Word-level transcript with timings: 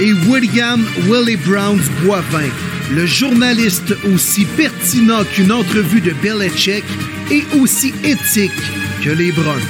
Et 0.00 0.12
William 0.28 0.84
Willie 1.06 1.36
Browns 1.36 1.88
Boivin, 2.02 2.50
le 2.92 3.06
journaliste 3.06 3.94
aussi 4.12 4.44
pertinent 4.56 5.22
qu'une 5.22 5.52
entrevue 5.52 6.00
de 6.00 6.12
Belichick 6.20 6.82
et 7.30 7.44
aussi 7.56 7.94
éthique 8.02 8.50
que 9.04 9.10
les 9.10 9.30
Browns. 9.30 9.62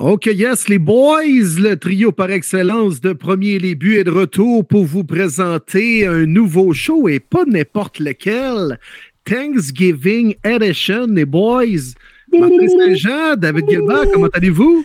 OK, 0.00 0.26
yes, 0.26 0.68
les 0.68 0.78
boys, 0.78 1.58
le 1.58 1.74
trio 1.74 2.10
par 2.10 2.30
excellence 2.30 3.02
de 3.02 3.12
Premier 3.12 3.58
Buts 3.74 3.98
est 3.98 4.04
de 4.04 4.10
retour 4.10 4.66
pour 4.66 4.86
vous 4.86 5.04
présenter 5.04 6.06
un 6.06 6.24
nouveau 6.24 6.72
show 6.72 7.06
et 7.06 7.20
pas 7.20 7.44
n'importe 7.44 7.98
lequel. 7.98 8.78
Thanksgiving 9.26 10.36
Edition, 10.42 11.06
les 11.08 11.26
boys. 11.26 11.92
Martin 12.38 12.68
Saint-Jean, 12.68 13.36
David 13.36 13.68
Gilbert, 13.68 14.04
comment 14.12 14.28
allez-vous? 14.32 14.84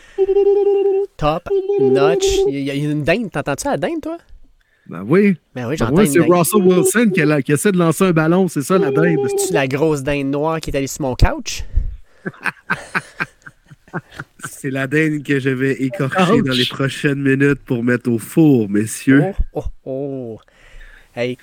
Top 1.17 1.49
notch. 1.80 2.26
Il 2.48 2.59
y 2.59 2.71
a 2.71 2.76
une 2.76 3.03
dinde. 3.03 3.31
T'entends-tu 3.31 3.66
la 3.67 3.77
dinde, 3.77 4.02
toi? 4.02 4.17
Ben 4.88 5.03
oui. 5.07 5.37
Ben 5.54 5.68
oui, 5.68 5.76
Ben 5.77 5.77
j'entends 5.77 5.98
oui, 5.98 6.05
une 6.07 6.12
c'est. 6.12 6.20
Russell 6.21 6.62
Wilson 6.63 7.12
qui, 7.13 7.21
a- 7.21 7.41
qui 7.41 7.51
essaie 7.51 7.71
de 7.71 7.77
lancer 7.77 8.05
un 8.05 8.12
ballon, 8.12 8.48
c'est 8.48 8.62
ça 8.63 8.77
la 8.77 8.90
dinde. 8.91 9.18
C'est-tu 9.27 9.54
la 9.54 9.68
grosse 9.68 10.01
dinde 10.01 10.27
noire 10.32 10.59
qui 10.59 10.71
est 10.71 10.76
allée 10.77 10.87
sur 10.87 11.01
mon 11.04 11.15
couch? 11.15 11.63
C'est 14.48 14.70
la 14.70 14.87
dinde 14.87 15.24
que 15.24 15.40
je 15.40 15.49
vais 15.49 15.74
écorcher 15.81 16.34
Ouch. 16.34 16.43
dans 16.46 16.54
les 16.54 16.65
prochaines 16.65 17.21
minutes 17.21 17.59
pour 17.65 17.84
mettre 17.84 18.09
au 18.12 18.18
four, 18.20 18.70
messieurs. 18.70 19.24
Oh, 19.54 19.63
oh, 19.63 19.63
oh. 19.85 20.40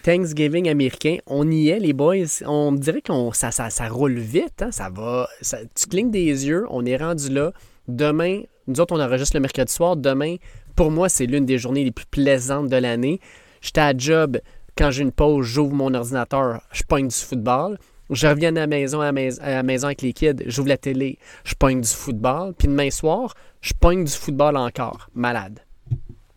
Thanksgiving 0.02 0.68
américain, 0.68 1.18
on 1.26 1.50
y 1.50 1.68
est, 1.68 1.78
les 1.78 1.92
boys. 1.92 2.42
On 2.46 2.72
dirait 2.72 3.00
que 3.00 3.12
ça, 3.32 3.50
ça, 3.50 3.70
ça 3.70 3.88
roule 3.88 4.18
vite. 4.18 4.62
Hein? 4.62 4.70
Ça 4.70 4.90
va. 4.90 5.28
tu 5.42 5.86
clignes 5.86 6.10
des 6.10 6.46
yeux, 6.46 6.66
on 6.70 6.84
est 6.84 6.96
rendu 6.96 7.28
là. 7.28 7.52
Demain, 7.88 8.42
nous 8.66 8.80
autres, 8.80 8.96
on 8.96 9.00
enregistre 9.00 9.36
le 9.36 9.40
mercredi 9.40 9.72
soir. 9.72 9.96
Demain, 9.96 10.36
pour 10.74 10.90
moi, 10.90 11.08
c'est 11.08 11.26
l'une 11.26 11.46
des 11.46 11.58
journées 11.58 11.84
les 11.84 11.92
plus 11.92 12.06
plaisantes 12.06 12.68
de 12.68 12.76
l'année. 12.76 13.20
J'étais 13.60 13.80
à 13.80 13.96
job. 13.96 14.38
Quand 14.76 14.90
j'ai 14.90 15.02
une 15.02 15.12
pause, 15.12 15.46
j'ouvre 15.46 15.74
mon 15.74 15.94
ordinateur, 15.94 16.60
je 16.72 16.82
pogne 16.82 17.08
du 17.08 17.16
football. 17.16 17.78
Je 18.10 18.26
reviens 18.26 18.54
à 18.54 18.60
la 18.60 18.66
maison, 18.66 19.00
à 19.00 19.10
la 19.10 19.62
maison 19.62 19.86
avec 19.86 20.02
les 20.02 20.12
kids, 20.12 20.44
j'ouvre 20.46 20.68
la 20.68 20.76
télé, 20.76 21.18
je 21.44 21.54
pogne 21.54 21.80
du 21.80 21.88
football. 21.88 22.54
Puis 22.56 22.68
demain 22.68 22.90
soir, 22.90 23.34
je 23.60 23.72
pogne 23.72 24.04
du 24.04 24.12
football 24.12 24.56
encore. 24.56 25.08
Malade. 25.14 25.65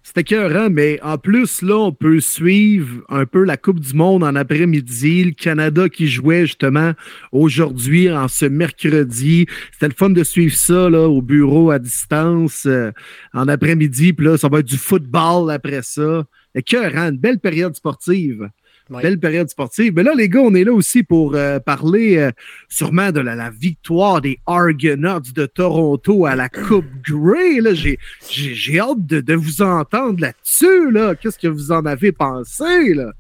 C'était 0.10 0.22
écœurant, 0.22 0.72
mais 0.72 1.00
en 1.04 1.20
plus, 1.20 1.62
là, 1.62 1.78
on 1.78 1.92
peut 1.92 2.20
suivre 2.20 3.04
un 3.10 3.28
peu 3.28 3.44
la 3.44 3.58
Coupe 3.58 3.80
du 3.80 3.94
Monde 3.94 4.24
en 4.24 4.36
après-midi. 4.36 5.24
Le 5.24 5.32
Canada 5.34 5.88
qui 5.88 6.08
jouait 6.08 6.48
justement 6.48 6.94
aujourd'hui, 7.32 8.12
en 8.12 8.28
ce 8.28 8.48
mercredi. 8.48 9.46
C'était 9.72 9.90
le 9.90 9.94
fun 9.94 10.10
de 10.10 10.24
suivre 10.24 10.56
ça 10.56 10.90
là, 10.90 11.08
au 11.08 11.22
bureau 11.22 11.70
à 11.70 11.78
distance 11.78 12.66
euh, 12.66 12.92
en 13.36 13.48
après-midi. 13.48 14.14
Puis 14.14 14.26
là, 14.26 14.36
ça 14.36 14.50
va 14.50 14.62
être 14.62 14.66
du 14.66 14.78
football 14.80 15.52
après 15.52 15.84
ça. 15.84 16.26
Écœurant, 16.56 17.10
une 17.10 17.20
belle 17.20 17.40
période 17.40 17.76
sportive. 17.76 18.50
Ouais. 18.90 19.04
Belle 19.04 19.20
période 19.20 19.50
sportive. 19.50 19.94
Mais 19.96 20.04
là, 20.04 20.14
les 20.16 20.30
gars, 20.30 20.40
on 20.40 20.56
est 20.56 20.64
là 20.64 20.74
aussi 20.74 21.04
pour 21.04 21.36
euh, 21.36 21.60
parler 21.60 22.18
euh, 22.18 22.32
sûrement 22.70 23.12
de 23.12 23.20
la, 23.20 23.36
la 23.36 23.52
victoire 23.52 24.20
des 24.20 24.40
Argonauts 24.48 25.20
de 25.20 25.46
Toronto 25.46 26.26
à 26.26 26.36
la 26.36 26.50
Coupe 26.50 26.86
Grey. 27.04 27.62
Là, 27.62 27.76
j'ai, 27.76 28.00
j'ai, 28.30 28.56
j'ai 28.56 28.80
hâte 28.80 29.06
de, 29.06 29.22
de 29.22 29.34
vous 29.36 29.62
entendre 29.62 30.20
là-dessus. 30.22 30.92
Là. 30.92 31.14
Qu'est-ce 31.14 31.38
que 31.38 31.48
vous 31.48 31.72
en 31.72 31.86
avez 31.86 32.12
pensé? 32.12 32.96
Là? 32.96 33.12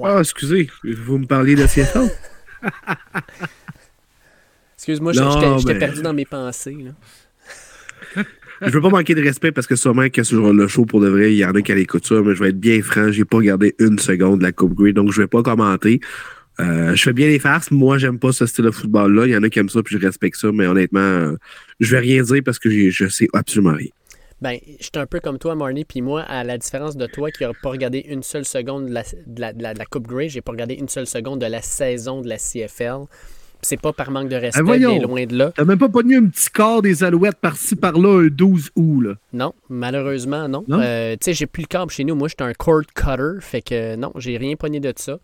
Ah, 0.00 0.18
excusez, 0.20 0.70
vous 0.84 1.18
me 1.18 1.26
parliez 1.26 1.54
de 1.54 1.66
Seattle? 1.66 2.08
Excuse-moi, 4.76 5.12
j'étais 5.12 5.78
perdu 5.78 6.02
dans 6.02 6.14
mes 6.14 6.24
pensées. 6.24 6.76
Là. 6.80 6.92
Je 8.66 8.70
veux 8.70 8.80
pas 8.80 8.88
manquer 8.90 9.14
de 9.14 9.22
respect 9.22 9.52
parce 9.52 9.66
que 9.66 9.76
sûrement 9.76 10.08
que 10.08 10.22
sur 10.22 10.52
le 10.52 10.68
show, 10.68 10.84
pour 10.84 11.00
de 11.00 11.08
vrai, 11.08 11.32
il 11.32 11.38
y 11.38 11.44
en 11.44 11.52
a 11.54 11.62
qui 11.62 11.72
écoutent 11.72 12.06
ça, 12.06 12.20
mais 12.22 12.34
je 12.34 12.42
vais 12.42 12.50
être 12.50 12.60
bien 12.60 12.82
franc, 12.82 13.10
j'ai 13.12 13.24
pas 13.24 13.38
regardé 13.38 13.74
une 13.78 13.98
seconde 13.98 14.38
de 14.40 14.44
la 14.44 14.52
Coupe 14.52 14.74
Grey, 14.74 14.92
donc 14.92 15.12
je 15.12 15.20
vais 15.22 15.26
pas 15.28 15.42
commenter. 15.42 16.00
Euh, 16.60 16.94
je 16.94 17.02
fais 17.02 17.12
bien 17.14 17.28
les 17.28 17.38
farces. 17.38 17.70
Moi, 17.70 17.96
j'aime 17.98 18.18
pas 18.18 18.30
ce 18.32 18.44
style 18.46 18.64
de 18.66 18.70
football-là. 18.70 19.26
Il 19.26 19.30
y 19.32 19.36
en 19.36 19.42
a 19.42 19.48
qui 19.48 19.58
aiment 19.58 19.70
ça, 19.70 19.82
puis 19.82 19.96
je 19.98 20.04
respecte 20.06 20.36
ça, 20.36 20.50
mais 20.52 20.66
honnêtement, 20.66 21.00
euh, 21.00 21.36
je 21.80 21.90
vais 21.92 22.00
rien 22.00 22.22
dire 22.22 22.42
parce 22.44 22.58
que 22.58 22.90
je 22.90 23.08
sais 23.08 23.28
absolument 23.32 23.72
rien. 23.74 23.88
Ben, 24.42 24.58
j'étais 24.80 24.98
un 24.98 25.06
peu 25.06 25.20
comme 25.20 25.38
toi, 25.38 25.54
Marnie, 25.54 25.84
puis 25.84 26.02
moi, 26.02 26.22
à 26.22 26.42
la 26.44 26.58
différence 26.58 26.96
de 26.96 27.06
toi 27.06 27.30
qui 27.30 27.44
n'a 27.44 27.52
pas 27.62 27.70
regardé 27.70 28.04
une 28.08 28.22
seule 28.24 28.44
seconde 28.44 28.86
de 28.88 28.92
la, 28.92 29.02
de 29.26 29.40
la, 29.40 29.52
de 29.52 29.62
la- 29.62 29.72
de 29.72 29.78
la 29.78 29.84
Coupe 29.86 30.08
Grey, 30.08 30.28
j'ai 30.28 30.40
pas 30.40 30.50
regardé 30.52 30.74
une 30.74 30.88
seule 30.88 31.06
seconde 31.06 31.40
de 31.40 31.46
la 31.46 31.62
saison 31.62 32.20
de 32.22 32.28
la 32.28 32.38
CFL. 32.38 33.04
C'est 33.64 33.80
pas 33.80 33.92
par 33.92 34.10
manque 34.10 34.28
de 34.28 34.34
respect, 34.36 34.60
Ah, 34.60 34.64
voyons. 34.64 34.90
bien 34.98 35.02
loin 35.06 35.24
de 35.24 35.36
là. 35.36 35.52
T'as 35.54 35.64
même 35.64 35.78
pas 35.78 35.88
pogné 35.88 36.16
un 36.16 36.26
petit 36.26 36.50
quart 36.50 36.82
des 36.82 37.04
alouettes 37.04 37.38
par-ci 37.40 37.76
par-là 37.76 38.24
un 38.24 38.26
12 38.28 38.70
août. 38.74 39.00
Là. 39.02 39.14
Non, 39.32 39.54
malheureusement, 39.68 40.48
non. 40.48 40.64
Non? 40.66 40.80
Euh, 40.80 41.12
tu 41.12 41.26
sais, 41.26 41.34
j'ai 41.34 41.46
plus 41.46 41.62
le 41.62 41.68
câble 41.68 41.90
chez 41.92 42.02
nous. 42.04 42.14
Moi, 42.16 42.28
j'étais 42.28 42.42
un 42.42 42.54
cord 42.54 42.82
cutter, 42.94 43.40
fait 43.40 43.62
que 43.62 43.94
non, 43.96 44.12
j'ai 44.16 44.36
rien 44.36 44.56
pogné 44.56 44.80
de 44.80 44.92
ça. 44.96 45.18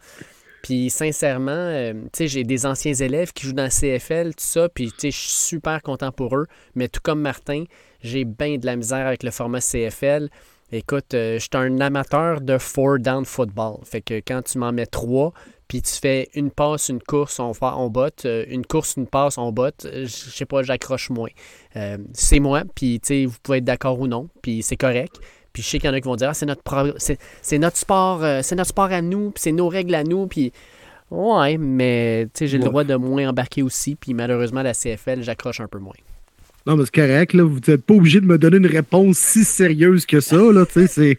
Puis 0.63 0.91
sincèrement, 0.91 1.51
euh, 1.53 1.93
tu 1.95 2.09
sais, 2.15 2.29
j'ai 2.29 2.45
des 2.45 2.67
anciens 2.67 2.95
élèves 2.95 3.33
qui 3.33 3.47
jouent 3.47 3.53
dans 3.55 3.63
la 3.65 3.71
CFL, 3.71 4.31
tout 4.31 4.45
ça, 4.45 4.69
puis 4.69 4.87
tu 4.91 4.95
sais, 4.99 5.11
je 5.11 5.17
suis 5.17 5.31
super 5.31 5.83
content 5.83 6.13
pour 6.13 6.37
eux. 6.37 6.47
Mais 6.75 6.89
tout 6.89 7.01
comme 7.03 7.21
Martin, 7.21 7.65
j'ai 8.03 8.25
bien 8.25 8.59
de 8.59 8.67
la 8.67 8.77
misère 8.77 9.07
avec 9.07 9.23
le 9.23 9.31
format 9.31 9.61
CFL. 9.61 10.29
Écoute, 10.71 11.15
euh, 11.15 11.35
je 11.35 11.39
suis 11.41 11.51
un 11.55 11.81
amateur 11.81 12.41
de 12.41 12.59
four 12.59 12.99
down 12.99 13.25
football. 13.25 13.79
Fait 13.85 14.03
que 14.03 14.15
quand 14.15 14.43
tu 14.43 14.59
m'en 14.59 14.71
mets 14.71 14.87
trois, 14.87 15.33
puis 15.69 15.83
tu 15.83 15.93
fais 15.93 16.29
une 16.35 16.51
passe, 16.51 16.89
une 16.89 17.01
course, 17.03 17.39
on, 17.41 17.53
on 17.61 17.89
botte, 17.91 18.25
euh, 18.25 18.45
une 18.49 18.65
course, 18.67 18.95
une 18.97 19.07
passe, 19.07 19.37
on 19.39 19.53
botte, 19.53 19.85
euh, 19.87 20.03
je 20.07 20.31
sais 20.31 20.47
pas, 20.47 20.63
j'accroche 20.63 21.11
moins. 21.11 21.29
Euh, 21.77 21.99
c'est 22.15 22.41
moi, 22.41 22.63
puis 22.75 22.99
tu 23.01 23.07
sais, 23.07 23.27
vous 23.27 23.37
pouvez 23.43 23.59
être 23.59 23.65
d'accord 23.65 24.01
ou 24.01 24.07
non, 24.07 24.29
puis 24.43 24.63
c'est 24.63 24.77
correct. 24.77 25.17
Puis 25.53 25.63
je 25.63 25.69
sais 25.69 25.79
qu'il 25.79 25.89
y 25.89 25.91
en 25.91 25.95
a 25.95 26.01
qui 26.01 26.07
vont 26.09 26.17
dire, 26.17 26.31
ah, 26.31 26.35
c'est 26.35 26.47
notre, 26.47 26.63
pro- 26.63 26.95
c'est, 26.99 27.59
notre 27.59 27.77
sport, 27.77 28.23
euh, 28.25 28.41
c'est 28.43 28.55
notre 28.55 28.71
sport 28.71 28.91
à 28.93 29.03
nous, 29.03 29.31
puis 29.31 29.43
c'est 29.43 29.53
nos 29.53 29.69
règles 29.69 29.95
à 29.95 30.05
nous, 30.05 30.27
puis 30.27 30.53
ouais, 31.11 31.57
mais 31.59 32.27
tu 32.33 32.39
sais, 32.41 32.47
j'ai 32.49 32.59
le 32.59 32.65
droit 32.65 32.85
de 32.85 32.95
moins 32.95 33.29
embarquer 33.29 33.63
aussi, 33.63 33.95
puis 33.95 34.15
malheureusement, 34.15 34.63
la 34.63 34.75
CFL, 34.75 35.23
j'accroche 35.23 35.61
un 35.61 35.69
peu 35.69 35.79
moins. 35.79 35.95
Non, 36.67 36.77
mais 36.77 36.85
c'est 36.85 36.95
correct. 36.95 37.33
Là. 37.33 37.45
Vous 37.45 37.61
n'êtes 37.67 37.83
pas 37.83 37.95
obligé 37.95 38.21
de 38.21 38.27
me 38.27 38.37
donner 38.37 38.59
une 38.59 38.67
réponse 38.67 39.17
si 39.17 39.43
sérieuse 39.45 40.05
que 40.05 40.21
ça. 40.21 40.37
Là. 40.37 40.67
Tu 40.67 40.87
sais, 40.87 40.87
C'est, 40.87 41.19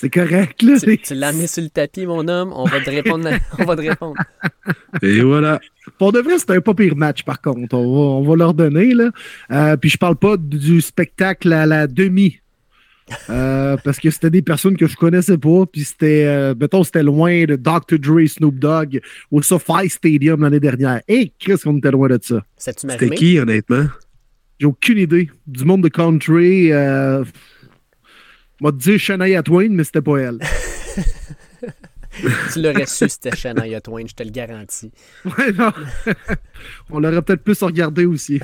c'est 0.00 0.10
correct. 0.10 0.62
Là. 0.62 0.78
Tu, 0.78 0.98
tu 0.98 1.14
l'as 1.14 1.32
mis 1.32 1.48
sur 1.48 1.60
le 1.60 1.70
tapis, 1.70 2.06
mon 2.06 2.28
homme, 2.28 2.52
on 2.54 2.64
va 2.66 2.80
te 2.80 2.88
répondre. 2.88 3.28
on 3.58 3.64
va 3.64 3.74
te 3.74 3.80
répondre. 3.80 4.14
Et 5.02 5.20
voilà. 5.22 5.58
Pour 5.98 6.12
de 6.12 6.20
vrai, 6.20 6.38
c'était 6.38 6.54
un 6.54 6.60
pas 6.60 6.72
pire 6.72 6.94
match, 6.94 7.24
par 7.24 7.40
contre. 7.40 7.74
On 7.74 7.92
va, 7.92 8.00
on 8.00 8.22
va 8.22 8.36
leur 8.36 8.54
donner. 8.54 8.94
Là. 8.94 9.10
Euh, 9.50 9.76
puis 9.76 9.90
je 9.90 9.98
parle 9.98 10.14
pas 10.14 10.36
du 10.36 10.80
spectacle 10.80 11.52
à 11.52 11.66
la 11.66 11.88
demi. 11.88 12.38
Euh, 13.28 13.76
parce 13.84 13.98
que 13.98 14.08
c'était 14.12 14.30
des 14.30 14.42
personnes 14.42 14.76
que 14.76 14.86
je 14.86 14.94
connaissais 14.94 15.36
pas. 15.36 15.66
Puis 15.66 15.82
c'était, 15.82 16.26
euh, 16.26 16.54
mettons, 16.54 16.84
c'était 16.84 17.02
loin 17.02 17.44
de 17.46 17.56
Dr. 17.56 17.98
Dre, 17.98 18.24
Snoop 18.28 18.56
Dogg 18.56 19.00
au 19.32 19.42
SoFi 19.42 19.88
Stadium 19.88 20.42
l'année 20.42 20.60
dernière. 20.60 21.00
Et 21.08 21.32
qu'est-ce 21.40 21.64
qu'on 21.64 21.78
était 21.78 21.90
loin 21.90 22.06
de 22.06 22.20
ça? 22.22 22.44
C'était 22.56 23.10
qui, 23.10 23.36
honnêtement? 23.40 23.86
J'ai 24.60 24.66
aucune 24.66 24.98
idée. 24.98 25.28
Du 25.44 25.64
monde 25.64 25.82
de 25.82 25.88
country. 25.88 26.70
M'a 28.60 28.72
dit 28.72 28.98
Shania 28.98 29.42
Twain, 29.42 29.68
mais 29.70 29.84
c'était 29.84 30.02
pas 30.02 30.18
elle. 30.18 30.38
Tu 32.52 32.60
l'aurais 32.60 32.86
su, 32.86 33.08
c'était 33.08 33.36
Shania 33.36 33.80
Twain, 33.80 34.04
je 34.08 34.14
te 34.14 34.24
le 34.24 34.30
garantis. 34.30 34.90
Ouais, 35.24 35.52
non. 35.52 35.70
On 36.90 36.98
l'aurait 36.98 37.22
peut-être 37.22 37.44
plus 37.44 37.62
regardé 37.62 38.06
aussi. 38.06 38.40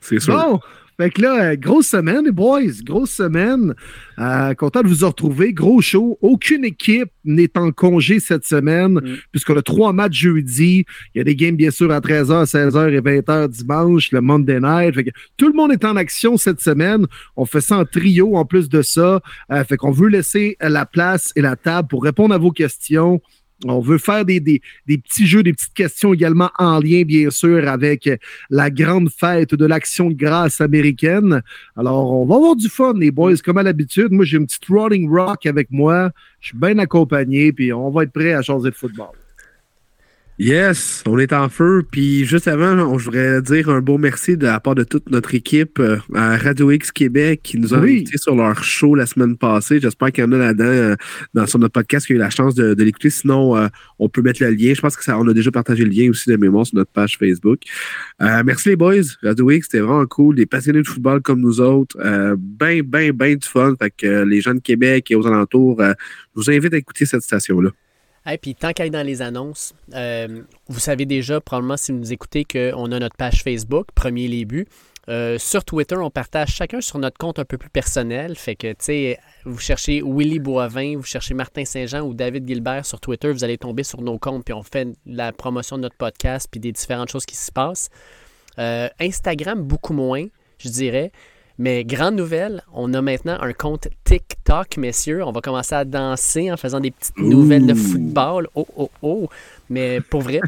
C'est 0.00 0.20
sûr. 0.20 0.34
Bon, 0.34 0.60
fait 1.00 1.10
que 1.10 1.22
là, 1.22 1.44
euh, 1.52 1.56
grosse 1.56 1.88
semaine, 1.88 2.26
les 2.26 2.30
boys, 2.30 2.60
grosse 2.84 3.10
semaine. 3.12 3.74
Euh, 4.18 4.52
content 4.54 4.82
de 4.82 4.88
vous 4.88 5.06
retrouver. 5.06 5.52
Gros 5.54 5.80
show. 5.80 6.18
Aucune 6.20 6.64
équipe 6.64 7.10
n'est 7.24 7.56
en 7.56 7.70
congé 7.72 8.20
cette 8.20 8.44
semaine, 8.44 8.94
Mm. 8.94 9.16
puisqu'on 9.32 9.56
a 9.56 9.62
trois 9.62 9.92
matchs 9.94 10.18
jeudi. 10.20 10.84
Il 11.14 11.18
y 11.18 11.20
a 11.20 11.24
des 11.24 11.34
games, 11.34 11.56
bien 11.56 11.70
sûr, 11.70 11.90
à 11.90 12.00
13h, 12.00 12.44
16h 12.46 12.92
et 12.92 13.00
20h 13.00 13.48
dimanche, 13.48 14.12
le 14.12 14.20
Monday 14.20 14.60
night. 14.60 14.94
Fait 14.94 15.04
que 15.04 15.10
tout 15.38 15.48
le 15.48 15.54
monde 15.54 15.72
est 15.72 15.84
en 15.84 15.96
action 15.96 16.36
cette 16.36 16.60
semaine. 16.60 17.06
On 17.36 17.46
fait 17.46 17.62
ça 17.62 17.78
en 17.78 17.84
trio 17.86 18.36
en 18.36 18.44
plus 18.44 18.68
de 18.68 18.82
ça. 18.82 19.20
Euh, 19.50 19.64
fait 19.64 19.76
qu'on 19.78 19.90
veut 19.92 20.08
laisser 20.08 20.56
la 20.60 20.84
place 20.84 21.32
et 21.36 21.40
la 21.40 21.56
table 21.56 21.88
pour 21.88 22.04
répondre 22.04 22.34
à 22.34 22.38
vos 22.38 22.52
questions. 22.52 23.22
On 23.66 23.80
veut 23.80 23.98
faire 23.98 24.24
des, 24.24 24.40
des, 24.40 24.62
des, 24.86 24.98
petits 24.98 25.26
jeux, 25.26 25.42
des 25.42 25.52
petites 25.52 25.74
questions 25.74 26.14
également 26.14 26.50
en 26.58 26.80
lien, 26.80 27.02
bien 27.02 27.30
sûr, 27.30 27.68
avec 27.68 28.08
la 28.48 28.70
grande 28.70 29.10
fête 29.10 29.54
de 29.54 29.66
l'action 29.66 30.10
de 30.10 30.14
grâce 30.14 30.60
américaine. 30.60 31.42
Alors, 31.76 32.12
on 32.12 32.26
va 32.26 32.36
avoir 32.36 32.56
du 32.56 32.68
fun, 32.68 32.94
les 32.94 33.10
boys, 33.10 33.36
comme 33.44 33.58
à 33.58 33.62
l'habitude. 33.62 34.12
Moi, 34.12 34.24
j'ai 34.24 34.38
une 34.38 34.46
petite 34.46 34.64
Rolling 34.66 35.10
Rock 35.10 35.46
avec 35.46 35.70
moi. 35.70 36.10
Je 36.40 36.48
suis 36.48 36.58
bien 36.58 36.78
accompagné, 36.78 37.52
puis 37.52 37.72
on 37.72 37.90
va 37.90 38.04
être 38.04 38.12
prêt 38.12 38.32
à 38.32 38.42
changer 38.42 38.70
de 38.70 38.74
football. 38.74 39.19
Yes, 40.42 41.04
on 41.06 41.18
est 41.18 41.34
en 41.34 41.50
feu. 41.50 41.82
Puis 41.90 42.24
juste 42.24 42.48
avant, 42.48 42.96
je 42.96 43.04
voudrais 43.04 43.42
dire 43.42 43.68
un 43.68 43.82
beau 43.82 43.98
merci 43.98 44.38
de 44.38 44.46
la 44.46 44.58
part 44.58 44.74
de 44.74 44.84
toute 44.84 45.10
notre 45.10 45.34
équipe 45.34 45.78
euh, 45.78 45.98
à 46.14 46.38
Radio 46.38 46.70
X 46.70 46.92
Québec 46.92 47.40
qui 47.42 47.58
nous 47.58 47.74
a 47.74 47.76
invités 47.76 48.16
sur 48.16 48.34
leur 48.34 48.64
show 48.64 48.94
la 48.94 49.04
semaine 49.04 49.36
passée. 49.36 49.80
J'espère 49.80 50.12
qu'il 50.12 50.24
y 50.24 50.26
en 50.26 50.32
a 50.32 50.38
là-dedans 50.38 50.64
euh, 50.64 50.96
dans 51.34 51.44
sur 51.44 51.58
notre 51.58 51.74
podcast 51.74 52.06
qui 52.06 52.14
a 52.14 52.16
eu 52.16 52.18
la 52.18 52.30
chance 52.30 52.54
de, 52.54 52.72
l'écouter. 52.82 53.10
Sinon, 53.10 53.54
euh, 53.54 53.68
on 53.98 54.08
peut 54.08 54.22
mettre 54.22 54.42
le 54.42 54.48
lien. 54.52 54.72
Je 54.72 54.80
pense 54.80 54.96
que 54.96 55.04
ça, 55.04 55.18
on 55.18 55.28
a 55.28 55.34
déjà 55.34 55.50
partagé 55.50 55.84
le 55.84 55.90
lien 55.90 56.08
aussi 56.08 56.30
de 56.30 56.36
mémoire 56.36 56.64
sur 56.64 56.76
notre 56.76 56.90
page 56.90 57.18
Facebook. 57.18 57.60
merci 58.18 58.70
les 58.70 58.76
boys. 58.76 59.02
Radio 59.22 59.50
X, 59.50 59.66
c'était 59.66 59.80
vraiment 59.80 60.06
cool. 60.06 60.36
Des 60.36 60.46
passionnés 60.46 60.80
de 60.80 60.88
football 60.88 61.20
comme 61.20 61.42
nous 61.42 61.60
autres. 61.60 61.98
ben, 62.38 62.80
ben, 62.80 63.12
ben 63.12 63.36
du 63.36 63.46
fun. 63.46 63.74
Fait 63.78 63.92
que 63.94 64.24
les 64.24 64.40
gens 64.40 64.54
de 64.54 64.60
Québec 64.60 65.10
et 65.10 65.16
aux 65.16 65.26
alentours, 65.26 65.82
je 65.82 65.94
vous 66.34 66.50
invite 66.50 66.72
à 66.72 66.78
écouter 66.78 67.04
cette 67.04 67.20
station-là. 67.20 67.72
Et 68.26 68.38
puis 68.38 68.54
tant 68.54 68.72
qu'à 68.72 68.88
dans 68.90 69.06
les 69.06 69.22
annonces, 69.22 69.72
euh, 69.94 70.42
vous 70.68 70.80
savez 70.80 71.06
déjà, 71.06 71.40
probablement 71.40 71.76
si 71.76 71.92
vous 71.92 71.98
nous 71.98 72.12
écoutez, 72.12 72.44
qu'on 72.44 72.92
a 72.92 72.98
notre 72.98 73.16
page 73.16 73.42
Facebook, 73.42 73.88
Premier 73.94 74.28
Les 74.28 74.44
Buts. 74.44 74.66
Euh, 75.08 75.38
sur 75.38 75.64
Twitter, 75.64 75.96
on 75.96 76.10
partage 76.10 76.50
chacun 76.54 76.80
sur 76.80 76.98
notre 76.98 77.18
compte 77.18 77.38
un 77.38 77.44
peu 77.44 77.58
plus 77.58 77.70
personnel. 77.70 78.36
Fait 78.36 78.54
que, 78.54 78.68
tu 78.68 78.76
sais, 78.78 79.18
vous 79.44 79.58
cherchez 79.58 80.02
Willy 80.04 80.38
Boivin, 80.38 80.96
vous 80.96 81.02
cherchez 81.02 81.34
Martin 81.34 81.64
Saint-Jean 81.64 82.02
ou 82.02 82.14
David 82.14 82.46
Gilbert 82.46 82.86
sur 82.86 83.00
Twitter, 83.00 83.32
vous 83.32 83.42
allez 83.42 83.58
tomber 83.58 83.82
sur 83.82 84.02
nos 84.02 84.18
comptes, 84.18 84.44
puis 84.44 84.54
on 84.54 84.62
fait 84.62 84.88
la 85.06 85.32
promotion 85.32 85.78
de 85.78 85.82
notre 85.82 85.96
podcast, 85.96 86.46
puis 86.50 86.60
des 86.60 86.72
différentes 86.72 87.10
choses 87.10 87.26
qui 87.26 87.36
se 87.36 87.50
passent. 87.50 87.88
Euh, 88.58 88.88
Instagram, 89.00 89.62
beaucoup 89.62 89.94
moins, 89.94 90.26
je 90.58 90.68
dirais. 90.68 91.10
Mais 91.60 91.84
grande 91.84 92.14
nouvelle, 92.14 92.62
on 92.72 92.94
a 92.94 93.02
maintenant 93.02 93.36
un 93.38 93.52
compte 93.52 93.88
TikTok, 94.04 94.78
messieurs. 94.78 95.22
On 95.22 95.30
va 95.30 95.42
commencer 95.42 95.74
à 95.74 95.84
danser 95.84 96.50
en 96.50 96.56
faisant 96.56 96.80
des 96.80 96.90
petites 96.90 97.18
nouvelles 97.18 97.66
de 97.66 97.74
football. 97.74 98.48
Oh, 98.54 98.66
oh, 98.78 98.90
oh. 99.02 99.28
Mais 99.68 100.00
pour 100.00 100.22
vrai, 100.22 100.40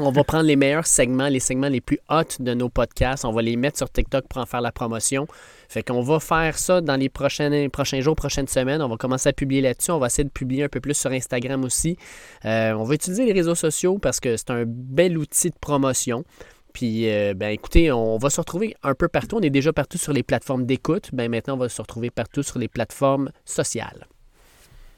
on 0.00 0.10
va 0.10 0.24
prendre 0.24 0.44
les 0.44 0.56
meilleurs 0.56 0.86
segments, 0.86 1.28
les 1.28 1.38
segments 1.38 1.68
les 1.68 1.82
plus 1.82 1.98
hot 2.08 2.22
de 2.40 2.54
nos 2.54 2.70
podcasts. 2.70 3.26
On 3.26 3.32
va 3.32 3.42
les 3.42 3.56
mettre 3.56 3.76
sur 3.76 3.90
TikTok 3.90 4.24
pour 4.26 4.40
en 4.40 4.46
faire 4.46 4.62
la 4.62 4.72
promotion. 4.72 5.26
Fait 5.68 5.82
qu'on 5.82 6.00
va 6.00 6.18
faire 6.18 6.56
ça 6.56 6.80
dans 6.80 6.96
les 6.96 7.10
prochains, 7.10 7.68
prochains 7.70 8.00
jours, 8.00 8.16
prochaines 8.16 8.48
semaines. 8.48 8.80
On 8.80 8.88
va 8.88 8.96
commencer 8.96 9.28
à 9.28 9.34
publier 9.34 9.60
là-dessus. 9.60 9.90
On 9.90 9.98
va 9.98 10.06
essayer 10.06 10.24
de 10.24 10.30
publier 10.30 10.64
un 10.64 10.68
peu 10.70 10.80
plus 10.80 10.96
sur 10.96 11.10
Instagram 11.10 11.62
aussi. 11.64 11.98
Euh, 12.46 12.72
on 12.72 12.84
va 12.84 12.94
utiliser 12.94 13.26
les 13.26 13.32
réseaux 13.34 13.54
sociaux 13.54 13.98
parce 13.98 14.18
que 14.18 14.38
c'est 14.38 14.50
un 14.50 14.64
bel 14.66 15.18
outil 15.18 15.50
de 15.50 15.56
promotion. 15.60 16.24
Puis, 16.74 17.08
euh, 17.08 17.34
ben, 17.34 17.50
écoutez, 17.50 17.92
on 17.92 18.18
va 18.18 18.30
se 18.30 18.40
retrouver 18.40 18.74
un 18.82 18.94
peu 18.94 19.06
partout. 19.06 19.36
On 19.36 19.40
est 19.40 19.48
déjà 19.48 19.72
partout 19.72 19.96
sur 19.96 20.12
les 20.12 20.24
plateformes 20.24 20.66
d'écoute. 20.66 21.10
Ben, 21.12 21.30
maintenant, 21.30 21.54
on 21.54 21.58
va 21.58 21.68
se 21.68 21.80
retrouver 21.80 22.10
partout 22.10 22.42
sur 22.42 22.58
les 22.58 22.66
plateformes 22.66 23.30
sociales. 23.44 24.08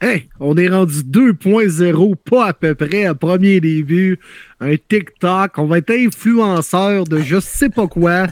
Hey, 0.01 0.27
on 0.39 0.57
est 0.57 0.69
rendu 0.69 1.01
2.0, 1.03 2.15
pas 2.15 2.47
à 2.47 2.53
peu 2.53 2.73
près, 2.73 3.05
à 3.05 3.13
premier 3.13 3.59
début. 3.59 4.19
Un 4.59 4.75
TikTok, 4.75 5.57
on 5.57 5.67
va 5.67 5.77
être 5.77 5.91
influenceur 5.91 7.03
de 7.05 7.19
je 7.19 7.39
sais 7.39 7.69
pas 7.69 7.87
quoi. 7.87 8.25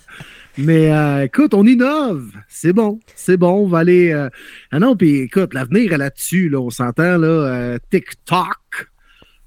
Mais 0.57 0.91
euh, 0.91 1.25
écoute, 1.25 1.53
on 1.53 1.67
innove. 1.67 2.31
C'est 2.47 2.73
bon. 2.73 2.99
C'est 3.15 3.37
bon. 3.37 3.65
On 3.65 3.67
va 3.67 3.79
aller. 3.79 4.11
Euh, 4.11 4.29
ah 4.71 4.79
non, 4.79 4.95
puis 4.95 5.19
écoute, 5.19 5.53
l'avenir 5.53 5.93
est 5.93 5.97
là-dessus. 5.97 6.49
Là, 6.49 6.59
on 6.61 6.71
s'entend, 6.71 7.17
là. 7.17 7.77
TikTok. 7.91 8.89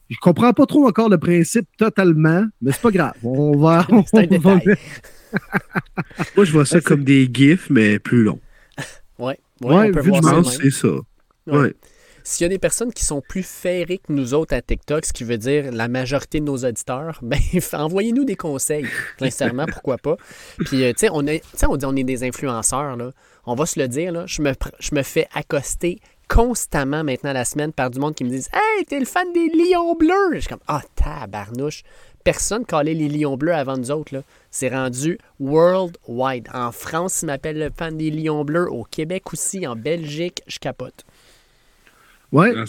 Je 0.08 0.16
comprends 0.20 0.52
pas 0.52 0.66
trop 0.66 0.86
encore 0.86 1.08
le 1.08 1.18
principe 1.18 1.68
totalement, 1.76 2.44
mais 2.62 2.72
c'est 2.72 2.80
pas 2.80 2.90
grave. 2.90 3.14
On 3.22 3.56
va. 3.58 3.86
Moi, 6.36 6.44
je 6.44 6.52
vois 6.52 6.64
ça 6.64 6.80
comme 6.80 7.04
des 7.04 7.28
GIFs, 7.32 7.68
mais 7.70 7.98
plus 7.98 8.24
longs. 8.24 8.40
Oui, 9.20 9.32
ouais, 9.62 9.90
ouais 9.90 10.42
c'est 10.44 10.70
ça. 10.70 10.88
Ouais. 11.48 11.74
S'il 12.22 12.44
y 12.44 12.46
a 12.46 12.48
des 12.50 12.58
personnes 12.60 12.92
qui 12.92 13.04
sont 13.04 13.20
plus 13.20 13.42
ferrées 13.42 13.98
que 13.98 14.12
nous 14.12 14.32
autres 14.32 14.54
à 14.54 14.62
TikTok, 14.62 15.04
ce 15.04 15.12
qui 15.12 15.24
veut 15.24 15.38
dire 15.38 15.72
la 15.72 15.88
majorité 15.88 16.38
de 16.38 16.44
nos 16.44 16.58
auditeurs, 16.58 17.18
ben 17.22 17.40
envoyez-nous 17.72 18.24
des 18.24 18.36
conseils. 18.36 18.86
Sincèrement, 19.18 19.66
pourquoi 19.66 19.96
pas. 19.96 20.16
Puis, 20.58 20.84
euh, 20.84 20.92
tu 20.92 21.06
sais, 21.06 21.08
on, 21.10 21.24
on 21.24 21.76
dit 21.76 21.84
on 21.86 21.96
est 21.96 22.04
des 22.04 22.22
influenceurs, 22.22 22.96
là. 22.96 23.12
On 23.46 23.54
va 23.54 23.66
se 23.66 23.80
le 23.80 23.88
dire, 23.88 24.12
là. 24.12 24.24
Je 24.26 24.42
me, 24.42 24.52
je 24.78 24.94
me 24.94 25.02
fais 25.02 25.26
accoster 25.34 26.00
constamment 26.28 27.02
maintenant 27.02 27.32
la 27.32 27.44
semaine 27.44 27.72
par 27.72 27.90
du 27.90 27.98
monde 27.98 28.14
qui 28.14 28.24
me 28.24 28.30
disent 28.30 28.48
Hey, 28.52 28.84
t'es 28.84 29.00
le 29.00 29.06
fan 29.06 29.32
des 29.32 29.48
Lions 29.48 29.94
Bleus! 29.94 30.34
Je 30.34 30.40
suis 30.40 30.48
comme 30.48 30.60
Ah, 30.66 30.82
tabarnouche! 30.94 31.82
Personne 32.24 32.66
calait 32.66 32.94
les 32.94 33.08
Lions 33.08 33.36
Bleus 33.36 33.54
avant 33.54 33.76
nous 33.76 33.90
autres. 33.90 34.22
C'est 34.50 34.68
rendu 34.68 35.18
worldwide. 35.40 36.48
En 36.52 36.72
France, 36.72 37.22
ils 37.22 37.26
m'appellent 37.26 37.58
le 37.58 37.70
fan 37.74 37.96
des 37.96 38.10
Lions 38.10 38.44
Bleus. 38.44 38.70
Au 38.70 38.84
Québec 38.84 39.32
aussi. 39.32 39.66
En 39.66 39.76
Belgique, 39.76 40.42
je 40.46 40.58
capote. 40.58 41.04
Ouais. 42.30 42.52
Ah, 42.54 42.64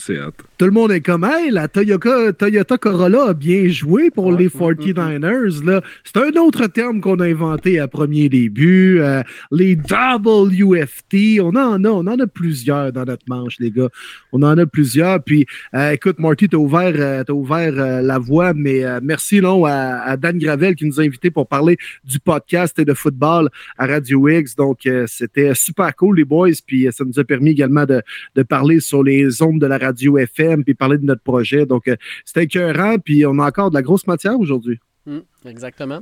Tout 0.58 0.66
le 0.66 0.72
monde 0.72 0.90
est 0.94 1.02
comme, 1.02 1.26
hey, 1.26 1.52
la 1.52 1.68
Toyota, 1.68 2.32
Toyota 2.32 2.78
Corolla 2.78 3.26
a 3.30 3.34
bien 3.34 3.68
joué 3.68 4.10
pour 4.10 4.32
les 4.32 4.48
49ers. 4.48 5.66
Là. 5.66 5.82
C'est 6.06 6.16
un 6.16 6.32
autre 6.40 6.68
terme 6.68 7.02
qu'on 7.02 7.20
a 7.20 7.26
inventé 7.26 7.78
à 7.78 7.90
premier 7.90 8.30
début. 8.30 9.02
Euh, 9.02 9.22
les 9.52 9.76
WFT, 9.76 11.42
on 11.42 11.58
en 11.58 11.84
a, 11.84 11.90
on 11.90 12.08
en 12.08 12.20
a 12.20 12.28
plusieurs 12.28 12.94
dans 12.94 13.04
notre 13.04 13.26
manche, 13.28 13.58
les 13.60 13.70
gars. 13.70 13.90
On 14.32 14.44
en 14.44 14.58
a 14.58 14.66
plusieurs. 14.66 15.22
Puis, 15.22 15.46
euh, 15.74 15.92
écoute, 15.92 16.20
Marty, 16.20 16.48
t'as 16.48 16.56
ouvert, 16.56 16.94
euh, 16.96 17.24
as 17.28 17.34
ouvert 17.34 18.02
la 18.02 18.18
voie, 18.18 18.54
mais 18.54 18.84
merci 19.02 19.42
non, 19.42 19.66
à, 19.66 20.16
Dan 20.16 20.38
Gravel 20.38 20.76
qui 20.76 20.86
nous 20.86 21.02
a 21.02 21.04
invités 21.04 21.32
pour 21.32 21.48
parler 21.48 21.78
du 22.06 22.20
podcast 22.20 22.80
et 22.80 22.86
de 22.86 22.94
football 22.94 23.50
à 23.78 23.88
Radio 23.88 24.30
X. 24.30 24.56
Donc, 24.56 24.88
c'était 25.08 25.54
super 25.54 25.94
cool, 25.98 26.16
les 26.16 26.26
boys. 26.26 26.50
Puis, 26.66 26.88
ça 26.92 27.04
nous 27.04 27.20
a 27.20 27.26
permis 27.26 27.50
également 27.50 27.86
de, 27.86 28.02
de 28.36 28.44
parler 28.44 28.80
sur 28.80 29.04
les 29.04 29.42
ondes 29.42 29.49
de 29.58 29.66
la 29.66 29.78
radio 29.78 30.18
FM, 30.18 30.64
puis 30.64 30.76
parler 30.76 30.98
de 30.98 31.06
notre 31.06 31.24
projet. 31.24 31.66
Donc, 31.66 31.88
euh, 31.88 31.96
c'était 32.26 32.44
écœurant, 32.44 32.98
puis 33.00 33.26
on 33.26 33.40
a 33.40 33.48
encore 33.48 33.72
de 33.72 33.76
la 33.76 33.82
grosse 33.82 34.06
matière 34.06 34.40
aujourd'hui. 34.40 34.80
Hum, 35.08 35.24
exactement. 35.46 36.02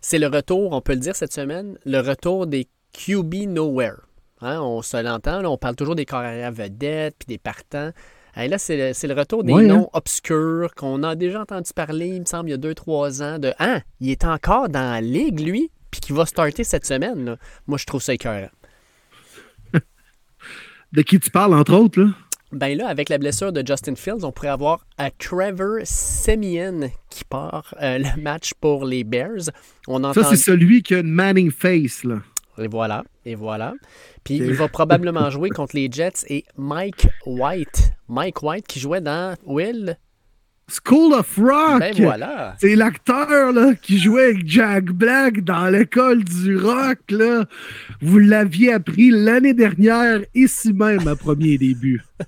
C'est 0.00 0.18
le 0.18 0.26
retour, 0.26 0.72
on 0.72 0.80
peut 0.80 0.94
le 0.94 1.00
dire 1.00 1.14
cette 1.14 1.32
semaine, 1.32 1.78
le 1.84 2.00
retour 2.00 2.46
des 2.46 2.66
QB 2.92 3.46
Nowhere. 3.48 4.00
Hein, 4.40 4.60
on 4.60 4.82
se 4.82 4.96
l'entend, 5.02 5.44
on 5.44 5.58
parle 5.58 5.76
toujours 5.76 5.94
des 5.94 6.04
carrières 6.04 6.52
vedettes, 6.52 7.16
puis 7.18 7.26
des 7.26 7.38
partants. 7.38 7.92
Et 8.36 8.46
là, 8.46 8.58
c'est 8.58 8.76
le, 8.76 9.14
retour 9.14 9.42
des 9.42 9.52
noms 9.52 9.84
hein. 9.84 9.90
obscurs 9.94 10.74
qu'on 10.76 11.02
a 11.02 11.16
déjà 11.16 11.40
entendu 11.40 11.72
parler, 11.74 12.08
il 12.08 12.20
me 12.20 12.24
semble, 12.24 12.48
il 12.48 12.52
y 12.52 12.54
a 12.54 12.58
deux, 12.58 12.74
trois 12.74 13.20
ans, 13.20 13.38
de 13.38 13.52
Ah, 13.58 13.80
il 14.00 14.10
est 14.10 14.24
encore 14.24 14.68
dans 14.68 14.92
la 14.92 15.00
ligue, 15.00 15.40
lui, 15.40 15.72
puis 15.90 16.00
qui 16.00 16.12
va 16.12 16.24
starter 16.24 16.62
cette 16.62 16.86
semaine. 16.86 17.36
Moi, 17.66 17.78
je 17.78 17.84
trouve 17.84 18.00
ça 18.00 18.14
écœurant. 18.14 18.50
de 20.92 21.02
qui 21.02 21.18
tu 21.18 21.30
parles, 21.30 21.54
entre 21.54 21.74
autres, 21.74 22.00
là? 22.00 22.10
Ben 22.52 22.76
là, 22.76 22.88
avec 22.88 23.10
la 23.10 23.18
blessure 23.18 23.52
de 23.52 23.62
Justin 23.66 23.94
Fields, 23.94 24.24
on 24.24 24.32
pourrait 24.32 24.48
avoir 24.48 24.86
Trevor 25.18 25.80
Semien 25.84 26.88
qui 27.10 27.24
part 27.24 27.74
euh, 27.82 27.98
le 27.98 28.20
match 28.20 28.54
pour 28.54 28.86
les 28.86 29.04
Bears. 29.04 29.50
On 29.86 30.02
entend... 30.02 30.22
Ça, 30.22 30.30
c'est 30.30 30.36
celui 30.36 30.82
qui 30.82 30.94
a 30.94 31.00
une 31.00 31.10
Manning 31.10 31.50
face, 31.50 32.04
là. 32.04 32.20
Et 32.56 32.66
voilà, 32.66 33.04
et 33.24 33.34
voilà. 33.34 33.74
Puis 34.24 34.36
il 34.36 34.52
va 34.54 34.68
probablement 34.68 35.30
jouer 35.30 35.50
contre 35.50 35.76
les 35.76 35.88
Jets 35.90 36.24
et 36.28 36.44
Mike 36.56 37.06
White. 37.24 37.92
Mike 38.08 38.42
White 38.42 38.66
qui 38.66 38.80
jouait 38.80 39.00
dans 39.00 39.36
Will 39.44 39.96
School 40.68 41.14
of 41.14 41.36
Rock. 41.38 41.80
Ben 41.80 41.94
voilà. 41.96 42.56
C'est 42.60 42.76
l'acteur 42.76 43.54
qui 43.80 43.98
jouait 43.98 44.24
avec 44.24 44.46
Jack 44.46 44.84
Black 44.84 45.42
dans 45.42 45.68
l'école 45.68 46.22
du 46.24 46.56
rock. 46.56 46.98
Là. 47.08 47.46
Vous 48.02 48.18
l'aviez 48.18 48.72
appris 48.72 49.10
l'année 49.10 49.54
dernière, 49.54 50.20
ici 50.34 50.72
même, 50.72 51.08
à 51.08 51.16
premier 51.16 51.58
début. 51.58 52.02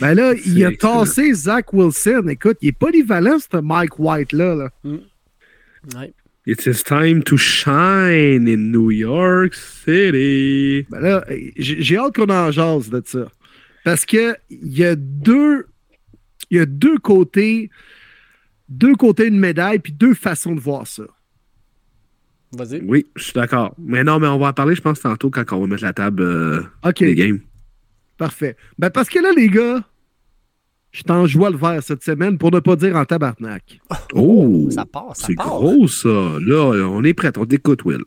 Ben 0.00 0.14
là, 0.14 0.34
il 0.44 0.64
a 0.64 0.70
tassé 0.70 1.32
Zach 1.32 1.72
Wilson. 1.72 2.26
Écoute, 2.28 2.58
il 2.60 2.68
est 2.68 2.72
polyvalent, 2.72 3.38
ce 3.38 3.56
Mike 3.56 3.98
White-là. 3.98 4.54
Là. 4.54 4.70
Mm. 4.84 4.98
It's 6.46 6.66
his 6.66 6.82
time 6.84 7.22
to 7.24 7.36
shine 7.36 8.46
in 8.48 8.70
New 8.70 8.90
York 8.90 9.54
City. 9.54 10.86
Ben 10.90 11.00
là, 11.00 11.24
j'ai 11.56 11.96
hâte 11.96 12.14
qu'on 12.14 12.28
en 12.28 12.50
jase 12.50 12.90
de 12.90 13.02
ça. 13.04 13.28
Parce 13.84 14.04
qu'il 14.04 14.36
y 14.50 14.84
a 14.84 14.94
deux 14.94 15.67
il 16.50 16.58
y 16.58 16.60
a 16.60 16.66
deux 16.66 16.98
côtés, 16.98 17.70
deux 18.68 18.94
côtés 18.94 19.30
de 19.30 19.36
médaille, 19.36 19.78
puis 19.78 19.92
deux 19.92 20.14
façons 20.14 20.54
de 20.54 20.60
voir 20.60 20.86
ça. 20.86 21.04
Vas-y. 22.52 22.80
Oui, 22.82 23.06
je 23.16 23.24
suis 23.24 23.32
d'accord. 23.34 23.74
Mais 23.78 24.04
non, 24.04 24.18
mais 24.18 24.26
on 24.26 24.38
va 24.38 24.48
en 24.48 24.52
parler, 24.52 24.74
je 24.74 24.80
pense, 24.80 25.00
tantôt 25.00 25.30
quand 25.30 25.44
on 25.52 25.60
va 25.60 25.66
mettre 25.66 25.84
la 25.84 25.92
table 25.92 26.22
euh, 26.22 26.62
des 26.98 27.14
games. 27.14 27.40
Parfait. 28.16 28.56
Ben, 28.78 28.90
parce 28.90 29.08
que 29.08 29.18
là, 29.18 29.30
les 29.36 29.48
gars, 29.48 29.84
je 30.90 31.02
t'en 31.02 31.26
joie 31.26 31.50
le 31.50 31.58
vert 31.58 31.82
cette 31.82 32.02
semaine 32.02 32.38
pour 32.38 32.50
ne 32.50 32.60
pas 32.60 32.76
dire 32.76 32.96
en 32.96 33.04
tabarnak. 33.04 33.80
Oh! 34.14 34.68
ça 34.70 34.86
passe, 34.86 35.18
ça 35.18 35.26
C'est 35.26 35.34
gros, 35.34 35.86
ça. 35.86 36.08
Là, 36.08 36.88
on 36.88 37.04
est 37.04 37.14
prêt. 37.14 37.30
On 37.36 37.44
t'écoute, 37.44 37.84
Will. 37.84 38.02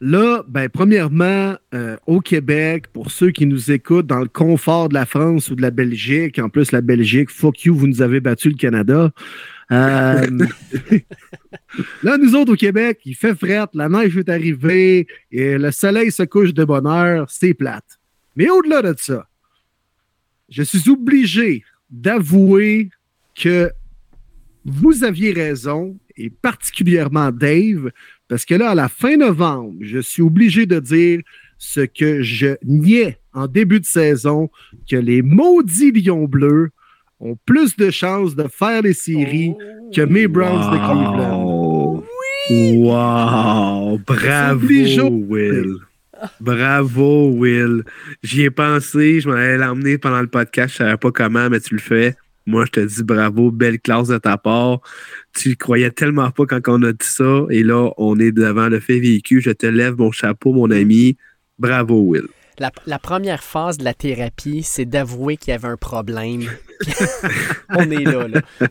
Là, 0.00 0.44
ben, 0.46 0.68
premièrement, 0.68 1.56
euh, 1.72 1.96
au 2.06 2.20
Québec, 2.20 2.88
pour 2.92 3.10
ceux 3.10 3.30
qui 3.30 3.46
nous 3.46 3.70
écoutent 3.70 4.06
dans 4.06 4.20
le 4.20 4.28
confort 4.28 4.90
de 4.90 4.94
la 4.94 5.06
France 5.06 5.50
ou 5.50 5.54
de 5.54 5.62
la 5.62 5.70
Belgique, 5.70 6.38
en 6.38 6.50
plus, 6.50 6.70
la 6.70 6.82
Belgique, 6.82 7.30
fuck 7.30 7.64
you, 7.64 7.74
vous 7.74 7.86
nous 7.86 8.02
avez 8.02 8.20
battu 8.20 8.50
le 8.50 8.56
Canada. 8.56 9.10
Euh, 9.72 10.26
là, 12.02 12.18
nous 12.18 12.34
autres 12.34 12.52
au 12.52 12.56
Québec, 12.56 13.00
il 13.06 13.14
fait 13.14 13.34
fret, 13.34 13.66
la 13.72 13.88
neige 13.88 14.16
est 14.16 14.28
arrivée 14.28 15.06
le 15.32 15.70
soleil 15.70 16.12
se 16.12 16.22
couche 16.24 16.52
de 16.52 16.64
bonne 16.64 16.86
heure, 16.86 17.30
c'est 17.30 17.54
plate. 17.54 17.98
Mais 18.36 18.50
au-delà 18.50 18.82
de 18.82 18.94
ça, 18.98 19.28
je 20.50 20.62
suis 20.62 20.90
obligé 20.90 21.64
d'avouer 21.90 22.90
que 23.34 23.70
vous 24.64 25.04
aviez 25.04 25.32
raison, 25.32 25.98
et 26.16 26.28
particulièrement 26.28 27.30
Dave, 27.30 27.90
parce 28.28 28.44
que 28.44 28.54
là, 28.54 28.70
à 28.70 28.74
la 28.74 28.88
fin 28.88 29.16
novembre, 29.16 29.74
je 29.80 29.98
suis 29.98 30.22
obligé 30.22 30.66
de 30.66 30.80
dire 30.80 31.20
ce 31.58 31.80
que 31.80 32.22
je 32.22 32.56
niais 32.64 33.18
en 33.32 33.46
début 33.46 33.80
de 33.80 33.86
saison, 33.86 34.50
que 34.90 34.96
les 34.96 35.22
maudits 35.22 35.92
Lions 35.92 36.24
bleus 36.24 36.70
ont 37.20 37.36
plus 37.46 37.76
de 37.76 37.90
chances 37.90 38.34
de 38.34 38.46
faire 38.48 38.82
les 38.82 38.92
séries 38.92 39.54
que 39.94 40.02
mes 40.02 40.26
Browns 40.26 40.70
de 40.72 40.76
Cleveland. 40.76 42.02
Oui! 42.50 42.76
Wow! 42.78 43.98
Bravo, 44.06 44.66
Will! 45.28 45.76
Bravo, 46.40 47.30
Will. 47.30 47.84
J'y 48.22 48.42
ai 48.42 48.50
pensé, 48.50 49.20
je 49.20 49.28
m'en 49.28 49.34
allais 49.34 49.58
l'emmener 49.58 49.98
pendant 49.98 50.20
le 50.20 50.26
podcast, 50.26 50.76
je 50.76 50.82
ne 50.82 50.88
savais 50.88 50.98
pas 50.98 51.10
comment, 51.10 51.48
mais 51.50 51.60
tu 51.60 51.74
le 51.74 51.80
fais. 51.80 52.16
Moi, 52.46 52.64
je 52.66 52.70
te 52.70 52.80
dis 52.80 53.02
bravo, 53.02 53.50
belle 53.50 53.80
classe 53.80 54.08
de 54.08 54.18
ta 54.18 54.36
part. 54.36 54.80
Tu 55.34 55.56
croyais 55.56 55.90
tellement 55.90 56.30
pas 56.30 56.46
quand 56.46 56.60
on 56.68 56.82
a 56.84 56.92
dit 56.92 56.98
ça. 57.06 57.44
Et 57.50 57.62
là, 57.62 57.90
on 57.96 58.18
est 58.20 58.32
devant 58.32 58.68
le 58.68 58.78
fait 58.80 59.00
vécu. 59.00 59.40
Je 59.40 59.50
te 59.50 59.66
lève 59.66 59.96
mon 59.98 60.12
chapeau, 60.12 60.52
mon 60.52 60.70
ami. 60.70 61.16
Bravo, 61.58 62.00
Will. 62.00 62.28
La, 62.58 62.98
première 62.98 63.42
phase 63.42 63.76
de 63.76 63.84
la 63.84 63.92
thérapie, 63.92 64.62
c'est 64.62 64.86
d'avouer 64.86 65.36
qu'il 65.36 65.50
y 65.50 65.54
avait 65.54 65.68
un 65.68 65.76
problème. 65.76 66.44
on 67.70 67.90
est 67.90 68.04
là, 68.04 68.28
là. 68.28 68.40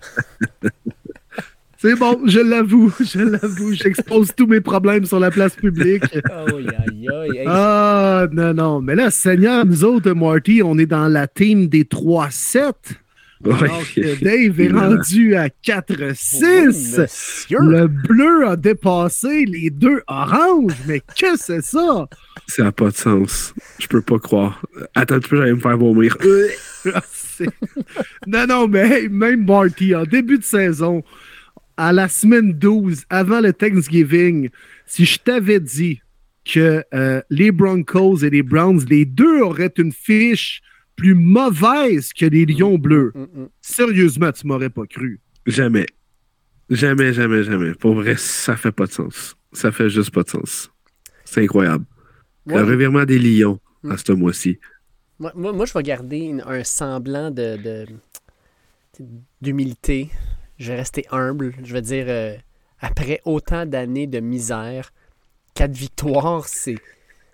C'est 1.77 1.93
bon, 1.95 2.19
je 2.25 2.39
l'avoue, 2.39 2.91
je 2.99 3.19
l'avoue. 3.19 3.73
J'expose 3.73 4.31
tous 4.35 4.47
mes 4.47 4.61
problèmes 4.61 5.05
sur 5.05 5.19
la 5.19 5.29
place 5.29 5.55
publique. 5.55 6.03
Ah, 7.47 8.25
non, 8.31 8.53
non. 8.53 8.81
Mais 8.81 8.95
là, 8.95 9.11
Seigneur, 9.11 9.65
nous 9.65 9.83
autres, 9.83 10.11
Marty, 10.13 10.61
on 10.63 10.79
est 10.79 10.87
dans 10.87 11.07
la 11.07 11.27
team 11.27 11.67
des 11.67 11.83
3-7. 11.83 12.73
Donc, 13.59 13.99
Dave 14.23 14.59
est 14.59 14.71
rendu 14.71 15.35
à 15.35 15.49
4-6. 15.49 17.47
le 17.51 17.87
bleu 17.87 18.47
a 18.47 18.55
dépassé 18.55 19.45
les 19.45 19.69
deux 19.69 20.01
oranges. 20.07 20.73
Mais 20.87 20.99
que 20.99 21.37
c'est 21.37 21.63
ça? 21.63 22.07
Ça 22.47 22.63
n'a 22.63 22.71
pas 22.71 22.89
de 22.89 22.95
sens. 22.95 23.53
Je 23.79 23.85
peux 23.87 24.01
pas 24.01 24.17
croire. 24.17 24.65
Attends, 24.95 25.19
tu 25.19 25.29
peux 25.29 25.37
j'allais 25.37 25.53
me 25.53 25.59
faire 25.59 25.77
vomir. 25.77 26.17
non, 28.27 28.47
non, 28.47 28.67
mais 28.67 29.07
même 29.09 29.45
Marty, 29.45 29.93
en 29.93 30.05
début 30.05 30.39
de 30.39 30.43
saison, 30.43 31.03
à 31.77 31.93
la 31.93 32.07
semaine 32.07 32.51
12, 32.53 33.03
avant 33.11 33.41
le 33.41 33.53
Thanksgiving, 33.53 34.49
si 34.87 35.05
je 35.05 35.19
t'avais 35.19 35.59
dit 35.59 36.01
que 36.45 36.83
euh, 36.93 37.21
les 37.29 37.51
Broncos 37.51 38.23
et 38.23 38.29
les 38.31 38.43
Browns, 38.43 38.85
les 38.89 39.05
deux 39.05 39.41
auraient 39.41 39.73
une 39.77 39.91
fiche 39.91 40.61
plus 40.95 41.15
mauvaise 41.15 42.13
que 42.13 42.25
les 42.25 42.45
Lions 42.45 42.77
bleus. 42.77 43.11
Mm, 43.15 43.21
mm, 43.21 43.41
mm. 43.41 43.49
Sérieusement, 43.61 44.31
tu 44.31 44.47
m'aurais 44.47 44.69
pas 44.69 44.85
cru. 44.85 45.19
Jamais. 45.45 45.85
Jamais, 46.69 47.13
jamais, 47.13 47.43
jamais. 47.43 47.73
Pour 47.73 47.95
vrai, 47.95 48.15
ça 48.17 48.55
fait 48.55 48.71
pas 48.71 48.87
de 48.87 48.91
sens. 48.91 49.35
Ça 49.53 49.71
fait 49.71 49.89
juste 49.89 50.11
pas 50.11 50.23
de 50.23 50.29
sens. 50.29 50.71
C'est 51.23 51.43
incroyable. 51.43 51.85
Le 52.47 52.63
revirement 52.63 53.05
des 53.05 53.19
Lions 53.19 53.59
à 53.89 53.97
ce 53.97 54.11
mois-ci. 54.11 54.59
Moi, 55.19 55.31
moi, 55.35 55.65
je 55.65 55.73
vais 55.73 55.83
garder 55.83 56.35
un 56.45 56.63
semblant 56.63 57.31
de, 57.31 57.87
d'humilité. 59.41 60.09
Je 60.57 60.71
vais 60.71 60.77
rester 60.77 61.05
humble. 61.11 61.53
Je 61.63 61.73
vais 61.73 61.81
dire, 61.81 62.05
euh, 62.07 62.35
après 62.79 63.21
autant 63.25 63.65
d'années 63.65 64.07
de 64.07 64.19
misère, 64.19 64.91
quatre 65.53 65.75
victoires, 65.75 66.47
c'est 66.47 66.77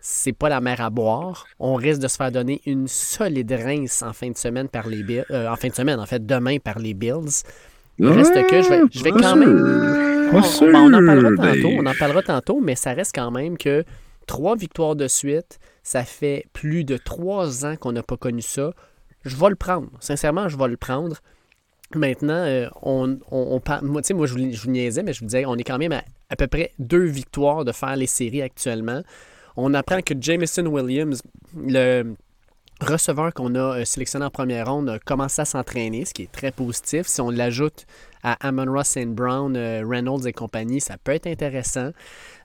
c'est 0.01 0.34
pas 0.34 0.50
la 0.50 0.60
mer 0.60 0.81
à 0.81 0.89
boire. 0.89 1.46
On 1.60 1.75
risque 1.75 2.01
de 2.01 2.08
se 2.08 2.17
faire 2.17 2.31
donner 2.31 2.62
une 2.65 2.88
solide 2.88 3.51
rince 3.51 4.01
en 4.01 4.13
fin 4.13 4.29
de 4.29 4.38
semaine 4.38 4.67
par 4.67 4.88
les 4.88 5.03
Bills. 5.03 5.25
Euh, 5.31 5.48
en 5.48 5.55
fin 5.55 5.70
de 5.70 5.75
semaine, 5.75 6.00
en 6.00 6.05
fait, 6.05 6.25
demain 6.25 6.58
par 6.58 6.79
les 6.79 6.93
Bills. 6.96 7.43
Il 8.00 8.08
reste 8.08 8.34
que 8.48 8.62
je 8.62 9.03
vais, 9.03 9.12
quand 9.12 9.36
même. 9.36 10.31
On, 10.34 10.38
on, 10.38 10.93
en 10.93 11.05
parlera 11.05 11.36
tantôt, 11.36 11.70
on 11.70 11.86
en 11.86 11.93
parlera 11.93 12.22
tantôt, 12.24 12.62
mais 12.62 12.75
ça 12.75 12.93
reste 12.93 13.12
quand 13.13 13.31
même 13.31 13.58
que 13.58 13.84
trois 14.25 14.55
victoires 14.55 14.96
de 14.96 15.08
suite, 15.08 15.60
ça 15.84 16.03
fait 16.03 16.46
plus 16.53 16.84
de 16.84 16.98
trois 16.98 17.65
ans 17.65 17.75
qu'on 17.75 17.91
n'a 17.91 18.01
pas 18.01 18.17
connu 18.17 18.41
ça. 18.41 18.72
Je 19.24 19.36
vais 19.36 19.50
le 19.50 19.55
prendre. 19.55 19.89
Sincèrement, 20.00 20.48
je 20.48 20.58
vais 20.58 20.67
le 20.67 20.77
prendre. 20.77 21.17
Maintenant, 21.93 22.34
euh, 22.34 22.67
on, 22.81 23.20
on, 23.29 23.62
moi, 23.84 24.01
moi 24.13 24.25
je, 24.25 24.34
vous, 24.34 24.51
je 24.51 24.62
vous 24.62 24.72
niaisais, 24.72 25.03
mais 25.03 25.13
je 25.13 25.20
vous 25.20 25.25
disais, 25.25 25.46
on 25.46 25.58
est 25.58 25.63
quand 25.63 25.77
même 25.77 25.91
à, 25.91 26.01
à 26.29 26.36
peu 26.36 26.48
près 26.48 26.72
deux 26.79 27.03
victoires 27.03 27.65
de 27.65 27.72
faire 27.72 27.96
les 27.98 28.08
séries 28.08 28.41
actuellement 28.41 29.03
on 29.58 29.74
apprend 29.74 30.01
que 30.01 30.13
Jameson 30.20 30.65
Williams, 30.65 31.22
le 31.55 32.15
receveur 32.81 33.34
qu'on 33.34 33.55
a 33.55 33.79
euh, 33.79 33.86
sélectionné 33.86 34.25
en 34.25 34.29
première 34.29 34.72
ronde, 34.72 34.89
a 34.89 35.24
à 35.24 35.46
s'entraîner, 35.46 36.05
ce 36.05 36.13
qui 36.13 36.24
est 36.24 36.31
très 36.31 36.51
positif. 36.51 37.08
Si 37.08 37.22
on 37.22 37.29
l'ajoute 37.29 37.86
à 38.24 38.34
Amon 38.48 38.72
Ross 38.72 38.98
and 38.98 39.08
Brown, 39.08 39.55
euh, 39.55 39.84
Reynolds 39.86 40.27
et 40.27 40.34
compagnie, 40.34 40.81
ça 40.81 40.98
peut 40.98 41.12
être 41.12 41.27
intéressant. 41.27 41.91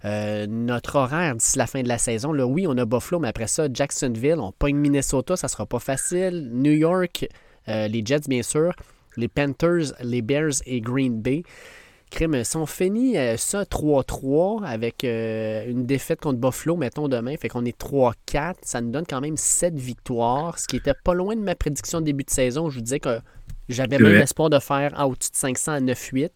Euh, 0.05 0.47
notre 0.47 0.97
horaire 0.97 1.35
d'ici 1.37 1.59
la 1.59 1.67
fin 1.67 1.83
de 1.83 1.89
la 1.89 1.99
saison, 1.99 2.33
là, 2.33 2.47
oui, 2.47 2.67
on 2.69 2.77
a 2.79 2.85
Buffalo, 2.85 3.21
mais 3.21 3.29
après 3.29 3.47
ça, 3.47 3.69
Jacksonville, 3.73 4.39
on 4.39 4.53
pogne 4.53 4.77
Minnesota, 4.77 5.37
ça 5.37 5.49
sera 5.49 5.67
pas 5.67 5.81
facile. 5.81 6.51
New 6.53 6.73
York, 6.73 7.27
les 7.67 8.03
Jets, 8.05 8.29
bien 8.29 8.43
sûr, 8.43 8.73
les 9.17 9.27
Panthers, 9.27 9.93
les 10.01 10.23
Bears 10.23 10.63
et 10.67 10.81
Green 10.81 11.21
Bay. 11.21 11.43
Crime, 12.11 12.45
si 12.45 12.57
on 12.57 12.67
finit 12.67 13.19
euh, 13.19 13.37
ça 13.37 13.65
3-3 13.65 14.65
avec 14.65 15.03
euh, 15.05 15.69
une 15.69 15.87
défaite 15.87 16.21
contre 16.21 16.39
Buffalo, 16.39 16.77
mettons 16.77 17.09
demain, 17.09 17.37
fait 17.37 17.49
qu'on 17.49 17.65
est 17.65 17.79
3-4, 17.79 18.55
ça 18.63 18.81
nous 18.81 18.91
donne 18.91 19.07
quand 19.09 19.21
même 19.21 19.37
7 19.37 19.75
victoires, 19.75 20.59
ce 20.59 20.67
qui 20.67 20.77
était 20.77 20.95
pas 20.95 21.15
loin 21.15 21.35
de 21.35 21.41
ma 21.41 21.55
prédiction 21.55 22.01
de 22.01 22.07
début 22.07 22.25
de 22.25 22.31
saison. 22.31 22.71
Je 22.71 22.77
vous 22.77 22.83
disais 22.83 23.01
que 23.01 23.19
j'avais 23.69 23.99
même 23.99 24.13
l'espoir 24.13 24.51
de 24.51 24.59
faire 24.61 24.93
au-dessus 25.07 25.33
de 25.33 25.37
500 25.37 25.73
à 25.73 25.81
9-8. 25.81 26.31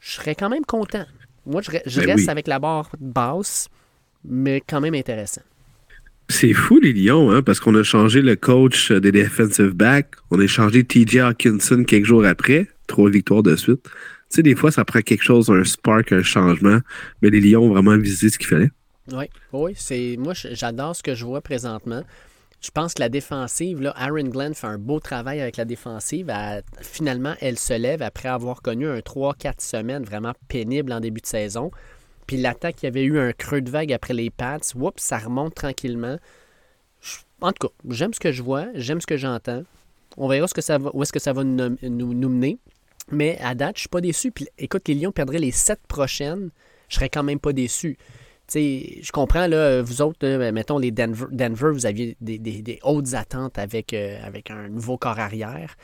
Je 0.00 0.12
serais 0.12 0.34
quand 0.34 0.48
même 0.48 0.64
content. 0.64 1.04
Moi, 1.44 1.60
je, 1.62 2.00
ben 2.00 2.06
reste 2.06 2.28
avec 2.28 2.46
la 2.46 2.58
barre 2.58 2.90
basse, 2.98 3.68
mais 4.24 4.62
quand 4.66 4.80
même 4.80 4.94
intéressant. 4.94 5.42
C'est 6.28 6.52
fou 6.52 6.78
les 6.80 6.92
Lions, 6.92 7.30
hein, 7.30 7.42
parce 7.42 7.60
qu'on 7.60 7.74
a 7.74 7.82
changé 7.82 8.22
le 8.22 8.36
coach 8.36 8.92
des 8.92 9.12
defensive 9.12 9.72
backs. 9.72 10.12
On 10.30 10.40
a 10.40 10.46
changé 10.46 10.84
TJ 10.84 11.18
Hawkinson 11.18 11.84
quelques 11.84 12.06
jours 12.06 12.24
après. 12.24 12.68
Trois 12.86 13.10
victoires 13.10 13.42
de 13.42 13.56
suite. 13.56 13.84
Tu 14.30 14.36
sais, 14.36 14.42
des 14.42 14.54
fois, 14.54 14.70
ça 14.70 14.84
prend 14.84 15.00
quelque 15.00 15.24
chose, 15.24 15.50
un 15.50 15.64
spark, 15.64 16.12
un 16.12 16.22
changement, 16.22 16.78
mais 17.20 17.30
les 17.30 17.40
Lions 17.40 17.64
ont 17.64 17.70
vraiment 17.70 17.96
visé 17.96 18.28
ce 18.28 18.38
qu'il 18.38 18.46
fallait. 18.46 18.70
Oui, 19.12 19.24
oui, 19.52 19.72
c'est 19.76 20.16
moi 20.18 20.34
j'adore 20.34 20.94
ce 20.94 21.02
que 21.02 21.16
je 21.16 21.24
vois 21.24 21.40
présentement. 21.40 22.04
Je 22.60 22.70
pense 22.70 22.94
que 22.94 23.00
la 23.00 23.08
défensive, 23.08 23.80
là, 23.80 23.92
Aaron 23.96 24.28
Glenn 24.28 24.54
fait 24.54 24.66
un 24.66 24.78
beau 24.78 25.00
travail 25.00 25.40
avec 25.40 25.56
la 25.56 25.64
défensive. 25.64 26.30
finalement, 26.80 27.34
elle 27.40 27.58
se 27.58 27.72
lève 27.72 28.02
après 28.02 28.28
avoir 28.28 28.62
connu 28.62 28.86
un 28.86 28.98
3-4 28.98 29.54
semaines 29.58 30.04
vraiment 30.04 30.34
pénible 30.46 30.92
en 30.92 31.00
début 31.00 31.22
de 31.22 31.26
saison. 31.26 31.70
Puis 32.26 32.36
l'attaque, 32.36 32.82
il 32.82 32.86
y 32.86 32.88
avait 32.88 33.02
eu 33.02 33.18
un 33.18 33.32
creux 33.32 33.62
de 33.62 33.70
vague 33.70 33.92
après 33.92 34.14
les 34.14 34.30
Pats. 34.30 34.58
Oups, 34.76 35.02
ça 35.02 35.18
remonte 35.18 35.54
tranquillement. 35.54 36.18
en 37.40 37.52
tout 37.52 37.66
cas, 37.66 37.74
j'aime 37.88 38.14
ce 38.14 38.20
que 38.20 38.30
je 38.30 38.42
vois, 38.42 38.66
j'aime 38.74 39.00
ce 39.00 39.06
que 39.06 39.16
j'entends. 39.16 39.64
On 40.16 40.28
verra 40.28 40.42
où 40.42 40.44
est-ce 41.02 41.12
que 41.12 41.18
ça 41.18 41.32
va 41.32 41.44
nous, 41.44 41.76
nous 41.82 42.28
mener. 42.28 42.58
Mais 43.10 43.38
à 43.40 43.54
date, 43.54 43.76
je 43.76 43.80
suis 43.80 43.88
pas 43.88 44.00
déçu. 44.00 44.30
Puis 44.30 44.48
écoute, 44.58 44.88
les 44.88 44.94
Lions 44.94 45.12
perdraient 45.12 45.38
les 45.38 45.50
sept 45.50 45.80
prochaines, 45.88 46.50
je 46.88 46.96
serais 46.96 47.08
quand 47.08 47.22
même 47.22 47.40
pas 47.40 47.52
déçu. 47.52 47.98
je 48.54 49.12
comprends, 49.12 49.46
là, 49.46 49.82
vous 49.82 50.02
autres, 50.02 50.26
mettons 50.50 50.78
les 50.78 50.90
Denver, 50.90 51.26
Denver, 51.30 51.70
vous 51.72 51.86
aviez 51.86 52.16
des, 52.20 52.78
hautes 52.82 53.14
attentes 53.14 53.58
avec, 53.58 53.92
euh, 53.92 54.18
avec 54.24 54.50
un 54.50 54.68
nouveau 54.68 54.96
corps 54.96 55.18
arrière. 55.18 55.76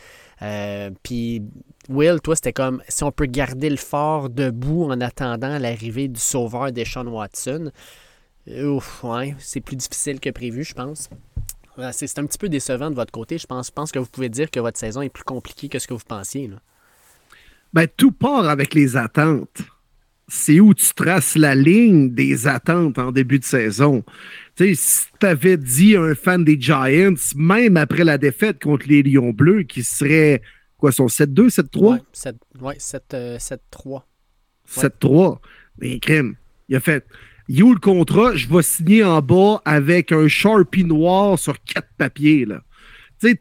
Euh, 0.42 0.90
puis, 1.02 1.42
Will, 1.88 2.20
toi, 2.20 2.36
c'était 2.36 2.52
comme 2.52 2.82
si 2.88 3.04
on 3.04 3.12
peut 3.12 3.26
garder 3.26 3.70
le 3.70 3.76
fort 3.76 4.28
debout 4.28 4.84
en 4.84 5.00
attendant 5.00 5.58
l'arrivée 5.58 6.08
du 6.08 6.20
sauveur 6.20 6.72
des 6.72 6.84
Sean 6.84 7.06
Watson. 7.06 7.70
Ouf, 8.48 9.02
ouais, 9.02 9.34
c'est 9.38 9.60
plus 9.60 9.76
difficile 9.76 10.20
que 10.20 10.30
prévu, 10.30 10.62
je 10.62 10.74
pense. 10.74 11.08
C'est 11.92 12.18
un 12.18 12.26
petit 12.26 12.38
peu 12.38 12.48
décevant 12.48 12.90
de 12.90 12.94
votre 12.94 13.12
côté. 13.12 13.38
Je 13.38 13.46
pense, 13.46 13.70
pense 13.70 13.92
que 13.92 13.98
vous 13.98 14.06
pouvez 14.06 14.28
dire 14.28 14.50
que 14.50 14.60
votre 14.60 14.78
saison 14.78 15.02
est 15.02 15.10
plus 15.10 15.24
compliquée 15.24 15.68
que 15.68 15.78
ce 15.78 15.86
que 15.86 15.94
vous 15.94 16.04
pensiez. 16.06 16.50
Ben, 17.72 17.86
tout 17.96 18.12
part 18.12 18.48
avec 18.48 18.74
les 18.74 18.96
attentes. 18.96 19.62
C'est 20.28 20.58
où 20.58 20.74
tu 20.74 20.92
traces 20.94 21.36
la 21.36 21.54
ligne 21.54 22.12
des 22.12 22.48
attentes 22.48 22.98
en 22.98 23.12
début 23.12 23.38
de 23.38 23.44
saison. 23.44 24.02
Tu 24.56 24.74
sais, 24.74 24.74
si 24.74 25.06
tu 25.20 25.26
avais 25.26 25.56
dit 25.56 25.94
à 25.94 26.02
un 26.02 26.14
fan 26.16 26.42
des 26.42 26.60
Giants, 26.60 27.14
même 27.36 27.76
après 27.76 28.02
la 28.02 28.18
défaite 28.18 28.62
contre 28.62 28.88
les 28.88 29.04
Lions 29.04 29.30
Bleus, 29.30 29.62
qui 29.62 29.84
serait, 29.84 30.42
quoi, 30.78 30.90
son 30.90 31.06
7-2, 31.06 31.48
7-3? 31.50 32.00
Oui, 32.60 32.74
7-3. 32.78 34.02
7-3. 34.68 35.38
Mais 35.78 36.00
Il 36.68 36.76
a 36.76 36.80
fait 36.80 37.06
Il 37.48 37.62
où 37.62 37.72
le 37.72 37.78
contrat? 37.78 38.34
Je 38.34 38.48
vais 38.48 38.62
signer 38.62 39.04
en 39.04 39.22
bas 39.22 39.62
avec 39.64 40.10
un 40.10 40.26
Sharpie 40.26 40.84
noir 40.84 41.38
sur 41.38 41.62
quatre 41.62 41.90
papiers. 41.96 42.46
Là. 42.46 42.62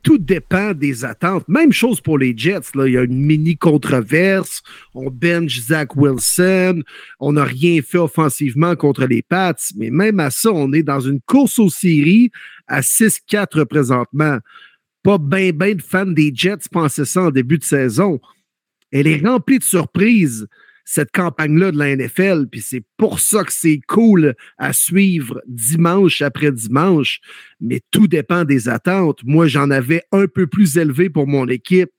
Tout 0.03 0.17
dépend 0.17 0.73
des 0.73 1.03
attentes. 1.03 1.47
Même 1.47 1.73
chose 1.73 2.01
pour 2.01 2.17
les 2.17 2.35
Jets. 2.35 2.71
Il 2.75 2.93
y 2.93 2.97
a 2.97 3.03
une 3.03 3.19
mini 3.19 3.57
controverse. 3.57 4.61
On 4.93 5.09
bench 5.09 5.59
Zach 5.59 5.95
Wilson. 5.95 6.81
On 7.19 7.33
n'a 7.33 7.43
rien 7.43 7.81
fait 7.81 7.97
offensivement 7.97 8.75
contre 8.75 9.05
les 9.05 9.21
Pats. 9.21 9.53
Mais 9.75 9.89
même 9.89 10.19
à 10.19 10.29
ça, 10.29 10.51
on 10.51 10.71
est 10.73 10.83
dans 10.83 11.01
une 11.01 11.21
course 11.21 11.59
aux 11.59 11.69
séries 11.69 12.31
à 12.67 12.81
6-4 12.81 13.65
présentement. 13.65 14.39
Pas 15.03 15.17
bien, 15.17 15.51
bien 15.51 15.75
de 15.75 15.81
fans 15.81 16.05
des 16.05 16.31
Jets 16.33 16.69
pensaient 16.71 17.05
ça 17.05 17.23
en 17.23 17.31
début 17.31 17.57
de 17.57 17.63
saison. 17.63 18.19
Elle 18.91 19.07
est 19.07 19.25
remplie 19.25 19.59
de 19.59 19.63
surprises 19.63 20.47
cette 20.85 21.11
campagne-là 21.11 21.71
de 21.71 21.77
la 21.77 21.95
NFL. 21.95 22.45
Puis 22.49 22.61
c'est 22.61 22.83
pour 22.95 23.19
ça 23.19 23.43
que 23.43 23.51
c'est 23.51 23.81
cool 23.87 24.35
à 24.57 24.71
suivre 24.71 25.41
dimanche 25.47 26.21
après 26.21 26.51
dimanche. 26.51 27.19
Mais 27.59 27.81
tout 27.91 28.07
dépend 28.07 28.45
des 28.45 28.69
attentes. 28.69 29.19
Moi, 29.25 29.47
j'en 29.47 29.71
avais 29.71 30.03
un 30.11 30.27
peu 30.27 30.47
plus 30.47 30.77
élevé 30.77 31.09
pour 31.09 31.27
mon 31.27 31.47
équipe. 31.47 31.89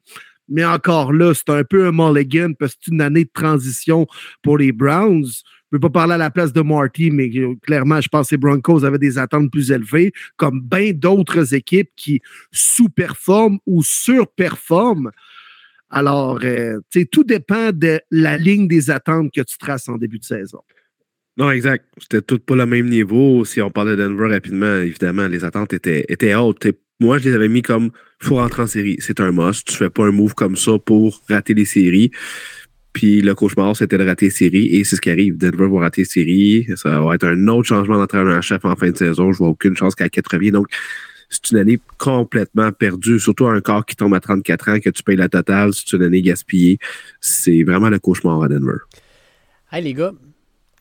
Mais 0.49 0.65
encore 0.65 1.13
là, 1.13 1.35
c'est 1.35 1.51
un 1.51 1.65
peu 1.65 1.89
un 1.89 1.93
mulligan 1.93 2.53
parce 2.59 2.75
que 2.75 2.81
c'est 2.85 2.93
une 2.93 3.01
année 3.01 3.25
de 3.25 3.31
transition 3.35 4.07
pour 4.43 4.59
les 4.59 4.71
Browns. 4.71 5.27
Je 5.73 5.77
ne 5.77 5.81
peux 5.81 5.91
pas 5.91 6.01
parler 6.01 6.15
à 6.15 6.19
la 6.19 6.31
place 6.31 6.53
de 6.53 6.61
Marty, 6.63 7.11
mais 7.11 7.29
clairement, 7.63 8.01
je 8.01 8.09
pense 8.09 8.29
que 8.29 8.37
les 8.37 8.39
Broncos 8.39 8.85
avaient 8.85 8.99
des 8.99 9.19
attentes 9.19 9.51
plus 9.51 9.73
élevées, 9.73 10.13
comme 10.37 10.61
bien 10.61 10.93
d'autres 10.93 11.55
équipes 11.55 11.91
qui 11.97 12.23
sous-performent 12.53 13.59
ou 13.67 13.83
surperforment. 13.83 15.11
Alors, 15.91 16.41
euh, 16.43 16.81
tout 17.13 17.25
dépend 17.25 17.71
de 17.73 18.01
la 18.11 18.37
ligne 18.37 18.67
des 18.67 18.91
attentes 18.91 19.33
que 19.33 19.41
tu 19.41 19.57
traces 19.59 19.89
en 19.89 19.97
début 19.97 20.19
de 20.19 20.25
saison. 20.25 20.61
Non, 21.37 21.51
exact. 21.51 21.85
C'était 21.99 22.23
tout 22.23 22.39
pas 22.39 22.57
le 22.57 22.67
même 22.67 22.89
niveau. 22.89 23.45
Si 23.45 23.61
on 23.61 23.71
parlait 23.71 23.95
de 23.95 24.03
Denver 24.03 24.29
rapidement, 24.29 24.77
évidemment, 24.77 25.29
les 25.29 25.45
attentes 25.45 25.73
étaient, 25.75 26.05
étaient 26.09 26.35
hautes. 26.35 26.67
moi, 26.99 27.19
je 27.19 27.29
les 27.29 27.35
avais 27.35 27.49
mis 27.49 27.63
comme 27.63 27.91
faut 28.19 28.37
rentrer 28.37 28.63
en 28.63 28.67
série. 28.67 28.97
C'est 29.01 29.21
un 29.21 29.33
must. 29.33 29.69
Tu 29.69 29.77
fais 29.77 29.91
pas 29.91 30.05
un 30.05 30.13
move 30.13 30.35
comme 30.35 30.57
ça 30.57 30.79
pour 30.79 31.21
rater 31.29 31.53
les 31.53 31.67
séries. 31.67 32.11
Puis 32.95 33.21
le 33.21 33.35
cauchemar, 33.35 33.77
c'était 33.77 33.99
de 33.99 34.05
rater 34.05 34.27
les 34.27 34.31
séries. 34.31 34.75
Et 34.75 34.85
c'est 34.85 34.97
ce 34.97 35.03
qui 35.03 35.11
arrive. 35.11 35.37
Denver 35.37 35.69
va 35.69 35.81
rater 35.81 36.01
les 36.03 36.07
séries. 36.07 36.67
Ça 36.77 37.01
va 37.01 37.15
être 37.15 37.27
un 37.27 37.49
autre 37.49 37.69
changement 37.69 37.99
d'entraîneur-chef 37.99 38.65
en 38.65 38.75
fin 38.75 38.91
de 38.91 38.97
saison. 38.97 39.33
Je 39.33 39.39
vois 39.39 39.49
aucune 39.49 39.77
chance 39.77 39.95
qu'à 39.95 40.09
4 40.09 40.33
revienne. 40.33 40.55
Donc, 40.55 40.69
c'est 41.43 41.53
une 41.53 41.59
année 41.59 41.81
complètement 41.99 42.73
perdue, 42.73 43.21
surtout 43.21 43.47
un 43.47 43.61
corps 43.61 43.85
qui 43.85 43.97
tombe 43.97 44.15
à 44.15 44.21
34 44.21 44.69
ans, 44.71 44.81
que 44.81 44.91
tu 44.91 45.03
payes 45.03 45.17
la 45.17 45.29
totale, 45.29 45.73
c'est 45.75 45.93
une 45.93 46.03
année 46.03 46.23
gaspillée. 46.23 46.79
C'est 47.21 47.63
vraiment 47.63 47.89
le 47.89 47.99
cauchemar 47.99 48.43
à 48.43 48.49
Denver. 48.49 48.79
Hey 49.71 49.83
les 49.83 49.95
gars, 49.95 50.13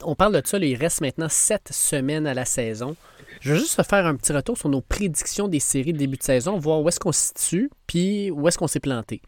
on 0.04 0.16
parle 0.16 0.34
de 0.34 0.42
ça, 0.46 0.58
il 0.58 0.76
reste 0.76 1.02
maintenant 1.02 1.28
sept 1.30 1.70
semaines 1.72 2.28
à 2.28 2.34
la 2.34 2.46
saison. 2.46 2.96
Je 3.42 3.54
veux 3.54 3.60
juste 3.60 3.82
faire 3.84 4.06
un 4.06 4.16
petit 4.16 4.34
retour 4.34 4.58
sur 4.58 4.70
nos 4.70 4.82
prédictions 4.82 5.48
des 5.48 5.60
séries 5.60 5.94
de 5.94 5.98
début 5.98 6.18
de 6.18 6.24
saison, 6.24 6.58
voir 6.58 6.82
où 6.82 6.88
est-ce 6.88 7.00
qu'on 7.00 7.12
se 7.12 7.32
situe, 7.36 7.70
puis 7.88 8.32
où 8.32 8.48
est-ce 8.48 8.58
qu'on 8.58 8.68
s'est 8.68 8.80
planté. 8.80 9.22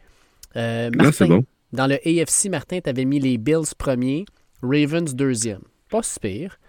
Euh, 0.55 0.89
Martin, 0.96 1.27
bon. 1.27 1.46
Dans 1.74 1.88
le 1.88 1.96
AFC, 1.96 2.50
Martin, 2.50 2.79
tu 2.79 2.89
avais 2.89 3.05
mis 3.05 3.19
les 3.19 3.38
Bills 3.38 3.75
premier, 3.77 4.25
Ravens 4.62 5.13
deuxième. 5.13 5.62
Pas 5.89 6.01
si 6.01 6.19
pire. 6.19 6.60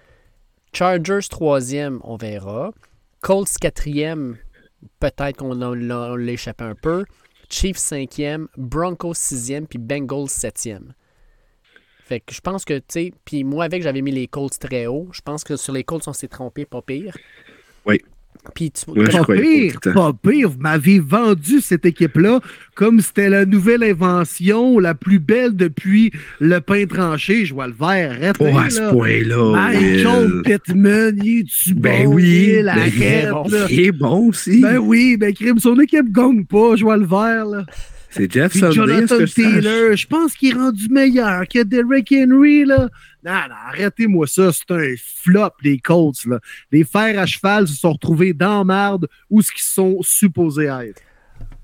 Chargers 0.72 1.28
troisième, 1.30 2.00
on 2.04 2.16
verra. 2.16 2.72
Colts 3.20 3.58
quatrième, 3.60 4.36
peut-être 5.00 5.37
qu'on 5.37 5.54
l'a 5.54 6.32
échappé 6.32 6.64
un 6.64 6.75
peu. 6.75 7.04
Chiefs 7.50 7.78
cinquième, 7.78 8.49
Broncos 8.56 9.14
sixième, 9.14 9.66
puis 9.66 9.78
Bengals 9.78 10.28
septième. 10.28 10.94
Fait 12.04 12.20
que 12.20 12.32
je 12.32 12.40
pense 12.40 12.64
que, 12.64 12.78
tu 12.78 12.85
sais, 12.88 13.12
puis 13.25 13.44
moi 13.44 13.64
avec, 13.64 13.82
j'avais 13.82 14.00
mis 14.00 14.12
les 14.12 14.28
Colts 14.28 14.58
très 14.58 14.87
haut. 14.87 15.08
Je 15.12 15.20
pense 15.20 15.44
que 15.44 15.56
sur 15.56 15.73
les 15.73 15.85
Colts, 15.85 16.08
on 16.08 16.12
s'est 16.12 16.28
trompé, 16.28 16.64
pas 16.64 16.80
pire. 16.82 17.16
Oui. 17.85 18.00
Puis 18.54 18.72
pas 18.86 19.24
pire, 19.24 19.78
pas 19.94 20.12
pire. 20.12 20.50
Vous 20.50 20.58
m'avez 20.58 20.98
vendu 20.98 21.60
cette 21.60 21.86
équipe-là 21.86 22.40
comme 22.74 23.00
c'était 23.00 23.28
la 23.28 23.44
nouvelle 23.44 23.82
invention, 23.82 24.78
la 24.78 24.94
plus 24.94 25.18
belle 25.18 25.56
depuis 25.56 26.12
le 26.40 26.60
pain 26.60 26.86
tranché. 26.86 27.44
Je 27.44 27.54
vois 27.54 27.66
le 27.66 27.74
vert. 27.74 28.12
Arrête, 28.12 28.38
pas 28.38 28.62
à 28.62 28.70
ce 28.70 28.90
point-là. 28.90 29.52
Michael 29.52 30.42
Pittman, 30.44 31.20
il 31.22 31.40
est-tu 31.40 31.74
ben 31.74 32.06
bon? 32.06 32.14
oui, 32.14 32.56
il, 32.58 32.64
ben, 32.64 33.02
est 33.02 33.30
bon. 33.30 33.44
il 33.68 33.80
est 33.80 33.92
bon 33.92 34.28
aussi. 34.28 34.61
Ben 34.61 34.78
oui, 34.78 35.16
ben 35.16 35.32
crime, 35.34 35.58
son 35.58 35.78
équipe 35.80 36.11
gagne 36.12 36.44
pas. 36.44 36.76
Je 36.76 36.84
vois 36.84 36.96
le 36.96 37.06
vert, 37.06 37.46
là. 37.46 37.64
C'est 38.11 38.33
Jeff 38.33 38.53
Sunday, 38.53 38.73
Jonathan 38.73 39.25
Taylor, 39.27 39.97
je 39.97 40.07
pense 40.07 40.35
qu'il 40.35 40.51
est 40.51 40.59
rendu 40.59 40.88
meilleur 40.88 41.47
que 41.47 41.62
Derrick 41.62 42.12
Henry, 42.12 42.64
là. 42.64 42.88
Non, 43.25 43.33
non, 43.49 43.55
arrêtez-moi 43.68 44.27
ça. 44.27 44.51
C'est 44.53 44.71
un 44.71 44.94
flop, 45.23 45.51
les 45.62 45.79
Colts. 45.79 46.25
Là. 46.25 46.40
Les 46.73 46.85
fers 46.85 47.18
à 47.18 47.27
cheval 47.27 47.68
se 47.68 47.75
sont 47.75 47.92
retrouvés 47.92 48.33
dans 48.33 48.64
marde 48.64 49.09
où 49.29 49.42
ce 49.42 49.53
qu'ils 49.53 49.62
sont 49.62 49.99
supposés 50.01 50.66
être. 50.66 51.03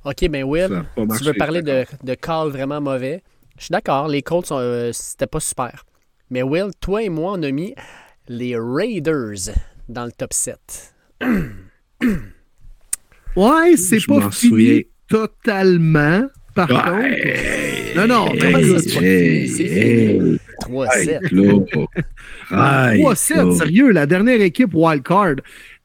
OK, 0.05 0.29
ben 0.29 0.45
Will, 0.45 0.85
tu 0.97 1.25
veux 1.25 1.33
parler 1.33 1.63
de, 1.63 1.87
de 2.03 2.15
call 2.15 2.51
vraiment 2.51 2.81
mauvais. 2.81 3.23
Je 3.59 3.65
suis 3.65 3.73
d'accord, 3.73 4.09
les 4.09 4.21
Colts, 4.21 4.53
euh, 4.53 4.91
c'était 4.93 5.27
pas 5.27 5.41
super. 5.41 5.87
Mais 6.29 6.43
Will, 6.43 6.71
toi 6.81 7.03
et 7.03 7.09
moi, 7.09 7.33
on 7.39 7.43
a 7.43 7.51
mis 7.51 7.75
les 8.29 8.57
Raiders 8.59 9.55
dans 9.89 10.05
le 10.05 10.13
top 10.13 10.33
7. 10.33 10.95
ouais, 13.37 13.77
c'est 13.77 14.05
pas 14.07 14.31
fini 14.31 14.87
totalement. 15.09 16.23
Par 16.55 16.69
contre. 16.69 17.97
Non, 17.97 18.07
non, 18.07 18.29
mais 18.33 18.79
c'est 18.79 20.19
3-7. 20.63 21.29
3-7, 22.51 23.53
sérieux, 23.59 23.91
la 23.91 24.07
dernière 24.07 24.41
équipe 24.41 24.71
wildcard. 24.73 25.37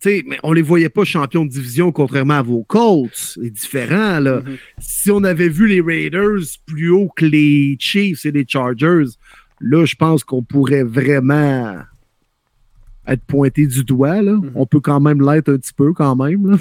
Mais 0.06 0.38
on 0.44 0.54
les 0.54 0.62
voyait 0.62 0.90
pas 0.90 1.04
champions 1.04 1.44
de 1.46 1.50
division 1.50 1.92
contrairement 1.92 2.36
à 2.36 2.42
vos 2.42 2.64
Colts. 2.64 3.10
C'est 3.14 3.50
différent. 3.50 4.20
Là. 4.20 4.40
Mm-hmm. 4.40 4.58
Si 4.80 5.12
on 5.12 5.24
avait 5.24 5.50
vu 5.50 5.68
les 5.68 5.82
Raiders 5.82 6.46
plus 6.66 6.90
haut 6.90 7.10
que 7.16 7.26
les 7.26 7.76
Chiefs 7.80 8.26
et 8.26 8.32
les 8.32 8.46
Chargers, 8.48 9.06
là, 9.60 9.86
je 9.86 9.96
pense 9.96 10.24
qu'on 10.24 10.44
pourrait 10.44 10.84
vraiment 10.84 11.76
être 13.08 13.24
pointé 13.24 13.66
du 13.66 13.84
doigt. 13.84 14.22
Là. 14.22 14.34
Mm-hmm. 14.34 14.52
On 14.56 14.66
peut 14.66 14.80
quand 14.80 15.00
même 15.00 15.22
l'être 15.22 15.52
un 15.52 15.58
petit 15.58 15.74
peu 15.74 15.94
quand 15.94 16.16
même. 16.16 16.58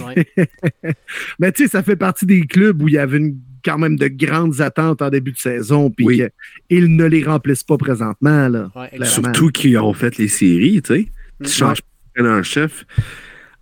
Mais 1.38 1.53
tu 1.53 1.64
sais, 1.64 1.70
ça 1.70 1.83
fait 1.83 1.96
partie 1.96 2.27
des 2.27 2.46
clubs 2.46 2.81
où 2.83 2.88
il 2.88 2.94
y 2.94 2.98
avait 2.98 3.35
quand 3.64 3.79
même 3.79 3.96
de 3.96 4.09
grandes 4.09 4.61
attentes 4.61 5.03
en 5.03 5.11
début 5.11 5.33
de 5.33 5.38
saison, 5.38 5.90
puis 5.90 6.22
qu'ils 6.68 6.96
ne 6.96 7.05
les 7.05 7.24
remplissent 7.24 7.64
pas 7.64 7.77
présentement. 7.77 8.48
Là, 8.48 8.70
Surtout 9.03 9.51
qu'ils 9.51 9.79
ont 9.79 9.92
fait 9.92 10.16
les 10.16 10.29
séries, 10.29 10.81
tu 10.83 10.94
sais. 10.94 11.05
Tu 11.05 11.44
mm-hmm. 11.44 11.53
changes 11.53 11.83
pas 11.83 12.22
un 12.22 12.42
chef 12.42 12.85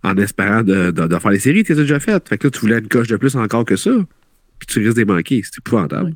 en 0.03 0.17
espérant 0.17 0.63
de, 0.63 0.93
faire 1.19 1.31
les 1.31 1.39
séries, 1.39 1.63
tu 1.63 1.73
les 1.73 1.79
as 1.79 1.81
déjà 1.83 1.99
faites. 1.99 2.29
Fait 2.29 2.37
que 2.37 2.47
là, 2.47 2.51
tu 2.51 2.59
voulais 2.59 2.79
une 2.79 2.87
coche 2.87 3.07
de 3.07 3.17
plus 3.17 3.35
encore 3.35 3.65
que 3.65 3.75
ça, 3.75 3.91
puis 4.59 4.67
tu 4.67 4.79
risques 4.79 4.97
de 4.97 5.03
manquer. 5.03 5.41
C'est 5.43 5.59
épouvantable. 5.59 6.13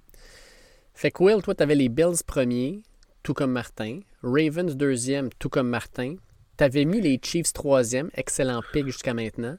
Fait 0.94 1.12
que 1.12 1.24
Will, 1.24 1.42
toi, 1.42 1.56
tu 1.56 1.64
avais 1.64 1.76
les 1.76 1.90
Bills 1.90 2.24
premiers, 2.26 2.82
tout 3.24 3.34
comme 3.34 3.52
Martin. 3.52 4.00
Ravens 4.24 4.76
deuxième, 4.76 5.30
tout 5.40 5.50
comme 5.50 5.68
Martin. 5.68 6.16
Tu 6.62 6.66
avais 6.66 6.86
mis 6.86 7.02
les 7.02 7.20
Chiefs 7.20 7.54
troisième, 7.54 8.12
excellent 8.14 8.62
pick 8.72 8.86
jusqu'à 8.86 9.16
maintenant. 9.16 9.58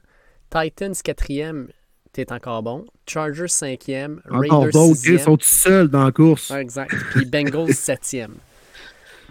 Titans 0.49 0.93
quatrième, 1.03 1.67
t'es 2.13 2.31
encore 2.31 2.63
bon. 2.63 2.85
Chargers 3.05 3.49
cinquième. 3.49 4.21
Raiders 4.23 4.71
sixième. 4.71 5.15
Ils 5.15 5.19
sont 5.19 5.35
tout 5.35 5.45
seuls 5.45 5.89
dans 5.89 6.05
la 6.05 6.13
course. 6.13 6.49
exact. 6.51 6.95
Puis 7.11 7.25
Bengals 7.25 7.73
septième. 7.73 8.35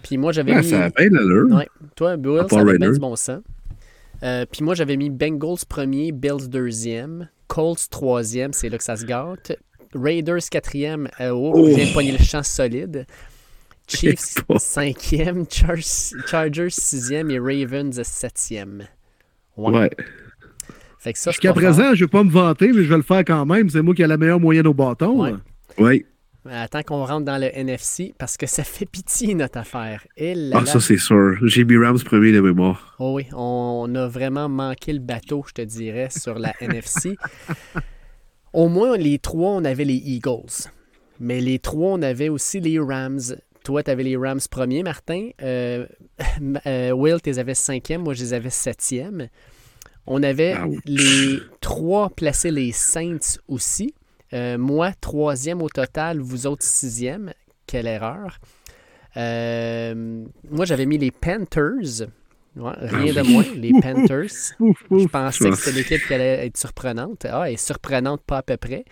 Puis 0.03 0.19
moi, 0.19 0.33
j'avais 0.33 0.55
mis... 0.55 0.69
Ça 0.69 0.85
a 0.85 0.91
bien 0.91 1.09
l'allure. 1.09 1.47
Ouais. 1.57 1.67
Toi, 1.97 2.19
Bill, 2.19 2.43
ça 2.51 2.61
avait 2.61 2.77
bien 2.77 2.93
du 2.93 2.99
bon 2.99 3.17
sens. 3.17 3.41
Euh, 4.23 4.45
puis 4.53 4.63
moi, 4.63 4.75
j'avais 4.75 4.99
mis 4.99 5.09
Bengals 5.09 5.65
premier, 5.67 6.13
Bills 6.13 6.49
deuxième, 6.49 7.31
Colts 7.49 7.89
troisième, 7.89 8.53
c'est 8.53 8.69
là 8.69 8.77
que 8.77 8.85
ça 8.85 8.97
se 8.97 9.07
gâte. 9.07 9.57
Raiders 9.95 10.47
quatrième, 10.51 11.09
euh, 11.23 11.31
oh, 11.31 11.53
oh. 11.55 11.71
j'ai 11.75 11.91
pogné 11.95 12.13
le 12.13 12.23
champ 12.23 12.43
solide. 12.43 13.07
Chiefs 13.89 14.37
cinquième, 14.59 15.45
Chargers 16.27 16.71
sixième 16.71 17.31
et 17.31 17.39
Ravens 17.39 18.03
septième. 18.03 18.85
Ouais. 19.57 19.91
Jusqu'à 21.05 21.53
présent, 21.53 21.95
je 21.95 22.05
ne 22.05 22.07
vais 22.07 22.09
pas 22.09 22.23
me 22.23 22.31
vanter, 22.31 22.69
mais 22.69 22.85
je 22.85 22.89
vais 22.89 22.97
le 22.97 23.03
faire 23.03 23.25
quand 23.25 23.45
même. 23.45 23.69
C'est 23.69 23.83
moi 23.83 23.95
qui 23.95 24.03
ai 24.03 24.07
la 24.07 24.17
meilleure 24.17 24.41
moyenne 24.41 24.67
au 24.67 24.75
bâton. 24.75 25.21
Ouais. 25.21 25.35
Oui. 25.79 26.07
Attends 26.49 26.83
qu'on 26.83 27.05
rentre 27.05 27.25
dans 27.25 27.39
le 27.39 27.57
NFC 27.57 28.15
parce 28.19 28.37
que 28.37 28.47
ça 28.47 28.65
fait 28.65 28.87
pitié 28.87 29.35
notre 29.35 29.59
affaire. 29.59 30.05
ah, 30.53 30.67
ça 30.67 30.81
c'est 30.81 30.97
sûr. 30.97 31.37
J'ai 31.43 31.65
mis 31.65 31.77
Rams 31.77 32.01
premier 32.01 32.33
de 32.33 32.41
mémoire. 32.41 32.97
Oh 32.99 33.15
oui, 33.15 33.27
on 33.33 33.93
a 33.95 34.09
vraiment 34.09 34.49
manqué 34.49 34.93
le 34.93 34.99
bateau, 34.99 35.45
je 35.47 35.53
te 35.53 35.63
dirais, 35.63 36.09
sur 36.11 36.39
la 36.39 36.53
NFC. 36.61 37.17
Au 38.53 38.69
moins, 38.69 38.97
les 38.97 39.19
trois, 39.19 39.51
on 39.53 39.65
avait 39.65 39.85
les 39.85 39.95
Eagles. 40.05 40.69
Mais 41.21 41.41
les 41.41 41.61
trois, 41.61 41.93
on 41.93 42.03
avait 42.03 42.29
aussi 42.29 42.59
les 42.59 42.79
Rams. 42.81 43.21
Toi, 43.65 43.83
tu 43.83 43.91
avais 43.91 44.03
les 44.03 44.17
Rams 44.17 44.41
premiers, 44.51 44.83
Martin. 44.83 45.31
Euh, 45.43 45.87
euh, 46.67 46.91
Will, 46.91 47.21
tu 47.23 47.31
les 47.31 47.39
avais 47.39 47.55
cinquième. 47.55 48.03
Moi, 48.03 48.15
je 48.15 48.23
les 48.23 48.35
avais 48.35 48.51
septième. 48.51 49.29
On 50.07 50.23
avait 50.23 50.55
ah 50.57 50.67
les 50.85 51.39
trois 51.61 52.11
placés 52.11 52.51
les 52.51 52.73
Saints 52.73 53.39
aussi. 53.47 53.95
Euh, 54.33 54.59
moi, 54.59 54.93
troisième 55.01 55.63
au 55.63 55.69
total, 55.69 56.19
vous 56.19 56.47
autres 56.47 56.65
sixième. 56.65 57.33
Quelle 57.67 57.87
erreur. 57.87 58.39
Moi, 59.15 60.65
j'avais 60.65 60.87
mis 60.87 60.99
les 60.99 61.13
Panthers. 61.13 62.09
Ouais, 62.55 62.73
rien 62.81 63.15
de 63.15 63.23
moins, 63.23 63.45
les 63.55 63.73
Panthers. 63.73 64.55
Je 64.61 65.07
pensais 65.07 65.51
que 65.51 65.57
c'était 65.57 65.79
l'équipe 65.79 66.07
qui 66.07 66.15
allait 66.15 66.47
être 66.47 66.57
surprenante. 66.57 67.27
Ah, 67.31 67.51
est 67.51 67.57
surprenante, 67.57 68.23
pas 68.27 68.39
à 68.39 68.43
peu 68.43 68.57
près. 68.57 68.85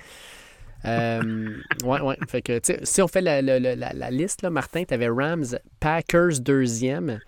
Euh, 0.84 1.56
ouais, 1.84 2.00
ouais. 2.00 2.16
Fait 2.28 2.42
que, 2.42 2.60
si 2.82 3.02
on 3.02 3.08
fait 3.08 3.20
la, 3.20 3.42
la, 3.42 3.58
la, 3.58 3.74
la 3.74 4.10
liste, 4.10 4.42
là, 4.42 4.50
Martin, 4.50 4.84
tu 4.84 4.94
avais 4.94 5.08
Rams, 5.08 5.58
Packers 5.78 6.40
deuxième. 6.40 7.20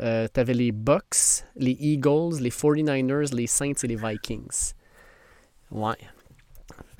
Euh, 0.00 0.28
tu 0.32 0.40
avais 0.40 0.54
les 0.54 0.72
Bucks, 0.72 1.44
les 1.56 1.76
Eagles, 1.80 2.40
les 2.40 2.50
49ers, 2.50 3.34
les 3.34 3.46
Saints 3.46 3.72
et 3.82 3.86
les 3.86 3.96
Vikings. 3.96 4.72
Ouais. 5.70 5.96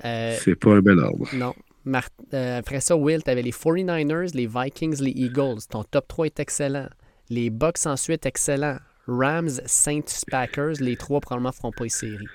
Euh, 0.05 0.35
c'est 0.39 0.55
pas 0.55 0.71
un 0.71 0.81
bel 0.81 0.99
ordre. 0.99 1.27
Non. 1.33 1.53
Euh, 2.33 2.59
après 2.59 2.81
ça, 2.81 2.95
Will, 2.97 3.23
tu 3.23 3.29
avais 3.29 3.41
les 3.41 3.51
49ers, 3.51 4.35
les 4.35 4.47
Vikings, 4.47 5.01
les 5.01 5.11
Eagles. 5.11 5.61
Ton 5.69 5.83
top 5.83 6.07
3 6.07 6.25
est 6.25 6.39
excellent. 6.39 6.89
Les 7.29 7.49
Bucks 7.49 7.85
ensuite, 7.85 8.25
excellent. 8.25 8.77
Rams, 9.07 9.61
Saints, 9.65 10.23
Packers, 10.29 10.81
les 10.81 10.97
trois 10.97 11.21
probablement 11.21 11.53
feront 11.53 11.71
pas 11.71 11.85
les 11.85 11.89
séries. 11.89 12.27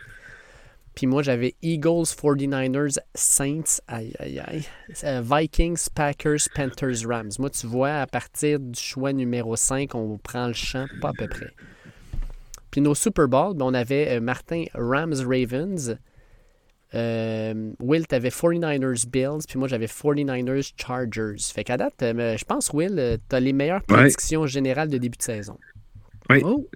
Puis 0.94 1.06
moi, 1.06 1.22
j'avais 1.22 1.54
Eagles, 1.62 2.04
49ers, 2.04 2.98
Saints, 3.14 3.80
aïe, 3.88 4.12
aïe, 4.18 4.40
aïe. 4.40 4.66
Euh, 5.04 5.22
Vikings, 5.24 5.88
Packers, 5.94 6.48
Panthers, 6.54 7.08
Rams. 7.08 7.30
Moi, 7.38 7.50
tu 7.50 7.66
vois, 7.66 8.00
à 8.00 8.06
partir 8.06 8.60
du 8.60 8.78
choix 8.78 9.12
numéro 9.12 9.56
5, 9.56 9.94
on 9.94 10.18
prend 10.18 10.48
le 10.48 10.52
champ, 10.52 10.86
pas 11.00 11.10
à 11.10 11.12
peu 11.12 11.28
près. 11.28 11.50
Puis 12.70 12.80
nos 12.80 12.94
Super 12.94 13.28
Bowl, 13.28 13.54
ben, 13.56 13.66
on 13.66 13.74
avait 13.74 14.20
Martin, 14.20 14.64
Rams, 14.74 15.14
Ravens, 15.26 15.96
euh, 16.94 17.72
Will, 17.80 18.06
t'avais 18.06 18.28
49ers 18.28 19.06
Bills, 19.08 19.46
puis 19.48 19.58
moi 19.58 19.68
j'avais 19.68 19.86
49ers 19.86 20.72
Chargers. 20.76 21.52
Fait 21.52 21.64
qu'à 21.64 21.76
date, 21.76 22.02
euh, 22.02 22.36
je 22.36 22.44
pense, 22.44 22.70
Will, 22.72 22.98
euh, 22.98 23.16
t'as 23.28 23.40
les 23.40 23.52
meilleures 23.52 23.82
prédictions 23.82 24.46
générales 24.46 24.88
de 24.88 24.98
début 24.98 25.16
de 25.16 25.22
saison. 25.22 25.58
Oui. 26.28 26.42
Oh. 26.44 26.68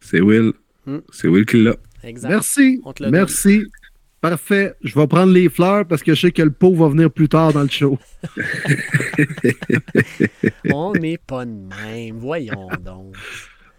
C'est 0.00 0.20
Will. 0.20 0.52
Hmm. 0.86 0.98
C'est 1.12 1.28
Will 1.28 1.44
qui 1.46 1.64
l'a. 1.64 1.74
Exact. 2.06 2.30
Merci. 2.30 2.82
Merci. 3.10 3.64
Parfait. 4.20 4.74
Je 4.82 4.98
vais 4.98 5.06
prendre 5.06 5.32
les 5.32 5.48
fleurs 5.48 5.86
parce 5.86 6.02
que 6.02 6.14
je 6.14 6.22
sais 6.22 6.32
que 6.32 6.42
le 6.42 6.50
pot 6.50 6.74
va 6.74 6.88
venir 6.88 7.10
plus 7.10 7.28
tard 7.28 7.52
dans 7.52 7.62
le 7.62 7.68
show. 7.68 7.98
On 10.72 10.92
n'est 10.92 11.18
pas 11.18 11.44
de 11.44 11.50
même. 11.50 12.18
Voyons 12.18 12.68
donc. 12.80 13.14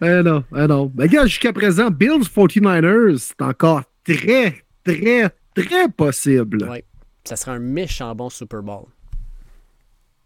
Eh 0.00 0.22
non, 0.22 0.44
eh 0.56 0.66
non. 0.66 0.92
Mais 0.94 1.08
gars, 1.08 1.26
jusqu'à 1.26 1.52
présent, 1.52 1.90
Bills 1.90 2.22
49ers, 2.22 3.18
c'est 3.18 3.42
encore 3.42 3.82
très, 4.04 4.62
très, 4.84 5.30
très 5.54 5.88
possible. 5.88 6.68
Oui. 6.70 6.84
Ça 7.24 7.36
serait 7.36 7.52
un 7.52 7.58
méchant 7.58 8.14
bon 8.14 8.30
Super 8.30 8.62
Bowl. 8.62 8.86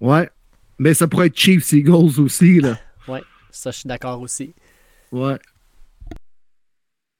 Ouais. 0.00 0.28
Mais 0.78 0.94
ça 0.94 1.08
pourrait 1.08 1.28
être 1.28 1.38
Chiefs 1.38 1.72
Eagles 1.72 2.20
aussi, 2.20 2.60
là. 2.60 2.78
ouais. 3.08 3.22
Ça, 3.50 3.70
je 3.70 3.78
suis 3.78 3.88
d'accord 3.88 4.20
aussi. 4.20 4.54
Ouais. 5.10 5.38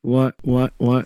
Ouais, 0.05 0.31
ouais, 0.45 0.69
ouais. 0.81 1.03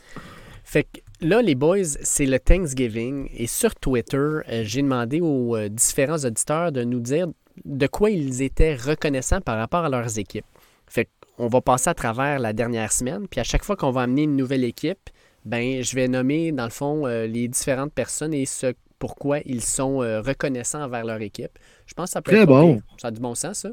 Fait 0.65 0.85
que 0.85 1.01
là, 1.21 1.43
les 1.43 1.55
boys, 1.55 1.85
c'est 2.03 2.27
le 2.27 2.39
Thanksgiving. 2.39 3.29
Et 3.37 3.47
sur 3.47 3.75
Twitter, 3.75 4.17
euh, 4.17 4.63
j'ai 4.65 4.83
demandé 4.83 5.21
aux 5.21 5.57
euh, 5.57 5.69
différents 5.69 6.19
auditeurs 6.19 6.73
de 6.73 6.83
nous 6.83 7.01
dire 7.01 7.29
de 7.65 7.87
quoi 7.87 8.11
ils 8.11 8.43
étaient 8.43 8.75
reconnaissants 8.75 9.41
par 9.41 9.59
rapport 9.59 9.85
à 9.85 9.89
leurs 9.89 10.19
équipes. 10.19 10.47
Fait 10.87 11.09
qu'on 11.37 11.49
va 11.49 11.61
passer 11.61 11.91
à 11.91 11.95
travers 11.95 12.39
la 12.39 12.53
dernière 12.53 12.93
semaine. 12.93 13.27
Puis 13.29 13.41
à 13.41 13.45
chaque 13.45 13.65
fois 13.65 13.77
qu'on 13.77 13.91
va 13.91 14.03
amener 14.03 14.23
une 14.23 14.37
nouvelle 14.37 14.65
équipe, 14.65 15.11
ben, 15.45 15.83
je 15.83 15.95
vais 15.95 16.09
nommer, 16.09 16.53
dans 16.53 16.65
le 16.65 16.71
fond, 16.71 17.07
euh, 17.07 17.27
les 17.27 17.49
différentes 17.49 17.93
personnes 17.93 18.35
et 18.35 18.47
ce 18.47 18.73
pourquoi 18.99 19.41
ils 19.45 19.63
sont 19.63 19.99
reconnaissants 19.99 20.83
envers 20.83 21.05
leur 21.05 21.21
équipe. 21.21 21.51
Je 21.87 21.93
pense 21.93 22.07
que 22.07 22.13
ça 22.13 22.23
peut 22.23 22.33
Très 22.33 22.41
être 22.41 22.49
bon. 22.49 22.81
Ça 22.97 23.09
a 23.09 23.11
du 23.11 23.21
bon 23.21 23.35
sens, 23.35 23.59
ça? 23.59 23.69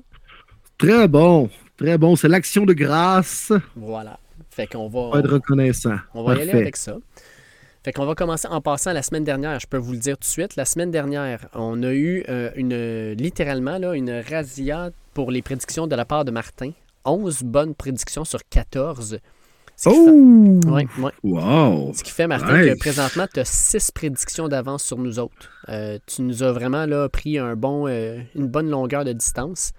Très 0.77 1.07
bon. 1.07 1.49
Très 1.77 1.97
bon. 1.97 2.17
C'est 2.17 2.27
l'action 2.27 2.65
de 2.65 2.73
grâce. 2.73 3.53
Voilà. 3.77 4.19
Fait 4.53 4.67
qu'on 4.67 4.87
va. 4.87 5.19
être 5.19 5.31
reconnaissant. 5.31 5.95
On 6.13 6.23
va 6.23 6.35
y 6.35 6.41
aller 6.41 6.51
avec 6.51 6.75
ça. 6.75 6.97
Fait 7.83 7.91
qu'on 7.91 8.05
va 8.05 8.15
commencer 8.15 8.47
en 8.47 8.61
passant 8.61 8.93
la 8.93 9.01
semaine 9.01 9.23
dernière. 9.23 9.59
Je 9.59 9.67
peux 9.67 9.77
vous 9.77 9.93
le 9.93 9.97
dire 9.97 10.15
tout 10.15 10.21
de 10.21 10.25
suite. 10.25 10.55
La 10.55 10.65
semaine 10.65 10.91
dernière, 10.91 11.47
on 11.53 11.81
a 11.83 11.91
eu 11.91 12.23
euh, 12.29 12.51
une, 12.55 13.13
littéralement 13.13 13.77
là, 13.77 13.93
une 13.93 14.11
razzia 14.11 14.91
pour 15.13 15.31
les 15.31 15.41
prédictions 15.41 15.87
de 15.87 15.95
la 15.95 16.05
part 16.05 16.23
de 16.23 16.31
Martin. 16.31 16.71
11 17.03 17.41
bonnes 17.43 17.73
prédictions 17.75 18.23
sur 18.23 18.39
14. 18.47 19.17
Oh! 19.87 20.61
Ouais, 20.67 20.85
ouais. 20.99 21.11
Wow! 21.23 21.93
Ce 21.93 22.03
qui 22.03 22.11
fait, 22.11 22.27
Martin, 22.27 22.59
que 22.61 22.77
présentement, 22.77 23.25
tu 23.33 23.39
as 23.39 23.45
six 23.45 23.91
prédictions 23.91 24.47
d'avance 24.47 24.83
sur 24.83 24.99
nous 24.99 25.17
autres. 25.17 25.49
Euh, 25.67 25.97
tu 26.05 26.21
nous 26.21 26.43
as 26.43 26.51
vraiment 26.51 26.85
là, 26.85 27.09
pris 27.09 27.39
un 27.39 27.55
bon, 27.55 27.87
euh, 27.87 28.19
une 28.35 28.47
bonne 28.47 28.69
longueur 28.69 29.03
de 29.03 29.13
distance. 29.13 29.73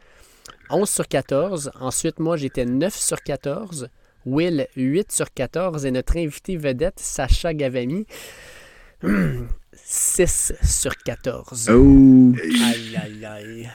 11 0.68 0.90
sur 0.90 1.06
14. 1.06 1.70
Ensuite, 1.80 2.18
moi, 2.18 2.36
j'étais 2.36 2.64
9 2.66 2.94
sur 2.94 3.22
14. 3.22 3.88
Will, 4.26 4.66
8 4.76 5.12
sur 5.12 5.32
14. 5.32 5.86
Et 5.86 5.90
notre 5.90 6.16
invité 6.16 6.56
vedette, 6.56 6.98
Sacha 6.98 7.54
Gavami, 7.54 8.06
6 9.72 10.54
sur 10.62 10.96
14. 10.96 11.70
Oh! 11.70 12.32
Aïe, 12.42 12.96
aïe, 12.96 13.24
aïe 13.24 13.70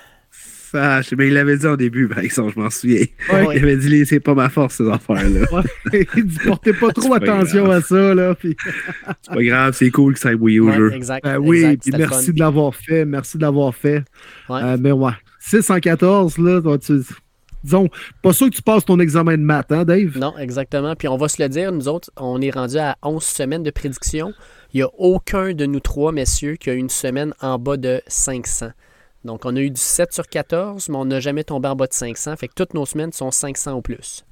fâche. 0.69 1.13
Mais 1.17 1.27
il 1.27 1.33
l'avait 1.33 1.57
dit 1.57 1.65
au 1.65 1.75
début, 1.75 2.07
par 2.07 2.19
exemple, 2.19 2.53
je 2.55 2.59
m'en 2.59 2.69
souviens. 2.69 3.05
Il 3.31 3.63
avait 3.63 3.77
dit, 3.77 4.05
c'est 4.05 4.19
pas 4.19 4.33
ma 4.33 4.49
force, 4.49 4.75
ces 4.75 4.89
affaires-là. 4.89 5.63
il 5.93 6.25
dit, 6.25 6.37
portez 6.45 6.73
pas 6.73 6.91
trop 6.93 7.13
attention 7.13 7.69
à 7.69 7.81
ça, 7.81 8.13
là. 8.13 8.35
Puis... 8.35 8.55
c'est 9.21 9.33
pas 9.33 9.43
grave, 9.43 9.73
c'est 9.75 9.91
cool 9.91 10.13
que 10.13 10.19
ça 10.19 10.31
ait 10.31 10.35
bouillé 10.35 10.59
au 10.59 10.71
jeu. 10.71 10.93
Exact, 10.93 11.23
ben 11.23 11.37
oui, 11.37 11.77
puis 11.77 11.91
merci 11.97 12.33
de 12.33 12.39
l'avoir 12.39 12.75
fait. 12.75 13.05
Merci 13.05 13.37
de 13.37 13.41
l'avoir 13.41 13.75
fait. 13.75 14.03
Euh, 14.49 14.77
mais 14.79 14.91
ouais, 14.91 15.11
614, 15.39 16.37
là, 16.37 16.61
tu, 16.77 17.01
disons, 17.63 17.89
pas 18.21 18.33
sûr 18.33 18.49
que 18.49 18.55
tu 18.55 18.61
passes 18.61 18.85
ton 18.85 18.99
examen 18.99 19.37
de 19.37 19.43
maths, 19.43 19.71
hein, 19.71 19.85
Dave? 19.85 20.17
Non, 20.17 20.37
exactement. 20.37 20.95
Puis 20.95 21.07
on 21.07 21.17
va 21.17 21.27
se 21.27 21.41
le 21.41 21.49
dire, 21.49 21.71
nous 21.71 21.87
autres, 21.87 22.11
on 22.17 22.41
est 22.41 22.51
rendu 22.51 22.77
à 22.77 22.97
11 23.03 23.23
semaines 23.23 23.63
de 23.63 23.71
prédiction. 23.71 24.33
Il 24.73 24.77
n'y 24.77 24.83
a 24.83 24.89
aucun 24.97 25.53
de 25.53 25.65
nous 25.65 25.79
trois, 25.79 26.11
messieurs, 26.11 26.55
qui 26.55 26.69
a 26.69 26.73
une 26.73 26.89
semaine 26.89 27.33
en 27.41 27.57
bas 27.57 27.77
de 27.77 28.01
500. 28.07 28.71
Donc, 29.25 29.41
on 29.43 29.55
a 29.55 29.59
eu 29.59 29.69
du 29.69 29.81
7 29.81 30.13
sur 30.13 30.27
14, 30.27 30.89
mais 30.89 30.95
on 30.95 31.05
n'a 31.05 31.19
jamais 31.19 31.43
tombé 31.43 31.67
en 31.67 31.75
bas 31.75 31.87
de 31.87 31.93
500. 31.93 32.35
Fait 32.37 32.47
que 32.47 32.53
toutes 32.53 32.73
nos 32.73 32.85
semaines 32.85 33.11
sont 33.11 33.31
500 33.31 33.73
ou 33.73 33.81
plus. 33.81 34.23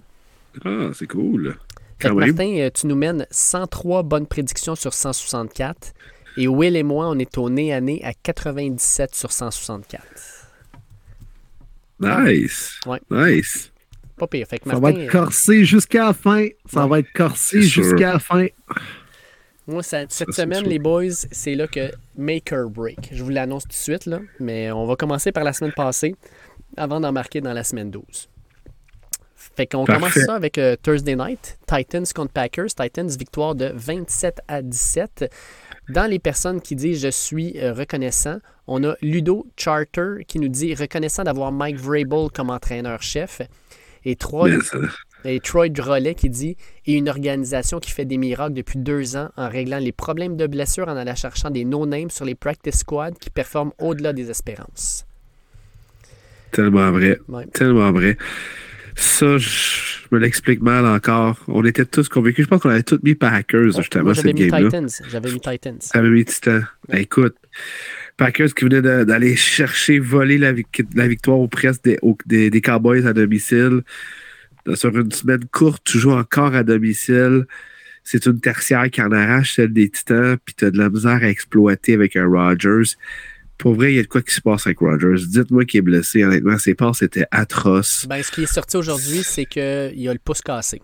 Ah, 0.63 0.89
c'est 0.93 1.07
cool. 1.07 1.57
Fait 1.99 2.09
que 2.09 2.13
Martin, 2.13 2.57
euh, 2.59 2.69
tu 2.73 2.87
nous 2.87 2.95
mènes 2.95 3.25
103 3.31 4.03
bonnes 4.03 4.27
prédictions 4.27 4.75
sur 4.75 4.93
164. 4.93 5.93
Et 6.37 6.47
Will 6.47 6.75
et 6.75 6.83
moi, 6.83 7.07
on 7.09 7.17
est 7.17 7.37
au 7.37 7.49
nez 7.49 7.73
à 7.73 7.81
nez 7.81 7.99
à 8.03 8.13
97 8.13 9.15
sur 9.15 9.31
164. 9.31 10.03
Nice. 11.99 12.79
Ouais. 12.85 12.99
Nice. 13.09 13.71
Pas 14.17 14.27
pire. 14.27 14.47
Fait 14.47 14.59
que 14.59 14.69
Ça 14.69 14.79
va 14.79 14.91
être 14.91 15.11
corsé 15.11 15.63
jusqu'à 15.63 16.05
la 16.05 16.13
fin. 16.13 16.47
Ça 16.65 16.87
va 16.87 16.99
être 16.99 17.11
corsé 17.13 17.61
jusqu'à 17.61 18.13
la 18.13 18.19
fin. 18.19 18.47
Moi, 19.67 19.83
cette 19.83 20.11
semaine, 20.11 20.63
les 20.63 20.79
boys, 20.79 21.11
c'est 21.31 21.55
là 21.55 21.67
que 21.67 21.91
make 22.17 22.53
or 22.53 22.69
break. 22.69 23.09
Je 23.11 23.21
vous 23.21 23.29
l'annonce 23.29 23.63
tout 23.63 23.69
de 23.69 23.73
suite, 23.73 24.05
là, 24.05 24.21
mais 24.39 24.71
on 24.71 24.85
va 24.85 24.95
commencer 24.95 25.31
par 25.31 25.43
la 25.43 25.51
semaine 25.51 25.73
passée 25.73 26.15
avant 26.77 26.99
d'en 27.01 27.11
marquer 27.11 27.41
dans 27.41 27.53
la 27.53 27.63
semaine 27.63 27.91
12. 27.91 28.29
Fait 29.35 29.65
qu'on 29.65 29.85
commence 29.85 30.13
ça 30.13 30.35
avec 30.35 30.57
euh, 30.57 30.75
Thursday 30.81 31.15
Night, 31.15 31.57
Titans 31.67 32.05
contre 32.13 32.31
Packers. 32.31 32.67
Titans, 32.67 33.09
victoire 33.09 33.55
de 33.55 33.71
27 33.73 34.39
à 34.47 34.61
17. 34.61 35.33
Dans 35.89 36.09
les 36.09 36.19
personnes 36.19 36.61
qui 36.61 36.75
disent 36.75 37.01
je 37.01 37.09
suis 37.09 37.57
euh, 37.59 37.73
reconnaissant, 37.73 38.39
on 38.67 38.83
a 38.83 38.95
Ludo 39.01 39.47
Charter 39.55 40.25
qui 40.27 40.39
nous 40.39 40.49
dit 40.49 40.75
reconnaissant 40.75 41.23
d'avoir 41.23 41.51
Mike 41.51 41.77
Vrabel 41.77 42.29
comme 42.33 42.49
entraîneur-chef. 42.49 43.41
Et 44.03 44.15
Troy 44.15 45.69
Drolet 45.69 46.15
qui 46.15 46.29
dit 46.29 46.55
Et 46.85 46.93
une 46.93 47.09
organisation 47.09 47.79
qui 47.79 47.91
fait 47.91 48.05
des 48.05 48.17
miracles 48.17 48.53
depuis 48.53 48.79
deux 48.79 49.15
ans 49.15 49.29
en 49.37 49.49
réglant 49.49 49.79
les 49.79 49.91
problèmes 49.91 50.37
de 50.37 50.47
blessure 50.47 50.87
en 50.87 50.95
allant 50.95 51.15
cherchant 51.15 51.49
des 51.49 51.65
no-names 51.65 52.09
sur 52.09 52.25
les 52.25 52.35
practice 52.35 52.79
squads 52.79 53.17
qui 53.19 53.29
performent 53.29 53.71
au-delà 53.79 54.13
des 54.13 54.29
espérances. 54.29 55.05
Tellement 56.51 56.91
vrai. 56.91 57.19
Tellement 57.53 57.91
vrai. 57.91 58.17
Ça, 58.97 59.37
je 59.37 60.07
me 60.11 60.17
l'explique 60.17 60.61
mal 60.61 60.85
encore. 60.85 61.37
On 61.47 61.63
était 61.63 61.85
tous 61.85 62.09
convaincus. 62.09 62.45
Je 62.45 62.49
pense 62.49 62.61
qu'on 62.61 62.71
avait 62.71 62.83
tous 62.83 62.99
mis 63.03 63.13
Packers, 63.13 63.71
justement, 63.77 64.13
cette 64.13 64.25
game-là. 64.25 64.69
J'avais 65.07 65.31
mis 65.31 65.39
Titans. 65.39 65.79
J'avais 65.93 66.09
mis 66.09 66.25
Titans. 66.25 66.67
Ben, 66.89 66.97
écoute, 66.97 67.35
Packers 68.17 68.55
qui 68.55 68.65
venaient 68.65 69.05
d'aller 69.05 69.35
chercher, 69.35 69.99
voler 69.99 70.39
la, 70.39 70.51
victoire 70.51 71.37
au 71.37 71.47
presse 71.47 71.79
des, 71.81 71.99
des 72.49 72.61
Cowboys 72.61 73.05
à 73.05 73.13
domicile 73.13 73.83
sur 74.75 74.97
une 74.97 75.11
semaine 75.11 75.45
courte, 75.51 75.83
toujours 75.83 76.17
encore 76.17 76.55
à 76.55 76.63
domicile. 76.63 77.45
C'est 78.03 78.25
une 78.25 78.39
tertiaire 78.39 78.89
qui 78.89 79.01
en 79.01 79.11
arrache 79.11 79.55
celle 79.55 79.73
des 79.73 79.89
Titans, 79.89 80.37
puis 80.43 80.55
tu 80.55 80.65
as 80.65 80.71
de 80.71 80.77
la 80.77 80.89
misère 80.89 81.19
à 81.21 81.29
exploiter 81.29 81.93
avec 81.93 82.15
un 82.15 82.25
Rogers. 82.25 82.95
Pour 83.57 83.73
vrai, 83.73 83.93
il 83.93 83.95
y 83.95 83.99
a 83.99 84.03
de 84.03 84.07
quoi 84.07 84.21
qui 84.21 84.33
se 84.33 84.41
passe 84.41 84.67
avec 84.67 84.79
Rogers. 84.79 85.25
Dites-moi 85.27 85.65
qu'il 85.65 85.79
est 85.79 85.81
blessé. 85.81 86.23
Honnêtement, 86.23 86.57
ses 86.57 86.75
passes 86.75 87.01
étaient 87.01 87.25
atroces. 87.31 88.05
Ben, 88.07 88.21
ce 88.21 88.31
qui 88.31 88.43
est 88.43 88.53
sorti 88.53 88.77
aujourd'hui, 88.77 89.23
c'est 89.23 89.45
qu'il 89.45 89.61
a 89.61 90.13
le 90.13 90.19
pouce 90.23 90.41
cassé. 90.41 90.81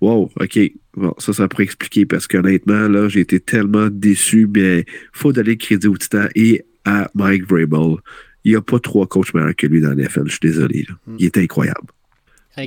Wow, 0.00 0.30
OK. 0.38 0.58
Bon, 0.94 1.14
ça, 1.18 1.32
ça 1.32 1.48
pourrait 1.48 1.64
expliquer 1.64 2.04
parce 2.04 2.26
qu'honnêtement, 2.26 2.88
là, 2.88 3.08
j'ai 3.08 3.20
été 3.20 3.40
tellement 3.40 3.88
déçu. 3.90 4.46
Bien, 4.46 4.78
il 4.78 4.84
faut 5.12 5.32
donner 5.32 5.50
le 5.50 5.56
crédit 5.56 5.86
au 5.86 5.96
Titan 5.96 6.26
et 6.34 6.64
à 6.84 7.08
Mike 7.14 7.48
Vrabel 7.48 7.96
il 8.44 8.52
n'y 8.52 8.56
a 8.56 8.62
pas 8.62 8.78
trois 8.78 9.06
coachs 9.06 9.34
meilleurs 9.34 9.54
que 9.54 9.66
lui 9.66 9.80
dans 9.80 9.90
l'NFL. 9.90 10.24
Je 10.26 10.32
suis 10.32 10.40
désolé. 10.42 10.86
Hmm. 11.06 11.16
Il 11.18 11.26
est 11.26 11.38
incroyable. 11.38 11.88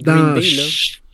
Dans 0.03 0.39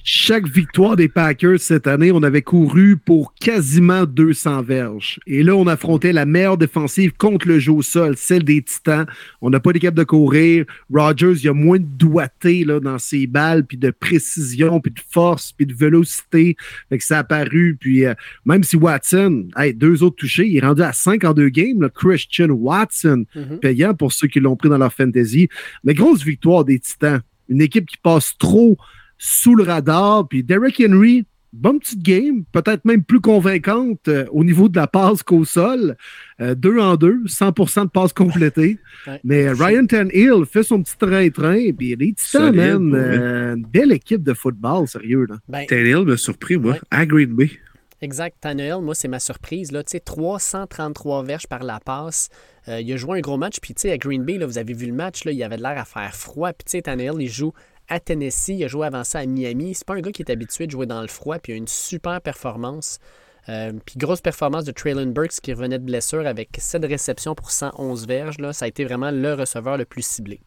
chaque 0.04 0.48
victoire 0.48 0.96
des 0.96 1.08
Packers 1.08 1.60
cette 1.60 1.88
année, 1.88 2.12
on 2.12 2.24
avait 2.24 2.42
couru 2.42 2.98
pour 2.98 3.34
quasiment 3.36 4.06
200 4.06 4.64
verges. 4.64 5.20
Et 5.28 5.44
là, 5.44 5.56
on 5.56 5.68
affrontait 5.68 6.14
la 6.14 6.26
meilleure 6.26 6.58
défensive 6.58 7.14
contre 7.18 7.48
le 7.48 7.60
jeu 7.60 7.72
au 7.72 7.82
sol, 7.82 8.16
celle 8.18 8.44
des 8.44 8.62
Titans. 8.62 9.06
On 9.42 9.50
n'a 9.50 9.60
pas 9.60 9.74
d'équipe 9.74 9.94
de 9.94 10.04
courir. 10.04 10.66
Rogers, 10.92 11.34
il 11.38 11.46
y 11.46 11.50
a 11.50 11.54
moins 11.54 11.78
de 11.78 11.86
doigté 11.86 12.64
là, 12.66 12.80
dans 12.80 12.98
ses 12.98 13.28
balles, 13.28 13.66
puis 13.66 13.78
de 13.78 13.92
précision, 13.92 14.80
puis 14.80 14.92
de 14.92 15.02
force, 15.12 15.52
puis 15.52 15.66
de 15.66 15.74
vélocité. 15.74 16.56
Fait 16.90 16.98
que 16.98 17.04
ça 17.04 17.18
a 17.18 17.20
apparu. 17.20 17.78
Puis 17.80 18.06
euh, 18.06 18.14
même 18.46 18.64
si 18.64 18.78
Watson, 18.78 19.48
hey, 19.56 19.74
deux 19.74 20.04
autres 20.04 20.18
touchés, 20.18 20.48
il 20.48 20.58
est 20.58 20.66
rendu 20.66 20.82
à 20.82 20.94
5 20.94 21.24
en 21.24 21.34
deux 21.34 21.50
games. 21.50 21.90
Christian 21.94 22.50
Watson, 22.50 23.26
mm-hmm. 23.36 23.60
payant 23.60 23.94
pour 23.94 24.12
ceux 24.12 24.28
qui 24.28 24.40
l'ont 24.40 24.56
pris 24.56 24.70
dans 24.70 24.78
leur 24.78 24.94
fantasy. 24.94 25.48
Mais 25.84 25.94
grosse 25.94 26.24
victoire 26.24 26.66
des 26.66 26.80
Titans. 26.80 27.22
Une 27.50 27.62
équipe 27.62 27.86
qui 27.86 27.98
passe 27.98 28.36
trop 28.40 28.78
sous 29.24 29.54
le 29.54 29.64
radar. 29.64 30.28
Puis 30.28 30.44
Derrick 30.44 30.82
Henry, 30.84 31.26
bonne 31.54 31.80
petite 31.80 32.02
game, 32.02 32.44
peut-être 32.52 32.86
même 32.86 33.04
plus 33.04 33.22
convaincante 33.22 34.08
euh, 34.08 34.26
au 34.32 34.44
niveau 34.44 34.68
de 34.68 34.76
la 34.76 34.88
passe 34.88 35.22
qu'au 35.22 35.46
sol. 35.46 35.96
Euh, 36.42 36.56
deux 36.56 36.80
en 36.80 36.96
deux, 36.96 37.22
100% 37.26 37.84
de 37.84 37.90
passe 37.90 38.14
complétée. 38.14 38.80
Mais 39.24 39.52
Ryan 39.52 39.86
Tannehill 39.86 40.46
fait 40.52 40.64
son 40.64 40.82
petit 40.82 40.98
train-train. 40.98 41.72
Puis 41.78 41.96
les 41.96 42.14
Titans, 42.14 42.52
man, 42.52 42.96
euh, 42.96 43.56
une 43.56 43.66
belle 43.66 43.92
équipe 43.92 44.24
de 44.24 44.34
football, 44.34 44.88
sérieux. 44.88 45.28
Là. 45.30 45.36
Ben, 45.48 45.68
Tannehill 45.68 46.04
m'a 46.04 46.18
surpris, 46.18 46.58
moi, 46.58 46.78
à 46.90 47.06
Green 47.06 47.36
Bay. 47.36 47.52
Exact. 48.02 48.38
Tannehill, 48.42 48.82
moi, 48.82 48.96
c'est 48.96 49.08
ma 49.08 49.20
surprise. 49.20 49.72
Là. 49.72 49.84
333 49.84 51.24
verges 51.24 51.46
par 51.46 51.62
la 51.62 51.80
passe. 51.80 52.30
il 52.68 52.92
a 52.92 52.98
joué 52.98 53.20
un 53.20 53.22
gros 53.22 53.38
match. 53.38 53.60
Puis, 53.62 53.76
à 53.88 53.98
Green 54.00 54.24
Bay, 54.24 54.40
là, 54.40 54.48
vous 54.48 54.58
avez 54.58 54.74
vu 54.74 54.88
le 54.88 54.94
match, 54.94 55.26
là, 55.26 55.32
il 55.32 55.44
avait 55.44 55.58
l'air 55.58 55.78
à 55.78 55.86
faire 55.86 56.16
froid. 56.16 56.52
Puis, 56.54 56.82
Tannehill, 56.82 57.18
il 57.20 57.30
joue 57.30 57.54
à 57.92 58.00
Tennessee, 58.00 58.54
il 58.56 58.64
a 58.64 58.68
joué 58.68 58.88
avant 58.88 59.04
ça 59.04 59.20
à 59.20 59.26
Miami. 59.26 59.76
C'est 59.76 59.86
pas 59.86 59.96
un 59.96 60.00
gars 60.00 60.14
qui 60.14 60.22
est 60.22 60.32
habitué 60.32 60.66
de 60.66 60.72
jouer 60.72 60.86
dans 60.86 61.02
le 61.02 61.10
froid, 61.10 61.40
puis 61.40 61.52
il 61.52 61.56
a 61.56 61.58
une 61.58 61.68
super 61.68 62.22
performance. 62.22 63.00
Euh, 63.50 63.74
puis 63.86 63.96
grosse 63.98 64.22
performance 64.22 64.64
de 64.64 64.72
Traylon 64.72 65.08
Burks 65.08 65.42
qui 65.42 65.52
revenait 65.52 65.78
de 65.78 65.84
blessure 65.84 66.26
avec 66.26 66.58
7 66.58 66.86
réceptions 66.86 67.36
pour 67.36 67.52
111 67.52 68.08
verges. 68.08 68.38
Là. 68.40 68.54
Ça 68.54 68.64
a 68.64 68.68
été 68.70 68.86
vraiment 68.86 69.12
le 69.12 69.34
receveur 69.34 69.78
le 69.78 69.84
plus 69.84 70.06
ciblé. 70.06 70.40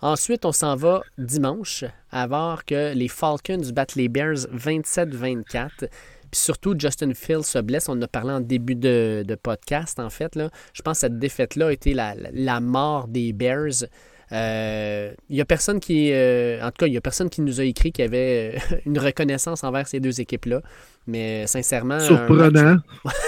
Ensuite, 0.00 0.44
on 0.44 0.52
s'en 0.52 0.76
va 0.76 1.02
dimanche 1.18 1.82
à 2.12 2.28
voir 2.28 2.64
que 2.64 2.94
les 2.94 3.08
Falcons 3.08 3.72
battent 3.74 3.96
les 3.96 4.08
Bears 4.08 4.46
27-24. 4.54 5.70
Puis 5.78 5.88
surtout, 6.32 6.76
Justin 6.78 7.14
Fields 7.14 7.44
se 7.44 7.58
blesse. 7.58 7.88
On 7.88 7.92
en 7.92 8.02
a 8.02 8.08
parlé 8.08 8.32
en 8.32 8.40
début 8.40 8.76
de, 8.76 9.24
podcast, 9.42 9.98
en 9.98 10.10
fait. 10.10 10.36
Là. 10.36 10.50
Je 10.72 10.82
pense 10.82 10.98
que 10.98 11.00
cette 11.00 11.18
défaite-là 11.18 11.68
a 11.68 11.72
été 11.72 11.94
la, 11.94 12.14
la 12.32 12.60
mort 12.60 13.08
des 13.08 13.32
Bears. 13.32 13.86
Il 14.30 14.36
euh, 14.36 15.12
n'y 15.30 15.40
a 15.40 15.44
personne 15.44 15.78
qui. 15.78 16.10
Euh, 16.12 16.60
en 16.60 16.70
tout 16.70 16.78
cas, 16.78 16.86
il 16.88 16.92
y 16.92 16.96
a 16.96 17.00
personne 17.00 17.30
qui 17.30 17.42
nous 17.42 17.60
a 17.60 17.64
écrit 17.64 17.92
qu'il 17.92 18.04
y 18.04 18.08
avait 18.08 18.56
euh, 18.56 18.76
une 18.86 18.98
reconnaissance 18.98 19.62
envers 19.62 19.86
ces 19.86 20.00
deux 20.00 20.20
équipes-là. 20.20 20.62
Mais 21.06 21.46
sincèrement. 21.46 22.00
Surprenant. 22.00 22.78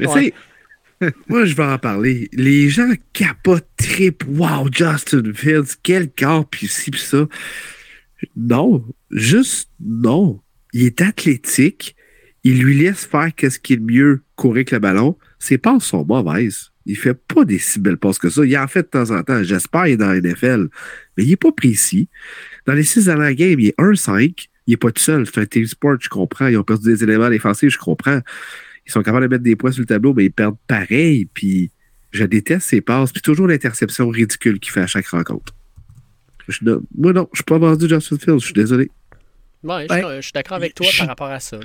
Mais 0.00 0.06
moi, 1.28 1.44
je 1.44 1.54
vais 1.54 1.64
en 1.64 1.78
parler. 1.78 2.28
Les 2.32 2.68
gens 2.68 2.90
capotent, 3.12 3.68
trip. 3.76 4.24
Wow, 4.26 4.68
Justin 4.72 5.32
Fields, 5.32 5.76
quel 5.82 6.10
corps, 6.10 6.48
puis 6.48 6.66
ci, 6.66 6.90
puis 6.90 7.00
ça. 7.00 7.28
Non, 8.36 8.84
juste 9.12 9.70
non. 9.80 10.40
Il 10.72 10.84
est 10.84 11.00
athlétique. 11.00 11.94
Il 12.42 12.60
lui 12.60 12.76
laisse 12.76 13.04
faire 13.04 13.32
qu'est-ce 13.32 13.60
qui 13.60 13.74
est 13.74 13.76
le 13.76 13.82
mieux, 13.82 14.22
courir 14.34 14.64
que 14.64 14.74
le 14.74 14.80
ballon. 14.80 15.16
Ses 15.38 15.58
passes 15.58 15.84
sont 15.84 16.04
mauvaises. 16.04 16.71
Il 16.86 16.96
fait 16.96 17.14
pas 17.14 17.44
des 17.44 17.58
si 17.58 17.78
belles 17.78 17.96
passes 17.96 18.18
que 18.18 18.30
ça. 18.30 18.44
Il 18.44 18.56
en 18.56 18.66
fait 18.66 18.82
de 18.82 18.88
temps 18.88 19.10
en 19.10 19.22
temps. 19.22 19.42
J'espère 19.42 19.84
qu'il 19.84 19.92
est 19.92 19.96
dans 19.96 20.08
la 20.08 20.20
NFL. 20.20 20.68
Mais 21.16 21.24
il 21.24 21.30
n'est 21.30 21.36
pas 21.36 21.52
précis. 21.52 22.08
Dans 22.66 22.74
les 22.74 22.82
six 22.82 23.04
dernières 23.04 23.34
games, 23.34 23.60
il 23.60 23.68
est 23.68 23.78
1-5. 23.78 24.48
Il 24.66 24.70
n'est 24.72 24.76
pas 24.76 24.90
tout 24.90 25.02
seul. 25.02 25.26
C'est 25.26 25.40
un 25.40 25.46
team 25.46 25.66
sport, 25.66 25.96
je 26.00 26.08
comprends. 26.08 26.46
Ils 26.46 26.56
ont 26.56 26.64
perdu 26.64 26.88
des 26.88 27.02
éléments 27.02 27.30
défensifs, 27.30 27.70
je 27.70 27.78
comprends. 27.78 28.20
Ils 28.86 28.92
sont 28.92 29.02
capables 29.02 29.26
de 29.26 29.30
mettre 29.30 29.44
des 29.44 29.56
points 29.56 29.72
sur 29.72 29.80
le 29.80 29.86
tableau, 29.86 30.12
mais 30.14 30.24
ils 30.24 30.32
perdent 30.32 30.56
pareil. 30.66 31.26
Puis 31.26 31.70
je 32.10 32.24
déteste 32.24 32.68
ses 32.68 32.80
passes. 32.80 33.12
Puis 33.12 33.22
toujours 33.22 33.46
l'interception 33.46 34.08
ridicule 34.08 34.58
qu'il 34.58 34.72
fait 34.72 34.82
à 34.82 34.86
chaque 34.86 35.06
rencontre. 35.06 35.54
moi, 36.96 37.12
non, 37.12 37.28
je 37.32 37.38
suis 37.38 37.44
pas 37.44 37.58
vendu 37.58 37.88
Justin 37.88 38.18
Fields. 38.18 38.40
Je 38.40 38.44
suis 38.46 38.54
désolé. 38.54 38.90
Ouais, 39.62 39.86
je, 39.88 40.20
suis 40.20 40.32
d'accord 40.32 40.56
avec 40.56 40.74
toi 40.74 40.86
par 40.98 41.06
rapport 41.06 41.30
à 41.30 41.38
ça 41.38 41.60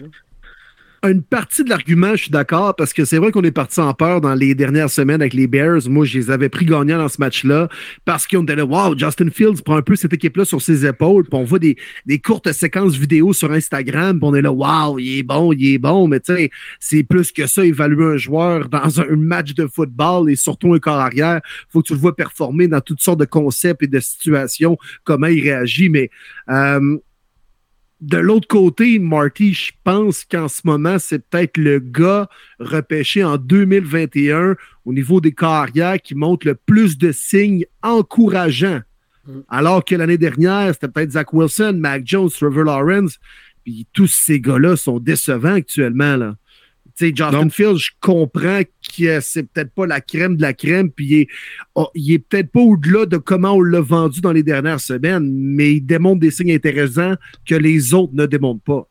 une 1.03 1.21
partie 1.21 1.63
de 1.63 1.69
l'argument, 1.69 2.11
je 2.11 2.23
suis 2.23 2.31
d'accord, 2.31 2.75
parce 2.75 2.93
que 2.93 3.05
c'est 3.05 3.17
vrai 3.17 3.31
qu'on 3.31 3.43
est 3.43 3.51
parti 3.51 3.79
en 3.79 3.93
peur 3.93 4.21
dans 4.21 4.33
les 4.33 4.55
dernières 4.55 4.89
semaines 4.89 5.21
avec 5.21 5.33
les 5.33 5.47
Bears. 5.47 5.87
Moi, 5.87 6.05
je 6.05 6.17
les 6.17 6.31
avais 6.31 6.49
pris 6.49 6.65
gagnants 6.65 6.97
dans 6.97 7.07
ce 7.07 7.19
match-là 7.19 7.69
parce 8.05 8.27
qu'on 8.27 8.43
était 8.43 8.55
là, 8.55 8.65
wow, 8.65 8.97
Justin 8.97 9.29
Fields 9.29 9.61
prend 9.63 9.77
un 9.77 9.81
peu 9.81 9.95
cette 9.95 10.13
équipe-là 10.13 10.45
sur 10.45 10.61
ses 10.61 10.85
épaules, 10.85 11.23
puis 11.25 11.39
on 11.39 11.43
voit 11.43 11.59
des, 11.59 11.77
courtes 12.23 12.51
séquences 12.51 12.95
vidéo 12.95 13.33
sur 13.33 13.51
Instagram, 13.51 14.19
puis 14.19 14.27
on 14.27 14.35
est 14.35 14.41
là, 14.41 14.51
wow, 14.51 14.97
il 14.99 15.19
est 15.19 15.23
bon, 15.23 15.53
il 15.53 15.73
est 15.73 15.77
bon, 15.77 16.07
mais 16.07 16.19
tu 16.19 16.35
sais, 16.35 16.49
c'est 16.79 17.03
plus 17.03 17.31
que 17.31 17.45
ça, 17.47 17.63
évaluer 17.63 18.15
un 18.15 18.17
joueur 18.17 18.69
dans 18.69 18.99
un 18.99 19.15
match 19.15 19.53
de 19.53 19.67
football 19.67 20.29
et 20.31 20.35
surtout 20.35 20.73
un 20.73 20.79
corps 20.79 20.99
arrière. 20.99 21.41
faut 21.69 21.81
que 21.81 21.87
tu 21.87 21.93
le 21.93 21.99
vois 21.99 22.15
performer 22.15 22.67
dans 22.67 22.81
toutes 22.81 23.01
sortes 23.01 23.19
de 23.19 23.25
concepts 23.25 23.83
et 23.83 23.87
de 23.87 23.99
situations, 23.99 24.77
comment 25.03 25.27
il 25.27 25.41
réagit, 25.43 25.89
mais 25.89 26.09
euh, 26.49 26.97
de 27.99 28.17
l'autre 28.17 28.47
côté, 28.47 28.99
Marty, 28.99 29.53
je 29.53 29.71
pense 29.83 30.23
qu'en 30.23 30.47
ce 30.47 30.61
moment, 30.65 30.99
c'est 30.99 31.19
peut-être 31.19 31.57
le 31.57 31.79
gars 31.79 32.29
repêché 32.59 33.23
en 33.23 33.37
2021 33.37 34.55
au 34.85 34.93
niveau 34.93 35.19
des 35.19 35.31
carrières 35.31 35.99
qui 36.01 36.13
montre 36.13 36.45
le 36.45 36.55
plus 36.55 36.97
de 36.97 37.11
signes 37.11 37.65
encourageants. 37.81 38.81
Mm. 39.25 39.39
Alors 39.49 39.83
que 39.83 39.95
l'année 39.95 40.19
dernière, 40.19 40.73
c'était 40.73 40.89
peut-être 40.89 41.13
Zach 41.13 41.33
Wilson, 41.33 41.77
Mac 41.79 42.03
Jones, 42.05 42.29
Trevor 42.29 42.65
Lawrence. 42.65 43.19
Puis 43.63 43.87
tous 43.93 44.07
ces 44.07 44.39
gars-là 44.39 44.75
sont 44.75 44.99
décevants 44.99 45.55
actuellement. 45.55 46.15
Là 46.15 46.35
sais, 46.97 47.13
Justin 47.15 47.49
Fields, 47.49 47.77
je 47.77 47.91
comprends 48.01 48.61
que 48.97 49.19
c'est 49.21 49.43
peut-être 49.43 49.71
pas 49.71 49.85
la 49.85 50.01
crème 50.01 50.35
de 50.35 50.41
la 50.41 50.53
crème, 50.53 50.91
puis 50.91 51.05
il 51.05 51.13
est, 51.21 51.27
oh, 51.75 51.89
est 51.95 52.19
peut-être 52.19 52.51
pas 52.51 52.59
au-delà 52.59 53.05
de 53.05 53.17
comment 53.17 53.53
on 53.53 53.61
l'a 53.61 53.81
vendu 53.81 54.21
dans 54.21 54.31
les 54.31 54.43
dernières 54.43 54.79
semaines, 54.79 55.31
mais 55.31 55.75
il 55.75 55.81
démontre 55.81 56.19
des 56.19 56.31
signes 56.31 56.53
intéressants 56.53 57.15
que 57.45 57.55
les 57.55 57.93
autres 57.93 58.13
ne 58.13 58.25
démontrent 58.25 58.63
pas. 58.63 58.87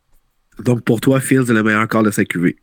Donc, 0.63 0.85
pour 0.85 1.01
toi, 1.01 1.21
Fields 1.21 1.51
est 1.51 1.55
le 1.55 1.63
meilleur 1.63 1.87
corps 1.89 2.03
de 2.03 2.11
sa 2.11 2.25
QV? 2.25 2.57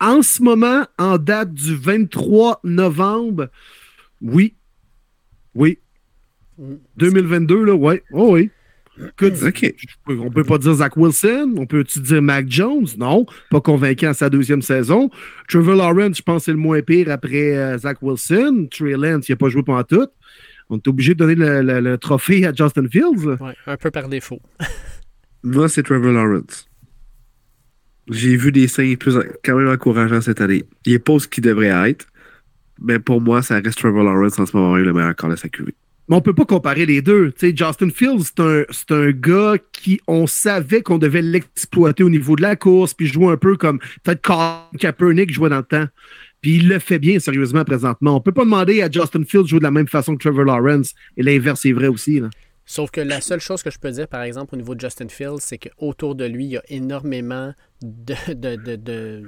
En 0.00 0.22
ce 0.22 0.42
moment, 0.42 0.86
en 0.98 1.18
date 1.18 1.52
du 1.52 1.76
23 1.76 2.60
novembre, 2.64 3.48
oui. 4.22 4.54
Oui. 5.54 5.78
2022, 6.96 7.56
mm. 7.56 7.64
là, 7.64 7.74
ouais. 7.74 8.02
Oh, 8.12 8.34
oui. 8.34 8.50
On 10.06 10.30
peut 10.30 10.44
pas 10.44 10.58
dire 10.58 10.74
Zach 10.74 10.96
Wilson, 10.96 11.54
on 11.56 11.66
peut-tu 11.66 12.00
dire 12.00 12.20
Mac 12.20 12.46
Jones? 12.48 12.86
Non, 12.98 13.24
pas 13.50 13.60
convaincant 13.60 14.08
à 14.08 14.14
sa 14.14 14.28
deuxième 14.28 14.62
saison. 14.62 15.10
Trevor 15.48 15.76
Lawrence, 15.76 16.18
je 16.18 16.22
pense 16.22 16.42
que 16.42 16.44
c'est 16.46 16.52
le 16.52 16.58
moins 16.58 16.82
pire 16.82 17.10
après 17.10 17.56
euh, 17.56 17.78
Zach 17.78 17.98
Wilson. 18.02 18.68
Trey 18.70 18.96
Lance, 18.96 19.28
il 19.28 19.32
n'a 19.32 19.36
pas 19.36 19.48
joué 19.48 19.62
pendant 19.62 19.84
tout. 19.84 20.08
On 20.68 20.76
est 20.76 20.88
obligé 20.88 21.14
de 21.14 21.18
donner 21.18 21.34
le, 21.34 21.98
trophée 21.98 22.46
à 22.46 22.52
Justin 22.52 22.88
Fields. 22.88 23.36
Oui, 23.40 23.52
un 23.66 23.76
peu 23.76 23.90
par 23.90 24.08
défaut. 24.08 24.40
Moi, 25.42 25.68
c'est 25.68 25.82
Trevor 25.82 26.12
Lawrence. 26.12 26.68
J'ai 28.08 28.36
vu 28.36 28.52
des 28.52 28.68
signes 28.68 28.96
plus 28.96 29.16
quand 29.44 29.56
même 29.56 29.68
encourageants 29.68 30.20
cette 30.20 30.40
année. 30.40 30.64
Il 30.84 30.92
n'est 30.92 30.98
pas 30.98 31.18
ce 31.18 31.28
qu'il 31.28 31.44
devrait 31.44 31.90
être, 31.90 32.06
mais 32.80 32.98
pour 32.98 33.20
moi, 33.20 33.40
ça 33.40 33.60
reste 33.60 33.78
Trevor 33.78 34.02
Lawrence 34.02 34.38
en 34.38 34.46
ce 34.46 34.56
moment 34.56 34.74
le 34.74 34.92
meilleur 34.92 35.14
corps 35.14 35.30
de 35.30 35.36
sa 35.36 35.48
QV. 35.48 35.72
Mais 36.10 36.16
on 36.16 36.20
peut 36.20 36.34
pas 36.34 36.44
comparer 36.44 36.86
les 36.86 37.02
deux. 37.02 37.32
Justin 37.40 37.90
Fields, 37.90 38.32
c'est 38.70 38.90
un, 38.90 39.10
gars 39.12 39.54
qui, 39.70 40.00
on 40.08 40.26
savait 40.26 40.82
qu'on 40.82 40.98
devait 40.98 41.22
l'exploiter 41.22 42.02
au 42.02 42.10
niveau 42.10 42.34
de 42.34 42.42
la 42.42 42.56
course, 42.56 42.94
puis 42.94 43.06
jouer 43.06 43.32
un 43.32 43.36
peu 43.36 43.56
comme 43.56 43.78
peut-être 44.02 44.20
Colin 44.20 44.66
Kaepernick 44.76 45.32
jouait 45.32 45.50
dans 45.50 45.58
le 45.58 45.62
temps. 45.62 45.86
Puis 46.40 46.56
il 46.56 46.68
le 46.68 46.80
fait 46.80 46.98
bien, 46.98 47.20
sérieusement, 47.20 47.64
présentement. 47.64 48.16
On 48.16 48.20
peut 48.20 48.32
pas 48.32 48.42
demander 48.42 48.82
à 48.82 48.90
Justin 48.90 49.22
Fields 49.24 49.44
de 49.44 49.48
jouer 49.48 49.58
de 49.60 49.64
la 49.64 49.70
même 49.70 49.86
façon 49.86 50.16
que 50.16 50.18
Trevor 50.18 50.46
Lawrence. 50.46 50.94
Et 51.16 51.22
l'inverse 51.22 51.64
est 51.64 51.72
vrai 51.72 51.86
aussi. 51.86 52.20
Sauf 52.66 52.90
que 52.90 53.00
la 53.00 53.20
seule 53.20 53.40
chose 53.40 53.62
que 53.62 53.70
je 53.70 53.78
peux 53.78 53.92
dire, 53.92 54.08
par 54.08 54.22
exemple, 54.22 54.56
au 54.56 54.56
niveau 54.56 54.74
de 54.74 54.80
Justin 54.80 55.08
Fields, 55.08 55.38
c'est 55.38 55.58
qu'autour 55.58 56.16
de 56.16 56.24
lui, 56.24 56.46
il 56.46 56.50
y 56.50 56.56
a 56.56 56.62
énormément 56.70 57.54
de, 57.82 58.34
de 58.34 59.22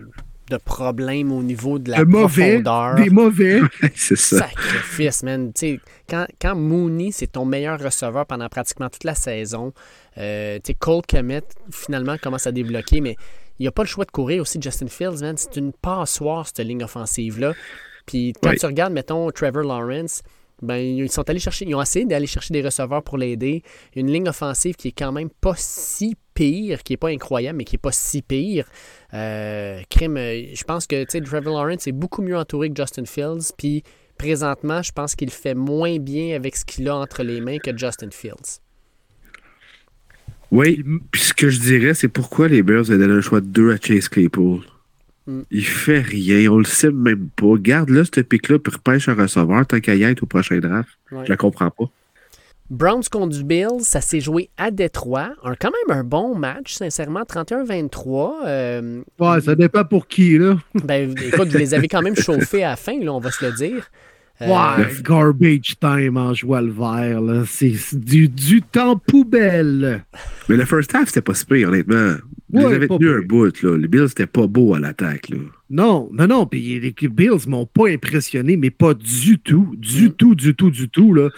problèmes 0.59 1.33
au 1.33 1.43
niveau 1.43 1.79
de 1.79 1.91
la 1.91 2.05
profondeur. 2.05 2.97
Des 2.97 3.11
mauvais. 3.11 3.61
c'est 3.95 4.17
ça. 4.17 4.39
Sacrifice, 4.39 5.23
man. 5.23 5.53
quand, 6.09 6.27
quand 6.41 6.55
Mooney, 6.55 7.11
c'est 7.13 7.33
ton 7.33 7.45
meilleur 7.45 7.81
receveur 7.81 8.27
pendant 8.27 8.49
pratiquement 8.49 8.89
toute 8.89 9.05
la 9.05 9.15
saison, 9.15 9.73
euh, 10.19 10.59
Cole 10.79 11.03
Kemet, 11.07 11.43
finalement, 11.71 12.17
commence 12.19 12.47
à 12.47 12.53
débloquer, 12.53 13.01
mais 13.01 13.17
il 13.59 13.63
n'y 13.63 13.69
a 13.69 13.73
pas 13.73 13.83
le 13.83 13.89
choix 13.89 14.05
de 14.05 14.11
courir 14.11 14.43
aussi, 14.43 14.61
Justin 14.61 14.89
Fields, 14.89 15.21
man. 15.21 15.37
C'est 15.37 15.57
une 15.57 15.73
passoire, 15.73 16.47
cette 16.47 16.67
ligne 16.67 16.85
offensive-là. 16.85 17.55
Puis 18.07 18.33
quand 18.43 18.53
tu 18.59 18.67
regardes, 18.67 18.93
mettons, 18.93 19.31
Trevor 19.31 19.63
Lawrence, 19.63 20.23
ben, 20.63 20.77
ils 20.77 21.11
sont 21.11 21.29
allés 21.29 21.41
chercher, 21.41 21.67
ils 21.67 21.75
ont 21.75 21.83
essayé 21.83 22.05
d'aller 22.05 22.27
chercher 22.27 22.55
des 22.55 22.63
receveurs 22.63 23.03
pour 23.03 23.19
l'aider. 23.19 23.63
Une 23.97 24.11
ligne 24.11 24.29
offensive 24.29 24.77
qui 24.77 24.89
est 24.89 24.97
quand 24.97 25.13
même 25.13 25.29
pas 25.29 25.55
si 25.57 26.17
pire, 26.35 26.83
qui 26.83 26.93
n'est 26.93 26.99
pas 26.99 27.09
incroyable, 27.09 27.59
mais 27.59 27.65
qui 27.65 27.75
n'est 27.75 27.81
pas 27.81 27.93
si 27.93 28.23
pire. 28.23 28.67
Euh, 29.15 29.81
crime, 29.91 30.17
euh, 30.17 30.47
je 30.55 30.65
pense 30.65 30.87
que 30.87 31.05
Trevor 31.05 31.55
Lawrence 31.55 31.87
est 31.87 31.93
beaucoup 31.93 32.23
mieux 32.23 32.37
entouré 32.37 32.71
que 32.71 32.77
Justin 32.77 33.05
Fields. 33.05 33.53
Puis 33.57 33.83
présentement, 34.19 34.83
je 34.83 34.93
pense 34.93 35.15
qu'il 35.15 35.31
fait 35.31 35.55
moins 35.55 35.99
bien 35.99 36.35
avec 36.37 36.57
ce 36.57 36.65
qu'il 36.65 36.89
a 36.89 36.97
entre 36.97 37.23
les 37.23 37.41
mains 37.41 37.59
que 37.59 37.77
Justin 37.77 38.11
Fields. 38.11 38.61
Oui, 40.51 40.85
puis 41.11 41.23
ce 41.23 41.33
que 41.33 41.49
je 41.49 41.61
dirais, 41.61 41.95
c'est 41.95 42.09
pourquoi 42.09 42.47
les 42.47 42.63
Bears 42.63 42.91
ont 42.91 42.99
donné 42.99 43.15
un 43.15 43.23
choix 43.23 43.41
de 43.41 43.47
2 43.47 43.73
à 43.73 43.77
Chase 43.79 44.09
Claypool. 44.09 44.61
Mm. 45.27 45.41
Il 45.51 45.65
fait 45.65 46.01
rien, 46.01 46.51
on 46.51 46.59
le 46.59 46.65
sait 46.65 46.91
même 46.91 47.29
pas. 47.35 47.55
Garde 47.57 47.89
là 47.91 48.03
ce 48.05 48.21
pic-là 48.21 48.59
pour 48.59 48.75
repêche 48.75 49.09
un 49.09 49.15
receveur 49.15 49.67
tant 49.67 49.81
qu'à 49.81 49.95
y 49.95 50.03
être 50.03 50.23
au 50.23 50.27
prochain 50.27 50.59
draft. 50.59 50.91
Je 51.11 51.29
la 51.29 51.37
comprends 51.37 51.71
pas. 51.71 51.91
Browns 52.73 53.03
contre 53.11 53.45
Bills, 53.45 53.83
ça 53.83 54.01
s'est 54.01 54.21
joué 54.21 54.49
à 54.57 54.71
Détroit. 54.71 55.35
Un, 55.45 55.55
quand 55.57 55.71
même 55.87 55.99
un 55.99 56.05
bon 56.05 56.35
match, 56.35 56.73
sincèrement, 56.73 57.21
31-23. 57.23 58.33
Euh, 58.47 59.03
ouais, 59.21 59.41
ça 59.43 59.55
dépend 59.55 59.85
pour 59.85 60.09
qui, 60.09 60.39
là. 60.39 60.57
ben, 60.85 61.15
écoute, 61.23 61.49
vous 61.49 61.59
les 61.59 61.75
avez 61.75 61.87
quand 61.87 62.01
même 62.01 62.17
chauffés 62.17 62.65
à 62.65 62.71
la 62.71 62.77
fin, 62.77 62.99
là, 62.99 63.13
on 63.13 63.21
va 63.21 63.31
se 63.31 63.45
le 63.45 63.53
dire. 63.53 63.91
Euh, 64.41 64.47
ouais, 64.47 64.87
garbage 65.03 65.75
time 65.79 66.17
en 66.17 66.33
joie 66.33 66.63
le 66.63 66.73
vert, 66.73 67.21
là. 67.21 67.43
C'est 67.47 67.75
du, 67.93 68.29
du, 68.31 68.63
temps 68.63 68.97
poubelle. 68.97 70.07
Mais 70.49 70.57
le 70.57 70.65
first 70.65 70.95
half, 70.95 71.09
c'était 71.09 71.21
pas 71.21 71.35
si 71.35 71.45
pire, 71.45 71.69
honnêtement. 71.69 72.15
Vous 72.49 72.65
avez 72.65 72.89
tenu 72.89 73.11
un 73.11 73.21
bout, 73.21 73.63
là. 73.63 73.77
Les 73.77 73.87
Bills, 73.87 74.09
c'était 74.09 74.27
pas 74.27 74.47
beau 74.47 74.73
à 74.75 74.81
l'attaque, 74.81 75.29
là. 75.29 75.37
Non, 75.69 76.09
non, 76.11 76.27
non. 76.27 76.47
Puis 76.47 76.81
les 76.81 77.09
Bills 77.09 77.49
m'ont 77.49 77.67
pas 77.67 77.89
impressionné, 77.91 78.57
mais 78.57 78.71
pas 78.71 78.95
du 78.95 79.39
tout. 79.39 79.75
Du 79.77 80.09
mm. 80.09 80.13
tout, 80.13 80.35
du 80.35 80.55
tout, 80.55 80.71
du 80.71 80.89
tout, 80.89 81.13
là 81.13 81.29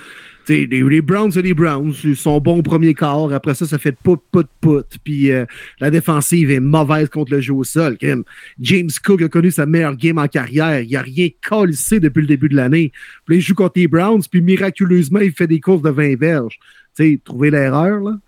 les, 0.49 1.01
Browns, 1.01 1.33
c'est 1.33 1.43
les 1.43 1.55
Browns. 1.55 1.95
Ils 2.05 2.17
sont 2.17 2.41
bons 2.41 2.59
au 2.59 2.63
premier 2.63 2.95
quart. 2.95 3.33
Après 3.33 3.55
ça, 3.55 3.67
ça 3.67 3.79
fait 3.79 3.93
put, 3.93 4.17
put, 4.33 4.47
put. 4.61 4.99
Puis 5.03 5.31
euh, 5.31 5.47
la 5.81 5.91
défensive 5.91 6.51
est 6.51 6.61
mauvaise 6.61 7.09
contre 7.09 7.33
le 7.33 7.41
jeu 7.41 7.55
au 7.55 7.65
sol. 7.65 7.97
James 8.61 8.91
Cook 9.05 9.23
a 9.23 9.29
connu 9.29 9.51
sa 9.51 9.67
meilleure 9.67 9.97
game 9.97 10.19
en 10.19 10.29
carrière. 10.29 10.81
Il 10.81 10.93
n'a 10.93 11.03
rien 11.03 11.29
calissé 11.41 12.01
depuis 12.01 12.21
le 12.21 12.27
début 12.27 12.49
de 12.49 12.57
l'année. 12.57 12.93
Puis 13.27 13.37
il 13.37 13.41
joue 13.41 13.55
contre 13.55 13.79
les 13.79 13.89
Browns, 13.89 14.23
puis 14.31 14.41
miraculeusement, 14.41 15.21
il 15.21 15.33
fait 15.33 15.47
des 15.47 15.61
courses 15.61 15.83
de 15.83 15.91
20 15.91 16.17
verges. 16.19 16.59
Tu 16.97 17.13
sais, 17.13 17.21
trouver 17.25 17.51
l'erreur, 17.51 18.01
là. 18.01 18.19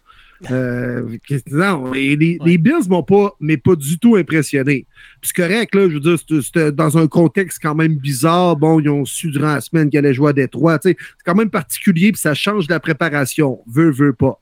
Euh, 0.50 1.16
non, 1.50 1.92
les, 1.92 2.16
les 2.16 2.58
Bills 2.58 2.88
m'ont 2.88 3.02
pas, 3.02 3.34
mais 3.40 3.56
pas 3.56 3.74
du 3.74 3.98
tout 3.98 4.16
impressionné. 4.16 4.86
C'est 5.22 5.34
correct, 5.34 5.74
là, 5.74 5.88
je 5.88 5.94
veux 5.94 6.00
dire, 6.00 6.18
c'était 6.42 6.72
dans 6.72 6.98
un 6.98 7.06
contexte 7.06 7.58
quand 7.62 7.74
même 7.74 7.96
bizarre. 7.96 8.56
Bon, 8.56 8.78
ils 8.80 8.88
ont 8.88 9.04
su 9.04 9.30
durant 9.30 9.54
la 9.54 9.60
semaine 9.60 9.90
qu'elle 9.90 10.04
allait 10.04 10.14
jouer 10.14 10.30
à 10.30 10.32
Détroit. 10.32 10.78
C'est 10.82 10.96
quand 11.24 11.34
même 11.34 11.50
particulier, 11.50 12.12
puis 12.12 12.20
ça 12.20 12.34
change 12.34 12.68
la 12.68 12.80
préparation. 12.80 13.60
Veut, 13.66 13.90
veut 13.90 14.12
pas. 14.12 14.40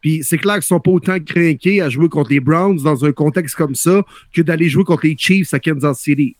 Puis 0.00 0.20
c'est 0.22 0.38
clair 0.38 0.56
qu'ils 0.56 0.64
sont 0.64 0.80
pas 0.80 0.90
autant 0.90 1.18
craqués 1.18 1.80
à 1.80 1.88
jouer 1.88 2.08
contre 2.08 2.30
les 2.30 2.40
Browns 2.40 2.76
dans 2.76 3.04
un 3.04 3.12
contexte 3.12 3.54
comme 3.54 3.74
ça 3.74 4.04
que 4.34 4.42
d'aller 4.42 4.68
jouer 4.68 4.84
contre 4.84 5.06
les 5.06 5.16
Chiefs 5.16 5.54
à 5.54 5.58
Kansas 5.58 5.98
City. 5.98 6.36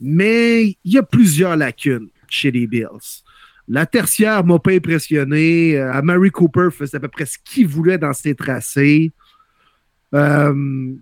Mais 0.00 0.76
il 0.84 0.92
y 0.92 0.98
a 0.98 1.02
plusieurs 1.02 1.56
lacunes 1.56 2.08
chez 2.28 2.50
les 2.50 2.66
Bills. 2.66 3.22
La 3.72 3.86
tertiaire 3.86 4.44
m'a 4.44 4.58
pas 4.58 4.72
impressionné. 4.72 5.78
Euh, 5.78 6.02
Mary 6.02 6.32
Cooper 6.32 6.70
faisait 6.72 6.96
à 6.96 7.00
peu 7.00 7.06
près 7.06 7.24
ce 7.24 7.38
qu'il 7.44 7.68
voulait 7.68 7.98
dans 7.98 8.12
ses 8.12 8.34
tracés. 8.34 9.12
Euh, 10.12 10.92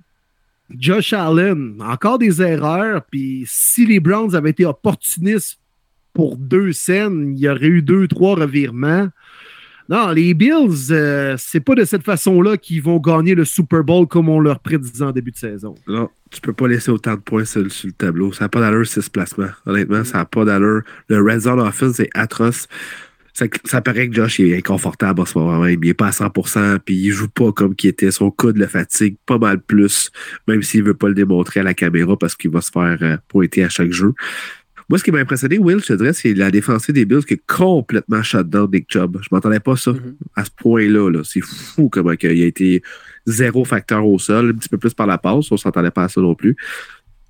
Josh 0.68 1.14
Allen, 1.14 1.80
encore 1.80 2.18
des 2.18 2.42
erreurs. 2.42 3.02
Puis 3.10 3.44
si 3.46 3.86
les 3.86 4.00
Browns 4.00 4.34
avaient 4.34 4.50
été 4.50 4.66
opportunistes 4.66 5.58
pour 6.12 6.36
deux 6.36 6.72
scènes, 6.72 7.32
il 7.34 7.40
y 7.40 7.48
aurait 7.48 7.68
eu 7.68 7.80
deux, 7.80 8.06
trois 8.06 8.34
revirements. 8.34 9.08
Non, 9.88 10.10
les 10.10 10.34
Bills, 10.34 10.90
euh, 10.90 11.36
c'est 11.38 11.60
pas 11.60 11.74
de 11.74 11.84
cette 11.84 12.02
façon-là 12.02 12.58
qu'ils 12.58 12.82
vont 12.82 12.98
gagner 12.98 13.34
le 13.34 13.46
Super 13.46 13.82
Bowl 13.82 14.06
comme 14.06 14.28
on 14.28 14.38
leur 14.38 14.60
prédisait 14.60 15.04
en 15.04 15.12
début 15.12 15.30
de 15.30 15.38
saison. 15.38 15.74
Non, 15.86 16.10
tu 16.30 16.42
peux 16.42 16.52
pas 16.52 16.68
laisser 16.68 16.90
autant 16.90 17.14
de 17.14 17.20
points 17.20 17.46
sur, 17.46 17.62
le 17.62 17.92
tableau. 17.92 18.32
Ça 18.32 18.44
n'a 18.44 18.48
pas 18.50 18.60
d'allure, 18.60 18.86
ce 18.86 19.00
placement. 19.08 19.48
Honnêtement, 19.64 20.04
ça 20.04 20.18
n'a 20.18 20.24
pas 20.26 20.44
d'allure. 20.44 20.82
Le 21.08 21.22
Red 21.22 21.40
Zone 21.40 21.60
Offense 21.60 22.00
est 22.00 22.10
atroce. 22.14 22.68
Ça, 23.64 23.80
paraît 23.80 24.08
que 24.08 24.16
Josh 24.16 24.40
est 24.40 24.56
inconfortable 24.56 25.20
en 25.20 25.24
ce 25.24 25.38
moment 25.38 25.60
même. 25.60 25.78
Il 25.82 25.86
n'est 25.86 25.94
pas 25.94 26.08
à 26.08 26.10
100%, 26.10 26.80
puis 26.80 26.96
il 26.96 27.10
joue 27.12 27.28
pas 27.28 27.52
comme 27.52 27.76
qu'il 27.76 27.88
était. 27.88 28.10
Son 28.10 28.32
coude 28.32 28.58
le 28.58 28.66
fatigue 28.66 29.16
pas 29.26 29.38
mal 29.38 29.60
plus, 29.60 30.10
même 30.48 30.62
s'il 30.62 30.82
veut 30.82 30.94
pas 30.94 31.06
le 31.06 31.14
démontrer 31.14 31.60
à 31.60 31.62
la 31.62 31.72
caméra 31.72 32.16
parce 32.16 32.34
qu'il 32.34 32.50
va 32.50 32.60
se 32.60 32.72
faire 32.72 32.98
euh, 33.00 33.16
pointer 33.28 33.62
à 33.62 33.68
chaque 33.68 33.92
jeu. 33.92 34.12
Moi, 34.88 34.98
ce 34.98 35.04
qui 35.04 35.10
m'a 35.10 35.18
impressionné, 35.18 35.58
Will, 35.58 35.80
je 35.80 35.86
te 35.86 35.92
dirais, 35.92 36.14
c'est 36.14 36.32
la 36.32 36.50
défense 36.50 36.90
des 36.90 37.04
Bills 37.04 37.24
qui 37.24 37.34
est 37.34 37.42
complètement 37.46 38.22
shut 38.22 38.48
down 38.48 38.70
Nick 38.72 38.86
Chubb. 38.90 39.18
Je 39.20 39.28
m'entendais 39.30 39.60
pas 39.60 39.76
ça 39.76 39.90
mm-hmm. 39.90 40.14
à 40.34 40.44
ce 40.46 40.50
point-là. 40.56 41.22
c'est 41.24 41.42
fou 41.42 41.90
comment 41.90 42.12
il 42.12 42.42
a 42.42 42.46
été 42.46 42.82
zéro 43.26 43.64
facteur 43.64 44.06
au 44.06 44.18
sol, 44.18 44.50
un 44.50 44.54
petit 44.54 44.70
peu 44.70 44.78
plus 44.78 44.94
par 44.94 45.06
la 45.06 45.18
passe. 45.18 45.52
On 45.52 45.58
s'entendait 45.58 45.90
pas 45.90 46.04
à 46.04 46.08
ça 46.08 46.20
non 46.22 46.34
plus. 46.34 46.56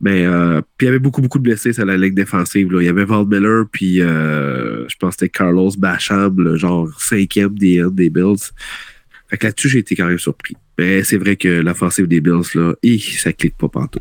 Mais 0.01 0.25
euh, 0.25 0.61
puis 0.77 0.87
il 0.87 0.87
y 0.87 0.89
avait 0.91 1.01
beaucoup, 1.01 1.21
beaucoup 1.21 1.39
de 1.39 1.43
blessés 1.43 1.73
sur 1.73 1.85
la 1.85 1.97
ligne 1.97 2.15
défensive. 2.15 2.71
Là. 2.73 2.81
Il 2.81 2.87
y 2.87 2.89
avait 2.89 3.05
Val 3.05 3.27
Miller, 3.27 3.65
puis 3.73 4.01
euh, 4.01 4.89
je 4.89 4.95
pense 4.97 5.17
que 5.17 5.25
c'était 5.25 5.29
Carlos 5.29 5.73
Bacham, 5.77 6.41
le 6.41 6.57
genre 6.57 6.89
cinquième 7.01 7.59
des, 7.59 7.85
des 7.91 8.09
Bills. 8.09 8.53
Fait 9.29 9.37
que 9.37 9.47
là-dessus, 9.47 9.69
j'ai 9.69 9.81
été 9.81 9.97
quand 9.97 10.07
même 10.07 10.19
surpris. 10.19 10.55
Mais 10.79 11.03
c'est 11.03 11.17
vrai 11.17 11.35
que 11.35 11.49
l'offensive 11.49 12.07
des 12.07 12.21
Bills, 12.21 12.55
là, 12.55 12.75
ça 13.19 13.33
clique 13.33 13.57
pas 13.57 13.69
partout. 13.69 13.99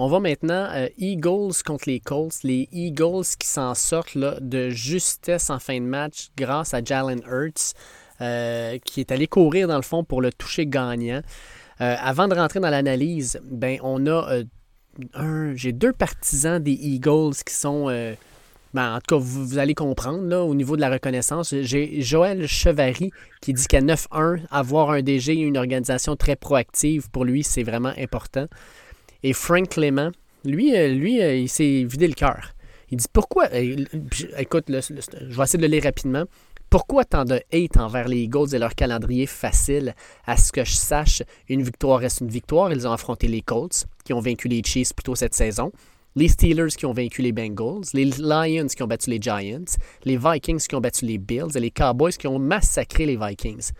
On 0.00 0.06
va 0.06 0.20
maintenant 0.20 0.68
euh, 0.74 0.88
Eagles 0.96 1.54
contre 1.66 1.88
les 1.88 1.98
Colts. 1.98 2.44
Les 2.44 2.68
Eagles 2.70 3.24
qui 3.36 3.48
s'en 3.48 3.74
sortent 3.74 4.16
de 4.16 4.70
justesse 4.70 5.50
en 5.50 5.58
fin 5.58 5.80
de 5.80 5.86
match 5.86 6.28
grâce 6.36 6.72
à 6.72 6.82
Jalen 6.84 7.20
Hurts, 7.26 7.74
euh, 8.20 8.78
qui 8.84 9.00
est 9.00 9.10
allé 9.10 9.26
courir 9.26 9.66
dans 9.66 9.74
le 9.76 9.82
fond 9.82 10.04
pour 10.04 10.22
le 10.22 10.32
toucher 10.32 10.66
gagnant. 10.66 11.20
Euh, 11.80 11.96
avant 12.00 12.28
de 12.28 12.34
rentrer 12.36 12.60
dans 12.60 12.70
l'analyse, 12.70 13.40
ben 13.44 13.78
on 13.82 14.06
a 14.06 14.42
j'ai 15.54 15.72
deux 15.72 15.92
partisans 15.92 16.60
des 16.60 16.72
Eagles 16.72 17.34
qui 17.46 17.54
sont 17.54 17.88
ben, 18.74 18.96
en 18.96 18.98
tout 18.98 19.16
cas, 19.16 19.16
vous, 19.16 19.58
allez 19.58 19.74
comprendre 19.74 20.36
au 20.36 20.54
niveau 20.54 20.76
de 20.76 20.80
la 20.80 20.90
reconnaissance. 20.90 21.54
J'ai 21.62 22.02
Joël 22.02 22.46
Chevary 22.46 23.10
qui 23.40 23.54
dit 23.54 23.66
qu'à 23.66 23.80
9-1, 23.80 24.40
avoir 24.50 24.90
un 24.90 25.02
DG 25.02 25.32
et 25.32 25.40
une 25.40 25.56
organisation 25.56 26.16
très 26.16 26.36
proactive, 26.36 27.08
pour 27.10 27.24
lui, 27.24 27.42
c'est 27.42 27.62
vraiment 27.62 27.92
important. 27.96 28.46
Et 29.22 29.32
Frank 29.32 29.68
Clément, 29.68 30.10
lui, 30.44 30.76
euh, 30.76 30.88
lui 30.88 31.20
euh, 31.20 31.36
il 31.36 31.48
s'est 31.48 31.84
vidé 31.84 32.06
le 32.06 32.14
cœur. 32.14 32.52
Il 32.90 32.98
dit 32.98 33.06
pourquoi. 33.12 33.48
Euh, 33.52 33.84
écoute, 34.38 34.64
je 34.68 34.94
vais 34.94 35.42
essayer 35.42 35.58
de 35.58 35.62
le 35.62 35.68
lire 35.68 35.84
rapidement. 35.84 36.24
Pourquoi 36.70 37.04
tant 37.04 37.24
de 37.24 37.40
hate 37.52 37.78
envers 37.78 38.08
les 38.08 38.18
Eagles 38.18 38.54
et 38.54 38.58
leur 38.58 38.74
calendrier 38.74 39.26
facile? 39.26 39.94
À 40.26 40.36
ce 40.36 40.52
que 40.52 40.64
je 40.64 40.74
sache, 40.74 41.22
une 41.48 41.62
victoire 41.62 42.00
reste 42.00 42.20
une 42.20 42.28
victoire. 42.28 42.70
Ils 42.72 42.86
ont 42.86 42.92
affronté 42.92 43.26
les 43.26 43.40
Colts, 43.40 43.86
qui 44.04 44.12
ont 44.12 44.20
vaincu 44.20 44.48
les 44.48 44.62
Chiefs 44.62 44.94
plutôt 44.94 45.14
cette 45.14 45.34
saison, 45.34 45.72
les 46.14 46.28
Steelers 46.28 46.76
qui 46.76 46.84
ont 46.84 46.92
vaincu 46.92 47.22
les 47.22 47.32
Bengals, 47.32 47.84
les 47.94 48.04
Lions 48.04 48.66
qui 48.66 48.82
ont 48.82 48.86
battu 48.86 49.08
les 49.10 49.20
Giants, 49.20 49.64
les 50.04 50.16
Vikings 50.16 50.66
qui 50.66 50.74
ont 50.74 50.80
battu 50.80 51.06
les 51.06 51.16
Bills 51.16 51.56
et 51.56 51.60
les 51.60 51.70
Cowboys 51.70 52.12
qui 52.12 52.26
ont 52.26 52.38
massacré 52.38 53.06
les 53.06 53.16
Vikings. 53.16 53.70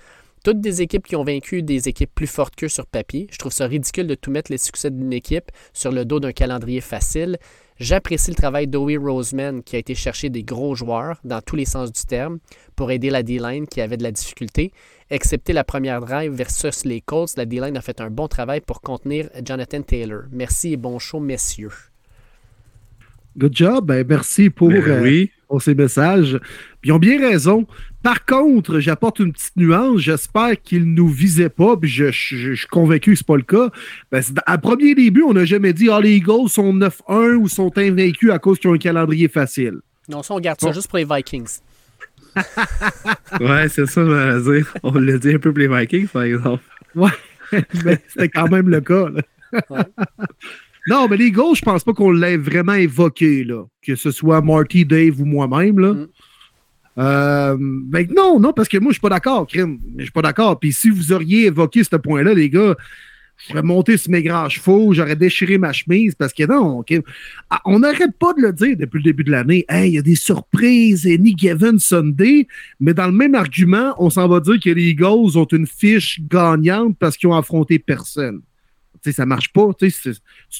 Toutes 0.44 0.60
des 0.60 0.82
équipes 0.82 1.06
qui 1.06 1.16
ont 1.16 1.24
vaincu 1.24 1.62
des 1.62 1.88
équipes 1.88 2.14
plus 2.14 2.26
fortes 2.26 2.54
qu'eux 2.56 2.68
sur 2.68 2.86
papier. 2.86 3.26
Je 3.30 3.38
trouve 3.38 3.52
ça 3.52 3.66
ridicule 3.66 4.06
de 4.06 4.14
tout 4.14 4.30
mettre 4.30 4.50
les 4.50 4.58
succès 4.58 4.90
d'une 4.90 5.12
équipe 5.12 5.50
sur 5.72 5.92
le 5.92 6.04
dos 6.04 6.20
d'un 6.20 6.32
calendrier 6.32 6.80
facile. 6.80 7.38
J'apprécie 7.80 8.30
le 8.30 8.36
travail 8.36 8.66
d'Owie 8.66 8.96
Roseman 8.96 9.62
qui 9.62 9.76
a 9.76 9.78
été 9.78 9.94
chercher 9.94 10.30
des 10.30 10.42
gros 10.42 10.74
joueurs 10.74 11.20
dans 11.22 11.40
tous 11.40 11.54
les 11.54 11.64
sens 11.64 11.92
du 11.92 12.02
terme 12.02 12.38
pour 12.74 12.90
aider 12.90 13.08
la 13.08 13.22
D-line 13.22 13.68
qui 13.68 13.80
avait 13.80 13.96
de 13.96 14.02
la 14.02 14.10
difficulté. 14.10 14.72
Excepté 15.10 15.52
la 15.52 15.62
première 15.62 16.00
drive 16.00 16.32
versus 16.32 16.84
les 16.84 17.00
Colts, 17.00 17.36
la 17.36 17.46
D-line 17.46 17.76
a 17.76 17.80
fait 17.80 18.00
un 18.00 18.10
bon 18.10 18.26
travail 18.26 18.60
pour 18.60 18.80
contenir 18.80 19.30
Jonathan 19.44 19.82
Taylor. 19.82 20.22
Merci 20.32 20.72
et 20.72 20.76
bon 20.76 20.98
show, 20.98 21.20
messieurs. 21.20 21.70
Good 23.36 23.54
job. 23.54 23.86
Ben, 23.86 24.04
merci 24.08 24.50
pour, 24.50 24.70
ben 24.70 24.82
euh, 24.82 25.26
pour 25.46 25.62
ces 25.62 25.76
messages. 25.76 26.38
Ils 26.84 26.92
ont 26.92 26.98
bien 26.98 27.18
raison. 27.18 27.66
Par 28.02 28.24
contre, 28.24 28.78
j'apporte 28.78 29.18
une 29.18 29.32
petite 29.32 29.56
nuance. 29.56 30.00
J'espère 30.00 30.60
qu'ils 30.62 30.88
ne 30.88 30.94
nous 30.94 31.08
visaient 31.08 31.48
pas. 31.48 31.76
Puis 31.76 31.90
je, 31.90 32.10
suis 32.10 32.66
convaincu 32.70 33.12
que 33.12 33.18
ce 33.18 33.22
n'est 33.22 33.26
pas 33.26 33.36
le 33.36 33.42
cas. 33.42 33.70
Ben, 34.12 34.22
à 34.46 34.58
premier 34.58 34.94
début, 34.94 35.22
on 35.22 35.32
n'a 35.32 35.44
jamais 35.44 35.72
dit 35.72 35.88
Ah, 35.90 36.00
les 36.00 36.16
Eagles 36.16 36.48
sont 36.48 36.72
9-1 36.72 37.34
ou 37.34 37.48
sont 37.48 37.76
invaincus 37.76 38.30
à 38.30 38.38
cause 38.38 38.58
qu'ils 38.58 38.70
ont 38.70 38.74
un 38.74 38.78
calendrier 38.78 39.28
facile. 39.28 39.78
Non, 40.08 40.22
ça, 40.22 40.34
on 40.34 40.40
garde 40.40 40.60
ça 40.60 40.72
juste 40.72 40.88
pour 40.88 40.98
les 40.98 41.04
Vikings. 41.04 41.58
ouais, 43.40 43.68
c'est 43.68 43.86
ça, 43.86 44.04
je 44.04 44.52
dire. 44.52 44.74
On 44.82 44.92
l'a 44.92 45.18
dit 45.18 45.34
un 45.34 45.38
peu 45.38 45.52
pour 45.52 45.58
les 45.58 45.68
Vikings, 45.68 46.08
par 46.08 46.22
exemple. 46.22 46.62
Ouais, 46.94 47.10
mais 47.84 47.98
c'était 48.08 48.28
quand 48.28 48.48
même 48.48 48.68
le 48.68 48.80
cas. 48.80 49.06
Non, 50.88 51.06
mais 51.08 51.18
les 51.18 51.26
Eagles, 51.26 51.54
je 51.56 51.62
pense 51.62 51.84
pas 51.84 51.92
qu'on 51.92 52.10
l'ait 52.10 52.38
vraiment 52.38 52.72
évoqué, 52.72 53.44
là. 53.44 53.64
Que 53.82 53.94
ce 53.94 54.10
soit 54.10 54.40
Marty, 54.40 54.86
Dave 54.86 55.20
ou 55.20 55.26
moi-même, 55.26 55.78
là. 55.78 55.92
Mm. 55.92 56.08
Euh, 56.98 57.56
ben 57.58 58.08
non, 58.14 58.40
non, 58.40 58.52
parce 58.52 58.68
que 58.68 58.78
moi, 58.78 58.90
je 58.90 58.94
suis 58.94 59.00
pas 59.00 59.08
d'accord, 59.08 59.46
Crime. 59.46 59.78
Je 59.96 60.04
suis 60.04 60.12
pas 60.12 60.22
d'accord. 60.22 60.58
Puis 60.58 60.72
si 60.72 60.90
vous 60.90 61.12
auriez 61.12 61.46
évoqué 61.46 61.84
ce 61.84 61.96
point-là, 61.96 62.34
les 62.34 62.50
gars, 62.50 62.76
je 63.36 63.58
monté 63.60 63.96
sur 63.96 64.10
mes 64.10 64.22
grands 64.22 64.48
chevaux, 64.48 64.92
j'aurais 64.92 65.14
déchiré 65.14 65.58
ma 65.58 65.72
chemise 65.72 66.14
parce 66.16 66.32
que 66.32 66.44
non, 66.44 66.84
ah, 67.50 67.60
on 67.64 67.78
n'arrête 67.78 68.16
pas 68.18 68.34
de 68.34 68.42
le 68.42 68.52
dire 68.52 68.76
depuis 68.76 68.98
le 68.98 69.04
début 69.04 69.22
de 69.22 69.30
l'année. 69.30 69.64
Il 69.70 69.90
y 69.90 69.98
a 69.98 70.02
des 70.02 70.16
surprises, 70.16 71.06
any 71.06 71.34
given 71.36 71.78
Sunday, 71.78 72.48
mais 72.80 72.94
dans 72.94 73.06
le 73.06 73.12
même 73.12 73.36
argument, 73.36 73.94
on 73.98 74.10
s'en 74.10 74.26
va 74.26 74.40
dire 74.40 74.58
que 74.62 74.70
les 74.70 74.88
Eagles 74.90 75.36
ont 75.38 75.46
une 75.52 75.68
fiche 75.68 76.20
gagnante 76.28 76.96
parce 76.98 77.16
qu'ils 77.16 77.28
ont 77.28 77.36
affronté 77.36 77.78
personne. 77.78 78.40
Tu 79.02 79.10
sais, 79.10 79.12
ça 79.12 79.26
marche 79.26 79.52
pas, 79.52 79.70
tu 79.78 79.88
te 79.92 80.10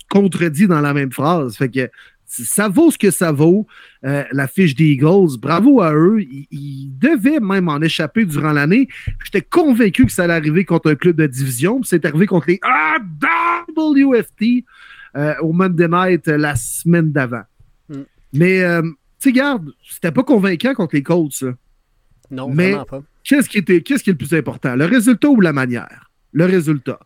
contredis 0.09 0.69
dans 0.69 0.81
la 0.81 0.95
même 0.95 1.11
phrase. 1.11 1.57
Fait 1.57 1.69
que 1.69 1.91
ça 2.29 2.69
vaut 2.69 2.91
ce 2.91 2.99
que 2.99 3.11
ça 3.11 3.33
vaut, 3.33 3.67
euh, 4.05 4.25
la 4.33 4.47
fiche 4.47 4.75
des 4.75 4.85
Eagles. 4.85 5.39
Bravo 5.41 5.81
à 5.81 5.95
eux. 5.95 6.21
Ils, 6.51 6.93
devaient 6.99 7.41
même 7.41 7.69
en 7.69 7.81
échapper 7.81 8.25
durant 8.25 8.53
l'année. 8.53 8.89
J'étais 9.25 9.43
convaincu 9.43 10.05
que 10.07 10.13
ça 10.13 10.25
allait 10.25 10.35
arriver 10.35 10.65
contre 10.65 10.91
un 10.91 10.95
club 10.95 11.17
de 11.17 11.27
division. 11.27 11.83
C'est 11.83 12.05
arrivé 12.05 12.27
contre 12.27 12.49
les 12.49 12.61
WFT 13.77 14.65
euh, 15.17 15.35
au 15.41 15.53
Monday 15.53 15.89
Night 15.89 16.29
euh, 16.29 16.37
la 16.37 16.55
semaine 16.55 17.13
d'avant. 17.13 17.45
Hmm. 17.89 18.03
Mais, 18.33 18.63
tu 18.83 18.95
sais, 19.19 19.33
garde, 19.33 19.73
c'était 19.89 20.13
pas 20.13 20.23
convaincant 20.23 20.75
contre 20.75 20.97
les 20.97 21.03
Colts. 21.03 21.45
Non, 22.31 22.51
Mais 22.51 22.73
vraiment 22.73 22.85
pas. 22.85 23.03
Qu'est-ce 23.25 23.49
qui, 23.49 23.59
était, 23.59 23.81
qu'est-ce 23.83 24.05
qui 24.05 24.11
est 24.11 24.15
le 24.15 24.19
plus 24.19 24.35
important? 24.35 24.75
Le 24.75 24.85
résultat 24.85 25.29
ou 25.29 25.41
la 25.41 25.53
manière? 25.53 26.11
Le 26.33 26.45
résultat. 26.45 26.99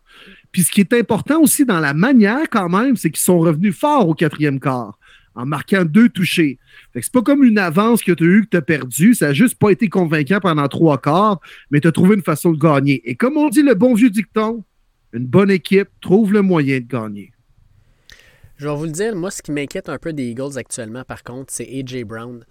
Puis 0.51 0.63
ce 0.63 0.71
qui 0.71 0.81
est 0.81 0.93
important 0.93 1.41
aussi 1.41 1.65
dans 1.65 1.81
la 1.81 1.95
manière, 1.95 2.49
quand 2.51 2.69
même, 2.69 2.97
c'est 2.97 3.11
qu'ils 3.11 3.23
sont 3.23 3.39
revenus 3.39 3.77
forts 3.77 4.09
au 4.09 4.15
quatrième 4.15 4.61
quart 4.61 4.99
en 5.35 5.47
marquant 5.47 5.85
deux 5.85 6.09
touchés. 6.09 6.59
c'est 6.95 7.13
pas 7.13 7.23
comme 7.23 7.43
une 7.43 7.59
avance 7.59 8.03
que 8.03 8.13
tu 8.13 8.25
as 8.25 8.27
eue 8.27 8.43
que 8.43 8.51
tu 8.51 8.57
as 8.57 8.63
perdue. 8.63 9.15
Ça 9.15 9.29
n'a 9.29 9.33
juste 9.33 9.59
pas 9.59 9.71
été 9.71 9.89
convaincant 9.89 10.41
pendant 10.41 10.69
trois 10.69 10.99
quarts, 10.99 11.41
mais 11.71 11.81
tu 11.81 11.89
as 11.89 11.93
trouvé 11.93 12.15
une 12.15 12.23
façon 12.23 12.53
de 12.53 12.59
gagner. 12.59 13.03
Et 13.09 13.15
comme 13.15 13.37
on 13.37 13.49
dit 13.49 13.63
le 13.63 13.75
bon 13.75 13.95
vieux 13.95 14.11
dicton, 14.11 14.65
une 15.13 15.27
bonne 15.27 15.51
équipe 15.51 15.89
trouve 16.01 16.33
le 16.33 16.43
moyen 16.43 16.79
de 16.81 16.87
gagner. 16.87 17.33
Je 18.57 18.69
vais 18.69 18.77
vous 18.77 18.85
le 18.85 18.91
dire, 18.91 19.17
moi, 19.17 19.31
ce 19.31 19.43
qui 19.43 19.51
m'inquiète 19.51 19.89
un 19.89 19.99
peu 19.99 20.13
des 20.13 20.25
Eagles 20.25 20.57
actuellement, 20.57 21.05
par 21.05 21.25
contre, 21.25 21.53
c'est 21.53 21.65
A.J. 21.65 22.05
Brown. 22.05 22.45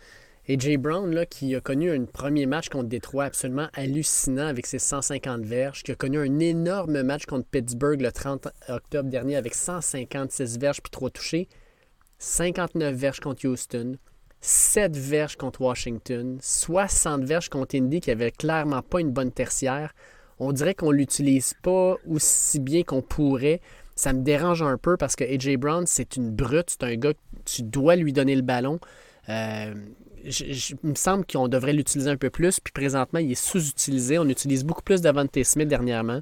A.J. 0.49 0.77
Brown, 0.77 1.13
là, 1.13 1.25
qui 1.25 1.55
a 1.55 1.61
connu 1.61 1.91
un 1.91 2.03
premier 2.03 2.45
match 2.45 2.67
contre 2.67 2.89
Détroit 2.89 3.25
absolument 3.25 3.69
hallucinant 3.73 4.47
avec 4.47 4.65
ses 4.65 4.79
150 4.79 5.45
verges, 5.45 5.83
qui 5.83 5.91
a 5.91 5.95
connu 5.95 6.19
un 6.19 6.39
énorme 6.39 7.03
match 7.03 7.25
contre 7.25 7.47
Pittsburgh 7.47 8.01
le 8.01 8.11
30 8.11 8.49
octobre 8.67 9.09
dernier 9.09 9.35
avec 9.37 9.53
156 9.53 10.59
verges 10.59 10.81
puis 10.81 10.91
trois 10.91 11.09
touchés. 11.11 11.47
59 12.21 12.93
verges 12.93 13.19
contre 13.19 13.47
Houston, 13.47 13.95
7 14.41 14.95
verges 14.95 15.37
contre 15.37 15.61
Washington, 15.61 16.37
60 16.39 17.23
verges 17.23 17.49
contre 17.49 17.75
Indy 17.75 17.99
qui 17.99 18.11
avait 18.11 18.29
clairement 18.29 18.83
pas 18.83 19.01
une 19.01 19.09
bonne 19.09 19.31
tertiaire. 19.31 19.91
On 20.37 20.51
dirait 20.51 20.75
qu'on 20.75 20.91
l'utilise 20.91 21.55
pas 21.63 21.95
aussi 22.07 22.59
bien 22.59 22.83
qu'on 22.83 23.01
pourrait. 23.01 23.59
Ça 23.95 24.13
me 24.13 24.21
dérange 24.21 24.61
un 24.61 24.77
peu 24.77 24.97
parce 24.97 25.15
que 25.15 25.23
AJ 25.23 25.57
Brown, 25.57 25.87
c'est 25.87 26.15
une 26.15 26.29
brute, 26.29 26.69
c'est 26.69 26.83
un 26.83 26.95
gars 26.95 27.13
que 27.13 27.19
tu 27.45 27.63
dois 27.63 27.95
lui 27.95 28.13
donner 28.13 28.35
le 28.35 28.43
ballon. 28.43 28.79
Euh, 29.27 29.73
il 30.23 30.77
me 30.83 30.95
semble 30.95 31.25
qu'on 31.25 31.47
devrait 31.47 31.73
l'utiliser 31.73 32.11
un 32.11 32.17
peu 32.17 32.29
plus. 32.29 32.59
Puis 32.59 32.71
présentement, 32.71 33.19
il 33.19 33.31
est 33.31 33.35
sous-utilisé. 33.35 34.19
On 34.19 34.29
utilise 34.29 34.63
beaucoup 34.63 34.83
plus 34.83 35.01
Davante 35.01 35.43
Smith 35.43 35.67
dernièrement. 35.67 36.21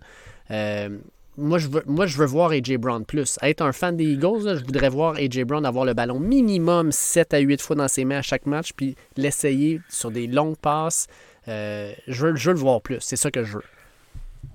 Euh, 0.51 0.97
moi, 1.39 1.57
je 1.57 1.67
veux, 1.67 1.83
moi, 1.87 2.05
je 2.05 2.17
veux 2.17 2.25
voir 2.25 2.51
A.J. 2.51 2.77
Brown 2.77 3.05
plus. 3.05 3.37
Être 3.41 3.61
un 3.61 3.71
fan 3.71 3.95
des 3.95 4.05
Eagles, 4.05 4.57
je 4.59 4.65
voudrais 4.65 4.89
voir 4.89 5.15
A.J. 5.15 5.43
Brown 5.45 5.65
avoir 5.65 5.85
le 5.85 5.93
ballon 5.93 6.19
minimum 6.19 6.91
7 6.91 7.33
à 7.33 7.39
8 7.39 7.61
fois 7.61 7.75
dans 7.75 7.87
ses 7.87 8.05
mains 8.05 8.17
à 8.17 8.21
chaque 8.21 8.45
match, 8.45 8.73
puis 8.75 8.95
l'essayer 9.17 9.81
sur 9.89 10.11
des 10.11 10.27
longues 10.27 10.57
passes. 10.57 11.07
Euh, 11.47 11.91
je, 12.07 12.27
veux, 12.27 12.35
je 12.35 12.49
veux 12.49 12.53
le 12.53 12.59
voir 12.59 12.81
plus. 12.81 12.97
C'est 12.99 13.15
ça 13.15 13.31
que 13.31 13.43
je 13.43 13.57
veux. 13.57 13.63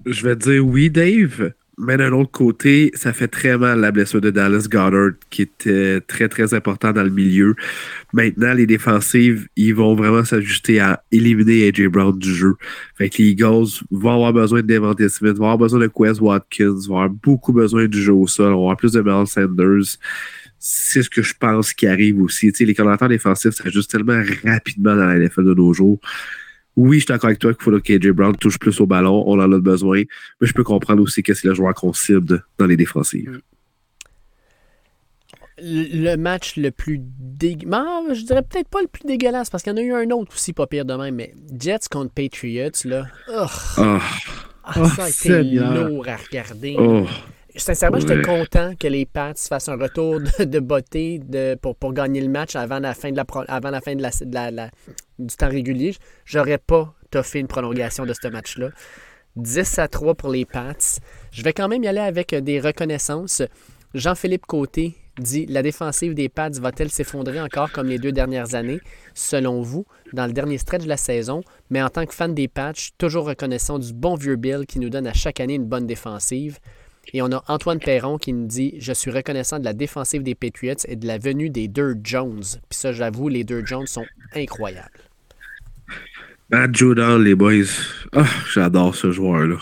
Je 0.07 0.27
vais 0.27 0.37
dire 0.37 0.65
oui, 0.65 0.91
Dave. 0.91 1.53
Mais 1.77 1.97
d'un 1.97 2.13
autre 2.13 2.31
côté, 2.31 2.93
ça 2.95 3.13
fait 3.13 3.27
très 3.27 3.59
mal 3.59 3.81
la 3.81 3.91
blessure 3.91 4.21
de 4.21 4.31
Dallas 4.31 4.69
Goddard, 4.71 5.13
qui 5.31 5.43
était 5.43 6.01
très, 6.01 6.29
très 6.29 6.55
important 6.55 6.93
dans 6.93 7.03
le 7.03 7.11
milieu. 7.11 7.57
Maintenant, 8.13 8.55
les 8.55 8.67
défensives, 8.67 9.49
ils 9.57 9.75
vont 9.75 9.97
vraiment 9.97 10.25
s'ajuster 10.25 10.79
à 10.79 11.03
éliminer 11.11 11.69
AJ 11.69 11.87
Brown 11.89 12.17
du 12.17 12.33
jeu. 12.33 12.55
Fait 12.97 13.09
que 13.09 13.19
les 13.19 13.31
Eagles 13.31 13.67
vont 13.91 14.13
avoir 14.13 14.33
besoin 14.33 14.63
de 14.63 14.67
Devante 14.67 15.09
Smith, 15.09 15.37
vont 15.37 15.45
avoir 15.45 15.59
besoin 15.59 15.81
de 15.81 15.89
Quest 15.89 16.21
Watkins, 16.21 16.79
vont 16.87 16.99
avoir 16.99 17.11
beaucoup 17.11 17.53
besoin 17.53 17.87
du 17.87 18.01
jeu 18.01 18.13
au 18.13 18.29
sol, 18.29 18.53
vont 18.53 18.63
avoir 18.63 18.77
plus 18.77 18.93
de 18.93 19.01
Mel 19.01 19.27
Sanders. 19.27 19.99
C'est 20.61 21.03
ce 21.03 21.11
que 21.11 21.23
je 21.23 21.35
pense 21.39 21.73
qui 21.75 21.89
arrive 21.89 22.21
aussi. 22.23 22.53
Les 22.61 22.75
commentaires 22.75 23.09
défensifs 23.09 23.55
s'ajustent 23.55 23.91
tellement 23.91 24.23
rapidement 24.45 24.95
dans 24.95 25.07
la 25.07 25.19
NFL 25.19 25.45
de 25.45 25.55
nos 25.55 25.73
jours 25.73 25.99
oui, 26.77 26.99
je 26.99 27.05
suis 27.05 27.09
d'accord 27.09 27.29
avec 27.29 27.39
toi 27.39 27.55
qu'il 27.55 27.63
faut 27.63 27.71
que 27.71 27.79
KJ 27.79 28.09
Brown 28.11 28.37
touche 28.37 28.59
plus 28.59 28.81
au 28.81 28.87
ballon, 28.87 29.25
on 29.27 29.41
en 29.41 29.53
a 29.53 29.59
besoin, 29.59 30.03
mais 30.41 30.47
je 30.47 30.53
peux 30.53 30.65
comprendre 30.65 31.03
aussi 31.03 31.23
que 31.23 31.35
c'est 31.35 31.47
le 31.47 31.55
joueur 31.55 31.75
qu'on 31.75 31.93
cible 31.93 32.45
dans 32.59 32.67
les 32.67 32.77
défensives. 32.77 33.41
Le 35.59 36.17
match 36.17 36.57
le 36.57 36.73
plus 36.73 37.01
dégueulasse, 37.01 38.19
je 38.19 38.25
dirais 38.25 38.43
peut-être 38.43 38.69
pas 38.69 38.83
le 38.83 38.89
plus 38.89 39.07
dégueulasse, 39.07 39.51
parce 39.51 39.63
qu'il 39.63 39.73
y 39.73 39.75
en 39.75 39.79
a 39.79 39.83
eu 39.83 39.93
un 39.93 40.11
autre 40.11 40.35
aussi 40.35 40.53
pas 40.53 40.67
pire 40.67 40.85
de 40.85 40.95
même, 40.95 41.15
mais 41.15 41.33
Jets 41.57 41.87
contre 41.91 42.13
Patriots, 42.13 42.71
là. 42.85 43.07
Oh. 43.29 43.47
Ah, 43.77 44.89
ça 44.89 45.05
a 45.05 45.09
été 45.11 45.43
lourd 45.43 46.09
à 46.09 46.17
regarder. 46.17 46.75
Oh. 46.79 47.07
Sincèrement, 47.57 48.01
j'étais 48.01 48.21
content 48.23 48.75
que 48.79 48.89
les 48.89 49.07
Pats 49.07 49.35
fassent 49.37 49.69
un 49.69 49.77
retour 49.77 50.21
de, 50.41 50.59
beauté 50.59 51.21
de, 51.21 51.55
pour, 51.55 51.77
pour, 51.77 51.93
gagner 51.93 52.21
le 52.21 52.29
match 52.29 52.57
avant 52.57 52.81
la 52.81 52.95
fin 52.95 53.13
de 53.13 53.17
la, 53.17 53.25
avant 53.47 53.71
la 53.71 53.81
fin 53.81 53.95
de 53.95 54.03
la, 54.03 54.71
du 55.19 55.37
temps 55.37 55.49
régulier. 55.49 55.95
J'aurais 56.25 56.59
pas 56.59 56.93
toffé 57.11 57.39
une 57.39 57.47
prolongation 57.47 58.07
de 58.07 58.13
ce 58.13 58.27
match-là. 58.27 58.71
10 59.37 59.79
à 59.79 59.89
3 59.89 60.15
pour 60.15 60.31
les 60.31 60.45
Pats. 60.45 60.99
Je 61.31 61.43
vais 61.43 61.53
quand 61.53 61.69
même 61.69 61.85
y 61.85 61.89
aller 61.89 62.01
avec 62.01 62.35
des 62.35 62.59
reconnaissances. 62.61 63.43
Jean-Philippe 63.95 64.47
Côté 64.47 64.97
dit 65.19 65.47
La 65.47 65.63
défensive 65.63 66.15
des 66.15 66.29
Pats 66.29 66.51
va-t-elle 66.51 66.91
s'effondrer 66.91 67.41
encore 67.41 67.71
comme 67.71 67.87
les 67.87 67.99
deux 67.99 68.11
dernières 68.11 68.57
années, 68.57 68.81
selon 69.15 69.63
vous, 69.63 69.87
dans 70.13 70.27
le 70.27 70.33
dernier 70.33 70.59
stretch 70.59 70.83
de 70.83 70.89
la 70.89 70.97
saison 70.97 71.43
Mais 71.71 71.81
en 71.81 71.89
tant 71.89 72.05
que 72.05 72.15
fan 72.15 72.35
des 72.35 72.49
Pats, 72.49 72.73
toujours 72.99 73.27
reconnaissant 73.27 73.79
du 73.79 73.93
bon 73.93 74.17
vieux 74.17 74.37
Bill 74.37 74.67
qui 74.67 74.81
nous 74.81 74.91
donne 74.91 75.07
à 75.07 75.13
chaque 75.15 75.39
année 75.39 75.55
une 75.55 75.67
bonne 75.67 75.87
défensive. 75.87 76.59
Et 77.13 77.23
on 77.23 77.31
a 77.33 77.45
Antoine 77.49 77.79
Perron 77.79 78.19
qui 78.19 78.33
nous 78.33 78.47
dit 78.47 78.75
Je 78.79 78.93
suis 78.93 79.11
reconnaissant 79.11 79.59
de 79.59 79.65
la 79.65 79.73
défensive 79.73 80.23
des 80.23 80.35
Patriots 80.35 80.75
et 80.89 80.97
de 80.97 81.07
la 81.07 81.19
venue 81.19 81.51
des 81.51 81.69
Dirt 81.69 81.97
Jones. 82.03 82.43
Puis 82.69 82.79
ça, 82.79 82.93
j'avoue, 82.93 83.29
les 83.29 83.45
Dirt 83.45 83.67
Jones 83.67 83.87
sont 83.87 84.07
incroyables. 84.35 85.01
Matt 86.51 86.75
Judon, 86.77 87.19
les 87.19 87.35
boys. 87.35 87.65
Ah, 88.13 88.27
j'adore 88.53 88.95
ce 88.95 89.11
joueur-là. 89.11 89.57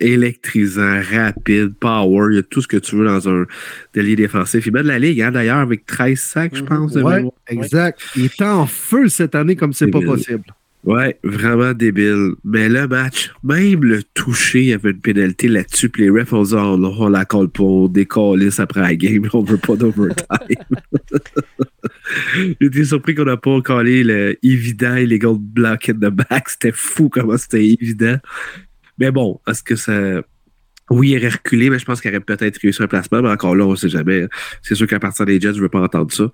Électrisant, 0.00 1.00
rapide, 1.10 1.74
power, 1.74 2.28
il 2.30 2.36
y 2.36 2.38
a 2.38 2.42
tout 2.42 2.62
ce 2.62 2.68
que 2.68 2.76
tu 2.76 2.96
veux 2.96 3.06
dans 3.06 3.28
un 3.28 3.46
délit 3.94 4.16
défensif. 4.16 4.66
Il 4.66 4.72
met 4.72 4.82
de 4.82 4.88
la 4.88 4.98
ligue, 4.98 5.20
hein, 5.20 5.32
d'ailleurs, 5.32 5.58
avec 5.58 5.86
13 5.86 6.18
sacs, 6.18 6.54
je 6.54 6.62
pense. 6.62 6.94
Oui, 6.94 7.28
exact. 7.48 8.00
Il 8.16 8.26
est 8.26 8.42
en 8.42 8.66
feu 8.66 9.08
cette 9.08 9.34
année 9.34 9.56
comme 9.56 9.72
c'est 9.72 9.88
pas 9.88 10.00
possible. 10.00 10.44
Ouais, 10.86 11.18
vraiment 11.24 11.72
débile. 11.72 12.34
Mais 12.44 12.68
le 12.68 12.86
match, 12.86 13.32
même 13.42 13.82
le 13.82 14.04
toucher, 14.04 14.60
il 14.60 14.66
y 14.66 14.72
avait 14.72 14.92
une 14.92 15.00
pénalité 15.00 15.48
là-dessus. 15.48 15.88
Puis 15.88 16.04
les 16.04 16.10
refs 16.10 16.32
ont 16.32 16.44
dit 16.44 16.54
oh, 16.54 16.94
on 17.00 17.08
la 17.08 17.24
colle 17.24 17.48
pas, 17.48 17.64
on 17.64 17.92
après 18.58 18.80
la 18.80 18.94
game, 18.94 19.28
on 19.32 19.42
veut 19.42 19.58
pas 19.58 19.74
d'overtime. 19.74 20.24
J'étais 22.60 22.84
surpris 22.84 23.16
qu'on 23.16 23.24
n'a 23.24 23.36
pas 23.36 23.60
collé 23.62 24.04
le 24.04 24.38
évident 24.44 24.94
les 24.94 25.18
gold 25.18 25.40
block 25.40 25.88
in 25.88 25.94
the 25.94 26.10
back. 26.10 26.48
C'était 26.48 26.72
fou 26.72 27.08
comment 27.08 27.36
c'était 27.36 27.66
évident. 27.66 28.18
Mais 28.98 29.10
bon, 29.10 29.40
est-ce 29.48 29.64
que 29.64 29.74
ça. 29.74 30.22
Oui, 30.88 31.10
il 31.10 31.18
aurait 31.18 31.30
reculé, 31.30 31.68
mais 31.68 31.80
je 31.80 31.84
pense 31.84 32.00
qu'il 32.00 32.12
aurait 32.12 32.20
peut-être 32.20 32.58
réussi 32.58 32.80
un 32.80 32.86
placement, 32.86 33.20
mais 33.20 33.30
encore 33.30 33.56
là, 33.56 33.66
on 33.66 33.72
ne 33.72 33.76
sait 33.76 33.88
jamais. 33.88 34.28
C'est 34.62 34.76
sûr 34.76 34.86
qu'à 34.86 35.00
partir 35.00 35.26
des 35.26 35.40
Jets, 35.40 35.54
je 35.54 35.58
ne 35.58 35.62
veux 35.62 35.68
pas 35.68 35.80
entendre 35.80 36.12
ça. 36.12 36.30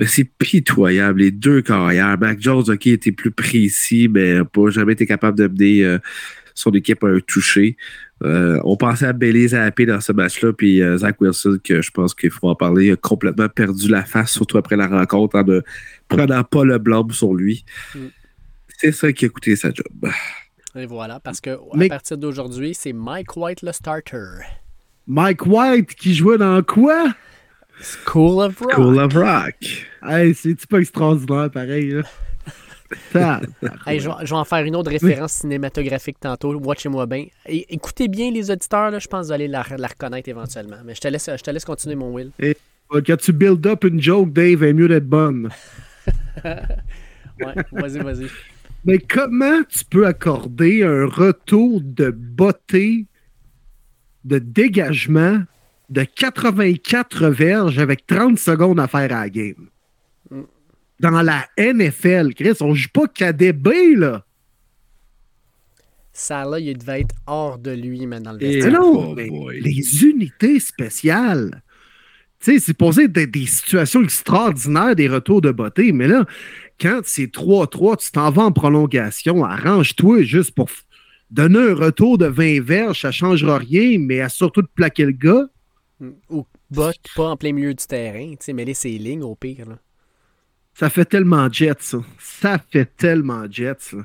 Mais 0.00 0.06
c'est 0.06 0.24
pitoyable. 0.24 1.20
Les 1.20 1.30
deux 1.30 1.60
carrières. 1.60 2.16
Mac 2.18 2.40
Jones, 2.40 2.64
OK, 2.66 2.86
était 2.86 3.12
plus 3.12 3.30
précis, 3.30 4.08
mais 4.08 4.36
n'a 4.36 4.46
pas 4.46 4.70
jamais 4.70 4.94
été 4.94 5.06
capable 5.06 5.36
de 5.36 5.46
mener 5.46 5.84
euh, 5.84 5.98
son 6.54 6.70
équipe 6.70 7.04
à 7.04 7.08
un 7.08 7.20
toucher. 7.20 7.76
Euh, 8.22 8.58
on 8.64 8.78
pensait 8.78 9.04
à 9.04 9.12
Bailey 9.12 9.48
Zappé 9.48 9.84
dans 9.84 10.00
ce 10.00 10.12
match-là, 10.12 10.54
puis 10.54 10.80
euh, 10.80 10.96
Zach 10.96 11.20
Wilson, 11.20 11.58
que 11.62 11.82
je 11.82 11.90
pense 11.90 12.14
qu'il 12.14 12.30
faut 12.30 12.48
en 12.48 12.54
parler, 12.54 12.92
a 12.92 12.96
complètement 12.96 13.50
perdu 13.50 13.88
la 13.88 14.02
face, 14.02 14.32
surtout 14.32 14.56
après 14.56 14.76
la 14.76 14.88
rencontre, 14.88 15.36
en 15.36 15.44
ne 15.44 15.60
prenant 16.08 16.44
pas 16.44 16.64
le 16.64 16.78
blâme 16.78 17.10
sur 17.10 17.34
lui. 17.34 17.66
Mm. 17.94 17.98
C'est 18.78 18.92
ça 18.92 19.12
qui 19.12 19.26
a 19.26 19.28
coûté 19.28 19.54
sa 19.54 19.68
job. 19.68 20.10
Et 20.76 20.86
voilà, 20.86 21.20
parce 21.20 21.42
que 21.42 21.50
à 21.50 21.88
partir 21.88 22.16
d'aujourd'hui, 22.16 22.72
c'est 22.72 22.94
Mike 22.94 23.36
White 23.36 23.60
le 23.60 23.72
starter. 23.72 24.46
Mike 25.06 25.44
White 25.44 25.94
qui 25.94 26.14
jouait 26.14 26.38
dans 26.38 26.62
quoi? 26.62 27.12
School 27.80 28.42
of 28.42 28.58
Rock. 28.60 28.72
School 28.72 28.98
of 28.98 29.14
Rock. 29.14 29.54
Hey, 30.02 30.34
c'est 30.34 30.66
pas 30.66 30.78
extraordinaire, 30.78 31.50
pareil. 31.50 31.90
Là? 31.92 32.02
hey, 33.86 34.00
je, 34.00 34.08
vais, 34.08 34.32
en 34.32 34.44
faire 34.44 34.64
une 34.64 34.74
autre 34.74 34.90
référence 34.90 35.32
cinématographique 35.32 36.18
tantôt. 36.20 36.54
Watchez-moi 36.54 37.06
bien. 37.06 37.26
écoutez 37.46 38.08
bien 38.08 38.30
les 38.30 38.50
auditeurs, 38.50 38.90
là, 38.90 38.98
je 38.98 39.06
pense 39.06 39.22
que 39.22 39.26
vous 39.26 39.32
allez 39.32 39.48
la, 39.48 39.62
reconnaître 39.62 40.28
éventuellement. 40.28 40.78
Mais 40.84 40.94
je 40.94 41.00
te 41.00 41.08
laisse, 41.08 41.30
je 41.34 41.42
te 41.42 41.50
laisse 41.50 41.64
continuer, 41.64 41.94
mon 41.94 42.12
Will. 42.12 42.32
Et, 42.38 42.56
quand 42.90 43.16
tu 43.16 43.32
build 43.32 43.64
up 43.66 43.84
une 43.84 44.00
joke, 44.00 44.32
Dave, 44.32 44.64
est 44.64 44.72
mieux 44.72 44.88
d'être 44.88 45.06
bonne. 45.06 45.48
ouais, 46.44 47.54
vas-y, 47.70 47.98
vas-y. 47.98 48.26
Mais 48.84 48.98
comment 48.98 49.62
tu 49.68 49.84
peux 49.84 50.06
accorder 50.06 50.82
un 50.82 51.06
retour 51.06 51.80
de 51.82 52.10
beauté 52.10 53.06
de 54.24 54.38
dégagement 54.38 55.42
de 55.90 56.04
84 56.04 57.28
verges 57.28 57.78
avec 57.78 58.06
30 58.06 58.38
secondes 58.38 58.80
à 58.80 58.88
faire 58.88 59.12
à 59.12 59.22
la 59.22 59.30
game. 59.30 59.68
Dans 61.00 61.22
la 61.22 61.46
NFL, 61.58 62.34
Chris, 62.34 62.56
on 62.60 62.74
joue 62.74 62.88
pas 62.92 63.08
KDB, 63.08 63.96
là. 63.96 64.24
Ça, 66.12 66.44
là, 66.44 66.58
il 66.58 66.76
devait 66.76 67.00
être 67.00 67.14
hors 67.26 67.58
de 67.58 67.70
lui, 67.70 68.06
mais 68.06 68.20
dans 68.20 68.32
le 68.32 68.38
vestiaire. 68.38 68.72
non, 68.72 69.14
mais 69.14 69.30
les 69.52 70.04
unités 70.04 70.60
spéciales. 70.60 71.62
Tu 72.40 72.52
sais, 72.52 72.58
c'est 72.58 72.74
posé 72.74 73.08
des, 73.08 73.26
des 73.26 73.46
situations 73.46 74.02
extraordinaires, 74.02 74.94
des 74.94 75.08
retours 75.08 75.40
de 75.40 75.50
beauté, 75.50 75.92
mais 75.92 76.08
là, 76.08 76.24
quand 76.80 77.00
c'est 77.04 77.26
3-3, 77.26 77.98
tu 77.98 78.12
t'en 78.12 78.30
vas 78.30 78.44
en 78.44 78.52
prolongation, 78.52 79.44
arrange-toi 79.44 80.22
juste 80.22 80.54
pour 80.54 80.68
donner 81.30 81.58
un 81.58 81.74
retour 81.74 82.18
de 82.18 82.26
20 82.26 82.62
verges, 82.62 83.00
ça 83.02 83.08
ne 83.08 83.12
changera 83.12 83.58
rien, 83.58 83.98
mais 83.98 84.20
à 84.20 84.28
surtout 84.28 84.62
de 84.62 84.68
plaquer 84.74 85.04
le 85.04 85.12
gars. 85.12 85.46
Ou 86.30 86.46
bot 86.70 86.92
pas 87.14 87.28
en 87.28 87.36
plein 87.36 87.52
milieu 87.52 87.74
du 87.74 87.86
terrain, 87.86 88.30
tu 88.30 88.36
sais, 88.40 88.52
mêler 88.52 88.74
ses 88.74 88.96
lignes 88.98 89.22
au 89.22 89.34
pire. 89.34 89.68
Là. 89.68 89.78
Ça 90.74 90.88
fait 90.88 91.04
tellement 91.04 91.50
jet, 91.50 91.80
ça. 91.80 91.98
Ça 92.18 92.58
fait 92.58 92.96
tellement 92.96 93.50
jet, 93.50 93.80
ça. 93.80 93.98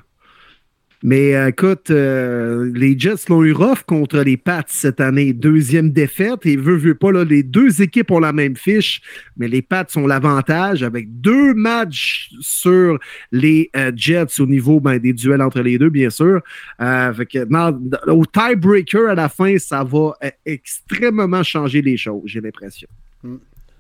Mais 1.08 1.36
euh, 1.36 1.49
écoute, 1.49 1.91
euh, 1.91 2.72
les 2.74 2.97
Jets 2.97 3.30
l'ont 3.30 3.43
eu 3.43 3.51
rough 3.51 3.84
contre 3.86 4.22
les 4.22 4.38
Pats 4.38 4.64
cette 4.66 4.99
année. 4.99 5.34
Deuxième 5.34 5.91
défaite. 5.91 6.47
Et 6.47 6.56
veut, 6.56 6.78
veut 6.78 6.95
pas, 6.95 7.12
là, 7.12 7.24
les 7.24 7.43
deux 7.43 7.84
équipes 7.84 8.10
ont 8.10 8.20
la 8.20 8.34
même 8.34 8.56
fiche, 8.56 9.03
mais 9.38 9.47
les 9.47 9.62
Pats 9.62 9.86
ont 9.97 10.08
l'avantage 10.08 10.82
avec 10.82 11.22
deux 11.22 11.53
matchs 11.53 12.32
sur 12.39 12.97
les 13.32 13.70
euh, 13.76 13.91
Jets 13.95 14.41
au 14.41 14.47
niveau 14.47 14.80
ben, 14.80 14.97
des 14.97 15.14
duels 15.14 15.43
entre 15.43 15.62
les 15.62 15.78
deux, 15.78 15.91
bien 15.91 16.10
sûr. 16.10 16.41
au 16.80 18.26
tiebreaker 18.26 19.12
à 19.12 19.14
la 19.14 19.30
fin, 19.30 19.60
ça 19.60 19.84
va 19.84 20.14
extrêmement 20.43 21.43
changer 21.43 21.84
les 21.84 21.97
choses, 21.97 22.24
j'ai 22.26 22.41
l'impression. 22.41 22.88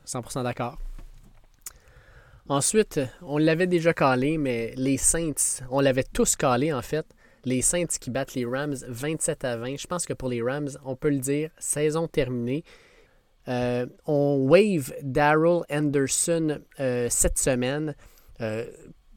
100% 0.05 0.41
hmm. 0.41 0.43
d'accord. 0.43 0.77
Ensuite, 2.47 2.99
on 3.23 3.39
l'avait 3.39 3.65
déjà 3.65 3.93
calé, 3.93 4.37
mais 4.37 4.73
les 4.77 4.97
Saints, 4.97 5.63
on 5.71 5.79
l'avait 5.79 6.03
tous 6.03 6.35
calé 6.35 6.71
en 6.71 6.83
fait. 6.83 7.05
Les 7.43 7.63
Saints 7.63 7.97
qui 7.99 8.11
battent 8.11 8.35
les 8.35 8.45
Rams 8.45 8.75
27 8.87 9.45
à 9.45 9.57
20. 9.57 9.77
Je 9.77 9.87
pense 9.87 10.05
que 10.05 10.13
pour 10.13 10.29
les 10.29 10.43
Rams, 10.43 10.69
on 10.83 10.95
peut 10.95 11.09
le 11.09 11.17
dire, 11.17 11.49
saison 11.57 12.07
terminée. 12.07 12.63
Euh, 13.47 13.87
on 14.05 14.47
wave 14.47 14.93
Daryl 15.01 15.61
Anderson 15.71 16.59
euh, 16.79 17.07
cette 17.09 17.39
semaine. 17.39 17.95
Euh, 18.41 18.65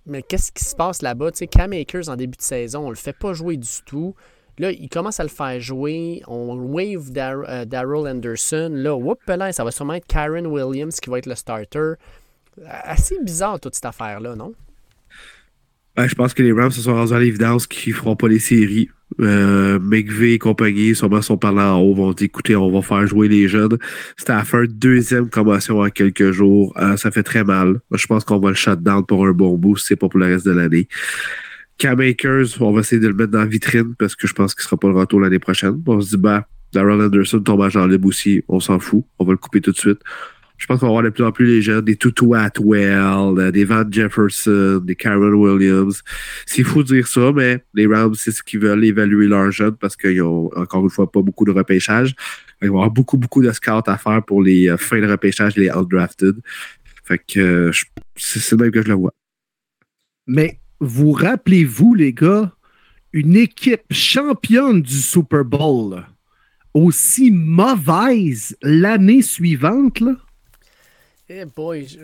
mais 0.06 0.22
qu'est-ce 0.22 0.50
qui 0.50 0.64
se 0.64 0.74
passe 0.74 1.02
là-bas? 1.02 1.32
Tu 1.32 1.38
sais, 1.38 1.46
Cam 1.46 1.72
Akers 1.72 2.08
en 2.08 2.16
début 2.16 2.36
de 2.36 2.42
saison, 2.42 2.86
on 2.86 2.90
le 2.90 2.96
fait 2.96 3.12
pas 3.12 3.34
jouer 3.34 3.58
du 3.58 3.82
tout. 3.84 4.14
Là, 4.58 4.72
il 4.72 4.88
commence 4.88 5.20
à 5.20 5.22
le 5.22 5.28
faire 5.28 5.60
jouer. 5.60 6.22
On 6.26 6.56
wave 6.56 7.10
Daryl 7.10 8.08
Anderson. 8.08 8.70
Là, 8.72 8.96
whoop, 8.96 9.20
là, 9.26 9.52
ça 9.52 9.64
va 9.64 9.70
sûrement 9.70 9.94
être 9.94 10.06
Karen 10.06 10.46
Williams 10.46 10.98
qui 10.98 11.10
va 11.10 11.18
être 11.18 11.26
le 11.26 11.34
starter 11.34 11.94
assez 12.66 13.16
bizarre 13.22 13.60
toute 13.60 13.74
cette 13.74 13.86
affaire-là, 13.86 14.36
non? 14.36 14.54
je 16.06 16.14
pense 16.14 16.32
que 16.32 16.42
les 16.42 16.52
Rams 16.52 16.70
se 16.70 16.82
sont 16.82 16.94
rendus 16.94 17.12
à 17.12 17.18
l'évidence 17.18 17.66
qu'ils 17.66 17.92
feront 17.92 18.14
pas 18.14 18.28
les 18.28 18.38
séries. 18.38 18.88
Euh, 19.20 19.80
et 19.90 20.38
compagnie, 20.38 20.94
sûrement 20.94 21.22
sont 21.22 21.38
parlés 21.38 21.62
en 21.62 21.80
haut, 21.80 21.94
vont 21.94 22.12
dire 22.12 22.26
écoutez, 22.26 22.54
on 22.54 22.70
va 22.70 22.82
faire 22.82 23.06
jouer 23.06 23.26
les 23.26 23.48
jeunes. 23.48 23.78
Stafford, 24.16 24.68
deuxième 24.68 25.28
commotion 25.28 25.80
en 25.80 25.88
quelques 25.88 26.30
jours. 26.30 26.72
Euh, 26.78 26.96
ça 26.96 27.10
fait 27.10 27.22
très 27.22 27.42
mal. 27.42 27.80
Je 27.90 28.06
pense 28.06 28.24
qu'on 28.24 28.38
va 28.38 28.50
le 28.50 28.54
shutdown 28.54 29.04
pour 29.04 29.26
un 29.26 29.32
bon 29.32 29.56
bout, 29.56 29.76
c'est 29.76 29.96
pas 29.96 30.08
pour 30.08 30.20
le 30.20 30.26
reste 30.26 30.46
de 30.46 30.52
l'année. 30.52 30.88
Cam 31.78 31.98
Akers, 32.00 32.60
on 32.60 32.72
va 32.72 32.80
essayer 32.80 33.00
de 33.00 33.08
le 33.08 33.14
mettre 33.14 33.32
dans 33.32 33.38
la 33.38 33.46
vitrine 33.46 33.94
parce 33.98 34.14
que 34.14 34.26
je 34.26 34.34
pense 34.34 34.54
qu'il 34.54 34.62
ne 34.62 34.66
sera 34.66 34.76
pas 34.76 34.88
le 34.88 34.94
retour 34.94 35.20
l'année 35.20 35.38
prochaine. 35.38 35.82
On 35.86 36.00
se 36.00 36.10
dit, 36.10 36.16
bah, 36.16 36.46
Darrell 36.72 37.00
Anderson 37.00 37.40
tombe 37.40 37.62
à 37.62 37.68
Jean 37.70 37.86
libre 37.86 38.08
aussi, 38.08 38.42
on 38.48 38.60
s'en 38.60 38.78
fout, 38.78 39.04
on 39.18 39.24
va 39.24 39.32
le 39.32 39.38
couper 39.38 39.60
tout 39.60 39.72
de 39.72 39.76
suite. 39.76 40.00
Je 40.58 40.66
pense 40.66 40.80
qu'on 40.80 40.86
va 40.86 40.92
voir 40.92 41.02
de 41.04 41.10
plus 41.10 41.24
en 41.24 41.30
plus 41.30 41.46
les 41.46 41.62
jeunes, 41.62 41.84
des 41.84 41.96
Tutu 41.96 42.34
Atwell, 42.34 43.38
euh, 43.38 43.50
des 43.52 43.64
Van 43.64 43.84
Jefferson, 43.88 44.82
des 44.84 44.96
Karen 44.96 45.32
Williams. 45.34 46.02
C'est 46.46 46.64
fou 46.64 46.82
de 46.82 46.88
dire 46.88 47.06
ça, 47.06 47.32
mais 47.32 47.64
les 47.74 47.86
Rams, 47.86 48.14
c'est 48.14 48.32
ce 48.32 48.42
qu'ils 48.42 48.58
veulent 48.60 48.84
évaluer 48.84 49.28
leurs 49.28 49.52
jeunes 49.52 49.76
parce 49.76 49.96
qu'ils 49.96 50.20
ont, 50.22 50.50
encore 50.56 50.82
une 50.82 50.90
fois, 50.90 51.10
pas 51.10 51.22
beaucoup 51.22 51.44
de 51.44 51.52
repêchage. 51.52 52.14
Il 52.60 52.62
va 52.62 52.66
y 52.66 52.68
avoir 52.68 52.90
beaucoup, 52.90 53.16
beaucoup 53.16 53.40
de 53.40 53.52
scouts 53.52 53.82
à 53.86 53.96
faire 53.96 54.22
pour 54.24 54.42
les 54.42 54.68
euh, 54.68 54.76
fins 54.76 55.00
de 55.00 55.06
repêchage, 55.06 55.56
les 55.56 55.70
undrafted. 55.70 56.34
Fait 57.04 57.18
que 57.18 57.40
euh, 57.40 57.72
c'est 58.16 58.58
même 58.58 58.72
que 58.72 58.82
je 58.82 58.88
le 58.88 58.94
vois. 58.94 59.14
Mais 60.26 60.58
vous 60.80 61.12
rappelez-vous, 61.12 61.94
les 61.94 62.12
gars, 62.12 62.52
une 63.12 63.36
équipe 63.36 63.82
championne 63.92 64.82
du 64.82 64.96
Super 64.96 65.44
Bowl 65.44 66.04
aussi 66.74 67.30
mauvaise 67.30 68.56
l'année 68.62 69.22
suivante, 69.22 70.00
là? 70.00 70.16
Eh 71.28 71.44
boy, 71.44 71.86
je... 71.86 71.98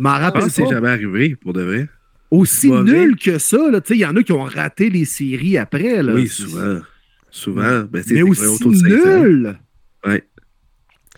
m'en 0.00 0.10
rappelle 0.10 0.42
pas. 0.42 0.48
C'est 0.48 0.68
jamais 0.68 0.90
arrivé, 0.90 1.34
pour 1.36 1.52
de 1.52 1.62
vrai. 1.62 1.88
Aussi 2.30 2.70
nul 2.70 3.16
que 3.16 3.38
ça, 3.38 3.58
il 3.90 3.96
y 3.96 4.06
en 4.06 4.14
a 4.14 4.22
qui 4.22 4.32
ont 4.32 4.44
raté 4.44 4.88
les 4.88 5.04
séries 5.04 5.58
après. 5.58 6.02
Là. 6.02 6.14
Oui, 6.14 6.28
souvent. 6.28 6.80
Souvent. 7.30 7.80
Ben, 7.82 8.04
Mais 8.08 8.22
aussi 8.22 8.64
nul! 8.82 9.58
Ouais. 10.06 10.24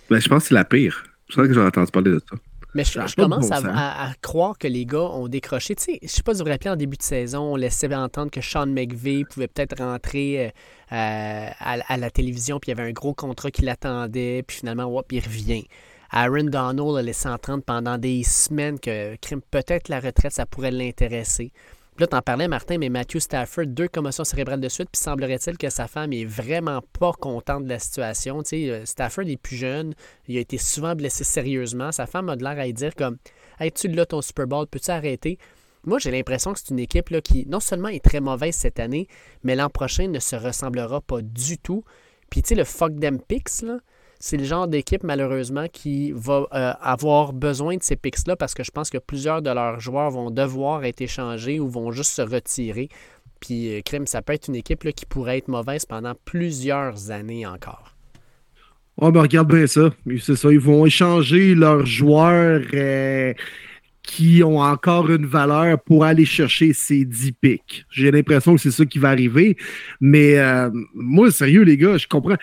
Ben, 0.08 0.20
je 0.20 0.28
pense 0.28 0.44
que 0.44 0.48
c'est 0.48 0.54
la 0.54 0.64
pire. 0.64 1.04
Je 1.28 1.34
sens 1.34 1.46
que 1.46 1.54
j'ai 1.54 1.60
entendu 1.60 1.90
parler 1.90 2.12
de 2.12 2.20
ça. 2.28 2.36
Mais 2.74 2.84
je, 2.84 3.14
commence 3.16 3.50
à, 3.50 4.12
croire 4.22 4.56
que 4.56 4.66
les 4.66 4.86
gars 4.86 5.00
ont 5.00 5.28
décroché. 5.28 5.74
Tu 5.74 5.82
sais, 5.82 5.98
je 6.02 6.08
sais 6.08 6.22
pas 6.22 6.32
si 6.32 6.38
vous 6.38 6.46
vous 6.46 6.50
rappelez, 6.50 6.70
en 6.70 6.76
début 6.76 6.96
de 6.96 7.02
saison, 7.02 7.52
on 7.52 7.56
laissait 7.56 7.94
entendre 7.94 8.30
que 8.30 8.40
Sean 8.40 8.66
McVay 8.66 9.24
pouvait 9.28 9.48
peut-être 9.48 9.76
rentrer 9.78 10.52
euh, 10.90 11.48
à, 11.58 11.96
la 11.98 12.10
télévision, 12.10 12.58
puis 12.58 12.70
il 12.70 12.76
y 12.76 12.80
avait 12.80 12.88
un 12.88 12.92
gros 12.92 13.12
contrat 13.12 13.50
qui 13.50 13.62
l'attendait, 13.62 14.42
puis 14.46 14.58
finalement, 14.58 14.84
hop, 14.84 15.12
il 15.12 15.20
revient. 15.20 15.66
Aaron 16.14 16.44
Donald 16.44 17.04
laissé 17.04 17.26
entendre 17.26 17.64
pendant 17.64 17.96
des 17.96 18.22
semaines 18.22 18.78
que 18.78 19.16
peut-être 19.50 19.88
la 19.88 19.98
retraite, 19.98 20.32
ça 20.32 20.44
pourrait 20.44 20.70
l'intéresser. 20.70 21.52
Puis 21.96 22.04
là, 22.04 22.06
t'en 22.06 22.20
parlais, 22.20 22.48
Martin, 22.48 22.76
mais 22.78 22.90
Matthew 22.90 23.18
Stafford, 23.18 23.66
deux 23.66 23.88
commotions 23.88 24.24
cérébrales 24.24 24.60
de 24.60 24.68
suite, 24.68 24.88
puis 24.92 25.00
semblerait-il 25.00 25.56
que 25.56 25.70
sa 25.70 25.88
femme 25.88 26.12
est 26.12 26.26
vraiment 26.26 26.82
pas 26.98 27.12
contente 27.12 27.64
de 27.64 27.68
la 27.70 27.78
situation. 27.78 28.42
Tu 28.42 28.70
euh, 28.70 28.84
Stafford 28.84 29.24
est 29.26 29.36
plus 29.36 29.56
jeune, 29.56 29.94
il 30.28 30.36
a 30.36 30.40
été 30.40 30.58
souvent 30.58 30.94
blessé 30.94 31.24
sérieusement. 31.24 31.92
Sa 31.92 32.06
femme 32.06 32.28
a 32.28 32.36
de 32.36 32.44
l'air 32.44 32.58
à 32.58 32.64
lui 32.64 32.72
dire 32.74 32.94
comme 32.94 33.16
Hey, 33.58 33.72
tu 33.72 33.88
l'as 33.88 34.06
ton 34.06 34.20
Super 34.22 34.46
Bowl, 34.46 34.66
peux-tu 34.66 34.90
arrêter? 34.90 35.38
Moi, 35.84 35.98
j'ai 35.98 36.10
l'impression 36.10 36.52
que 36.52 36.60
c'est 36.60 36.70
une 36.70 36.78
équipe 36.78 37.08
là, 37.10 37.20
qui 37.20 37.46
non 37.46 37.60
seulement 37.60 37.88
est 37.88 38.04
très 38.04 38.20
mauvaise 38.20 38.54
cette 38.54 38.80
année, 38.80 39.08
mais 39.44 39.54
l'an 39.54 39.68
prochain 39.68 40.08
ne 40.08 40.18
se 40.18 40.36
ressemblera 40.36 41.00
pas 41.00 41.20
du 41.22 41.58
tout. 41.58 41.84
Puis, 42.30 42.42
tu 42.42 42.50
sais, 42.50 42.54
le 42.54 42.64
fuck 42.64 42.98
them 43.00 43.20
picks, 43.20 43.62
là, 43.62 43.78
c'est 44.24 44.36
le 44.36 44.44
genre 44.44 44.68
d'équipe, 44.68 45.02
malheureusement, 45.02 45.66
qui 45.66 46.12
va 46.12 46.46
euh, 46.54 46.72
avoir 46.80 47.32
besoin 47.32 47.76
de 47.76 47.82
ces 47.82 47.96
picks-là 47.96 48.36
parce 48.36 48.54
que 48.54 48.62
je 48.62 48.70
pense 48.70 48.88
que 48.88 48.98
plusieurs 48.98 49.42
de 49.42 49.50
leurs 49.50 49.80
joueurs 49.80 50.12
vont 50.12 50.30
devoir 50.30 50.84
être 50.84 51.00
échangés 51.00 51.58
ou 51.58 51.68
vont 51.68 51.90
juste 51.90 52.12
se 52.12 52.22
retirer. 52.22 52.88
Puis, 53.40 53.74
euh, 53.74 53.80
Crime, 53.84 54.06
ça 54.06 54.22
peut 54.22 54.32
être 54.32 54.46
une 54.46 54.54
équipe 54.54 54.84
là, 54.84 54.92
qui 54.92 55.06
pourrait 55.06 55.38
être 55.38 55.48
mauvaise 55.48 55.86
pendant 55.86 56.12
plusieurs 56.24 57.10
années 57.10 57.46
encore. 57.46 57.96
Oh, 58.96 59.10
ben 59.10 59.22
regarde 59.22 59.52
bien 59.52 59.66
ça. 59.66 59.90
C'est 60.20 60.36
ça. 60.36 60.52
Ils 60.52 60.60
vont 60.60 60.86
échanger 60.86 61.56
leurs 61.56 61.84
joueurs. 61.84 62.62
Euh, 62.74 63.34
qui 64.02 64.42
ont 64.42 64.60
encore 64.60 65.10
une 65.10 65.26
valeur 65.26 65.80
pour 65.80 66.04
aller 66.04 66.24
chercher 66.24 66.72
ces 66.72 67.04
10 67.04 67.32
pics. 67.32 67.84
J'ai 67.90 68.10
l'impression 68.10 68.56
que 68.56 68.60
c'est 68.60 68.70
ça 68.72 68.84
qui 68.84 68.98
va 68.98 69.10
arriver. 69.10 69.56
Mais 70.00 70.38
euh, 70.38 70.70
moi, 70.94 71.30
sérieux, 71.30 71.62
les 71.62 71.76
gars, 71.76 71.96
je 71.96 72.08
comprends. 72.08 72.36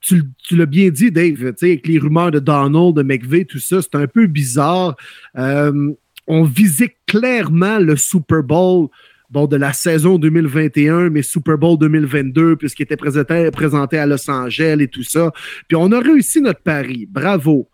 Tu, 0.00 0.22
l'as 0.50 0.66
bien 0.66 0.88
dit, 0.90 1.12
Dave, 1.12 1.54
avec 1.62 1.86
les 1.86 1.98
rumeurs 1.98 2.32
de 2.32 2.40
Donald, 2.40 2.94
de 2.96 3.02
McVeigh, 3.02 3.46
tout 3.46 3.60
ça, 3.60 3.80
c'est 3.80 3.94
un 3.94 4.06
peu 4.08 4.26
bizarre. 4.26 4.96
Euh, 5.36 5.92
on 6.26 6.42
visait 6.42 6.96
clairement 7.06 7.78
le 7.78 7.96
Super 7.96 8.42
Bowl 8.42 8.88
bon, 9.30 9.46
de 9.46 9.56
la 9.56 9.72
saison 9.72 10.18
2021, 10.18 11.10
mais 11.10 11.22
Super 11.22 11.58
Bowl 11.58 11.78
2022, 11.78 12.56
puisqu'il 12.56 12.82
était 12.82 12.96
présenté, 12.96 13.50
présenté 13.50 13.98
à 13.98 14.06
Los 14.06 14.28
Angeles 14.30 14.78
et 14.80 14.88
tout 14.88 15.02
ça. 15.02 15.32
Puis 15.68 15.76
on 15.76 15.92
a 15.92 16.00
réussi 16.00 16.40
notre 16.40 16.60
pari. 16.60 17.06
Bravo. 17.10 17.68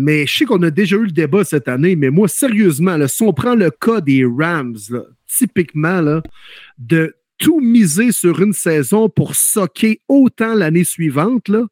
Mais 0.00 0.28
je 0.28 0.38
sais 0.38 0.44
qu'on 0.44 0.62
a 0.62 0.70
déjà 0.70 0.94
eu 0.94 1.06
le 1.06 1.10
débat 1.10 1.42
cette 1.42 1.66
année, 1.66 1.96
mais 1.96 2.10
moi, 2.10 2.28
sérieusement, 2.28 2.96
si 3.08 3.20
on 3.24 3.32
prend 3.32 3.56
le 3.56 3.72
cas 3.72 4.00
des 4.00 4.24
Rams, 4.24 4.76
typiquement, 5.26 6.00
là, 6.00 6.22
de 6.78 7.16
tout 7.36 7.58
miser 7.58 8.12
sur 8.12 8.40
une 8.40 8.52
saison 8.52 9.08
pour 9.08 9.34
socker 9.34 10.00
autant 10.06 10.54
l'année 10.54 10.84
suivante, 10.84 11.48
là, 11.48 11.64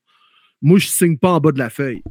moi, 0.60 0.80
je 0.80 0.86
ne 0.86 0.90
signe 0.90 1.16
pas 1.16 1.34
en 1.34 1.40
bas 1.40 1.52
de 1.52 1.60
la 1.60 1.70
feuille. 1.70 2.02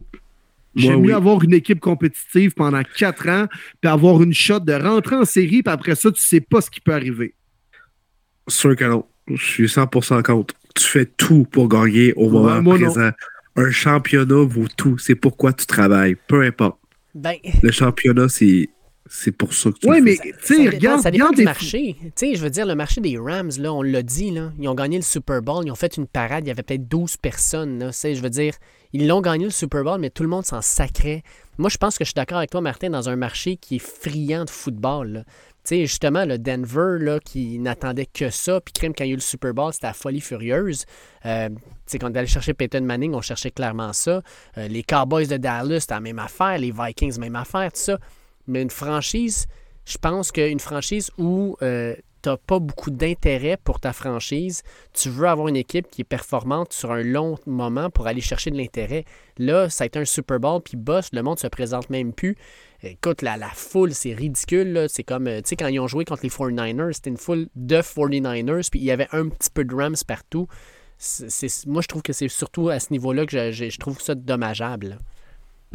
J'aime 0.73 1.01
mieux 1.01 1.13
avoir 1.13 1.43
une 1.43 1.53
équipe 1.53 1.81
compétitive 1.81 2.53
pendant 2.53 2.83
quatre 2.97 3.27
ans, 3.27 3.47
puis 3.81 3.91
avoir 3.91 4.23
une 4.23 4.33
shot 4.33 4.61
de 4.61 4.71
rentrer 4.71 5.17
en 5.17 5.25
série, 5.25 5.63
puis 5.63 5.73
après 5.73 5.95
ça, 5.95 6.11
tu 6.11 6.21
ne 6.21 6.25
sais 6.25 6.39
pas 6.39 6.61
ce 6.61 6.71
qui 6.71 6.79
peut 6.79 6.93
arriver. 6.93 7.35
Sûr 8.47 8.73
que 8.77 8.85
non. 8.85 9.05
Je 9.27 9.43
suis 9.43 9.65
100% 9.65 10.23
contre. 10.23 10.53
Tu 10.75 10.83
fais 10.85 11.05
tout 11.05 11.45
pour 11.51 11.67
gagner 11.67 12.13
au 12.13 12.29
moment 12.29 12.63
présent 12.63 13.11
un 13.55 13.71
championnat 13.71 14.43
vaut 14.45 14.67
tout. 14.75 14.97
C'est 14.97 15.15
pourquoi 15.15 15.53
tu 15.53 15.65
travailles. 15.65 16.15
Peu 16.27 16.43
importe. 16.43 16.77
Ben... 17.13 17.35
Le 17.61 17.71
championnat, 17.71 18.27
c'est 18.27 18.69
C'est 19.07 19.31
pour 19.31 19.53
ça 19.53 19.71
que 19.71 19.77
tu 19.77 19.87
Oui, 19.87 19.97
le 19.99 20.03
mais 20.03 20.17
tu 20.17 20.33
sais, 20.41 20.55
Ça 20.55 20.63
dépend, 20.63 20.75
regarde, 20.75 21.01
ça 21.01 21.11
dépend 21.11 21.25
regarde 21.25 21.35
du 21.37 21.43
marché. 21.43 21.95
Tu 22.01 22.11
sais, 22.15 22.35
je 22.35 22.41
veux 22.41 22.49
dire, 22.49 22.65
le 22.65 22.75
marché 22.75 23.01
des 23.01 23.17
Rams, 23.17 23.51
là, 23.59 23.71
on 23.71 23.83
l'a 23.83 24.01
dit, 24.01 24.31
là, 24.31 24.51
ils 24.59 24.67
ont 24.67 24.73
gagné 24.73 24.97
le 24.97 25.03
Super 25.03 25.41
Bowl, 25.41 25.63
ils 25.65 25.71
ont 25.71 25.75
fait 25.75 25.95
une 25.97 26.07
parade, 26.07 26.43
il 26.43 26.47
y 26.47 26.51
avait 26.51 26.63
peut-être 26.63 26.87
12 26.87 27.17
personnes. 27.17 27.77
Là, 27.79 27.87
Tu 27.91 27.93
sais, 27.93 28.15
je 28.15 28.21
veux 28.21 28.31
dire, 28.31 28.55
ils 28.93 29.07
l'ont 29.07 29.21
gagné 29.21 29.45
le 29.45 29.51
Super 29.51 29.83
Bowl, 29.83 29.99
mais 29.99 30.09
tout 30.09 30.23
le 30.23 30.29
monde 30.29 30.45
s'en 30.45 30.61
sacrait. 30.61 31.21
Moi, 31.57 31.69
je 31.69 31.77
pense 31.77 31.97
que 31.97 32.03
je 32.03 32.09
suis 32.09 32.15
d'accord 32.15 32.39
avec 32.39 32.49
toi, 32.49 32.61
Martin, 32.61 32.89
dans 32.89 33.07
un 33.07 33.15
marché 33.15 33.57
qui 33.57 33.75
est 33.75 33.79
friand 33.79 34.43
de 34.43 34.49
football. 34.49 35.07
là. 35.13 35.23
Sais, 35.65 35.81
justement, 35.81 36.25
le 36.25 36.37
Denver, 36.37 36.97
là, 36.99 37.19
qui 37.19 37.57
n'attendait 37.57 38.05
que 38.05 38.29
ça, 38.29 38.61
puis 38.61 38.71
crime, 38.71 38.93
quand 38.95 39.03
il 39.03 39.07
y 39.07 39.09
a 39.09 39.13
eu 39.13 39.17
le 39.17 39.21
Super 39.21 39.53
Bowl, 39.53 39.73
c'était 39.73 39.87
la 39.87 39.93
folie 39.93 40.21
furieuse. 40.21 40.85
Euh, 41.25 41.49
sais, 41.87 41.99
quand 41.99 42.11
on 42.11 42.15
allait 42.15 42.27
chercher 42.27 42.53
Peyton 42.53 42.81
Manning, 42.81 43.13
on 43.13 43.21
cherchait 43.21 43.51
clairement 43.51 43.93
ça. 43.93 44.21
Euh, 44.57 44.67
les 44.67 44.83
Cowboys 44.83 45.27
de 45.27 45.37
Dallas, 45.37 45.81
c'était 45.81 45.95
la 45.95 45.99
même 46.01 46.19
affaire. 46.19 46.57
Les 46.57 46.71
Vikings, 46.71 47.19
même 47.19 47.35
affaire, 47.35 47.71
tout 47.71 47.79
ça. 47.79 47.97
Mais 48.47 48.61
une 48.61 48.69
franchise, 48.69 49.47
je 49.85 49.97
pense 49.97 50.31
qu'une 50.31 50.59
franchise 50.59 51.09
où 51.17 51.57
euh, 51.61 51.95
tu 52.21 52.29
n'as 52.29 52.37
pas 52.37 52.59
beaucoup 52.59 52.91
d'intérêt 52.91 53.57
pour 53.63 53.79
ta 53.79 53.93
franchise, 53.93 54.63
tu 54.93 55.09
veux 55.09 55.27
avoir 55.27 55.47
une 55.47 55.55
équipe 55.55 55.89
qui 55.89 56.01
est 56.01 56.05
performante 56.05 56.73
sur 56.73 56.91
un 56.91 57.03
long 57.03 57.37
moment 57.45 57.89
pour 57.89 58.07
aller 58.07 58.21
chercher 58.21 58.51
de 58.51 58.57
l'intérêt. 58.57 59.05
Là, 59.37 59.69
ça 59.69 59.83
a 59.83 59.87
été 59.87 59.99
un 59.99 60.05
Super 60.05 60.39
Bowl, 60.39 60.61
puis 60.61 60.77
boss, 60.77 61.09
le 61.13 61.21
monde 61.21 61.39
se 61.39 61.47
présente 61.47 61.89
même 61.89 62.13
plus. 62.13 62.35
Écoute, 62.85 63.21
la, 63.21 63.37
foule, 63.49 63.93
c'est 63.93 64.13
ridicule. 64.13 64.85
C'est 64.89 65.03
comme, 65.03 65.27
euh, 65.27 65.41
tu 65.41 65.49
sais, 65.49 65.55
quand 65.55 65.67
ils 65.67 65.79
ont 65.79 65.87
joué 65.87 66.05
contre 66.05 66.23
les 66.23 66.29
49ers, 66.29 66.93
c'était 66.93 67.09
une 67.09 67.17
foule 67.17 67.47
de 67.55 67.77
49ers, 67.81 68.69
puis 68.69 68.79
il 68.79 68.85
y 68.85 68.91
avait 68.91 69.07
un 69.11 69.29
petit 69.29 69.49
peu 69.49 69.63
de 69.63 69.73
Rams 69.75 69.95
partout. 70.07 70.47
Moi, 71.67 71.81
je 71.81 71.87
trouve 71.87 72.01
que 72.01 72.13
c'est 72.13 72.27
surtout 72.29 72.69
à 72.69 72.79
ce 72.79 72.91
niveau-là 72.91 73.25
que 73.25 73.51
je- 73.51 73.69
je 73.69 73.77
trouve 73.79 73.99
ça 74.01 74.15
dommageable. 74.15 74.99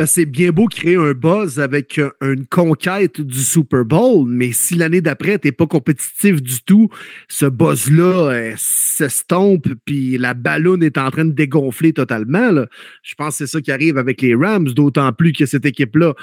Ben, 0.01 0.07
c'est 0.07 0.25
bien 0.25 0.51
beau 0.51 0.65
créer 0.65 0.97
un 0.97 1.13
buzz 1.13 1.61
avec 1.61 1.99
euh, 1.99 2.11
une 2.23 2.47
conquête 2.47 3.21
du 3.21 3.39
Super 3.39 3.85
Bowl, 3.85 4.27
mais 4.27 4.51
si 4.51 4.75
l'année 4.75 5.03
d'après, 5.03 5.39
tu 5.39 5.49
n'es 5.49 5.53
pas 5.53 5.67
compétitif 5.67 6.41
du 6.41 6.63
tout, 6.63 6.89
ce 7.29 7.45
buzz-là 7.45 8.33
euh, 8.33 8.55
s'estompe, 8.57 9.67
puis 9.85 10.17
la 10.17 10.33
ballonne 10.33 10.83
est 10.83 10.97
en 10.97 11.11
train 11.11 11.27
de 11.27 11.33
dégonfler 11.33 11.93
totalement. 11.93 12.51
Je 13.03 13.15
pense 13.15 13.37
que 13.37 13.45
c'est 13.45 13.47
ça 13.47 13.61
qui 13.61 13.71
arrive 13.71 13.99
avec 13.99 14.23
les 14.23 14.35
Rams, 14.35 14.69
d'autant 14.69 15.13
plus 15.13 15.35
que 15.35 15.45
cette 15.45 15.67
équipe-là, 15.67 16.15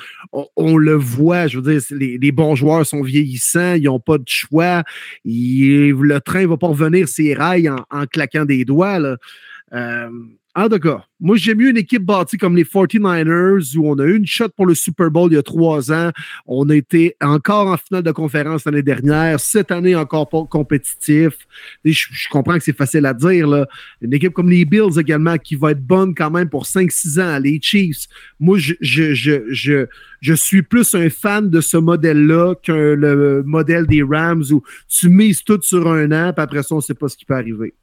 on, 0.56 0.76
le 0.76 0.96
voit, 0.96 1.46
je 1.46 1.60
veux 1.60 1.80
dire, 1.80 1.82
les, 1.92 2.32
bons 2.32 2.56
joueurs 2.56 2.84
sont 2.84 3.04
vieillissants, 3.04 3.76
ils 3.76 3.84
n'ont 3.84 4.00
pas 4.00 4.18
de 4.18 4.28
choix, 4.28 4.82
le 5.24 6.18
train 6.18 6.42
ne 6.42 6.48
va 6.48 6.58
pas 6.58 6.70
revenir 6.70 7.08
ses 7.08 7.36
rails 7.36 7.70
en, 7.70 8.08
claquant 8.08 8.46
des 8.46 8.66
doigts. 8.66 9.00
Euh, 9.74 10.10
en 10.60 10.70
tout 10.70 10.80
cas, 10.80 11.04
moi, 11.20 11.36
j'aime 11.36 11.60
mieux 11.60 11.70
une 11.70 11.78
équipe 11.78 12.04
bâtie 12.04 12.36
comme 12.36 12.56
les 12.56 12.64
49ers 12.64 13.78
où 13.78 13.88
on 13.88 14.00
a 14.00 14.06
eu 14.06 14.18
une 14.18 14.26
shot 14.26 14.50
pour 14.50 14.66
le 14.66 14.74
Super 14.74 15.12
Bowl 15.12 15.32
il 15.32 15.36
y 15.36 15.38
a 15.38 15.44
trois 15.44 15.92
ans. 15.92 16.10
On 16.48 16.68
a 16.70 16.76
été 16.76 17.16
encore 17.22 17.68
en 17.68 17.78
finale 17.78 18.02
de 18.02 18.12
conférence 18.12 18.66
l'année 18.66 18.82
dernière. 18.82 19.40
Cette 19.40 19.70
année, 19.70 19.96
encore 19.96 20.28
pas 20.28 20.44
compétitif. 20.50 21.34
Je, 21.86 22.28
comprends 22.32 22.56
que 22.56 22.64
c'est 22.64 22.76
facile 22.76 23.06
à 23.06 23.14
dire. 23.14 23.68
Une 24.02 24.14
équipe 24.16 24.34
comme 24.34 24.50
les 24.50 24.66
Bills 24.66 25.00
également 25.00 25.38
qui 25.38 25.56
va 25.56 25.72
être 25.72 25.86
bonne 25.86 26.16
quand 26.16 26.32
même 26.32 26.50
pour 26.50 26.66
5-6 26.66 27.22
ans. 27.22 27.38
Les 27.38 27.60
Chiefs. 27.62 28.08
Moi, 28.40 28.58
je, 28.58 28.74
je, 28.82 29.14
je, 29.14 29.44
je, 29.50 29.86
je 30.22 30.34
suis 30.34 30.64
plus 30.64 30.96
un 30.96 31.12
fan 31.12 31.52
de 31.52 31.62
ce 31.62 31.78
modèle-là 31.78 32.56
que 32.64 32.72
le 32.72 33.44
modèle 33.46 33.86
des 33.86 34.02
Rams 34.02 34.44
où 34.50 34.64
tu 34.90 35.10
mises 35.10 35.44
tout 35.44 35.60
sur 35.62 35.88
un 35.88 36.12
an, 36.12 36.34
puis 36.34 36.44
après 36.44 36.64
ça, 36.64 36.74
on 36.74 36.78
ne 36.78 36.82
sait 36.82 36.96
pas 36.96 37.10
ce 37.10 37.16
qui 37.16 37.26
peut 37.26 37.36
arriver. 37.36 37.76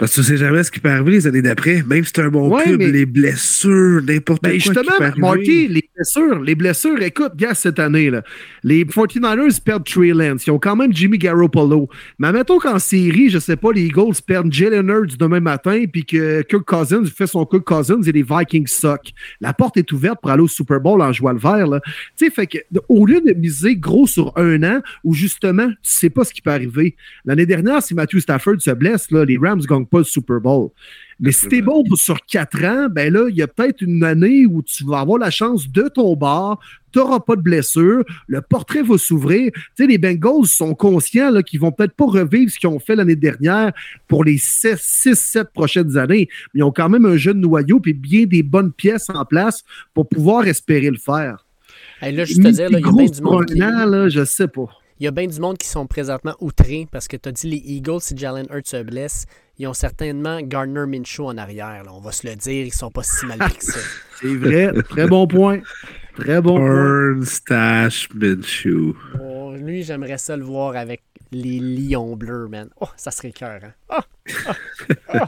Parce 0.00 0.12
que 0.16 0.22
tu 0.22 0.26
sais 0.28 0.38
jamais 0.38 0.62
ce 0.62 0.70
qui 0.70 0.80
peut 0.80 0.88
arriver 0.88 1.10
les 1.12 1.26
années 1.26 1.42
d'après. 1.42 1.82
Même 1.82 2.02
si 2.06 2.12
c'est 2.16 2.22
un 2.22 2.30
bon 2.30 2.48
Ouais, 2.48 2.62
club, 2.64 2.78
mais- 2.78 2.90
les 2.90 3.04
blessures, 3.04 4.00
n'importe 4.02 4.42
Ben 4.42 4.48
quoi. 4.52 4.58
justement, 4.58 4.82
qui 4.82 5.12
peut. 5.12 5.20
Marty, 5.20 5.68
les 5.68 5.84
blessures, 5.94 6.40
les 6.40 6.54
blessures, 6.54 7.02
écoute, 7.02 7.32
gars, 7.36 7.52
cette 7.52 7.78
année, 7.78 8.08
là, 8.08 8.22
les 8.64 8.86
49ers 8.86 9.60
perdent 9.62 9.84
Trey 9.84 10.08
Lance. 10.14 10.46
Ils 10.46 10.52
ont 10.52 10.58
quand 10.58 10.74
même 10.74 10.90
Jimmy 10.94 11.18
Garoppolo. 11.18 11.90
Mais 12.18 12.32
mettons 12.32 12.58
qu'en 12.58 12.78
série, 12.78 13.28
je 13.28 13.38
sais 13.38 13.56
pas, 13.56 13.72
les 13.72 13.82
Eagles 13.82 14.14
perdent 14.26 14.50
Jalen 14.50 14.88
Hurts 14.88 15.18
demain 15.18 15.40
matin, 15.40 15.84
puis 15.92 16.06
que 16.06 16.40
Kirk 16.42 16.64
Cousins 16.64 17.04
fait 17.04 17.26
son 17.26 17.44
Kirk 17.44 17.64
Cousins 17.64 18.00
et 18.02 18.12
les 18.12 18.22
Vikings 18.22 18.68
suck. 18.68 19.10
La 19.42 19.52
porte 19.52 19.76
est 19.76 19.92
ouverte 19.92 20.18
pour 20.22 20.30
aller 20.30 20.42
au 20.42 20.48
Super 20.48 20.80
Bowl 20.80 21.02
en 21.02 21.12
jouant 21.12 21.32
le 21.32 21.38
vert. 21.38 21.66
là. 21.66 21.80
Tu 22.16 22.24
sais, 22.24 22.30
fait 22.30 22.46
que, 22.46 22.56
au 22.88 23.04
lieu 23.04 23.20
de 23.20 23.34
miser 23.34 23.76
gros 23.76 24.06
sur 24.06 24.32
un 24.36 24.62
an, 24.62 24.80
où 25.04 25.12
justement, 25.12 25.68
tu 25.68 25.74
sais 25.82 26.08
pas 26.08 26.24
ce 26.24 26.32
qui 26.32 26.40
peut 26.40 26.52
arriver. 26.52 26.96
L'année 27.26 27.44
dernière, 27.44 27.82
si 27.82 27.92
Matthew 27.94 28.20
Stafford 28.20 28.60
se 28.60 28.70
blesse, 28.70 29.10
là, 29.10 29.26
les 29.26 29.36
Rams 29.36 29.60
gagnent 29.68 29.84
pas 29.90 29.98
le 29.98 30.04
Super 30.04 30.40
Bowl. 30.40 30.70
Mais 31.22 31.32
si 31.32 31.48
t'es 31.48 31.60
bon 31.60 31.84
pour- 31.84 31.98
sur 31.98 32.18
quatre 32.24 32.64
ans, 32.64 32.88
ben 32.90 33.12
là, 33.12 33.26
il 33.28 33.36
y 33.36 33.42
a 33.42 33.46
peut-être 33.46 33.82
une 33.82 34.02
année 34.04 34.46
où 34.46 34.62
tu 34.62 34.84
vas 34.84 35.00
avoir 35.00 35.18
la 35.18 35.30
chance 35.30 35.68
de 35.70 35.82
ton 35.88 36.16
bord, 36.16 36.60
tu 36.92 36.98
n'auras 36.98 37.20
pas 37.20 37.36
de 37.36 37.42
blessure, 37.42 38.04
le 38.26 38.40
portrait 38.40 38.82
va 38.82 38.96
s'ouvrir. 38.96 39.52
Tu 39.52 39.60
sais, 39.76 39.86
les 39.86 39.98
Bengals 39.98 40.46
sont 40.46 40.74
conscients 40.74 41.30
là, 41.30 41.42
qu'ils 41.42 41.60
vont 41.60 41.72
peut-être 41.72 41.92
pas 41.92 42.06
revivre 42.06 42.50
ce 42.50 42.58
qu'ils 42.58 42.70
ont 42.70 42.78
fait 42.78 42.96
l'année 42.96 43.16
dernière 43.16 43.72
pour 44.08 44.24
les 44.24 44.38
6-7 44.38 45.52
prochaines 45.52 45.98
années, 45.98 46.28
mais 46.54 46.60
ils 46.60 46.62
ont 46.62 46.72
quand 46.72 46.88
même 46.88 47.04
un 47.04 47.18
jeune 47.18 47.40
noyau 47.40 47.82
et 47.84 47.92
bien 47.92 48.24
des 48.24 48.42
bonnes 48.42 48.72
pièces 48.72 49.10
en 49.10 49.24
place 49.26 49.62
pour 49.92 50.08
pouvoir 50.08 50.46
espérer 50.46 50.90
le 50.90 50.98
faire. 50.98 51.44
Hey, 52.00 52.14
là, 52.14 52.24
juste 52.24 52.42
te 52.42 52.48
dire, 52.48 52.68
il 52.70 52.72
y 52.72 52.76
a 52.76 52.92
bien 52.92 53.06
du 53.06 53.20
monde 53.20 53.44
qui... 53.44 53.62
un 53.62 53.82
an, 53.82 53.84
là, 53.84 54.08
je 54.08 54.24
sais 54.24 54.48
pas. 54.48 54.68
Il 54.98 55.04
y 55.04 55.06
a 55.06 55.10
bien 55.10 55.26
du 55.26 55.38
monde 55.40 55.58
qui 55.58 55.68
sont 55.68 55.86
présentement 55.86 56.34
outrés 56.40 56.86
parce 56.90 57.08
que 57.08 57.16
tu 57.16 57.28
as 57.28 57.32
dit 57.32 57.48
les 57.48 57.62
Eagles, 57.64 58.00
si 58.00 58.16
Jalen 58.16 58.46
Hurts 58.50 58.66
se 58.66 58.82
blesse, 58.82 59.26
ils 59.60 59.66
ont 59.66 59.74
certainement 59.74 60.40
Gardner 60.40 60.86
Minshew 60.86 61.20
en 61.26 61.36
arrière. 61.36 61.84
là. 61.84 61.92
On 61.92 62.00
va 62.00 62.12
se 62.12 62.26
le 62.26 62.34
dire, 62.34 62.64
ils 62.64 62.72
sont 62.72 62.90
pas 62.90 63.02
si 63.02 63.26
mal 63.26 63.38
pris 63.38 63.56
que 63.56 63.64
ça. 63.66 63.78
C'est 64.20 64.34
vrai. 64.34 64.72
Très 64.88 65.06
bon 65.06 65.26
point. 65.26 65.60
Très 66.16 66.40
bon 66.40 66.56
point. 66.56 66.66
Burn, 66.66 67.24
Stash, 67.26 68.08
Minshew. 68.14 68.96
Oh, 69.20 69.52
lui, 69.54 69.82
j'aimerais 69.82 70.16
ça 70.16 70.34
le 70.34 70.44
voir 70.44 70.76
avec 70.76 71.02
les 71.30 71.60
Lions 71.60 72.16
bleus, 72.16 72.48
man. 72.48 72.70
Oh, 72.80 72.88
ça 72.96 73.10
serait 73.10 73.32
cœur, 73.32 73.60
hein? 73.62 73.72
Oh, 73.90 74.00
oh, 74.48 74.52
oh. 75.14 75.18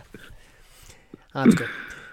En 1.34 1.44
tout 1.44 1.56
cas, 1.56 1.64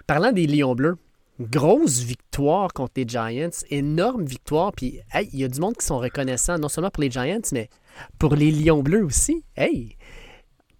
parlant 0.06 0.34
des 0.34 0.46
Lions 0.46 0.76
bleus, 0.76 0.98
grosse 1.40 2.00
victoire 2.00 2.74
contre 2.74 2.94
les 2.98 3.08
Giants, 3.08 3.50
énorme 3.70 4.26
victoire. 4.26 4.74
Puis, 4.74 5.00
hey, 5.14 5.30
il 5.32 5.40
y 5.40 5.46
a 5.46 5.48
du 5.48 5.62
monde 5.62 5.78
qui 5.78 5.86
sont 5.86 6.00
reconnaissants, 6.00 6.58
non 6.58 6.68
seulement 6.68 6.92
pour 6.92 7.02
les 7.02 7.12
Giants, 7.12 7.40
mais 7.54 7.70
pour 8.18 8.36
les 8.36 8.52
Lions 8.52 8.84
bleus 8.84 9.06
aussi. 9.06 9.46
Hey! 9.56 9.96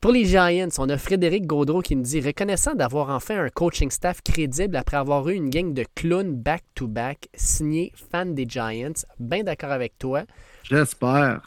Pour 0.02 0.14
les 0.14 0.24
Giants, 0.24 0.70
on 0.78 0.88
a 0.88 0.98
Frédéric 0.98 1.46
Gaudreau 1.46 1.82
qui 1.82 1.94
nous 1.94 2.04
dit 2.04 2.22
reconnaissant 2.22 2.74
d'avoir 2.74 3.10
enfin 3.10 3.44
un 3.44 3.50
coaching 3.50 3.92
staff 3.92 4.22
crédible 4.22 4.78
après 4.78 4.96
avoir 4.96 5.28
eu 5.28 5.34
une 5.34 5.50
gang 5.50 5.74
de 5.74 5.84
clowns 5.94 6.36
back-to-back, 6.36 7.28
signé 7.34 7.92
fan 8.10 8.34
des 8.34 8.46
Giants. 8.48 8.94
Bien 9.20 9.44
d'accord 9.44 9.72
avec 9.72 9.98
toi. 10.00 10.24
J'espère. 10.64 11.42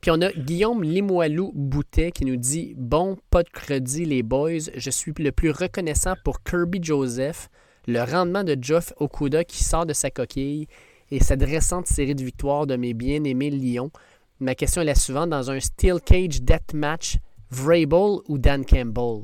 Puis 0.00 0.12
on 0.12 0.20
a 0.20 0.30
Guillaume 0.30 0.84
Limoilou 0.84 1.50
Boutet 1.52 2.12
qui 2.12 2.24
nous 2.24 2.36
dit 2.36 2.74
Bon, 2.76 3.18
pas 3.28 3.42
de 3.42 3.50
crédit, 3.50 4.04
les 4.04 4.22
boys. 4.22 4.70
Je 4.76 4.90
suis 4.90 5.12
le 5.18 5.32
plus 5.32 5.50
reconnaissant 5.50 6.14
pour 6.24 6.44
Kirby 6.44 6.78
Joseph, 6.80 7.48
le 7.88 8.04
rendement 8.04 8.44
de 8.44 8.56
Geoff 8.60 8.92
Okuda 8.98 9.42
qui 9.42 9.64
sort 9.64 9.84
de 9.84 9.92
sa 9.92 10.10
coquille 10.12 10.68
et 11.10 11.18
cette 11.18 11.42
récente 11.42 11.88
série 11.88 12.14
de 12.14 12.22
victoires 12.22 12.68
de 12.68 12.76
mes 12.76 12.94
bien-aimés 12.94 13.50
Lions. 13.50 13.90
Ma 14.38 14.54
question 14.54 14.82
est 14.82 14.84
la 14.84 14.94
suivante 14.94 15.30
dans 15.30 15.50
un 15.50 15.58
Steel 15.58 15.98
Cage 16.00 16.42
Death 16.42 16.72
Match, 16.72 17.16
Vrabel 17.50 18.20
ou 18.28 18.38
Dan 18.38 18.64
Campbell? 18.64 19.22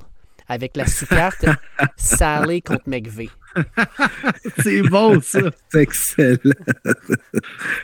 Avec 0.49 0.77
la 0.77 0.87
sous-carte 0.87 1.47
Sally 1.97 2.62
contre 2.62 2.89
McVeigh. 2.89 3.31
C'est 4.62 4.83
bon, 4.83 5.20
ça. 5.20 5.41
C'est 5.70 5.83
excellent. 5.83 6.37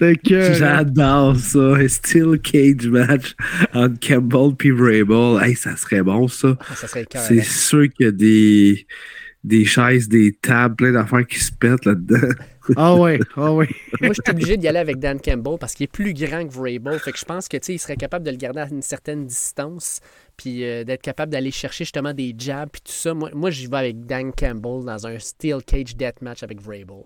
Que, 0.00 0.52
J'adore 0.54 1.36
ça. 1.36 1.58
Un 1.58 1.88
steel 1.88 2.38
cage 2.40 2.88
match 2.88 3.34
entre 3.72 3.98
Campbell 4.00 4.54
et 4.64 4.72
Rabel. 4.72 5.42
Hey, 5.42 5.54
ça 5.54 5.76
serait 5.76 6.02
bon, 6.02 6.28
ça. 6.28 6.56
Ah, 6.60 6.74
Ça 6.74 6.88
serait 6.88 7.00
le 7.00 7.06
cœur. 7.06 7.22
C'est 7.22 7.42
sûr 7.42 7.86
qu'il 7.92 8.06
y 8.06 8.08
a 8.08 8.12
des, 8.12 8.86
des 9.44 9.64
chaises, 9.64 10.08
des 10.08 10.32
tables, 10.32 10.76
plein 10.76 10.92
d'affaires 10.92 11.26
qui 11.26 11.38
se 11.40 11.52
pètent 11.52 11.84
là-dedans. 11.84 12.28
Ah 12.76 12.94
ouais, 12.96 13.18
ah 13.36 13.52
ouais. 13.52 13.68
Moi, 14.00 14.12
je 14.12 14.20
suis 14.22 14.30
obligé 14.30 14.56
d'y 14.56 14.68
aller 14.68 14.78
avec 14.78 14.98
Dan 14.98 15.20
Campbell 15.20 15.56
parce 15.58 15.74
qu'il 15.74 15.84
est 15.84 15.92
plus 15.92 16.12
grand 16.14 16.46
que 16.46 16.52
Vrabel. 16.52 16.98
Fait 16.98 17.12
que 17.12 17.18
je 17.18 17.24
pense 17.24 17.48
que 17.48 17.56
tu 17.56 17.66
sais, 17.66 17.74
il 17.74 17.78
serait 17.78 17.96
capable 17.96 18.24
de 18.24 18.30
le 18.30 18.36
garder 18.36 18.60
à 18.60 18.68
une 18.68 18.82
certaine 18.82 19.26
distance, 19.26 20.00
puis 20.36 20.64
euh, 20.64 20.84
d'être 20.84 21.02
capable 21.02 21.32
d'aller 21.32 21.50
chercher 21.50 21.84
justement 21.84 22.12
des 22.12 22.34
jabs 22.36 22.68
puis 22.70 22.82
tout 22.82 22.92
ça. 22.92 23.14
Moi, 23.14 23.30
moi 23.34 23.50
j'y 23.50 23.66
vais 23.66 23.76
avec 23.76 24.06
Dan 24.06 24.32
Campbell 24.32 24.84
dans 24.84 25.06
un 25.06 25.18
Steel 25.18 25.58
Cage 25.64 25.96
Death 25.96 26.20
Match 26.22 26.42
avec 26.42 26.60
Vrabel. 26.60 27.04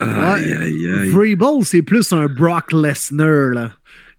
Aïe, 0.00 0.52
aïe, 0.52 0.88
aïe. 0.88 1.08
Vrabel, 1.08 1.64
c'est 1.64 1.82
plus 1.82 2.12
un 2.12 2.26
Brock 2.26 2.72
Lesnar, 2.72 3.54
là. 3.54 3.72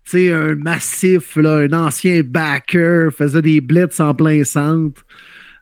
Tu 0.05 0.11
sais, 0.11 0.31
un 0.31 0.55
massif, 0.55 1.35
là, 1.35 1.57
un 1.57 1.73
ancien 1.73 2.21
backer, 2.23 3.11
faisait 3.11 3.41
des 3.41 3.59
blitz 3.59 3.99
en 3.99 4.13
plein 4.13 4.43
centre. 4.45 5.03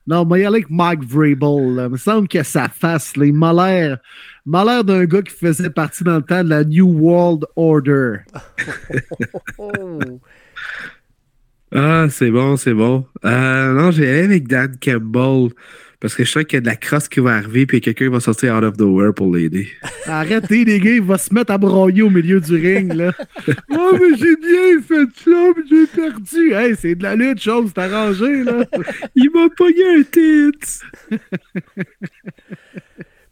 Non, 0.07 0.23
mais 0.25 0.39
il 0.39 0.41
y 0.43 0.45
a 0.45 0.49
avec 0.49 0.69
Mike 0.69 1.03
Vrabel, 1.03 1.75
là. 1.75 1.85
Il 1.85 1.91
me 1.91 1.97
semble 1.97 2.27
que 2.27 2.43
sa 2.43 2.69
face, 2.69 3.17
là, 3.17 3.25
il 3.25 3.33
m'a 3.33 3.53
l'air, 3.53 4.83
d'un 4.83 5.05
gars 5.05 5.21
qui 5.23 5.33
faisait 5.33 5.69
partie 5.69 6.03
dans 6.03 6.17
le 6.17 6.21
temps 6.21 6.43
de 6.43 6.49
la 6.49 6.63
New 6.63 6.87
World 6.87 7.45
Order. 7.55 8.17
Oh! 9.57 9.99
Ah, 11.71 12.05
c'est 12.09 12.31
bon, 12.31 12.55
c'est 12.55 12.73
bon. 12.73 13.05
Euh, 13.25 13.73
non, 13.73 13.91
j'ai 13.91 14.23
avec 14.23 14.47
Dan 14.47 14.77
Campbell 14.79 15.49
Parce 15.99 16.15
que 16.15 16.23
je 16.23 16.31
sens 16.31 16.43
qu'il 16.43 16.55
y 16.55 16.57
a 16.57 16.61
de 16.61 16.65
la 16.65 16.75
crosse 16.75 17.07
qui 17.07 17.19
va 17.19 17.35
arriver, 17.35 17.65
puis 17.65 17.81
quelqu'un 17.81 18.09
va 18.09 18.19
sortir 18.19 18.55
out 18.55 18.63
of 18.63 18.77
nowhere 18.77 19.13
pour 19.13 19.33
l'aider. 19.33 19.69
Arrêtez, 20.05 20.65
les 20.65 20.79
gars, 20.79 20.91
il 20.91 21.01
va 21.01 21.17
se 21.17 21.33
mettre 21.33 21.51
à 21.51 21.57
broyer 21.57 22.01
au 22.01 22.09
milieu 22.09 22.39
du 22.39 22.55
ring, 22.55 22.93
là. 22.93 23.11
oh, 23.71 23.91
mais 23.99 24.17
j'ai 24.17 24.35
bien 24.35 24.81
fait 24.81 25.07
ça, 25.23 25.53
mais 25.55 25.63
j'ai 25.69 25.87
perdu. 25.87 26.53
Hey, 26.53 26.75
c'est 26.77 26.95
de 26.95 27.03
la 27.03 27.15
lutte, 27.15 27.41
chose, 27.41 27.71
c'est 27.73 27.81
arrangé, 27.81 28.43
là. 28.43 28.65
il 29.15 29.29
m'a 29.31 29.47
pogné 29.55 29.99
un 29.99 30.03
tit. 30.03 31.19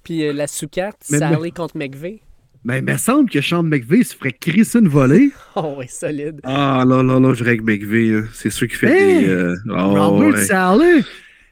Puis 0.04 0.26
euh, 0.26 0.34
la 0.34 0.48
sous-carte, 0.48 0.98
Sally 1.02 1.52
contre 1.52 1.78
McVeigh? 1.78 2.22
Mais 2.66 2.80
il 2.80 2.86
me 2.86 2.98
semble 2.98 3.30
que 3.30 3.42
Sean 3.42 3.64
McVeigh 3.64 4.06
se 4.06 4.16
ferait 4.16 4.32
crisser 4.32 4.80
une 4.80 4.88
volée. 4.88 5.32
Oh, 5.56 5.76
oui, 5.80 5.88
solide. 5.90 6.40
Ah, 6.44 6.86
non, 6.88 7.04
non, 7.04 7.20
non, 7.20 7.34
je 7.34 7.44
règle 7.44 7.66
McVeigh. 7.66 8.14
Hein. 8.16 8.26
C'est 8.34 8.50
sûr 8.50 8.68
qu'il 8.68 8.78
fait 8.78 9.22
des. 9.22 9.28
Euh... 9.28 9.56
Oh, 9.70 9.94
Robert 9.94 10.34
ouais. 10.34 10.46
Saleh. 10.46 11.04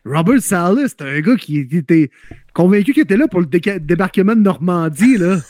Robert 0.06 0.41
Saleh, 0.41 0.88
c'est 0.88 1.02
un 1.02 1.20
gars 1.22 1.36
qui, 1.36 1.60
était 1.60 2.10
convaincu 2.54 2.93
qu'il 2.93 3.04
était 3.04 3.18
là 3.18 3.28
pour 3.28 3.39
le 3.41 3.45
déca- 3.45 3.80
débarquement 3.80 4.36
de 4.36 4.41
Normandie, 4.41 5.18
là. 5.18 5.38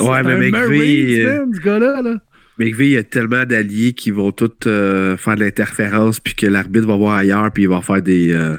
Ouais, 0.00 0.22
mais 0.22 0.50
McVeigh. 0.50 1.20
Euh, 1.24 1.38
man, 1.46 1.54
ce 1.54 1.60
gars-là, 1.60 2.02
là. 2.02 2.16
McVeigh, 2.58 2.88
il 2.88 2.92
y 2.92 2.96
a 2.98 3.04
tellement 3.04 3.44
d'alliés 3.46 3.94
qui 3.94 4.10
vont 4.10 4.30
tous 4.30 4.50
euh, 4.66 5.16
faire 5.16 5.36
de 5.36 5.40
l'interférence, 5.40 6.20
puis 6.20 6.34
que 6.34 6.46
l'arbitre 6.46 6.86
va 6.86 6.96
voir 6.96 7.14
ailleurs, 7.16 7.50
puis 7.50 7.62
il 7.62 7.68
va 7.70 7.80
faire 7.80 8.02
des, 8.02 8.32
euh, 8.32 8.58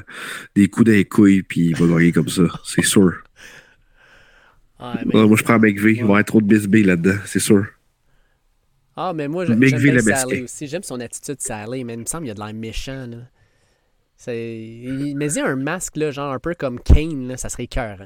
des 0.56 0.68
coups 0.68 0.86
dans 0.86 0.92
les 0.92 1.04
couilles, 1.04 1.42
puis 1.44 1.66
il 1.68 1.76
va 1.76 1.86
gagner 1.86 2.10
comme 2.10 2.28
ça. 2.28 2.42
C'est 2.64 2.84
sûr. 2.84 3.12
Ah, 4.80 4.94
mais, 5.06 5.14
Ouais, 5.14 5.26
moi, 5.28 5.36
je 5.36 5.44
prends 5.44 5.58
McVeigh. 5.60 5.92
Il 5.92 6.00
va 6.00 6.00
y 6.00 6.02
avoir 6.02 6.24
trop 6.24 6.40
de 6.40 6.46
bisbee 6.46 6.82
là-dedans, 6.82 7.18
c'est 7.24 7.38
sûr. 7.40 7.66
ah, 8.96 9.12
mais 9.14 9.28
moi, 9.28 9.44
j'aime 9.46 9.58
bien. 9.60 10.00
Sally 10.00 10.42
aussi. 10.42 10.66
J'aime 10.66 10.82
son 10.82 10.98
attitude 11.00 11.36
Sally, 11.40 11.84
mais 11.84 11.94
il 11.94 12.00
me 12.00 12.04
semble 12.04 12.24
qu'il 12.24 12.32
a 12.32 12.34
de 12.34 12.40
l'air 12.40 12.54
méchant. 12.54 13.06
Là. 13.08 13.18
C'est... 14.18 14.58
Il 14.58 15.16
mais 15.16 15.32
il 15.32 15.40
a 15.40 15.46
un 15.46 15.56
masque, 15.56 15.96
là, 15.96 16.10
genre 16.10 16.32
un 16.32 16.38
peu 16.38 16.54
comme 16.54 16.80
Kane, 16.80 17.28
là, 17.28 17.36
ça 17.36 17.48
serait 17.48 17.68
cœur. 17.68 17.98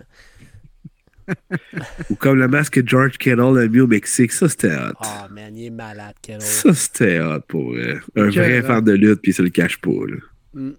Ou 2.10 2.14
comme 2.16 2.38
le 2.38 2.48
masque 2.48 2.74
que 2.74 2.86
George 2.86 3.16
Kittle 3.16 3.58
a 3.58 3.66
mis 3.66 3.80
au 3.80 3.86
Mexique. 3.86 4.32
Ça, 4.32 4.48
c'était 4.48 4.74
hot. 4.74 4.92
Ah, 5.00 5.28
man, 5.30 5.56
il 5.56 5.66
est 5.66 5.70
malade, 5.70 6.14
Kettle. 6.20 6.42
Ça, 6.42 6.74
c'était 6.74 7.20
hot 7.20 7.40
pour 7.48 7.72
euh, 7.72 7.98
un 8.16 8.28
vrai 8.28 8.62
fan 8.62 8.84
de 8.84 8.92
lutte, 8.92 9.22
puis 9.22 9.32
se 9.32 9.42
le 9.42 9.48
cache 9.48 9.80
pas. 9.80 9.90
là. 9.90 10.70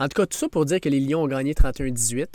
En 0.00 0.08
tout 0.08 0.20
cas, 0.20 0.26
tout 0.26 0.36
ça 0.36 0.48
pour 0.48 0.64
dire 0.64 0.80
que 0.80 0.88
les 0.88 0.98
Lions 1.00 1.22
ont 1.22 1.28
gagné 1.28 1.52
31-18. 1.52 2.26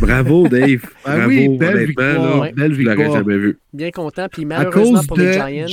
Bravo, 0.00 0.46
Dave. 0.48 0.80
Ah 1.04 1.16
Bravo, 1.16 1.28
oui, 1.28 1.48
belle 1.58 1.86
victoire, 1.86 2.44
là, 2.44 2.52
belle 2.52 2.74
je 2.74 2.82
l'aurais 2.82 2.96
victoire. 2.96 3.16
jamais 3.18 3.38
vu. 3.38 3.58
Bien 3.72 3.90
content. 3.90 4.26
Puis 4.30 4.42
À 4.42 4.46
malheureusement 4.46 4.98
cause 4.98 5.06
pour 5.06 5.16
de 5.16 5.22
les 5.24 5.32
Giants. 5.32 5.66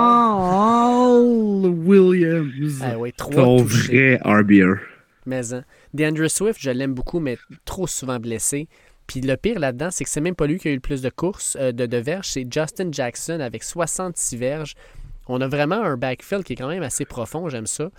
Jamal 0.00 1.68
Williams. 1.86 2.80
ah 2.82 2.98
ouais, 2.98 3.12
trois 3.12 3.34
Ton 3.34 3.62
touchés. 3.62 4.16
vrai 4.24 4.40
RBR. 4.40 4.80
Mais 5.26 5.52
hein. 5.54 5.64
DeAndre 5.94 6.28
Swift, 6.30 6.58
je 6.60 6.70
l'aime 6.70 6.94
beaucoup, 6.94 7.20
mais 7.20 7.38
trop 7.64 7.86
souvent 7.86 8.18
blessé. 8.18 8.68
Puis 9.06 9.20
le 9.20 9.36
pire 9.36 9.58
là-dedans, 9.58 9.88
c'est 9.90 10.04
que 10.04 10.10
c'est 10.10 10.20
même 10.20 10.34
pas 10.36 10.46
lui 10.46 10.58
qui 10.58 10.68
a 10.68 10.70
eu 10.70 10.74
le 10.74 10.80
plus 10.80 11.02
de 11.02 11.10
courses, 11.10 11.56
euh, 11.60 11.72
de, 11.72 11.86
de 11.86 11.96
verges, 11.96 12.28
c'est 12.28 12.46
Justin 12.52 12.90
Jackson 12.92 13.40
avec 13.40 13.64
66 13.64 14.36
verges. 14.36 14.74
On 15.28 15.40
a 15.40 15.48
vraiment 15.48 15.82
un 15.82 15.96
backfield 15.96 16.44
qui 16.44 16.52
est 16.52 16.56
quand 16.56 16.68
même 16.68 16.82
assez 16.82 17.04
profond, 17.04 17.48
j'aime 17.48 17.66
ça. 17.66 17.90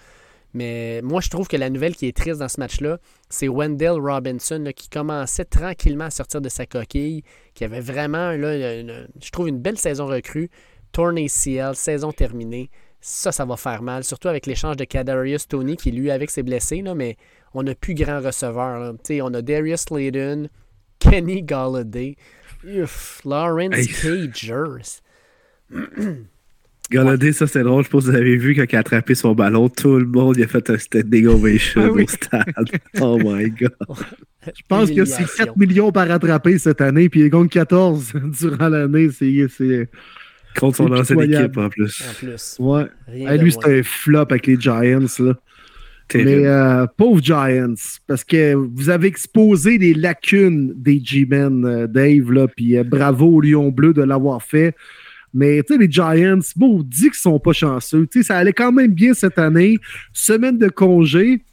Mais 0.53 1.01
moi, 1.03 1.21
je 1.21 1.29
trouve 1.29 1.47
que 1.47 1.55
la 1.57 1.69
nouvelle 1.69 1.95
qui 1.95 2.07
est 2.07 2.15
triste 2.15 2.39
dans 2.39 2.49
ce 2.49 2.59
match-là, 2.59 2.99
c'est 3.29 3.47
Wendell 3.47 3.91
Robinson 3.99 4.59
là, 4.63 4.73
qui 4.73 4.89
commençait 4.89 5.45
tranquillement 5.45 6.05
à 6.05 6.09
sortir 6.09 6.41
de 6.41 6.49
sa 6.49 6.65
coquille, 6.65 7.23
qui 7.53 7.63
avait 7.63 7.79
vraiment, 7.79 8.31
là, 8.31 8.79
une- 8.79 9.07
je 9.23 9.29
trouve, 9.31 9.47
une 9.47 9.59
belle 9.59 9.77
saison 9.77 10.07
recrue. 10.07 10.49
Torn 10.91 11.17
ACL, 11.17 11.73
saison 11.75 12.11
terminée. 12.11 12.69
Ça, 12.99 13.31
ça 13.31 13.45
va 13.45 13.55
faire 13.55 13.81
mal, 13.81 14.03
surtout 14.03 14.27
avec 14.27 14.45
l'échange 14.45 14.75
de 14.75 14.83
Kadarius 14.83 15.47
Tony 15.47 15.77
qui, 15.77 15.91
lui, 15.91 16.11
avec 16.11 16.29
ses 16.29 16.43
blessés, 16.43 16.81
là, 16.81 16.93
mais 16.95 17.15
on 17.53 17.63
n'a 17.63 17.73
plus 17.73 17.93
grand 17.95 18.19
receveur. 18.19 18.93
On 19.09 19.33
a 19.33 19.41
Darius 19.41 19.81
Slayton, 19.81 20.49
Kenny 20.99 21.41
Galladay, 21.43 22.15
Lawrence 23.25 23.73
Hey. 23.75 23.87
Cagers. 23.87 25.01
Galladay, 26.91 27.31
ça 27.31 27.47
c'était 27.47 27.63
drôle. 27.63 27.83
Je 27.83 27.89
pense 27.89 28.05
que 28.05 28.11
vous 28.11 28.15
avez 28.15 28.35
vu 28.35 28.53
quand 28.55 28.65
il 28.69 28.75
a 28.75 28.79
attrapé 28.79 29.15
son 29.15 29.33
ballon, 29.33 29.69
tout 29.69 29.97
le 29.97 30.05
monde 30.05 30.35
il 30.37 30.43
a 30.43 30.47
fait 30.47 30.69
un 30.69 30.77
standing 30.77 31.27
ovation 31.27 31.81
Ah 31.85 31.91
oui. 31.91 32.03
au 32.03 32.07
stade. 32.07 32.43
Oh 32.99 33.17
my 33.23 33.49
god. 33.49 33.71
Je 34.45 34.61
pense 34.67 34.89
que 34.89 35.05
c'est 35.05 35.21
Humiliation. 35.21 35.45
4 35.45 35.57
millions 35.57 35.91
par 35.91 36.09
attraper 36.09 36.57
cette 36.57 36.81
année, 36.81 37.09
puis 37.09 37.21
il 37.21 37.29
gagne 37.29 37.47
14 37.47 38.13
durant 38.41 38.69
l'année. 38.69 39.09
C'est, 39.11 39.45
c'est... 39.55 39.89
Contre 40.59 40.77
son 40.77 40.87
C'est 40.87 41.13
ancienne 41.15 41.21
équipe 41.21 41.57
en 41.57 41.69
plus. 41.69 42.01
En 42.01 42.13
plus. 42.13 42.55
Ouais. 42.59 42.85
Hey, 43.07 43.37
lui, 43.39 43.51
c'est 43.51 43.79
un 43.79 43.83
flop 43.83 44.25
avec 44.29 44.47
les 44.47 44.59
Giants. 44.59 45.05
Là. 45.19 45.33
Mais 46.15 46.45
euh, 46.45 46.85
pauvre 46.97 47.21
Giants, 47.21 47.73
parce 48.07 48.23
que 48.23 48.53
vous 48.53 48.89
avez 48.89 49.07
exposé 49.07 49.77
les 49.77 49.93
lacunes 49.93 50.73
des 50.75 50.99
G-Men, 51.03 51.65
euh, 51.65 51.87
Dave, 51.87 52.31
là, 52.31 52.47
puis 52.47 52.77
euh, 52.77 52.83
bravo 52.83 53.27
aux 53.27 53.41
Lions 53.41 53.69
Bleus 53.69 53.93
de 53.93 54.01
l'avoir 54.01 54.41
fait. 54.41 54.75
Mais 55.33 55.63
tu 55.63 55.73
sais, 55.73 55.79
les 55.79 55.89
Giants, 55.89 56.39
bon, 56.55 56.79
on 56.79 56.83
dit 56.83 57.09
qu'ils 57.09 57.13
sont 57.13 57.39
pas 57.39 57.53
chanceux. 57.53 58.07
Tu 58.11 58.19
sais, 58.19 58.27
ça 58.27 58.37
allait 58.37 58.53
quand 58.53 58.71
même 58.71 58.93
bien 58.93 59.13
cette 59.13 59.39
année. 59.39 59.77
Semaine 60.13 60.57
de 60.57 60.67
congé. 60.69 61.43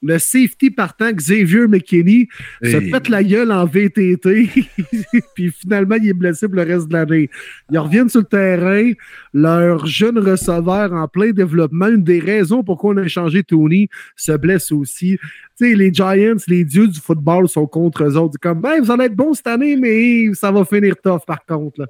Le 0.00 0.18
safety 0.18 0.70
partant, 0.70 1.10
Xavier 1.10 1.66
McKinney, 1.66 2.28
se 2.62 2.76
pète 2.90 3.08
la 3.08 3.24
gueule 3.24 3.50
en 3.50 3.66
VTT, 3.66 4.48
puis 5.34 5.50
finalement, 5.50 5.96
il 5.96 6.10
est 6.10 6.12
blessé 6.12 6.46
pour 6.46 6.54
le 6.54 6.62
reste 6.62 6.86
de 6.86 6.92
l'année. 6.92 7.28
Ils 7.72 7.78
reviennent 7.78 8.08
sur 8.08 8.20
le 8.20 8.26
terrain, 8.26 8.92
leur 9.34 9.86
jeune 9.86 10.18
receveur 10.18 10.92
en 10.92 11.08
plein 11.08 11.32
développement, 11.32 11.88
une 11.88 12.04
des 12.04 12.20
raisons 12.20 12.62
pourquoi 12.62 12.94
on 12.94 12.96
a 12.98 13.02
échangé 13.02 13.42
Tony, 13.42 13.88
se 14.14 14.30
blesse 14.30 14.70
aussi. 14.70 15.18
Tu 15.58 15.70
sais, 15.70 15.74
les 15.74 15.92
Giants, 15.92 16.36
les 16.46 16.64
dieux 16.64 16.86
du 16.86 17.00
football 17.00 17.48
sont 17.48 17.66
contre 17.66 18.04
eux 18.04 18.16
autres. 18.16 18.38
Comme, 18.40 18.60
ben, 18.60 18.80
vous 18.80 18.92
allez 18.92 19.06
être 19.06 19.16
bons 19.16 19.34
cette 19.34 19.48
année, 19.48 19.74
mais 19.74 20.32
ça 20.34 20.52
va 20.52 20.64
finir 20.64 20.94
tough 21.02 21.26
par 21.26 21.44
contre. 21.44 21.80
là. 21.80 21.86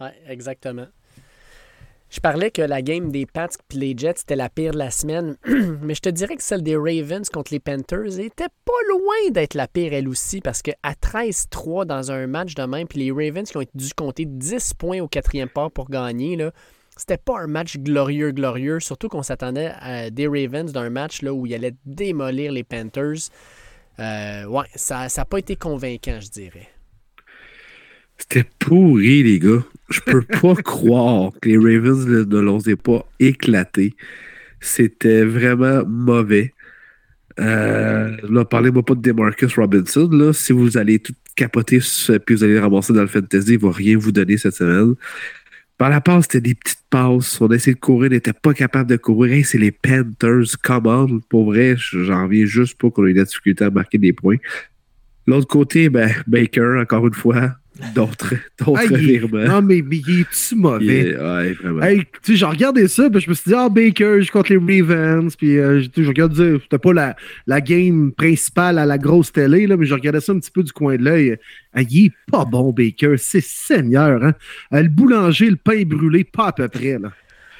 Ouais, 0.00 0.14
exactement. 0.28 0.86
Je 2.10 2.20
parlais 2.20 2.50
que 2.50 2.62
la 2.62 2.80
game 2.80 3.10
des 3.10 3.26
Pats 3.26 3.48
et 3.48 3.76
les 3.76 3.94
Jets, 3.96 4.14
c'était 4.16 4.36
la 4.36 4.48
pire 4.48 4.72
de 4.72 4.78
la 4.78 4.90
semaine. 4.90 5.36
Mais 5.82 5.94
je 5.94 6.00
te 6.00 6.08
dirais 6.08 6.36
que 6.36 6.42
celle 6.42 6.62
des 6.62 6.76
Ravens 6.76 7.28
contre 7.28 7.52
les 7.52 7.60
Panthers 7.60 8.18
était 8.18 8.48
pas 8.64 8.72
loin 8.88 9.30
d'être 9.30 9.54
la 9.54 9.68
pire, 9.68 9.92
elle 9.92 10.08
aussi, 10.08 10.40
parce 10.40 10.62
qu'à 10.62 10.74
13-3 10.84 11.84
dans 11.84 12.10
un 12.10 12.26
match 12.26 12.54
de 12.54 12.62
même, 12.62 12.88
puis 12.88 13.00
les 13.00 13.10
Ravens 13.10 13.48
qui 13.48 13.56
ont 13.58 13.64
dû 13.74 13.92
compter 13.94 14.24
10 14.24 14.74
points 14.74 15.00
au 15.00 15.08
quatrième 15.08 15.50
part 15.50 15.70
pour 15.70 15.90
gagner, 15.90 16.36
là, 16.36 16.50
c'était 16.96 17.18
pas 17.18 17.40
un 17.40 17.46
match 17.46 17.76
glorieux, 17.76 18.32
glorieux, 18.32 18.80
surtout 18.80 19.08
qu'on 19.08 19.22
s'attendait 19.22 19.72
à 19.78 20.10
des 20.10 20.26
Ravens 20.26 20.72
d'un 20.72 20.88
match 20.88 21.20
là, 21.20 21.34
où 21.34 21.44
ils 21.44 21.54
allaient 21.54 21.76
démolir 21.84 22.52
les 22.52 22.64
Panthers. 22.64 23.28
Euh, 24.00 24.46
ouais, 24.46 24.66
ça 24.74 25.08
n'a 25.14 25.24
pas 25.26 25.38
été 25.38 25.56
convaincant, 25.56 26.20
je 26.20 26.30
dirais. 26.30 26.68
C'était 28.18 28.44
pourri, 28.58 29.22
les 29.22 29.38
gars. 29.38 29.64
Je 29.90 30.00
peux 30.00 30.22
pas 30.42 30.54
croire 30.56 31.32
que 31.40 31.48
les 31.48 31.56
Ravens 31.56 32.06
ne 32.06 32.38
l'ont 32.38 32.60
pas 32.82 33.08
éclaté. 33.20 33.94
C'était 34.60 35.24
vraiment 35.24 35.84
mauvais. 35.86 36.52
Euh, 37.38 38.16
là, 38.28 38.44
parlez-moi 38.44 38.84
pas 38.84 38.94
de 38.94 39.00
Demarcus 39.00 39.54
Robinson. 39.54 40.08
Là. 40.10 40.32
Si 40.32 40.52
vous 40.52 40.76
allez 40.76 40.98
tout 40.98 41.14
capoter 41.36 41.78
puis 42.26 42.34
vous 42.34 42.44
allez 42.44 42.54
le 42.54 42.60
ramasser 42.60 42.92
dans 42.92 43.02
le 43.02 43.06
fantasy, 43.06 43.52
il 43.52 43.58
va 43.60 43.70
rien 43.70 43.96
vous 43.96 44.10
donner 44.10 44.36
cette 44.36 44.54
semaine. 44.54 44.94
Par 45.76 45.90
la 45.90 46.00
passe, 46.00 46.24
c'était 46.24 46.40
des 46.40 46.54
petites 46.56 46.82
passes. 46.90 47.40
On 47.40 47.46
a 47.46 47.54
essayé 47.54 47.74
de 47.74 47.78
courir, 47.78 48.10
on 48.10 48.14
n'était 48.14 48.32
pas 48.32 48.52
capable 48.52 48.90
de 48.90 48.96
courir. 48.96 49.32
Hey, 49.32 49.44
c'est 49.44 49.58
les 49.58 49.70
Panthers. 49.70 50.56
Comment? 50.60 51.06
Pour 51.28 51.52
vrai, 51.52 51.76
j'en 51.78 52.24
reviens 52.24 52.46
juste 52.46 52.76
pas 52.80 52.90
qu'on 52.90 53.06
ait 53.06 53.12
de 53.12 53.18
la 53.18 53.24
difficulté 53.24 53.64
à 53.64 53.70
marquer 53.70 53.98
des 53.98 54.12
points. 54.12 54.38
L'autre 55.28 55.46
côté, 55.46 55.88
ben, 55.88 56.10
Baker, 56.26 56.80
encore 56.80 57.06
une 57.06 57.14
fois, 57.14 57.54
d'autres 57.94 58.34
d'autres 58.58 58.80
Ah. 59.36 59.46
Non, 59.48 59.62
mais, 59.62 59.82
mais 59.86 59.96
il 60.06 60.20
est-tu 60.20 60.54
Il 60.54 60.58
mauvais? 60.58 60.86
est- 60.86 61.16
ouais, 61.16 61.52
vraiment. 61.52 61.82
Hey, 61.82 61.98
tu 62.22 62.32
sais, 62.32 62.36
j'ai 62.36 62.44
regardé 62.46 62.88
ça, 62.88 63.08
puis 63.10 63.20
je 63.20 63.28
me 63.30 63.34
suis 63.34 63.50
dit, 63.50 63.54
ah, 63.56 63.68
Baker, 63.68 64.20
je 64.22 64.30
contre 64.32 64.52
les 64.52 64.80
Ravens, 64.82 65.34
puis 65.36 65.58
euh, 65.58 65.80
tu 65.82 65.86
sais, 65.94 66.02
je 66.04 66.08
regardais, 66.08 66.58
c'était 66.62 66.78
pas 66.78 66.92
la, 66.92 67.16
la 67.46 67.60
game 67.60 68.12
principale 68.12 68.78
à 68.78 68.86
la 68.86 68.98
grosse 68.98 69.32
télé, 69.32 69.66
là, 69.66 69.76
mais 69.76 69.86
je 69.86 69.94
regardais 69.94 70.20
ça 70.20 70.32
un 70.32 70.38
petit 70.38 70.50
peu 70.50 70.62
du 70.62 70.72
coin 70.72 70.96
de 70.96 71.02
l'œil. 71.04 71.36
Ah, 71.74 71.82
il 71.82 72.06
est 72.06 72.12
pas 72.30 72.44
bon, 72.44 72.72
Baker, 72.72 73.14
c'est 73.18 73.42
seigneur, 73.42 74.22
hein. 74.24 74.34
Euh, 74.72 74.82
le 74.82 74.88
boulanger, 74.88 75.50
le 75.50 75.56
pain 75.56 75.82
brûlé, 75.84 76.24
pas 76.24 76.48
à 76.48 76.52
peu 76.52 76.68
près, 76.68 76.98
là. 76.98 77.12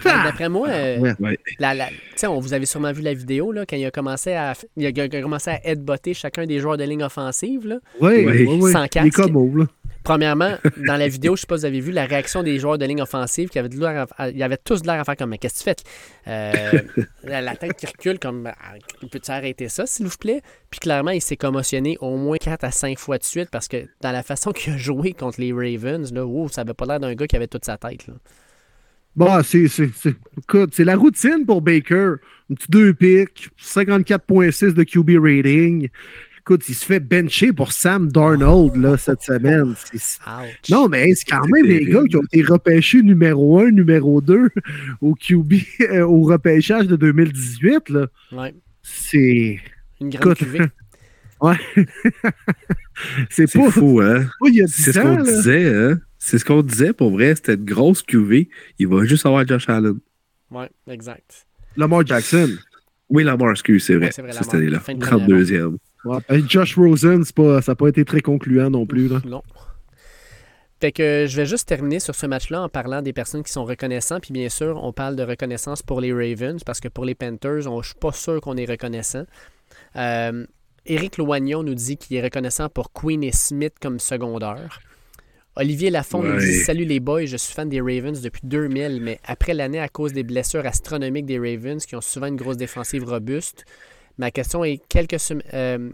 Ah! 0.05 0.23
D'après 0.27 0.49
moi, 0.49 0.69
euh, 0.69 0.99
Ouais. 1.01 1.13
Ouais. 1.19 1.39
La, 1.59 1.75
la- 1.75 1.89
tu 1.89 1.95
sais, 2.15 2.29
on 2.29 2.39
vous 2.39 2.55
avez 2.55 2.67
sûrement 2.67 2.93
vu 2.93 3.03
la 3.03 3.15
vidéo 3.15 3.51
là, 3.51 3.67
quand 3.69 3.75
il 3.75 3.85
a 3.85 3.91
commencé 3.91 4.33
à 4.33 4.53
il 4.77 4.87
a, 4.87 4.91
il 4.91 5.01
a 5.01 5.21
commencé 5.21 5.51
à 5.51 5.59
headbotter 5.69 6.15
chacun 6.15 6.47
des 6.47 6.61
joueurs 6.61 6.77
de 6.77 6.85
ligne 6.85 7.03
offensive. 7.03 7.67
Là. 7.67 7.79
Oui, 8.01 8.25
Ouais. 8.25 8.47
oui, 8.47 8.59
oui. 8.63 8.71
Sans 8.73 8.83
Il 8.83 8.87
est 8.87 8.89
casque. 8.91 9.17
comme 9.17 9.35
ouf, 9.35 9.57
là. 9.59 9.67
Premièrement, 10.05 10.57
dans 10.87 10.97
la 10.97 11.09
vidéo, 11.09 11.37
je 11.37 11.43
sais 11.43 11.47
pas 11.47 11.57
si 11.57 11.61
vous 11.61 11.67
avez 11.67 11.81
vu 11.81 11.93
la 11.93 12.07
réaction 12.07 12.43
des 12.43 12.59
joueurs 12.59 12.79
de 12.79 12.85
ligne 12.87 13.03
offensive 13.03 13.49
qui 13.49 13.59
avaient, 13.59 13.69
de 13.69 13.85
à- 13.85 14.57
tous 14.57 14.83
de 14.83 14.87
l'air 14.87 15.01
à 15.01 15.05
faire 15.05 15.17
comme 15.17 15.31
Mais 15.31 15.39
qu'est-ce 15.39 15.65
que 15.65 15.71
tu 15.71 15.77
fais? 15.77 16.31
Euh, 16.31 16.81
la, 17.25 17.57
tête 17.57 17.77
qui 17.77 17.87
recule 17.87 18.19
comme 18.19 18.47
Ah, 18.47 18.75
Peux-tu 19.11 19.31
arrêter 19.31 19.69
ça, 19.69 19.87
s'il 19.87 20.07
vous 20.07 20.17
plaît? 20.19 20.41
Puis 20.71 20.81
clairement, 20.81 21.11
il 21.11 21.21
s'est 21.21 21.37
commotionné 21.37 21.99
au 22.01 22.17
moins 22.17 22.39
4 22.39 22.65
à 22.65 22.71
5 22.71 22.99
fois 22.99 23.19
de 23.19 23.25
suite 23.25 23.51
parce 23.51 23.69
que 23.69 23.87
dans 24.01 24.13
la 24.13 24.23
façon 24.23 24.53
qu'il 24.53 24.73
a 24.73 24.77
joué 24.79 25.13
contre 25.13 25.41
les 25.41 25.53
Ravens, 25.53 26.13
là, 26.13 26.27
ça 26.51 26.63
avait 26.63 26.75
pas 26.75 26.87
l'air 26.87 27.01
d'un 27.01 27.15
gars 27.15 27.27
qui 27.27 27.37
avait 27.37 27.47
toute 27.47 27.65
sa 27.65 27.77
tête. 27.77 28.07
Bon, 29.17 29.43
c'est, 29.43 29.67
c'est 29.69 30.85
la 30.85 30.97
routine 30.97 31.45
pour 31.45 31.61
Baker. 31.61 32.15
un 32.51 32.55
petit 32.55 32.71
2 32.71 32.95
pics, 32.95 33.51
54.6 33.61 34.75
de 34.75 34.85
QB 34.85 35.19
rating. 35.21 35.89
Écoute, 36.49 36.67
il 36.71 36.75
se 36.75 36.87
fait 36.87 36.99
bencher 37.01 37.53
pour 37.53 37.73
Sam 37.73 38.11
Darnold 38.11 38.75
là, 38.77 38.97
cette 38.97 39.21
semaine. 39.21 39.75
C'est- 39.93 40.19
Ouch. 40.27 40.71
Non, 40.71 40.89
mais 40.89 41.15
c'est 41.15 41.27
quand 41.27 41.47
même 41.47 41.67
des 41.67 41.81
terrible. 41.81 41.93
gars 41.93 42.03
qui 42.09 42.17
ont 42.17 42.23
été 42.23 42.41
repêchés 42.43 43.03
numéro 43.03 43.59
1, 43.61 43.71
numéro 43.73 44.23
2 44.23 44.49
au 45.03 45.15
QB, 45.15 45.53
euh, 45.91 46.07
au 46.07 46.23
repêchage 46.23 46.87
de 46.87 46.97
2018. 46.97 47.91
Là. 47.91 48.07
Ouais. 48.33 48.55
C'est. 48.83 49.59
Une 50.01 50.09
grande 50.09 50.23
Écoute, 50.23 50.39
cuvée. 50.39 50.61
Ouais. 51.43 51.57
c'est 53.29 53.53
pas, 53.53 53.71
fou, 53.71 54.01
hein? 54.01 54.25
pas 54.41 54.49
il 54.49 54.55
y 54.55 54.63
a 54.63 54.65
10 54.65 54.73
C'est 54.73 54.93
ce 54.95 55.01
qu'on 55.01 55.23
disait, 55.23 55.75
hein? 55.75 56.01
C'est 56.19 56.39
ce 56.39 56.45
qu'on 56.47 56.63
disait 56.63 56.95
pour 56.95 57.11
vrai. 57.11 57.35
C'était 57.35 57.57
une 57.57 57.65
grosse 57.67 58.03
QV. 58.03 58.49
Il 58.79 58.89
va 58.89 59.05
juste 59.05 59.27
avoir 59.27 59.47
Josh 59.47 59.69
Allen. 59.69 59.99
Ouais, 60.51 60.71
exact. 60.91 61.47
Lamar 61.77 62.07
Jackson. 62.07 62.49
Oui, 63.11 63.23
Lamar, 63.23 63.51
excuse, 63.51 63.85
c'est 63.85 63.97
vrai. 63.97 64.07
Ouais, 64.07 64.13
c'est 64.13 64.23
vrai, 64.23 64.33
cette 64.33 64.55
année-là. 64.55 64.81
Fin 64.81 64.95
de 64.95 64.99
première 65.01 65.29
32e. 65.29 65.77
Ouais. 66.05 66.19
Josh 66.49 66.77
Rosen, 66.77 67.25
pas, 67.35 67.61
ça 67.63 67.73
n'a 67.73 67.77
pas 67.77 67.89
été 67.89 68.05
très 68.05 68.21
concluant 68.21 68.71
non 68.71 68.87
plus. 68.87 69.09
Là. 69.09 69.21
Non. 69.25 69.43
Fait 70.81 70.93
que 70.93 71.27
je 71.29 71.37
vais 71.37 71.47
juste 71.47 71.67
terminer 71.69 71.99
sur 71.99 72.15
ce 72.15 72.25
match-là 72.27 72.63
en 72.63 72.69
parlant 72.69 73.03
des 73.03 73.13
personnes 73.13 73.43
qui 73.43 73.51
sont 73.53 73.65
reconnaissants. 73.65 74.21
Puis 74.21 74.33
bien 74.33 74.49
sûr, 74.49 74.79
on 74.83 74.93
parle 74.93 75.17
de 75.17 75.25
reconnaissance 75.25 75.83
pour 75.83 76.01
les 76.01 76.13
Ravens 76.13 76.63
parce 76.65 76.79
que 76.79 76.87
pour 76.89 77.05
les 77.05 77.17
Panthers, 77.17 77.67
on- 77.67 77.83
je 77.83 77.89
suis 77.89 77.99
pas 77.99 78.13
sûr 78.13 78.41
qu'on 78.41 78.57
est 78.57 78.65
reconnaissant. 78.71 79.25
Euh, 79.97 80.47
Éric 80.87 81.19
Loignon 81.19 81.65
nous 81.65 81.75
dit 81.75 81.97
qu'il 81.97 82.17
est 82.17 82.23
reconnaissant 82.23 82.69
pour 82.69 82.93
Queen 82.93 83.25
et 83.25 83.33
Smith 83.33 83.75
comme 83.81 83.99
secondaire. 83.99 84.81
Olivier 85.57 85.91
Lafont 85.91 86.23
nous 86.23 86.39
dit 86.39 86.61
Salut 86.61 86.85
les 86.85 87.01
boys, 87.01 87.27
je 87.27 87.37
suis 87.37 87.53
fan 87.53 87.69
des 87.69 87.81
Ravens 87.81 88.21
depuis 88.21 88.43
2000, 88.45 89.01
mais 89.03 89.19
après 89.27 89.55
l'année, 89.55 89.81
à 89.81 89.89
cause 89.89 90.13
des 90.13 90.23
blessures 90.23 90.65
astronomiques 90.65 91.27
des 91.27 91.39
Ravens 91.41 91.85
qui 91.85 91.97
ont 91.97 92.01
souvent 92.01 92.29
une 92.29 92.37
grosse 92.37 92.57
défensive 92.57 93.03
robuste, 93.05 93.65
ma 94.19 94.31
question 94.31 94.65
est 94.65 94.81
quelques 94.89 95.19
semaines. 95.21 95.93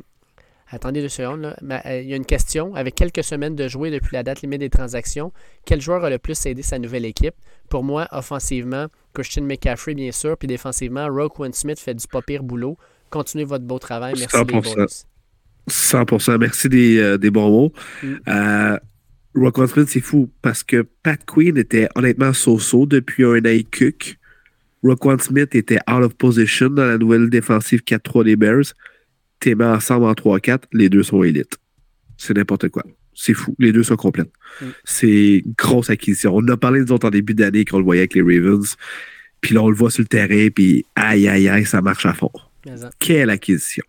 Attendez 0.68 1.02
deux 1.02 1.08
secondes. 1.10 1.42
là. 1.42 1.56
Ma- 1.62 1.82
euh, 1.86 2.00
Il 2.00 2.08
y 2.08 2.14
a 2.14 2.16
une 2.16 2.24
question. 2.24 2.74
Avec 2.74 2.94
quelques 2.94 3.22
semaines 3.22 3.54
de 3.54 3.68
jouer 3.68 3.90
depuis 3.90 4.14
la 4.14 4.22
date 4.22 4.40
limite 4.42 4.60
des 4.60 4.70
transactions, 4.70 5.32
quel 5.66 5.80
joueur 5.80 6.04
a 6.04 6.10
le 6.10 6.18
plus 6.18 6.46
aidé 6.46 6.62
sa 6.62 6.78
nouvelle 6.78 7.04
équipe? 7.04 7.34
Pour 7.68 7.84
moi, 7.84 8.08
offensivement, 8.12 8.86
Christian 9.12 9.42
McCaffrey, 9.44 9.94
bien 9.94 10.10
sûr, 10.10 10.36
puis 10.36 10.48
défensivement, 10.48 11.06
Roquan 11.08 11.52
Smith 11.52 11.78
fait 11.78 11.94
du 11.94 12.06
pas 12.08 12.22
pire 12.22 12.42
boulot. 12.42 12.76
Continuez 13.10 13.44
votre 13.44 13.64
beau 13.64 13.78
travail. 13.78 14.14
Merci 14.18 14.36
les 14.36 14.42
100%. 14.60 14.74
boys. 14.74 14.86
100%. 15.68 16.38
Merci 16.38 16.68
des, 16.68 16.98
euh, 16.98 17.18
des 17.18 17.30
bons 17.30 17.50
mots. 17.50 17.72
Mm. 18.02 18.14
Euh, 18.28 18.78
Roquan 19.36 19.66
Smith, 19.66 19.88
c'est 19.88 20.00
fou 20.00 20.30
parce 20.42 20.62
que 20.62 20.82
Pat 21.02 21.20
Quinn 21.24 21.56
était 21.58 21.88
honnêtement 21.94 22.32
so-so 22.32 22.86
depuis 22.86 23.24
un 23.24 23.38
an 23.40 23.44
et. 23.44 23.66
Roquan 24.84 25.18
Smith 25.18 25.54
était 25.54 25.78
out 25.90 26.02
of 26.02 26.14
position 26.14 26.68
dans 26.68 26.84
la 26.84 26.98
nouvelle 26.98 27.30
défensive 27.30 27.80
4-3 27.86 28.24
des 28.24 28.36
Bears. 28.36 28.74
T'es 29.40 29.54
mis 29.54 29.64
ensemble 29.64 30.04
en 30.04 30.12
3-4, 30.12 30.64
les 30.72 30.88
deux 30.88 31.02
sont 31.02 31.22
élites. 31.22 31.56
C'est 32.16 32.36
n'importe 32.36 32.68
quoi. 32.68 32.84
C'est 33.14 33.34
fou. 33.34 33.54
Les 33.58 33.72
deux 33.72 33.82
sont 33.82 33.96
complètes. 33.96 34.32
Mm. 34.60 34.66
C'est 34.84 35.36
une 35.38 35.54
grosse 35.56 35.90
acquisition. 35.90 36.34
On 36.36 36.40
en 36.40 36.48
a 36.48 36.56
parlé, 36.56 36.80
nous 36.80 36.92
autres, 36.92 37.06
en 37.06 37.10
début 37.10 37.34
d'année 37.34 37.64
quand 37.64 37.76
on 37.76 37.80
le 37.80 37.84
voyait 37.84 38.02
avec 38.02 38.14
les 38.14 38.22
Ravens. 38.22 38.76
Puis 39.40 39.54
là, 39.54 39.62
on 39.62 39.68
le 39.68 39.76
voit 39.76 39.90
sur 39.90 40.02
le 40.02 40.08
terrain, 40.08 40.48
puis 40.54 40.84
aïe, 40.94 41.28
aïe, 41.28 41.48
aïe, 41.48 41.66
ça 41.66 41.80
marche 41.82 42.06
à 42.06 42.14
fond. 42.14 42.30
Quelle 42.98 43.30
acquisition. 43.30 43.84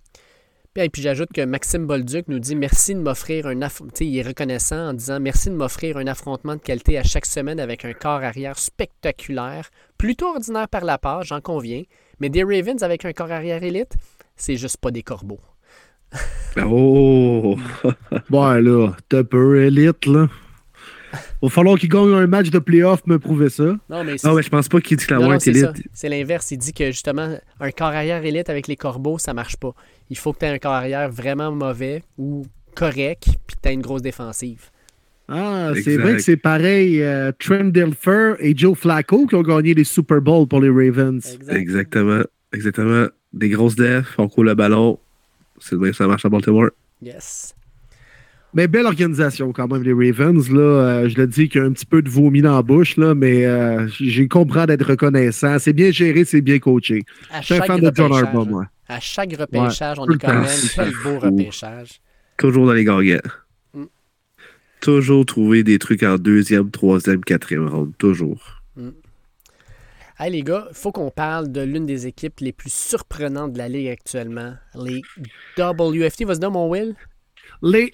Puis, 0.76 0.84
et 0.84 0.90
puis 0.90 1.02
j'ajoute 1.02 1.30
que 1.34 1.46
Maxime 1.46 1.88
Bolduc 1.88 2.28
nous 2.28 2.38
dit 2.40 2.54
merci 2.56 2.94
de 2.96 3.00
m'offrir 3.00 3.48
un 3.48 3.62
aff- 3.62 3.80
tu 3.80 3.90
sais, 4.00 4.06
il 4.06 4.18
est 4.18 4.24
reconnaissant 4.28 4.90
en 4.90 4.94
disant 4.94 5.22
merci 5.22 5.50
de 5.50 5.56
m'offrir 5.56 5.96
un 5.96 6.06
affrontement 6.06 6.56
de 6.56 6.62
qualité 6.62 6.98
à 6.98 7.04
chaque 7.04 7.26
semaine 7.26 7.62
avec 7.62 7.86
un 7.86 7.94
corps 7.94 8.22
arrière 8.24 8.60
spectaculaire, 8.60 9.70
plutôt 9.98 10.28
ordinaire 10.28 10.68
par 10.68 10.84
la 10.84 10.98
part, 10.98 11.24
j'en 11.24 11.40
conviens, 11.40 11.84
mais 12.20 12.28
des 12.30 12.44
Ravens 12.44 12.84
avec 12.84 13.06
un 13.06 13.14
corps 13.14 13.32
arrière 13.32 13.64
élite, 13.64 13.94
c'est 14.36 14.58
juste 14.58 14.76
pas 14.78 14.92
des 14.92 15.02
corbeaux. 15.02 15.40
Oh! 16.66 17.58
Ouais, 18.30 18.62
là, 18.62 18.92
t'as 19.10 19.24
peu 19.26 19.62
élite, 19.66 20.06
là. 20.06 20.30
Va 21.42 21.50
falloir 21.50 21.78
qu'il 21.78 21.90
gagne 21.90 22.14
un 22.14 22.28
match 22.28 22.50
de 22.50 22.60
playoff 22.60 23.06
me 23.08 23.20
prouver 23.20 23.50
ça. 23.50 23.64
Non, 23.90 24.04
mais 24.04 24.18
c'est 24.18 24.28
Non, 24.28 24.36
mais 24.36 24.42
je 24.44 24.50
pense 24.50 24.68
pas 24.70 24.82
qu'il 24.82 24.98
dit 24.98 25.06
que 25.06 25.14
la 25.14 25.20
non, 25.20 25.26
non, 25.28 25.38
White 25.38 25.84
c'est 25.94 26.10
l'inverse. 26.10 26.52
Il 26.52 26.58
dit 26.58 26.74
que 26.74 26.88
justement, 26.88 27.38
un 27.60 27.72
corps 27.72 27.88
arrière 27.88 28.24
élite 28.24 28.50
avec 28.50 28.68
les 28.68 28.76
corbeaux, 28.76 29.18
ça 29.18 29.34
marche 29.34 29.58
pas. 29.58 29.74
Il 30.10 30.18
faut 30.18 30.34
que 30.34 30.40
tu 30.40 30.46
aies 30.46 30.50
un 30.50 30.60
corps 30.60 30.74
arrière 30.74 31.10
vraiment 31.10 31.52
mauvais 31.52 32.04
ou 32.18 32.46
correct, 32.76 33.30
puis 33.48 33.56
que 33.56 33.62
tu 33.62 33.70
aies 33.70 33.74
une 33.74 33.82
grosse 33.82 34.02
défensive. 34.02 34.70
Ah, 35.28 35.72
c'est 35.84 35.98
vrai 35.98 36.14
que 36.14 36.22
c'est 36.22 36.38
pareil. 36.38 37.02
euh, 37.02 37.32
Trent 37.40 37.64
Dilfer 37.66 38.36
et 38.40 38.56
Joe 38.56 38.78
Flacco 38.78 39.26
qui 39.26 39.34
ont 39.36 39.42
gagné 39.42 39.74
les 39.74 39.84
Super 39.84 40.22
Bowls 40.22 40.48
pour 40.48 40.62
les 40.62 40.70
Ravens. 40.70 41.38
Exactement. 41.50 42.22
Exactement. 42.54 43.08
Des 43.34 43.50
grosses 43.50 43.76
defs, 43.76 44.14
on 44.20 44.28
coule 44.30 44.48
le 44.48 44.56
ballon. 44.56 45.00
C'est 45.60 45.76
même 45.76 45.92
que 45.92 45.98
ça 45.98 46.06
marche 46.06 46.26
à 46.26 46.30
Baltimore. 46.30 46.70
Yes. 47.02 47.55
Mais 48.56 48.70
belle 48.70 48.86
organisation 48.86 49.52
quand 49.52 49.68
même, 49.68 49.84
les 49.84 49.92
Ravens. 49.94 50.50
Là, 50.50 50.62
Euh, 50.62 51.10
je 51.10 51.18
le 51.18 51.28
dis 51.28 51.50
qu'il 51.50 51.60
y 51.60 51.64
a 51.64 51.68
un 51.68 51.74
petit 51.74 51.86
peu 51.86 52.02
de 52.02 52.10
vomi 52.10 52.42
dans 52.42 52.56
la 52.56 52.62
bouche, 52.62 52.96
là, 52.96 53.14
mais 53.14 53.46
euh, 53.46 53.86
j'ai 54.00 54.30
compris 54.30 54.66
d'être 54.66 54.88
reconnaissant. 54.88 55.60
C'est 55.60 55.74
bien 55.74 55.92
géré, 55.92 56.24
c'est 56.24 56.40
bien 56.42 56.58
coaché. 56.60 57.04
À 57.32 57.42
Je 57.42 57.46
suis 57.48 57.56
un 57.56 57.62
fan 57.64 57.82
de 57.82 57.92
John 57.94 58.14
Harbaugh, 58.14 58.44
hein. 58.44 58.50
moi. 58.50 58.66
À 58.88 59.00
chaque 59.02 59.36
repêchage, 59.36 60.00
on 60.00 60.06
est 60.06 60.18
quand 60.18 60.28
temps. 60.28 60.42
même 60.42 60.50
quel 60.74 60.94
beau 61.04 61.20
repêchage. 61.20 62.00
Toujours 62.38 62.68
dans 62.68 62.74
les 62.74 62.86
gagnants. 62.86 63.20
Mm. 63.74 63.84
Toujours 64.80 65.26
trouver 65.26 65.64
des 65.64 65.78
trucs 65.78 66.04
en 66.04 66.18
deuxième, 66.18 66.72
troisième, 66.72 67.24
quatrième 67.26 67.68
round. 67.68 67.92
Toujours. 67.98 68.62
Hey 70.18 70.32
les 70.32 70.44
gars, 70.44 70.68
il 70.70 70.76
faut 70.76 70.94
qu'on 70.94 71.12
parle 71.12 71.52
de 71.52 71.60
l'une 71.60 71.86
des 71.86 72.08
équipes 72.08 72.40
les 72.40 72.54
plus 72.54 72.72
surprenantes 72.72 73.52
de 73.52 73.58
la 73.58 73.68
ligue 73.68 73.90
actuellement, 73.90 74.54
les 74.74 75.02
WFT. 75.58 76.24
Vas-y 76.24 76.50
mon 76.50 76.70
Will. 76.70 76.96
Les 77.62 77.92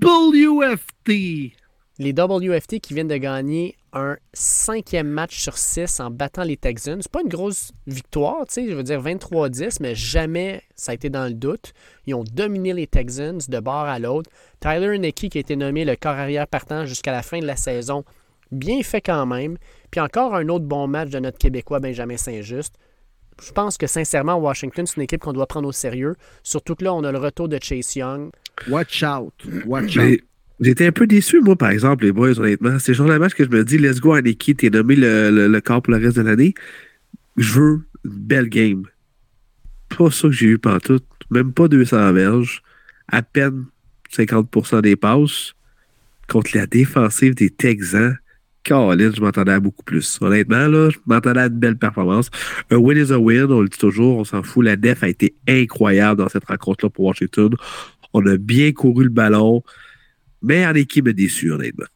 WFT. 0.00 1.52
Les 1.98 2.12
WFT 2.12 2.80
qui 2.80 2.94
viennent 2.94 3.08
de 3.08 3.16
gagner 3.16 3.76
un 3.92 4.16
cinquième 4.32 5.08
match 5.08 5.38
sur 5.38 5.58
six 5.58 5.98
en 6.00 6.10
battant 6.10 6.44
les 6.44 6.56
Texans. 6.56 7.00
C'est 7.02 7.10
pas 7.10 7.22
une 7.22 7.28
grosse 7.28 7.72
victoire, 7.86 8.46
tu 8.46 8.54
sais, 8.54 8.70
je 8.70 8.74
veux 8.74 8.82
dire 8.82 9.02
23-10, 9.02 9.78
mais 9.80 9.94
jamais 9.94 10.62
ça 10.76 10.92
a 10.92 10.94
été 10.94 11.10
dans 11.10 11.24
le 11.24 11.34
doute. 11.34 11.72
Ils 12.06 12.14
ont 12.14 12.24
dominé 12.24 12.72
les 12.72 12.86
Texans 12.86 13.40
de 13.46 13.60
bord 13.60 13.84
à 13.84 13.98
l'autre. 13.98 14.30
Tyler 14.60 14.98
Nicky 14.98 15.28
qui 15.28 15.38
a 15.38 15.40
été 15.40 15.56
nommé 15.56 15.84
le 15.84 15.96
corps 15.96 16.12
arrière 16.12 16.46
partant 16.46 16.86
jusqu'à 16.86 17.12
la 17.12 17.22
fin 17.22 17.40
de 17.40 17.46
la 17.46 17.56
saison. 17.56 18.04
Bien 18.52 18.82
fait 18.82 19.00
quand 19.00 19.26
même. 19.26 19.58
Puis 19.90 20.00
encore 20.00 20.34
un 20.34 20.48
autre 20.48 20.64
bon 20.64 20.86
match 20.86 21.10
de 21.10 21.18
notre 21.18 21.38
Québécois 21.38 21.80
Benjamin 21.80 22.16
Saint-Just. 22.16 22.74
Je 23.42 23.52
pense 23.52 23.78
que 23.78 23.86
sincèrement, 23.86 24.36
Washington, 24.36 24.86
c'est 24.86 24.96
une 24.96 25.02
équipe 25.02 25.20
qu'on 25.20 25.32
doit 25.32 25.46
prendre 25.46 25.68
au 25.68 25.72
sérieux. 25.72 26.16
Surtout 26.42 26.74
que 26.74 26.84
là, 26.84 26.94
on 26.94 27.04
a 27.04 27.12
le 27.12 27.18
retour 27.18 27.48
de 27.48 27.58
Chase 27.62 27.94
Young. 27.96 28.30
Watch 28.68 29.02
out. 29.02 29.32
Watch 29.64 29.96
out. 29.96 30.20
Été 30.64 30.86
un 30.86 30.92
peu 30.92 31.06
déçu, 31.06 31.40
moi, 31.40 31.54
par 31.54 31.70
exemple, 31.70 32.04
les 32.04 32.10
boys, 32.10 32.38
honnêtement. 32.38 32.78
C'est 32.80 32.92
le 32.92 32.96
genre 32.96 33.08
de 33.08 33.16
match 33.16 33.34
que 33.34 33.44
je 33.44 33.48
me 33.48 33.64
dis, 33.64 33.78
let's 33.78 34.00
go, 34.00 34.14
Aniki, 34.14 34.56
t'es 34.56 34.70
nommé 34.70 34.96
le, 34.96 35.30
le, 35.30 35.46
le 35.46 35.60
corps 35.60 35.82
pour 35.82 35.94
le 35.94 36.04
reste 36.04 36.16
de 36.16 36.22
l'année. 36.22 36.54
Je 37.36 37.52
veux 37.52 37.80
une 38.04 38.10
belle 38.10 38.48
game. 38.48 38.82
Pas 39.96 40.10
ça 40.10 40.22
que 40.28 40.32
j'ai 40.32 40.46
eu 40.46 40.58
pantoute. 40.58 41.04
Même 41.30 41.52
pas 41.52 41.68
200 41.68 42.12
verges. 42.12 42.62
À 43.06 43.22
peine 43.22 43.66
50% 44.12 44.82
des 44.82 44.96
passes. 44.96 45.54
Contre 46.28 46.56
la 46.56 46.66
défensive 46.66 47.34
des 47.34 47.50
Texans. 47.50 48.16
Caroline, 48.68 49.12
je 49.16 49.22
m'attendais 49.22 49.52
à 49.52 49.60
beaucoup 49.60 49.82
plus. 49.82 50.18
Honnêtement, 50.20 50.68
là, 50.68 50.90
je 50.90 50.98
m'attendais 51.06 51.40
à 51.40 51.46
une 51.46 51.58
belle 51.58 51.78
performance. 51.78 52.28
Un 52.70 52.76
win 52.76 52.98
is 52.98 53.12
a 53.12 53.18
win, 53.18 53.50
on 53.50 53.62
le 53.62 53.68
dit 53.68 53.78
toujours, 53.78 54.18
on 54.18 54.24
s'en 54.24 54.42
fout. 54.42 54.62
La 54.62 54.76
def 54.76 55.02
a 55.02 55.08
été 55.08 55.34
incroyable 55.48 56.20
dans 56.20 56.28
cette 56.28 56.44
rencontre-là 56.44 56.90
pour 56.90 57.06
Washington. 57.06 57.54
On 58.12 58.26
a 58.26 58.36
bien 58.36 58.72
couru 58.72 59.04
le 59.04 59.10
ballon. 59.10 59.62
Mais 60.42 60.66
en 60.66 60.74
équipe 60.74 61.08
déçu, 61.08 61.50
honnêtement. 61.50 61.86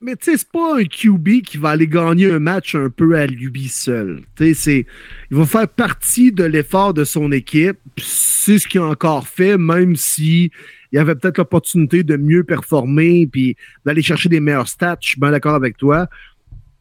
Mais 0.00 0.14
tu 0.16 0.30
sais, 0.30 0.36
c'est 0.38 0.50
pas 0.50 0.78
un 0.78 0.84
QB 0.84 1.42
qui 1.42 1.58
va 1.58 1.70
aller 1.70 1.88
gagner 1.88 2.30
un 2.30 2.38
match 2.38 2.76
un 2.76 2.88
peu 2.88 3.16
à 3.16 3.26
lui 3.26 3.68
seul. 3.68 4.20
Tu 4.36 4.54
sais, 4.54 4.86
il 5.32 5.36
va 5.36 5.44
faire 5.46 5.68
partie 5.68 6.30
de 6.30 6.44
l'effort 6.44 6.94
de 6.94 7.02
son 7.04 7.32
équipe. 7.32 7.76
C'est 7.98 8.58
ce 8.58 8.68
qu'il 8.68 8.80
a 8.80 8.86
encore 8.86 9.26
fait, 9.26 9.58
même 9.58 9.96
si 9.96 10.52
il 10.92 10.96
y 10.96 10.98
avait 10.98 11.14
peut-être 11.14 11.38
l'opportunité 11.38 12.02
de 12.02 12.16
mieux 12.16 12.44
performer 12.44 13.26
puis 13.26 13.56
d'aller 13.84 14.02
chercher 14.02 14.28
des 14.28 14.40
meilleurs 14.40 14.68
stats. 14.68 14.98
Je 15.00 15.10
suis 15.10 15.20
bien 15.20 15.30
d'accord 15.30 15.54
avec 15.54 15.76
toi. 15.76 16.08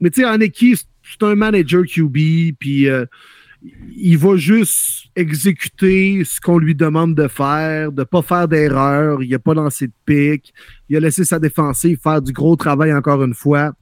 Mais 0.01 0.09
tu 0.09 0.21
sais, 0.21 0.27
en 0.27 0.39
équipe, 0.39 0.79
c'est 1.03 1.23
un 1.23 1.35
manager 1.35 1.83
QB, 1.83 2.55
puis 2.59 2.87
euh, 2.87 3.05
il 3.95 4.17
va 4.17 4.37
juste 4.37 5.07
exécuter 5.15 6.23
ce 6.23 6.39
qu'on 6.39 6.57
lui 6.57 6.75
demande 6.75 7.15
de 7.15 7.27
faire, 7.27 7.91
de 7.91 8.03
pas 8.03 8.21
faire 8.21 8.47
d'erreur. 8.47 9.21
Il 9.21 9.29
n'a 9.29 9.39
pas 9.39 9.53
lancé 9.53 9.87
de 9.87 9.93
pique. 10.05 10.53
Il 10.87 10.95
a 10.95 10.99
laissé 10.99 11.25
sa 11.25 11.39
défensive 11.39 11.99
faire 12.01 12.21
du 12.21 12.31
gros 12.31 12.55
travail 12.55 12.93
encore 12.93 13.23
une 13.23 13.33
fois. 13.33 13.73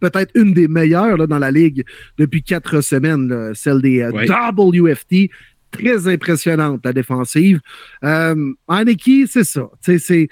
Peut-être 0.00 0.30
une 0.34 0.52
des 0.54 0.68
meilleures 0.68 1.16
là, 1.16 1.26
dans 1.26 1.38
la 1.38 1.50
ligue 1.50 1.84
depuis 2.18 2.42
quatre 2.42 2.80
semaines, 2.80 3.28
là, 3.28 3.52
celle 3.54 3.82
des 3.82 4.00
euh, 4.00 4.10
Ouais. 4.12 4.26
WFT. 4.28 5.30
Très 5.70 6.08
impressionnante, 6.08 6.80
la 6.84 6.92
défensive. 6.92 7.60
Euh, 8.04 8.52
équipe, 8.86 9.28
c'est 9.30 9.44
ça. 9.44 9.68
C'est 9.80 10.28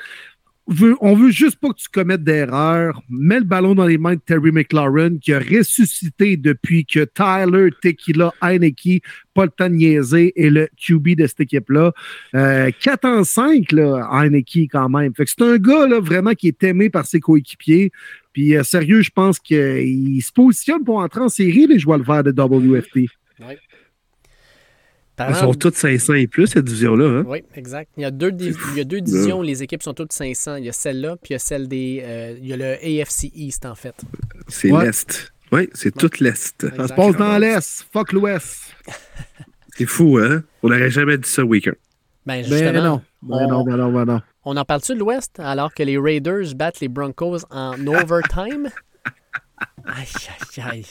veut, 0.66 0.97
on 1.01 1.14
veut 1.14 1.30
juste 1.30 1.57
pas 1.57 1.68
que 1.68 1.78
tu 1.78 1.89
commettes 1.89 2.24
d'erreur. 2.24 3.03
Mets 3.09 3.39
le 3.39 3.45
ballon 3.45 3.74
dans 3.74 3.87
les 3.87 3.99
mains 3.99 4.14
de 4.14 4.20
Terry 4.20 4.51
McLaurin, 4.51 5.18
qui 5.18 5.32
a 5.32 5.39
ressuscité 5.39 6.37
depuis 6.37 6.84
que 6.84 7.05
Tyler 7.05 7.70
Tequila 7.80 8.32
Heineke, 8.43 9.03
pas 9.34 9.45
le 9.45 9.51
temps 9.51 9.68
de 9.68 9.74
niaiser, 9.74 10.32
est 10.37 10.51
le 10.51 10.68
QB 10.76 11.16
de 11.16 11.26
cette 11.26 11.41
équipe-là. 11.41 11.93
Euh, 12.34 12.70
4 12.80 13.05
en 13.05 13.24
5, 13.24 13.72
là, 13.72 14.09
Heineke, 14.11 14.68
quand 14.70 14.89
même. 14.89 15.12
C'est 15.16 15.43
un 15.43 15.57
gars, 15.57 15.87
là, 15.87 16.01
vraiment, 16.01 16.32
qui 16.32 16.49
est 16.49 16.62
aimé 16.64 16.91
par 16.91 17.07
ses 17.07 17.20
coéquipiers. 17.20 17.93
Puis, 18.32 18.57
euh, 18.57 18.62
sérieux, 18.62 19.03
je 19.03 19.11
pense 19.11 19.39
qu'il 19.39 20.22
se 20.22 20.32
positionne 20.32 20.84
pour 20.84 20.99
entrer 20.99 21.20
en 21.20 21.28
série, 21.28 21.66
les 21.66 21.78
joueurs 21.78 22.03
verts 22.03 22.24
de 22.24 22.32
WFT. 22.32 23.09
Ils 25.29 25.35
sont 25.35 25.55
tous 25.55 25.73
500 25.75 26.14
et 26.14 26.27
plus, 26.27 26.47
cette 26.47 26.64
division-là. 26.67 27.21
Hein? 27.21 27.25
Oui, 27.27 27.43
exact. 27.55 27.91
Il 27.97 28.03
y 28.03 28.05
a 28.05 28.11
deux, 28.11 28.31
div- 28.31 28.59
il 28.73 28.79
y 28.79 28.81
a 28.81 28.85
deux 28.85 29.01
divisions 29.01 29.39
où 29.39 29.43
les 29.43 29.62
équipes 29.62 29.83
sont 29.83 29.95
toutes 29.95 30.12
500. 30.12 30.57
Il 30.57 30.64
y 30.64 30.69
a 30.69 30.73
celle-là, 30.73 31.17
puis 31.17 31.31
il 31.31 31.33
y 31.33 31.37
a 31.37 31.39
celle 31.39 31.69
des. 31.69 32.03
euh, 32.05 32.37
il 32.39 32.47
y 32.47 32.53
a 32.53 32.57
le 32.57 32.75
AFC 32.75 33.31
East, 33.35 33.64
en 33.64 33.75
fait. 33.75 33.95
C'est 34.49 34.71
Ouais. 34.71 34.85
l'Est. 34.87 35.33
Oui, 35.53 35.71
c'est 35.75 35.95
tout 35.97 36.11
l'Est. 36.21 36.67
Ça 36.77 36.89
se 36.89 36.93
passe 36.93 37.17
dans 37.17 37.39
l'Est. 37.39 37.87
Fuck 37.93 38.12
l'Ouest. 38.12 38.75
C'est 39.77 39.87
fou, 39.87 40.19
hein? 40.19 40.43
On 40.62 40.69
n'aurait 40.71 40.91
jamais 40.91 41.19
dit 41.19 41.29
ça 41.29 41.45
week-end. 41.45 41.73
Ben, 42.25 42.43
Ben 42.43 42.45
justement, 42.45 42.83
non. 42.83 43.03
Ben 43.23 43.37
on- 43.47 43.49
non, 43.51 43.64
ben 43.64 43.77
non, 43.77 43.93
ben 43.93 44.05
non. 44.07 44.21
on 44.45 44.57
en 44.57 44.64
parle-tu 44.64 44.95
de 44.95 44.99
l'Ouest 44.99 45.39
alors 45.39 45.73
que 45.75 45.83
les 45.83 45.97
Raiders 45.99 46.55
battent 46.57 46.81
les 46.81 46.89
Broncos 46.89 47.41
en 47.51 47.75
overtime? 47.87 48.69
Aïe, 49.87 50.07
aïe, 50.57 50.64
aïe. 50.71 50.87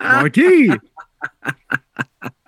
Marky! 0.00 0.70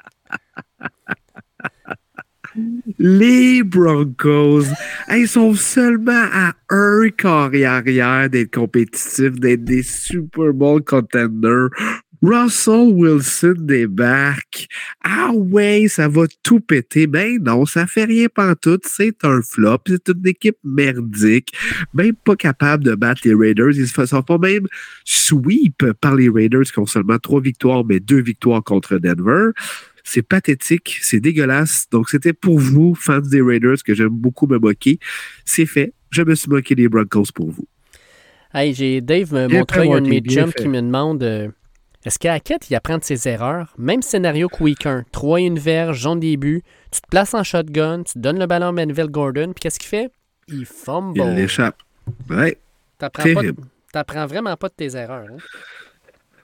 Les 2.98 3.62
Broncos, 3.62 4.64
ils 5.10 5.28
sont 5.28 5.54
seulement 5.54 6.26
à 6.32 6.54
un 6.70 7.08
carré 7.10 7.64
arrière 7.64 8.30
d'être 8.30 8.54
compétitifs, 8.54 9.38
d'être 9.38 9.64
des 9.64 9.82
Super 9.82 10.52
Bowl 10.52 10.82
contenders. 10.82 11.70
Russell 12.22 12.92
Wilson 12.92 13.54
débarque. 13.58 14.66
Ah 15.04 15.30
ouais, 15.34 15.86
ça 15.88 16.08
va 16.08 16.22
tout 16.42 16.60
péter. 16.60 17.06
Ben 17.06 17.38
non, 17.42 17.66
ça 17.66 17.86
fait 17.86 18.04
rien 18.04 18.26
pantoute. 18.34 18.84
C'est 18.86 19.24
un 19.24 19.42
flop. 19.42 19.78
C'est 19.86 20.08
une 20.08 20.26
équipe 20.26 20.56
merdique. 20.64 21.52
Même 21.94 22.14
pas 22.14 22.36
capable 22.36 22.84
de 22.84 22.94
battre 22.94 23.22
les 23.24 23.34
Raiders. 23.34 23.76
Ils 23.76 23.86
se 23.86 24.06
sont 24.06 24.22
pas 24.22 24.38
même 24.38 24.66
sweep 25.04 25.92
par 26.00 26.14
les 26.14 26.28
Raiders 26.28 26.64
qui 26.64 26.78
ont 26.78 26.86
seulement 26.86 27.18
trois 27.18 27.40
victoires, 27.40 27.84
mais 27.84 28.00
deux 28.00 28.22
victoires 28.22 28.64
contre 28.64 28.98
Denver. 28.98 29.50
C'est 30.08 30.22
pathétique, 30.22 30.98
c'est 31.02 31.18
dégueulasse. 31.18 31.86
Donc, 31.90 32.08
c'était 32.08 32.32
pour 32.32 32.60
vous, 32.60 32.94
fans 32.94 33.18
des 33.18 33.42
Raiders, 33.42 33.82
que 33.84 33.92
j'aime 33.92 34.08
beaucoup 34.10 34.46
me 34.46 34.58
moquer. 34.58 35.00
C'est 35.44 35.66
fait. 35.66 35.92
Je 36.10 36.22
me 36.22 36.34
suis 36.36 36.48
moqué 36.48 36.76
des 36.76 36.88
Broncos 36.88 37.32
pour 37.34 37.50
vous. 37.50 37.66
Hey, 38.54 38.72
j'ai 38.72 39.00
Dave 39.00 39.34
me 39.34 39.48
fait, 39.48 39.58
un 39.58 40.00
de 40.00 40.08
mes 40.08 40.22
qui 40.22 40.68
me 40.68 40.80
demande 40.80 41.22
euh, 41.24 41.48
est-ce 42.06 42.20
qu'à 42.20 42.34
Hackett, 42.34 42.70
il 42.70 42.76
apprend 42.76 42.98
de 42.98 43.02
ses 43.02 43.26
erreurs? 43.26 43.74
Même 43.78 44.00
scénario 44.00 44.48
que 44.48 44.62
Week 44.62 44.86
1. 44.86 45.06
3 45.10 45.40
et 45.40 45.44
une 45.44 45.58
verge, 45.58 45.98
jaune 45.98 46.20
début. 46.20 46.62
Tu 46.92 47.00
te 47.00 47.08
places 47.08 47.34
en 47.34 47.42
shotgun, 47.42 48.04
tu 48.04 48.20
donnes 48.20 48.38
le 48.38 48.46
ballon 48.46 48.68
à 48.68 48.72
Manville 48.72 49.08
Gordon, 49.08 49.46
puis 49.52 49.60
qu'est-ce 49.62 49.80
qu'il 49.80 49.88
fait? 49.88 50.10
Il 50.46 50.66
fumble. 50.66 51.20
Il 51.20 51.34
l'échappe. 51.34 51.82
Ouais. 52.30 52.58
T'apprends 52.98 53.34
pas 53.34 53.42
de-. 53.42 53.54
T'apprends 53.92 54.26
vraiment 54.26 54.56
pas 54.56 54.68
de 54.68 54.74
tes 54.74 54.94
erreurs. 54.96 55.26
hein? 55.28 55.38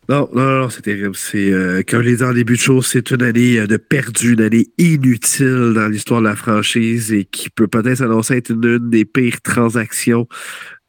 Non, 0.09 0.29
non, 0.35 0.61
non, 0.63 0.69
c'est 0.69 0.83
terrible. 0.83 1.15
C'est, 1.15 1.53
euh, 1.53 1.83
comme 1.89 2.03
je 2.03 2.09
l'ai 2.09 2.17
dit 2.17 2.25
en 2.25 2.33
début 2.35 2.55
de 2.55 2.59
show, 2.59 2.83
c'est 2.83 3.13
une 3.13 3.23
année 3.23 3.61
euh, 3.61 3.67
de 3.69 3.77
perdu, 3.77 4.33
une 4.33 4.41
année 4.41 4.67
inutile 4.77 5.73
dans 5.75 5.89
l'histoire 5.89 6.21
de 6.21 6.27
la 6.27 6.35
franchise 6.35 7.13
et 7.13 7.25
qui 7.25 7.51
peut 7.51 7.69
peut-être 7.69 7.99
s'annoncer 7.99 8.39
être 8.39 8.51
une, 8.51 8.91
des 8.91 9.05
pires 9.05 9.41
transactions, 9.43 10.27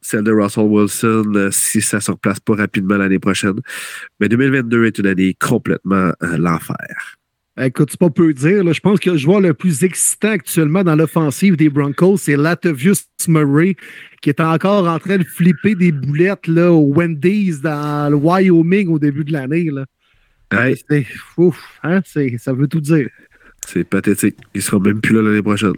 celle 0.00 0.24
de 0.24 0.32
Russell 0.32 0.64
Wilson, 0.64 1.32
euh, 1.36 1.50
si 1.52 1.80
ça 1.80 2.00
se 2.00 2.10
replace 2.10 2.40
pas 2.40 2.56
rapidement 2.56 2.96
l'année 2.96 3.20
prochaine. 3.20 3.60
Mais 4.18 4.28
2022 4.28 4.84
est 4.86 4.98
une 4.98 5.06
année 5.06 5.34
complètement 5.40 6.12
euh, 6.22 6.36
l'enfer. 6.36 7.16
Écoute, 7.60 7.90
c'est 7.92 8.00
pas 8.00 8.10
peu 8.10 8.32
dire. 8.34 8.64
là. 8.64 8.72
Je 8.72 8.80
pense 8.80 8.98
que 8.98 9.10
le 9.10 9.16
joueur 9.16 9.40
le 9.40 9.54
plus 9.54 9.84
excitant 9.84 10.30
actuellement 10.30 10.82
dans 10.82 10.96
l'offensive 10.96 11.56
des 11.56 11.68
Broncos, 11.68 12.16
c'est 12.16 12.36
Latavius 12.36 13.06
Murray, 13.28 13.76
qui 14.22 14.30
est 14.30 14.40
encore 14.40 14.88
en 14.88 14.98
train 14.98 15.18
de 15.18 15.24
flipper 15.24 15.76
des 15.76 15.92
boulettes 15.92 16.48
là, 16.48 16.72
au 16.72 16.92
Wendy's 16.92 17.60
dans 17.60 18.10
le 18.10 18.16
Wyoming 18.16 18.88
au 18.88 18.98
début 18.98 19.24
de 19.24 19.32
l'année. 19.32 19.70
C'est 20.88 21.06
ouf, 21.36 21.62
hein? 21.84 22.00
Ça 22.38 22.52
veut 22.52 22.66
tout 22.66 22.80
dire. 22.80 23.08
c'est 23.66 23.84
pathétique. 23.84 24.36
Il 24.54 24.62
sera 24.62 24.80
même 24.80 25.00
plus 25.00 25.14
là 25.14 25.22
l'année 25.22 25.42
prochaine. 25.42 25.74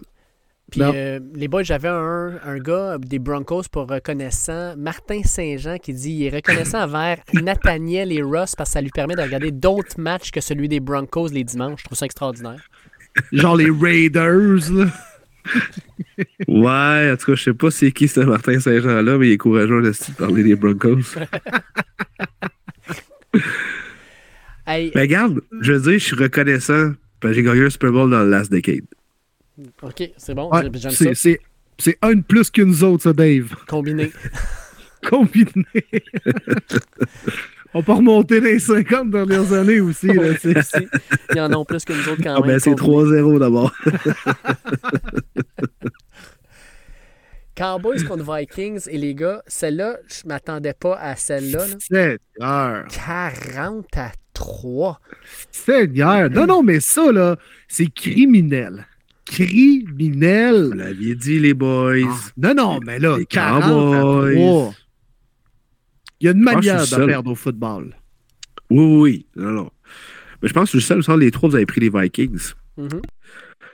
Puis 0.70 0.80
euh, 0.82 1.20
les 1.34 1.46
boys, 1.46 1.62
j'avais 1.62 1.88
un, 1.88 2.40
un 2.44 2.58
gars 2.58 2.98
des 2.98 3.20
Broncos 3.20 3.62
pour 3.70 3.88
reconnaissant, 3.88 4.74
Martin 4.76 5.22
Saint-Jean, 5.22 5.78
qui 5.78 5.94
dit 5.94 6.10
il 6.10 6.24
est 6.24 6.34
reconnaissant 6.36 6.80
envers 6.84 7.18
Nathaniel 7.32 8.12
et 8.12 8.22
Russ 8.22 8.56
parce 8.56 8.70
que 8.70 8.72
ça 8.72 8.80
lui 8.80 8.90
permet 8.90 9.14
de 9.14 9.22
regarder 9.22 9.52
d'autres 9.52 10.00
matchs 10.00 10.32
que 10.32 10.40
celui 10.40 10.68
des 10.68 10.80
Broncos 10.80 11.28
les 11.28 11.44
dimanches. 11.44 11.80
Je 11.80 11.84
trouve 11.84 11.98
ça 11.98 12.06
extraordinaire. 12.06 12.68
Genre 13.32 13.56
les 13.56 13.70
Raiders. 13.70 14.72
là. 14.72 14.86
Ouais, 16.48 17.12
en 17.12 17.16
tout 17.16 17.26
cas, 17.26 17.34
je 17.34 17.42
sais 17.42 17.54
pas 17.54 17.70
c'est 17.70 17.92
qui 17.92 18.08
ce 18.08 18.20
Martin 18.20 18.58
Saint-Jean-là, 18.58 19.18
mais 19.18 19.28
il 19.28 19.32
est 19.32 19.38
courageux 19.38 19.82
de 19.82 19.90
de 19.90 20.16
parler 20.16 20.42
des 20.42 20.56
Broncos. 20.56 21.14
Hey, 24.68 24.90
Mais 24.96 25.02
regarde, 25.02 25.42
je 25.60 25.74
veux 25.74 25.80
dire, 25.80 26.00
je 26.00 26.04
suis 26.04 26.16
reconnaissant 26.16 26.92
parce 27.20 27.32
que 27.32 27.34
j'ai 27.36 27.42
gagné 27.44 27.62
un 27.66 27.70
Super 27.70 27.92
Bowl 27.92 28.10
dans 28.10 28.24
le 28.24 28.30
last 28.30 28.50
decade. 28.50 28.84
OK, 29.82 30.10
c'est 30.16 30.34
bon. 30.34 30.50
Ouais, 30.52 30.62
J'aime 30.74 30.90
ça. 30.92 31.14
c'est- 31.14 31.40
c'est 31.78 31.98
un 32.02 32.14
de 32.14 32.22
plus 32.22 32.50
que 32.50 32.62
nous 32.62 32.82
autres, 32.84 33.02
ça, 33.04 33.12
Dave. 33.12 33.54
Combiné. 33.68 34.10
Combiné. 35.08 35.64
On 37.74 37.82
peut 37.82 37.92
remonter 37.92 38.40
les 38.40 38.58
50 38.58 39.10
dernières 39.10 39.52
années 39.52 39.80
aussi. 39.80 40.06
Là, 40.06 40.32
Il 40.42 41.36
y 41.36 41.40
en 41.40 41.52
a 41.52 41.64
plus 41.66 41.84
que 41.84 41.92
nous 41.92 42.08
autres 42.08 42.22
quand 42.22 42.36
Ah 42.36 42.40
même. 42.40 42.46
ben, 42.52 42.58
c'est 42.58 42.74
combinés. 42.74 43.20
3-0 43.20 43.38
d'abord. 43.38 43.70
Cowboys 47.54 48.04
contre 48.04 48.24
Vikings. 48.36 48.88
Et 48.90 48.98
les 48.98 49.14
gars, 49.14 49.42
celle-là, 49.46 49.98
je 50.08 50.26
m'attendais 50.28 50.74
pas 50.74 50.96
à 50.98 51.16
celle-là. 51.16 51.66
là. 51.66 51.74
Seigneur. 52.38 52.86
40 52.88 53.86
à 53.96 54.12
3. 54.34 55.00
Seigneur. 55.50 56.30
Non, 56.30 56.46
non, 56.46 56.62
mais 56.62 56.80
ça, 56.80 57.10
là, 57.12 57.36
c'est 57.68 57.92
criminel. 57.92 58.86
Criminel. 59.26 60.64
Vous 60.66 60.72
l'aviez 60.72 61.14
dit, 61.14 61.38
les 61.38 61.54
boys. 61.54 61.94
Ah, 62.06 62.14
non, 62.36 62.54
non, 62.54 62.80
mais 62.84 62.98
là, 62.98 63.16
Les 63.18 63.26
40 63.26 63.62
à 63.64 63.68
Cowboys. 63.68 64.34
3. 64.34 64.74
Il 66.20 66.24
y 66.24 66.28
a 66.28 66.32
une 66.32 66.38
je 66.38 66.44
suis 66.48 66.54
manière 66.54 66.80
de 66.80 66.86
seul. 66.86 67.06
perdre 67.06 67.30
au 67.30 67.34
football. 67.34 67.94
Oui, 68.70 68.78
oui, 68.84 69.00
oui. 69.00 69.26
Non, 69.36 69.50
non. 69.50 69.70
Mais 70.42 70.48
je 70.48 70.52
pense 70.54 70.70
que 70.72 70.76
le 70.78 70.80
seul, 70.80 71.02
les 71.20 71.30
trois, 71.30 71.48
vous 71.48 71.56
avez 71.56 71.66
pris 71.66 71.80
les 71.80 71.90
Vikings. 71.90 72.52
Mhm. 72.76 73.00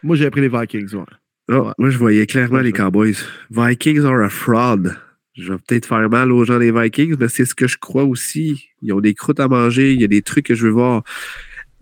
Moi, 0.03 0.17
j'ai 0.17 0.31
pris 0.31 0.41
les 0.41 0.49
Vikings. 0.49 0.95
ouais. 0.95 1.05
Non, 1.49 1.67
Ouais. 1.67 1.73
Moi, 1.79 1.91
je 1.91 1.99
voyais 1.99 2.27
clairement 2.27 2.57
Ouais, 2.57 2.63
les. 2.65 2.73
Cowboys. 2.73 3.15
Vikings 3.51 4.05
are 4.05 4.23
a 4.23 4.29
fraud. 4.29 4.91
Je 5.35 5.53
vais 5.53 5.59
peut-être 5.67 5.87
faire 5.87 6.09
mal 6.11 6.31
aux 6.31 6.45
gens 6.45 6.59
des 6.59 6.73
Vikings, 6.73 7.17
mais 7.19 7.29
c'est 7.29 7.45
ce 7.45 7.55
que 7.55 7.67
je 7.67 7.79
crois 7.79 8.05
aussi. 8.05 8.69
Ils 8.83 8.93
ont 8.93 9.01
des 9.01 9.15
croûtes 9.15 9.41
à 9.41 9.49
manger, 9.49 9.93
il 9.95 10.01
y 10.01 10.05
a 10.05 10.09
des 10.09 10.21
trucs 10.23 10.47
que 10.47 10.55
je 10.55 10.67
veux 10.67 10.73
voir. 10.73 11.03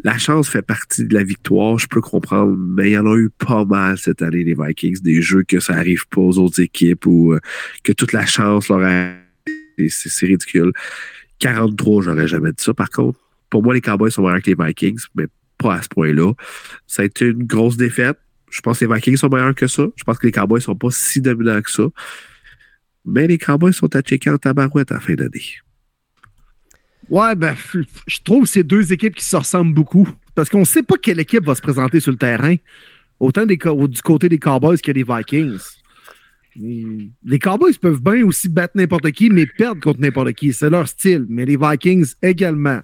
La 0.03 0.16
chance 0.18 0.48
fait 0.48 0.62
partie 0.62 1.05
de 1.05 1.14
la 1.14 1.24
victoire, 1.24 1.78
je 1.78 1.86
peux 1.86 2.01
comprendre, 2.01 2.57
mais 2.57 2.90
il 2.90 2.92
y 2.92 2.98
en 2.98 3.07
a 3.07 3.16
eu 3.16 3.28
pas 3.30 3.64
mal 3.64 3.98
cette 3.98 4.22
année, 4.22 4.44
les 4.44 4.55
Vikings, 4.55 5.01
des 5.03 5.20
jeux 5.20 5.42
que 5.42 5.61
ça 5.61 5.74
arrive 5.74 6.07
pas 6.09 6.20
aux 6.20 6.38
autres 6.38 6.61
équipes 6.61 7.07
ou 7.07 7.34
euh, 7.34 7.40
que 7.84 7.92
toute 7.92 8.12
la 8.12 8.24
chance 8.24 8.68
leur 8.68 8.82
a. 8.82 9.12
C'est 9.88 10.26
ridicule. 10.26 10.72
43, 11.38 12.03
j'aurais 12.03 12.28
jamais 12.28 12.51
dit 12.51 12.62
ça, 12.62 12.74
par 12.74 12.90
contre. 12.90 13.18
Pour 13.48 13.62
moi, 13.62 13.74
les 13.74 13.80
Cowboys 13.80 14.11
sont 14.11 14.22
meilleurs 14.22 14.42
que 14.42 14.51
les 14.51 14.57
Vikings, 14.66 15.01
mais 15.14 15.26
pas 15.59 15.74
à 15.74 15.82
ce 15.82 15.88
point-là. 15.88 16.32
Ça 16.86 17.03
a 17.03 17.05
été 17.07 17.26
une 17.26 17.44
grosse 17.44 17.76
défaite. 17.76 18.18
Je 18.51 18.61
pense 18.61 18.78
que 18.78 18.84
les 18.84 18.94
Vikings 18.94 19.16
sont 19.16 19.28
meilleurs 19.28 19.55
que 19.55 19.66
ça. 19.66 19.86
Je 19.96 20.05
pense 20.05 20.18
que 20.18 20.26
les 20.26 20.32
Cowboys 20.32 20.61
sont 20.61 20.76
pas 20.76 20.90
si 20.90 21.20
dominants 21.20 21.62
que 21.62 21.70
ça. 21.70 21.84
Mais 23.05 23.26
les 23.26 23.38
Cowboys 23.38 23.72
sont 23.72 23.94
à 23.96 24.03
checker 24.03 24.30
en 24.30 24.38
tabarouette 24.38 24.92
à 24.92 24.96
la 24.96 25.01
fin 25.01 25.14
d'année. 25.14 25.61
Ouais, 27.11 27.34
ben, 27.34 27.56
je 28.06 28.18
trouve 28.24 28.46
c'est 28.46 28.62
deux 28.62 28.92
équipes 28.92 29.16
qui 29.16 29.24
se 29.24 29.36
ressemblent 29.36 29.74
beaucoup. 29.74 30.08
Parce 30.34 30.48
qu'on 30.48 30.61
ne 30.61 30.64
sait 30.64 30.84
pas 30.84 30.96
quelle 30.96 31.18
équipe 31.18 31.44
va 31.44 31.54
se 31.54 31.61
présenter 31.61 32.00
sur 32.00 32.12
le 32.12 32.18
terrain. 32.18 32.54
Autant 33.18 33.44
du 33.44 33.58
côté 33.58 34.28
des 34.28 34.38
Cowboys 34.38 34.78
que 34.78 34.92
des 34.92 35.02
Vikings. 35.02 35.58
Les 36.56 37.38
Cowboys 37.38 37.74
peuvent 37.80 38.00
bien 38.00 38.24
aussi 38.24 38.48
battre 38.48 38.76
n'importe 38.76 39.11
qui, 39.11 39.28
mais 39.28 39.46
perdre 39.46 39.80
contre 39.80 40.00
n'importe 40.00 40.32
qui. 40.32 40.52
C'est 40.52 40.70
leur 40.70 40.88
style. 40.88 41.26
Mais 41.28 41.44
les 41.44 41.56
Vikings 41.56 42.14
également. 42.22 42.80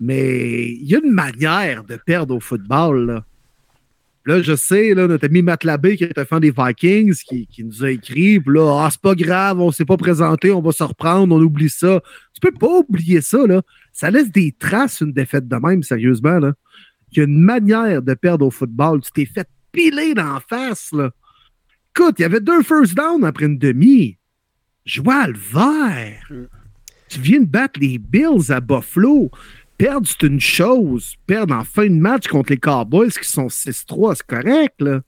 Mais 0.00 0.70
il 0.70 0.88
y 0.88 0.96
a 0.96 1.00
une 1.04 1.12
manière 1.12 1.84
de 1.84 1.96
perdre 1.96 2.34
au 2.34 2.40
football. 2.40 3.06
Là, 3.06 3.24
Là, 4.30 4.40
je 4.42 4.54
sais, 4.54 4.94
là, 4.94 5.08
notre 5.08 5.26
ami 5.26 5.42
Matt 5.42 5.64
Labbé, 5.64 5.96
qui 5.96 6.04
est 6.04 6.16
un 6.16 6.24
fan 6.24 6.38
des 6.38 6.52
Vikings, 6.56 7.16
qui, 7.26 7.48
qui 7.48 7.64
nous 7.64 7.84
a 7.84 7.90
écrit, 7.90 8.38
puis 8.38 8.54
là, 8.54 8.84
ah, 8.84 8.88
c'est 8.88 9.00
pas 9.00 9.16
grave, 9.16 9.58
on 9.58 9.72
s'est 9.72 9.84
pas 9.84 9.96
présenté, 9.96 10.52
on 10.52 10.62
va 10.62 10.70
se 10.70 10.84
reprendre, 10.84 11.34
on 11.34 11.40
oublie 11.40 11.68
ça. 11.68 12.00
Tu 12.32 12.40
peux 12.40 12.56
pas 12.56 12.78
oublier 12.78 13.22
ça, 13.22 13.44
là. 13.44 13.60
Ça 13.92 14.08
laisse 14.08 14.30
des 14.30 14.52
traces, 14.52 15.00
une 15.00 15.10
défaite 15.10 15.48
de 15.48 15.56
même, 15.56 15.82
sérieusement, 15.82 16.38
là. 16.38 16.52
Il 17.10 17.18
y 17.18 17.20
a 17.22 17.24
une 17.24 17.40
manière 17.40 18.02
de 18.02 18.14
perdre 18.14 18.46
au 18.46 18.52
football. 18.52 19.00
Tu 19.00 19.10
t'es 19.10 19.26
fait 19.26 19.48
piler 19.72 20.14
d'en 20.14 20.38
face, 20.48 20.92
là. 20.92 21.10
Écoute, 21.96 22.14
il 22.20 22.22
y 22.22 22.24
avait 22.24 22.38
deux 22.38 22.62
first 22.62 22.94
down 22.94 23.24
après 23.24 23.46
une 23.46 23.58
demi. 23.58 24.16
Joie 24.84 25.26
le 25.26 25.38
vert. 25.52 26.24
Mm. 26.30 26.44
Tu 27.08 27.18
viens 27.18 27.40
de 27.40 27.46
battre 27.46 27.80
les 27.80 27.98
Bills 27.98 28.52
à 28.52 28.60
Buffalo. 28.60 29.32
Perdre, 29.80 30.06
c'est 30.06 30.26
une 30.26 30.40
chose. 30.40 31.14
Perdre 31.26 31.54
en 31.54 31.64
fin 31.64 31.86
de 31.86 31.94
match 31.94 32.28
contre 32.28 32.52
les 32.52 32.58
Cowboys 32.58 33.08
qui 33.08 33.26
sont 33.26 33.46
6-3, 33.46 34.16
c'est 34.16 34.26
correct, 34.26 34.74
là. 34.78 35.00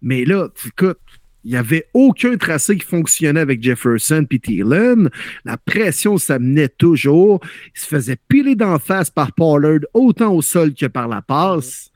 Mais 0.00 0.24
là, 0.24 0.48
écoute, 0.66 0.96
il 1.44 1.50
n'y 1.50 1.58
avait 1.58 1.86
aucun 1.92 2.38
tracé 2.38 2.78
qui 2.78 2.86
fonctionnait 2.86 3.40
avec 3.40 3.62
Jefferson 3.62 4.26
et 4.30 4.38
Thielen. 4.38 5.10
La 5.44 5.58
pression 5.58 6.16
s'amenait 6.16 6.70
toujours. 6.70 7.40
Il 7.76 7.78
se 7.78 7.86
faisait 7.88 8.16
piler 8.26 8.54
d'en 8.54 8.78
face 8.78 9.10
par 9.10 9.34
Pollard, 9.34 9.80
autant 9.92 10.32
au 10.32 10.40
sol 10.40 10.72
que 10.72 10.86
par 10.86 11.06
la 11.06 11.20
passe. 11.20 11.90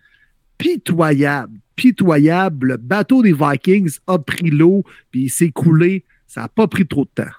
Pitoyable, 0.58 1.58
pitoyable. 1.74 2.66
Le 2.66 2.76
bateau 2.76 3.22
des 3.22 3.32
Vikings 3.32 3.96
a 4.06 4.18
pris 4.18 4.50
l'eau, 4.50 4.84
puis 5.10 5.22
il 5.22 5.30
s'est 5.30 5.52
coulé. 5.52 6.04
Ça 6.26 6.42
n'a 6.42 6.48
pas 6.48 6.66
pris 6.66 6.86
trop 6.86 7.06
de 7.06 7.22
temps. 7.22 7.32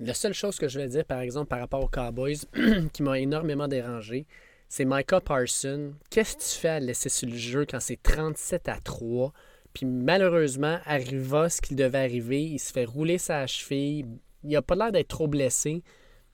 La 0.00 0.14
seule 0.14 0.32
chose 0.32 0.58
que 0.58 0.68
je 0.68 0.78
vais 0.78 0.88
dire, 0.88 1.04
par 1.04 1.20
exemple, 1.20 1.48
par 1.48 1.58
rapport 1.58 1.82
aux 1.82 1.88
Cowboys, 1.88 2.38
qui 2.92 3.02
m'a 3.02 3.18
énormément 3.18 3.66
dérangé, 3.66 4.26
c'est 4.68 4.84
Micah 4.84 5.20
Parson. 5.20 5.92
Qu'est-ce 6.10 6.36
que 6.36 6.42
tu 6.42 6.60
fais 6.60 6.68
à 6.68 6.80
laisser 6.80 7.08
sur 7.08 7.28
le 7.28 7.36
jeu 7.36 7.66
quand 7.68 7.80
c'est 7.80 8.00
37 8.00 8.68
à 8.68 8.78
3? 8.78 9.32
Puis 9.72 9.86
malheureusement, 9.86 10.78
arriva 10.84 11.48
ce 11.48 11.60
qu'il 11.60 11.76
devait 11.76 11.98
arriver. 11.98 12.44
Il 12.44 12.58
se 12.60 12.72
fait 12.72 12.84
rouler 12.84 13.18
sa 13.18 13.46
cheville. 13.48 14.06
Il 14.44 14.54
a 14.54 14.62
pas 14.62 14.76
l'air 14.76 14.92
d'être 14.92 15.08
trop 15.08 15.26
blessé. 15.26 15.82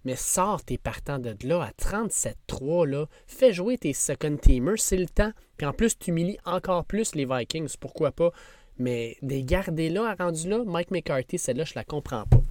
Mais 0.05 0.17
sors 0.17 0.63
tes 0.63 0.77
partants 0.77 1.19
de 1.19 1.35
là 1.45 1.63
à 1.63 1.71
37-3. 1.71 2.87
Là. 2.87 3.07
Fais 3.27 3.55
jouer 3.55 3.79
tes 3.79 3.95
second 3.95 4.37
teamers. 4.37 4.79
C'est 4.79 4.99
le 4.99 5.09
temps. 5.09 5.33
Puis 5.57 5.67
en 5.67 5.73
plus, 5.73 5.99
tu 5.99 6.11
humilies 6.11 6.39
encore 6.45 6.85
plus 6.85 7.15
les 7.15 7.25
Vikings. 7.25 7.77
Pourquoi 7.81 8.13
pas? 8.13 8.31
Mais 8.79 9.17
des 9.23 9.43
garder 9.43 9.89
là, 9.89 10.15
rendu 10.19 10.51
là, 10.51 10.65
Mike 10.65 10.91
McCarthy, 10.91 11.39
celle-là, 11.39 11.65
je 11.65 11.75
la 11.77 11.85
comprends 11.85 12.25
pas. 12.27 12.43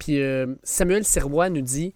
Puis 0.00 0.20
euh, 0.20 0.46
Samuel 0.64 1.04
Sirois 1.04 1.50
nous 1.50 1.60
dit 1.60 1.94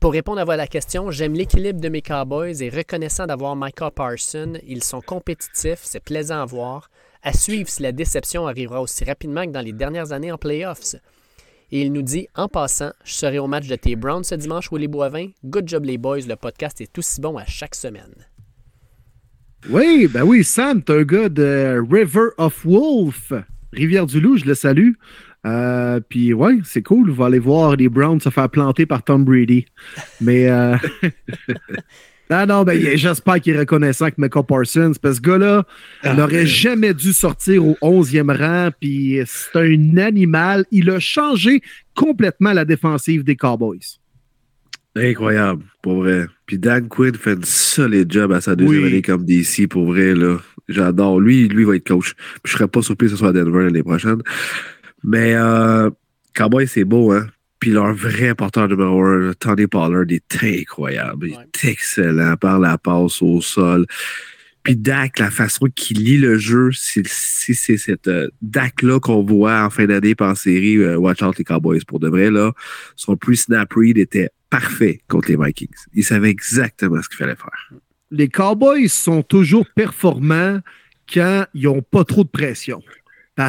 pour 0.00 0.12
répondre 0.12 0.40
à 0.50 0.56
la 0.56 0.66
question, 0.66 1.10
j'aime 1.10 1.34
l'équilibre 1.34 1.80
de 1.80 1.88
mes 1.88 2.02
Cowboys 2.02 2.62
et 2.62 2.68
reconnaissant 2.68 3.26
d'avoir 3.26 3.54
Micah 3.54 3.92
Parson. 3.92 4.54
Ils 4.66 4.82
sont 4.82 5.00
compétitifs, 5.00 5.80
c'est 5.82 6.02
plaisant 6.02 6.42
à 6.42 6.44
voir. 6.44 6.90
À 7.22 7.32
suivre 7.32 7.68
si 7.68 7.82
la 7.82 7.92
déception 7.92 8.48
arrivera 8.48 8.82
aussi 8.82 9.04
rapidement 9.04 9.46
que 9.46 9.52
dans 9.52 9.60
les 9.60 9.72
dernières 9.72 10.12
années 10.12 10.32
en 10.32 10.38
playoffs. 10.38 10.96
Et 11.70 11.82
il 11.82 11.92
nous 11.92 12.02
dit 12.02 12.26
En 12.34 12.48
passant, 12.48 12.90
je 13.04 13.12
serai 13.12 13.38
au 13.38 13.46
match 13.46 13.68
de 13.68 13.76
tes 13.76 13.94
Browns 13.94 14.24
ce 14.24 14.34
dimanche, 14.34 14.70
Willy 14.72 14.88
Boivin. 14.88 15.28
Good 15.44 15.68
job, 15.68 15.84
les 15.84 15.96
boys. 15.96 16.26
Le 16.26 16.36
podcast 16.36 16.80
est 16.80 16.98
aussi 16.98 17.20
bon 17.20 17.36
à 17.36 17.46
chaque 17.46 17.76
semaine. 17.76 18.14
Oui, 19.70 20.08
ben 20.12 20.24
oui, 20.24 20.44
Sam, 20.44 20.82
t'es 20.82 20.92
un 20.92 21.02
gars 21.04 21.28
de 21.28 21.80
River 21.88 22.30
of 22.36 22.66
Wolf, 22.66 23.32
Rivière-du-Loup, 23.72 24.38
je 24.38 24.44
le 24.44 24.54
salue. 24.54 24.92
Euh, 25.46 26.00
puis 26.08 26.32
ouais, 26.32 26.58
c'est 26.64 26.82
cool. 26.82 27.10
On 27.10 27.14
va 27.14 27.26
aller 27.26 27.38
voir 27.38 27.76
les 27.76 27.88
Browns 27.88 28.20
se 28.20 28.30
faire 28.30 28.48
planter 28.48 28.86
par 28.86 29.02
Tom 29.02 29.24
Brady. 29.24 29.66
Mais 30.20 30.48
euh... 30.48 30.76
ah 32.30 32.46
non, 32.46 32.62
ben 32.64 32.96
j'espère 32.96 33.40
qu'il 33.40 33.54
est 33.54 33.58
reconnaissant 33.58 34.08
que 34.08 34.14
Michael 34.18 34.44
Parsons, 34.46 34.92
parce 35.02 35.20
que 35.20 35.26
ce 35.26 35.30
gars-là 35.30 35.64
Ah, 36.02 36.14
n'aurait 36.14 36.46
jamais 36.46 36.94
dû 36.94 37.12
sortir 37.12 37.64
au 37.66 37.76
11e 37.82 38.34
rang. 38.36 38.70
Puis 38.80 39.20
c'est 39.26 39.58
un 39.58 39.96
animal. 39.98 40.64
Il 40.70 40.88
a 40.90 40.98
changé 40.98 41.60
complètement 41.94 42.52
la 42.52 42.64
défensive 42.64 43.22
des 43.24 43.36
Cowboys. 43.36 43.98
Incroyable, 44.96 45.64
pour 45.82 45.96
vrai. 45.96 46.26
Puis 46.46 46.56
Dan 46.58 46.88
Quinn 46.88 47.14
fait 47.16 47.32
une 47.32 47.44
solide 47.44 48.10
job 48.12 48.30
à 48.32 48.40
sa 48.40 48.54
deuxième 48.54 48.84
Oui. 48.84 48.88
année 48.92 49.02
comme 49.02 49.24
DC, 49.24 49.66
pour 49.68 49.86
vrai, 49.86 50.14
là. 50.14 50.38
J'adore. 50.68 51.20
Lui, 51.20 51.48
lui 51.48 51.64
va 51.64 51.76
être 51.76 51.86
coach. 51.86 52.14
Puis 52.42 52.52
je 52.52 52.56
serais 52.56 52.68
pas 52.68 52.80
surpris 52.80 53.08
que 53.08 53.10
ce 53.12 53.16
soit 53.18 53.28
à 53.28 53.32
Denver 53.32 53.64
l'année 53.64 53.82
prochaine. 53.82 54.22
Mais 55.04 55.34
euh, 55.34 55.90
Cowboy, 56.34 56.66
c'est 56.66 56.84
beau, 56.84 57.12
hein? 57.12 57.26
Puis 57.60 57.70
leur 57.70 57.94
vrai 57.94 58.34
porteur 58.34 58.68
numéro 58.68 59.02
un, 59.04 59.32
Tony 59.38 59.66
Pollard, 59.66 60.04
est 60.08 60.42
incroyable. 60.42 61.28
Il 61.28 61.34
est 61.34 61.68
excellent 61.70 62.36
par 62.36 62.58
la 62.58 62.76
passe 62.78 63.22
au 63.22 63.40
sol. 63.40 63.86
Puis 64.64 64.76
Dak, 64.76 65.18
la 65.18 65.30
façon 65.30 65.66
qu'il 65.74 66.02
lit 66.04 66.16
le 66.16 66.38
jeu, 66.38 66.70
si 66.72 67.02
c'est 67.54 67.76
cette 67.76 68.08
euh, 68.08 68.28
Dak-là 68.40 68.98
qu'on 68.98 69.22
voit 69.22 69.62
en 69.62 69.70
fin 69.70 69.84
d'année 69.84 70.14
par 70.14 70.36
série, 70.36 70.78
euh, 70.78 70.96
Watch 70.96 71.22
Out 71.22 71.36
les 71.38 71.44
Cowboys, 71.44 71.84
pour 71.86 72.00
de 72.00 72.08
vrai, 72.08 72.30
là, 72.30 72.52
son 72.96 73.14
pre-snap 73.16 73.70
read 73.74 73.98
était 73.98 74.30
parfait 74.48 75.00
contre 75.08 75.28
les 75.28 75.36
Vikings. 75.36 75.68
Il 75.92 76.02
savait 76.02 76.30
exactement 76.30 77.00
ce 77.02 77.08
qu'il 77.10 77.18
fallait 77.18 77.36
faire. 77.36 77.72
Les 78.10 78.28
Cowboys 78.28 78.88
sont 78.88 79.22
toujours 79.22 79.66
performants 79.74 80.60
quand 81.12 81.44
ils 81.52 81.64
n'ont 81.64 81.82
pas 81.82 82.04
trop 82.04 82.24
de 82.24 82.28
pression. 82.30 82.82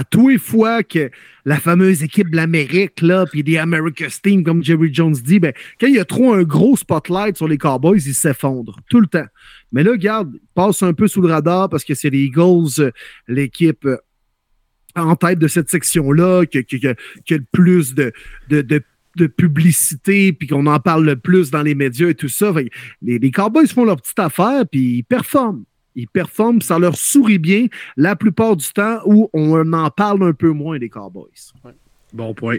Tous 0.09 0.29
les 0.29 0.37
fois 0.39 0.81
que 0.81 1.11
la 1.45 1.59
fameuse 1.59 2.01
équipe 2.01 2.31
de 2.31 2.35
l'Amérique, 2.35 3.01
là, 3.01 3.25
puis 3.25 3.43
des 3.43 3.57
America's 3.57 4.19
Team, 4.19 4.43
comme 4.43 4.63
Jerry 4.63 4.91
Jones 4.91 5.13
dit, 5.13 5.39
ben, 5.39 5.53
quand 5.79 5.87
il 5.87 5.95
y 5.95 5.99
a 5.99 6.05
trop 6.05 6.33
un 6.33 6.43
gros 6.43 6.75
spotlight 6.75 7.37
sur 7.37 7.47
les 7.47 7.59
Cowboys, 7.59 8.01
ils 8.05 8.15
s'effondrent 8.15 8.79
tout 8.89 8.99
le 8.99 9.07
temps. 9.07 9.27
Mais 9.71 9.83
là, 9.83 9.91
regarde, 9.91 10.31
ils 10.33 10.39
passent 10.55 10.81
un 10.81 10.93
peu 10.93 11.07
sous 11.07 11.21
le 11.21 11.27
radar 11.27 11.69
parce 11.69 11.83
que 11.83 11.93
c'est 11.93 12.09
les 12.09 12.23
Eagles, 12.23 12.79
euh, 12.79 12.91
l'équipe 13.27 13.85
euh, 13.85 13.97
en 14.95 15.15
tête 15.15 15.37
de 15.37 15.47
cette 15.47 15.69
section-là, 15.69 16.45
qui, 16.45 16.57
a 16.57 16.93
le 17.29 17.45
plus 17.51 17.93
de, 17.93 18.11
publicité, 19.37 20.33
puis 20.33 20.47
qu'on 20.47 20.65
en 20.65 20.79
parle 20.79 21.05
le 21.05 21.15
plus 21.15 21.51
dans 21.51 21.61
les 21.61 21.75
médias 21.75 22.09
et 22.09 22.15
tout 22.15 22.29
ça. 22.29 22.51
Les, 23.01 23.19
les 23.19 23.31
Cowboys 23.31 23.67
font 23.67 23.85
leur 23.85 23.97
petite 23.97 24.19
affaire, 24.19 24.63
puis 24.71 24.97
ils 24.97 25.03
performent. 25.03 25.63
Ils 25.95 26.07
performent, 26.07 26.61
ça 26.61 26.77
leur 26.77 26.97
sourit 26.97 27.39
bien 27.39 27.67
la 27.97 28.15
plupart 28.15 28.55
du 28.55 28.67
temps 28.71 28.99
où 29.05 29.29
on 29.33 29.73
en 29.73 29.89
parle 29.89 30.23
un 30.23 30.33
peu 30.33 30.51
moins 30.51 30.77
des 30.77 30.89
Cowboys. 30.89 31.53
Bon 32.13 32.33
point. 32.33 32.57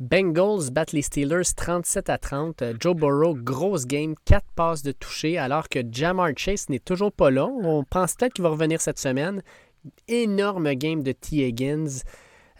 Bengals 0.00 0.70
battent 0.72 0.92
les 0.92 1.02
Steelers 1.02 1.54
37 1.56 2.10
à 2.10 2.18
30. 2.18 2.62
Euh, 2.62 2.74
Joe 2.80 2.96
Burrow, 2.96 3.34
grosse 3.34 3.86
game, 3.86 4.14
4 4.24 4.44
passes 4.56 4.82
de 4.82 4.92
toucher, 4.92 5.38
alors 5.38 5.68
que 5.68 5.80
Jamar 5.90 6.30
Chase 6.36 6.68
n'est 6.68 6.80
toujours 6.80 7.12
pas 7.12 7.30
là. 7.30 7.46
On 7.46 7.84
pense 7.84 8.14
peut-être 8.14 8.34
qu'il 8.34 8.42
va 8.42 8.50
revenir 8.50 8.80
cette 8.80 8.98
semaine. 8.98 9.42
Énorme 10.08 10.74
game 10.74 11.02
de 11.02 11.12
T. 11.12 11.46
Higgins. 11.46 12.02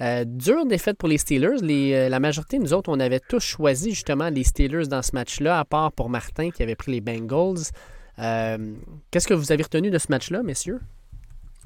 Euh, 0.01 0.25
dure 0.25 0.67
défaite 0.67 0.97
pour 0.97 1.09
les 1.09 1.19
Steelers. 1.19 1.61
Les, 1.61 1.95
euh, 1.95 2.09
la 2.09 2.21
majorité, 2.21 2.59
nous 2.59 2.73
autres, 2.73 2.91
on 2.91 3.01
avait 3.01 3.21
tous 3.21 3.43
choisi 3.43 3.91
justement 3.91 4.29
les 4.29 4.45
Steelers 4.45 4.87
dans 4.87 5.03
ce 5.03 5.11
match-là, 5.15 5.59
à 5.59 5.65
part 5.65 5.93
pour 5.93 6.11
Martin 6.11 6.51
qui 6.51 6.63
avait 6.63 6.77
pris 6.77 6.93
les 6.93 7.01
Bengals. 7.01 7.71
Euh, 8.19 8.75
Qu'est-ce 9.11 9.27
que 9.29 9.35
vous 9.35 9.53
avez 9.53 9.63
retenu 9.63 9.91
de 9.91 9.99
ce 9.99 10.07
match-là, 10.11 10.43
messieurs? 10.43 10.81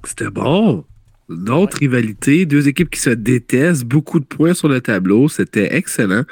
C'était 0.05 0.31
bon. 0.31 0.85
Une 1.29 1.51
autre 1.51 1.79
rivalité, 1.79 2.47
deux 2.47 2.69
équipes 2.69 2.91
qui 2.91 3.01
se 3.01 3.11
détestent, 3.11 3.85
beaucoup 3.85 4.19
de 4.19 4.25
points 4.25 4.55
sur 4.55 4.69
le 4.69 4.81
tableau. 4.81 5.29
C'était 5.29 5.77
excellent. 5.77 6.25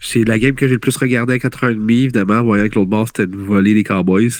C'est 0.00 0.24
la 0.24 0.38
game 0.38 0.54
que 0.54 0.66
j'ai 0.66 0.74
le 0.74 0.80
plus 0.80 0.96
regardé 0.96 1.34
à 1.34 1.36
4h30, 1.36 1.90
évidemment, 1.90 2.42
voyant 2.42 2.68
que 2.68 2.76
l'autre 2.76 2.88
bord, 2.90 3.06
c'était 3.06 3.26
de 3.26 3.36
voler 3.36 3.74
les 3.74 3.84
Cowboys. 3.84 4.30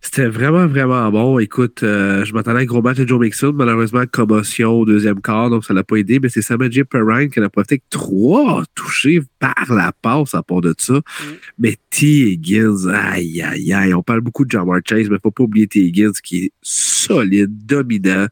C'était 0.00 0.26
vraiment, 0.26 0.66
vraiment 0.66 1.10
bon. 1.10 1.38
Écoute, 1.38 1.82
euh, 1.82 2.24
je 2.24 2.32
m'attendais 2.32 2.60
à 2.60 2.62
un 2.62 2.64
gros 2.64 2.82
match 2.82 2.98
de 2.98 3.06
Joe 3.06 3.20
Mixon. 3.20 3.52
Malheureusement, 3.54 4.04
commotion 4.10 4.72
au 4.72 4.84
deuxième 4.84 5.20
quart, 5.20 5.50
donc 5.50 5.64
ça 5.64 5.74
l'a 5.74 5.84
pas 5.84 5.96
aidé. 5.96 6.20
Mais 6.20 6.28
c'est 6.28 6.42
Samadji 6.42 6.84
Perrine 6.84 7.30
qui 7.30 7.40
en 7.40 7.44
a 7.44 7.48
profité 7.48 7.74
avec 7.74 7.84
trois 7.90 8.64
touchés 8.74 9.20
par 9.38 9.66
la 9.70 9.92
passe 9.92 10.34
à 10.34 10.42
part 10.42 10.60
de 10.60 10.74
ça. 10.78 11.00
Mais 11.58 11.76
T. 11.90 12.32
Higgins, 12.32 12.88
aïe, 12.88 13.42
aïe, 13.42 13.72
aïe. 13.72 13.94
On 13.94 14.02
parle 14.02 14.20
beaucoup 14.20 14.44
de 14.44 14.50
Jamar 14.50 14.80
Chase, 14.86 15.08
mais 15.10 15.18
faut 15.22 15.30
pas 15.30 15.44
oublier 15.44 15.66
T. 15.66 15.80
Higgins 15.80 16.12
qui 16.22 16.44
est 16.44 16.52
solide, 16.62 17.66
dominant. 17.66 18.26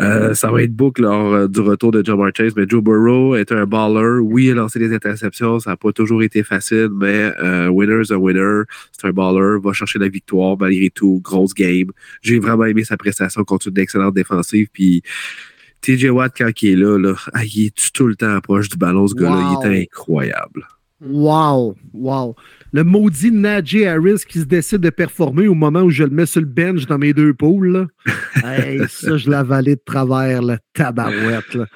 Euh, 0.00 0.34
ça 0.34 0.50
va 0.50 0.62
être 0.62 0.74
boucle 0.74 1.02
lors 1.02 1.32
euh, 1.32 1.46
du 1.46 1.60
retour 1.60 1.92
de 1.92 2.04
Jamar 2.04 2.30
Chase, 2.36 2.54
mais 2.56 2.64
Joe 2.68 2.82
Burrow 2.82 3.36
est 3.36 3.52
un 3.52 3.64
baller. 3.64 4.18
Oui, 4.20 4.46
il 4.46 4.52
a 4.52 4.54
lancé 4.54 4.80
des 4.80 4.92
interceptions, 4.92 5.60
ça 5.60 5.70
n'a 5.70 5.76
pas 5.76 5.92
toujours 5.92 6.22
été 6.22 6.42
facile, 6.42 6.88
mais 6.92 7.32
euh, 7.42 7.68
winner's 7.68 8.10
a 8.10 8.18
winner. 8.18 8.62
C'est 8.90 9.06
un 9.06 9.12
baller, 9.12 9.60
va 9.62 9.72
chercher 9.72 10.00
la 10.00 10.08
victoire 10.08 10.56
malgré 10.58 10.90
tout. 10.90 11.20
Grosse 11.22 11.54
game. 11.54 11.92
J'ai 12.22 12.40
vraiment 12.40 12.64
aimé 12.64 12.82
sa 12.82 12.96
prestation 12.96 13.44
contre 13.44 13.68
une 13.68 13.78
excellente 13.78 14.14
défensive. 14.14 14.66
Puis 14.72 15.02
TJ 15.80 16.06
Watt, 16.06 16.32
quand 16.36 16.50
il 16.62 16.70
est 16.70 16.76
là, 16.76 16.98
là 16.98 17.14
ah, 17.32 17.44
il 17.44 17.66
est 17.66 17.92
tout 17.92 18.08
le 18.08 18.16
temps 18.16 18.40
proche 18.40 18.68
du 18.68 18.76
ballon, 18.76 19.06
ce 19.06 19.14
gars-là. 19.14 19.52
Wow. 19.52 19.62
Il 19.62 19.76
est 19.76 19.82
incroyable. 19.82 20.66
Wow, 21.00 21.76
wow. 21.92 22.34
Le 22.74 22.82
maudit 22.82 23.30
Najee 23.30 23.86
Harris 23.86 24.24
qui 24.28 24.40
se 24.40 24.46
décide 24.46 24.80
de 24.80 24.90
performer 24.90 25.46
au 25.46 25.54
moment 25.54 25.82
où 25.82 25.90
je 25.90 26.02
le 26.02 26.10
mets 26.10 26.26
sur 26.26 26.40
le 26.40 26.48
bench 26.48 26.86
dans 26.86 26.98
mes 26.98 27.14
deux 27.14 27.32
poules. 27.32 27.86
Hey, 28.44 28.80
ça, 28.88 29.16
je 29.16 29.30
l'avalais 29.30 29.76
de 29.76 29.82
travers, 29.86 30.42
le 30.42 30.58
tabarouette. 30.74 31.54
là. 31.54 31.66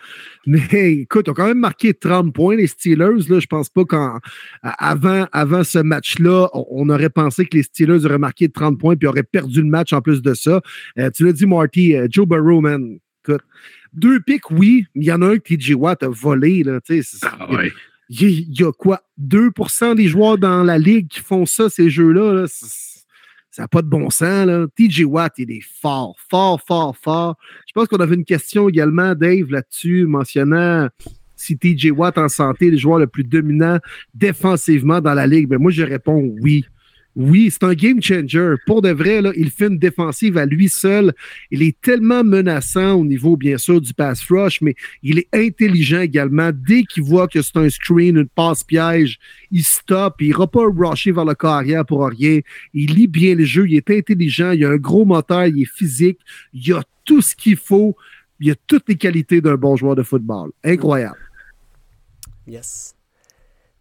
Mais 0.45 0.67
écoute, 0.73 1.27
ils 1.29 1.31
ont 1.31 1.35
quand 1.35 1.47
même 1.47 1.61
marqué 1.61 1.95
30 1.95 2.35
points, 2.35 2.57
les 2.57 2.67
Steelers. 2.67 3.29
Là. 3.29 3.39
Je 3.39 3.47
pense 3.47 3.69
pas 3.69 3.85
qu'avant 3.85 5.27
avant 5.33 5.63
ce 5.63 5.79
match-là, 5.79 6.49
on, 6.53 6.67
on 6.69 6.89
aurait 6.91 7.11
pensé 7.11 7.47
que 7.47 7.57
les 7.57 7.63
Steelers 7.63 8.05
auraient 8.05 8.19
marqué 8.19 8.49
30 8.49 8.77
points 8.77 8.97
puis 8.97 9.07
auraient 9.07 9.23
perdu 9.23 9.63
le 9.63 9.69
match 9.69 9.93
en 9.93 10.03
plus 10.03 10.21
de 10.21 10.35
ça. 10.35 10.61
Euh, 10.99 11.11
tu 11.11 11.25
l'as 11.25 11.33
dit, 11.33 11.47
Marty, 11.47 11.95
euh, 11.95 12.09
Joe 12.11 12.27
Burrow, 12.27 12.61
man. 12.61 12.99
Écoute, 13.25 13.43
deux 13.93 14.21
pics, 14.21 14.51
oui, 14.51 14.87
mais 14.97 15.05
il 15.05 15.09
y 15.09 15.13
en 15.13 15.23
a 15.23 15.29
un 15.29 15.39
que 15.39 15.55
TJ 15.55 15.75
Watt 15.75 16.03
a 16.03 16.09
volé. 16.09 16.65
Là, 16.65 16.81
Ah 17.23 17.53
ouais. 17.53 17.73
Il 18.09 18.59
y, 18.59 18.65
a- 18.65 18.73
quoi? 18.73 19.03
2% 19.19 19.95
des 19.95 20.09
joueurs 20.09 20.39
dans 20.39 20.63
la 20.63 20.79
ligue 20.79 21.09
qui 21.09 21.21
font 21.21 21.47
ça, 21.47 21.69
ces 21.69 21.91
jeux-là. 21.91 22.47
Ça 22.49 23.63
n'a 23.63 23.69
pas 23.69 23.83
de 23.83 23.89
bon 23.89 24.09
sens, 24.11 24.47
là. 24.47 24.67
TJ 24.77 25.05
Watt, 25.05 25.35
il 25.39 25.51
est 25.51 25.65
fort, 25.81 26.15
fort, 26.31 26.61
fort, 26.67 26.97
fort. 26.97 27.37
Je 27.67 27.73
pense 27.73 27.89
qu'on 27.89 27.97
avait 27.99 28.15
une 28.15 28.25
question 28.25 28.69
également, 28.69 29.15
Dave, 29.15 29.51
là-dessus, 29.51 30.07
mentionnant 30.07 30.89
si 31.37 31.57
TJ 31.57 31.91
Watt 31.91 32.19
en 32.19 32.29
santé 32.29 32.67
est 32.69 32.71
le 32.73 32.77
joueur 32.77 32.99
le 32.99 33.07
plus 33.07 33.25
dominant 33.25 33.79
défensivement 34.15 35.01
dans 35.01 35.15
la 35.15 35.27
ligue. 35.27 35.49
Ben 35.49 35.59
moi, 35.59 35.71
je 35.71 35.83
réponds 35.83 36.35
oui. 36.41 36.65
Oui, 37.19 37.51
c'est 37.51 37.65
un 37.65 37.75
game 37.75 38.01
changer. 38.01 38.55
Pour 38.65 38.81
de 38.81 38.91
vrai, 38.91 39.21
là, 39.21 39.33
il 39.35 39.51
fait 39.51 39.67
une 39.67 39.77
défensive 39.77 40.39
à 40.39 40.47
lui 40.47 40.69
seul. 40.69 41.13
Il 41.51 41.65
est 41.65 41.77
tellement 41.81 42.23
menaçant 42.23 42.93
au 42.93 43.05
niveau, 43.05 43.37
bien 43.37 43.59
sûr, 43.59 43.81
du 43.81 43.93
pass 43.93 44.23
rush, 44.31 44.61
mais 44.61 44.77
il 45.03 45.19
est 45.19 45.29
intelligent 45.35 46.03
également. 46.03 46.53
Dès 46.55 46.85
qu'il 46.85 47.03
voit 47.03 47.27
que 47.27 47.43
c'est 47.43 47.57
un 47.57 47.69
screen, 47.69 48.19
une 48.19 48.29
passe 48.29 48.63
piège, 48.63 49.19
il 49.51 49.65
stoppe. 49.65 50.23
Il 50.23 50.29
n'ira 50.29 50.47
pas 50.47 50.63
rusher 50.65 51.11
vers 51.11 51.25
le 51.25 51.35
carrière 51.35 51.85
pour 51.85 52.07
rien. 52.07 52.39
Il 52.73 52.95
lit 52.95 53.09
bien 53.09 53.35
le 53.35 53.45
jeu. 53.45 53.67
Il 53.69 53.75
est 53.75 53.91
intelligent. 53.91 54.53
Il 54.53 54.65
a 54.65 54.69
un 54.69 54.77
gros 54.77 55.05
moteur. 55.05 55.49
Il 55.49 55.63
est 55.63 55.77
physique. 55.77 56.21
Il 56.55 56.73
a 56.73 56.85
tout 57.05 57.21
ce 57.21 57.35
qu'il 57.35 57.57
faut. 57.57 57.97
Il 58.39 58.49
a 58.53 58.55
toutes 58.69 58.89
les 58.89 58.97
qualités 58.97 59.41
d'un 59.41 59.57
bon 59.57 59.75
joueur 59.75 59.97
de 59.97 60.05
football. 60.05 60.53
Incroyable. 60.63 61.19
Yes. 62.47 62.95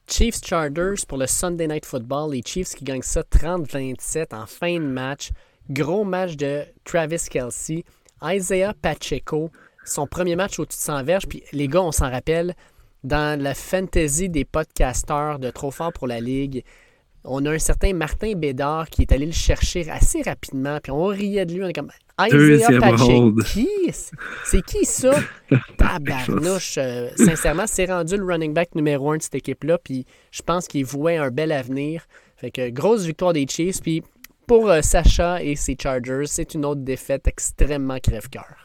Chiefs 0.09 0.39
Chargers 0.45 1.05
pour 1.05 1.17
le 1.17 1.27
Sunday 1.27 1.67
Night 1.67 1.85
Football. 1.85 2.31
Les 2.31 2.41
Chiefs 2.41 2.75
qui 2.75 2.85
gagnent 2.85 3.01
ça 3.01 3.21
30-27 3.21 4.33
en 4.33 4.45
fin 4.45 4.79
de 4.79 4.85
match. 4.85 5.31
Gros 5.69 6.05
match 6.05 6.37
de 6.37 6.63
Travis 6.85 7.27
Kelsey. 7.29 7.83
Isaiah 8.23 8.73
Pacheco, 8.81 9.51
son 9.85 10.07
premier 10.07 10.35
match 10.35 10.59
au-dessus 10.59 10.77
de 10.77 10.83
100 10.83 11.03
verges. 11.03 11.27
Puis 11.27 11.43
les 11.51 11.67
gars, 11.67 11.81
on 11.81 11.91
s'en 11.91 12.09
rappelle, 12.09 12.55
dans 13.03 13.39
la 13.39 13.53
fantasy 13.53 14.29
des 14.29 14.45
podcasteurs 14.45 15.39
de 15.39 15.51
Trop 15.51 15.71
fort 15.71 15.91
pour 15.91 16.07
la 16.07 16.21
Ligue, 16.21 16.63
on 17.27 17.45
a 17.45 17.51
un 17.51 17.59
certain 17.59 17.93
Martin 17.93 18.33
Bédard 18.33 18.89
qui 18.89 19.03
est 19.03 19.11
allé 19.11 19.25
le 19.25 19.31
chercher 19.31 19.89
assez 19.89 20.21
rapidement. 20.21 20.79
Puis 20.81 20.91
on 20.91 21.05
riait 21.05 21.45
de 21.45 21.53
lui. 21.53 21.63
On 21.63 21.67
est 21.67 21.73
comme 21.73 21.91
Isaiah 22.19 22.79
Pacheco. 22.79 23.33
C'est 24.45 24.65
qui 24.65 24.85
ça? 24.85 25.13
Tabarnouche. 25.77 26.77
Euh, 26.77 27.09
sincèrement, 27.15 27.65
c'est 27.67 27.85
rendu 27.85 28.17
le 28.17 28.25
running 28.25 28.53
back 28.53 28.73
numéro 28.75 29.11
un 29.11 29.17
de 29.17 29.21
cette 29.21 29.35
équipe-là. 29.35 29.77
Puis 29.77 30.05
je 30.31 30.41
pense 30.41 30.67
qu'il 30.67 30.85
vouait 30.85 31.17
un 31.17 31.29
bel 31.29 31.51
avenir. 31.51 32.03
Fait 32.37 32.51
que 32.51 32.69
grosse 32.69 33.05
victoire 33.05 33.33
des 33.33 33.45
Chiefs. 33.47 33.81
Puis 33.81 34.03
pour 34.47 34.69
euh, 34.69 34.81
Sacha 34.81 35.43
et 35.43 35.55
ses 35.55 35.75
Chargers, 35.81 36.25
c'est 36.25 36.53
une 36.53 36.65
autre 36.65 36.81
défaite 36.81 37.27
extrêmement 37.27 37.99
crève-cœur. 37.99 38.55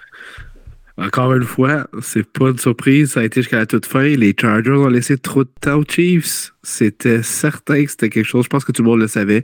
Encore 1.03 1.35
une 1.35 1.43
fois, 1.43 1.89
c'est 2.01 2.25
pas 2.25 2.51
une 2.51 2.59
surprise. 2.59 3.13
Ça 3.13 3.21
a 3.21 3.25
été 3.25 3.43
jusqu'à 3.43 3.59
la 3.59 3.67
toute 3.67 3.87
fin. 3.87 4.05
Les 4.05 4.35
Chargers 4.41 4.71
ont 4.71 4.89
laissé 4.89 5.19
trop 5.19 5.43
de 5.43 5.51
temps 5.61 5.81
aux 5.81 5.85
Chiefs. 5.85 6.53
C'était 6.63 7.25
certain 7.25 7.85
que 7.85 7.91
c'était 7.91 8.09
quelque 8.09 8.27
chose. 8.27 8.45
Je 8.45 8.49
pense 8.49 8.65
que 8.65 8.71
tout 8.71 8.83
le 8.83 8.89
monde 8.89 9.01
le 9.01 9.09
savait. 9.09 9.43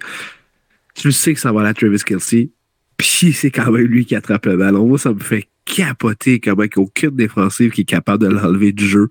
Je 0.97 1.11
sais 1.11 1.35
que 1.35 1.41
ça 1.41 1.51
va 1.51 1.67
à 1.67 1.75
Travis 1.75 1.99
Kelsey. 2.05 2.51
Puis 2.97 3.33
c'est 3.33 3.51
quand 3.51 3.73
même 3.73 3.87
lui 3.87 4.07
qui 4.07 4.15
attrape 4.15 4.47
le 4.47 4.57
ballon. 4.57 4.87
Moi, 4.87 4.99
ça 4.99 5.13
me 5.13 5.19
fait 5.19 5.49
capoter 5.65 6.39
comment 6.39 6.65
aucune 6.77 7.17
défensive 7.17 7.73
qui 7.73 7.81
est 7.81 7.85
capable 7.85 8.23
de 8.23 8.31
l'enlever 8.31 8.71
du 8.71 8.87
jeu. 8.87 9.09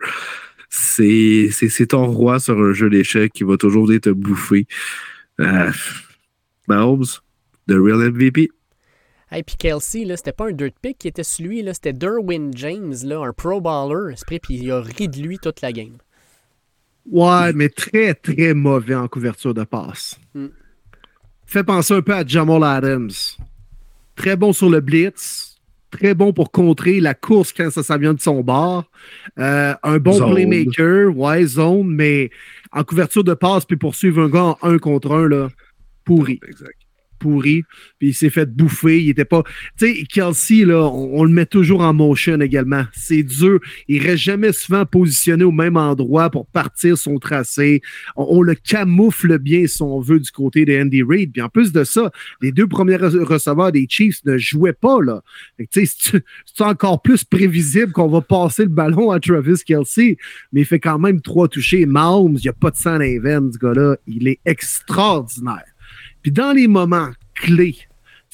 C'est, 0.70 1.50
ton 1.90 2.06
roi 2.06 2.40
sur 2.40 2.58
un 2.62 2.72
jeu 2.72 2.90
d'échecs 2.90 3.34
qui 3.34 3.44
va 3.44 3.58
toujours 3.58 3.90
te 4.02 4.10
bouffer. 4.10 4.68
Euh, 5.42 5.72
Mahomes, 6.70 7.06
the 7.68 7.74
real 7.74 8.10
MVP. 8.10 8.52
Et 9.36 9.44
puis 9.44 9.56
Kelsey, 9.58 10.06
là, 10.06 10.16
c'était 10.16 10.32
pas 10.32 10.48
un 10.48 10.54
dirt 10.54 10.74
pick 10.82 10.98
qui 11.00 11.08
était 11.08 11.24
celui, 11.24 11.62
là, 11.62 11.74
c'était 11.74 11.94
Derwin 11.94 12.52
James, 12.56 12.96
là, 13.04 13.20
un 13.20 13.34
pro 13.34 13.60
baller, 13.60 14.16
puis 14.26 14.40
il 14.50 14.72
a 14.72 14.82
ri 14.82 15.10
de 15.10 15.22
lui 15.22 15.38
toute 15.38 15.62
la 15.62 15.72
game. 15.72 15.98
Ouais, 17.10 17.54
mais 17.54 17.70
très, 17.70 18.14
très 18.14 18.54
mauvais 18.54 18.96
en 18.96 19.08
couverture 19.08 19.54
de 19.54 19.64
passe. 19.64 20.20
Hmm. 20.34 20.48
Fait 21.46 21.64
penser 21.64 21.94
un 21.94 22.02
peu 22.02 22.14
à 22.14 22.26
Jamal 22.26 22.64
Adams 22.64 23.12
très 24.18 24.36
bon 24.36 24.52
sur 24.52 24.70
le 24.70 24.82
blitz, 24.82 25.62
très 25.92 26.14
bon 26.14 26.34
pour 26.34 26.52
contrer 26.52 27.00
la 27.00 27.14
course 27.14 27.54
quand 27.54 27.72
ça, 27.72 27.84
ça 27.84 27.98
vient 27.98 28.14
de 28.14 28.20
son 28.20 28.42
bord. 28.42 28.84
Euh, 29.40 29.74
un 29.84 29.98
bon 30.00 30.18
playmaker, 30.34 31.16
ouais, 31.16 31.46
zone, 31.46 31.88
mais 31.88 32.30
en 32.74 32.84
couverture 32.84 33.24
de 33.24 33.34
passe, 33.34 33.64
puis 33.64 33.78
poursuivre 33.78 34.24
un 34.24 34.30
gars 34.30 34.44
en 34.44 34.58
un 34.64 34.78
contre 34.80 35.14
un, 35.14 35.30
là, 35.30 35.48
pourri. 36.04 36.42
Exact 36.46 36.87
pourri, 37.18 37.64
puis 38.00 38.10
il 38.10 38.14
s'est 38.14 38.30
fait 38.30 38.46
bouffer. 38.46 39.02
Il 39.02 39.10
était 39.10 39.26
pas. 39.26 39.44
Tu 39.78 39.88
sais, 39.88 40.04
Kelsey, 40.04 40.66
là, 40.66 40.84
on, 40.84 41.24
le 41.24 41.32
met 41.32 41.46
toujours 41.46 41.82
en 41.82 41.94
motion 41.94 42.40
également. 42.40 42.84
C'est 42.94 43.24
dur. 43.24 43.60
Il 43.88 44.02
reste 44.02 44.24
jamais 44.24 44.54
souvent 44.54 44.86
positionné 44.86 45.44
au 45.44 45.52
même 45.52 45.78
endroit 45.78 46.30
pour 46.30 46.48
partir 46.48 46.98
son 46.98 47.20
tracé. 47.20 47.82
On, 48.16 48.42
le 48.42 48.56
camoufle 48.56 49.40
bien, 49.40 49.68
si 49.68 49.82
on 49.82 50.00
veut, 50.00 50.20
du 50.20 50.32
côté 50.32 50.66
de 50.66 50.80
Andy 50.80 51.04
Reid. 51.04 51.32
Puis 51.32 51.42
en 51.42 51.50
plus 51.50 51.72
de 51.72 51.84
ça, 51.84 52.12
les 52.42 52.52
deux 52.52 52.68
premiers 52.68 52.98
receveurs 52.98 53.72
des 53.72 53.88
Chiefs 53.90 54.24
ne 54.26 54.38
jouaient 54.38 54.74
pas, 54.74 55.02
là. 55.02 55.22
Tu 55.72 55.86
sais, 55.86 56.22
c'est 56.46 56.64
encore 56.64 57.02
plus 57.02 57.24
prévisible 57.24 57.92
qu'on 57.92 58.08
va 58.08 58.22
passer 58.22 58.64
le 58.64 58.70
ballon 58.70 59.12
à 59.12 59.20
Travis 59.20 59.64
Kelsey, 59.66 60.18
mais 60.52 60.62
il 60.62 60.66
fait 60.66 60.80
quand 60.80 61.00
même 61.00 61.22
trois 61.22 61.48
touchés. 61.48 61.86
Mahomes, 61.86 62.38
il 62.38 62.44
n'y 62.44 62.50
a 62.50 62.54
pas 62.54 62.72
de 62.72 62.76
sang 62.76 62.94
dans 62.94 63.00
les 63.00 63.20
ce 63.20 63.58
gars-là. 63.58 63.98
Il 64.08 64.28
est 64.28 64.40
extraordinaire. 64.46 65.66
Dans 66.32 66.54
les 66.54 66.68
moments 66.68 67.12
clés, 67.36 67.78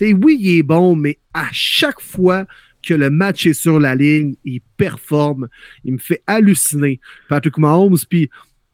oui, 0.02 0.38
il 0.40 0.58
est 0.58 0.64
bon, 0.64 0.96
mais 0.96 1.20
à 1.34 1.48
chaque 1.52 2.02
fois 2.02 2.46
que 2.86 2.94
le 2.94 3.10
match 3.10 3.46
est 3.46 3.54
sur 3.54 3.80
la 3.80 3.96
ligne, 3.96 4.36
il 4.44 4.60
performe. 4.78 5.48
Il 5.86 5.94
me 5.94 5.98
fait 5.98 6.22
halluciner. 6.28 7.00
Patrick 7.30 7.58
Mahomes, 7.58 7.98
puis 8.10 8.30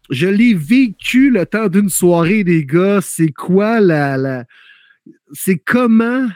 je 0.10 0.28
l'ai 0.28 0.56
vécu 0.56 1.30
le 1.30 1.46
temps 1.46 1.68
d'une 1.68 1.90
soirée, 1.90 2.44
les 2.44 2.66
gars. 2.66 3.00
C'est 3.02 3.32
quoi 3.32 3.80
la. 3.80 4.18
la... 4.18 4.46
C'est 5.34 5.58
comment 5.58 6.28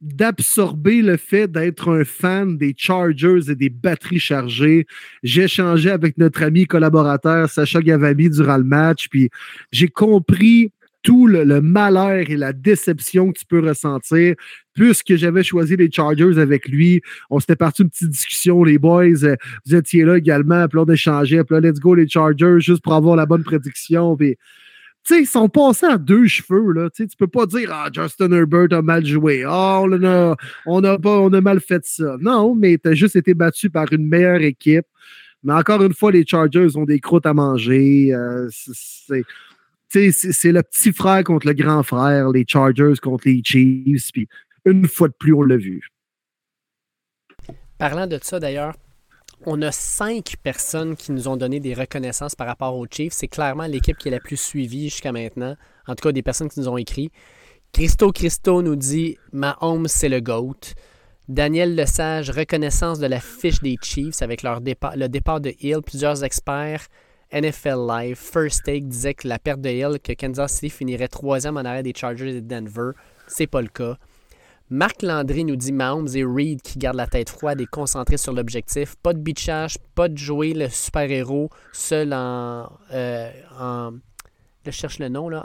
d'absorber 0.00 1.00
le 1.00 1.16
fait 1.16 1.50
d'être 1.50 1.88
un 1.92 2.04
fan 2.04 2.58
des 2.58 2.74
Chargers 2.76 3.48
et 3.48 3.54
des 3.54 3.68
batteries 3.68 4.18
chargées. 4.18 4.84
J'ai 5.22 5.44
échangé 5.44 5.90
avec 5.90 6.18
notre 6.18 6.42
ami 6.42 6.66
collaborateur 6.66 7.48
Sacha 7.48 7.80
Gavami 7.80 8.28
durant 8.28 8.56
le 8.56 8.64
match, 8.64 9.08
puis 9.08 9.30
j'ai 9.70 9.86
compris 9.86 10.72
tout 11.02 11.26
le, 11.26 11.60
malheur 11.60 12.30
et 12.30 12.36
la 12.36 12.52
déception 12.52 13.32
que 13.32 13.38
tu 13.38 13.46
peux 13.46 13.60
ressentir. 13.60 14.34
Puisque 14.74 15.16
j'avais 15.16 15.42
choisi 15.42 15.76
les 15.76 15.90
Chargers 15.90 16.38
avec 16.38 16.66
lui, 16.66 17.02
on 17.28 17.40
s'était 17.40 17.56
parti 17.56 17.82
une 17.82 17.90
petite 17.90 18.08
discussion, 18.08 18.64
les 18.64 18.78
boys, 18.78 19.24
euh, 19.24 19.36
vous 19.66 19.74
étiez 19.74 20.02
là 20.04 20.16
également, 20.16 20.66
puis 20.66 20.78
on 20.78 20.86
échangeait, 20.86 21.44
puis 21.44 21.60
là, 21.60 21.60
let's 21.60 21.78
go 21.78 21.94
les 21.94 22.08
Chargers, 22.08 22.56
juste 22.58 22.82
pour 22.82 22.94
avoir 22.94 23.14
la 23.16 23.26
bonne 23.26 23.44
prédiction. 23.44 24.16
Tu 24.16 24.36
sais, 25.02 25.20
ils 25.20 25.26
sont 25.26 25.50
passés 25.50 25.84
à 25.84 25.98
deux 25.98 26.26
cheveux, 26.26 26.72
là. 26.72 26.88
Tu 26.88 27.06
peux 27.18 27.26
pas 27.26 27.44
dire, 27.44 27.70
ah, 27.70 27.90
Justin 27.92 28.32
Herbert 28.32 28.68
a 28.70 28.80
mal 28.80 29.04
joué. 29.04 29.44
Ah, 29.46 29.80
on 29.82 29.92
a, 30.04 30.36
on 30.64 30.84
a, 30.84 30.98
pas, 30.98 31.18
on 31.18 31.32
a 31.34 31.40
mal 31.42 31.60
fait 31.60 31.84
ça. 31.84 32.16
Non, 32.20 32.54
mais 32.54 32.78
tu 32.78 32.88
as 32.88 32.94
juste 32.94 33.16
été 33.16 33.34
battu 33.34 33.68
par 33.68 33.92
une 33.92 34.06
meilleure 34.06 34.40
équipe. 34.40 34.86
Mais 35.42 35.52
encore 35.52 35.82
une 35.82 35.92
fois, 35.92 36.12
les 36.12 36.24
Chargers 36.24 36.76
ont 36.76 36.84
des 36.84 37.00
croûtes 37.00 37.26
à 37.26 37.34
manger. 37.34 38.14
Euh, 38.14 38.48
c'est 38.50 39.24
c'est 39.92 40.52
le 40.52 40.62
petit 40.62 40.92
frère 40.92 41.22
contre 41.24 41.46
le 41.46 41.52
grand 41.52 41.82
frère, 41.82 42.30
les 42.30 42.44
Chargers 42.46 42.94
contre 43.02 43.28
les 43.28 43.42
Chiefs. 43.44 44.10
Puis 44.12 44.28
une 44.64 44.88
fois 44.88 45.08
de 45.08 45.14
plus, 45.18 45.34
on 45.34 45.42
l'a 45.42 45.56
vu. 45.56 45.88
Parlant 47.78 48.06
de 48.06 48.18
ça, 48.22 48.38
d'ailleurs, 48.38 48.74
on 49.44 49.60
a 49.60 49.72
cinq 49.72 50.36
personnes 50.42 50.96
qui 50.96 51.12
nous 51.12 51.28
ont 51.28 51.36
donné 51.36 51.58
des 51.58 51.74
reconnaissances 51.74 52.34
par 52.34 52.46
rapport 52.46 52.76
aux 52.76 52.86
Chiefs. 52.86 53.12
C'est 53.12 53.28
clairement 53.28 53.66
l'équipe 53.66 53.98
qui 53.98 54.08
est 54.08 54.12
la 54.12 54.20
plus 54.20 54.36
suivie 54.36 54.88
jusqu'à 54.88 55.12
maintenant. 55.12 55.56
En 55.86 55.94
tout 55.94 56.04
cas, 56.04 56.12
des 56.12 56.22
personnes 56.22 56.48
qui 56.48 56.60
nous 56.60 56.68
ont 56.68 56.76
écrit. 56.76 57.10
Christo 57.72 58.12
Christo 58.12 58.62
nous 58.62 58.76
dit 58.76 59.18
Mahomes, 59.32 59.88
c'est 59.88 60.08
le 60.08 60.20
GOAT. 60.20 60.74
Daniel 61.28 61.74
Lesage, 61.74 62.30
reconnaissance 62.30 62.98
de 62.98 63.06
la 63.06 63.20
fiche 63.20 63.60
des 63.60 63.76
Chiefs 63.82 64.22
avec 64.22 64.42
leur 64.42 64.60
départ, 64.60 64.96
le 64.96 65.08
départ 65.08 65.40
de 65.40 65.52
Hill. 65.60 65.80
Plusieurs 65.84 66.22
experts 66.22 66.86
NFL 67.32 67.86
Live, 67.88 68.16
First 68.16 68.64
Take 68.64 68.82
disait 68.82 69.14
que 69.14 69.26
la 69.26 69.38
perte 69.38 69.60
de 69.60 69.70
Hill, 69.70 69.98
que 70.02 70.12
Kansas 70.12 70.52
City 70.52 70.70
finirait 70.70 71.08
troisième 71.08 71.56
en 71.56 71.60
arrêt 71.60 71.82
des 71.82 71.94
Chargers 71.94 72.34
de 72.34 72.40
Denver. 72.40 72.92
C'est 73.26 73.46
pas 73.46 73.62
le 73.62 73.68
cas. 73.68 73.96
Marc 74.70 75.02
Landry 75.02 75.44
nous 75.44 75.56
dit 75.56 75.70
Mahomes 75.70 76.08
et 76.14 76.24
Reed 76.24 76.62
qui 76.62 76.78
gardent 76.78 76.96
la 76.96 77.06
tête 77.06 77.28
froide 77.28 77.60
et 77.60 77.66
concentrés 77.66 78.16
sur 78.16 78.32
l'objectif. 78.32 78.96
Pas 79.02 79.12
de 79.12 79.18
bitchage, 79.18 79.76
pas 79.94 80.08
de 80.08 80.16
jouer 80.16 80.54
le 80.54 80.68
super-héros 80.70 81.50
seul 81.72 82.14
en, 82.14 82.70
euh, 82.92 83.30
en. 83.60 83.92
Je 84.64 84.70
cherche 84.70 84.98
le 84.98 85.08
nom, 85.08 85.28
là. 85.28 85.44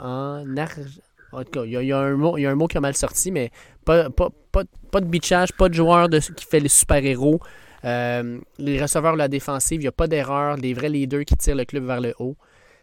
En 1.32 1.44
tout 1.44 1.50
cas, 1.50 1.64
il 1.64 1.72
y, 1.72 1.92
a, 1.92 1.98
un 1.98 2.16
mot, 2.16 2.38
y 2.38 2.46
a 2.46 2.50
un 2.50 2.54
mot 2.54 2.68
qui 2.68 2.78
a 2.78 2.80
mal 2.80 2.96
sorti, 2.96 3.30
mais 3.30 3.50
pas, 3.84 4.08
de 4.08 5.04
bitchage, 5.04 5.52
pas 5.52 5.68
de 5.68 5.74
joueur 5.74 6.08
qui 6.08 6.46
fait 6.46 6.60
les 6.60 6.70
super-héros. 6.70 7.40
Euh, 7.84 8.38
les 8.58 8.80
receveurs 8.80 9.12
de 9.12 9.18
la 9.18 9.28
défensive, 9.28 9.80
il 9.80 9.84
n'y 9.84 9.88
a 9.88 9.92
pas 9.92 10.06
d'erreur. 10.06 10.56
Les 10.56 10.74
vrais 10.74 10.88
leaders 10.88 11.24
qui 11.24 11.36
tirent 11.36 11.56
le 11.56 11.64
club 11.64 11.84
vers 11.84 12.00
le 12.00 12.14
haut. 12.18 12.36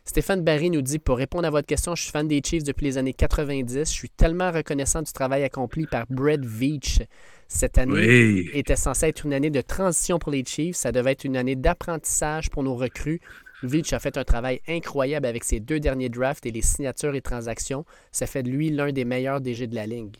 Stéphane 0.07 0.43
Barry 0.43 0.69
nous 0.69 0.83
dit 0.83 0.99
Pour 0.99 1.17
répondre 1.17 1.47
à 1.47 1.49
votre 1.49 1.67
question, 1.67 1.95
je 1.95 2.03
suis 2.03 2.11
fan 2.11 2.27
des 2.27 2.41
Chiefs 2.43 2.63
depuis 2.63 2.85
les 2.85 2.97
années 2.97 3.13
90. 3.13 3.79
Je 3.79 3.83
suis 3.83 4.09
tellement 4.09 4.51
reconnaissant 4.51 5.01
du 5.01 5.11
travail 5.11 5.43
accompli 5.43 5.87
par 5.87 6.05
Brett 6.09 6.45
Veach. 6.45 7.01
Cette 7.47 7.77
année 7.77 8.49
était 8.53 8.75
censée 8.75 9.07
être 9.07 9.25
une 9.25 9.33
année 9.33 9.49
de 9.49 9.61
transition 9.61 10.19
pour 10.19 10.31
les 10.31 10.45
Chiefs. 10.45 10.75
Ça 10.75 10.91
devait 10.91 11.13
être 11.13 11.23
une 11.23 11.35
année 11.35 11.55
d'apprentissage 11.55 12.49
pour 12.51 12.63
nos 12.63 12.75
recrues. 12.75 13.19
Veach 13.63 13.93
a 13.93 13.99
fait 13.99 14.17
un 14.17 14.23
travail 14.23 14.61
incroyable 14.67 15.25
avec 15.25 15.43
ses 15.43 15.59
deux 15.59 15.79
derniers 15.79 16.09
drafts 16.09 16.45
et 16.45 16.51
les 16.51 16.61
signatures 16.61 17.15
et 17.15 17.21
transactions. 17.21 17.83
Ça 18.11 18.27
fait 18.27 18.43
de 18.43 18.49
lui 18.49 18.69
l'un 18.69 18.91
des 18.91 19.05
meilleurs 19.05 19.41
DG 19.41 19.65
de 19.65 19.75
la 19.75 19.87
ligue. 19.87 20.17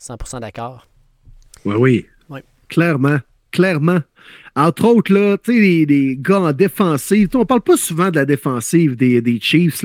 100% 0.00 0.40
d'accord? 0.40 0.86
Oui, 1.64 2.06
oui. 2.28 2.40
Clairement. 2.68 3.18
Clairement. 3.54 4.00
Entre 4.56 4.84
autres, 4.84 5.12
là, 5.12 5.38
tu 5.38 5.52
sais, 5.52 5.86
les, 5.86 6.16
gars 6.16 6.40
en 6.40 6.52
défensive, 6.52 7.28
on 7.34 7.44
parle 7.44 7.60
pas 7.60 7.76
souvent 7.76 8.10
de 8.10 8.16
la 8.16 8.24
défensive 8.24 8.96
des, 8.96 9.20
des, 9.20 9.38
Chiefs, 9.40 9.84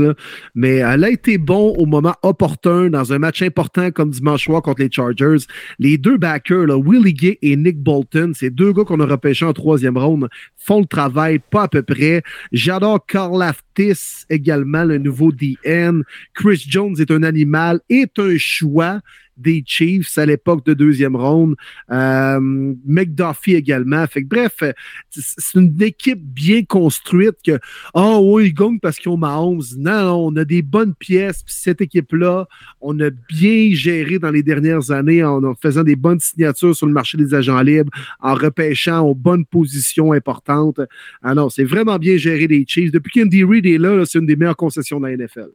mais 0.55 0.77
elle 0.77 1.03
a 1.03 1.09
été 1.11 1.37
bon 1.37 1.75
au 1.75 1.85
moment 1.85 2.15
opportun 2.23 2.89
dans 2.89 3.13
un 3.13 3.19
match 3.19 3.43
important 3.43 3.91
comme 3.91 4.09
dimanche 4.09 4.45
soir 4.45 4.63
contre 4.63 4.81
les 4.81 4.91
Chargers. 4.91 5.45
Les 5.77 5.99
deux 5.99 6.17
backers, 6.17 6.65
là, 6.65 6.79
Willie 6.79 7.13
Gay 7.13 7.37
et 7.43 7.55
Nick 7.55 7.77
Bolton, 7.77 8.31
ces 8.33 8.49
deux 8.49 8.73
gars 8.73 8.85
qu'on 8.85 8.99
a 9.01 9.05
repêchés 9.05 9.45
en 9.45 9.53
troisième 9.53 9.97
ronde, 9.97 10.29
font 10.57 10.79
le 10.79 10.87
travail 10.87 11.37
pas 11.37 11.63
à 11.63 11.67
peu 11.67 11.83
près. 11.83 12.23
J'adore 12.51 13.05
Carl 13.05 13.39
Aftis 13.43 14.25
également, 14.31 14.83
le 14.83 14.97
nouveau 14.97 15.31
DN. 15.31 16.03
Chris 16.33 16.65
Jones 16.67 16.95
est 16.97 17.11
un 17.11 17.21
animal, 17.21 17.81
est 17.89 18.17
un 18.17 18.35
choix 18.37 18.99
des 19.39 19.63
Chiefs 19.65 20.17
à 20.17 20.25
l'époque 20.25 20.65
de 20.65 20.73
deuxième 20.73 21.15
ronde. 21.15 21.55
Euh, 21.91 22.39
McDuffie 22.85 23.55
également. 23.55 24.05
Bref, 24.25 24.63
c'est 25.09 25.59
une 25.59 25.81
équipe 25.81 26.21
bien 26.21 26.63
construite 26.63 27.37
que, 27.45 27.59
oh 27.93 28.19
oui, 28.23 28.47
ils 28.47 28.53
gagnent 28.53 28.79
parce 28.79 28.97
qu'ils 28.97 29.11
ont 29.11 29.17
Mahomes. 29.17 29.61
Non, 29.77 30.03
non, 30.03 30.27
on 30.27 30.35
a 30.35 30.45
des 30.45 30.61
bonnes 30.61 30.93
pièces. 30.95 31.43
Cette 31.47 31.81
équipe-là, 31.81 32.47
on 32.81 32.99
a 32.99 33.09
bien 33.09 33.69
géré 33.73 34.19
dans 34.19 34.31
les 34.31 34.43
dernières 34.43 34.91
années 34.91 35.23
en, 35.23 35.53
faisant 35.55 35.83
des 35.83 35.95
bonnes 35.95 36.19
signatures 36.19 36.75
sur 36.75 36.87
le 36.87 36.93
marché 36.93 37.17
des 37.17 37.33
agents 37.33 37.61
libres, 37.61 37.91
en 38.19 38.33
repêchant 38.33 39.01
aux 39.01 39.15
bonnes 39.15 39.45
positions 39.45 40.11
importantes. 40.11 40.79
Ah 41.21 41.33
non, 41.33 41.49
c'est 41.49 41.63
vraiment 41.63 41.97
bien 41.97 42.17
géré 42.17 42.47
les 42.47 42.65
Chiefs. 42.67 42.91
Depuis 42.91 43.11
qu'Andy 43.19 43.43
Reid 43.43 43.65
est 43.65 43.77
là, 43.77 44.03
c'est 44.05 44.19
une 44.19 44.25
des 44.25 44.35
meilleures 44.35 44.55
concessions 44.55 44.99
de 44.99 45.07
la 45.07 45.17
NFL. 45.17 45.49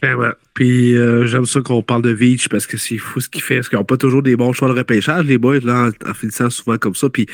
Ben 0.00 0.14
ouais. 0.14 0.30
Puis 0.54 0.96
euh, 0.96 1.26
j'aime 1.26 1.46
ça 1.46 1.60
qu'on 1.60 1.82
parle 1.82 2.02
de 2.02 2.10
Veach 2.10 2.48
parce 2.48 2.66
que 2.66 2.76
c'est 2.76 2.98
fou 2.98 3.20
ce 3.20 3.28
qu'il 3.28 3.42
fait. 3.42 3.56
Parce 3.56 3.68
qu'ils 3.68 3.78
n'ont 3.78 3.84
pas 3.84 3.96
toujours 3.96 4.22
des 4.22 4.36
bons 4.36 4.52
choix 4.52 4.68
de 4.68 4.78
repêchage, 4.78 5.24
les 5.24 5.38
boys, 5.38 5.60
là, 5.60 5.90
en, 5.90 6.10
en 6.10 6.14
finissant 6.14 6.50
souvent 6.50 6.78
comme 6.78 6.94
ça. 6.94 7.08
Puis 7.08 7.26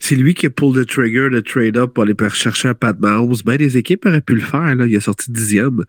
c'est 0.00 0.14
lui 0.14 0.34
qui 0.34 0.46
a 0.46 0.50
pull 0.50 0.74
the 0.74 0.86
trigger, 0.86 1.28
le 1.28 1.42
trade-up 1.42 1.94
pour 1.94 2.02
aller 2.04 2.14
chercher 2.34 2.68
un 2.68 2.74
Pat 2.74 2.98
Mahomes. 2.98 3.36
Ben, 3.44 3.56
les 3.56 3.76
équipes 3.76 4.04
auraient 4.04 4.20
pu 4.20 4.34
le 4.34 4.42
faire. 4.42 4.74
Là. 4.74 4.86
Il 4.86 4.96
a 4.96 5.00
sorti 5.00 5.30
dixième. 5.30 5.84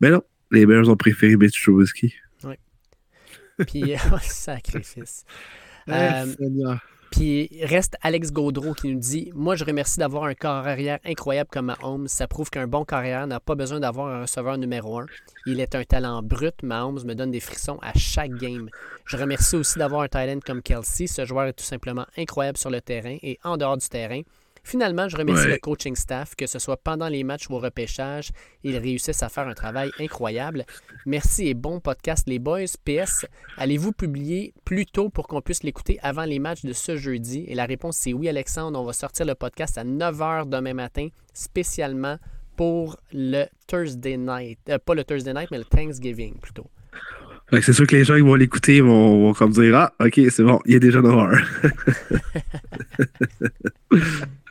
Mais 0.00 0.10
non, 0.10 0.22
les 0.50 0.66
Bears 0.66 0.88
ont 0.88 0.96
préféré 0.96 1.36
Mitch 1.36 1.62
Trubisky. 1.62 2.14
Oui. 2.42 2.54
Puis, 3.66 3.94
sacrifice. 4.22 5.24
Euh, 5.88 6.24
puis 7.14 7.48
reste 7.62 7.94
Alex 8.02 8.32
Gaudreau 8.32 8.74
qui 8.74 8.88
nous 8.92 8.98
dit 8.98 9.30
Moi, 9.34 9.54
je 9.54 9.64
remercie 9.64 10.00
d'avoir 10.00 10.24
un 10.24 10.34
corps 10.34 10.66
arrière 10.66 10.98
incroyable 11.04 11.48
comme 11.52 11.66
Mahomes. 11.66 12.08
Ça 12.08 12.26
prouve 12.26 12.50
qu'un 12.50 12.66
bon 12.66 12.84
carrière 12.84 13.28
n'a 13.28 13.38
pas 13.38 13.54
besoin 13.54 13.78
d'avoir 13.78 14.08
un 14.08 14.22
receveur 14.22 14.58
numéro 14.58 14.98
un. 14.98 15.06
Il 15.46 15.60
est 15.60 15.76
un 15.76 15.84
talent 15.84 16.24
brut. 16.24 16.60
Mahomes 16.64 17.04
me 17.04 17.14
donne 17.14 17.30
des 17.30 17.38
frissons 17.38 17.78
à 17.82 17.96
chaque 17.96 18.32
game. 18.32 18.68
Je 19.06 19.16
remercie 19.16 19.54
aussi 19.54 19.78
d'avoir 19.78 20.00
un 20.02 20.08
talent 20.08 20.40
comme 20.44 20.60
Kelsey. 20.60 21.06
Ce 21.06 21.24
joueur 21.24 21.46
est 21.46 21.52
tout 21.52 21.64
simplement 21.64 22.04
incroyable 22.18 22.58
sur 22.58 22.70
le 22.70 22.80
terrain 22.80 23.16
et 23.22 23.38
en 23.44 23.56
dehors 23.56 23.76
du 23.76 23.88
terrain. 23.88 24.22
Finalement, 24.66 25.08
je 25.08 25.16
remercie 25.16 25.44
Ouais. 25.46 25.52
le 25.52 25.58
coaching 25.58 25.94
staff, 25.94 26.34
que 26.34 26.46
ce 26.46 26.58
soit 26.58 26.78
pendant 26.78 27.08
les 27.08 27.22
matchs 27.22 27.48
ou 27.50 27.54
au 27.54 27.58
repêchage, 27.58 28.30
ils 28.62 28.76
réussissent 28.78 29.22
à 29.22 29.28
faire 29.28 29.46
un 29.46 29.52
travail 29.54 29.90
incroyable. 30.00 30.64
Merci 31.06 31.48
et 31.48 31.54
bon 31.54 31.80
podcast, 31.80 32.24
les 32.26 32.38
boys. 32.38 32.64
PS, 32.84 33.26
allez-vous 33.58 33.92
publier 33.92 34.54
plus 34.64 34.86
tôt 34.86 35.10
pour 35.10 35.28
qu'on 35.28 35.42
puisse 35.42 35.62
l'écouter 35.62 35.98
avant 36.02 36.24
les 36.24 36.38
matchs 36.38 36.64
de 36.64 36.72
ce 36.72 36.96
jeudi? 36.96 37.44
Et 37.46 37.54
la 37.54 37.66
réponse, 37.66 37.98
c'est 37.98 38.14
oui, 38.14 38.28
Alexandre. 38.28 38.80
On 38.80 38.84
va 38.84 38.94
sortir 38.94 39.26
le 39.26 39.34
podcast 39.34 39.76
à 39.76 39.84
9h 39.84 40.48
demain 40.48 40.72
matin, 40.74 41.08
spécialement 41.34 42.16
pour 42.56 42.96
le 43.12 43.44
Thursday 43.66 44.16
night. 44.16 44.58
Euh, 44.70 44.78
pas 44.78 44.94
le 44.94 45.04
Thursday 45.04 45.34
night, 45.34 45.50
mais 45.50 45.58
le 45.58 45.64
Thanksgiving 45.64 46.36
plutôt. 46.40 46.66
C'est 47.60 47.74
sûr 47.74 47.86
que 47.86 47.94
les 47.94 48.04
gens 48.04 48.14
qui 48.14 48.22
vont 48.22 48.34
l'écouter 48.36 48.80
vont, 48.80 49.20
vont 49.20 49.32
comme 49.34 49.52
dire 49.52 49.76
Ah, 49.76 49.92
ok, 50.00 50.18
c'est 50.30 50.42
bon, 50.42 50.60
il 50.64 50.76
est 50.76 50.80
déjà 50.80 51.02
9 51.02 51.14
heures. 51.14 51.38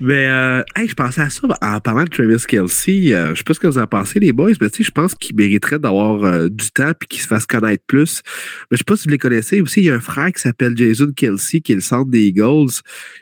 Mais, 0.00 0.26
euh, 0.28 0.62
hey, 0.76 0.88
je 0.88 0.94
pensais 0.94 1.20
à 1.20 1.28
ça 1.28 1.46
en 1.60 1.80
parlant 1.80 2.04
de 2.04 2.08
Travis 2.08 2.42
Kelsey. 2.48 3.12
Euh, 3.12 3.30
je 3.34 3.38
sais 3.38 3.44
pas 3.44 3.52
ce 3.52 3.60
que 3.60 3.66
vous 3.66 3.76
en 3.78 3.86
pensez, 3.86 4.18
les 4.18 4.32
boys, 4.32 4.52
mais 4.60 4.70
tu 4.70 4.78
sais, 4.78 4.84
je 4.84 4.90
pense 4.90 5.14
qu'il 5.14 5.36
mériterait 5.36 5.78
d'avoir 5.78 6.24
euh, 6.24 6.48
du 6.48 6.70
temps 6.70 6.92
puis 6.98 7.06
qu'il 7.06 7.20
se 7.20 7.26
fasse 7.26 7.44
connaître 7.46 7.84
plus. 7.86 8.22
Mais 8.70 8.76
je 8.76 8.78
sais 8.78 8.84
pas 8.84 8.96
si 8.96 9.04
vous 9.04 9.10
les 9.12 9.18
connaissez. 9.18 9.60
Aussi, 9.60 9.80
il 9.80 9.84
y 9.86 9.90
a 9.90 9.94
un 9.94 10.00
frère 10.00 10.32
qui 10.32 10.40
s'appelle 10.40 10.74
Jason 10.76 11.12
Kelsey, 11.14 11.60
qui 11.60 11.72
est 11.72 11.74
le 11.74 11.80
centre 11.82 12.10
des 12.10 12.22
Eagles. 12.28 12.70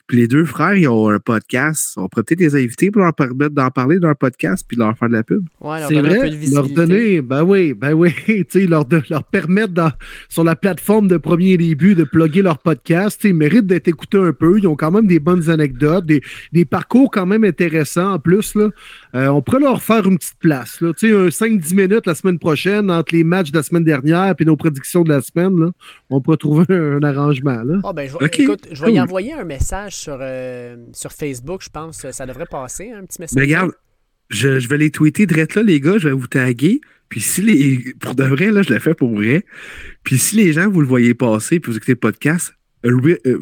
Puis 0.07 0.19
les 0.19 0.29
deux 0.29 0.45
frères, 0.45 0.75
ils 0.77 0.87
ont 0.87 1.09
un 1.09 1.19
podcast. 1.19 1.95
On 1.97 2.09
pourrait 2.09 2.23
peut-être 2.23 2.41
les 2.41 2.55
inviter 2.55 2.91
pour 2.93 3.03
leur 3.03 3.13
permettre 3.15 3.55
d'en 3.55 3.71
parler 3.71 3.97
de 3.97 4.03
leur 4.07 4.17
podcast 4.17 4.65
puis 4.67 4.77
de 4.77 4.83
leur 4.83 4.97
faire 4.97 5.09
de 5.09 5.15
la 5.15 5.25
pub. 5.25 5.45
Ouais, 5.61 5.81
leur 5.81 5.89
C'est 5.89 5.99
un 5.99 6.03
peu 6.03 6.09
vrai, 6.17 6.31
de 6.31 6.55
leur 6.55 6.69
donner, 6.69 7.23
ben 7.23 7.43
oui, 7.43 7.75
ben 7.75 7.93
oui, 7.93 8.13
tu 8.27 8.45
sais, 8.51 8.67
leur, 8.67 8.85
de- 8.85 9.03
leur 9.11 9.25
permettre 9.25 9.73
dans- 9.73 9.93
sur 10.29 10.45
la 10.45 10.55
plateforme 10.55 11.09
de 11.09 11.17
premier 11.17 11.57
début 11.57 11.97
de 11.97 12.05
plugger 12.05 12.43
leur 12.43 12.59
podcast, 12.59 13.19
tu 13.21 13.23
sais, 13.29 13.29
ils 13.31 13.37
méritent 13.37 13.67
d'être 13.67 13.89
écoutés 13.89 14.19
un 14.19 14.33
peu, 14.33 14.59
ils 14.59 14.67
ont 14.69 14.77
quand 14.77 14.93
même 14.93 15.09
des 15.09 15.19
bonnes 15.19 15.51
anecdotes, 15.51 16.07
des, 16.07 16.23
des 16.53 16.65
parcours 16.69 17.11
quand 17.11 17.27
même 17.27 17.45
intéressants 17.45 18.15
en 18.15 18.19
plus, 18.19 18.55
là. 18.55 18.69
Euh, 19.15 19.29
on 19.29 19.43
pourrait 19.43 19.61
leur 19.61 19.83
faire 19.83 20.07
une 20.07 20.19
petite 20.19 20.39
place, 20.39 20.81
là, 20.81 20.93
tu 20.95 21.09
sais, 21.09 21.15
un 21.15 21.29
5-10 21.29 21.75
minutes 21.75 22.07
la 22.07 22.15
semaine 22.15 22.39
prochaine 22.39 22.91
entre 22.91 23.15
les 23.15 23.25
matchs 23.25 23.51
de 23.51 23.57
la 23.57 23.63
semaine 23.63 23.85
dernière 23.85 24.35
et 24.39 24.45
nos 24.45 24.57
prédictions 24.57 25.03
de 25.03 25.09
la 25.09 25.21
semaine, 25.21 25.59
là, 25.59 25.71
on 26.11 26.21
pourrait 26.21 26.37
trouver 26.37 26.65
un, 26.75 27.03
arrangement, 27.03 27.63
là. 27.63 27.81
Ah, 27.85 27.93
ben, 27.93 28.09
je 28.09 28.43
écoute, 28.43 28.69
je 28.71 28.85
vais 28.85 28.93
y 28.93 29.01
envoyer 29.01 29.33
un 29.33 29.45
message 29.45 29.95
sur, 29.97 30.19
euh, 30.21 30.77
sur 30.93 31.13
Facebook, 31.13 31.63
je 31.63 31.71
pense. 31.71 32.11
Ça 32.11 32.27
devrait 32.27 32.47
passer, 32.47 32.91
un 32.91 33.05
petit 33.05 33.21
message. 33.21 33.37
Mais 33.37 33.43
regarde, 33.43 33.73
je, 34.31 34.59
je 34.59 34.69
vais 34.69 34.79
les 34.79 34.91
tweeter 34.91 35.27
direct 35.27 35.55
là, 35.55 35.63
les 35.63 35.81
gars, 35.81 35.99
je 35.99 36.09
vais 36.09 36.15
vous 36.15 36.27
taguer. 36.27 36.81
Puis 37.09 37.21
si 37.21 37.43
les. 37.43 37.95
Pour 38.01 38.15
de 38.15 38.25
vrai, 38.25 38.51
là, 38.51 38.63
je 38.63 38.73
le 38.73 38.79
fais 38.79 38.95
pour 38.95 39.15
vrai. 39.15 39.45
Puis 40.05 40.19
si 40.19 40.37
les 40.37 40.53
gens, 40.53 40.69
vous 40.69 40.81
le 40.81 40.87
voyez 40.87 41.15
passer, 41.15 41.61
puis 41.61 41.73
vous 41.73 41.79
écoutez 41.79 41.93
le 41.93 41.99
podcast, 41.99 42.53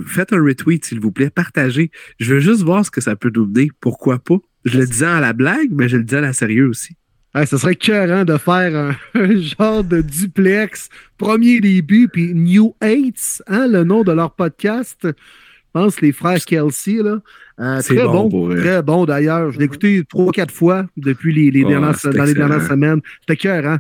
faites 0.07 0.33
un 0.33 0.43
retweet, 0.43 0.85
s'il 0.85 1.01
vous 1.01 1.13
plaît, 1.13 1.31
partagez. 1.31 1.91
Je 2.19 2.35
veux 2.35 2.41
juste 2.41 2.63
voir 2.63 2.85
ce 2.85 2.91
que 2.91 3.01
ça 3.01 3.17
peut 3.17 3.31
nous 3.35 3.47
donner. 3.47 3.71
Pourquoi 3.81 4.19
pas? 4.19 4.39
Je 4.65 4.79
le 4.79 4.87
disais 4.87 5.07
à 5.07 5.21
la 5.21 5.33
blague, 5.33 5.71
mais 5.71 5.89
je 5.89 5.97
le 5.97 6.05
dis 6.05 6.17
à 6.17 6.21
la 6.21 6.33
sérieux 6.33 6.69
aussi. 6.69 6.97
Ouais, 7.35 7.45
ce 7.45 7.59
serait 7.59 7.73
écœurant 7.73 8.25
de 8.25 8.37
faire 8.39 8.75
un, 8.75 8.97
un 9.21 9.37
genre 9.37 9.85
de 9.85 10.01
duplex, 10.01 10.89
premier 11.19 11.61
début, 11.61 12.09
puis 12.09 12.33
New 12.35 12.75
Hates, 12.81 13.43
hein, 13.47 13.67
le 13.69 13.85
nom 13.85 14.05
de 14.05 14.13
leur 14.13 14.35
podcast. 14.35 14.99
Je 15.05 15.11
pense 15.73 16.01
les 16.01 16.13
frères 16.13 16.43
Kelsey, 16.43 17.03
là. 17.03 17.21
Euh, 17.61 17.81
très 17.83 18.05
bon 18.05 18.49
très 18.55 18.83
bon 18.83 19.05
d'ailleurs. 19.05 19.53
Je 19.53 19.59
l'ai 19.59 19.67
écouté 19.67 20.03
trois, 20.09 20.33
quatre 20.33 20.53
fois 20.53 20.87
depuis 20.97 21.33
les, 21.35 21.51
les 21.51 21.65
Ouais, 21.65 21.71
dernières, 21.71 21.97
dans 22.03 22.25
les 22.25 22.35
dernières 22.35 22.67
semaines. 22.67 23.01
C'était 23.21 23.35
écœurant. 23.35 23.79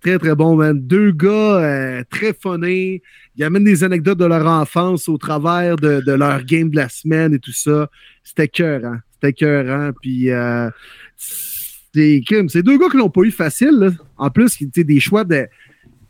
Très, 0.00 0.18
très 0.18 0.34
bon, 0.34 0.56
man. 0.56 0.78
Deux 0.78 1.12
gars 1.12 1.28
euh, 1.28 2.04
très 2.10 2.32
funnés. 2.32 3.02
Ils 3.36 3.44
amènent 3.44 3.64
des 3.64 3.84
anecdotes 3.84 4.18
de 4.18 4.24
leur 4.24 4.46
enfance 4.46 5.08
au 5.08 5.18
travers 5.18 5.76
de, 5.76 6.12
leur 6.12 6.42
game 6.44 6.70
de 6.70 6.76
la 6.76 6.88
semaine 6.88 7.34
et 7.34 7.38
tout 7.38 7.52
ça. 7.52 7.90
C'était 8.24 8.44
écœurant. 8.44 8.96
C'était 9.12 9.30
écœurant. 9.30 9.90
Puis, 10.00 10.30
euh, 10.30 10.70
c'est. 11.16 12.22
C'est 12.48 12.62
deux 12.62 12.78
gars 12.78 12.90
qui 12.90 12.98
l'ont 12.98 13.08
pas 13.08 13.22
eu 13.22 13.30
facile. 13.30 13.78
là. 13.78 13.90
En 14.18 14.28
plus, 14.30 14.50
sais, 14.50 14.84
des 14.84 15.00
choix 15.00 15.24
de 15.24 15.46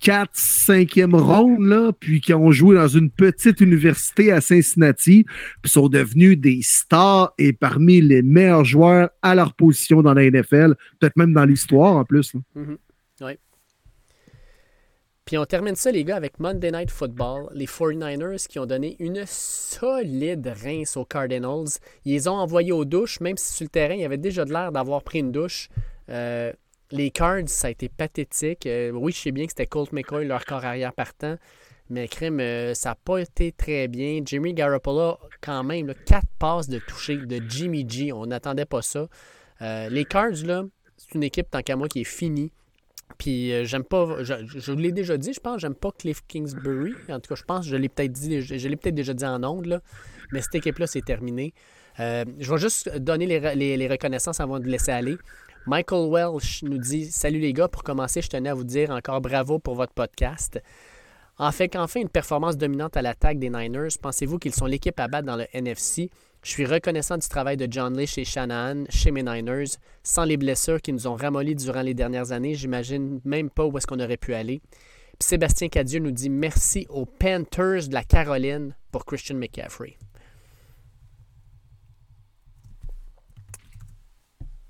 4, 0.00 0.32
5e 0.34 1.14
ronde, 1.14 1.92
puis 2.00 2.20
qui 2.20 2.34
ont 2.34 2.50
joué 2.50 2.76
dans 2.76 2.88
une 2.88 3.10
petite 3.10 3.60
université 3.60 4.32
à 4.32 4.40
Cincinnati, 4.40 5.24
puis 5.62 5.70
sont 5.70 5.88
devenus 5.88 6.38
des 6.38 6.60
stars 6.62 7.32
et 7.38 7.52
parmi 7.52 8.00
les 8.00 8.22
meilleurs 8.22 8.64
joueurs 8.64 9.10
à 9.22 9.34
leur 9.34 9.54
position 9.54 10.02
dans 10.02 10.14
la 10.14 10.30
NFL, 10.30 10.74
peut-être 11.00 11.16
même 11.16 11.32
dans 11.32 11.44
l'histoire 11.44 11.96
en 11.96 12.04
plus. 12.04 12.34
là. 12.34 12.40
Puis 15.26 15.36
on 15.38 15.44
termine 15.44 15.74
ça, 15.74 15.90
les 15.90 16.04
gars, 16.04 16.14
avec 16.14 16.38
Monday 16.38 16.70
Night 16.70 16.88
Football. 16.88 17.48
Les 17.52 17.66
49ers 17.66 18.46
qui 18.46 18.60
ont 18.60 18.66
donné 18.66 18.94
une 19.00 19.24
solide 19.26 20.54
rince 20.62 20.96
aux 20.96 21.04
Cardinals. 21.04 21.80
Ils 22.04 22.12
les 22.12 22.28
ont 22.28 22.36
envoyés 22.36 22.70
aux 22.70 22.84
douches, 22.84 23.18
même 23.18 23.36
si 23.36 23.52
sur 23.52 23.64
le 23.64 23.70
terrain, 23.70 23.94
il 23.94 24.00
y 24.02 24.04
avait 24.04 24.18
déjà 24.18 24.44
de 24.44 24.52
l'air 24.52 24.70
d'avoir 24.70 25.02
pris 25.02 25.18
une 25.18 25.32
douche. 25.32 25.68
Euh, 26.10 26.52
les 26.92 27.10
Cards, 27.10 27.48
ça 27.48 27.66
a 27.66 27.70
été 27.70 27.88
pathétique. 27.88 28.66
Euh, 28.66 28.92
oui, 28.92 29.10
je 29.10 29.18
sais 29.18 29.32
bien 29.32 29.46
que 29.46 29.50
c'était 29.50 29.66
Colt 29.66 29.90
McCoy, 29.90 30.24
leur 30.26 30.44
corps 30.44 30.64
arrière 30.64 30.92
partant. 30.92 31.34
Mais 31.90 32.06
crème, 32.06 32.38
euh, 32.38 32.74
ça 32.74 32.90
n'a 32.90 32.94
pas 32.94 33.18
été 33.18 33.50
très 33.50 33.88
bien. 33.88 34.20
Jimmy 34.24 34.54
Garoppolo, 34.54 35.18
quand 35.40 35.64
même, 35.64 35.88
là, 35.88 35.94
quatre 36.06 36.28
passes 36.38 36.68
de 36.68 36.78
toucher 36.78 37.16
de 37.16 37.42
Jimmy 37.48 37.84
G. 37.88 38.12
On 38.12 38.26
n'attendait 38.26 38.64
pas 38.64 38.82
ça. 38.82 39.08
Les 39.60 40.04
Cards, 40.04 40.44
là, 40.44 40.62
c'est 40.96 41.16
une 41.16 41.24
équipe, 41.24 41.50
tant 41.50 41.62
qu'à 41.62 41.74
moi, 41.74 41.88
qui 41.88 42.02
est 42.02 42.04
finie. 42.04 42.52
Puis 43.18 43.52
euh, 43.52 43.64
j'aime 43.64 43.84
pas, 43.84 44.22
je, 44.22 44.72
l'ai 44.72 44.92
déjà 44.92 45.16
dit, 45.16 45.32
je 45.32 45.40
pense, 45.40 45.60
j'aime 45.60 45.74
pas 45.74 45.90
Cliff 45.92 46.22
Kingsbury. 46.26 46.94
En 47.08 47.20
tout 47.20 47.28
cas, 47.28 47.34
je 47.34 47.44
pense, 47.44 47.66
je 47.66 47.76
l'ai 47.76 47.88
peut-être 47.88 48.12
dit, 48.12 48.42
je, 48.42 48.68
l'ai 48.68 48.76
peut-être 48.76 48.94
déjà 48.94 49.14
dit 49.14 49.24
en 49.24 49.42
ondes, 49.42 49.66
là. 49.66 49.80
Mais 50.32 50.42
cette 50.42 50.56
équipe-là, 50.56 50.86
c'est 50.86 51.04
terminé. 51.04 51.54
Euh, 52.00 52.24
je 52.38 52.52
vais 52.52 52.58
juste 52.58 52.94
donner 52.98 53.26
les 53.26 53.88
reconnaissances 53.88 54.40
avant 54.40 54.60
de 54.60 54.66
laisser 54.66 54.92
aller. 54.92 55.16
Michael 55.66 56.08
Welsh 56.08 56.62
nous 56.62 56.78
dit 56.78 57.06
Salut 57.10 57.40
les 57.40 57.52
gars, 57.52 57.66
pour 57.66 57.82
commencer, 57.82 58.22
je 58.22 58.28
tenais 58.28 58.48
à 58.48 58.54
vous 58.54 58.64
dire 58.64 58.90
encore 58.90 59.20
bravo 59.20 59.58
pour 59.58 59.74
votre 59.74 59.92
podcast. 59.92 60.62
En 61.38 61.50
fait 61.50 61.68
qu'enfin 61.68 62.00
une 62.00 62.08
performance 62.08 62.56
dominante 62.56 62.96
à 62.96 63.02
l'attaque 63.02 63.40
des 63.40 63.50
Niners, 63.50 63.88
pensez-vous 64.00 64.38
qu'ils 64.38 64.54
sont 64.54 64.66
l'équipe 64.66 64.98
à 65.00 65.08
battre 65.08 65.26
dans 65.26 65.36
le 65.36 65.46
NFC 65.52 66.08
Je 66.46 66.52
suis 66.52 66.64
reconnaissant 66.64 67.18
du 67.18 67.26
travail 67.28 67.56
de 67.56 67.66
John 67.68 67.98
Lee 67.98 68.06
chez 68.06 68.24
Shanahan, 68.24 68.84
chez 68.88 69.10
mes 69.10 69.24
Niners. 69.24 69.78
Sans 70.04 70.22
les 70.22 70.36
blessures 70.36 70.80
qui 70.80 70.92
nous 70.92 71.08
ont 71.08 71.16
ramollis 71.16 71.56
durant 71.56 71.82
les 71.82 71.92
dernières 71.92 72.30
années, 72.30 72.54
j'imagine 72.54 73.20
même 73.24 73.50
pas 73.50 73.66
où 73.66 73.76
est-ce 73.76 73.86
qu'on 73.88 73.98
aurait 73.98 74.16
pu 74.16 74.32
aller. 74.32 74.62
Puis 75.18 75.26
Sébastien 75.26 75.68
Cadieux 75.68 75.98
nous 75.98 76.12
dit 76.12 76.30
merci 76.30 76.86
aux 76.88 77.04
Panthers 77.04 77.88
de 77.88 77.94
la 77.94 78.04
Caroline 78.04 78.76
pour 78.92 79.04
Christian 79.04 79.34
McCaffrey. 79.34 79.98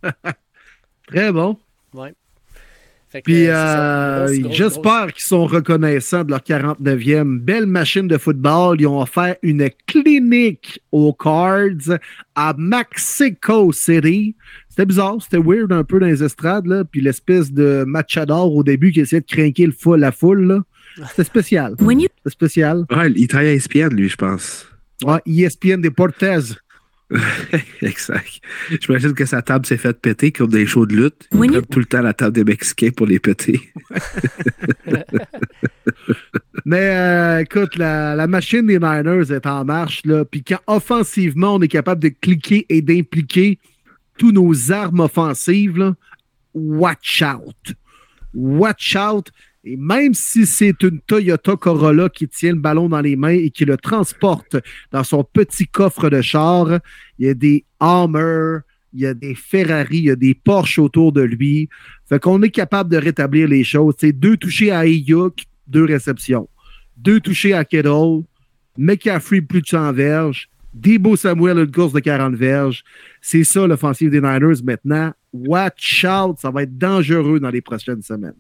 Très 1.09 1.31
bon. 1.31 1.59
Ouais. 1.93 2.15
Puis 3.25 3.47
euh, 3.47 3.55
euh, 3.55 4.51
j'espère 4.51 5.13
qu'ils 5.13 5.23
sont 5.25 5.47
reconnaissants 5.47 6.25
de 6.25 6.31
leur 6.31 6.41
49e. 6.41 7.39
Belle 7.39 7.67
machine 7.67 8.09
de 8.09 8.19
football. 8.19 8.81
Ils 8.81 8.87
ont 8.87 9.01
offert 9.01 9.37
une 9.43 9.69
clinique 9.87 10.81
aux 10.93 11.13
Cards 11.15 11.99
à 12.35 12.55
Mexico 12.59 13.73
City. 13.73 14.35
C'était 14.69 14.87
bizarre, 14.87 15.17
c'était 15.23 15.39
weird 15.43 15.73
un 15.73 15.85
peu 15.85 15.99
dans 15.99 16.07
les 16.07 16.23
estrades, 16.23 16.67
là. 16.67 16.85
Puis 16.85 17.01
l'espèce 17.01 17.51
de 17.53 17.85
matchador 17.87 18.55
au 18.55 18.63
début 18.63 18.93
qui 18.93 19.01
essayait 19.01 19.23
de 19.23 19.27
craquer 19.27 19.67
le 19.67 19.73
fou- 19.73 19.95
la 19.95 20.13
foule. 20.13 20.63
C'était 21.09 21.25
spécial. 21.25 21.75
When 21.81 22.01
you 22.01 22.09
C'était 22.19 22.31
spécial. 22.33 22.85
Ouais, 22.95 23.11
il 23.15 23.27
travaille 23.29 23.49
à 23.49 23.53
ESPN, 23.55 23.95
lui, 23.95 24.09
je 24.09 24.17
pense. 24.17 24.67
Ouais, 25.05 25.21
ESPN 25.27 25.81
Deportes. 25.81 26.23
exact. 27.83 28.41
J'imagine 28.81 29.15
que 29.15 29.25
sa 29.25 29.41
table 29.41 29.65
s'est 29.65 29.77
faite 29.77 30.01
péter 30.01 30.33
comme 30.33 30.51
des 30.51 30.67
shows 30.67 30.87
de 30.87 30.97
lutte. 30.97 31.29
Oui. 31.33 31.47
Ils 31.47 31.53
prennent 31.53 31.67
tout 31.67 31.79
le 31.79 31.85
temps 31.85 32.03
la 32.03 32.15
table 32.15 32.33
des 32.35 32.45
Mexicains 32.45 32.91
pour 32.91 33.07
les 33.07 33.21
péter. 33.21 33.61
Mais 36.65 36.97
euh, 36.97 37.41
écoute, 37.41 37.77
la, 37.77 38.17
la 38.17 38.27
machine 38.27 38.67
des 38.67 38.79
Niners 38.79 39.31
est 39.31 39.47
en 39.47 39.65
marche. 39.65 40.03
Là. 40.05 40.25
Puis 40.25 40.43
quand 40.43 40.59
offensivement, 40.67 41.55
on 41.55 41.63
est 41.63 41.69
capable 41.69 42.03
de 42.03 42.09
cliquer 42.09 42.67
et 42.69 42.83
d'impliquer 42.83 43.61
tous 44.19 44.33
nos 44.33 44.73
armes 44.73 45.01
offensives, 45.01 45.79
là, 45.79 45.95
watch 46.55 47.23
out. 47.23 47.75
Watch 48.35 48.97
out. 48.97 49.31
Et 49.69 49.77
même 49.77 50.15
si 50.15 50.47
c'est 50.47 50.81
une 50.85 51.01
Toyota 51.01 51.57
Corolla 51.57 52.09
qui 52.09 52.29
tient 52.29 52.53
le 52.53 52.61
ballon 52.61 52.89
dans 52.89 53.01
les 53.01 53.17
mains 53.17 53.31
et 53.31 53.51
qui 53.51 53.65
le 53.65 53.77
transporte 53.77 54.57
dans 54.93 55.03
son 55.03 55.25
petit 55.25 55.67
coffre 55.67 56.09
de 56.09 56.23
char, 56.23 56.79
il 57.19 57.27
y 57.27 57.29
a 57.29 57.35
des 57.35 57.65
Hummer, 57.81 58.61
il 58.93 59.01
y 59.01 59.07
a 59.07 59.13
des 59.13 59.35
Ferrari, 59.35 59.99
il 59.99 60.05
y 60.05 60.11
a 60.11 60.15
des 60.15 60.35
Porsche 60.35 60.79
autour 60.79 61.11
de 61.11 61.23
lui. 61.23 61.69
Fait 62.09 62.21
qu'on 62.21 62.41
est 62.43 62.51
capable 62.51 62.93
de 62.93 62.97
rétablir 62.97 63.49
les 63.49 63.65
choses. 63.65 63.95
C'est 63.99 64.13
deux 64.13 64.37
touchés 64.37 64.71
à 64.71 64.81
Ayuk, 64.81 65.43
deux 65.67 65.85
réceptions. 65.85 66.49
Deux 66.97 67.19
touchés 67.19 67.53
à 67.53 67.65
Kittle, 67.65 68.23
McCaffrey 68.79 69.41
plus 69.41 69.63
de 69.63 69.67
100 69.67 69.93
verges, 69.95 70.49
Debo 70.75 71.17
Samuel 71.17 71.59
une 71.59 71.73
course 71.73 71.93
de 71.93 71.99
40 71.99 72.37
verges. 72.37 72.85
C'est 73.21 73.43
ça 73.43 73.67
l'offensive 73.67 74.11
des 74.11 74.21
Niners 74.21 74.63
maintenant. 74.63 75.13
Watch 75.33 76.05
out, 76.05 76.39
ça 76.39 76.53
va 76.53 76.63
être 76.63 76.79
dangereux 76.79 77.41
dans 77.41 77.51
les 77.51 77.63
prochaines 77.63 78.03
semaines. 78.03 78.37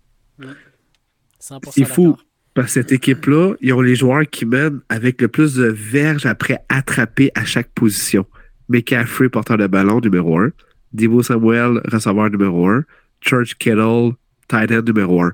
100% 1.41 1.71
C'est 1.73 1.85
fou. 1.85 2.17
Parce 2.55 2.69
que 2.69 2.73
cette 2.81 2.93
équipe-là, 2.93 3.55
ils 3.61 3.73
ont 3.75 3.83
les 3.83 3.95
joueurs 3.97 4.25
qui 4.29 4.47
mènent 4.47 4.81
avec 4.89 5.21
le 5.21 5.29
plus 5.29 5.55
de 5.57 5.67
verges 5.67 6.25
après 6.25 6.59
attraper 6.71 7.31
à 7.35 7.45
chaque 7.45 7.69
position. 7.75 8.25
McCaffrey, 8.71 9.29
porteur 9.29 9.59
de 9.59 9.67
ballon, 9.67 10.01
numéro 10.01 10.39
1. 10.41 10.51
Debo 10.93 11.23
Samuel, 11.23 11.81
receveur 11.85 12.31
numéro 12.31 12.67
1. 12.69 12.85
Church 13.21 13.55
Kettle, 13.59 14.13
tight 14.49 14.73
end 14.73 14.83
numéro 14.87 15.21
1. 15.23 15.33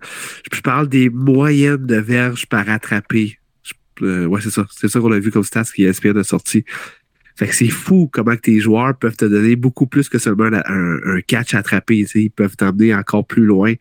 Je 0.53 0.61
parle 0.61 0.89
des 0.89 1.11
moyennes 1.11 1.87
de 1.87 1.97
verges 1.97 2.47
par 2.47 2.69
attrapé. 2.69 3.39
Je- 3.63 4.05
euh, 4.05 4.27
ouais, 4.27 4.41
c'est 4.41 4.51
ça. 4.51 4.67
C'est 4.71 4.89
ça 4.89 4.99
qu'on 4.99 5.13
a 5.13 5.19
vu 5.21 5.31
comme 5.31 5.45
stats 5.45 5.63
qui 5.65 5.85
ESPN 5.85 6.19
a 6.19 6.25
sorti. 6.25 6.65
Fait 7.37 7.47
que 7.47 7.55
c'est 7.55 7.69
fou 7.71 8.11
comment 8.13 8.37
tes 8.37 8.59
joueurs 8.61 8.97
peuvent 8.99 9.17
te 9.17 9.25
donner 9.25 9.55
beaucoup 9.57 9.87
plus 9.87 10.09
que 10.09 10.19
seulement 10.19 10.45
un, 10.53 10.99
un- 11.05 11.21
catch 11.27 11.55
attrapé. 11.55 12.05
Ils 12.15 12.31
peuvent 12.31 12.57
t'emmener 12.57 12.95
encore 12.95 13.27
plus 13.27 13.45
loin. 13.45 13.75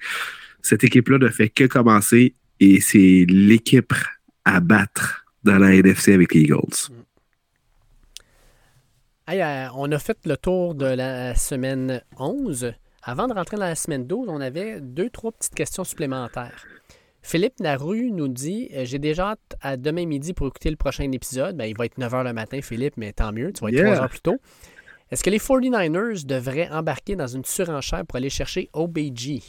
Cette 0.63 0.83
équipe-là 0.83 1.17
ne 1.17 1.27
fait 1.29 1.49
que 1.49 1.65
commencer 1.65 2.35
et 2.59 2.79
c'est 2.79 3.25
l'équipe 3.27 3.93
à 4.45 4.59
battre 4.59 5.25
dans 5.43 5.57
la 5.57 5.73
NFC 5.73 6.13
avec 6.13 6.33
les 6.33 6.41
Eagles. 6.41 6.91
Hey, 9.27 9.41
euh, 9.41 9.69
on 9.75 9.91
a 9.91 9.99
fait 9.99 10.17
le 10.25 10.37
tour 10.37 10.75
de 10.75 10.85
la 10.85 11.35
semaine 11.35 12.01
11. 12.17 12.73
Avant 13.03 13.27
de 13.27 13.33
rentrer 13.33 13.57
dans 13.57 13.65
la 13.65 13.75
semaine 13.75 14.05
12, 14.05 14.27
on 14.29 14.41
avait 14.41 14.79
deux, 14.81 15.09
trois 15.09 15.31
petites 15.31 15.55
questions 15.55 15.83
supplémentaires. 15.83 16.65
Philippe 17.23 17.59
Larue 17.59 18.11
nous 18.11 18.27
dit 18.27 18.69
euh, 18.73 18.83
J'ai 18.85 18.99
déjà 18.99 19.31
hâte 19.31 19.55
à 19.61 19.77
demain 19.77 20.05
midi 20.05 20.33
pour 20.33 20.47
écouter 20.47 20.69
le 20.69 20.75
prochain 20.75 21.11
épisode. 21.11 21.55
Ben, 21.55 21.65
il 21.65 21.77
va 21.77 21.85
être 21.85 21.97
9 21.97 22.11
h 22.11 22.23
le 22.23 22.33
matin, 22.33 22.61
Philippe, 22.61 22.97
mais 22.97 23.13
tant 23.13 23.31
mieux, 23.31 23.53
tu 23.53 23.61
vas 23.61 23.69
être 23.69 23.75
Yeah. 23.75 23.85
3 23.85 24.03
heures 24.03 24.09
plus 24.09 24.21
tôt. 24.21 24.37
Est-ce 25.11 25.23
que 25.23 25.29
les 25.29 25.39
49ers 25.39 26.25
devraient 26.25 26.69
embarquer 26.69 27.15
dans 27.15 27.27
une 27.27 27.45
surenchère 27.45 28.05
pour 28.05 28.17
aller 28.17 28.29
chercher 28.29 28.69
OBG 28.73 29.41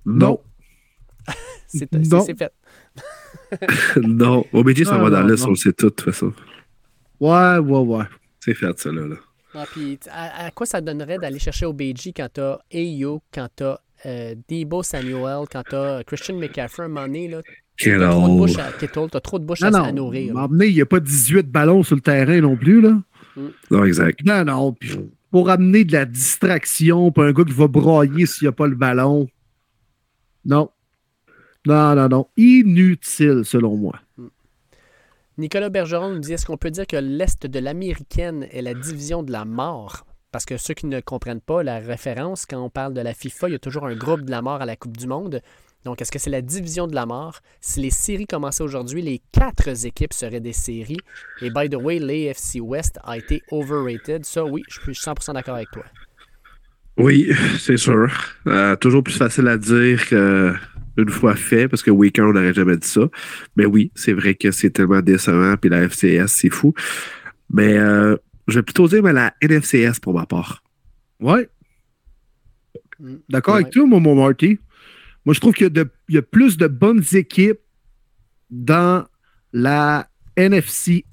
Non, 0.06 0.40
C'est 1.66 1.90
Non. 2.10 2.24
fait. 2.24 2.52
non. 4.02 4.44
OBJ 4.52 4.84
s'en 4.84 4.98
Non, 4.98 5.04
va 5.04 5.10
dans 5.10 5.20
non, 5.20 5.26
l'Est, 5.28 5.40
non. 5.42 5.46
on 5.48 5.50
le 5.50 5.56
sait 5.56 5.72
tout, 5.72 5.86
de 5.86 5.90
toute 5.90 6.00
façon. 6.12 6.32
Ouais, 7.20 7.58
ouais, 7.58 7.78
ouais. 7.98 8.04
C'est 8.40 8.54
fait, 8.54 8.78
ça, 8.78 8.90
là. 8.90 9.06
là. 9.06 9.16
Ah, 9.54 9.64
puis, 9.70 9.98
à, 10.10 10.46
à 10.46 10.50
quoi 10.52 10.64
ça 10.66 10.80
donnerait 10.80 11.18
d'aller 11.18 11.38
chercher 11.38 11.66
OBG 11.66 12.12
quand 12.16 12.28
t'as 12.32 12.58
Ayo, 12.72 13.20
quand 13.34 13.48
t'as 13.54 13.78
euh, 14.06 14.34
Debo 14.48 14.82
Samuel, 14.82 15.44
quand 15.50 15.62
t'as 15.68 16.02
Christian 16.04 16.36
McCaffrey, 16.38 16.84
à 16.84 16.86
un 16.86 16.88
moment 16.88 17.06
donné, 17.06 17.28
là, 17.28 17.40
t'as 17.76 18.88
trop 18.88 19.08
trop 19.08 19.38
de 19.38 19.44
bouche 19.44 19.60
Non, 19.60 19.68
à, 19.68 19.70
non. 19.70 19.84
à 19.84 19.92
nourrir. 19.92 20.34
M'emmener, 20.34 20.68
il 20.68 20.74
n'y 20.74 20.80
a 20.80 20.86
pas 20.86 21.00
18 21.00 21.50
ballons 21.50 21.82
sur 21.82 21.96
le 21.96 22.00
terrain 22.02 22.40
non 22.40 22.56
plus, 22.56 22.80
là. 22.80 22.98
Non, 23.70 23.84
exact. 23.84 24.20
Non, 24.24 24.44
non. 24.44 24.72
Puis 24.72 24.96
pour 25.30 25.50
amener 25.50 25.84
de 25.84 25.92
la 25.92 26.04
distraction, 26.04 27.10
pour 27.12 27.24
un 27.24 27.32
gars 27.32 27.44
qui 27.44 27.52
va 27.52 27.68
broyer 27.68 28.26
s'il 28.26 28.46
n'y 28.46 28.48
a 28.48 28.52
pas 28.52 28.66
le 28.66 28.74
ballon. 28.76 29.28
Non. 30.44 30.70
Non, 31.66 31.94
non, 31.94 32.08
non. 32.08 32.26
Inutile, 32.36 33.44
selon 33.44 33.76
moi. 33.76 34.00
Nicolas 35.38 35.70
Bergeron 35.70 36.10
nous 36.10 36.18
dit 36.18 36.32
est-ce 36.32 36.44
qu'on 36.44 36.56
peut 36.56 36.70
dire 36.70 36.86
que 36.86 36.96
l'Est 36.96 37.46
de 37.46 37.58
l'américaine 37.58 38.46
est 38.50 38.62
la 38.62 38.74
division 38.74 39.22
de 39.22 39.32
la 39.32 39.44
mort? 39.44 40.04
Parce 40.32 40.44
que 40.44 40.56
ceux 40.56 40.74
qui 40.74 40.86
ne 40.86 41.00
comprennent 41.00 41.40
pas 41.40 41.62
la 41.62 41.78
référence, 41.78 42.46
quand 42.46 42.62
on 42.62 42.70
parle 42.70 42.94
de 42.94 43.00
la 43.00 43.14
FIFA, 43.14 43.48
il 43.48 43.52
y 43.52 43.54
a 43.56 43.58
toujours 43.58 43.86
un 43.86 43.96
groupe 43.96 44.22
de 44.22 44.30
la 44.30 44.42
mort 44.42 44.60
à 44.60 44.66
la 44.66 44.76
Coupe 44.76 44.96
du 44.96 45.06
Monde. 45.06 45.40
Donc, 45.84 46.02
est-ce 46.02 46.12
que 46.12 46.18
c'est 46.18 46.30
la 46.30 46.42
division 46.42 46.86
de 46.86 46.94
la 46.94 47.06
mort? 47.06 47.40
Si 47.60 47.80
les 47.80 47.90
séries 47.90 48.26
commençaient 48.26 48.62
aujourd'hui, 48.62 49.02
les 49.02 49.22
quatre 49.32 49.86
équipes 49.86 50.12
seraient 50.12 50.40
des 50.40 50.52
séries. 50.52 50.98
Et 51.40 51.50
by 51.50 51.68
the 51.70 51.76
way, 51.76 51.98
l'AFC 51.98 52.60
West 52.60 52.98
a 53.02 53.16
été 53.16 53.42
overrated. 53.50 54.24
Ça, 54.24 54.44
oui, 54.44 54.62
je 54.68 54.80
suis 54.80 54.92
100% 54.92 55.32
d'accord 55.32 55.56
avec 55.56 55.70
toi. 55.70 55.84
Oui, 56.96 57.30
c'est 57.58 57.76
sûr. 57.76 58.08
Euh, 58.46 58.76
toujours 58.76 59.02
plus 59.02 59.16
facile 59.16 59.48
à 59.48 59.56
dire 59.56 60.06
qu'une 60.06 61.08
fois 61.08 61.34
fait, 61.34 61.68
parce 61.68 61.82
que 61.82 61.90
week-end, 61.90 62.24
on 62.24 62.32
n'aurait 62.32 62.52
jamais 62.54 62.76
dit 62.76 62.86
ça. 62.88 63.08
Mais 63.56 63.64
oui, 63.64 63.90
c'est 63.94 64.12
vrai 64.12 64.34
que 64.34 64.50
c'est 64.50 64.70
tellement 64.70 65.00
décevant, 65.00 65.56
puis 65.56 65.70
la 65.70 65.88
FCS, 65.88 66.26
c'est 66.28 66.50
fou. 66.50 66.74
Mais 67.48 67.78
euh, 67.78 68.16
je 68.48 68.56
vais 68.58 68.62
plutôt 68.62 68.86
dire 68.88 69.02
mais 69.02 69.12
la 69.12 69.34
NFCS 69.42 69.98
pour 70.00 70.14
ma 70.14 70.26
part. 70.26 70.62
Ouais. 71.20 71.48
D'accord 73.28 73.54
Ouais. 73.54 73.60
avec 73.62 73.72
toi, 73.72 73.86
mon, 73.86 74.00
mon 74.00 74.14
Marty. 74.14 74.58
Moi, 75.24 75.34
je 75.34 75.40
trouve 75.40 75.54
qu'il 75.54 75.70
y 76.08 76.18
a 76.18 76.22
plus 76.22 76.56
de 76.56 76.66
bonnes 76.66 77.04
équipes 77.12 77.60
dans 78.50 79.06
la 79.52 80.08
NFC 80.36 81.04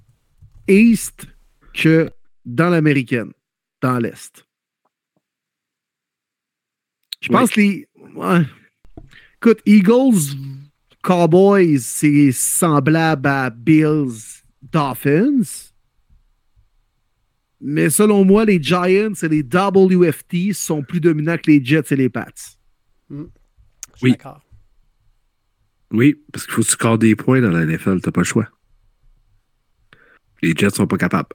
East 0.67 1.27
que 1.73 2.09
dans 2.45 2.69
l'américaine, 2.69 3.31
dans 3.81 3.99
l'Est. 3.99 4.46
Je 7.21 7.29
pense 7.29 7.49
que 7.51 7.61
les. 7.61 7.87
ouais. 8.15 8.41
Écoute, 9.37 9.59
Eagles, 9.65 10.35
Cowboys, 11.03 11.79
c'est 11.79 12.31
semblable 12.31 13.27
à 13.27 13.49
Bills, 13.49 14.43
Dolphins. 14.61 15.71
Mais 17.59 17.89
selon 17.89 18.23
moi, 18.23 18.45
les 18.45 18.61
Giants 18.61 19.13
et 19.21 19.27
les 19.27 19.41
WFT 19.43 20.53
sont 20.53 20.83
plus 20.83 20.99
dominants 20.99 21.37
que 21.37 21.49
les 21.51 21.63
Jets 21.63 21.91
et 21.91 21.95
les 21.95 22.09
Pats. 22.09 22.25
Je 23.09 23.15
suis 23.15 23.25
Oui. 24.03 24.11
d'accord. 24.11 24.41
Oui, 25.91 26.21
parce 26.31 26.45
qu'il 26.45 26.53
faut 26.53 26.61
que 26.61 26.67
tu 26.67 26.71
scores 26.73 26.97
des 26.97 27.15
points 27.15 27.41
dans 27.41 27.49
la 27.49 27.65
NFL, 27.65 28.01
t'as 28.01 28.11
pas 28.11 28.21
le 28.21 28.25
choix. 28.25 28.47
Les 30.43 30.53
Jets 30.55 30.71
sont 30.71 30.85
pas 30.85 30.97
capables. 30.97 31.29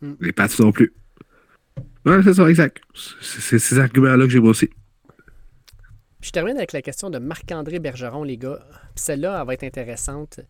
Hmm. 0.00 0.14
Les 0.20 0.32
Pats 0.32 0.48
non 0.58 0.72
plus. 0.72 0.92
Ouais, 2.04 2.22
c'est 2.22 2.34
ça, 2.34 2.48
exact. 2.48 2.80
C'est 3.20 3.58
ces 3.58 3.78
arguments-là 3.78 4.24
que 4.24 4.30
j'ai 4.30 4.38
aussi. 4.38 4.68
Je 6.20 6.30
termine 6.30 6.56
avec 6.56 6.72
la 6.72 6.82
question 6.82 7.10
de 7.10 7.18
Marc-André 7.18 7.78
Bergeron, 7.78 8.24
les 8.24 8.36
gars. 8.38 8.58
Celle-là, 8.94 9.38
elle 9.40 9.46
va 9.46 9.54
être 9.54 9.64
intéressante. 9.64 10.40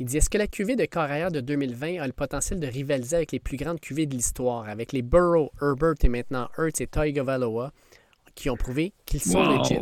Il 0.00 0.06
dit 0.06 0.16
Est-ce 0.16 0.28
que 0.30 0.38
la 0.38 0.46
QV 0.48 0.74
de 0.76 0.84
carrière 0.86 1.30
de 1.30 1.40
2020 1.40 2.00
a 2.00 2.06
le 2.06 2.12
potentiel 2.12 2.58
de 2.58 2.66
rivaliser 2.66 3.16
avec 3.16 3.30
les 3.32 3.38
plus 3.38 3.56
grandes 3.56 3.80
QV 3.80 4.06
de 4.06 4.14
l'histoire, 4.14 4.68
avec 4.68 4.92
les 4.92 5.02
Burrow, 5.02 5.52
Herbert 5.62 5.94
et 6.02 6.08
maintenant 6.08 6.48
Hurts 6.58 6.80
et 6.80 6.86
Tagovailoa, 6.88 7.72
qui 8.34 8.50
ont 8.50 8.56
prouvé 8.56 8.92
qu'ils 9.06 9.20
sont 9.22 9.38
Wow. 9.38 9.58
legit? 9.62 9.78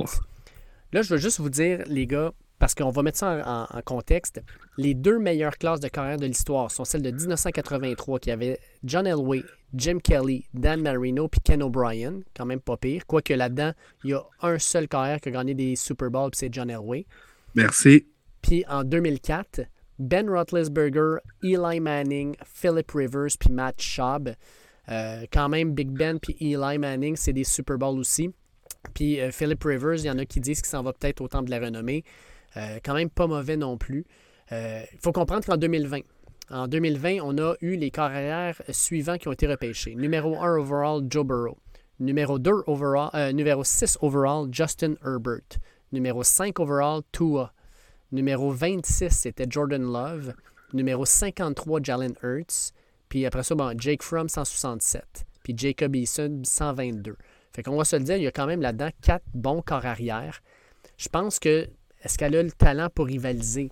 Là, 0.93 1.01
je 1.01 1.09
veux 1.15 1.21
juste 1.21 1.41
vous 1.41 1.49
dire, 1.49 1.83
les 1.87 2.07
gars, 2.07 2.33
parce 2.63 2.77
qu'on 2.77 2.91
va 2.91 3.03
mettre 3.03 3.19
ça 3.19 3.43
en, 3.45 3.77
en, 3.77 3.83
contexte. 3.83 4.41
Les 4.79 4.95
deux 4.95 5.19
meilleures 5.19 5.59
classes 5.59 5.81
de 5.81 5.89
carrière 5.89 6.17
de 6.17 6.27
l'histoire 6.27 6.71
sont 6.71 6.85
celles 6.85 7.03
de 7.03 7.11
1983 7.11 8.21
qui 8.21 8.31
avait 8.31 8.61
John 8.85 9.05
Elway, 9.05 9.43
Jim 9.75 9.99
Kelly, 9.99 10.47
Dan 10.55 10.81
Marino 10.81 11.27
puis 11.27 11.41
Ken 11.41 11.61
O'Brien. 11.61 12.21
Quand 12.37 12.47
même 12.47 12.61
pas 12.61 12.77
pire. 12.77 13.05
Quoique 13.05 13.35
là-dedans, 13.35 13.73
il 14.05 14.11
y 14.11 14.15
a 14.15 14.23
un 14.43 14.61
seul 14.61 14.87
carrière 14.87 15.21
qui 15.21 15.31
a 15.31 15.33
gagné 15.33 15.55
des 15.55 15.75
Super 15.75 16.09
Bowls, 16.09 16.31
puis 16.31 16.39
c'est 16.39 16.55
John 16.55 16.71
Elway. 16.71 17.05
Merci. 17.57 18.07
Puis 18.43 18.65
en 18.69 18.85
2004, 18.85 19.63
Ben 19.99 20.31
Roethlisberger, 20.31 21.17
Eli 21.43 21.81
Manning, 21.81 22.37
Philip 22.45 22.89
Rivers 22.93 23.37
puis 23.41 23.51
Matt 23.51 23.83
Schaub. 23.83 24.37
Euh, 24.89 25.27
quand 25.33 25.49
même, 25.49 25.75
Big 25.75 25.91
Ben 25.91 26.21
puis 26.21 26.37
Eli 26.39 26.79
Manning, 26.79 27.17
c'est 27.17 27.33
des 27.33 27.43
Super 27.43 27.77
Bowls 27.77 27.99
aussi. 27.99 28.31
Puis 28.95 29.21
euh, 29.21 29.33
Philip 29.33 29.65
Rivers, 29.65 29.97
il 29.97 30.05
y 30.05 30.11
en 30.11 30.19
a 30.19 30.25
qui 30.25 30.39
disent 30.39 30.61
qu'il 30.61 30.71
s'en 30.71 30.85
va 30.85 30.93
peut-être 30.93 31.21
au 31.23 31.27
temps 31.27 31.43
de 31.43 31.51
la 31.51 31.59
renommée. 31.59 32.05
Euh, 32.57 32.79
quand 32.85 32.95
même 32.95 33.11
pas 33.11 33.27
mauvais 33.27 33.57
non 33.57 33.77
plus. 33.77 34.05
Il 34.51 34.99
faut 35.01 35.13
comprendre 35.13 35.47
qu'en 35.47 35.57
2020, 35.57 36.01
en 36.51 36.69
2020, 36.69 37.21
on 37.23 37.39
a 37.39 37.55
eu 37.63 37.77
les 37.77 37.91
carrières 37.91 38.61
suivants 38.69 39.17
qui 39.17 39.29
ont 39.29 39.33
été 39.33 39.47
repêchés. 39.47 39.95
Numéro 39.95 40.37
1 40.43 40.59
overall, 40.59 41.03
Joe 41.09 41.25
Burrow. 41.25 41.57
Numéro 41.99 42.39
2 42.39 42.51
overall, 42.67 43.35
numéro 43.35 43.65
6 43.65 43.97
overall, 44.03 44.49
Justin 44.53 44.97
Herbert. 45.03 45.59
Numéro 45.93 46.23
5 46.23 46.61
overall, 46.61 47.01
Tua. 47.13 47.55
Numéro 48.11 48.51
26, 48.51 49.09
c'était 49.09 49.47
Jordan 49.49 49.83
Love. 49.83 50.35
Numéro 50.75 51.07
53, 51.07 51.81
Jalen 51.83 52.15
Hurts. 52.23 52.73
Puis 53.09 53.27
après 53.27 53.43
ça, 53.43 53.55
bon, 53.55 53.75
Jake 53.79 54.03
Fromm, 54.03 54.29
167. 54.29 55.25
Puis 55.43 55.55
Jacob 55.57 55.95
Eason, 55.97 56.43
122. 56.45 57.17
Fait 57.55 57.63
qu'on 57.63 57.77
va 57.77 57.85
se 57.85 57.97
le 57.97 58.05
dire, 58.05 58.17
il 58.17 58.23
y 58.23 58.27
a 58.27 58.31
quand 58.31 58.47
même 58.47 58.63
là-dedans 58.63 58.89
quatre 59.03 59.25
bons 59.35 59.63
corps 59.63 59.85
arrière. 59.85 60.43
Je 60.97 61.09
pense 61.09 61.39
que, 61.39 61.69
est-ce 62.03 62.19
qu'elle 62.19 62.37
a 62.37 62.43
le 62.43 62.53
talent 62.53 62.89
pour 62.95 63.07
rivaliser? 63.07 63.71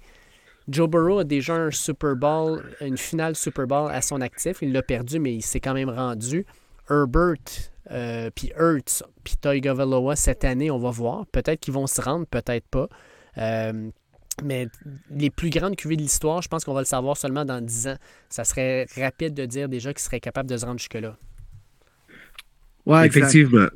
Joe 0.69 0.89
Burrow 0.89 1.19
a 1.21 1.25
déjà 1.25 1.55
un 1.55 1.71
Super 1.71 2.15
Bowl, 2.17 2.63
une 2.81 2.97
finale 2.97 3.35
Super 3.35 3.67
Bowl 3.67 3.91
à 3.91 4.01
son 4.03 4.21
actif. 4.21 4.59
Il 4.63 4.73
l'a 4.73 4.83
perdu, 4.83 5.19
mais 5.19 5.35
il 5.35 5.43
s'est 5.43 5.61
quand 5.61 5.75
même 5.75 5.91
rendu. 5.91 6.47
Herbert, 6.89 7.35
euh, 7.91 8.31
puis 8.35 8.53
Hurts, 8.57 9.03
puis 9.25 9.37
Toy 9.37 9.61
cette 10.17 10.45
année, 10.45 10.71
on 10.71 10.79
va 10.79 10.91
voir. 10.91 11.27
Peut-être 11.27 11.61
qu'ils 11.61 11.75
vont 11.75 11.87
se 11.87 12.01
rendre, 12.01 12.27
peut-être 12.27 12.67
pas. 12.69 12.89
Euh, 13.39 13.91
mais 14.45 14.69
les 15.11 15.31
plus 15.31 15.51
grandes 15.51 15.77
cuvées 15.77 15.97
de 15.97 16.03
l'histoire, 16.03 16.43
je 16.43 16.49
pense 16.49 16.65
qu'on 16.65 16.75
va 16.75 16.81
le 16.81 16.87
savoir 16.87 17.17
seulement 17.17 17.45
dans 17.45 17.61
10 17.61 17.89
ans. 17.89 17.97
Ça 18.29 18.45
serait 18.45 18.87
rapide 18.97 19.35
de 19.35 19.45
dire 19.47 19.69
déjà 19.69 19.93
qu'ils 19.93 20.03
seraient 20.03 20.21
capables 20.21 20.49
de 20.49 20.57
se 20.57 20.65
rendre 20.65 20.79
jusque-là. 20.79 21.17
Ouais, 22.87 23.07
effectivement. 23.07 23.69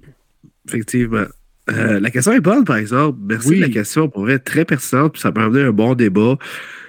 Effectivement. 0.67 1.27
Euh, 1.71 1.99
la 1.99 2.11
question 2.11 2.33
est 2.33 2.41
bonne, 2.41 2.65
par 2.65 2.77
exemple. 2.77 3.19
Merci 3.23 3.57
de 3.57 3.61
la 3.63 3.69
question. 3.69 4.09
Pour 4.09 4.23
vrai, 4.23 4.39
très 4.39 4.65
pertinente. 4.65 5.17
Ça 5.17 5.31
m'a 5.31 5.45
amené 5.45 5.63
un 5.63 5.73
bon 5.73 5.95
débat. 5.95 6.37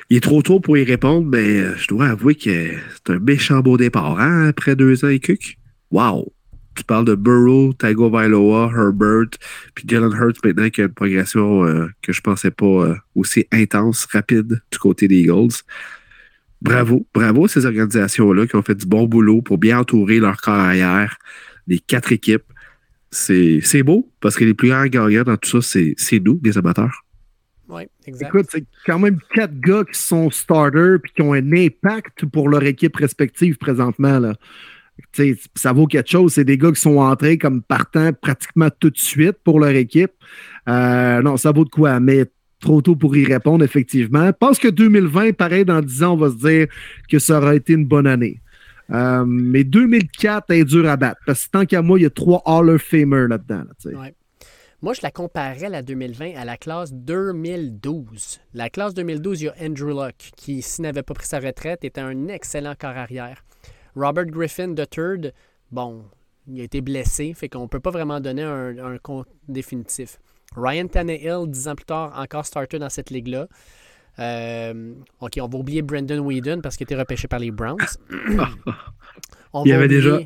Il 0.10 0.18
est 0.18 0.22
trop 0.22 0.42
tôt 0.42 0.60
pour 0.60 0.78
y 0.78 0.84
répondre, 0.84 1.28
mais 1.28 1.60
euh, 1.60 1.76
je 1.78 1.88
dois 1.88 2.08
avouer 2.08 2.36
que 2.36 2.72
c'est 2.94 3.14
un 3.14 3.20
méchant 3.20 3.62
beau 3.62 3.78
départ, 3.78 4.20
hein, 4.20 4.48
après 4.50 4.76
deux 4.76 5.04
ans 5.04 5.10
et 5.10 5.20
cuc. 5.20 5.58
Wow! 5.90 6.32
tu 6.76 6.84
parles 6.84 7.06
de 7.06 7.16
Burrow, 7.16 7.74
Tago 7.74 8.10
Vailoa, 8.10 8.70
Herbert, 8.76 9.30
puis 9.74 9.86
Jalen 9.88 10.12
Hurts 10.12 10.40
maintenant 10.44 10.70
qui 10.70 10.82
a 10.82 10.86
une 10.86 10.94
progression 10.94 11.66
euh, 11.66 11.88
que 12.02 12.12
je 12.12 12.22
pensais 12.22 12.52
pas 12.52 12.66
euh, 12.66 12.96
aussi 13.16 13.48
intense, 13.52 14.06
rapide 14.12 14.62
du 14.72 14.78
côté 14.78 15.08
des 15.08 15.22
Eagles. 15.22 15.64
Bravo, 16.62 17.06
bravo 17.14 17.46
à 17.46 17.48
ces 17.48 17.66
organisations-là 17.66 18.48
qui 18.48 18.56
ont 18.56 18.62
fait 18.62 18.76
du 18.76 18.86
bon 18.86 19.06
boulot 19.06 19.42
pour 19.42 19.58
bien 19.58 19.80
entourer 19.80 20.20
leur 20.20 20.38
carrière, 20.42 21.18
les 21.68 21.80
quatre 21.80 22.12
équipes. 22.12 22.44
C'est 23.16 23.84
beau 23.84 24.10
parce 24.22 24.36
que 24.36 24.44
les 24.44 24.54
plus 24.54 24.70
grands 24.70 24.86
gagnants 24.86 25.24
dans 25.24 25.38
tout 25.38 25.62
ça, 25.62 25.80
c'est 25.98 26.20
nous, 26.20 26.40
les 26.44 26.58
amateurs. 26.58 27.04
Oui, 27.68 27.84
exact. 28.06 28.28
Écoute, 28.28 28.46
c'est 28.52 28.66
quand 28.86 29.00
même 29.00 29.18
quatre 29.34 29.60
gars 29.60 29.84
qui 29.92 30.00
sont 30.00 30.30
starters 30.30 31.00
et 31.04 31.10
qui 31.16 31.22
ont 31.24 31.34
un 31.34 31.52
impact 31.52 32.26
pour 32.28 32.48
leur 32.48 32.64
équipe 32.64 32.96
respective 32.96 33.58
présentement. 33.58 34.20
Là 34.20 34.36
ça 35.56 35.74
vaut 35.74 35.88
quelque 35.88 36.10
chose. 36.10 36.34
C'est 36.34 36.44
des 36.44 36.58
gars 36.58 36.72
qui 36.72 36.82
sont 36.82 36.98
entrés 36.98 37.38
comme 37.38 37.62
partant 37.62 38.12
pratiquement 38.14 38.70
tout 38.80 38.90
de 38.90 38.98
suite 38.98 39.38
pour 39.44 39.60
leur 39.60 39.72
équipe. 39.72 40.12
Euh, 40.68 41.22
non, 41.22 41.38
ça 41.38 41.52
vaut 41.52 41.66
de 41.66 41.70
quoi, 41.70 42.00
mais 42.00 42.26
trop 42.60 42.82
tôt 42.82 42.96
pour 42.96 43.16
y 43.16 43.26
répondre, 43.26 43.64
effectivement. 43.64 44.28
Je 44.28 44.32
pense 44.32 44.60
que 44.60 44.68
2020, 44.68 45.34
pareil, 45.34 45.66
dans 45.66 45.82
10 45.82 46.04
ans, 46.04 46.14
on 46.14 46.18
va 46.18 46.30
se 46.30 46.36
dire 46.36 46.68
que 47.10 47.20
ça 47.20 47.38
aura 47.38 47.56
été 47.56 47.74
une 47.74 47.86
bonne 47.86 48.08
année. 48.08 48.42
Euh, 48.92 49.26
mais 49.26 49.64
2004 49.64 50.52
est 50.52 50.64
dur 50.64 50.88
à 50.88 50.98
battre. 50.98 51.22
Parce 51.26 51.46
que 51.46 51.52
tant 51.52 51.66
qu'à 51.66 51.82
moi, 51.82 52.00
il 52.00 52.04
y 52.04 52.06
a 52.06 52.10
trois 52.10 52.42
Hall 52.46 52.70
of 52.70 52.82
Famer 52.82 53.28
là-dedans. 53.28 53.64
Moi, 54.82 54.94
je 54.94 55.02
la 55.02 55.10
comparais, 55.10 55.70
la 55.70 55.82
2020, 55.82 56.36
à 56.36 56.46
la 56.46 56.58
classe 56.58 56.94
2012. 56.94 58.40
La 58.54 58.70
classe 58.70 58.94
2012, 58.94 59.42
il 59.42 59.46
y 59.46 59.50
a 59.50 59.56
Andrew 59.60 59.90
Luck, 59.90 60.32
qui, 60.36 60.62
s'il 60.62 60.84
n'avait 60.84 61.02
pas 61.02 61.14
pris 61.14 61.26
sa 61.26 61.40
retraite, 61.40 61.84
était 61.84 62.02
un 62.02 62.28
excellent 62.28 62.76
corps 62.80 62.98
arrière. 62.98 63.44
Robert 63.96 64.28
Griffin 64.28 64.76
III, 64.76 65.32
bon, 65.72 66.04
il 66.48 66.62
a 66.62 66.64
été 66.64 66.82
blessé, 66.82 67.34
fait 67.34 67.50
qu'on 67.50 67.64
ne 67.64 67.68
peut 67.68 67.80
pas 67.80 67.90
vraiment 67.90 68.20
donner 68.20 68.44
un, 68.44 68.98
compte 69.00 69.28
définitif. 69.48 70.20
Ryan 70.56 70.88
Tannehill, 70.88 71.48
dix 71.48 71.68
ans 71.68 71.76
plus 71.76 71.86
tard, 71.86 72.14
encore 72.16 72.46
starter 72.46 72.78
dans 72.78 72.90
cette 72.90 73.10
ligue-là. 73.10 73.48
Euh, 74.20 74.94
OK, 75.20 75.40
on 75.42 75.48
va 75.48 75.58
oublier 75.58 75.82
Brendan 75.82 76.20
Whedon 76.20 76.62
parce 76.62 76.78
qu'il 76.78 76.86
été 76.86 76.96
repêché 76.96 77.28
par 77.28 77.40
les 77.40 77.52
Browns. 77.52 77.78
il, 79.66 79.74
avait 79.74 79.88
déjà, 79.88 80.20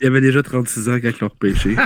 il 0.00 0.06
avait 0.06 0.20
déjà 0.20 0.42
36 0.42 0.88
ans 0.88 0.98
quand 1.00 1.08
il 1.08 1.16
l'a 1.20 1.28
repêché. 1.28 1.76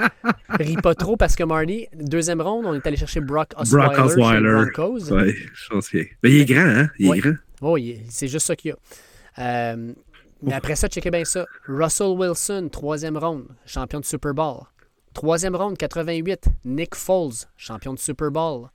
Ris 0.48 0.76
pas 0.76 0.94
trop 0.94 1.16
parce 1.16 1.36
que 1.36 1.44
Marty, 1.44 1.88
deuxième 1.94 2.40
ronde, 2.40 2.64
on 2.66 2.74
est 2.74 2.86
allé 2.86 2.96
chercher 2.96 3.20
Brock 3.20 3.52
Osweiler, 3.56 3.90
Brock 3.90 4.78
Osweiler. 4.78 6.10
Mais 6.22 6.30
il 6.30 6.40
est 6.40 6.44
grand, 6.46 6.66
hein? 6.66 6.88
Il 6.98 7.14
est 7.14 7.18
grand. 7.18 7.34
Oui, 7.62 8.00
c'est 8.08 8.28
juste 8.28 8.46
ça 8.46 8.56
qu'il 8.56 8.70
y 8.70 8.72
a. 8.72 9.72
Euh, 9.72 9.92
mais 10.42 10.54
après 10.54 10.74
ça, 10.74 10.88
checkez 10.88 11.10
bien 11.10 11.24
ça. 11.24 11.46
Russell 11.68 12.16
Wilson, 12.16 12.68
troisième 12.72 13.18
ronde, 13.18 13.46
champion 13.66 14.00
de 14.00 14.06
Super 14.06 14.32
Bowl. 14.32 14.62
Troisième 15.12 15.56
ronde, 15.56 15.76
88, 15.76 16.46
Nick 16.64 16.94
Foles, 16.94 17.46
champion 17.56 17.92
de 17.92 17.98
Super 17.98 18.30
Bowl. 18.30 18.68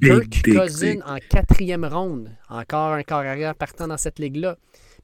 Kirk 0.00 0.42
Cousin 0.44 1.00
en 1.04 1.18
quatrième 1.18 1.84
ronde, 1.84 2.30
encore 2.48 2.92
un 2.92 3.02
corps 3.02 3.18
arrière 3.18 3.54
partant 3.54 3.88
dans 3.88 3.96
cette 3.96 4.18
ligue-là. 4.18 4.56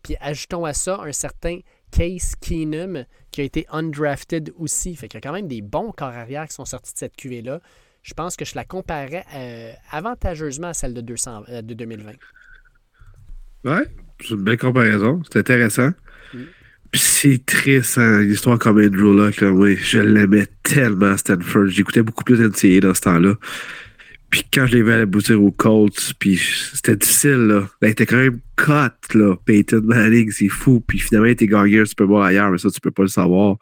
Puis 0.02 0.16
ajoutons 0.20 0.64
à 0.64 0.72
ça 0.72 1.00
un 1.02 1.12
certain 1.12 1.60
Case 1.90 2.34
Keenum 2.40 3.04
qui 3.30 3.40
a 3.40 3.44
été 3.44 3.66
undrafted 3.70 4.52
aussi. 4.56 4.94
Fait 4.94 5.08
qu'il 5.08 5.18
y 5.18 5.22
a 5.24 5.28
quand 5.28 5.32
même 5.32 5.48
des 5.48 5.62
bons 5.62 5.92
corps 5.92 6.08
arrière 6.08 6.46
qui 6.46 6.54
sont 6.54 6.64
sortis 6.64 6.92
de 6.92 6.98
cette 6.98 7.16
QV-là. 7.16 7.60
Je 8.02 8.14
pense 8.14 8.36
que 8.36 8.44
je 8.44 8.54
la 8.54 8.64
comparais 8.64 9.24
euh, 9.34 9.72
avantageusement 9.90 10.68
à 10.68 10.74
celle 10.74 10.94
de, 10.94 11.00
200, 11.00 11.44
euh, 11.48 11.62
de 11.62 11.74
2020. 11.74 12.12
Ouais, 13.64 13.84
c'est 14.20 14.30
une 14.30 14.44
belle 14.44 14.58
comparaison. 14.58 15.22
C'est 15.24 15.40
intéressant. 15.40 15.90
Puis 16.92 17.00
c'est 17.00 17.44
triste, 17.44 17.98
hein, 17.98 18.20
l'histoire 18.22 18.58
comme 18.60 18.78
Andrew 18.78 19.12
Luck. 19.12 19.40
Là, 19.40 19.50
oui, 19.50 19.76
je 19.76 19.98
l'aimais 19.98 20.46
tellement, 20.62 21.16
Stanford. 21.16 21.66
J'écoutais 21.66 22.02
beaucoup 22.02 22.22
plus 22.22 22.38
d'NCA 22.38 22.80
dans 22.80 22.94
ce 22.94 23.00
temps-là. 23.00 23.34
Puis 24.30 24.42
quand 24.52 24.66
je 24.66 24.76
l'ai 24.76 24.82
vu 24.82 24.92
aboutir 24.92 25.42
aux 25.42 25.52
Colts, 25.52 26.14
puis 26.18 26.40
c'était 26.74 26.96
difficile, 26.96 27.46
là. 27.46 27.68
Ben, 27.80 27.88
il 27.88 27.90
était 27.92 28.06
quand 28.06 28.16
même 28.16 28.40
cut, 28.56 29.16
là. 29.18 29.36
Peyton 29.44 29.82
Manning, 29.84 30.30
c'est 30.30 30.48
fou. 30.48 30.80
Puis 30.80 30.98
finalement, 30.98 31.26
il 31.26 31.32
était 31.32 31.46
gagné 31.46 31.80
un 31.80 31.84
Super 31.84 32.06
Bowl 32.06 32.24
ailleurs, 32.24 32.50
mais 32.50 32.58
ça, 32.58 32.70
tu 32.70 32.80
peux 32.80 32.90
pas 32.90 33.02
le 33.02 33.08
savoir. 33.08 33.56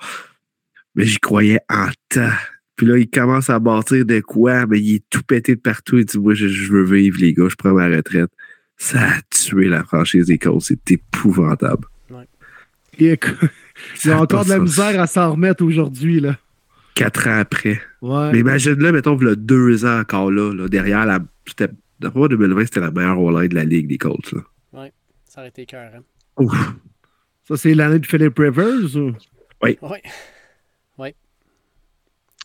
Mais 0.95 1.05
j'y 1.05 1.19
croyais 1.19 1.61
en 1.69 1.89
temps. 2.09 2.33
Puis 2.77 2.87
là, 2.87 2.99
il 2.99 3.09
commence 3.09 3.51
à 3.51 3.59
bâtir 3.59 4.05
de 4.05 4.21
quoi, 4.21 4.67
mais 4.67 4.81
il 4.81 4.97
est 4.97 5.05
tout 5.11 5.23
pété 5.23 5.55
de 5.55 5.61
partout. 5.61 5.99
Il 5.99 6.07
dit, 6.07 6.19
moi, 6.19 6.35
je, 6.35 6.49
je 6.49 6.73
veux 6.73 6.85
vivre, 6.85 7.19
les 7.21 7.33
gars, 7.35 7.49
je 7.49 7.57
prends 7.57 7.73
ma 7.73 7.89
retraite. 7.89 8.31
Ça 8.77 9.01
a 9.01 9.21
tué 9.31 9.69
la 9.69 9.85
franchise 9.85 10.27
des 10.27 10.39
Colts. 10.39 10.63
C'est 10.63 10.91
épouvantable. 10.91 11.87
Il 12.99 13.07
y 14.05 14.11
a 14.11 14.21
encore 14.21 14.45
de 14.45 14.51
la 14.51 14.59
misère 14.59 15.01
à 15.01 15.07
s'en 15.07 15.33
remettre 15.33 15.65
aujourd'hui. 15.65 16.21
là. 16.21 16.37
Quatre 16.95 17.27
ans 17.29 17.39
après. 17.39 17.81
Mais 18.03 18.39
imagine-le, 18.39 18.93
mettons, 18.93 19.19
il 19.19 19.27
y 19.27 19.31
a 19.31 19.35
deux 19.35 19.85
ans 19.85 20.01
encore 20.01 20.31
là, 20.31 20.69
derrière 20.69 21.05
la. 21.07 21.19
C'était, 21.47 21.69
2020, 22.01 22.67
c'était 22.67 22.81
la 22.81 22.91
meilleure 22.91 23.19
all 23.19 23.49
de 23.49 23.55
la 23.55 23.65
Ligue 23.65 23.89
des 23.89 23.99
Colts. 23.99 24.35
Oui, 24.73 24.87
ça 25.25 25.41
aurait 25.41 25.49
été 25.49 25.67
cœur. 25.67 25.91
Ça, 27.45 27.57
c'est 27.57 27.75
l'année 27.75 27.99
de 27.99 28.07
Philip 28.07 28.39
Rivers 28.39 28.97
ou? 28.97 29.13
Oui. 29.63 29.79
Oui. 29.83 29.99
Oui. 30.99 31.15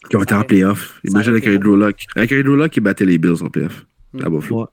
Qui 0.09 0.15
ont 0.15 0.23
été 0.23 0.33
en 0.33 0.43
playoff. 0.43 0.99
Imagine 1.03 1.31
avec 1.33 1.47
Andrew 1.47 1.77
Luck. 1.77 2.05
Avec 2.15 2.31
Andrew 2.31 2.55
Luck, 2.55 2.71
qui 2.71 2.81
battait 2.81 3.05
les 3.05 3.17
Bills 3.17 3.41
en 3.41 3.49
playoff. 3.49 3.85
Mm. 4.13 4.21
Là-bas, 4.21 4.71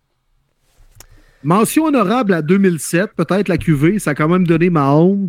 Mention 1.44 1.84
honorable 1.84 2.32
à 2.34 2.42
2007, 2.42 3.12
peut-être 3.14 3.48
la 3.48 3.58
QV. 3.58 3.98
Ça 3.98 4.10
a 4.10 4.14
quand 4.14 4.28
même 4.28 4.46
donné 4.46 4.70
Mahomes 4.70 5.28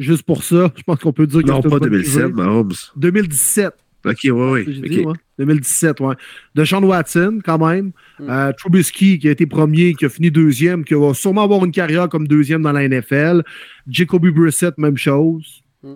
Juste 0.00 0.22
pour 0.22 0.42
ça, 0.42 0.72
je 0.74 0.82
pense 0.82 0.98
qu'on 0.98 1.12
peut 1.12 1.26
dire 1.26 1.42
que 1.42 1.46
Non, 1.46 1.60
pas 1.60 1.78
2007, 1.78 2.32
Mahomes. 2.32 2.72
2017. 2.96 3.74
OK, 4.06 4.18
oui, 4.24 4.32
oui. 4.32 5.06
2017, 5.38 6.00
oui. 6.00 6.14
De 6.54 6.64
Sean 6.64 6.82
Watson, 6.82 7.40
quand 7.44 7.58
même. 7.58 7.92
Mm. 8.18 8.30
Euh, 8.30 8.52
Trubisky, 8.52 9.18
qui 9.18 9.28
a 9.28 9.30
été 9.30 9.44
premier, 9.44 9.92
qui 9.92 10.06
a 10.06 10.08
fini 10.08 10.30
deuxième, 10.30 10.84
qui 10.84 10.94
va 10.94 11.12
sûrement 11.12 11.42
avoir 11.42 11.62
une 11.66 11.70
carrière 11.70 12.08
comme 12.08 12.26
deuxième 12.26 12.62
dans 12.62 12.72
la 12.72 12.88
NFL. 12.88 13.42
Jacoby 13.86 14.30
Brissett, 14.30 14.78
même 14.78 14.96
chose. 14.96 15.62
Mm. 15.82 15.92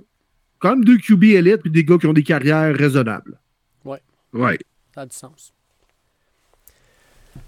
Quand 0.59 0.71
même 0.77 0.85
deux 0.85 0.99
QB 0.99 1.25
élites, 1.25 1.63
puis 1.63 1.71
des 1.71 1.83
gars 1.83 1.97
qui 1.97 2.07
ont 2.07 2.13
des 2.13 2.23
carrières 2.23 2.77
raisonnables. 2.77 3.41
Oui. 3.87 3.97
Oui. 4.35 4.59
Ça 4.95 5.01
a 5.01 5.07
du 5.07 5.17
sens. 5.17 5.55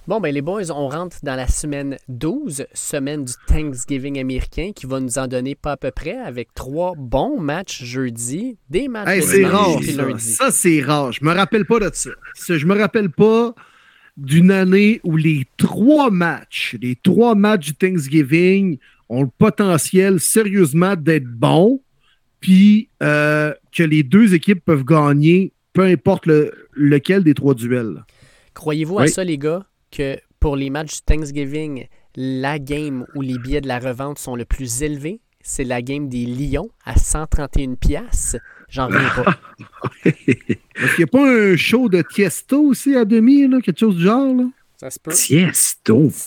Bon, 0.09 0.20
ben 0.20 0.33
les 0.33 0.41
boys, 0.43 0.70
on 0.70 0.89
rentre 0.89 1.16
dans 1.24 1.35
la 1.35 1.49
semaine 1.49 1.97
12, 2.09 2.66
semaine 2.73 3.24
du 3.24 3.33
Thanksgiving 3.49 4.20
américain, 4.20 4.70
qui 4.74 4.87
va 4.87 5.01
nous 5.01 5.19
en 5.19 5.27
donner 5.27 5.57
pas 5.57 5.73
à 5.73 5.77
peu 5.77 5.91
près, 5.91 6.16
avec 6.16 6.55
trois 6.55 6.93
bons 6.97 7.41
matchs 7.41 7.83
jeudi, 7.83 8.57
des 8.70 8.87
matchs 8.87 9.09
Hey, 9.09 9.20
de 9.20 9.27
c'est 9.27 9.45
rare, 9.45 9.83
ça. 9.83 9.93
lundi. 10.07 10.23
Ça, 10.23 10.51
c'est 10.53 10.81
rare. 10.81 11.11
Je 11.11 11.24
me 11.24 11.33
rappelle 11.33 11.65
pas 11.65 11.81
de 11.81 11.91
ça. 11.93 12.11
Je 12.57 12.66
me 12.66 12.78
rappelle 12.78 13.11
pas 13.11 13.53
d'une 14.16 14.53
année 14.53 15.01
où 15.03 15.16
les 15.16 15.45
trois 15.57 16.11
matchs, 16.12 16.77
les 16.81 16.95
trois 16.95 17.35
matchs 17.35 17.66
du 17.66 17.74
Thanksgiving 17.74 18.78
ont 19.09 19.23
le 19.23 19.28
potentiel 19.37 20.20
sérieusement 20.20 20.95
d'être 20.95 21.27
bons, 21.27 21.81
puis 22.39 22.89
euh, 23.03 23.53
que 23.77 23.83
les 23.83 24.05
deux 24.05 24.35
équipes 24.35 24.65
peuvent 24.65 24.85
gagner, 24.85 25.53
peu 25.73 25.83
importe 25.83 26.27
le- 26.27 26.53
lequel 26.74 27.24
des 27.24 27.35
trois 27.35 27.55
duels. 27.55 28.05
Croyez-vous 28.55 29.01
à 29.01 29.07
ça, 29.09 29.24
les 29.24 29.37
gars, 29.37 29.65
que 29.97 30.18
pour 30.40 30.56
les 30.56 30.70
matchs 30.70 30.97
du 30.97 31.02
Thanksgiving, 31.02 31.86
la 32.14 32.59
game 32.59 33.06
où 33.14 33.23
les 33.23 33.39
billets 33.39 33.60
de 33.60 33.68
la 33.68 33.78
revente 33.78 34.18
sont 34.18 34.36
le 34.36 34.44
plus 34.44 34.82
élevés, 34.82 35.20
c'est 35.43 35.64
la 35.64 35.81
game 35.81 36.09
des 36.09 36.27
Lions 36.27 36.68
à 36.85 36.97
131 36.97 37.74
pièces. 37.74 38.36
J'en 38.68 38.89
reviens 38.89 39.09
pas. 39.24 39.39
Est-ce 40.05 40.97
qu'il 40.97 40.98
n'y 40.98 41.05
a 41.05 41.06
pas 41.06 41.31
un 41.31 41.56
show 41.56 41.89
de 41.89 42.02
Tiesto 42.02 42.60
aussi 42.60 42.97
à 42.97 43.05
demi, 43.05 43.47
là, 43.48 43.60
quelque 43.60 43.78
chose 43.78 43.97
du 43.97 44.02
genre? 44.02 44.35
Là? 44.35 44.44
Ça 44.77 44.90
se 44.90 44.98
peut. 44.98 45.12
Tiesto? 45.12 46.10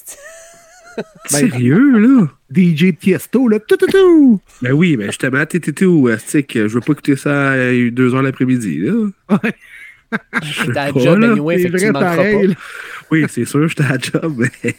Ben, 1.32 1.50
Sérieux, 1.50 1.98
là? 1.98 2.28
DJ 2.54 2.94
Tiesto, 3.00 3.48
là, 3.48 3.60
tout, 3.60 3.78
tout, 3.78 3.88
tout. 3.88 4.42
Ben 4.62 4.74
oui, 4.74 4.98
mais 4.98 5.06
justement, 5.06 5.46
TTT 5.46 5.86
ou 5.86 6.10
Astic, 6.10 6.56
je 6.56 6.68
veux 6.68 6.82
pas 6.82 6.92
écouter 6.92 7.16
ça 7.16 7.52
à 7.52 7.72
2 7.72 8.16
heures 8.16 8.22
l'après-midi, 8.22 8.80
là. 8.80 9.10
Ouais. 9.30 9.54
T'as 10.74 10.92
tu 10.92 11.00
vrai 11.00 11.92
manqueras 11.92 12.16
pareil. 12.16 12.48
pas. 12.56 12.62
Oui, 13.12 13.26
c'est 13.30 13.46
sûr, 13.46 13.68
j'étais 13.68 13.84
à 13.84 13.90
la 13.94 13.98
job, 14.00 14.34
mais 14.38 14.52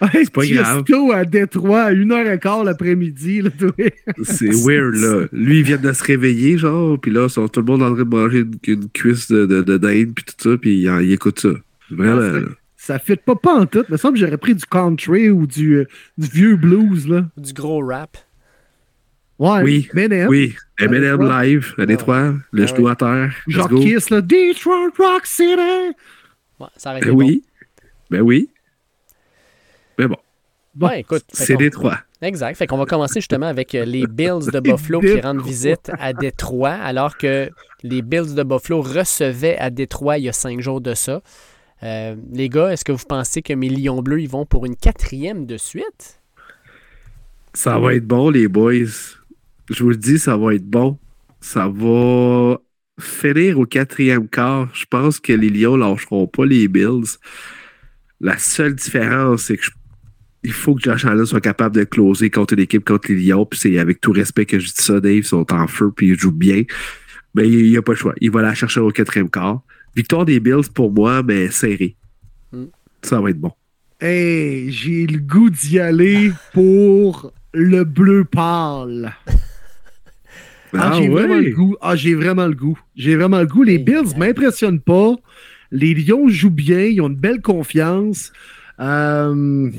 Ouais, 0.00 0.08
C'est 0.24 0.32
pas 0.32 0.44
grave. 0.44 0.84
À 1.14 1.24
Détroit 1.24 1.82
à 1.82 1.92
1h15 1.92 2.64
l'après-midi. 2.64 3.42
C'est 4.24 4.50
weird, 4.66 4.96
là. 4.96 5.26
Lui, 5.32 5.58
il 5.60 5.62
vient 5.64 5.76
de 5.76 5.92
se 5.92 6.02
réveiller, 6.02 6.58
genre, 6.58 6.98
puis 7.00 7.12
là, 7.12 7.28
sont 7.28 7.46
tout 7.46 7.60
le 7.60 7.66
monde 7.66 7.84
en 7.84 7.94
train 7.94 8.04
de 8.04 8.08
manger 8.16 8.38
une, 8.40 8.58
une 8.66 8.88
cuisse 8.90 9.30
de, 9.30 9.46
de, 9.46 9.62
de 9.62 9.78
dinde, 9.78 10.12
puis 10.12 10.24
tout 10.24 10.34
ça, 10.50 10.56
puis 10.58 10.74
il, 10.74 11.02
il 11.02 11.12
écoute 11.12 11.38
ça. 11.38 11.50
Vraiment, 11.90 12.20
Ah. 12.20 12.50
Ça 12.76 12.98
fit 12.98 13.14
pas 13.14 13.36
pas 13.36 13.54
en 13.54 13.66
tout. 13.66 13.84
Il 13.88 13.92
me 13.92 13.96
semble 13.96 14.14
que 14.18 14.24
j'aurais 14.24 14.38
pris 14.38 14.56
du 14.56 14.66
country 14.66 15.30
ou 15.30 15.46
du, 15.46 15.76
euh, 15.76 15.84
du 16.18 16.26
vieux 16.28 16.56
blues. 16.56 17.06
Là. 17.06 17.26
Du 17.36 17.52
gros 17.52 17.78
rap. 17.86 18.16
Ouais, 19.38 19.62
Oui, 19.62 19.88
Eminem. 19.94 20.28
Oui, 20.28 20.56
Eminem 20.80 21.16
Détroit. 21.18 21.44
live, 21.44 21.74
à 21.78 21.86
Détroit, 21.86 22.34
le 22.50 22.62
Ah 22.64 22.66
genou 22.66 22.88
à 22.88 22.96
terre. 22.96 23.36
Genre. 23.46 23.68
Kiss, 23.68 24.10
là. 24.10 24.20
Detroit 24.20 24.90
Rock 24.98 25.26
City. 25.26 25.94
Ouais, 26.62 26.68
ça 26.76 26.90
aurait 26.90 26.98
été 27.00 27.08
Ben 27.08 27.14
bon. 27.14 27.18
oui. 27.24 27.42
Ben 28.10 28.20
oui. 28.20 28.48
Mais 29.98 30.06
bon, 30.06 30.16
Bon, 30.74 30.86
Ouais, 30.88 31.00
écoute, 31.00 31.24
c'est 31.32 31.56
Détroit. 31.56 31.98
Exact. 32.22 32.56
Fait 32.56 32.66
qu'on 32.66 32.78
va 32.78 32.86
commencer 32.86 33.20
justement 33.20 33.46
avec 33.46 33.74
euh, 33.74 33.84
les 33.84 34.06
Bills 34.10 34.50
de 34.52 34.60
Buffalo 34.60 35.00
qui 35.00 35.20
rendent 35.20 35.42
visite 35.44 35.90
à 35.98 36.12
Détroit, 36.12 36.70
alors 36.70 37.18
que 37.18 37.50
les 37.82 38.00
Bills 38.00 38.34
de 38.34 38.42
Buffalo 38.42 38.80
recevaient 38.80 39.58
à 39.58 39.70
Détroit 39.70 40.18
il 40.18 40.24
y 40.24 40.28
a 40.28 40.32
cinq 40.32 40.60
jours 40.60 40.80
de 40.80 40.94
ça. 40.94 41.20
Euh, 41.82 42.14
les 42.32 42.48
gars, 42.48 42.72
est-ce 42.72 42.84
que 42.84 42.92
vous 42.92 43.04
pensez 43.06 43.42
que 43.42 43.52
mes 43.52 43.68
Lions 43.68 44.02
bleus 44.02 44.22
ils 44.22 44.28
vont 44.28 44.46
pour 44.46 44.64
une 44.66 44.76
quatrième 44.76 45.46
de 45.46 45.56
suite? 45.56 46.20
Ça 47.54 47.78
va 47.78 47.94
être 47.94 48.06
bon, 48.06 48.30
les 48.30 48.48
boys. 48.48 48.84
Je 49.68 49.82
vous 49.82 49.90
le 49.90 49.96
dis, 49.96 50.18
ça 50.18 50.36
va 50.36 50.54
être 50.54 50.64
bon. 50.64 50.96
Ça 51.40 51.68
va 51.68 52.58
finir 53.00 53.58
au 53.58 53.66
quatrième 53.66 54.28
quart. 54.28 54.68
Je 54.74 54.84
pense 54.88 55.20
que 55.20 55.32
les 55.32 55.48
Lions 55.50 55.76
lâcheront 55.76 56.26
pas 56.26 56.44
les 56.44 56.68
Bills. 56.68 57.16
La 58.20 58.38
seule 58.38 58.74
différence, 58.74 59.44
c'est 59.44 59.56
que 59.56 59.64
je- 59.64 59.70
il 60.44 60.52
faut 60.52 60.74
que 60.74 60.82
Josh 60.82 61.04
Allen 61.04 61.26
soit 61.26 61.40
capable 61.40 61.74
de 61.76 61.84
closer 61.84 62.30
contre 62.30 62.54
une 62.54 62.60
équipe 62.60 62.84
contre 62.84 63.10
les 63.12 63.16
Lions. 63.18 63.46
Puis 63.46 63.58
c'est 63.60 63.78
avec 63.78 64.00
tout 64.00 64.12
respect 64.12 64.46
que 64.46 64.58
je 64.58 64.66
dis 64.66 64.74
ça, 64.82 65.00
Dave. 65.00 65.14
Ils 65.16 65.24
sont 65.24 65.52
en 65.52 65.66
feu 65.66 65.90
puis 65.94 66.08
ils 66.08 66.18
jouent 66.18 66.32
bien. 66.32 66.62
Mais 67.34 67.48
il 67.48 67.70
n'y 67.70 67.76
a 67.76 67.82
pas 67.82 67.92
le 67.92 67.98
choix. 67.98 68.14
Il 68.20 68.30
va 68.30 68.42
la 68.42 68.54
chercher 68.54 68.80
au 68.80 68.90
quatrième 68.90 69.30
quart. 69.30 69.62
Victoire 69.96 70.24
des 70.24 70.38
Bills 70.40 70.68
pour 70.74 70.92
moi, 70.92 71.22
mais 71.22 71.50
serré. 71.50 71.96
Mm. 72.52 72.64
Ça 73.02 73.20
va 73.20 73.30
être 73.30 73.38
bon. 73.40 73.52
Hey, 74.00 74.70
j'ai 74.70 75.06
le 75.06 75.18
goût 75.18 75.48
d'y 75.48 75.78
aller 75.78 76.32
pour 76.52 77.32
le 77.54 77.84
bleu 77.84 78.24
pâle. 78.24 79.14
Ah, 80.74 80.92
j'ai 80.96 81.08
vraiment 81.08 81.38
le 81.38 81.50
goût. 81.50 81.76
Ah, 81.80 81.96
j'ai 81.96 82.14
vraiment 82.14 82.46
le 82.46 82.54
goût. 82.54 82.78
J'ai 82.96 83.16
vraiment 83.16 83.40
le 83.40 83.46
goût. 83.46 83.62
Les 83.62 83.78
Bills 83.78 84.12
hey. 84.12 84.18
m'impressionnent 84.18 84.80
pas. 84.80 85.14
Les 85.70 85.94
Lions 85.94 86.28
jouent 86.28 86.50
bien. 86.50 86.84
Ils 86.84 87.00
ont 87.00 87.08
une 87.08 87.16
belle 87.16 87.40
confiance. 87.40 88.32
Euh... 88.80 89.70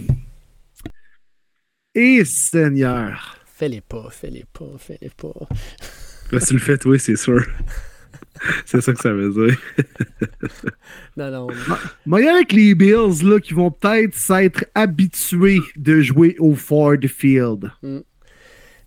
Et 1.96 2.26
Seigneur. 2.26 3.38
Fais-les 3.46 3.82
pas, 3.82 4.10
fais-les 4.10 4.46
pas, 4.52 4.72
fais-les 4.80 5.12
pas. 5.12 5.48
Là, 6.32 6.40
tu 6.40 6.54
le 6.54 6.60
fais, 6.60 6.78
oui, 6.86 7.00
c'est 7.00 7.16
sûr. 7.16 7.46
c'est 8.66 8.82
ça 8.82 8.94
que 8.94 9.00
ça 9.00 9.14
veut 9.14 9.32
dire. 9.32 9.58
Non, 11.16 11.30
non. 11.30 11.48
Moi, 12.08 12.22
il 12.22 12.26
y 12.26 12.28
a 12.28 12.34
avec 12.34 12.52
les 12.52 12.74
Bills 12.74 13.24
là, 13.24 13.40
qui 13.40 13.54
vont 13.54 13.70
peut-être 13.70 14.16
s'être 14.16 14.66
habitués 14.74 15.60
de 15.76 16.02
jouer 16.02 16.36
au 16.40 16.56
Ford 16.56 16.98
Field. 17.08 17.72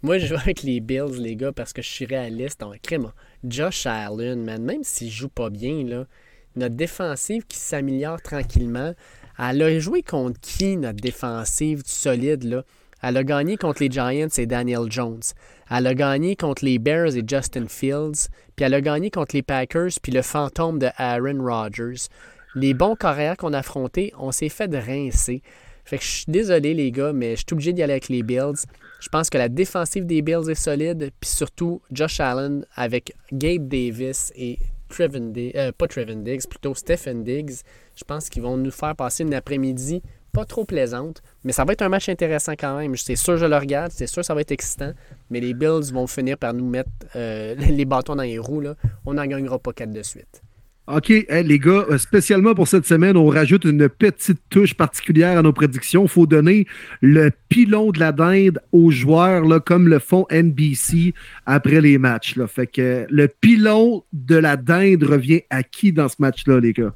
Moi, 0.03 0.19
je 0.19 0.27
joue 0.27 0.35
avec 0.37 0.63
les 0.63 0.81
Bills, 0.81 1.19
les 1.19 1.37
gars, 1.37 1.53
parce 1.53 1.73
que 1.73 1.83
je 1.83 1.89
suis 1.89 2.05
réaliste 2.05 2.63
en 2.63 2.73
crème. 2.83 3.13
Josh 3.45 3.87
Allen, 3.87 4.45
même 4.45 4.85
s'il 4.85 5.11
joue 5.11 5.29
pas 5.29 5.51
bien, 5.51 5.85
là, 5.85 6.07
notre 6.55 6.75
défensive 6.75 7.45
qui 7.47 7.59
s'améliore 7.59 8.21
tranquillement. 8.21 8.95
Elle 9.39 9.63
a 9.63 9.79
joué 9.79 10.03
contre 10.03 10.41
qui, 10.41 10.77
notre 10.77 11.01
défensive 11.01 11.83
solide, 11.85 12.45
là? 12.45 12.65
Elle 13.03 13.19
a 13.19 13.25
gagné 13.25 13.57
contre 13.57 13.83
les 13.83 13.91
Giants 13.91 14.29
et 14.39 14.47
Daniel 14.47 14.91
Jones. 14.91 15.23
Elle 15.71 15.87
a 15.87 15.95
gagné 15.95 16.35
contre 16.35 16.65
les 16.65 16.79
Bears 16.79 17.15
et 17.15 17.23
Justin 17.27 17.67
Fields. 17.69 18.29
Puis 18.57 18.65
elle 18.65 18.75
a 18.75 18.81
gagné 18.81 19.11
contre 19.11 19.37
les 19.37 19.43
Packers 19.43 19.91
puis 20.03 20.13
le 20.13 20.23
fantôme 20.23 20.79
de 20.79 20.89
Aaron 20.97 21.45
Rodgers. 21.45 22.09
Les 22.55 22.73
bons 22.73 22.97
carrières 22.97 23.37
qu'on 23.37 23.53
a 23.53 23.59
affrontés, 23.59 24.15
on 24.19 24.33
s'est 24.33 24.49
fait 24.49 24.69
de 24.69 24.79
rincer. 24.79 25.43
Fait 25.87 25.99
que 25.99 26.05
je 26.05 26.09
suis 26.09 26.25
désolé, 26.29 26.75
les 26.75 26.91
gars, 26.91 27.13
mais 27.13 27.37
je 27.37 27.37
suis 27.37 27.47
obligé 27.53 27.73
d'y 27.73 27.83
aller 27.83 27.93
avec 27.93 28.09
les 28.09 28.23
Bills. 28.23 28.67
Je 29.01 29.09
pense 29.09 29.31
que 29.31 29.39
la 29.39 29.49
défensive 29.49 30.05
des 30.05 30.21
Bills 30.21 30.51
est 30.51 30.55
solide, 30.57 31.11
puis 31.21 31.31
surtout 31.31 31.81
Josh 31.93 32.21
Allen 32.21 32.67
avec 32.75 33.15
Gabe 33.33 33.69
Davis 33.69 34.33
et 34.37 34.59
Trevin 34.89 35.31
Diggs, 35.31 35.57
euh, 35.57 35.73
pas 35.73 35.87
Trevin 35.87 36.23
Diggs, 36.23 36.47
plutôt 36.49 36.75
Stephen 36.75 37.23
Diggs. 37.25 37.63
Je 37.97 38.05
pense 38.05 38.29
qu'ils 38.29 38.43
vont 38.43 38.57
nous 38.57 38.71
faire 38.71 38.97
passer 38.97 39.23
une 39.23 39.35
après-midi 39.35 40.03
pas 40.37 40.45
trop 40.45 40.67
plaisante, 40.67 41.23
mais 41.45 41.53
ça 41.53 41.65
va 41.65 41.73
être 41.73 41.81
un 41.81 41.89
match 41.89 42.11
intéressant 42.11 42.53
quand 42.53 42.77
même. 42.77 42.95
C'est 42.97 43.17
sûr, 43.17 43.39
je 43.39 43.47
le 43.47 43.57
regarde, 43.57 43.91
c'est 43.91 44.07
sûr, 44.07 44.23
ça 44.23 44.35
va 44.35 44.43
être 44.43 44.53
excitant, 44.53 44.93
mais 45.31 45.41
les 45.41 45.55
Bills 45.55 45.91
vont 45.95 46.07
finir 46.07 46.37
par 46.37 46.53
nous 46.53 46.69
mettre 46.69 46.91
euh, 47.15 47.55
les 47.55 47.87
bâtons 47.87 48.17
dans 48.17 48.23
les 48.23 48.39
roues. 48.39 48.63
On 49.07 49.15
n'en 49.15 49.25
gagnera 49.25 49.59
pas 49.59 49.73
quatre 49.73 49.93
de 49.93 50.03
suite. 50.03 50.43
OK, 50.89 51.11
hey, 51.11 51.43
les 51.43 51.59
gars, 51.59 51.85
euh, 51.91 51.99
spécialement 51.99 52.55
pour 52.55 52.69
cette 52.69 52.87
semaine, 52.87 53.17
on 53.17 53.27
rajoute 53.27 53.65
une 53.65 53.89
petite 53.89 54.41
touche 54.51 54.75
particulière 54.75 55.37
à 55.37 55.43
nos 55.43 55.53
prédictions. 55.53 56.05
Il 56.05 56.09
faut 56.09 56.27
donner 56.27 56.67
le 57.01 57.33
pilon 57.49 57.91
de 57.91 57.99
la 57.99 58.13
dinde 58.13 58.61
aux 58.71 58.93
joueurs, 58.93 59.45
là, 59.45 59.59
comme 59.59 59.89
le 59.89 59.99
font 59.99 60.27
NBC 60.31 61.13
après 61.45 61.81
les 61.81 61.99
matchs. 61.99 62.37
Là. 62.37 62.47
Fait 62.47 62.69
que 62.69 63.05
le 63.11 63.27
pilon 63.27 64.05
de 64.13 64.37
la 64.37 64.57
dinde 64.57 65.03
revient 65.03 65.43
à 65.51 65.65
qui 65.65 65.93
dans 65.93 66.09
ce 66.09 66.17
match-là, 66.21 66.61
les 66.61 66.73
gars? 66.73 66.95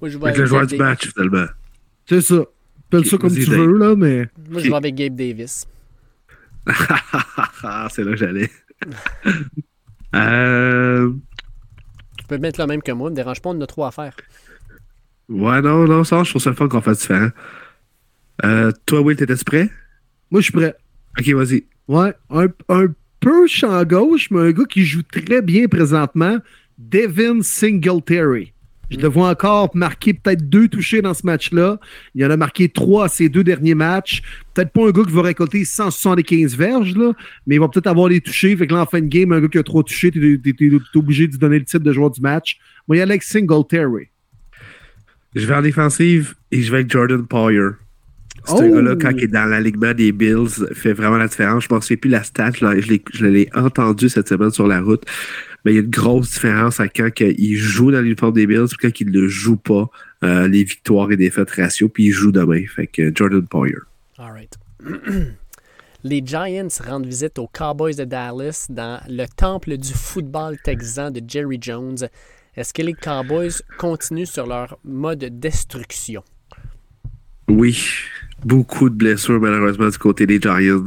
Moi, 0.00 0.08
je 0.08 0.18
vais 0.18 0.26
Avec 0.26 0.38
le 0.38 0.46
joueur 0.46 0.66
du 0.68 0.76
match, 0.76 1.08
finalement. 1.12 1.46
C'est 2.06 2.20
ça. 2.20 2.44
Appelle 2.88 3.06
ça 3.06 3.18
comme 3.18 3.34
tu 3.34 3.46
Dave. 3.46 3.58
veux, 3.58 3.78
là, 3.78 3.96
mais. 3.96 4.28
Moi, 4.48 4.60
je 4.60 4.68
vais 4.68 4.76
avec 4.76 4.94
Gabe 4.94 5.16
Davis. 5.16 5.66
c'est 7.90 8.04
là 8.04 8.10
que 8.12 8.16
j'allais. 8.16 8.50
euh, 10.14 11.10
Tu 12.22 12.28
peux 12.28 12.38
mettre 12.38 12.60
le 12.60 12.68
même 12.68 12.82
que 12.82 12.92
moi, 12.92 13.10
ne 13.10 13.10
me 13.10 13.16
dérange 13.16 13.42
pas, 13.42 13.50
on 13.50 13.54
en 13.54 13.60
a 13.60 13.66
trois 13.66 13.88
à 13.88 13.90
faire. 13.90 14.14
ouais, 15.28 15.60
non, 15.60 15.86
non, 15.88 16.04
ça, 16.04 16.22
je 16.22 16.30
trouve 16.30 16.40
ça 16.42 16.50
le 16.50 16.56
fun 16.56 16.68
qu'on 16.68 16.80
fasse 16.80 17.00
différent. 17.00 17.30
Euh, 18.44 18.70
toi, 18.86 19.00
Will, 19.00 19.16
t'étais 19.16 19.34
prêt? 19.44 19.68
Moi, 20.30 20.40
je 20.40 20.44
suis 20.44 20.52
prêt. 20.52 20.76
Ok, 21.18 21.28
vas-y. 21.30 21.64
Ouais, 21.88 22.14
un, 22.30 22.46
un 22.68 22.86
peu 23.18 23.46
champ 23.48 23.82
gauche, 23.84 24.30
mais 24.30 24.40
un 24.40 24.52
gars 24.52 24.64
qui 24.68 24.84
joue 24.84 25.02
très 25.02 25.42
bien 25.42 25.66
présentement, 25.66 26.38
Devin 26.78 27.42
Singletary. 27.42 28.52
Je 28.92 28.98
le 28.98 29.08
vois 29.08 29.30
encore 29.30 29.70
marquer 29.74 30.12
peut-être 30.12 30.48
deux 30.48 30.68
touchés 30.68 31.00
dans 31.00 31.14
ce 31.14 31.24
match-là. 31.24 31.78
Il 32.14 32.24
en 32.26 32.30
a 32.30 32.36
marqué 32.36 32.68
trois 32.68 33.06
à 33.06 33.08
ses 33.08 33.28
deux 33.30 33.42
derniers 33.42 33.74
matchs. 33.74 34.22
Peut-être 34.52 34.70
pas 34.70 34.86
un 34.86 34.90
gars 34.90 35.02
qui 35.04 35.12
va 35.12 35.22
récolter 35.22 35.64
175 35.64 36.56
verges, 36.56 36.94
là, 36.94 37.12
mais 37.46 37.54
il 37.56 37.58
va 37.60 37.68
peut-être 37.68 37.86
avoir 37.86 38.08
les 38.08 38.20
touchés. 38.20 38.54
Fait 38.56 38.66
que 38.66 38.74
là, 38.74 38.82
en 38.82 38.86
fin 38.86 39.00
de 39.00 39.06
game, 39.06 39.32
un 39.32 39.40
gars 39.40 39.48
qui 39.48 39.58
a 39.58 39.62
trois 39.62 39.82
touchés, 39.82 40.10
t'es- 40.10 40.38
t'es 40.52 40.70
obligé 40.94 41.26
de 41.26 41.32
lui 41.32 41.38
donner 41.38 41.58
le 41.58 41.64
titre 41.64 41.82
de 41.84 41.92
joueur 41.92 42.10
du 42.10 42.20
match. 42.20 42.58
Moi, 42.86 42.96
il 42.96 42.98
y 42.98 43.00
a 43.00 43.04
avec 43.04 43.22
Singletary. 43.22 44.08
Je 45.34 45.46
vais 45.46 45.54
en 45.54 45.62
défensive 45.62 46.34
et 46.50 46.60
je 46.62 46.70
vais 46.70 46.78
avec 46.78 46.90
Jordan 46.90 47.26
Poyer. 47.26 47.68
C'est 48.44 48.54
Oh! 48.54 48.60
un 48.60 48.68
gars-là, 48.70 48.96
quand 48.96 49.10
il 49.16 49.24
est 49.24 49.28
dans 49.28 49.44
l'alignement 49.46 49.94
des 49.94 50.12
Bills, 50.12 50.48
fait 50.74 50.92
vraiment 50.92 51.16
la 51.16 51.28
différence. 51.28 51.62
Je 51.62 51.66
ne 51.68 51.78
pensais 51.78 51.96
plus 51.96 52.10
la 52.10 52.22
stat, 52.24 52.50
je 52.60 53.24
l'ai 53.26 53.48
entendu 53.54 54.08
cette 54.08 54.28
semaine 54.28 54.50
sur 54.50 54.66
la 54.66 54.80
route. 54.80 55.04
Mais 55.64 55.72
il 55.72 55.74
y 55.74 55.78
a 55.78 55.82
une 55.82 55.90
grosse 55.90 56.32
différence 56.32 56.80
à 56.80 56.88
quand 56.88 57.10
il 57.20 57.56
joue 57.56 57.90
dans 57.90 58.00
l'uniforme 58.00 58.32
des 58.32 58.46
Bills 58.46 58.66
et 58.72 58.76
quand 58.80 59.00
il 59.00 59.10
ne 59.10 59.28
joue 59.28 59.56
pas. 59.56 59.88
Euh, 60.24 60.46
les 60.46 60.62
victoires 60.62 61.10
et 61.10 61.16
défaites 61.16 61.50
ratio, 61.50 61.88
puis 61.88 62.06
il 62.06 62.12
joue 62.12 62.30
demain. 62.30 62.64
Fait 62.66 62.86
que 62.86 63.12
Jordan 63.14 63.46
Poyer. 63.46 63.74
All 64.18 64.32
right. 64.32 64.56
les 66.04 66.22
Giants 66.24 66.68
rendent 66.86 67.06
visite 67.06 67.38
aux 67.38 67.48
Cowboys 67.48 67.96
de 67.96 68.04
Dallas 68.04 68.66
dans 68.68 69.00
le 69.08 69.26
temple 69.26 69.76
du 69.76 69.92
football 69.92 70.58
texan 70.62 71.10
de 71.10 71.20
Jerry 71.26 71.58
Jones. 71.60 72.08
Est-ce 72.56 72.74
que 72.74 72.82
les 72.82 72.94
Cowboys 72.94 73.62
continuent 73.78 74.26
sur 74.26 74.46
leur 74.46 74.78
mode 74.84 75.24
destruction? 75.40 76.22
Oui, 77.48 77.78
beaucoup 78.44 78.90
de 78.90 78.94
blessures 78.94 79.40
malheureusement 79.40 79.88
du 79.88 79.98
côté 79.98 80.26
des 80.26 80.40
Giants. 80.40 80.84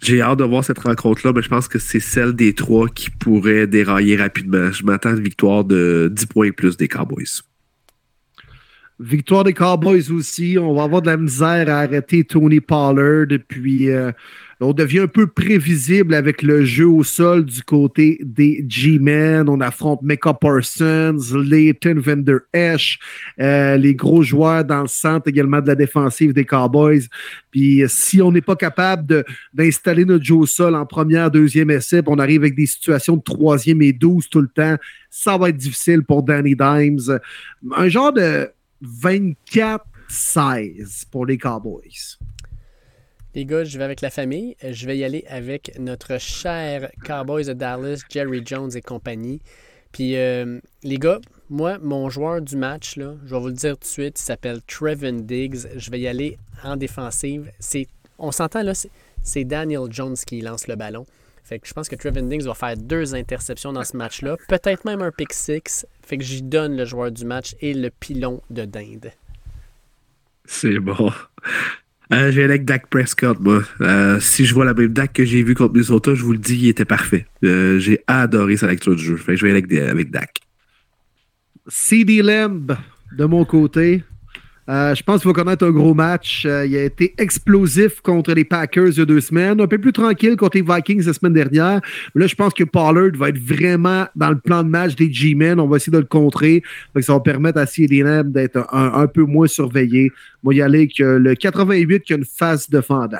J'ai 0.00 0.20
hâte 0.20 0.38
de 0.38 0.44
voir 0.44 0.64
cette 0.64 0.78
rencontre-là, 0.78 1.32
mais 1.34 1.42
je 1.42 1.48
pense 1.48 1.68
que 1.68 1.78
c'est 1.78 2.00
celle 2.00 2.34
des 2.34 2.52
trois 2.52 2.88
qui 2.88 3.10
pourrait 3.10 3.66
dérailler 3.66 4.16
rapidement. 4.16 4.70
Je 4.70 4.84
m'attends 4.84 5.10
à 5.10 5.12
une 5.12 5.22
victoire 5.22 5.64
de 5.64 6.10
10 6.14 6.26
points 6.26 6.50
plus 6.52 6.76
des 6.76 6.88
Cowboys. 6.88 7.42
Victoire 8.98 9.44
des 9.44 9.52
Cowboys 9.52 10.10
aussi. 10.10 10.56
On 10.58 10.74
va 10.74 10.84
avoir 10.84 11.02
de 11.02 11.08
la 11.08 11.16
misère 11.16 11.68
à 11.68 11.80
arrêter 11.80 12.24
Tony 12.24 12.60
Pollard. 12.60 13.26
Puis 13.48 13.90
euh, 13.90 14.12
on 14.60 14.72
devient 14.72 15.00
un 15.00 15.06
peu 15.06 15.26
prévisible 15.26 16.14
avec 16.14 16.40
le 16.40 16.64
jeu 16.64 16.88
au 16.88 17.04
sol 17.04 17.44
du 17.44 17.62
côté 17.62 18.18
des 18.22 18.64
G-Men. 18.66 19.50
On 19.50 19.60
affronte 19.60 20.00
Mecca 20.02 20.32
Parsons, 20.32 21.18
Leighton 21.34 21.96
Vander 21.98 22.38
Esch, 22.54 22.98
euh, 23.38 23.76
les 23.76 23.94
gros 23.94 24.22
joueurs 24.22 24.64
dans 24.64 24.80
le 24.82 24.88
centre 24.88 25.28
également 25.28 25.60
de 25.60 25.66
la 25.66 25.74
défensive 25.74 26.32
des 26.32 26.46
Cowboys. 26.46 27.02
Puis 27.50 27.82
si 27.88 28.22
on 28.22 28.32
n'est 28.32 28.40
pas 28.40 28.56
capable 28.56 29.24
d'installer 29.52 30.06
notre 30.06 30.24
jeu 30.24 30.36
au 30.36 30.46
sol 30.46 30.74
en 30.74 30.86
première, 30.86 31.30
deuxième 31.30 31.70
essai, 31.70 32.00
on 32.06 32.18
arrive 32.18 32.40
avec 32.40 32.54
des 32.54 32.66
situations 32.66 33.16
de 33.16 33.22
troisième 33.22 33.82
et 33.82 33.92
douze 33.92 34.30
tout 34.30 34.40
le 34.40 34.48
temps, 34.48 34.76
ça 35.10 35.36
va 35.36 35.50
être 35.50 35.58
difficile 35.58 36.02
pour 36.02 36.22
Danny 36.22 36.56
Dimes. 36.56 37.18
Un 37.76 37.88
genre 37.88 38.12
de 38.12 38.48
24-16 38.82 41.04
pour 41.10 41.26
les 41.26 41.36
Cowboys. 41.36 42.16
Les 43.36 43.44
gars, 43.44 43.64
je 43.64 43.76
vais 43.76 43.84
avec 43.84 44.00
la 44.00 44.08
famille. 44.08 44.56
Je 44.66 44.86
vais 44.86 44.96
y 44.96 45.04
aller 45.04 45.22
avec 45.28 45.78
notre 45.78 46.18
cher 46.18 46.90
Cowboys 47.04 47.44
de 47.44 47.52
Dallas, 47.52 48.00
Jerry 48.08 48.40
Jones 48.42 48.70
et 48.74 48.80
compagnie. 48.80 49.42
Puis, 49.92 50.16
euh, 50.16 50.58
les 50.82 50.96
gars, 50.96 51.20
moi, 51.50 51.76
mon 51.82 52.08
joueur 52.08 52.40
du 52.40 52.56
match, 52.56 52.96
là, 52.96 53.14
je 53.26 53.34
vais 53.34 53.38
vous 53.38 53.48
le 53.48 53.52
dire 53.52 53.74
tout 53.74 53.80
de 53.80 53.84
suite, 53.84 54.18
il 54.18 54.22
s'appelle 54.22 54.62
Trevin 54.66 55.20
Diggs. 55.20 55.68
Je 55.76 55.90
vais 55.90 56.00
y 56.00 56.08
aller 56.08 56.38
en 56.64 56.78
défensive. 56.78 57.52
C'est, 57.58 57.88
on 58.18 58.32
s'entend 58.32 58.62
là, 58.62 58.72
c'est 59.22 59.44
Daniel 59.44 59.82
Jones 59.90 60.16
qui 60.16 60.40
lance 60.40 60.66
le 60.66 60.76
ballon. 60.76 61.04
Fait 61.44 61.58
que 61.58 61.68
je 61.68 61.74
pense 61.74 61.90
que 61.90 61.96
Trevin 61.96 62.22
Diggs 62.22 62.44
va 62.44 62.54
faire 62.54 62.78
deux 62.78 63.14
interceptions 63.14 63.74
dans 63.74 63.84
ce 63.84 63.98
match-là. 63.98 64.38
Peut-être 64.48 64.86
même 64.86 65.02
un 65.02 65.12
pick 65.12 65.34
six. 65.34 65.86
Fait 66.00 66.16
que 66.16 66.24
j'y 66.24 66.40
donne 66.40 66.74
le 66.74 66.86
joueur 66.86 67.12
du 67.12 67.26
match 67.26 67.54
et 67.60 67.74
le 67.74 67.90
pilon 67.90 68.40
de 68.48 68.64
dinde. 68.64 69.12
C'est 70.46 70.78
bon. 70.78 71.12
Euh, 72.12 72.30
j'ai 72.30 72.44
avec 72.44 72.64
Dak 72.64 72.86
Prescott, 72.88 73.38
moi. 73.40 73.62
Euh, 73.80 74.20
si 74.20 74.46
je 74.46 74.54
vois 74.54 74.64
la 74.64 74.74
même 74.74 74.92
Dak 74.92 75.12
que 75.12 75.24
j'ai 75.24 75.42
vu 75.42 75.54
contre 75.54 75.72
Minnesota, 75.72 76.14
je 76.14 76.22
vous 76.22 76.32
le 76.32 76.38
dis, 76.38 76.56
il 76.56 76.68
était 76.68 76.84
parfait. 76.84 77.26
Euh, 77.44 77.78
j'ai 77.78 78.02
adoré 78.06 78.56
sa 78.56 78.68
lecture 78.68 78.94
du 78.94 79.02
jeu. 79.02 79.16
Je 79.16 79.32
vais 79.32 79.50
avec, 79.50 79.72
avec 79.72 80.10
Dak. 80.10 80.40
CD 81.66 82.22
Lamb, 82.22 82.76
de 83.16 83.24
mon 83.24 83.44
côté, 83.44 84.04
euh, 84.68 84.94
je 84.94 85.02
pense 85.02 85.20
qu'il 85.20 85.30
va 85.30 85.34
connaître 85.34 85.64
un 85.64 85.70
gros 85.70 85.94
match. 85.94 86.44
Euh, 86.44 86.66
il 86.66 86.76
a 86.76 86.82
été 86.82 87.14
explosif 87.18 88.00
contre 88.00 88.32
les 88.32 88.44
Packers 88.44 88.88
il 88.88 88.98
y 88.98 89.00
a 89.00 89.04
deux 89.04 89.20
semaines, 89.20 89.60
un 89.60 89.66
peu 89.66 89.78
plus 89.78 89.92
tranquille 89.92 90.36
contre 90.36 90.56
les 90.56 90.62
Vikings 90.62 91.04
la 91.06 91.12
semaine 91.12 91.32
dernière. 91.32 91.80
Mais 92.14 92.22
là, 92.22 92.26
je 92.26 92.34
pense 92.34 92.52
que 92.52 92.64
Pollard 92.64 93.12
va 93.14 93.28
être 93.28 93.38
vraiment 93.38 94.06
dans 94.16 94.30
le 94.30 94.38
plan 94.38 94.64
de 94.64 94.68
match 94.68 94.96
des 94.96 95.12
G-Men. 95.12 95.60
On 95.60 95.68
va 95.68 95.76
essayer 95.76 95.92
de 95.92 95.98
le 95.98 96.04
contrer. 96.04 96.62
ça 97.00 97.12
va 97.12 97.20
permettre 97.20 97.58
à 97.58 97.66
CDM 97.66 98.32
d'être 98.32 98.66
un, 98.72 99.06
peu 99.06 99.22
moins 99.22 99.46
surveillé. 99.46 100.10
Moi, 100.42 100.54
y 100.54 100.62
aller 100.62 100.78
avec 100.78 100.98
le 100.98 101.34
88 101.34 102.02
qui 102.02 102.12
a 102.12 102.16
une 102.16 102.24
face 102.24 102.68
défendant. 102.68 103.18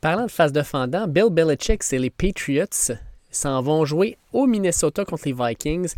Parlant 0.00 0.26
de 0.26 0.30
face 0.30 0.52
défendant, 0.52 1.06
Bill 1.08 1.28
Belichick 1.30 1.82
et 1.92 1.98
les 1.98 2.10
Patriots 2.10 2.92
s'en 3.30 3.60
vont 3.60 3.84
jouer 3.84 4.16
au 4.32 4.46
Minnesota 4.46 5.04
contre 5.04 5.24
les 5.26 5.34
Vikings. 5.34 5.94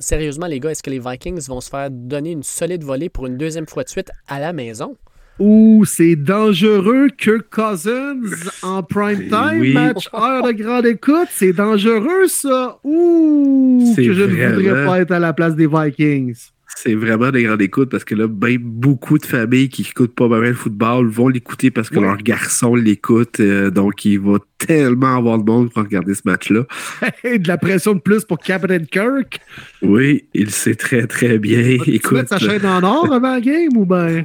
Sérieusement, 0.00 0.46
les 0.46 0.60
gars, 0.60 0.70
est-ce 0.70 0.82
que 0.82 0.90
les 0.90 0.98
Vikings 0.98 1.46
vont 1.48 1.60
se 1.60 1.70
faire 1.70 1.88
donner 1.90 2.32
une 2.32 2.42
solide 2.42 2.82
volée 2.82 3.08
pour 3.08 3.26
une 3.26 3.36
deuxième 3.36 3.66
fois 3.66 3.84
de 3.84 3.88
suite 3.88 4.10
à 4.26 4.40
la 4.40 4.52
maison? 4.52 4.96
Ouh, 5.38 5.84
c'est 5.84 6.16
dangereux. 6.16 7.08
Kirk 7.16 7.50
Cousins 7.50 8.20
en 8.62 8.82
prime 8.82 9.28
time, 9.28 9.72
match 9.74 10.08
heure 10.14 10.42
de 10.42 10.52
grande 10.52 10.86
écoute. 10.86 11.28
C'est 11.30 11.52
dangereux, 11.52 12.26
ça. 12.26 12.78
Ouh, 12.84 13.94
que 13.94 14.12
je 14.12 14.22
ne 14.22 14.54
voudrais 14.54 14.86
pas 14.86 15.00
être 15.00 15.12
à 15.12 15.18
la 15.18 15.32
place 15.32 15.54
des 15.54 15.66
Vikings 15.66 16.34
c'est 16.76 16.94
vraiment 16.94 17.30
des 17.30 17.44
grandes 17.44 17.62
écoutes 17.62 17.90
parce 17.90 18.04
que 18.04 18.14
là, 18.14 18.26
ben, 18.28 18.58
beaucoup 18.60 19.16
de 19.16 19.24
familles 19.24 19.70
qui 19.70 19.82
n'écoutent 19.82 20.14
pas 20.14 20.28
mal 20.28 20.42
le 20.42 20.52
football 20.52 21.08
vont 21.08 21.28
l'écouter 21.28 21.70
parce 21.70 21.88
que 21.88 21.98
leur 21.98 22.18
garçon 22.18 22.74
l'écoute. 22.74 23.40
Euh, 23.40 23.70
donc, 23.70 24.04
il 24.04 24.20
va 24.20 24.36
tellement 24.58 25.16
avoir 25.16 25.38
de 25.38 25.50
monde 25.50 25.72
pour 25.72 25.82
regarder 25.82 26.14
ce 26.14 26.20
match-là. 26.26 26.64
de 27.24 27.48
la 27.48 27.56
pression 27.56 27.94
de 27.94 28.00
plus 28.00 28.26
pour 28.26 28.38
Captain 28.38 28.84
Kirk. 28.84 29.40
Oui, 29.80 30.28
il 30.34 30.50
sait 30.50 30.74
très, 30.74 31.06
très 31.06 31.38
bien. 31.38 31.78
Écoute, 31.86 32.10
tu 32.10 32.14
mettre 32.14 32.28
sa 32.28 32.38
chaîne 32.38 32.66
en 32.66 32.82
or 32.82 33.10
avant 33.10 33.32
la 33.32 33.40
game 33.40 33.74
ou 33.74 33.86
bien? 33.86 34.24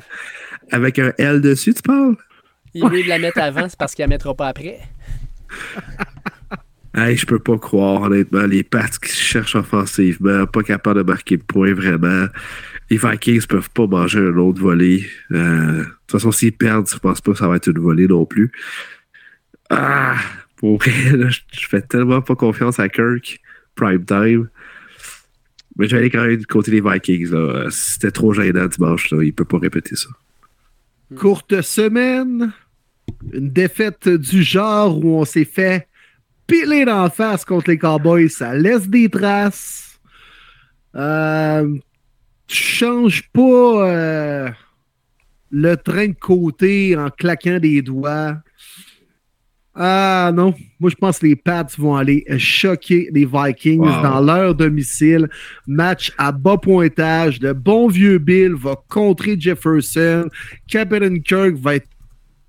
Avec 0.71 0.99
un 0.99 1.13
L 1.17 1.39
dessus, 1.39 1.73
tu 1.73 1.81
parles? 1.81 2.17
Il 2.73 2.85
veut 2.85 3.03
la 3.07 3.17
mettre 3.17 3.39
avant, 3.39 3.69
c'est 3.69 3.79
parce 3.79 3.95
qu'il 3.95 4.03
la 4.03 4.07
mettra 4.07 4.33
pas 4.35 4.49
après. 4.49 4.79
Hey, 6.93 7.15
je 7.15 7.25
peux 7.25 7.39
pas 7.39 7.57
croire, 7.57 8.01
honnêtement, 8.01 8.45
les 8.45 8.63
Pats 8.63 8.89
qui 9.01 9.11
cherchent 9.11 9.55
offensivement, 9.55 10.45
pas 10.45 10.61
capables 10.61 10.99
de 10.99 11.03
marquer 11.03 11.37
de 11.37 11.43
points 11.43 11.73
vraiment. 11.73 12.25
Les 12.89 12.97
Vikings 12.97 13.47
peuvent 13.47 13.69
pas 13.69 13.87
manger 13.87 14.19
un 14.19 14.35
autre 14.35 14.61
volet. 14.61 15.05
Euh, 15.31 15.77
de 15.77 15.83
toute 15.83 16.11
façon, 16.11 16.33
s'ils 16.33 16.51
perdent, 16.51 16.89
je 16.89 16.97
pense 16.97 17.21
pas 17.21 17.31
que 17.31 17.37
ça 17.37 17.47
va 17.47 17.55
être 17.55 17.67
une 17.67 17.79
volée 17.79 18.07
non 18.07 18.25
plus. 18.25 18.51
Ah, 19.69 20.17
pour 20.57 20.79
vrai, 20.79 20.91
je 21.53 21.67
fais 21.67 21.81
tellement 21.81 22.21
pas 22.21 22.35
confiance 22.35 22.77
à 22.77 22.89
Kirk, 22.89 23.39
prime 23.75 24.03
time. 24.03 24.49
Mais 25.77 25.87
je 25.87 25.95
vais 25.95 25.99
aller 25.99 26.09
quand 26.09 26.25
même 26.25 26.35
du 26.35 26.45
côté 26.45 26.71
des 26.71 26.81
Vikings. 26.81 27.31
C'était 27.69 28.11
trop 28.11 28.33
gênant 28.33 28.67
dimanche, 28.67 29.11
là. 29.11 29.23
il 29.23 29.31
peut 29.31 29.45
pas 29.45 29.59
répéter 29.59 29.95
ça. 29.95 30.09
Courte 31.15 31.61
semaine, 31.61 32.51
une 33.31 33.49
défaite 33.49 34.09
du 34.09 34.43
genre 34.43 34.97
où 35.03 35.15
on 35.15 35.23
s'est 35.23 35.45
fait 35.45 35.87
piler 36.47 36.85
d'en 36.85 37.09
face 37.09 37.45
contre 37.45 37.69
les 37.69 37.77
Cowboys, 37.77 38.29
ça 38.29 38.53
laisse 38.53 38.87
des 38.87 39.09
traces. 39.09 39.99
Euh, 40.95 41.77
tu 42.47 42.57
changes 42.57 43.23
pas 43.31 43.87
euh, 43.87 44.49
le 45.49 45.75
train 45.75 46.07
de 46.07 46.15
côté 46.19 46.95
en 46.97 47.09
claquant 47.09 47.59
des 47.59 47.81
doigts. 47.81 48.37
Ah 49.73 50.31
non, 50.33 50.53
moi 50.81 50.89
je 50.89 50.95
pense 50.95 51.19
que 51.19 51.27
les 51.27 51.37
Pats 51.37 51.65
vont 51.77 51.95
aller 51.95 52.25
choquer 52.37 53.07
les 53.13 53.25
Vikings 53.25 53.79
dans 53.79 54.19
leur 54.19 54.53
domicile. 54.53 55.29
Match 55.65 56.11
à 56.17 56.33
bas 56.33 56.57
pointage. 56.57 57.39
Le 57.39 57.53
bon 57.53 57.87
vieux 57.87 58.17
Bill 58.17 58.53
va 58.53 58.75
contrer 58.89 59.39
Jefferson. 59.39 60.27
Captain 60.67 61.19
Kirk 61.19 61.55
va 61.55 61.75
être 61.75 61.87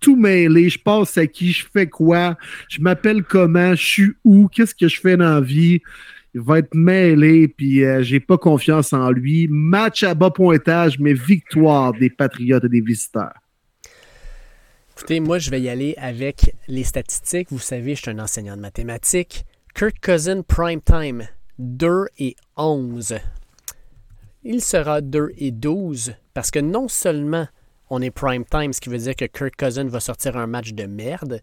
tout 0.03 0.17
mêlé. 0.17 0.69
Je 0.69 0.79
passe 0.79 1.17
à 1.17 1.27
qui, 1.27 1.53
je 1.53 1.65
fais 1.73 1.87
quoi, 1.87 2.37
je 2.69 2.83
m'appelle 2.83 3.23
comment, 3.23 3.75
je 3.75 3.83
suis 3.83 4.11
où, 4.25 4.49
qu'est-ce 4.49 4.75
que 4.75 4.89
je 4.89 5.01
fais 5.01 5.17
dans 5.17 5.37
la 5.37 5.41
vie. 5.41 5.81
Il 6.35 6.41
va 6.41 6.59
être 6.59 6.75
mêlé, 6.75 7.49
puis 7.49 7.85
euh, 7.85 8.03
j'ai 8.03 8.21
pas 8.21 8.39
confiance 8.39 8.93
en 8.93 9.11
lui. 9.11 9.49
Match 9.49 10.03
à 10.03 10.15
bas 10.15 10.31
pointage, 10.31 10.99
mais 10.99 11.13
victoire 11.13 11.93
des 11.93 12.11
Patriotes 12.11 12.65
et 12.65 12.69
des 12.69 12.81
visiteurs. 12.81 13.35
Écoutez, 14.97 15.21
moi, 15.21 15.39
je 15.39 15.51
vais 15.51 15.61
y 15.61 15.69
aller 15.69 15.95
avec 15.99 16.55
les 16.69 16.85
statistiques. 16.85 17.49
Vous 17.51 17.59
savez, 17.59 17.95
je 17.95 18.03
suis 18.03 18.11
un 18.11 18.19
enseignant 18.19 18.57
de 18.57 18.63
mathématiques. 18.63 19.45
Kirk 19.75 19.97
Cousin 20.03 20.43
Prime 20.43 20.81
Time, 20.81 21.27
2 21.59 22.07
et 22.19 22.37
11. 22.57 23.17
Il 24.45 24.61
sera 24.61 25.01
2 25.01 25.33
et 25.37 25.51
12 25.51 26.15
parce 26.35 26.51
que 26.51 26.59
non 26.59 26.89
seulement 26.89 27.47
on 27.95 28.01
est 28.01 28.11
prime 28.11 28.47
time, 28.47 28.73
ce 28.73 28.81
qui 28.81 28.89
veut 28.89 28.97
dire 28.97 29.15
que 29.15 29.27
Kirk 29.27 29.55
Cousin 29.55 29.85
va 29.85 30.01
sortir 30.01 30.39
un 30.39 30.47
match 30.47 30.73
de 30.73 30.85
merde. 30.87 31.43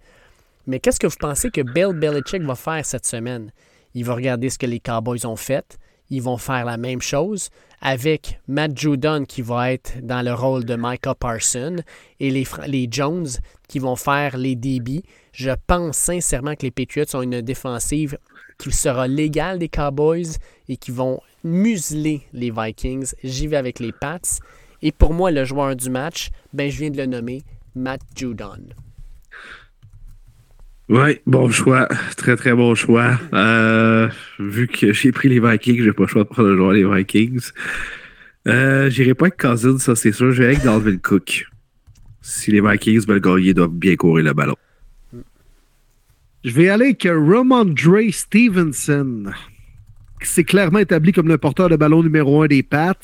Mais 0.65 0.79
qu'est-ce 0.79 0.99
que 0.99 1.05
vous 1.05 1.15
pensez 1.19 1.51
que 1.51 1.61
Bill 1.61 1.93
Belichick 1.93 2.41
va 2.41 2.55
faire 2.55 2.83
cette 2.83 3.05
semaine? 3.05 3.51
Il 3.93 4.03
va 4.03 4.15
regarder 4.15 4.49
ce 4.49 4.57
que 4.57 4.65
les 4.65 4.79
Cowboys 4.79 5.27
ont 5.27 5.35
fait. 5.35 5.77
Ils 6.09 6.23
vont 6.23 6.37
faire 6.37 6.65
la 6.65 6.77
même 6.77 7.03
chose 7.03 7.51
avec 7.81 8.39
Matt 8.47 8.75
Judon 8.75 9.25
qui 9.25 9.43
va 9.43 9.71
être 9.73 10.01
dans 10.01 10.25
le 10.25 10.33
rôle 10.33 10.65
de 10.65 10.75
Micah 10.75 11.13
Parson 11.13 11.75
et 12.19 12.31
les, 12.31 12.47
les 12.65 12.87
Jones 12.89 13.27
qui 13.67 13.77
vont 13.77 13.95
faire 13.95 14.35
les 14.35 14.55
débits. 14.55 15.03
Je 15.31 15.51
pense 15.67 15.97
sincèrement 15.97 16.55
que 16.55 16.63
les 16.63 16.71
Patriots 16.71 17.15
ont 17.15 17.21
une 17.21 17.41
défensive 17.41 18.17
qui 18.57 18.71
sera 18.71 19.07
légale 19.07 19.59
des 19.59 19.69
Cowboys 19.69 20.37
et 20.67 20.77
qui 20.77 20.89
vont 20.89 21.21
museler 21.43 22.23
les 22.33 22.49
Vikings. 22.49 23.13
J'y 23.23 23.45
vais 23.45 23.57
avec 23.57 23.79
les 23.79 23.91
Pats. 23.91 24.39
Et 24.81 24.91
pour 24.91 25.13
moi, 25.13 25.31
le 25.31 25.45
joueur 25.45 25.75
du 25.75 25.89
match, 25.89 26.29
ben, 26.53 26.71
je 26.71 26.77
viens 26.77 26.89
de 26.89 26.97
le 26.97 27.05
nommer, 27.05 27.41
Matt 27.75 28.01
Judon. 28.15 28.69
Oui, 30.89 31.19
bon 31.27 31.51
choix. 31.51 31.87
Très, 32.17 32.35
très 32.35 32.53
bon 32.53 32.73
choix. 32.73 33.19
Euh, 33.33 34.09
vu 34.39 34.67
que 34.67 34.91
j'ai 34.91 35.11
pris 35.11 35.29
les 35.29 35.39
Vikings, 35.39 35.83
j'ai 35.83 35.93
pas 35.93 36.03
le 36.03 36.07
choix 36.07 36.23
de 36.23 36.29
prendre 36.29 36.49
le 36.49 36.57
joueur 36.57 36.73
des 36.73 36.83
Vikings. 36.83 37.51
Euh, 38.47 38.89
J'irai 38.89 39.13
pas 39.13 39.25
avec 39.27 39.37
Cousins, 39.37 39.77
ça 39.77 39.95
c'est 39.95 40.11
sûr. 40.11 40.31
Je 40.31 40.41
vais 40.41 40.47
avec 40.47 40.63
Dalvin 40.63 40.97
Cook. 40.97 41.45
Si 42.21 42.51
les 42.51 42.61
Vikings 42.61 43.05
veulent 43.05 43.21
gagner, 43.21 43.49
ils 43.49 43.53
doivent 43.53 43.69
bien 43.69 43.95
courir 43.95 44.25
le 44.25 44.33
ballon. 44.33 44.55
Je 46.43 46.51
vais 46.51 46.69
aller 46.69 46.85
avec 46.85 47.03
Dre 47.03 48.11
Stevenson. 48.11 49.31
C'est 50.21 50.43
clairement 50.43 50.79
établi 50.79 51.11
comme 51.11 51.27
le 51.27 51.37
porteur 51.37 51.69
de 51.69 51.75
ballon 51.75 52.01
numéro 52.01 52.41
un 52.41 52.47
des 52.47 52.63
Pats. 52.63 52.95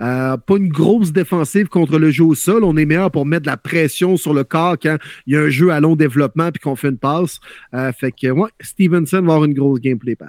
Euh, 0.00 0.36
pas 0.36 0.56
une 0.56 0.68
grosse 0.68 1.12
défensive 1.12 1.68
contre 1.68 1.98
le 1.98 2.10
jeu 2.10 2.24
au 2.24 2.34
sol. 2.34 2.62
On 2.64 2.76
est 2.76 2.84
meilleur 2.84 3.10
pour 3.10 3.26
mettre 3.26 3.42
de 3.42 3.50
la 3.50 3.56
pression 3.56 4.16
sur 4.16 4.32
le 4.32 4.44
corps 4.44 4.76
quand 4.80 4.96
il 5.26 5.34
y 5.34 5.36
a 5.36 5.40
un 5.40 5.48
jeu 5.48 5.70
à 5.70 5.80
long 5.80 5.96
développement 5.96 6.50
puis 6.52 6.60
qu'on 6.60 6.76
fait 6.76 6.88
une 6.88 6.98
passe. 6.98 7.40
Euh, 7.74 7.92
fait 7.92 8.12
que, 8.12 8.28
ouais, 8.30 8.50
Stevenson 8.60 9.22
va 9.22 9.34
avoir 9.34 9.44
une 9.44 9.54
grosse 9.54 9.80
gameplay 9.80 10.14
Pats. 10.14 10.26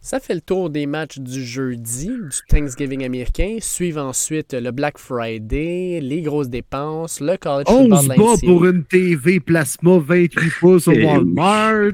Ça 0.00 0.20
fait 0.20 0.34
le 0.34 0.40
tour 0.40 0.70
des 0.70 0.86
matchs 0.86 1.18
du 1.18 1.44
jeudi, 1.44 2.06
du 2.06 2.38
Thanksgiving 2.48 3.04
américain. 3.04 3.56
Suivent 3.60 3.98
ensuite 3.98 4.54
le 4.54 4.70
Black 4.70 4.96
Friday, 4.96 6.00
les 6.00 6.22
grosses 6.22 6.48
dépenses, 6.48 7.20
le 7.20 7.36
college 7.36 7.66
On 7.66 7.82
football 7.82 7.98
se 7.98 8.02
de 8.04 8.16
bat 8.16 8.46
pour 8.46 8.64
une 8.66 8.84
TV 8.84 9.40
plasma 9.40 9.98
28 9.98 10.50
pouces 10.60 10.88
au 10.88 10.92
Eh. 10.92 11.04
Walmart. 11.04 11.92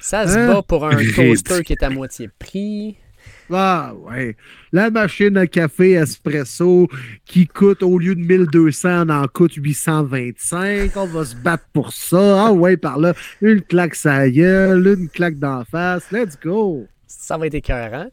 Ça 0.00 0.26
se 0.26 0.34
bat 0.34 0.62
pour 0.62 0.84
un 0.84 0.96
toaster 1.14 1.62
qui 1.62 1.72
est 1.74 1.82
à 1.82 1.90
moitié 1.90 2.28
prix. 2.38 2.96
Ah 3.52 3.92
ouais. 3.94 4.36
La 4.72 4.90
machine 4.90 5.36
à 5.36 5.46
café 5.46 5.92
espresso 5.92 6.88
qui 7.24 7.46
coûte 7.46 7.82
au 7.82 7.98
lieu 7.98 8.14
de 8.14 8.20
1200, 8.20 9.06
on 9.06 9.10
en 9.10 9.26
coûte 9.26 9.54
825. 9.54 10.92
On 10.96 11.06
va 11.06 11.24
se 11.24 11.34
battre 11.34 11.64
pour 11.72 11.92
ça. 11.92 12.46
Ah 12.46 12.52
ouais, 12.52 12.76
par 12.76 12.98
là. 12.98 13.14
Une 13.42 13.60
claque 13.60 13.96
sa 13.96 14.30
gueule, 14.30 14.96
une 14.98 15.08
claque 15.08 15.38
d'en 15.38 15.64
face. 15.64 16.10
Let's 16.12 16.38
go. 16.40 16.86
Ça 17.06 17.36
va 17.36 17.46
être 17.46 17.54
écœurant. 17.54 18.08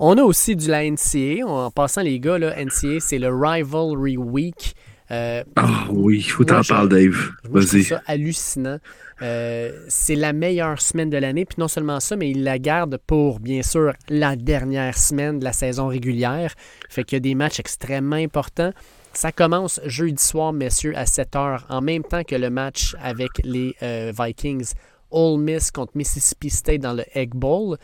On 0.00 0.16
a 0.16 0.22
aussi 0.22 0.56
du 0.56 0.68
la 0.68 0.82
NCA. 0.90 1.46
En 1.46 1.70
passant, 1.70 2.00
les 2.00 2.18
gars, 2.18 2.38
là, 2.38 2.54
NCA, 2.56 3.00
c'est 3.00 3.18
le 3.18 3.28
Rivalry 3.28 4.16
Week. 4.16 4.74
Euh, 5.10 5.42
Ah 5.56 5.86
oui, 5.90 6.18
il 6.18 6.30
faut 6.30 6.44
t'en 6.44 6.62
parler, 6.62 7.08
Dave. 7.08 7.30
Vas-y. 7.44 7.84
ça 7.84 8.02
hallucinant. 8.06 8.78
Euh, 9.22 9.72
c'est 9.88 10.14
la 10.14 10.32
meilleure 10.32 10.80
semaine 10.80 11.10
de 11.10 11.16
l'année. 11.16 11.44
Puis 11.44 11.56
non 11.58 11.68
seulement 11.68 12.00
ça, 12.00 12.16
mais 12.16 12.30
il 12.30 12.44
la 12.44 12.58
garde 12.58 12.98
pour, 13.06 13.40
bien 13.40 13.62
sûr, 13.62 13.92
la 14.08 14.36
dernière 14.36 14.96
semaine 14.96 15.38
de 15.38 15.44
la 15.44 15.52
saison 15.52 15.88
régulière. 15.88 16.54
Fait 16.88 17.04
qu'il 17.04 17.16
y 17.16 17.18
a 17.18 17.20
des 17.20 17.34
matchs 17.34 17.60
extrêmement 17.60 18.16
importants. 18.16 18.72
Ça 19.12 19.32
commence 19.32 19.80
jeudi 19.84 20.22
soir, 20.22 20.52
messieurs, 20.52 20.96
à 20.96 21.04
7 21.04 21.32
h, 21.32 21.60
en 21.68 21.80
même 21.80 22.04
temps 22.04 22.22
que 22.22 22.36
le 22.36 22.48
match 22.48 22.94
avec 23.02 23.30
les 23.42 23.74
euh, 23.82 24.12
Vikings. 24.16 24.72
Ole 25.10 25.40
Miss 25.40 25.72
contre 25.72 25.92
Mississippi 25.96 26.50
State 26.50 26.80
dans 26.80 26.92
le 26.92 27.04
Egg 27.14 27.30
Bowl. 27.34 27.76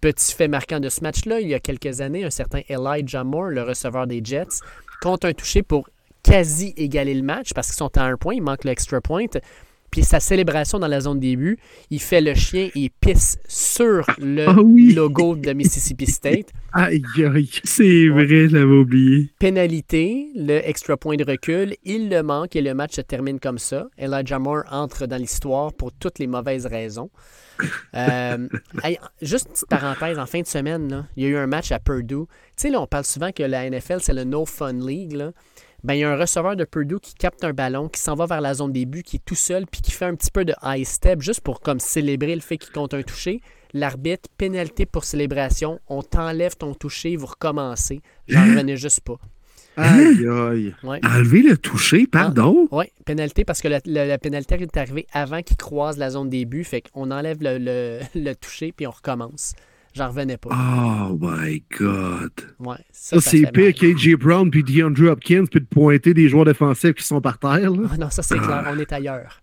Petit 0.00 0.34
fait 0.34 0.48
marquant 0.48 0.80
de 0.80 0.88
ce 0.88 1.00
match-là, 1.02 1.40
il 1.40 1.48
y 1.48 1.54
a 1.54 1.60
quelques 1.60 2.00
années, 2.00 2.24
un 2.24 2.30
certain 2.30 2.60
Elijah 2.68 3.24
Moore, 3.24 3.50
le 3.50 3.62
receveur 3.62 4.06
des 4.06 4.20
Jets, 4.22 4.58
compte 5.00 5.24
un 5.24 5.32
touché 5.32 5.62
pour 5.62 5.88
quasi 6.24 6.74
égaler 6.76 7.14
le 7.14 7.22
match 7.22 7.52
parce 7.54 7.68
qu'ils 7.68 7.76
sont 7.76 7.96
à 7.96 8.02
un 8.02 8.16
point, 8.16 8.34
il 8.34 8.42
manque 8.42 8.64
le 8.64 8.70
extra 8.70 9.00
point. 9.00 9.26
Puis 9.90 10.02
sa 10.02 10.18
célébration 10.18 10.80
dans 10.80 10.88
la 10.88 11.00
zone 11.00 11.20
début, 11.20 11.56
il 11.88 12.00
fait 12.00 12.20
le 12.20 12.34
chien 12.34 12.64
et 12.64 12.72
il 12.74 12.90
pisse 12.90 13.38
sur 13.46 14.04
le 14.18 14.44
Ah 14.48 14.60
oui. 14.60 14.92
logo 14.92 15.36
de 15.36 15.52
Mississippi 15.52 16.06
State. 16.06 16.48
Aïe, 16.72 17.04
aïe. 17.32 17.48
C'est 17.62 18.08
vrai, 18.08 18.26
je 18.48 18.56
l'avais 18.56 18.64
oublié. 18.64 19.30
Pénalité, 19.38 20.26
le 20.34 20.68
extra 20.68 20.96
point 20.96 21.14
de 21.14 21.22
recul, 21.22 21.76
il 21.84 22.08
le 22.10 22.24
manque 22.24 22.56
et 22.56 22.60
le 22.60 22.74
match 22.74 22.94
se 22.96 23.02
termine 23.02 23.38
comme 23.38 23.58
ça. 23.58 23.86
Elijah 23.96 24.40
Moore 24.40 24.64
entre 24.72 25.06
dans 25.06 25.16
l'histoire 25.16 25.72
pour 25.72 25.92
toutes 25.92 26.18
les 26.18 26.26
mauvaises 26.26 26.66
raisons. 26.66 27.10
Euh, 27.94 28.48
hey, 28.82 28.98
juste 29.22 29.46
une 29.46 29.52
petite 29.52 29.68
parenthèse, 29.68 30.18
en 30.18 30.26
fin 30.26 30.40
de 30.40 30.46
semaine, 30.48 30.90
là, 30.90 31.06
il 31.16 31.22
y 31.22 31.26
a 31.26 31.28
eu 31.28 31.36
un 31.36 31.46
match 31.46 31.70
à 31.70 31.78
Purdue. 31.78 32.26
Tu 32.26 32.26
sais, 32.56 32.70
là, 32.70 32.80
on 32.80 32.88
parle 32.88 33.04
souvent 33.04 33.30
que 33.30 33.44
la 33.44 33.70
NFL, 33.70 33.98
c'est 34.00 34.12
le 34.12 34.24
No 34.24 34.44
Fun 34.44 34.72
League. 34.72 35.12
Là. 35.12 35.30
Ben, 35.84 35.94
il 35.94 36.00
y 36.00 36.04
a 36.04 36.10
un 36.10 36.16
receveur 36.16 36.56
de 36.56 36.64
Purdue 36.64 36.98
qui 37.00 37.14
capte 37.14 37.44
un 37.44 37.52
ballon, 37.52 37.88
qui 37.88 38.00
s'en 38.00 38.14
va 38.14 38.24
vers 38.26 38.40
la 38.40 38.54
zone 38.54 38.72
début, 38.72 39.02
qui 39.02 39.16
est 39.16 39.24
tout 39.24 39.34
seul, 39.34 39.66
puis 39.66 39.82
qui 39.82 39.90
fait 39.92 40.06
un 40.06 40.14
petit 40.14 40.30
peu 40.30 40.44
de 40.46 40.54
high 40.62 40.84
step 40.86 41.20
juste 41.20 41.42
pour 41.42 41.60
comme 41.60 41.78
célébrer 41.78 42.34
le 42.34 42.40
fait 42.40 42.56
qu'il 42.56 42.72
compte 42.72 42.94
un 42.94 43.02
touché. 43.02 43.40
L'arbitre, 43.74 44.28
pénalité 44.38 44.86
pour 44.86 45.04
célébration, 45.04 45.80
on 45.88 46.02
t'enlève 46.02 46.56
ton 46.56 46.74
touché, 46.74 47.16
vous 47.16 47.26
recommencez. 47.26 48.00
J'en 48.28 48.42
revenais 48.42 48.76
juste 48.76 49.00
pas. 49.02 49.16
Aïe, 49.76 50.24
aïe. 50.28 50.74
Ouais. 50.84 51.00
Enlever 51.04 51.42
le 51.42 51.58
toucher, 51.58 52.06
pardon? 52.06 52.68
Oui, 52.70 52.84
pénalité 53.04 53.44
parce 53.44 53.60
que 53.60 53.66
la, 53.66 53.80
la- 53.84 54.06
la 54.06 54.18
pénalité 54.18 54.54
est 54.54 54.76
arrivée 54.76 55.06
avant 55.12 55.42
qu'il 55.42 55.56
croise 55.56 55.98
la 55.98 56.10
zone 56.10 56.30
début. 56.30 56.62
Fait 56.62 56.80
qu'on 56.82 57.10
enlève 57.10 57.38
le, 57.42 57.58
le, 57.58 57.98
le 58.14 58.34
toucher 58.34 58.70
puis 58.72 58.86
on 58.86 58.92
recommence. 58.92 59.54
J'en 59.94 60.08
revenais 60.08 60.36
pas. 60.36 60.50
Oh 60.50 61.16
my 61.20 61.62
God. 61.78 62.32
Ouais, 62.58 62.76
Ça, 62.90 63.20
ça 63.20 63.30
c'est 63.30 63.50
pire 63.52 63.72
qu'AJ 63.72 64.16
Brown 64.16 64.50
puis 64.50 64.64
DeAndre 64.64 65.10
Hopkins 65.12 65.44
puis 65.48 65.60
de 65.60 65.66
pointer 65.66 66.12
des 66.14 66.28
joueurs 66.28 66.44
défensifs 66.44 66.94
qui 66.94 67.04
sont 67.04 67.20
par 67.20 67.38
terre. 67.38 67.70
Là. 67.70 67.88
Ah 67.92 67.96
non, 67.96 68.10
ça 68.10 68.22
c'est 68.22 68.38
clair, 68.38 68.64
on 68.66 68.78
est 68.78 68.92
ailleurs. 68.92 69.40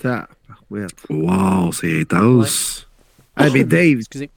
Tabarouette. 0.00 0.94
Wow, 1.08 1.70
c'est 1.72 2.00
intense. 2.00 2.88
Ah, 3.36 3.48
mais 3.52 3.62
Dave, 3.64 3.98
Excusez. 3.98 4.30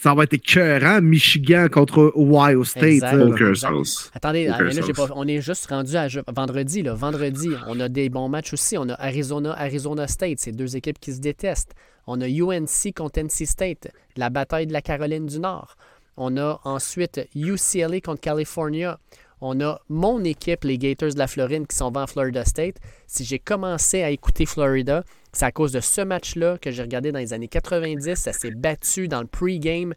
Ça 0.00 0.14
va 0.14 0.24
être 0.24 0.32
écœurant. 0.34 1.00
Michigan 1.02 1.66
contre 1.70 2.12
Ohio 2.16 2.64
State. 2.64 3.02
Aucun 3.20 3.54
sens. 3.54 4.10
Attendez, 4.14 4.48
Aucun 4.48 4.58
mais 4.64 4.72
là, 4.74 4.82
j'ai 4.86 4.94
sens. 4.94 5.08
pas- 5.08 5.14
on 5.16 5.26
est 5.28 5.40
juste 5.40 5.66
rendu 5.66 5.96
à 5.96 6.08
vendredi. 6.32 6.82
Là. 6.82 6.94
Vendredi, 6.94 7.48
on 7.68 7.78
a 7.80 7.88
des 7.88 8.08
bons 8.08 8.28
matchs 8.28 8.52
aussi. 8.52 8.78
On 8.78 8.88
a 8.88 8.94
Arizona, 8.94 9.52
Arizona 9.58 10.06
State. 10.06 10.38
C'est 10.38 10.52
deux 10.52 10.76
équipes 10.76 10.98
qui 10.98 11.12
se 11.12 11.20
détestent. 11.20 11.74
On 12.06 12.20
a 12.20 12.26
UNC 12.28 12.92
contre 12.96 13.20
NC 13.20 13.46
State. 13.46 13.88
La 14.16 14.30
bataille 14.30 14.66
de 14.66 14.72
la 14.72 14.82
Caroline 14.82 15.26
du 15.26 15.38
Nord. 15.38 15.76
On 16.16 16.36
a 16.36 16.60
ensuite 16.64 17.20
UCLA 17.34 18.00
contre 18.00 18.20
California. 18.20 18.98
On 19.40 19.60
a 19.60 19.80
mon 19.88 20.22
équipe, 20.22 20.64
les 20.64 20.76
Gators 20.76 21.14
de 21.14 21.18
la 21.18 21.26
Floride, 21.26 21.66
qui 21.66 21.76
sont 21.76 21.96
en 21.96 22.06
Florida 22.06 22.44
State. 22.44 22.76
Si 23.06 23.24
j'ai 23.24 23.38
commencé 23.38 24.02
à 24.02 24.10
écouter 24.10 24.44
Florida, 24.44 25.04
c'est 25.32 25.46
à 25.46 25.52
cause 25.52 25.72
de 25.72 25.80
ce 25.80 26.02
match-là 26.02 26.58
que 26.58 26.70
j'ai 26.70 26.82
regardé 26.82 27.12
dans 27.12 27.18
les 27.18 27.32
années 27.32 27.48
90. 27.48 28.16
Ça 28.16 28.32
s'est 28.32 28.50
battu 28.50 29.08
dans 29.08 29.20
le 29.20 29.26
pre-game. 29.26 29.94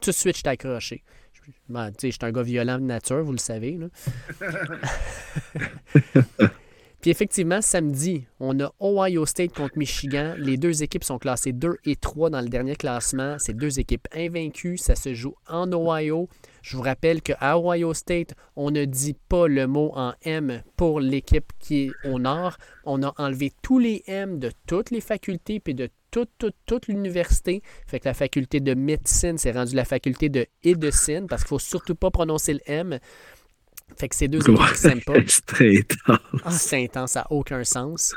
Tout 0.00 0.10
de 0.10 0.14
suite, 0.14 0.36
je 0.36 0.42
t'ai 0.42 0.50
accroché. 0.50 1.02
Je 1.34 2.08
suis 2.08 2.18
un 2.22 2.32
gars 2.32 2.42
violent 2.42 2.78
de 2.78 2.84
nature, 2.84 3.24
vous 3.24 3.32
le 3.32 3.38
savez. 3.38 3.78
Puis 7.04 7.10
effectivement, 7.10 7.60
samedi, 7.60 8.26
on 8.40 8.58
a 8.60 8.72
Ohio 8.80 9.26
State 9.26 9.52
contre 9.52 9.76
Michigan. 9.76 10.34
Les 10.38 10.56
deux 10.56 10.82
équipes 10.82 11.04
sont 11.04 11.18
classées 11.18 11.52
2 11.52 11.76
et 11.84 11.96
3 11.96 12.30
dans 12.30 12.40
le 12.40 12.48
dernier 12.48 12.76
classement. 12.76 13.36
C'est 13.38 13.54
deux 13.54 13.78
équipes 13.78 14.08
invaincues. 14.14 14.78
Ça 14.78 14.94
se 14.94 15.12
joue 15.12 15.34
en 15.46 15.70
Ohio. 15.70 16.30
Je 16.62 16.78
vous 16.78 16.82
rappelle 16.82 17.20
qu'à 17.20 17.58
Ohio 17.58 17.92
State, 17.92 18.32
on 18.56 18.70
ne 18.70 18.86
dit 18.86 19.12
pas 19.28 19.48
le 19.48 19.66
mot 19.66 19.92
en 19.94 20.14
M 20.22 20.62
pour 20.78 20.98
l'équipe 20.98 21.52
qui 21.58 21.82
est 21.82 22.08
au 22.08 22.18
nord. 22.18 22.56
On 22.84 23.02
a 23.02 23.12
enlevé 23.18 23.52
tous 23.60 23.78
les 23.78 24.02
M 24.06 24.38
de 24.38 24.50
toutes 24.66 24.90
les 24.90 25.02
facultés 25.02 25.60
puis 25.60 25.74
de 25.74 25.90
toute, 26.10 26.30
toute, 26.38 26.54
toute 26.64 26.86
l'université. 26.86 27.60
Fait 27.86 28.00
que 28.00 28.08
la 28.08 28.14
faculté 28.14 28.60
de 28.60 28.72
médecine, 28.72 29.36
c'est 29.36 29.50
rendu 29.50 29.74
la 29.74 29.84
faculté 29.84 30.28
de 30.28 30.46
médecine 30.64 31.26
parce 31.26 31.42
qu'il 31.42 31.48
faut 31.48 31.58
surtout 31.58 31.96
pas 31.96 32.10
prononcer 32.10 32.54
le 32.54 32.60
M. 32.64 32.98
Fait 33.96 34.08
que 34.08 34.16
c'est 34.16 34.28
deux 34.28 34.40
équipes 34.40 34.72
qui 34.72 34.78
s'aiment 34.78 35.00
pas. 35.02 35.14
C'est 35.26 35.46
très 35.46 35.78
intense. 35.78 36.18
Ah, 36.44 36.50
c'est 36.50 36.84
intense, 36.84 37.12
ça 37.12 37.20
n'a 37.20 37.26
aucun 37.30 37.64
sens. 37.64 38.12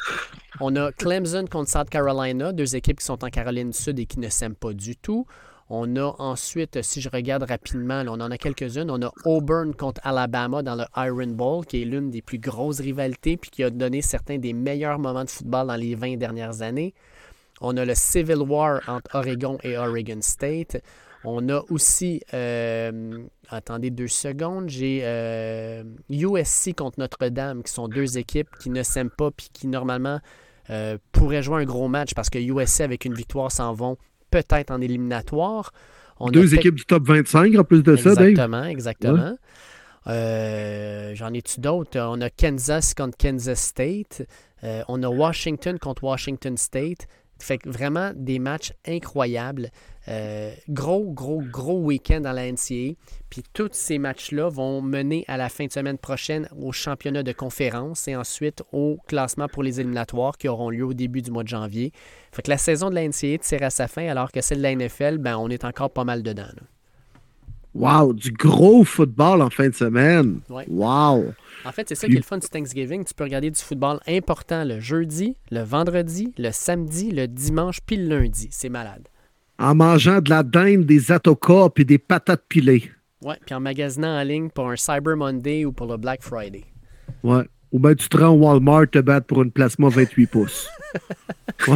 On 0.60 0.76
a 0.76 0.92
Clemson 0.92 1.46
contre 1.50 1.70
South 1.70 1.90
Carolina, 1.90 2.52
deux 2.52 2.76
équipes 2.76 3.00
qui 3.00 3.06
sont 3.06 3.24
en 3.24 3.30
Caroline 3.30 3.70
du 3.70 3.78
Sud 3.78 4.00
et 4.00 4.06
qui 4.06 4.20
ne 4.20 4.30
s'aiment 4.30 4.56
pas 4.56 4.74
du 4.74 4.96
tout. 4.96 5.26
On 5.70 5.98
a 5.98 6.16
ensuite, 6.20 6.82
si 6.82 7.02
je 7.02 7.10
regarde 7.10 7.44
rapidement, 7.44 8.02
là, 8.02 8.12
on 8.12 8.22
en 8.22 8.32
a 8.32 8.38
quelques-unes. 8.38 8.90
On 8.90 9.02
a 9.02 9.12
Auburn 9.26 9.76
contre 9.76 10.00
Alabama 10.04 10.64
dans 10.64 10.76
le 10.76 10.86
Iron 10.96 11.34
Bowl, 11.34 11.66
qui 11.66 11.82
est 11.82 11.86
l'une 11.86 12.10
des 12.10 12.22
plus 12.22 12.40
grosses 12.40 12.80
rivalités 12.80 13.36
puis 13.36 13.50
qui 13.50 13.64
a 13.64 13.70
donné 13.70 14.02
certains 14.02 14.38
des 14.38 14.54
meilleurs 14.54 14.98
moments 14.98 15.26
de 15.26 15.30
football 15.30 15.68
dans 15.68 15.76
les 15.76 15.94
20 15.94 16.18
dernières 16.18 16.62
années. 16.62 16.94
On 17.60 17.76
a 17.76 17.84
le 17.84 17.96
Civil 17.96 18.38
War 18.38 18.82
entre 18.88 19.14
Oregon 19.16 19.58
et 19.64 19.78
Oregon 19.78 20.20
State. 20.22 20.78
On 21.30 21.50
a 21.50 21.62
aussi, 21.70 22.22
euh, 22.34 23.18
attendez 23.50 23.90
deux 23.90 24.08
secondes, 24.08 24.70
j'ai 24.70 25.02
euh, 25.04 25.84
USC 26.10 26.74
contre 26.74 27.02
Notre-Dame, 27.02 27.64
qui 27.64 27.74
sont 27.74 27.90
deux 27.90 28.18
équipes 28.18 28.48
qui 28.62 28.70
ne 28.70 28.82
s'aiment 28.82 29.10
pas 29.10 29.30
puis 29.32 29.50
qui 29.52 29.68
normalement 29.68 30.22
euh, 30.70 30.98
pourraient 31.12 31.44
jouer 31.44 31.62
un 31.62 31.66
gros 31.66 31.90
match 31.90 32.14
parce 32.14 32.30
que 32.30 32.40
USC 32.40 32.80
avec 32.80 33.04
une 33.04 33.14
victoire 33.14 33.52
s'en 33.52 33.74
vont 33.74 33.98
peut-être 34.32 34.72
en 34.72 34.80
éliminatoire. 34.80 35.74
On 36.18 36.30
Deux 36.30 36.56
équipes 36.56 36.76
du 36.76 36.86
top 36.86 37.06
25 37.06 37.56
en 37.56 37.66
plus 37.66 37.84
de 37.84 37.98
ça, 37.98 38.16
Dave. 38.16 38.30
Exactement, 38.30 38.64
exactement. 38.64 39.38
Euh, 40.08 41.12
J'en 41.14 41.34
ai-tu 41.34 41.60
d'autres? 41.60 42.00
On 42.00 42.22
a 42.22 42.30
Kansas 42.30 42.94
contre 42.94 43.18
Kansas 43.18 43.60
State. 43.60 44.26
Euh, 44.64 44.82
on 44.88 45.04
a 45.04 45.10
Washington 45.10 45.78
contre 45.78 46.06
Washington 46.06 46.56
State. 46.56 47.08
Fait 47.40 47.58
que 47.58 47.70
vraiment 47.70 48.12
des 48.16 48.40
matchs 48.40 48.74
incroyables. 48.88 49.70
Euh, 50.10 50.54
gros, 50.70 51.12
gros, 51.12 51.42
gros 51.42 51.80
week-end 51.80 52.22
dans 52.22 52.32
la 52.32 52.50
NCAA. 52.50 52.96
Puis 53.30 53.44
tous 53.54 53.70
ces 53.74 53.98
matchs-là 53.98 54.50
vont 54.50 54.82
mener 54.82 55.26
à 55.28 55.38
la 55.38 55.50
fin 55.50 55.66
de 55.66 55.72
semaine 55.72 55.98
prochaine 55.98 56.48
au 56.58 56.72
championnat 56.72 57.24
de 57.24 57.34
conférence 57.34 58.08
et 58.08 58.16
ensuite 58.16 58.64
au 58.72 58.98
classement 59.08 59.48
pour 59.48 59.64
les 59.64 59.82
éliminatoires 59.82 60.38
qui 60.38 60.48
auront 60.48 60.70
lieu 60.70 60.86
au 60.86 60.94
début 60.94 61.22
du 61.22 61.32
mois 61.32 61.44
de 61.44 61.50
janvier. 61.50 61.92
Fait 62.32 62.42
que 62.42 62.50
la 62.50 62.58
saison 62.58 62.90
de 62.90 62.96
la 62.96 63.08
NCAA 63.08 63.38
tire 63.40 63.64
à 63.64 63.70
sa 63.70 63.88
fin 63.88 64.08
alors 64.08 64.32
que 64.32 64.42
celle 64.42 64.60
de 64.60 64.64
la 64.64 64.76
NFL, 64.76 65.18
ben, 65.18 65.38
on 65.38 65.50
est 65.50 65.66
encore 65.66 65.92
pas 65.92 66.06
mal 66.06 66.24
dedans. 66.24 66.48
Wow, 67.78 68.14
du 68.14 68.32
gros 68.32 68.84
football 68.84 69.42
en 69.42 69.50
fin 69.50 69.70
de 69.70 69.76
semaine. 69.76 70.40
Ouais. 70.50 70.66
Wow. 70.68 71.34
En 71.64 71.72
fait, 71.72 71.88
c'est 71.90 71.96
ça 71.96 72.08
qui 72.08 72.14
est 72.14 72.18
le 72.18 72.24
fun 72.24 72.38
du 72.38 72.48
Thanksgiving. 72.48 73.04
Tu 73.06 73.14
peux 73.14 73.24
regarder 73.24 73.52
du 73.52 73.62
football 73.62 74.00
important 74.08 74.64
le 74.64 74.80
jeudi, 74.80 75.36
le 75.52 75.62
vendredi, 75.62 76.34
le 76.38 76.52
samedi, 76.52 77.12
le 77.12 77.28
dimanche, 77.28 77.80
puis 77.86 77.98
le 77.98 78.18
lundi. 78.18 78.48
C'est 78.52 78.70
malade. 78.70 79.08
En 79.60 79.76
mangeant 79.76 80.22
de 80.22 80.30
la 80.30 80.44
dinde, 80.44 80.86
des 80.86 81.12
atokas 81.12 81.70
puis 81.70 81.86
des 81.86 81.98
patates 81.98 82.44
pilées. 82.48 82.92
Ouais, 83.24 83.38
puis 83.46 83.56
en 83.56 83.60
magasinant 83.60 84.20
en 84.20 84.24
ligne 84.24 84.50
pour 84.50 84.70
un 84.70 84.76
Cyber 84.76 85.16
Monday 85.16 85.66
ou 85.66 85.72
pour 85.72 85.88
le 85.88 85.98
Black 85.98 86.22
Friday. 86.22 86.66
Ouais. 87.24 87.44
Ou 87.72 87.80
bien 87.80 87.96
tu 87.96 88.08
te 88.08 88.18
rends 88.18 88.30
au 88.30 88.38
Walmart 88.48 88.90
te 88.90 89.00
battre 89.00 89.28
pour 89.28 89.42
une 89.44 89.52
plasma 89.52 89.90
28 89.90 90.28
pouces. 90.28 90.70
Ouais. 91.68 91.76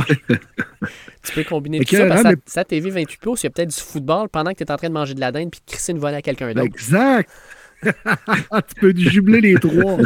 Tu 1.23 1.31
peux 1.33 1.43
combiner 1.43 1.79
tout 1.79 1.95
ça 1.95 2.03
que, 2.03 2.07
parce 2.09 2.19
hein, 2.21 2.23
que 2.31 2.35
mais- 2.35 2.41
sa 2.45 2.63
TV 2.63 2.91
28 2.91 3.19
pouces, 3.19 3.41
il 3.41 3.45
y 3.45 3.47
a 3.47 3.49
peut-être 3.49 3.69
du 3.75 3.81
football 3.81 4.29
pendant 4.29 4.51
que 4.51 4.57
tu 4.57 4.63
es 4.63 4.71
en 4.71 4.75
train 4.77 4.89
de 4.89 4.93
manger 4.93 5.15
de 5.15 5.19
la 5.19 5.31
dinde 5.31 5.49
puis 5.49 5.59
de 5.65 5.71
crisser 5.71 5.91
une 5.93 5.97
volée 5.97 6.17
à 6.17 6.21
quelqu'un 6.21 6.53
d'autre. 6.53 6.65
Exact. 6.67 7.29
tu 7.83 8.75
peux 8.79 8.93
jumeler 8.95 9.41
les 9.41 9.55
trois. 9.55 9.97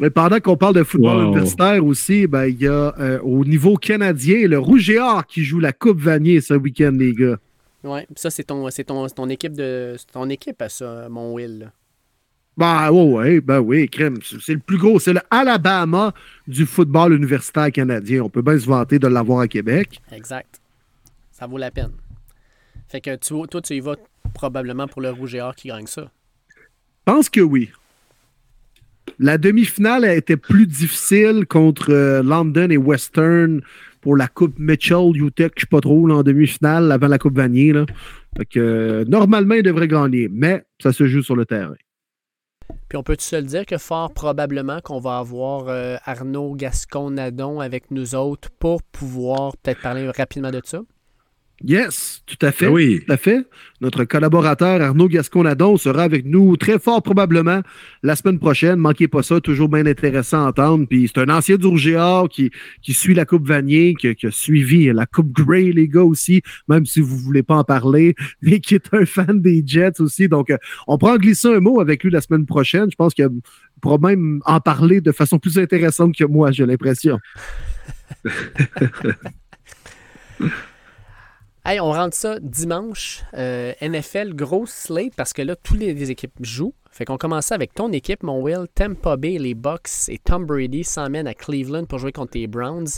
Mais 0.00 0.10
pendant 0.10 0.40
qu'on 0.40 0.56
parle 0.56 0.74
de 0.76 0.82
football 0.82 1.16
Wow. 1.18 1.22
universitaire 1.32 1.84
aussi, 1.84 2.26
ben, 2.26 2.46
il 2.46 2.60
y 2.60 2.66
a 2.66 2.94
euh, 2.98 3.20
au 3.22 3.44
niveau 3.44 3.76
canadien 3.76 4.48
le 4.48 4.58
Rouge 4.58 4.88
et 4.90 4.98
Or 4.98 5.24
qui 5.26 5.44
joue 5.44 5.60
la 5.60 5.72
Coupe 5.72 6.00
Vanier 6.00 6.40
ce 6.40 6.54
week-end, 6.54 6.92
les 6.98 7.12
gars. 7.12 7.36
Ouais, 7.84 8.02
puis 8.06 8.14
ça, 8.16 8.30
c'est 8.30 8.44
ton, 8.44 8.68
c'est 8.70 8.84
ton, 8.84 9.06
c'est 9.08 9.14
ton 9.14 9.28
équipe 9.28 9.52
de. 9.52 9.94
C'est 9.98 10.10
ton 10.10 10.28
équipe 10.30 10.60
à 10.62 10.68
ça, 10.70 11.08
mon 11.10 11.34
Will. 11.34 11.58
là. 11.58 11.66
Ben 12.56 12.90
ouais, 12.90 13.12
ouais, 13.12 13.40
ben 13.40 13.58
oui, 13.60 13.88
crème. 13.88 14.18
C'est 14.22 14.54
le 14.54 14.60
plus 14.60 14.78
gros. 14.78 14.98
C'est 15.00 15.12
le 15.12 15.20
Alabama 15.30 16.12
du 16.46 16.66
football 16.66 17.12
universitaire 17.12 17.72
canadien. 17.72 18.22
On 18.22 18.30
peut 18.30 18.42
bien 18.42 18.58
se 18.58 18.66
vanter 18.66 18.98
de 18.98 19.08
l'avoir 19.08 19.40
à 19.40 19.48
Québec. 19.48 20.00
Exact. 20.12 20.60
Ça 21.32 21.46
vaut 21.46 21.58
la 21.58 21.70
peine. 21.70 21.92
Fait 22.88 23.00
que 23.00 23.16
tu, 23.16 23.34
toi, 23.48 23.60
tu 23.60 23.74
y 23.74 23.80
vas 23.80 23.96
probablement 24.34 24.86
pour 24.86 25.02
le 25.02 25.10
Rouge 25.10 25.34
et 25.34 25.40
Or 25.40 25.54
qui 25.54 25.68
gagne 25.68 25.86
ça. 25.86 26.10
Je 26.48 27.12
pense 27.12 27.28
que 27.28 27.40
oui. 27.40 27.70
La 29.18 29.36
demi-finale 29.36 30.04
a 30.04 30.14
été 30.14 30.36
plus 30.36 30.66
difficile 30.66 31.46
contre 31.46 31.92
euh, 31.92 32.22
London 32.22 32.70
et 32.70 32.76
Western 32.76 33.60
pour 34.00 34.16
la 34.16 34.28
Coupe 34.28 34.58
Mitchell, 34.58 35.12
UTEC, 35.14 35.52
je 35.56 35.62
sais 35.62 35.66
pas 35.66 35.80
trop, 35.80 36.06
là, 36.06 36.16
en 36.16 36.22
demi-finale, 36.22 36.92
avant 36.92 37.08
la 37.08 37.18
Coupe 37.18 37.36
Vanier. 37.36 37.72
Là. 37.72 37.86
Fait 38.36 38.44
que, 38.44 38.60
euh, 38.60 39.04
normalement, 39.06 39.54
ils 39.54 39.62
devraient 39.62 39.88
gagner, 39.88 40.28
mais 40.30 40.64
ça 40.80 40.92
se 40.92 41.06
joue 41.06 41.22
sur 41.22 41.36
le 41.36 41.46
terrain. 41.46 41.74
Puis 42.88 42.96
on 42.96 43.02
peut 43.02 43.16
se 43.18 43.36
le 43.36 43.42
dire 43.42 43.66
que 43.66 43.78
fort 43.78 44.12
probablement 44.12 44.80
qu'on 44.80 45.00
va 45.00 45.18
avoir 45.18 45.68
euh, 45.68 45.96
Arnaud 46.04 46.54
Gascon-Nadon 46.54 47.60
avec 47.60 47.90
nous 47.90 48.14
autres 48.14 48.50
pour 48.58 48.82
pouvoir 48.82 49.56
peut-être 49.56 49.80
parler 49.80 50.08
rapidement 50.10 50.50
de 50.50 50.60
ça? 50.64 50.80
Yes, 51.62 52.22
tout 52.26 52.44
à 52.44 52.50
fait. 52.50 52.66
Ah 52.66 52.72
oui. 52.72 53.00
Tout 53.06 53.12
à 53.12 53.16
fait. 53.16 53.46
Notre 53.80 54.04
collaborateur 54.04 54.82
Arnaud 54.82 55.08
Gascon-Nadon 55.08 55.76
sera 55.76 56.02
avec 56.02 56.26
nous 56.26 56.56
très 56.56 56.78
fort 56.78 57.02
probablement 57.02 57.60
la 58.02 58.16
semaine 58.16 58.38
prochaine. 58.38 58.76
Manquez 58.76 59.08
pas 59.08 59.22
ça, 59.22 59.40
toujours 59.40 59.68
bien 59.68 59.86
intéressant 59.86 60.44
à 60.44 60.48
entendre. 60.48 60.86
Puis 60.88 61.10
c'est 61.12 61.20
un 61.20 61.28
ancien 61.28 61.56
du 61.56 61.68
qui, 62.30 62.50
qui 62.82 62.92
suit 62.92 63.14
la 63.14 63.24
Coupe 63.24 63.46
Vanier, 63.46 63.94
qui, 63.94 64.14
qui 64.14 64.26
a 64.26 64.30
suivi 64.30 64.92
la 64.92 65.06
Coupe 65.06 65.32
Grey, 65.32 65.70
les 65.72 65.88
gars 65.88 66.02
aussi, 66.02 66.42
même 66.68 66.86
si 66.86 67.00
vous 67.00 67.16
voulez 67.16 67.42
pas 67.42 67.56
en 67.56 67.64
parler, 67.64 68.14
mais 68.42 68.60
qui 68.60 68.74
est 68.74 68.92
un 68.92 69.06
fan 69.06 69.40
des 69.40 69.62
Jets 69.64 70.00
aussi. 70.00 70.28
Donc, 70.28 70.50
euh, 70.50 70.58
on 70.86 70.98
prend 70.98 71.14
en 71.14 71.18
glisser 71.18 71.48
un 71.48 71.60
mot 71.60 71.80
avec 71.80 72.02
lui 72.02 72.10
la 72.10 72.20
semaine 72.20 72.46
prochaine. 72.46 72.90
Je 72.90 72.96
pense 72.96 73.14
qu'il 73.14 73.28
pourra 73.80 73.98
même 73.98 74.40
en 74.44 74.60
parler 74.60 75.00
de 75.00 75.12
façon 75.12 75.38
plus 75.38 75.58
intéressante 75.58 76.16
que 76.16 76.24
moi, 76.24 76.50
j'ai 76.50 76.66
l'impression. 76.66 77.18
Hey, 81.66 81.80
on 81.80 81.92
rentre 81.92 82.14
ça 82.14 82.38
dimanche. 82.40 83.24
Euh, 83.32 83.72
NFL, 83.80 84.34
grosse 84.34 84.70
slate 84.70 85.14
parce 85.16 85.32
que 85.32 85.40
là, 85.40 85.56
tous 85.56 85.76
les, 85.76 86.10
équipes 86.10 86.34
jouent. 86.42 86.74
Fait 86.90 87.06
qu'on 87.06 87.16
commence 87.16 87.52
avec 87.52 87.72
ton 87.72 87.90
équipe, 87.90 88.22
mon 88.22 88.42
Will. 88.42 88.66
Tampa 88.74 89.16
Bay, 89.16 89.38
les 89.38 89.54
Bucks 89.54 90.08
et 90.08 90.18
Tom 90.18 90.44
Brady 90.44 90.84
s'emmènent 90.84 91.26
à 91.26 91.32
Cleveland 91.32 91.86
pour 91.86 91.98
jouer 91.98 92.12
contre 92.12 92.36
les 92.36 92.48
Browns. 92.48 92.88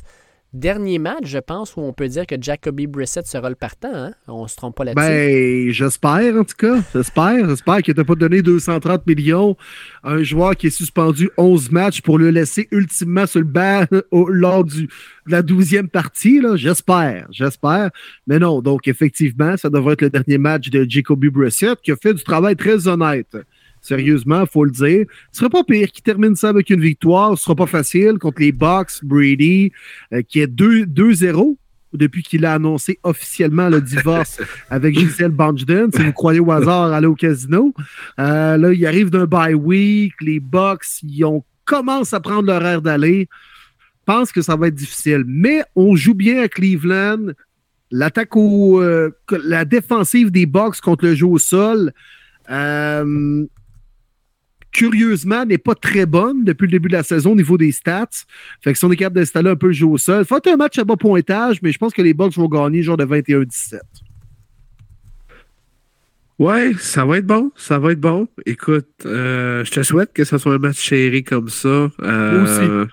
Dernier 0.56 0.98
match, 0.98 1.26
je 1.26 1.36
pense, 1.36 1.76
où 1.76 1.80
on 1.80 1.92
peut 1.92 2.08
dire 2.08 2.26
que 2.26 2.34
Jacoby 2.40 2.86
Brissett 2.86 3.26
sera 3.26 3.50
le 3.50 3.56
partant. 3.56 3.94
Hein? 3.94 4.12
On 4.26 4.48
se 4.48 4.56
trompe 4.56 4.74
pas 4.74 4.84
là-dessus. 4.84 5.06
Ben, 5.06 5.70
j'espère, 5.70 6.34
en 6.34 6.44
tout 6.44 6.56
cas. 6.56 6.80
J'espère. 6.94 7.46
J'espère 7.46 7.82
qu'il 7.82 7.92
t'a 7.92 8.04
pas 8.04 8.14
donné 8.14 8.40
230 8.40 9.06
millions 9.06 9.54
à 10.02 10.12
un 10.12 10.22
joueur 10.22 10.56
qui 10.56 10.68
est 10.68 10.70
suspendu 10.70 11.28
11 11.36 11.70
matchs 11.72 12.00
pour 12.00 12.16
le 12.16 12.30
laisser 12.30 12.68
ultimement 12.70 13.26
sur 13.26 13.40
le 13.40 13.46
banc 13.46 13.84
lors 14.12 14.64
de 14.64 14.88
la 15.26 15.42
12e 15.42 15.88
partie. 15.88 16.40
J'espère. 16.54 17.26
J'espère. 17.30 17.90
Mais 18.26 18.38
non. 18.38 18.62
Donc, 18.62 18.88
effectivement, 18.88 19.58
ça 19.58 19.68
devrait 19.68 19.92
être 19.92 20.02
le 20.02 20.10
dernier 20.10 20.38
match 20.38 20.70
de 20.70 20.86
Jacoby 20.88 21.28
Brissett 21.28 21.78
qui 21.82 21.92
a 21.92 21.96
fait 21.96 22.14
du 22.14 22.24
travail 22.24 22.56
très 22.56 22.88
honnête. 22.88 23.36
Sérieusement, 23.86 24.40
il 24.42 24.48
faut 24.52 24.64
le 24.64 24.72
dire. 24.72 25.06
Ce 25.30 25.38
serait 25.38 25.48
pas 25.50 25.62
pire 25.62 25.90
qu'il 25.92 26.02
termine 26.02 26.34
ça 26.34 26.48
avec 26.48 26.70
une 26.70 26.80
victoire. 26.80 27.38
Ce 27.38 27.44
sera 27.44 27.54
pas 27.54 27.66
facile 27.66 28.18
contre 28.18 28.40
les 28.40 28.50
Bucks, 28.50 29.04
Brady, 29.04 29.70
euh, 30.12 30.22
qui 30.22 30.40
est 30.40 30.48
2 30.48 30.86
2-0 30.86 31.56
depuis 31.92 32.22
qu'il 32.24 32.44
a 32.44 32.54
annoncé 32.54 32.98
officiellement 33.04 33.68
le 33.68 33.80
divorce 33.80 34.40
avec 34.70 34.98
Gisèle 34.98 35.30
Bunchden. 35.30 35.90
Si 35.94 36.02
vous 36.02 36.12
croyez 36.12 36.40
au 36.40 36.50
hasard, 36.50 36.92
allez 36.92 37.06
au 37.06 37.14
casino. 37.14 37.72
Euh, 38.18 38.56
là, 38.56 38.72
il 38.72 38.84
arrive 38.86 39.08
d'un 39.10 39.24
bye 39.26 39.54
week. 39.54 40.14
Les 40.20 40.40
Bucks, 40.40 40.84
ils 41.04 41.24
ont, 41.24 41.44
commencent 41.64 42.12
à 42.12 42.18
prendre 42.20 42.46
leur 42.46 42.64
air 42.66 42.82
d'aller. 42.82 43.28
Je 44.08 44.12
pense 44.12 44.32
que 44.32 44.42
ça 44.42 44.56
va 44.56 44.66
être 44.68 44.74
difficile. 44.74 45.22
Mais 45.26 45.62
on 45.76 45.94
joue 45.96 46.14
bien 46.14 46.42
à 46.42 46.48
Cleveland. 46.48 47.28
L'attaque 47.92 48.36
au. 48.36 48.82
euh, 48.82 49.10
la 49.44 49.64
défensive 49.64 50.32
des 50.32 50.44
Bucks 50.46 50.80
contre 50.80 51.04
le 51.06 51.14
jeu 51.14 51.26
au 51.26 51.38
sol. 51.38 51.92
euh, 52.50 53.46
curieusement, 54.76 55.46
n'est 55.46 55.56
pas 55.56 55.74
très 55.74 56.04
bonne 56.04 56.44
depuis 56.44 56.66
le 56.66 56.72
début 56.72 56.88
de 56.88 56.92
la 56.92 57.02
saison 57.02 57.32
au 57.32 57.34
niveau 57.34 57.56
des 57.56 57.72
stats. 57.72 58.08
Fait 58.62 58.74
que 58.74 58.78
si 58.78 58.84
on 58.84 58.92
est 58.92 58.96
capable 58.96 59.16
d'installer 59.16 59.48
un 59.48 59.56
peu 59.56 59.68
le 59.68 59.72
jeu 59.72 59.86
au 59.86 59.96
sol, 59.96 60.26
faut 60.26 60.38
un 60.46 60.56
match 60.56 60.78
à 60.78 60.84
bas 60.84 60.96
pointage, 60.96 61.62
mais 61.62 61.72
je 61.72 61.78
pense 61.78 61.94
que 61.94 62.02
les 62.02 62.12
Bucks 62.12 62.34
vont 62.34 62.46
gagner 62.46 62.82
genre 62.82 62.98
de 62.98 63.06
21-17. 63.06 63.78
Ouais, 66.38 66.74
ça 66.78 67.06
va 67.06 67.16
être 67.16 67.26
bon. 67.26 67.50
Ça 67.56 67.78
va 67.78 67.92
être 67.92 68.00
bon. 68.00 68.28
Écoute, 68.44 68.86
euh, 69.06 69.64
je 69.64 69.70
te 69.70 69.82
souhaite 69.82 70.12
que 70.12 70.24
ce 70.24 70.36
soit 70.36 70.52
un 70.52 70.58
match 70.58 70.78
chéri 70.78 71.24
comme 71.24 71.48
ça. 71.48 71.90
Euh, 72.02 72.44
Moi 72.68 72.86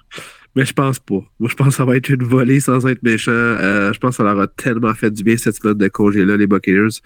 Mais 0.56 0.64
je 0.64 0.72
pense 0.72 1.00
pas. 1.00 1.22
Moi, 1.42 1.50
je 1.50 1.56
pense 1.56 1.68
que 1.68 1.74
ça 1.74 1.84
va 1.84 1.98
être 1.98 2.08
une 2.08 2.24
volée 2.24 2.62
sans 2.62 2.88
être 2.88 3.04
méchant. 3.04 3.32
Euh, 3.32 3.92
je 3.92 4.00
pense 4.00 4.12
que 4.12 4.16
ça 4.18 4.24
leur 4.24 4.40
a 4.40 4.48
tellement 4.48 4.94
fait 4.94 5.12
du 5.12 5.24
bien 5.24 5.36
cette 5.36 5.56
semaine 5.56 5.78
de 5.78 5.90
congé-là, 5.90 6.38
les 6.38 6.48
Buccaneers. 6.48 7.02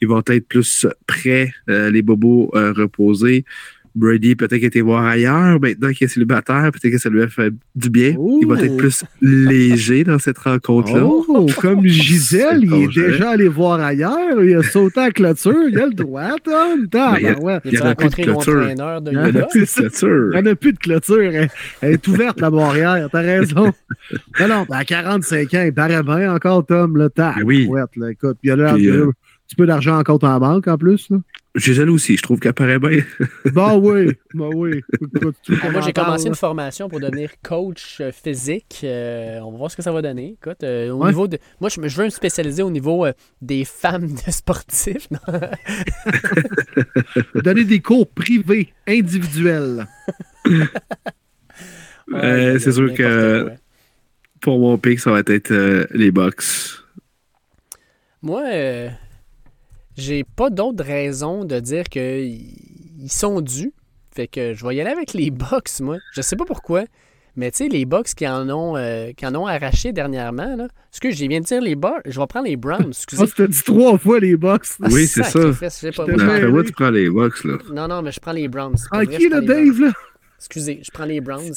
Ils 0.00 0.08
vont 0.08 0.22
être 0.26 0.48
plus 0.48 0.88
prêts, 1.06 1.52
euh, 1.70 1.88
les 1.90 2.02
bobos 2.02 2.50
reposés. 2.52 3.44
Brady 3.98 4.36
peut-être 4.36 4.62
été 4.62 4.80
voir 4.80 5.04
ailleurs. 5.04 5.60
Maintenant 5.60 5.90
qu'il 5.92 6.04
est 6.04 6.08
célibataire, 6.08 6.70
peut-être 6.72 6.92
que 6.92 6.98
ça 6.98 7.08
lui 7.10 7.22
a 7.22 7.28
fait 7.28 7.52
du 7.74 7.90
bien. 7.90 8.14
Il 8.40 8.46
va 8.46 8.62
être 8.62 8.76
plus 8.76 9.04
léger 9.20 10.04
dans 10.04 10.18
cette 10.18 10.38
rencontre-là. 10.38 11.02
Oh, 11.04 11.46
comme 11.60 11.84
Gisèle, 11.86 12.60
il 12.64 12.72
est 12.74 12.86
déjà 12.94 13.30
allé 13.30 13.48
voir 13.48 13.80
ailleurs. 13.80 14.42
Il 14.42 14.54
a 14.56 14.62
sauté 14.62 15.00
à 15.00 15.06
la 15.06 15.10
clôture. 15.10 15.68
Il 15.68 15.78
a 15.78 15.86
le 15.86 15.92
droit, 15.94 16.30
Tom. 16.44 16.86
Tom, 16.88 17.12
Ben, 17.12 17.16
il 17.18 17.22
y 17.22 17.28
a- 17.28 17.38
ouais. 17.40 17.54
En 17.56 17.60
plus 17.60 17.70
de 17.72 17.82
rencontré 17.82 18.22
clôture. 18.22 18.66
de 18.66 19.10
Il 19.10 19.18
en 19.18 19.24
a 19.42 19.46
plus, 19.46 19.66
c'est 19.66 19.94
sûr. 19.94 20.30
Il 20.34 20.42
n'y 20.42 20.48
en 20.48 20.52
a 20.52 20.54
plus 20.54 20.72
de 20.72 20.78
clôture. 20.78 21.20
Elle, 21.20 21.48
elle 21.80 21.92
est 21.94 22.08
ouverte, 22.08 22.40
la 22.40 22.50
barrière. 22.50 23.08
T'as 23.10 23.20
raison. 23.20 23.72
Non, 24.40 24.48
non, 24.48 24.66
ben, 24.68 24.76
à 24.76 24.84
45 24.84 25.52
ans, 25.54 25.62
il 25.66 25.72
paraît 25.74 26.02
bien 26.02 26.32
encore, 26.34 26.64
Tom. 26.64 26.96
Là, 26.96 27.08
t'as 27.10 27.34
Ben 27.34 27.42
oui. 27.44 27.68
là, 27.96 28.10
écoute, 28.10 28.38
il 28.42 28.48
y 28.48 28.50
a 28.50 28.56
l'air 28.56 28.76
Petit 29.48 29.56
peu 29.56 29.66
d'argent 29.66 29.98
en 29.98 30.04
compte 30.04 30.24
en 30.24 30.38
banque 30.38 30.68
en 30.68 30.76
plus. 30.76 31.08
Là. 31.08 31.16
Gisèle 31.54 31.88
aussi, 31.88 32.18
je 32.18 32.22
trouve 32.22 32.38
qu'elle 32.38 32.52
paraît 32.52 32.78
bien. 32.78 33.02
Bah 33.52 33.76
oui, 33.78 34.12
bah 34.34 34.48
oui. 34.54 34.82
Moi, 35.22 35.80
j'ai 35.80 35.94
commencé 35.94 36.28
une 36.28 36.34
formation 36.34 36.90
pour 36.90 37.00
devenir 37.00 37.30
coach 37.42 37.96
euh, 38.02 38.12
physique. 38.12 38.80
Euh, 38.84 39.40
on 39.40 39.52
va 39.52 39.56
voir 39.58 39.70
ce 39.70 39.76
que 39.76 39.82
ça 39.82 39.90
va 39.90 40.02
donner. 40.02 40.36
Écoute, 40.40 40.62
euh, 40.64 40.90
au 40.90 40.98
Ouais. 40.98 41.08
niveau 41.08 41.26
de... 41.26 41.38
Moi, 41.62 41.70
je, 41.70 41.80
veux 41.96 42.04
me 42.04 42.10
spécialiser 42.10 42.62
au 42.62 42.70
niveau 42.70 43.06
euh, 43.06 43.12
des 43.40 43.64
femmes 43.64 44.08
de 44.26 44.30
sportifs. 44.30 45.08
Donner 47.34 47.64
des 47.64 47.80
cours 47.80 48.06
privés, 48.06 48.72
individuels. 48.86 49.86
Ouais, 52.10 52.24
Euh, 52.24 52.58
c'est 52.58 52.72
sûr 52.72 52.92
que- 52.94 53.42
quoi. 53.42 53.52
Pour 54.40 54.58
mon 54.60 54.78
pick, 54.78 54.98
ça 55.00 55.10
va 55.10 55.20
être 55.26 55.50
euh, 55.50 55.84
les 55.90 56.10
Bucks. 56.10 56.42
Moi, 58.22 58.42
euh, 58.46 58.88
j'ai 59.98 60.24
pas 60.24 60.50
d'autre 60.50 60.84
raison 60.84 61.44
de 61.44 61.60
dire 61.60 61.84
qu'ils 61.84 62.46
sont 63.08 63.40
dus. 63.40 63.72
Fait 64.14 64.26
que 64.26 64.54
je 64.54 64.66
vais 64.66 64.76
y 64.76 64.80
aller 64.80 64.90
avec 64.90 65.12
les 65.12 65.30
Bucks, 65.30 65.80
moi. 65.80 65.98
Je 66.14 66.22
sais 66.22 66.36
pas 66.36 66.44
pourquoi. 66.44 66.84
Mais 67.36 67.52
tu 67.52 67.58
sais, 67.58 67.68
les 67.68 67.84
Bucks 67.84 68.14
qui 68.16 68.26
en 68.26 68.50
ont, 68.50 68.76
euh, 68.76 69.12
qui 69.16 69.24
en 69.24 69.32
ont 69.36 69.46
arraché 69.46 69.92
dernièrement, 69.92 70.56
là. 70.56 70.66
Excuse, 70.90 71.14
j'ai 71.14 71.28
viens 71.28 71.38
de 71.40 71.44
dire 71.44 71.60
les 71.60 71.76
Bucks. 71.76 72.02
Je 72.06 72.18
vais 72.18 72.26
prendre 72.26 72.46
les 72.46 72.56
Browns. 72.56 72.88
Excusez. 72.90 73.22
Ah, 73.22 73.26
tu 73.28 73.32
t'as 73.34 73.46
dit 73.46 73.62
trois 73.62 73.96
fois 73.96 74.18
les 74.18 74.36
Bucks. 74.36 74.66
Ah, 74.82 74.88
Oui, 74.90 75.06
c'est 75.06 75.22
ça. 75.22 75.30
sacrifice, 75.30 75.74
je 75.76 75.80
sais 75.86 75.92
pas, 75.92 76.04
Je 76.08 76.24
moi, 76.24 76.40
je- 76.40 76.46
moi, 76.46 76.64
tu 76.64 76.72
prends 76.72 76.90
les 76.90 77.08
Bucks, 77.08 77.44
là. 77.44 77.58
Non, 77.72 77.86
non, 77.86 78.02
mais 78.02 78.10
je 78.10 78.18
prends 78.18 78.32
les 78.32 78.48
Browns. 78.48 78.74
Ah, 78.90 79.04
vrai, 79.04 79.06
qui, 79.06 79.24
je 79.24 79.28
là, 79.28 79.40
Browns. 79.40 79.46
Dave, 79.66 79.80
là? 79.82 79.92
Excusez, 80.38 80.80
je 80.82 80.90
prends 80.90 81.04
les 81.04 81.20
Browns. 81.20 81.52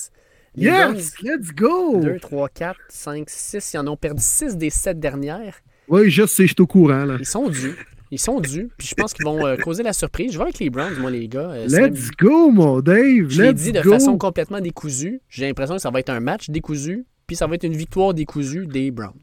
Les 0.56 0.70
Browns, 0.70 0.96
Yes, 0.98 1.14
let's 1.24 1.52
go! 1.56 2.00
2, 2.04 2.20
3, 2.20 2.50
4, 2.50 2.78
5, 2.90 3.24
6. 3.28 3.74
Ils 3.74 3.78
en 3.80 3.88
ont 3.88 3.98
perdu 3.98 4.22
6 4.22 4.58
des 4.58 4.70
7 4.70 5.00
dernières. 5.00 5.56
Oui, 5.88 6.12
je 6.12 6.28
sais, 6.28 6.44
je 6.46 6.54
suis 6.54 6.62
au 6.62 6.68
courant, 6.68 7.06
là. 7.06 7.16
Ils 7.20 7.26
sont 7.26 7.50
dus. 7.50 7.74
Ils 8.12 8.20
sont 8.20 8.42
dus. 8.42 8.70
Puis 8.78 8.88
je 8.88 8.96
pense 8.96 9.14
qu'ils 9.14 9.26
vont 9.26 9.46
euh, 9.46 9.56
causer 9.56 9.84
la 9.84 9.94
surprise. 9.94 10.34
Je 10.34 10.38
vais 10.38 10.44
avec 10.44 10.60
les 10.60 10.70
Browns, 10.70 10.96
moi, 11.00 11.10
les 11.10 11.30
gars. 11.30 11.50
Euh, 11.52 11.68
Let's 11.68 12.12
go, 12.20 12.52
mon 12.52 12.82
Dave! 12.82 13.30
Je 13.30 13.42
l'ai 13.42 13.54
dit 13.54 13.72
de 13.72 13.82
go! 13.82 13.92
façon 13.92 14.18
complètement 14.18 14.60
décousue. 14.60 15.22
J'ai 15.30 15.48
l'impression 15.48 15.76
que 15.76 15.82
ça 15.82 15.90
va 15.90 16.00
être 16.02 16.10
un 16.10 16.20
match 16.20 16.50
décousu. 16.50 17.06
Puis 17.26 17.38
ça 17.38 17.48
va 17.48 17.56
être 17.56 17.64
une 17.64 17.76
victoire 17.76 18.14
décousue 18.14 18.68
des 18.68 18.92
Browns. 18.92 19.14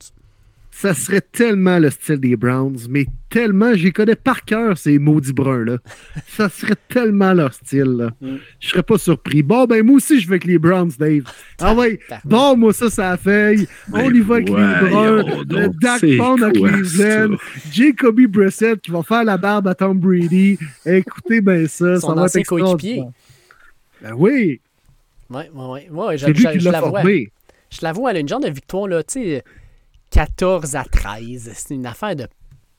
Ça 0.81 0.95
serait 0.95 1.21
tellement 1.21 1.81
le 1.81 1.91
style 1.91 2.19
des 2.21 2.37
Browns, 2.37 2.79
mais 2.89 3.07
tellement, 3.31 3.75
j'y 3.75 3.93
connais 3.93 4.15
par 4.15 4.45
cœur 4.45 4.79
ces 4.79 5.01
maudits 5.01 5.33
bruns, 5.33 5.65
là. 5.65 5.79
Ça 6.29 6.49
serait 6.49 6.77
tellement 6.89 7.33
leur 7.33 7.53
style, 7.53 7.97
là. 7.99 8.11
Mm. 8.21 8.37
Je 8.61 8.69
serais 8.69 8.85
pas 8.85 8.97
surpris. 8.97 9.43
Bon, 9.43 9.65
ben, 9.65 9.85
moi 9.85 9.97
aussi, 9.97 10.21
je 10.21 10.29
vais 10.29 10.35
avec 10.35 10.45
les 10.45 10.57
Browns, 10.59 10.93
Dave. 10.97 11.25
Ah 11.61 11.75
ouais, 11.75 11.99
bon, 12.25 12.57
moi, 12.57 12.73
ça, 12.73 12.91
ça 12.91 13.11
a 13.11 13.17
fait. 13.17 13.67
On 13.93 13.97
Ben, 14.09 14.15
y 14.15 14.21
va 14.21 14.35
avec 14.37 14.49
les 14.51 14.55
voyons 14.55 15.17
Le 15.49 15.69
Dak 15.81 16.01
Pound 16.17 16.45
à 16.45 16.51
Cleveland. 16.53 17.37
Jacoby 17.73 18.29
Brissett 18.29 18.81
qui 18.81 18.93
va 18.93 19.03
faire 19.03 19.25
la 19.25 19.37
barbe 19.37 19.67
à 19.67 19.75
Tom 19.75 19.99
Brady. 19.99 20.57
Écoutez 20.87 21.41
bien 21.41 21.67
ça, 21.67 21.99
Son 21.99 22.09
ça 22.11 22.15
va 22.15 22.27
être 22.27 22.47
coéquipier. 22.47 23.03
Ben 24.01 24.13
oui, 24.17 24.61
Ouais, 25.29 25.51
ouais, 25.53 25.67
ouais. 25.67 25.89
ouais 25.91 26.17
je, 26.19 26.27
je- 26.33 26.59
je 26.61 26.71
l'a 26.71 26.81
vois. 26.81 27.03
Je 27.03 27.79
la 27.83 27.93
vois, 27.93 28.13
elle 28.13 28.19
a 28.19 28.21
une 28.21 28.29
genre 28.29 28.39
de 28.41 28.49
victoire, 28.49 28.87
là, 28.87 29.03
tu 29.03 29.15
sais, 29.21 29.45
14 30.11 30.77
à 30.77 30.85
13. 30.85 31.53
C'est 31.55 31.75
une 31.75 31.87
affaire 31.87 32.17
de 32.17 32.27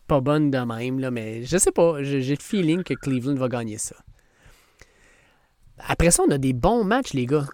pas 0.07 0.21
bonne 0.21 0.49
de 0.49 0.57
même, 0.57 0.99
là, 0.99 1.11
mais 1.11 1.43
je 1.43 1.57
sais 1.57 1.71
pas. 1.71 2.01
J'ai 2.03 2.19
le 2.21 2.41
feeling 2.41 2.83
que 2.83 2.95
Cleveland 2.95 3.35
va 3.35 3.47
gagner 3.47 3.77
ça. 3.77 3.95
Après 5.77 6.11
ça, 6.11 6.23
on 6.27 6.31
a 6.31 6.37
des 6.37 6.53
bons 6.53 6.83
matchs, 6.83 7.13
les 7.13 7.25
gars. 7.25 7.47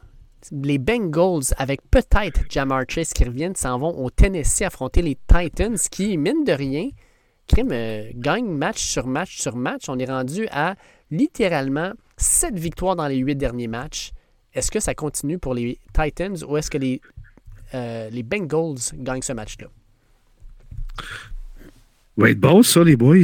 Les 0.52 0.78
Bengals, 0.78 1.54
avec 1.58 1.82
peut-être 1.90 2.42
Jamar 2.50 2.84
Chase 2.88 3.14
qui 3.14 3.26
reviennent, 3.26 3.56
s'en 3.56 3.78
vont 3.80 3.98
au 3.98 4.10
Tennessee 4.10 4.62
affronter 4.62 5.02
les 5.02 5.18
Titans 5.28 5.78
qui, 5.92 6.18
mine 6.18 6.44
de 6.44 6.52
rien, 6.54 6.90
crime, 7.48 7.72
euh, 7.72 8.12
gagnent 8.16 8.52
match 8.52 8.82
sur 8.82 9.08
match 9.08 9.42
sur 9.42 9.56
match. 9.56 9.90
On 9.90 10.00
est 10.00 10.06
rendu 10.06 10.48
à 10.52 10.76
littéralement 11.12 11.92
7 12.18 12.58
victoires 12.58 12.96
dans 12.96 13.08
les 13.08 13.18
8 13.18 13.36
derniers 13.36 13.68
matchs. 13.68 14.12
Est-ce 14.54 14.72
que 14.72 14.80
ça 14.80 14.94
continue 14.94 15.40
pour 15.40 15.54
les 15.54 15.80
Titans 15.94 16.38
ou 16.48 16.58
est-ce 16.58 16.70
que 16.70 16.78
les, 16.78 17.02
euh, 17.74 18.10
les 18.10 18.24
Bengals 18.24 18.78
gagnent 18.96 19.22
ce 19.22 19.34
match-là? 19.34 19.68
Va 22.18 22.30
être 22.30 22.40
bon, 22.40 22.64
ça, 22.64 22.84
les 22.84 22.96
boys. 22.96 23.18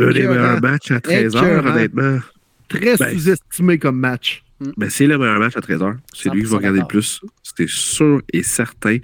Un 0.00 0.10
des 0.12 0.26
meilleurs 0.28 0.60
matchs 0.60 0.90
à 0.90 0.98
13h, 0.98 1.28
Écœurant. 1.28 1.68
honnêtement. 1.70 2.18
Très 2.68 2.96
Ben, 2.96 3.18
sous-estimé 3.18 3.78
comme 3.78 3.98
match. 3.98 4.44
Ben, 4.76 4.90
c'est 4.90 5.06
le 5.06 5.16
meilleur 5.18 5.38
match 5.38 5.56
à 5.56 5.60
13h. 5.60 5.96
C'est 6.14 6.30
lui 6.30 6.42
que 6.42 6.48
je 6.48 6.50
vais 6.52 6.56
100% 6.56 6.58
regarder 6.58 6.80
le 6.80 6.86
plus. 6.86 7.20
C'était 7.42 7.66
sûr 7.68 8.20
et 8.32 8.42
certain. 8.42 8.98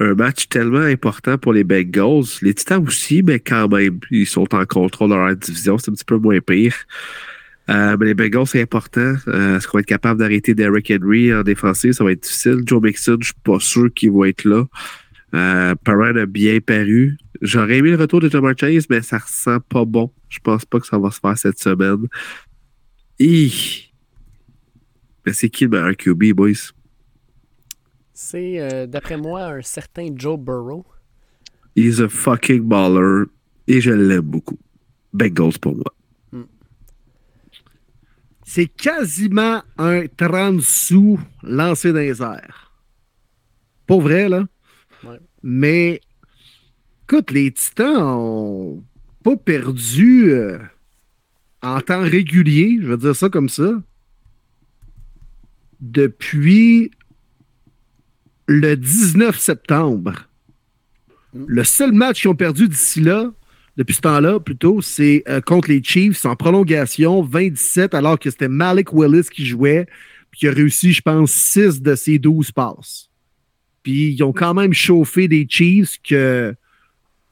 Un 0.00 0.14
match 0.14 0.48
tellement 0.48 0.80
important 0.80 1.38
pour 1.38 1.52
les 1.52 1.64
Bengals. 1.64 2.24
Les 2.42 2.52
Titans 2.52 2.84
aussi, 2.86 3.22
mais 3.22 3.38
quand 3.40 3.68
même, 3.68 4.00
ils 4.10 4.26
sont 4.26 4.52
en 4.54 4.66
contrôle 4.66 5.10
de 5.10 5.14
leur 5.14 5.34
division. 5.36 5.78
C'est 5.78 5.90
un 5.90 5.94
petit 5.94 6.04
peu 6.04 6.18
moins 6.18 6.40
pire. 6.40 6.74
Euh, 7.70 7.96
mais 7.98 8.06
les 8.06 8.14
Bengals, 8.14 8.46
c'est 8.46 8.60
important. 8.60 9.14
Euh, 9.28 9.56
Est-ce 9.56 9.66
qu'on 9.66 9.78
va 9.78 9.80
être 9.80 9.86
capable 9.86 10.20
d'arrêter 10.20 10.54
Derrick 10.54 10.90
Henry 10.90 11.34
en 11.34 11.42
défensive? 11.42 11.92
Ça 11.92 12.04
va 12.04 12.12
être 12.12 12.22
difficile. 12.22 12.58
Joe 12.66 12.82
Mixon, 12.82 13.16
je 13.20 13.26
suis 13.26 13.34
pas 13.42 13.58
sûr 13.58 13.92
qu'il 13.94 14.12
va 14.12 14.28
être 14.28 14.44
là. 14.44 14.64
Euh, 15.34 15.74
a 15.84 16.26
bien 16.26 16.60
paru. 16.60 17.16
J'aurais 17.40 17.78
aimé 17.78 17.90
le 17.90 17.96
retour 17.96 18.20
de 18.20 18.28
Thomas 18.28 18.54
Chase, 18.58 18.86
mais 18.88 19.02
ça 19.02 19.18
ressent 19.18 19.58
pas 19.60 19.84
bon. 19.84 20.10
Je 20.28 20.38
pense 20.38 20.64
pas 20.64 20.78
que 20.78 20.86
ça 20.86 20.98
va 20.98 21.10
se 21.10 21.18
faire 21.18 21.36
cette 21.36 21.58
semaine. 21.58 22.06
Hi. 23.18 23.92
Mais 25.26 25.32
c'est 25.32 25.48
qui 25.48 25.64
le 25.64 25.70
meilleur 25.70 25.96
QB, 25.96 26.32
boys? 26.34 26.72
C'est, 28.12 28.60
euh, 28.60 28.86
d'après 28.86 29.16
moi, 29.16 29.46
un 29.46 29.62
certain 29.62 30.08
Joe 30.14 30.38
Burrow. 30.38 30.84
He's 31.74 32.00
a 32.00 32.08
fucking 32.08 32.62
baller 32.62 33.24
et 33.66 33.80
je 33.80 33.90
l'aime 33.90 34.20
beaucoup. 34.20 34.58
Bengals 35.12 35.58
pour 35.60 35.74
moi. 35.74 35.92
C'est 38.54 38.68
quasiment 38.68 39.64
un 39.78 40.06
30 40.06 40.60
sous 40.60 41.18
lancé 41.42 41.92
dans 41.92 41.98
les 41.98 42.22
airs. 42.22 42.72
Pas 43.88 43.98
vrai, 43.98 44.28
là? 44.28 44.46
Ouais. 45.02 45.18
Mais, 45.42 46.00
écoute, 47.02 47.32
les 47.32 47.50
Titans 47.50 48.00
ont 48.00 48.84
pas 49.24 49.36
perdu 49.36 50.30
euh, 50.30 50.60
en 51.64 51.80
temps 51.80 52.02
régulier, 52.02 52.78
je 52.80 52.86
vais 52.86 52.96
dire 52.96 53.16
ça 53.16 53.28
comme 53.28 53.48
ça, 53.48 53.72
depuis 55.80 56.92
le 58.46 58.76
19 58.76 59.36
septembre. 59.36 60.28
Le 61.34 61.64
seul 61.64 61.90
match 61.90 62.20
qu'ils 62.20 62.30
ont 62.30 62.36
perdu 62.36 62.68
d'ici 62.68 63.00
là, 63.00 63.32
depuis 63.76 63.94
ce 63.94 64.00
temps-là, 64.02 64.38
plutôt, 64.38 64.80
c'est 64.80 65.24
euh, 65.28 65.40
contre 65.40 65.68
les 65.68 65.82
Chiefs 65.82 66.24
en 66.26 66.36
prolongation, 66.36 67.22
27, 67.22 67.94
alors 67.94 68.18
que 68.18 68.30
c'était 68.30 68.48
Malik 68.48 68.92
Willis 68.92 69.28
qui 69.32 69.44
jouait, 69.44 69.86
puis 70.30 70.40
qui 70.40 70.48
a 70.48 70.52
réussi, 70.52 70.92
je 70.92 71.02
pense, 71.02 71.32
6 71.32 71.82
de 71.82 71.94
ses 71.94 72.18
12 72.18 72.52
passes. 72.52 73.10
Puis 73.82 74.12
ils 74.12 74.22
ont 74.22 74.32
quand 74.32 74.54
même 74.54 74.72
chauffé 74.72 75.28
des 75.28 75.46
Chiefs 75.48 75.98
que 76.02 76.54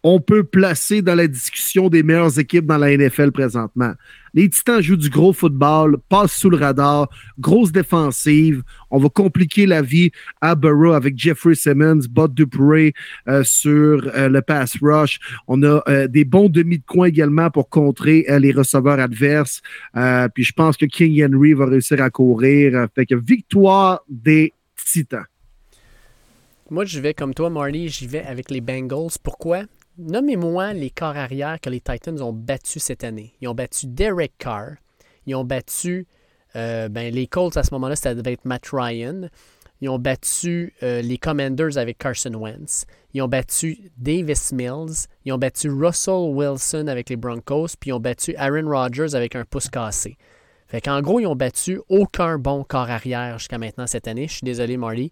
on 0.02 0.20
peut 0.20 0.44
placer 0.44 1.00
dans 1.02 1.14
la 1.14 1.28
discussion 1.28 1.88
des 1.88 2.02
meilleures 2.02 2.38
équipes 2.38 2.66
dans 2.66 2.78
la 2.78 2.96
NFL 2.96 3.30
présentement. 3.30 3.92
Les 4.34 4.48
Titans 4.48 4.82
jouent 4.82 4.96
du 4.96 5.10
gros 5.10 5.32
football, 5.32 5.98
passent 6.08 6.34
sous 6.34 6.48
le 6.48 6.56
radar, 6.56 7.08
grosse 7.38 7.70
défensive. 7.70 8.62
On 8.90 8.98
va 8.98 9.08
compliquer 9.10 9.66
la 9.66 9.82
vie 9.82 10.10
à 10.40 10.54
Burrow 10.54 10.92
avec 10.92 11.18
Jeffrey 11.18 11.54
Simmons, 11.54 12.00
Bud 12.10 12.34
Dupree 12.34 12.94
euh, 13.28 13.44
sur 13.44 14.10
euh, 14.14 14.28
le 14.28 14.40
pass 14.40 14.76
rush. 14.80 15.20
On 15.46 15.62
a 15.62 15.82
euh, 15.88 16.08
des 16.08 16.24
bons 16.24 16.48
demi 16.48 16.78
de 16.78 16.84
coin 16.84 17.06
également 17.06 17.50
pour 17.50 17.68
contrer 17.68 18.24
euh, 18.28 18.38
les 18.38 18.52
receveurs 18.52 18.98
adverses. 18.98 19.60
Puis 20.34 20.44
je 20.44 20.52
pense 20.52 20.76
que 20.76 20.86
King 20.86 21.24
Henry 21.24 21.52
va 21.52 21.66
réussir 21.66 22.00
à 22.02 22.10
courir. 22.10 22.86
Fait 22.94 23.06
que 23.06 23.14
victoire 23.14 24.00
des 24.08 24.52
Titans. 24.76 25.24
Moi, 26.70 26.86
je 26.86 27.00
vais 27.00 27.12
comme 27.12 27.34
toi, 27.34 27.50
Marty, 27.50 27.88
j'y 27.88 28.06
vais 28.06 28.22
avec 28.22 28.50
les 28.50 28.62
Bengals. 28.62 29.18
Pourquoi? 29.22 29.64
Nommez-moi 29.98 30.72
les 30.72 30.90
corps 30.90 31.16
arrière 31.16 31.60
que 31.60 31.70
les 31.70 31.80
Titans 31.80 32.20
ont 32.22 32.32
battus 32.32 32.82
cette 32.82 33.04
année. 33.04 33.34
Ils 33.40 33.48
ont 33.48 33.54
battu 33.54 33.86
Derek 33.86 34.32
Carr. 34.38 34.76
Ils 35.26 35.34
ont 35.34 35.44
battu 35.44 36.06
euh, 36.56 36.88
ben, 36.88 37.12
les 37.12 37.26
Colts 37.26 37.56
à 37.56 37.62
ce 37.62 37.72
moment-là, 37.74 37.96
ça 37.96 38.14
devait 38.14 38.32
être 38.32 38.44
Matt 38.44 38.68
Ryan. 38.72 39.28
Ils 39.80 39.88
ont 39.88 39.98
battu 39.98 40.72
euh, 40.82 41.02
les 41.02 41.18
Commanders 41.18 41.76
avec 41.76 41.98
Carson 41.98 42.34
Wentz. 42.34 42.84
Ils 43.14 43.22
ont 43.22 43.28
battu 43.28 43.90
Davis 43.96 44.52
Mills. 44.52 45.08
Ils 45.24 45.32
ont 45.32 45.38
battu 45.38 45.68
Russell 45.68 46.30
Wilson 46.32 46.86
avec 46.86 47.10
les 47.10 47.16
Broncos. 47.16 47.68
Puis 47.80 47.90
ils 47.90 47.92
ont 47.92 48.00
battu 48.00 48.34
Aaron 48.36 48.68
Rodgers 48.68 49.14
avec 49.14 49.34
un 49.34 49.44
pouce 49.44 49.68
cassé. 49.68 50.16
Fait 50.68 50.82
gros, 51.02 51.20
ils 51.20 51.26
ont 51.26 51.36
battu 51.36 51.80
aucun 51.88 52.38
bon 52.38 52.64
corps 52.64 52.88
arrière 52.88 53.38
jusqu'à 53.38 53.58
maintenant 53.58 53.86
cette 53.86 54.08
année. 54.08 54.28
Je 54.28 54.34
suis 54.34 54.44
désolé, 54.44 54.76
Marty. 54.76 55.10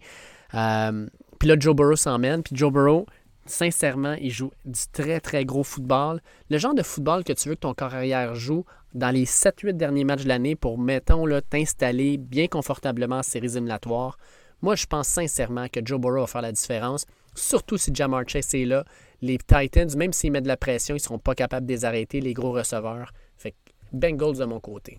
Euh, 0.54 1.06
puis 1.38 1.48
là, 1.48 1.56
Joe 1.58 1.74
Burrow 1.74 1.96
s'emmène. 1.96 2.42
Puis 2.42 2.56
Joe 2.56 2.72
Burrow, 2.72 3.06
sincèrement, 3.46 4.14
il 4.20 4.30
joue 4.30 4.52
du 4.64 4.80
très, 4.92 5.20
très 5.20 5.44
gros 5.44 5.64
football. 5.64 6.20
Le 6.50 6.58
genre 6.58 6.74
de 6.74 6.82
football 6.82 7.24
que 7.24 7.32
tu 7.32 7.48
veux 7.48 7.54
que 7.54 7.60
ton 7.60 7.74
corps 7.74 7.94
arrière 7.94 8.34
joue 8.34 8.64
dans 8.94 9.10
les 9.10 9.24
7-8 9.24 9.72
derniers 9.72 10.04
matchs 10.04 10.24
de 10.24 10.28
l'année 10.28 10.56
pour, 10.56 10.78
mettons, 10.78 11.26
t'installer 11.48 12.16
bien 12.16 12.46
confortablement 12.46 13.18
en 13.18 13.22
séries 13.22 13.52
éliminatoires. 13.52 14.18
Moi, 14.62 14.76
je 14.76 14.86
pense 14.86 15.08
sincèrement 15.08 15.68
que 15.68 15.80
Joe 15.84 16.00
Burrow 16.00 16.20
va 16.20 16.26
faire 16.26 16.42
la 16.42 16.52
différence. 16.52 17.06
Surtout 17.34 17.78
si 17.78 17.94
Jamar 17.94 18.28
Chase 18.28 18.54
est 18.54 18.66
là. 18.66 18.84
Les 19.22 19.38
Titans, 19.38 19.88
même 19.96 20.12
s'ils 20.12 20.32
mettent 20.32 20.44
de 20.44 20.48
la 20.48 20.56
pression, 20.56 20.94
ils 20.94 20.98
ne 20.98 21.02
seront 21.02 21.18
pas 21.18 21.34
capables 21.34 21.66
de 21.66 21.72
les 21.72 21.84
arrêter, 21.84 22.20
les 22.20 22.34
gros 22.34 22.52
receveurs. 22.52 23.12
Fait 23.36 23.52
que 23.52 23.56
Bengals 23.92 24.36
de 24.36 24.44
mon 24.44 24.60
côté. 24.60 24.98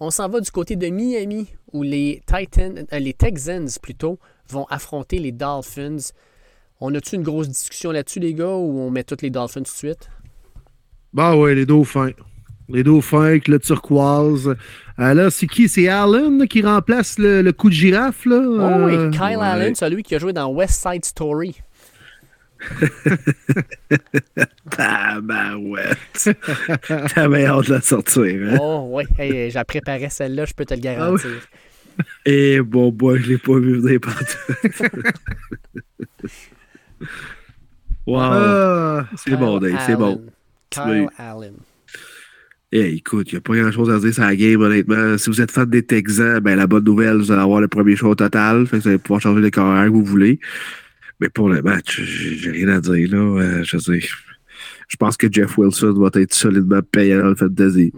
On 0.00 0.10
s'en 0.10 0.28
va 0.28 0.40
du 0.40 0.50
côté 0.50 0.76
de 0.76 0.88
Miami, 0.88 1.48
où 1.72 1.82
les 1.82 2.22
Titans, 2.26 2.84
euh, 2.92 2.98
les 2.98 3.14
Texans 3.14 3.68
plutôt, 3.80 4.18
vont 4.48 4.64
affronter 4.64 5.18
les 5.18 5.32
Dolphins. 5.32 6.12
On 6.86 6.94
a-tu 6.94 7.14
une 7.14 7.22
grosse 7.22 7.48
discussion 7.48 7.92
là-dessus, 7.92 8.20
les 8.20 8.34
gars, 8.34 8.44
ou 8.46 8.78
on 8.78 8.90
met 8.90 9.04
toutes 9.04 9.22
les 9.22 9.30
Dolphins 9.30 9.60
tout 9.62 9.72
de 9.72 9.76
suite? 9.76 10.10
Bah 11.14 11.34
ouais, 11.34 11.54
les 11.54 11.64
dauphins. 11.64 12.10
Les 12.68 12.82
dauphins 12.82 13.22
avec 13.24 13.48
le 13.48 13.58
turquoise. 13.58 14.54
Euh, 14.98 15.14
là, 15.14 15.30
c'est 15.30 15.46
qui? 15.46 15.66
C'est 15.68 15.88
Allen 15.88 16.46
qui 16.46 16.60
remplace 16.60 17.18
le, 17.18 17.40
le 17.40 17.52
coup 17.52 17.70
de 17.70 17.74
girafe, 17.74 18.26
là? 18.26 18.36
Oh 18.38 18.60
Euh, 18.60 19.08
oui, 19.08 19.10
Kyle 19.16 19.38
ouais. 19.38 19.44
Allen, 19.46 19.74
celui 19.74 20.02
qui 20.02 20.14
a 20.14 20.18
joué 20.18 20.34
dans 20.34 20.48
West 20.52 20.82
Side 20.86 21.06
Story. 21.06 21.56
Ah 24.78 25.20
ben 25.22 25.56
ouais. 25.56 25.90
T'avais 27.14 27.46
hâte 27.46 27.66
de 27.66 27.72
la 27.74 27.80
sortir, 27.80 28.24
hein? 28.52 28.58
Oh 28.60 28.88
oui, 28.90 29.04
hey, 29.18 29.50
j'ai 29.50 29.64
préparé 29.64 30.08
celle-là, 30.10 30.44
je 30.44 30.52
peux 30.52 30.64
te 30.66 30.74
le 30.74 30.80
garantir. 30.80 31.30
Et 32.26 32.60
bon, 32.60 32.90
boy, 32.90 33.20
je 33.22 33.30
l'ai 33.30 33.38
pas 33.38 33.58
vu 33.58 33.80
venir 33.80 34.00
partout. 34.00 35.08
wow. 38.06 38.20
Ah, 38.20 39.06
c'est 39.16 39.36
bon, 39.36 39.58
Dave, 39.58 39.80
c'est 39.86 39.96
bon. 39.96 40.24
Kyle 40.70 41.08
Allen. 41.18 41.54
Eh, 42.76 42.96
écoute, 42.96 43.30
il 43.30 43.36
n'y 43.36 43.38
a 43.38 43.40
pas 43.40 43.54
grand-chose 43.54 43.88
à 43.88 44.00
dire 44.00 44.12
sur 44.12 44.24
la 44.24 44.34
game, 44.34 44.60
honnêtement. 44.60 45.16
Si 45.16 45.30
vous 45.30 45.40
êtes 45.40 45.52
fan 45.52 45.70
des 45.70 45.84
Texans, 45.84 46.40
ben, 46.40 46.56
la 46.56 46.66
bonne 46.66 46.82
nouvelle, 46.82 47.18
vous 47.18 47.30
allez 47.30 47.40
avoir 47.40 47.60
le 47.60 47.68
premier 47.68 47.94
choix 47.94 48.10
au 48.10 48.14
total. 48.16 48.66
Fait 48.66 48.78
que 48.78 48.82
vous 48.82 48.88
allez 48.88 48.98
pouvoir 48.98 49.20
changer 49.20 49.40
les 49.40 49.52
carrières 49.52 49.86
que 49.86 49.90
vous 49.90 50.04
voulez. 50.04 50.40
Mais 51.20 51.28
pour 51.28 51.48
le 51.48 51.62
match, 51.62 52.00
j'ai 52.00 52.50
rien 52.50 52.68
à 52.70 52.80
dire, 52.80 53.08
là. 53.10 53.18
Euh, 53.18 53.62
je 53.62 53.78
sais. 53.78 54.00
Je 54.88 54.96
pense 54.96 55.16
que 55.16 55.30
Jeff 55.30 55.56
Wilson 55.56 55.92
va 55.92 56.10
être 56.20 56.34
solidement 56.34 56.82
payé 56.82 57.16
dans 57.16 57.28
le 57.28 57.36
fantasy. 57.36 57.92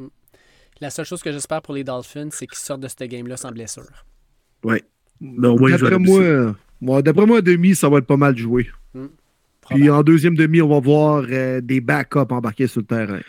La 0.81 0.91
seule 0.91 1.07
chose 1.07 1.23
que 1.23 1.33
j'espère 1.33 1.63
pour 1.63 1.73
les 1.73 1.83
Dolphins, 1.83 2.29
c'est 2.31 2.47
qu'ils 2.47 2.59
sortent 2.59 2.83
de 2.83 2.89
cette 2.89 3.11
game-là 3.11 3.39
sans 3.39 3.53
blessure. 3.53 3.85
Je 4.63 4.79
D'après 5.21 5.99
moi, 5.99 6.55
moi, 6.83 7.01
d'après 7.01 7.25
moi, 7.25 7.41
demi, 7.41 7.75
ça 7.75 7.89
va 7.89 7.99
être 7.99 8.07
pas 8.07 8.19
mal 8.19 8.37
joué. 8.37 8.69
Puis 9.71 9.91
en 9.91 10.03
deuxième 10.03 10.35
demi, 10.37 10.61
on 10.63 10.69
va 10.69 10.81
voir 10.81 11.25
euh, 11.29 11.61
des 11.61 11.81
backups 11.81 12.31
embarqués 12.31 12.67
sur 12.67 12.81
le 12.81 12.87
terrain. 12.87 13.21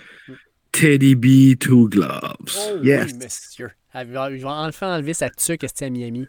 Teddy 0.72 1.16
B, 1.16 1.58
two 1.58 1.88
gloves. 1.90 2.36
Oh 2.56 2.80
Yes. 2.84 3.12
oui, 3.14 3.20
monsieur. 3.24 3.72
Ah, 3.94 4.04
Il 4.04 4.12
va, 4.12 4.30
enfin 4.68 4.96
enlever 4.96 5.14
sa 5.14 5.30
tuque 5.30 5.64
est 5.64 5.82
à 5.82 5.90
Miami? 5.90 6.28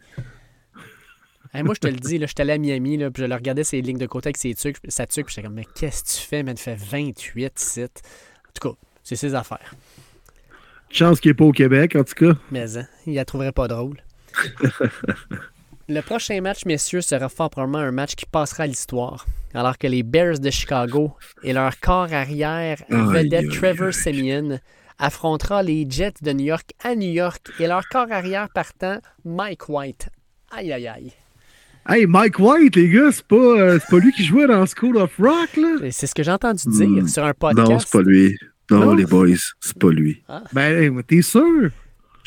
Hey, 1.52 1.62
moi, 1.62 1.74
je 1.74 1.80
te 1.80 1.86
le 1.88 1.94
dis, 1.96 2.18
là, 2.18 2.26
j'étais 2.26 2.42
allé 2.42 2.52
à 2.52 2.58
Miami, 2.58 2.96
là, 2.98 3.10
puis 3.10 3.22
je 3.22 3.28
le 3.28 3.34
regardais 3.34 3.64
ses 3.64 3.80
lignes 3.80 3.98
de 3.98 4.06
côté 4.06 4.28
avec 4.28 4.36
ses 4.36 4.54
tuques, 4.54 4.76
sa 4.88 5.06
tuque, 5.06 5.26
puis 5.26 5.34
j'étais 5.34 5.46
comme, 5.46 5.56
mais 5.56 5.66
qu'est-ce 5.74 6.04
que 6.04 6.20
tu 6.22 6.26
fais, 6.28 6.42
man? 6.42 6.54
Il 6.56 6.60
fait 6.60 6.76
28 6.78 7.58
sites. 7.58 8.02
En 8.48 8.52
tout 8.60 8.68
cas, 8.70 8.76
c'est 9.02 9.16
ses 9.16 9.34
affaires. 9.34 9.74
Chance 10.90 11.20
qu'il 11.20 11.30
n'est 11.30 11.34
pas 11.34 11.44
au 11.44 11.52
Québec, 11.52 11.96
en 11.96 12.04
tout 12.04 12.14
cas. 12.14 12.38
Mais 12.50 12.76
hein, 12.76 12.86
il 13.06 13.14
la 13.14 13.24
trouverait 13.24 13.52
pas 13.52 13.66
drôle. 13.68 13.96
Le 15.90 16.00
prochain 16.02 16.40
match, 16.42 16.66
messieurs, 16.66 17.00
sera 17.00 17.28
fort 17.30 17.48
probablement 17.50 17.78
un 17.78 17.92
match 17.92 18.14
qui 18.14 18.26
passera 18.26 18.64
à 18.64 18.66
l'histoire. 18.66 19.26
Alors 19.54 19.78
que 19.78 19.86
les 19.86 20.02
Bears 20.02 20.38
de 20.38 20.50
Chicago 20.50 21.12
et 21.42 21.54
leur 21.54 21.80
corps 21.80 22.12
arrière 22.12 22.76
vedette 22.90 23.48
Trevor. 23.48 23.94
Simeon 23.94 24.58
affrontera 24.98 25.62
les 25.62 25.86
Jets 25.88 26.14
de 26.20 26.32
New 26.32 26.44
York 26.44 26.72
à 26.84 26.94
New 26.94 27.10
York 27.10 27.50
et 27.58 27.66
leur 27.66 27.88
corps 27.88 28.10
arrière 28.12 28.48
partant, 28.52 28.98
Mike 29.24 29.68
White. 29.70 30.08
Aïe, 30.50 30.72
aïe, 30.72 30.88
aïe. 30.88 31.12
Hey, 31.88 32.04
Mike 32.06 32.38
White, 32.38 32.76
les 32.76 32.90
gars, 32.90 33.10
c'est 33.10 33.26
pas, 33.26 33.36
euh, 33.36 33.78
c'est 33.80 33.88
pas 33.90 33.98
lui 33.98 34.12
qui 34.12 34.24
jouait 34.24 34.46
dans 34.46 34.66
School 34.66 34.98
of 34.98 35.16
Rock, 35.18 35.56
là? 35.56 35.90
C'est 35.90 36.06
ce 36.06 36.14
que 36.14 36.22
j'ai 36.22 36.30
entendu 36.32 36.64
dire 36.68 36.86
Hmm. 36.86 37.08
sur 37.08 37.24
un 37.24 37.32
podcast. 37.32 37.70
Non, 37.70 37.78
c'est 37.78 37.90
pas 37.90 38.02
lui. 38.02 38.36
Non, 38.70 38.80
Non? 38.80 38.94
les 38.94 39.06
boys, 39.06 39.28
c'est 39.60 39.78
pas 39.78 39.88
lui. 39.90 40.22
Ben, 40.52 40.92
mais 40.92 41.02
t'es 41.04 41.22
sûr? 41.22 41.70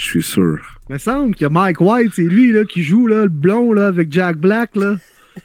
Je 0.02 0.08
suis 0.08 0.24
sûr. 0.24 0.58
Il 0.90 0.94
me 0.94 0.98
semble 0.98 1.36
que 1.36 1.46
Mike 1.46 1.80
White, 1.80 2.14
c'est 2.16 2.24
lui 2.24 2.52
là, 2.52 2.66
qui 2.66 2.82
joue 2.82 3.06
là, 3.06 3.22
le 3.22 3.30
blond 3.30 3.72
là, 3.72 3.86
avec 3.86 4.12
Jack 4.12 4.36
Black. 4.36 4.76
Là. 4.76 4.96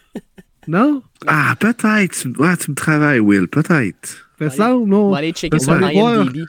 non? 0.66 1.02
Ah, 1.26 1.54
peut-être. 1.60 2.26
Ouais, 2.38 2.56
tu 2.56 2.70
me 2.70 2.74
travailles, 2.74 3.20
Will. 3.20 3.48
Peut-être. 3.48 4.30
Il 4.40 4.44
me 4.44 4.48
semble, 4.50 4.84
On 4.84 4.86
non? 4.86 5.10
va 5.10 5.18
aller 5.18 5.32
checker 5.32 5.56
On 5.56 5.58
sur 5.62 5.74
va 5.74 5.86
aller 5.88 6.00
voir. 6.00 6.22
IMDb. 6.24 6.46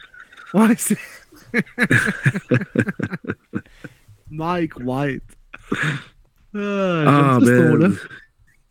Ouais, 0.54 0.76
c'est. 0.78 0.98
Mike 4.32 4.80
White. 4.80 5.24
Ah, 6.56 7.04
Ah, 7.36 7.40
man. 7.42 7.94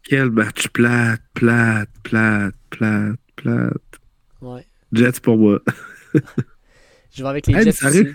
Quel 0.02 0.30
match 0.30 0.68
plate, 0.68 1.20
plate, 1.34 1.90
plate, 2.04 2.54
plate, 2.70 3.18
plate. 3.36 4.00
Ouais. 4.40 4.66
Jets 4.94 5.20
pour 5.22 5.36
moi. 5.36 5.60
Je 7.12 7.22
vais 7.22 7.28
avec 7.28 7.46
les 7.48 7.54
Hey, 7.54 7.64
mais 7.66 7.72
Jets 7.72 8.14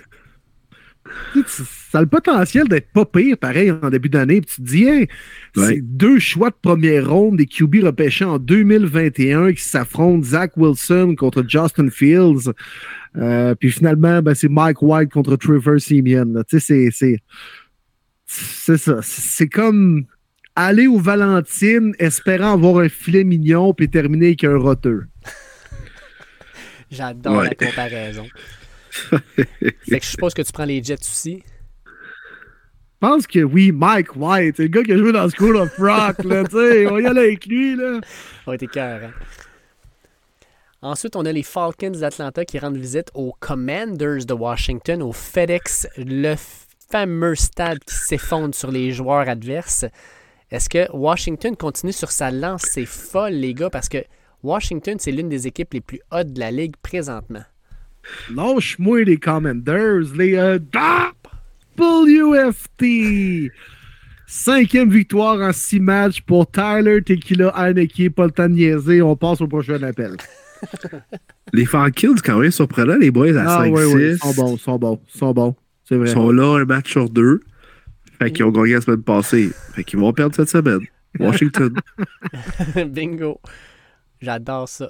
ça 1.47 1.97
a 1.99 2.01
le 2.01 2.07
potentiel 2.07 2.67
d'être 2.67 2.91
pas 2.91 3.05
pire, 3.05 3.37
pareil, 3.37 3.71
en 3.71 3.89
début 3.89 4.09
d'année. 4.09 4.41
Puis 4.41 4.55
tu 4.55 4.61
te 4.61 4.67
dis, 4.67 4.83
hey, 4.85 5.07
Ouais. 5.55 5.65
c'est 5.67 5.81
deux 5.81 6.19
choix 6.19 6.49
de 6.49 6.55
première 6.61 7.09
ronde 7.09 7.37
des 7.37 7.45
QB 7.45 7.83
repêchés 7.83 8.25
en 8.25 8.37
2021 8.39 9.53
qui 9.53 9.61
s'affrontent 9.63 10.23
Zach 10.23 10.53
Wilson 10.57 11.15
contre 11.17 11.43
Justin 11.47 11.89
Fields. 11.89 12.51
Euh, 13.17 13.55
puis 13.55 13.71
finalement, 13.71 14.21
ben, 14.21 14.33
c'est 14.33 14.47
Mike 14.49 14.81
White 14.81 15.11
contre 15.11 15.35
Trevor 15.35 15.79
Simeon. 15.79 16.43
Tu 16.49 16.59
sais, 16.59 16.59
c'est- 16.59 16.89
c'est. 16.91 17.19
C'est 18.25 18.77
ça. 18.77 18.99
C'est 19.01 19.49
comme 19.49 20.05
aller 20.55 20.87
au 20.87 20.97
Valentine 20.99 21.93
espérant 21.99 22.53
avoir 22.53 22.77
un 22.79 22.87
filet 22.87 23.25
mignon 23.25 23.73
puis 23.73 23.89
terminer 23.89 24.27
avec 24.27 24.43
un 24.45 24.57
roteux. 24.57 25.03
J'adore 26.91 27.37
Ouais. 27.39 27.49
la 27.49 27.55
comparaison. 27.67 28.25
Fait 28.91 29.99
que 29.99 30.05
je 30.05 30.09
suppose 30.09 30.33
que 30.33 30.41
tu 30.41 30.51
prends 30.51 30.65
les 30.65 30.83
Jets 30.83 30.95
aussi. 31.01 31.43
Je 31.85 33.07
pense 33.07 33.25
que 33.25 33.39
oui, 33.39 33.71
Mike 33.71 34.15
White, 34.15 34.57
c'est 34.57 34.63
le 34.63 34.69
gars 34.69 34.83
qui 34.83 34.93
a 34.93 34.97
joué 34.97 35.11
dans 35.11 35.27
School 35.29 35.55
of 35.55 35.75
Rock, 35.77 36.23
là, 36.23 36.43
tu 36.43 36.51
sais, 36.51 36.85
on 36.87 36.99
y 36.99 37.05
aller 37.05 37.21
avec 37.21 37.45
lui, 37.47 37.75
là. 37.75 37.99
Ça 38.03 38.43
va 38.45 38.55
être 38.55 38.63
écœurant. 38.63 39.11
Ensuite, 40.83 41.15
on 41.15 41.25
a 41.25 41.31
les 41.31 41.43
Falcons 41.43 41.91
d'Atlanta 41.91 42.43
qui 42.43 42.59
rendent 42.59 42.77
visite 42.77 43.09
aux 43.13 43.35
Commanders 43.39 44.25
de 44.25 44.33
Washington, 44.33 45.01
au 45.03 45.11
FedEx, 45.11 45.87
le 45.97 46.35
fameux 46.91 47.35
stade 47.35 47.79
qui 47.83 47.95
s'effondre 47.95 48.53
sur 48.53 48.71
les 48.71 48.91
joueurs 48.91 49.29
adverses. 49.29 49.85
Est-ce 50.51 50.69
que 50.69 50.91
Washington 50.91 51.55
continue 51.55 51.93
sur 51.93 52.11
sa 52.11 52.29
lancée 52.29 52.85
folle, 52.85 53.33
les 53.33 53.53
gars? 53.53 53.69
Parce 53.69 53.89
que 53.89 54.03
Washington, 54.43 54.97
c'est 54.99 55.11
l'une 55.11 55.29
des 55.29 55.47
équipes 55.47 55.73
les 55.73 55.81
plus 55.81 56.01
hautes 56.11 56.33
de 56.33 56.39
la 56.39 56.51
ligue 56.51 56.75
présentement. 56.81 57.43
Lâche-moi 58.33 59.03
les 59.03 59.17
Commanders, 59.17 60.13
les 60.17 60.35
euh, 60.35 60.59
WFT. 61.77 63.51
Cinquième 64.27 64.89
victoire 64.89 65.39
en 65.41 65.51
six 65.51 65.79
matchs 65.79 66.21
pour 66.21 66.49
Tyler 66.49 67.01
Tequila 67.01 67.49
Heineke. 67.49 68.09
Pas 68.15 68.25
le 68.25 68.31
temps 68.31 68.47
de 68.47 68.53
niaiser, 68.53 69.01
on 69.01 69.15
passe 69.15 69.41
au 69.41 69.47
prochain 69.47 69.81
appel. 69.83 70.15
Les 71.53 71.65
Falcons, 71.65 72.15
quand 72.23 72.37
même, 72.39 72.51
surprenant, 72.51 72.95
les 72.95 73.09
boys 73.11 73.35
à 73.35 73.61
Ah 73.61 73.65
5-6. 73.65 73.71
oui, 73.71 73.83
oui, 73.93 74.11
ils 74.11 74.17
sont 74.19 74.33
bons, 74.33 74.55
ils 74.55 74.59
sont 74.59 74.77
bons, 74.77 75.01
ils 75.13 75.17
sont 75.17 75.33
bons. 75.33 75.55
C'est 75.83 75.95
vrai. 75.97 76.07
Ils 76.09 76.13
sont 76.13 76.31
là 76.31 76.59
un 76.61 76.65
match 76.65 76.91
sur 76.91 77.09
deux. 77.09 77.41
Fait 78.19 78.31
qu'ils 78.31 78.45
ont 78.45 78.51
gagné 78.51 78.75
la 78.75 78.81
semaine 78.81 79.01
passée. 79.01 79.49
Fait 79.73 79.83
qu'ils 79.83 79.99
vont 79.99 80.13
perdre 80.13 80.35
cette 80.35 80.49
semaine. 80.49 80.81
Washington. 81.19 81.73
Bingo. 82.87 83.41
J'adore 84.21 84.69
ça. 84.69 84.89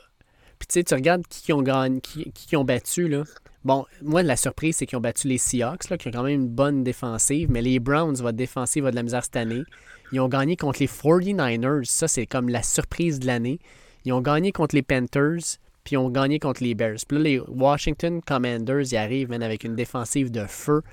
Puis 0.61 0.67
tu 0.67 0.73
sais, 0.75 0.83
tu 0.83 0.93
regardes 0.93 1.23
qui 1.27 1.51
ont 1.53 1.63
qui, 2.03 2.31
qui 2.33 2.55
ont 2.55 2.63
battu, 2.63 3.07
là. 3.07 3.23
Bon, 3.65 3.88
moi, 4.03 4.21
la 4.21 4.35
surprise, 4.35 4.75
c'est 4.75 4.85
qu'ils 4.85 4.95
ont 4.95 5.01
battu 5.01 5.27
les 5.27 5.39
Seahawks, 5.39 5.89
là, 5.89 5.97
qui 5.97 6.07
ont 6.07 6.11
quand 6.11 6.21
même 6.21 6.41
une 6.41 6.47
bonne 6.47 6.83
défensive, 6.83 7.49
mais 7.49 7.63
les 7.63 7.79
Browns, 7.79 8.17
votre 8.17 8.38
défensive 8.38 8.85
a 8.85 8.91
de 8.91 8.95
la 8.95 9.01
misère 9.01 9.23
cette 9.23 9.38
année. 9.38 9.63
Ils 10.11 10.19
ont 10.19 10.27
gagné 10.27 10.57
contre 10.57 10.81
les 10.81 10.88
49ers. 10.88 11.85
Ça, 11.85 12.07
c'est 12.07 12.27
comme 12.27 12.47
la 12.47 12.61
surprise 12.61 13.19
de 13.19 13.25
l'année. 13.25 13.57
Ils 14.05 14.13
ont 14.13 14.21
gagné 14.21 14.51
contre 14.51 14.75
les 14.75 14.83
Panthers, 14.83 15.57
puis 15.83 15.93
ils 15.93 15.97
ont 15.97 16.11
gagné 16.11 16.38
contre 16.38 16.63
les 16.63 16.75
Bears. 16.75 16.99
Puis 17.07 17.17
là, 17.17 17.23
les 17.23 17.39
Washington 17.39 18.21
Commanders, 18.21 18.91
ils 18.91 18.97
arrivent, 18.97 19.31
man, 19.31 19.41
avec 19.41 19.63
une 19.63 19.75
défensive 19.75 20.29
de 20.29 20.45
feu. 20.45 20.83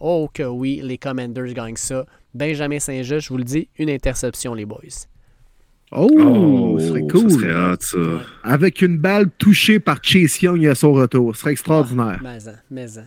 Oh 0.00 0.30
que 0.32 0.44
oui, 0.44 0.80
les 0.82 0.96
Commanders 0.96 1.52
gagnent 1.52 1.76
ça. 1.76 2.06
Benjamin 2.32 2.78
Saint-Just, 2.78 3.26
je 3.26 3.28
vous 3.28 3.36
le 3.36 3.44
dis, 3.44 3.68
une 3.76 3.90
interception, 3.90 4.54
les 4.54 4.64
boys. 4.64 5.06
Oh, 5.92 6.76
ce 6.78 6.88
serait 6.88 7.02
cool. 7.02 7.30
Ça 7.30 7.38
serait 7.38 7.54
hot, 7.54 7.76
ça. 7.80 8.26
Avec 8.42 8.82
une 8.82 8.98
balle 8.98 9.30
touchée 9.38 9.80
par 9.80 9.98
Chase 10.02 10.40
Young 10.42 10.66
à 10.66 10.74
son 10.74 10.92
retour. 10.92 11.34
Ce 11.34 11.40
serait 11.42 11.52
extraordinaire. 11.52 12.20
Mais 12.22 12.48
en, 12.48 12.52
mais 12.70 12.98
en. 12.98 13.04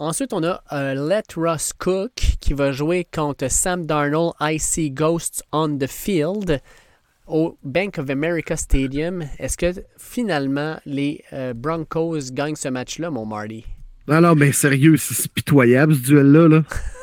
Ensuite, 0.00 0.32
on 0.32 0.44
a 0.44 0.62
euh, 0.72 0.94
Let 0.94 1.34
Ross 1.36 1.72
Cook 1.76 2.12
qui 2.38 2.54
va 2.54 2.70
jouer 2.70 3.04
contre 3.12 3.50
Sam 3.50 3.84
Darnold, 3.84 4.34
IC 4.40 4.94
Ghosts 4.94 5.42
on 5.50 5.76
the 5.76 5.88
Field 5.88 6.60
au 7.26 7.58
Bank 7.64 7.98
of 7.98 8.08
America 8.08 8.56
Stadium. 8.56 9.24
Est-ce 9.40 9.56
que 9.56 9.82
finalement 9.98 10.78
les 10.86 11.24
euh, 11.32 11.52
Broncos 11.52 12.30
gagnent 12.32 12.54
ce 12.54 12.68
match-là, 12.68 13.10
mon 13.10 13.26
Marty? 13.26 13.64
Non, 14.06 14.20
non, 14.20 14.34
mais 14.36 14.52
sérieux, 14.52 14.96
c'est 14.96 15.14
c'est 15.14 15.32
pitoyable 15.32 15.96
ce 15.96 16.00
duel-là. 16.00 16.48
Là. 16.48 16.62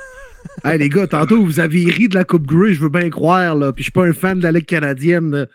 hey, 0.66 0.78
les 0.80 0.90
gars, 0.90 1.08
tantôt, 1.08 1.44
vous 1.44 1.60
avez 1.60 1.86
ri 1.86 2.10
de 2.10 2.16
la 2.16 2.24
Coupe 2.24 2.46
Grey, 2.46 2.74
je 2.74 2.82
veux 2.82 2.90
bien 2.90 3.10
croire, 3.10 3.56
là. 3.56 3.72
Puis 3.72 3.84
je 3.84 3.86
suis 3.86 3.92
pas 3.92 4.06
un 4.06 4.14
fan 4.14 4.40
de 4.40 4.44
la 4.44 4.52
Ligue 4.52 4.66
canadienne. 4.66 5.32
là. 5.32 5.46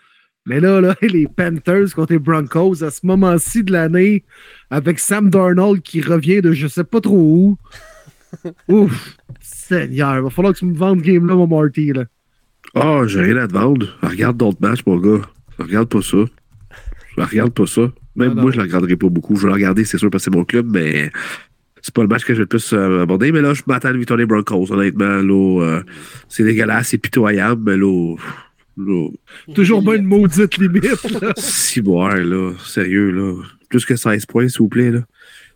Mais 0.46 0.60
là, 0.60 0.80
là, 0.80 0.94
les 1.02 1.26
Panthers 1.26 1.94
contre 1.94 2.12
les 2.12 2.18
Broncos, 2.18 2.82
à 2.82 2.90
ce 2.90 3.04
moment-ci 3.04 3.62
de 3.62 3.72
l'année, 3.72 4.24
avec 4.70 4.98
Sam 4.98 5.30
Darnold 5.30 5.82
qui 5.82 6.00
revient 6.00 6.40
de 6.40 6.52
je 6.52 6.66
sais 6.66 6.84
pas 6.84 7.00
trop 7.00 7.16
où. 7.16 7.58
Ouf, 8.68 9.16
Seigneur, 9.40 10.22
va 10.22 10.30
falloir 10.30 10.54
que 10.54 10.58
tu 10.58 10.64
me 10.64 10.76
vendes 10.76 11.00
ce 11.00 11.04
game-là, 11.04 11.34
mon 11.34 11.46
Marty. 11.46 11.92
Là. 11.92 12.04
Oh, 12.74 13.04
j'ai 13.06 13.20
rien 13.20 13.36
à 13.36 13.48
te 13.48 13.52
vendre. 13.52 13.98
Regarde 14.02 14.36
d'autres 14.36 14.60
matchs, 14.60 14.84
mon 14.86 14.96
gars. 14.98 15.22
Regarde 15.58 15.88
pas 15.88 16.02
ça. 16.02 16.18
Je 17.16 17.22
regarde 17.22 17.52
pas 17.52 17.66
ça. 17.66 17.92
Même 18.16 18.34
Ah 18.36 18.40
moi, 18.42 18.50
je 18.50 18.56
le 18.56 18.62
regarderai 18.62 18.96
pas 18.96 19.08
beaucoup. 19.08 19.36
Je 19.36 19.42
vais 19.42 19.48
le 19.48 19.54
regarder, 19.54 19.84
c'est 19.84 19.98
sûr, 19.98 20.10
parce 20.10 20.24
que 20.24 20.30
c'est 20.30 20.36
mon 20.36 20.44
club, 20.44 20.68
mais 20.70 21.10
c'est 21.82 21.94
pas 21.94 22.02
le 22.02 22.08
match 22.08 22.24
que 22.24 22.34
je 22.34 22.38
vais 22.38 22.44
le 22.44 22.46
plus 22.46 22.72
euh, 22.72 23.02
aborder. 23.02 23.32
Mais 23.32 23.40
là, 23.40 23.54
je 23.54 23.62
m'attends 23.66 23.88
à 23.88 23.90
une 23.92 23.98
victoire 23.98 24.18
des 24.18 24.26
Broncos, 24.26 24.72
honnêtement. 24.72 25.22
Là, 25.22 25.62
euh, 25.62 25.82
c'est 26.28 26.44
dégueulasse, 26.44 26.88
c'est 26.88 26.98
pitoyable, 26.98 27.62
mais 27.64 27.76
là, 27.76 28.16
là 28.76 29.08
Toujours 29.54 29.82
bien 29.82 29.94
une 29.94 30.04
maudite 30.04 30.58
limite. 30.58 31.10
là. 31.20 31.32
si 31.36 31.80
boire, 31.80 32.16
là. 32.16 32.52
Sérieux, 32.64 33.10
là. 33.10 33.42
Plus 33.68 33.84
que 33.84 33.96
16 33.96 34.26
points, 34.26 34.48
s'il 34.48 34.58
vous 34.58 34.68
plaît, 34.68 34.90
là. 34.90 35.00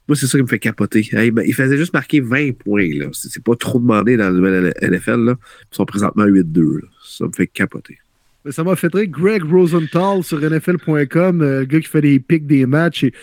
Moi, 0.06 0.16
c'est 0.16 0.26
ça 0.26 0.36
qui 0.36 0.42
me 0.42 0.48
fait 0.48 0.58
capoter. 0.58 1.08
Hey, 1.12 1.30
ben, 1.30 1.44
il 1.46 1.54
faisait 1.54 1.78
juste 1.78 1.94
marquer 1.94 2.20
20 2.20 2.52
points. 2.58 2.90
là. 2.94 3.06
C'est 3.12 3.42
pas 3.42 3.56
trop 3.56 3.78
demandé 3.78 4.18
dans 4.18 4.28
le 4.28 4.36
nouvel 4.36 4.74
NFL. 4.82 5.24
Là. 5.24 5.36
Ils 5.72 5.76
sont 5.76 5.86
présentement 5.86 6.24
à 6.24 6.28
8-2. 6.28 6.82
là. 6.82 6.88
Ça 7.02 7.26
me 7.26 7.32
fait 7.32 7.46
capoter. 7.46 7.98
Mais 8.44 8.52
Ça 8.52 8.62
m'a 8.62 8.76
fait 8.76 8.90
très 8.90 9.08
Greg 9.08 9.42
Rosenthal 9.42 10.22
sur 10.22 10.38
NFL.com, 10.38 11.40
euh, 11.40 11.60
le 11.60 11.64
gars 11.64 11.80
qui 11.80 11.88
fait 11.88 12.02
des 12.02 12.20
pics 12.20 12.46
des 12.46 12.66
matchs. 12.66 13.04
Et, 13.04 13.14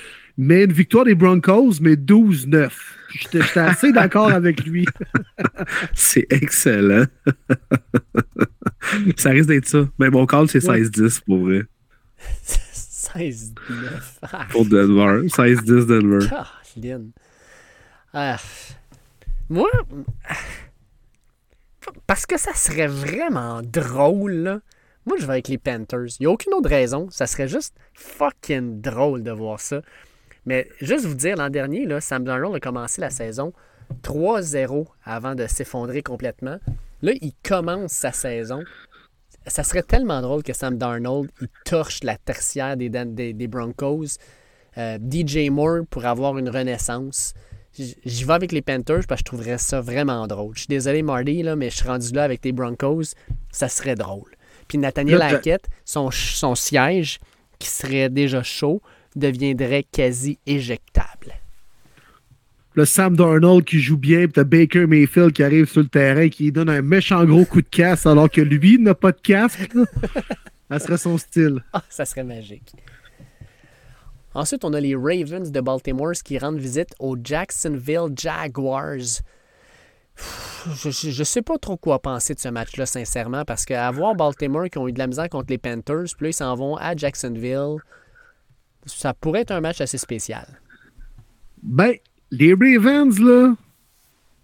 mais 0.43 0.63
une 0.63 0.73
victoire 0.73 1.05
des 1.05 1.13
Broncos, 1.13 1.73
mais 1.81 1.93
12-9. 1.93 2.71
J'étais 3.13 3.41
j'étais 3.43 3.59
assez 3.59 3.91
d'accord 3.93 4.31
avec 4.31 4.65
lui. 4.65 4.87
C'est 5.93 6.25
excellent. 6.31 7.05
ça 9.17 9.29
risque 9.29 9.49
d'être 9.49 9.67
ça. 9.67 9.87
Mais 9.99 10.09
mon 10.09 10.25
call, 10.25 10.47
c'est 10.49 10.67
Ouais. 10.67 10.81
16-10 10.81 11.21
pour 11.25 11.37
vrai. 11.45 11.61
16-9. 12.73 13.53
Ah, 14.23 14.47
Pour 14.49 14.65
Denver. 14.65 15.27
16-10 15.27 15.85
Denver. 15.85 16.27
Caroline. 16.27 17.11
Ah. 18.11 18.37
Moi, 19.47 19.69
parce 22.07 22.25
que 22.25 22.39
ça 22.39 22.55
serait 22.55 22.87
vraiment 22.87 23.61
drôle, 23.61 24.31
là. 24.31 24.59
Moi, 25.05 25.17
je 25.19 25.25
vais 25.27 25.33
avec 25.33 25.49
les 25.49 25.59
Panthers. 25.59 26.07
Il 26.19 26.23
n'y 26.23 26.25
a 26.25 26.31
aucune 26.31 26.53
autre 26.55 26.69
raison. 26.69 27.09
Ça 27.11 27.27
serait 27.27 27.47
juste 27.47 27.75
fucking 27.93 28.81
drôle 28.81 29.21
de 29.21 29.31
voir 29.31 29.59
ça. 29.59 29.81
Mais 30.45 30.67
juste 30.81 31.05
vous 31.05 31.13
dire, 31.15 31.35
l'an 31.37 31.49
dernier, 31.49 31.85
là, 31.85 32.01
Sam 32.01 32.23
Darnold 32.23 32.55
a 32.55 32.59
commencé 32.59 32.99
la 33.01 33.09
saison 33.09 33.53
3-0 34.03 34.85
avant 35.03 35.35
de 35.35 35.47
s'effondrer 35.47 36.01
complètement. 36.01 36.57
Là, 37.01 37.11
il 37.21 37.33
commence 37.43 37.91
sa 37.91 38.11
saison. 38.11 38.63
Ça 39.47 39.63
serait 39.63 39.83
tellement 39.83 40.21
drôle 40.21 40.43
que 40.43 40.53
Sam 40.53 40.77
Darnold 40.77 41.29
il 41.41 41.47
torche 41.65 42.03
la 42.03 42.17
tertiaire 42.17 42.77
des, 42.77 42.89
Dan- 42.89 43.15
des, 43.15 43.33
des 43.33 43.47
Broncos. 43.47 44.17
Euh, 44.77 44.97
DJ 44.99 45.49
Moore 45.49 45.85
pour 45.89 46.05
avoir 46.05 46.37
une 46.37 46.49
renaissance. 46.49 47.33
J'y 47.73 48.23
vais 48.23 48.33
avec 48.33 48.51
les 48.51 48.61
Panthers 48.61 49.05
parce 49.07 49.21
que 49.21 49.25
je 49.27 49.31
trouverais 49.37 49.57
ça 49.57 49.81
vraiment 49.81 50.27
drôle. 50.27 50.53
Je 50.55 50.61
suis 50.61 50.67
désolé, 50.67 51.01
Marty, 51.03 51.43
là, 51.43 51.55
mais 51.55 51.69
je 51.69 51.77
suis 51.77 51.87
rendu 51.87 52.11
là 52.13 52.23
avec 52.23 52.43
les 52.45 52.51
Broncos. 52.51 53.03
Ça 53.51 53.67
serait 53.67 53.95
drôle. 53.95 54.31
Puis 54.67 54.77
Nathaniel 54.77 55.21
Hackett, 55.21 55.67
son 55.83 56.09
siège, 56.55 57.19
qui 57.59 57.67
serait 57.67 58.09
déjà 58.09 58.43
chaud, 58.43 58.81
deviendrait 59.15 59.83
quasi 59.83 60.39
éjectable. 60.45 61.33
Le 62.73 62.85
Sam 62.85 63.17
Darnold 63.17 63.65
qui 63.65 63.81
joue 63.81 63.97
bien, 63.97 64.19
puis 64.23 64.33
t'as 64.33 64.45
Baker 64.45 64.87
Mayfield 64.87 65.33
qui 65.33 65.43
arrive 65.43 65.65
sur 65.65 65.81
le 65.81 65.89
terrain, 65.89 66.29
qui 66.29 66.51
donne 66.53 66.69
un 66.69 66.81
méchant 66.81 67.25
gros 67.25 67.43
coup 67.43 67.61
de 67.61 67.67
casse 67.67 68.05
alors 68.05 68.29
que 68.29 68.39
lui 68.39 68.79
n'a 68.79 68.95
pas 68.95 69.11
de 69.11 69.19
casque. 69.19 69.69
Ça 70.69 70.79
serait 70.79 70.97
son 70.97 71.17
style. 71.17 71.61
Ah, 71.73 71.83
ça 71.89 72.05
serait 72.05 72.23
magique. 72.23 72.73
Ensuite, 74.33 74.63
on 74.63 74.71
a 74.71 74.79
les 74.79 74.95
Ravens 74.95 75.51
de 75.51 75.59
Baltimore 75.59 76.13
qui 76.23 76.37
rendent 76.37 76.59
visite 76.59 76.95
aux 76.99 77.17
Jacksonville 77.21 78.13
Jaguars. 78.15 79.19
Je, 80.75 80.89
je 80.89 81.23
sais 81.23 81.41
pas 81.41 81.57
trop 81.57 81.75
quoi 81.75 81.99
penser 81.99 82.33
de 82.33 82.39
ce 82.39 82.47
match-là, 82.47 82.85
sincèrement, 82.85 83.43
parce 83.43 83.65
qu'à 83.65 83.91
voir 83.91 84.15
Baltimore 84.15 84.69
qui 84.69 84.77
ont 84.77 84.87
eu 84.87 84.93
de 84.93 84.99
la 84.99 85.07
misère 85.07 85.27
contre 85.27 85.47
les 85.49 85.57
Panthers, 85.57 86.15
puis 86.15 86.25
là, 86.25 86.29
ils 86.29 86.33
s'en 86.33 86.55
vont 86.55 86.77
à 86.77 86.95
Jacksonville, 86.95 87.77
ça 88.85 89.13
pourrait 89.13 89.41
être 89.41 89.51
un 89.51 89.61
match 89.61 89.81
assez 89.81 89.97
spécial. 89.97 90.45
Ben, 91.63 91.93
les 92.31 92.53
Ravens, 92.53 93.19
là, 93.19 93.55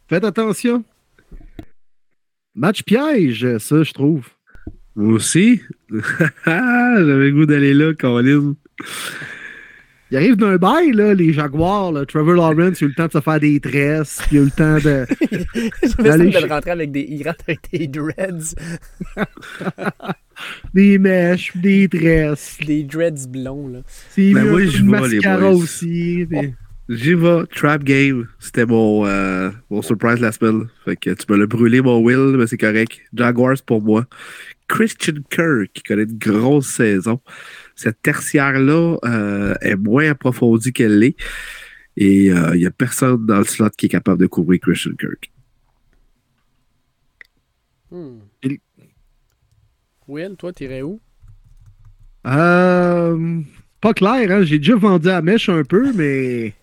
faites 0.07 0.23
attention. 0.23 0.83
Match 2.55 2.83
piège, 2.83 3.57
ça, 3.59 3.83
je 3.83 3.93
trouve. 3.93 4.27
Moi 4.95 5.13
aussi. 5.13 5.61
J'avais 6.45 7.29
le 7.29 7.31
goût 7.31 7.45
d'aller 7.45 7.73
là, 7.73 7.93
Colin. 7.93 8.55
Il 10.09 10.17
arrive 10.17 10.35
d'un 10.37 10.55
bail, 10.57 10.91
là, 10.93 11.13
les 11.13 11.33
Jaguars. 11.33 11.91
Là. 11.91 12.05
Trevor 12.05 12.35
Lawrence, 12.35 12.79
il 12.79 12.85
a 12.85 12.87
eu 12.87 12.89
le 12.89 12.95
temps 12.95 13.07
de 13.07 13.11
se 13.11 13.19
faire 13.21 13.39
des 13.39 13.59
tresses. 13.59 14.19
Il 14.31 14.37
a 14.37 14.41
eu 14.41 14.45
le 14.45 14.51
temps 14.51 14.75
de. 14.77 15.05
De 15.97 16.39
le 16.41 16.47
rentrer 16.53 16.71
avec 16.71 16.91
des, 16.91 17.05
il 17.09 17.23
rentre 17.27 17.43
avec 17.47 17.59
des 17.71 17.87
dreads, 17.87 18.55
des 20.73 20.97
mèches, 20.97 21.51
des 21.55 21.87
tresses. 21.89 22.57
des 22.65 22.83
dreads 22.83 23.27
blonds, 23.27 23.67
là. 23.69 23.79
C'est 24.11 24.31
Ben 24.33 24.47
oui, 24.53 24.69
je 24.69 24.83
vois, 24.83 25.07
les 25.07 25.19
boys. 25.19 25.49
aussi. 25.55 26.25
mais- 26.29 26.53
J'y 26.89 27.15
vais. 27.15 27.43
Trap 27.53 27.83
Game. 27.83 28.27
C'était 28.39 28.65
mon, 28.65 29.05
euh, 29.05 29.49
mon 29.69 29.81
surprise 29.81 30.21
la 30.21 30.31
semaine. 30.31 30.67
Fait 30.85 30.95
que 30.95 31.09
tu 31.09 31.25
me 31.29 31.35
l'as 31.37 31.45
brûlé, 31.47 31.81
mon 31.81 31.99
Will, 31.99 32.37
mais 32.37 32.47
c'est 32.47 32.57
correct. 32.57 32.99
Jaguars 33.13 33.57
pour 33.65 33.81
moi. 33.81 34.05
Christian 34.69 35.15
Kirk, 35.29 35.71
qui 35.73 35.83
connaît 35.83 36.03
une 36.03 36.17
grosse 36.17 36.67
saison. 36.67 37.19
Cette 37.77 38.01
tertiaire-là 38.01 38.97
euh, 39.05 39.53
est 39.61 39.75
moins 39.75 40.09
approfondie 40.09 40.73
qu'elle 40.73 40.97
l'est. 40.97 41.15
Et 41.95 42.31
euh, 42.31 42.55
il 42.55 42.59
n'y 42.59 42.65
a 42.65 42.71
personne 42.71 43.25
dans 43.25 43.37
le 43.37 43.43
slot 43.43 43.69
qui 43.77 43.85
est 43.85 43.89
capable 43.89 44.19
de 44.19 44.27
couvrir 44.27 44.59
Christian 44.59 44.93
Kirk. 44.99 45.31
Hmm. 47.91 48.19
Il- 48.43 48.59
Will, 50.07 50.35
toi, 50.37 50.51
t'irais 50.51 50.81
où? 50.81 50.99
Euh, 52.25 53.41
pas 53.79 53.93
clair, 53.93 54.31
hein? 54.31 54.43
J'ai 54.43 54.57
déjà 54.57 54.75
vendu 54.75 55.09
à 55.09 55.21
mèche 55.21 55.49
un 55.49 55.63
peu, 55.63 55.93
mais 55.93 56.53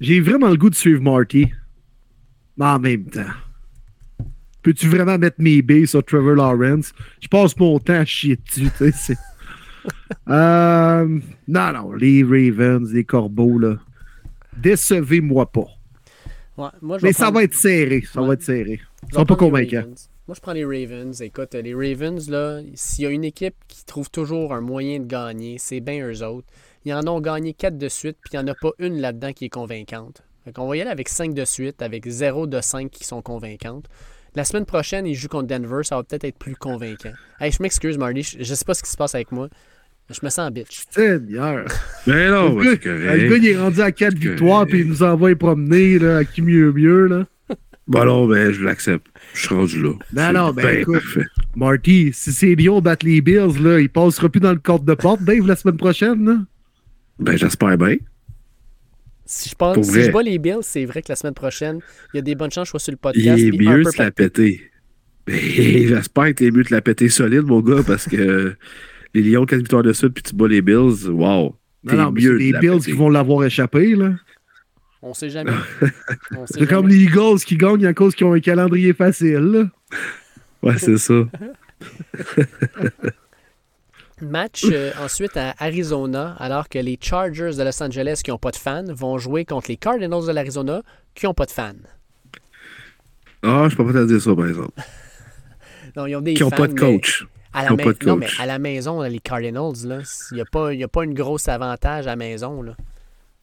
j'ai 0.00 0.20
vraiment 0.20 0.48
le 0.48 0.56
goût 0.56 0.70
de 0.70 0.74
suivre 0.74 1.02
Marty. 1.02 1.50
Mais 2.56 2.66
en 2.66 2.78
même 2.78 3.06
temps, 3.06 3.26
peux-tu 4.62 4.88
vraiment 4.88 5.18
mettre 5.18 5.40
mes 5.40 5.62
billes 5.62 5.86
sur 5.88 6.04
Trevor 6.04 6.36
Lawrence? 6.36 6.92
Je 7.20 7.28
passe 7.28 7.56
mon 7.56 7.78
temps 7.80 7.94
à 7.94 8.04
chier 8.04 8.36
dessus, 8.36 8.70
tu 8.78 8.92
sais. 8.92 9.16
Euh, 10.28 11.18
non, 11.48 11.72
non, 11.72 11.92
les 11.92 12.22
Ravens, 12.22 12.92
les 12.92 13.04
Corbeaux, 13.04 13.58
là. 13.58 13.76
Décevez-moi 14.56 15.50
pas. 15.50 15.66
Ouais, 16.56 16.68
moi, 16.82 16.98
je 16.98 17.06
Mais 17.06 17.12
ça 17.12 17.30
va 17.30 17.42
être 17.42 17.54
serré. 17.54 18.02
Ça 18.02 18.20
Ouais. 18.20 18.28
va 18.28 18.34
être 18.34 18.42
serré. 18.42 18.80
Ils 19.10 19.14
sont 19.14 19.24
pas 19.24 19.36
convaincants. 19.36 19.84
Moi, 20.28 20.34
je 20.36 20.40
prends 20.40 20.52
les 20.52 20.64
Ravens. 20.64 21.20
Écoute, 21.22 21.54
les 21.54 21.74
Ravens, 21.74 22.28
là, 22.28 22.60
s'il 22.74 23.04
y 23.04 23.06
a 23.06 23.10
une 23.10 23.24
équipe 23.24 23.54
qui 23.66 23.84
trouve 23.84 24.10
toujours 24.10 24.52
un 24.52 24.60
moyen 24.60 25.00
de 25.00 25.06
gagner, 25.06 25.56
c'est 25.58 25.80
bien 25.80 26.06
eux 26.06 26.22
autres. 26.24 26.46
Ils 26.84 26.94
en 26.94 27.06
ont 27.08 27.20
gagné 27.20 27.52
4 27.54 27.76
de 27.78 27.88
suite, 27.88 28.16
puis 28.22 28.30
il 28.34 28.36
n'y 28.38 28.44
en 28.44 28.52
a 28.52 28.54
pas 28.54 28.70
une 28.78 29.00
là-dedans 29.00 29.32
qui 29.32 29.46
est 29.46 29.50
convaincante. 29.50 30.22
Fait 30.44 30.52
qu'on 30.52 30.68
va 30.68 30.76
y 30.76 30.80
aller 30.80 30.90
avec 30.90 31.08
5 31.08 31.34
de 31.34 31.44
suite, 31.44 31.82
avec 31.82 32.06
0 32.08 32.46
de 32.46 32.60
5 32.60 32.90
qui 32.90 33.04
sont 33.04 33.22
convaincantes. 33.22 33.86
La 34.36 34.44
semaine 34.44 34.64
prochaine, 34.64 35.06
ils 35.06 35.14
jouent 35.16 35.28
contre 35.28 35.48
Denver, 35.48 35.82
ça 35.82 35.96
va 35.96 36.04
peut-être 36.04 36.24
être 36.24 36.38
plus 36.38 36.54
convaincant. 36.54 37.10
Hey, 37.40 37.50
je 37.50 37.60
m'excuse, 37.62 37.98
Marty, 37.98 38.22
je, 38.22 38.42
je 38.44 38.54
sais 38.54 38.64
pas 38.64 38.74
ce 38.74 38.82
qui 38.82 38.90
se 38.90 38.96
passe 38.96 39.14
avec 39.16 39.32
moi. 39.32 39.48
Je 40.10 40.18
me 40.22 40.30
sens 40.30 40.50
bitch. 40.50 40.84
Seigneur. 40.90 41.66
Mais 42.06 42.28
non, 42.30 42.58
Le 42.58 42.70
c'est 42.72 42.84
gars, 42.84 43.16
le 43.16 43.28
gars, 43.28 43.36
il 43.36 43.46
est 43.48 43.56
rendu 43.56 43.80
à 43.80 43.92
4 43.92 44.12
C'est 44.12 44.18
victoires, 44.18 44.66
puis 44.66 44.80
il 44.80 44.88
nous 44.88 45.02
envoie 45.02 45.34
promener, 45.36 45.98
là, 45.98 46.18
à 46.18 46.24
qui 46.24 46.42
mieux 46.42 46.72
mieux, 46.72 47.06
là. 47.06 47.26
Bon, 47.86 48.04
non, 48.04 48.26
mais 48.28 48.52
je 48.52 48.62
l'accepte. 48.62 49.06
Je 49.34 49.40
suis 49.40 49.54
rendu 49.54 49.82
là. 49.82 49.90
C'est 50.14 50.32
non, 50.32 50.52
ben, 50.52 50.78
écoute. 50.78 50.94
parfait. 51.02 51.26
Marty, 51.56 52.10
si 52.12 52.32
ces 52.32 52.54
Lions 52.54 52.80
battent 52.80 53.02
les 53.02 53.20
Bills, 53.20 53.60
là, 53.60 53.80
il 53.80 53.88
passera 53.88 54.28
plus 54.28 54.38
dans 54.38 54.52
le 54.52 54.60
cadre 54.60 54.84
de 54.84 54.94
porte, 54.94 55.22
Dave, 55.24 55.44
la 55.44 55.56
semaine 55.56 55.76
prochaine, 55.76 56.24
là? 56.24 56.36
Ben, 57.18 57.36
j'espère 57.36 57.76
bien. 57.76 57.96
Si 59.26 59.48
je, 59.48 59.54
pense, 59.56 59.84
si 59.86 60.02
je 60.02 60.10
bats 60.10 60.22
les 60.22 60.38
Bills, 60.38 60.62
c'est 60.62 60.84
vrai 60.84 61.02
que 61.02 61.08
la 61.08 61.16
semaine 61.16 61.34
prochaine, 61.34 61.80
il 62.12 62.16
y 62.16 62.20
a 62.20 62.22
des 62.22 62.34
bonnes 62.36 62.50
chances 62.50 62.70
que 62.70 62.78
je 62.78 62.82
sois 62.82 62.92
sur 62.92 62.92
le 62.92 62.96
Il 62.96 63.00
podcast. 63.00 63.42
est 63.42 63.50
puis 63.50 63.68
un 63.68 63.76
mieux 63.76 63.82
de 63.84 63.90
la 63.98 64.10
péter. 64.10 64.60
Ben, 65.26 65.36
j'espère 65.38 66.26
que 66.26 66.32
t'es 66.32 66.50
mieux 66.50 66.64
de 66.64 66.72
la 66.72 66.80
péter 66.80 67.08
solide, 67.08 67.42
mon 67.42 67.60
gars, 67.60 67.82
parce 67.86 68.06
que 68.08 68.56
les 69.14 69.22
Lions, 69.22 69.44
4 69.44 69.58
victoires 69.58 69.82
de 69.82 69.92
suite, 69.92 70.14
puis 70.14 70.22
tu 70.22 70.34
bats 70.34 70.48
les 70.48 70.62
Bills, 70.62 71.08
wow. 71.08 71.56
Non, 71.84 71.94
non, 71.94 72.10
mais 72.10 72.20
c'est 72.20 72.28
de 72.28 72.32
les 72.34 72.52
Bills 72.52 72.80
qui 72.80 72.92
vont 72.92 73.08
l'avoir 73.08 73.44
échappé, 73.44 73.94
là. 73.94 74.12
On 75.02 75.14
sait 75.14 75.30
jamais. 75.30 75.52
C'est 76.44 76.66
comme 76.66 76.86
les 76.86 77.04
Eagles 77.04 77.38
qui 77.46 77.56
gagnent 77.56 77.86
à 77.86 77.94
cause 77.94 78.14
qu'ils 78.14 78.26
ont 78.26 78.34
un 78.34 78.40
calendrier 78.40 78.92
facile, 78.92 79.38
là. 79.38 79.64
Ouais, 80.62 80.76
c'est 80.76 80.98
ça. 80.98 81.14
Match 84.20 84.66
euh, 84.70 84.90
ensuite 85.02 85.38
à 85.38 85.54
Arizona, 85.58 86.36
alors 86.38 86.68
que 86.68 86.78
les 86.78 86.98
Chargers 87.00 87.52
de 87.56 87.62
Los 87.62 87.82
Angeles 87.82 88.20
qui 88.22 88.30
n'ont 88.30 88.36
pas 88.36 88.50
de 88.50 88.56
fans 88.56 88.84
vont 88.92 89.16
jouer 89.16 89.46
contre 89.46 89.70
les 89.70 89.78
Cardinals 89.78 90.26
de 90.26 90.32
l'Arizona 90.32 90.82
qui 91.14 91.24
n'ont 91.24 91.32
pas 91.32 91.46
de 91.46 91.50
fans. 91.50 91.72
Ah, 93.42 93.68
je 93.70 93.76
peux 93.76 93.86
pas 93.86 93.94
te 93.94 94.06
dire 94.06 94.20
ça, 94.20 94.34
par 94.34 94.46
exemple. 94.46 94.72
Non, 95.96 96.06
ils 96.06 96.14
ont 96.14 96.20
des 96.20 96.34
Qui 96.34 96.42
n'ont 96.44 96.50
pas 96.50 96.68
de 96.68 96.74
mais 96.74 96.78
coach. 96.78 97.26
À 97.52 97.64
la, 97.64 97.70
non, 97.70 98.16
mais 98.16 98.26
à 98.38 98.46
la 98.46 98.58
maison, 98.60 99.02
les 99.02 99.18
Cardinals, 99.18 99.72
là, 99.84 99.98
il 100.30 100.34
n'y 100.36 100.40
a, 100.40 100.44
pas- 100.44 100.72
y 100.72 100.84
a 100.84 100.88
pas 100.88 101.02
une 101.04 101.14
grosse 101.14 101.48
avantage 101.48 102.06
à 102.06 102.10
la 102.10 102.16
maison. 102.16 102.62
Là. 102.62 102.76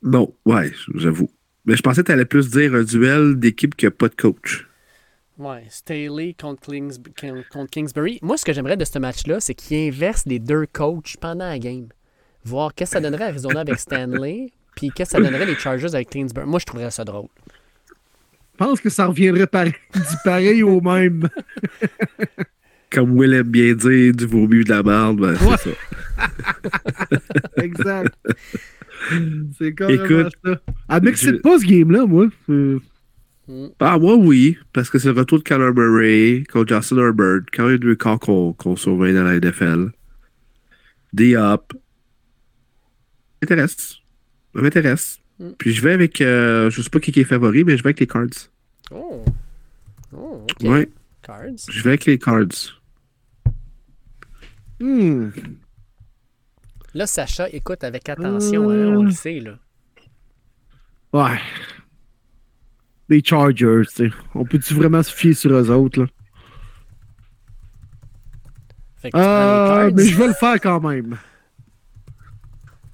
Non, 0.04 0.34
ouais, 0.46 0.72
j'avoue. 0.96 1.30
Mais 1.66 1.76
je 1.76 1.82
pensais 1.82 2.02
que 2.04 2.08
t'allais 2.08 2.24
plus 2.26 2.50
dire 2.50 2.74
un 2.74 2.84
duel 2.84 3.38
d'équipe 3.38 3.76
qui 3.76 3.86
n'a 3.86 3.92
pas 3.92 4.08
de 4.08 4.16
coach. 4.16 4.66
Ouais, 5.38 5.66
Staley 5.70 6.34
contre, 6.40 6.72
Kings- 6.72 6.98
contre 7.52 7.70
Kingsbury. 7.70 8.20
Moi, 8.22 8.38
ce 8.38 8.46
que 8.46 8.54
j'aimerais 8.54 8.78
de 8.78 8.86
ce 8.86 8.98
match-là, 8.98 9.40
c'est 9.42 9.54
qu'ils 9.54 9.90
inversent 9.90 10.26
les 10.26 10.40
deux 10.40 10.66
coachs 10.72 11.18
pendant 11.20 11.48
la 11.50 11.60
game. 11.60 11.90
Voir 12.46 12.74
qu'est-ce 12.74 12.92
que 12.92 12.98
ça 12.98 13.02
donnerait 13.02 13.26
Arizona 13.26 13.60
avec 13.60 13.78
Stanley, 13.78 14.48
puis 14.78 14.90
qu'est-ce 14.90 15.12
que 15.12 15.18
ça 15.18 15.24
donnerait 15.24 15.46
les 15.46 15.56
Chargers 15.56 15.94
avec 15.94 16.10
Kingsbury. 16.10 16.48
Moi, 16.48 16.60
je 16.60 16.66
trouverais 16.66 16.92
ça 16.92 17.04
drôle. 17.04 17.28
Je 18.60 18.66
pense 18.66 18.80
que 18.80 18.90
ça 18.90 19.06
reviendrait 19.06 19.46
pareil, 19.48 19.74
du 19.94 20.02
pareil 20.24 20.64
au 20.64 20.80
même. 20.82 21.28
Comme 22.92 23.12
Will 23.18 23.34
aime 23.34 23.48
bien 23.50 23.74
dire, 23.74 24.14
du 24.14 24.26
vomi 24.26 24.64
de 24.64 24.70
la 24.70 24.82
merde, 24.84 25.20
ben, 25.20 25.36
c'est 25.36 25.70
ça. 25.70 25.76
exact. 27.64 28.16
C'est 29.58 29.74
carrément 29.76 30.04
Écoute, 30.06 30.34
ça. 30.44 30.62
Elle 30.90 31.04
m'excite 31.04 31.36
je- 31.36 31.42
pas, 31.42 31.60
ce 31.60 31.66
game-là, 31.66 32.06
moi. 32.06 32.28
Euh, 32.50 32.80
Mm. 33.50 33.68
Ah, 33.80 33.98
moi, 33.98 34.16
oui, 34.18 34.58
parce 34.74 34.90
que 34.90 35.00
c'est 35.00 35.08
le 35.14 35.18
retour 35.18 35.38
de 35.38 35.44
Kyler 35.46 35.72
Murray 35.74 36.44
contre 36.52 36.76
Justin 36.76 36.98
Herbert, 36.98 37.44
quand 37.54 37.66
même 37.68 37.78
deux 37.78 37.96
cas 37.96 38.18
qu'on 38.18 38.52
qu'on 38.52 38.76
surveille 38.76 39.14
dans 39.14 39.24
la 39.24 39.36
NFL. 39.40 39.92
D-Up. 41.14 41.72
M'intéresse. 43.42 43.96
Ça 44.54 44.62
m'intéresse. 44.62 45.20
Mm. 45.40 45.50
Puis 45.60 45.72
je 45.72 45.82
vais 45.82 45.94
avec, 45.94 46.20
euh, 46.20 46.70
je 46.70 46.82
sais 46.82 46.90
pas 46.90 47.00
qui 47.00 47.14
qui 47.14 47.22
est 47.22 47.24
favori, 47.24 47.64
mais 47.64 47.78
je 47.78 47.84
vais 47.84 47.88
avec 47.88 48.02
les 48.02 48.08
Cards. 48.08 48.50
Oh. 48.92 49.24
Oh, 50.14 50.44
OK. 50.52 50.70
Ouais, 50.70 50.90
Cards. 51.22 51.46
je 51.70 51.82
vais 51.84 51.92
avec 51.92 52.04
les 52.06 52.20
Cards. 52.20 52.77
Hmm. 54.80 55.30
Là, 56.94 57.06
Sacha, 57.06 57.48
écoute 57.50 57.84
avec 57.84 58.10
attention, 58.10 58.70
Euh. 58.70 58.92
hein, 58.92 58.98
on 58.98 59.04
le 59.04 59.12
sait, 59.12 59.40
là. 59.40 59.58
Ouais. 61.14 61.40
Les 63.10 63.24
Chargers, 63.24 63.84
tu 63.88 64.10
sais. 64.10 64.12
On 64.34 64.44
peut-tu 64.46 64.74
vraiment 64.74 65.02
se 65.04 65.14
fier 65.14 65.34
sur 65.34 65.52
eux 65.54 65.70
autres, 65.72 66.02
là? 66.02 66.08
Fait 68.98 69.12
que 69.12 69.18
Ah, 69.18 69.90
mais 69.96 70.06
je 70.06 70.18
vais 70.18 70.28
le 70.28 70.34
faire 70.34 70.60
quand 70.60 70.82
même. 70.82 71.18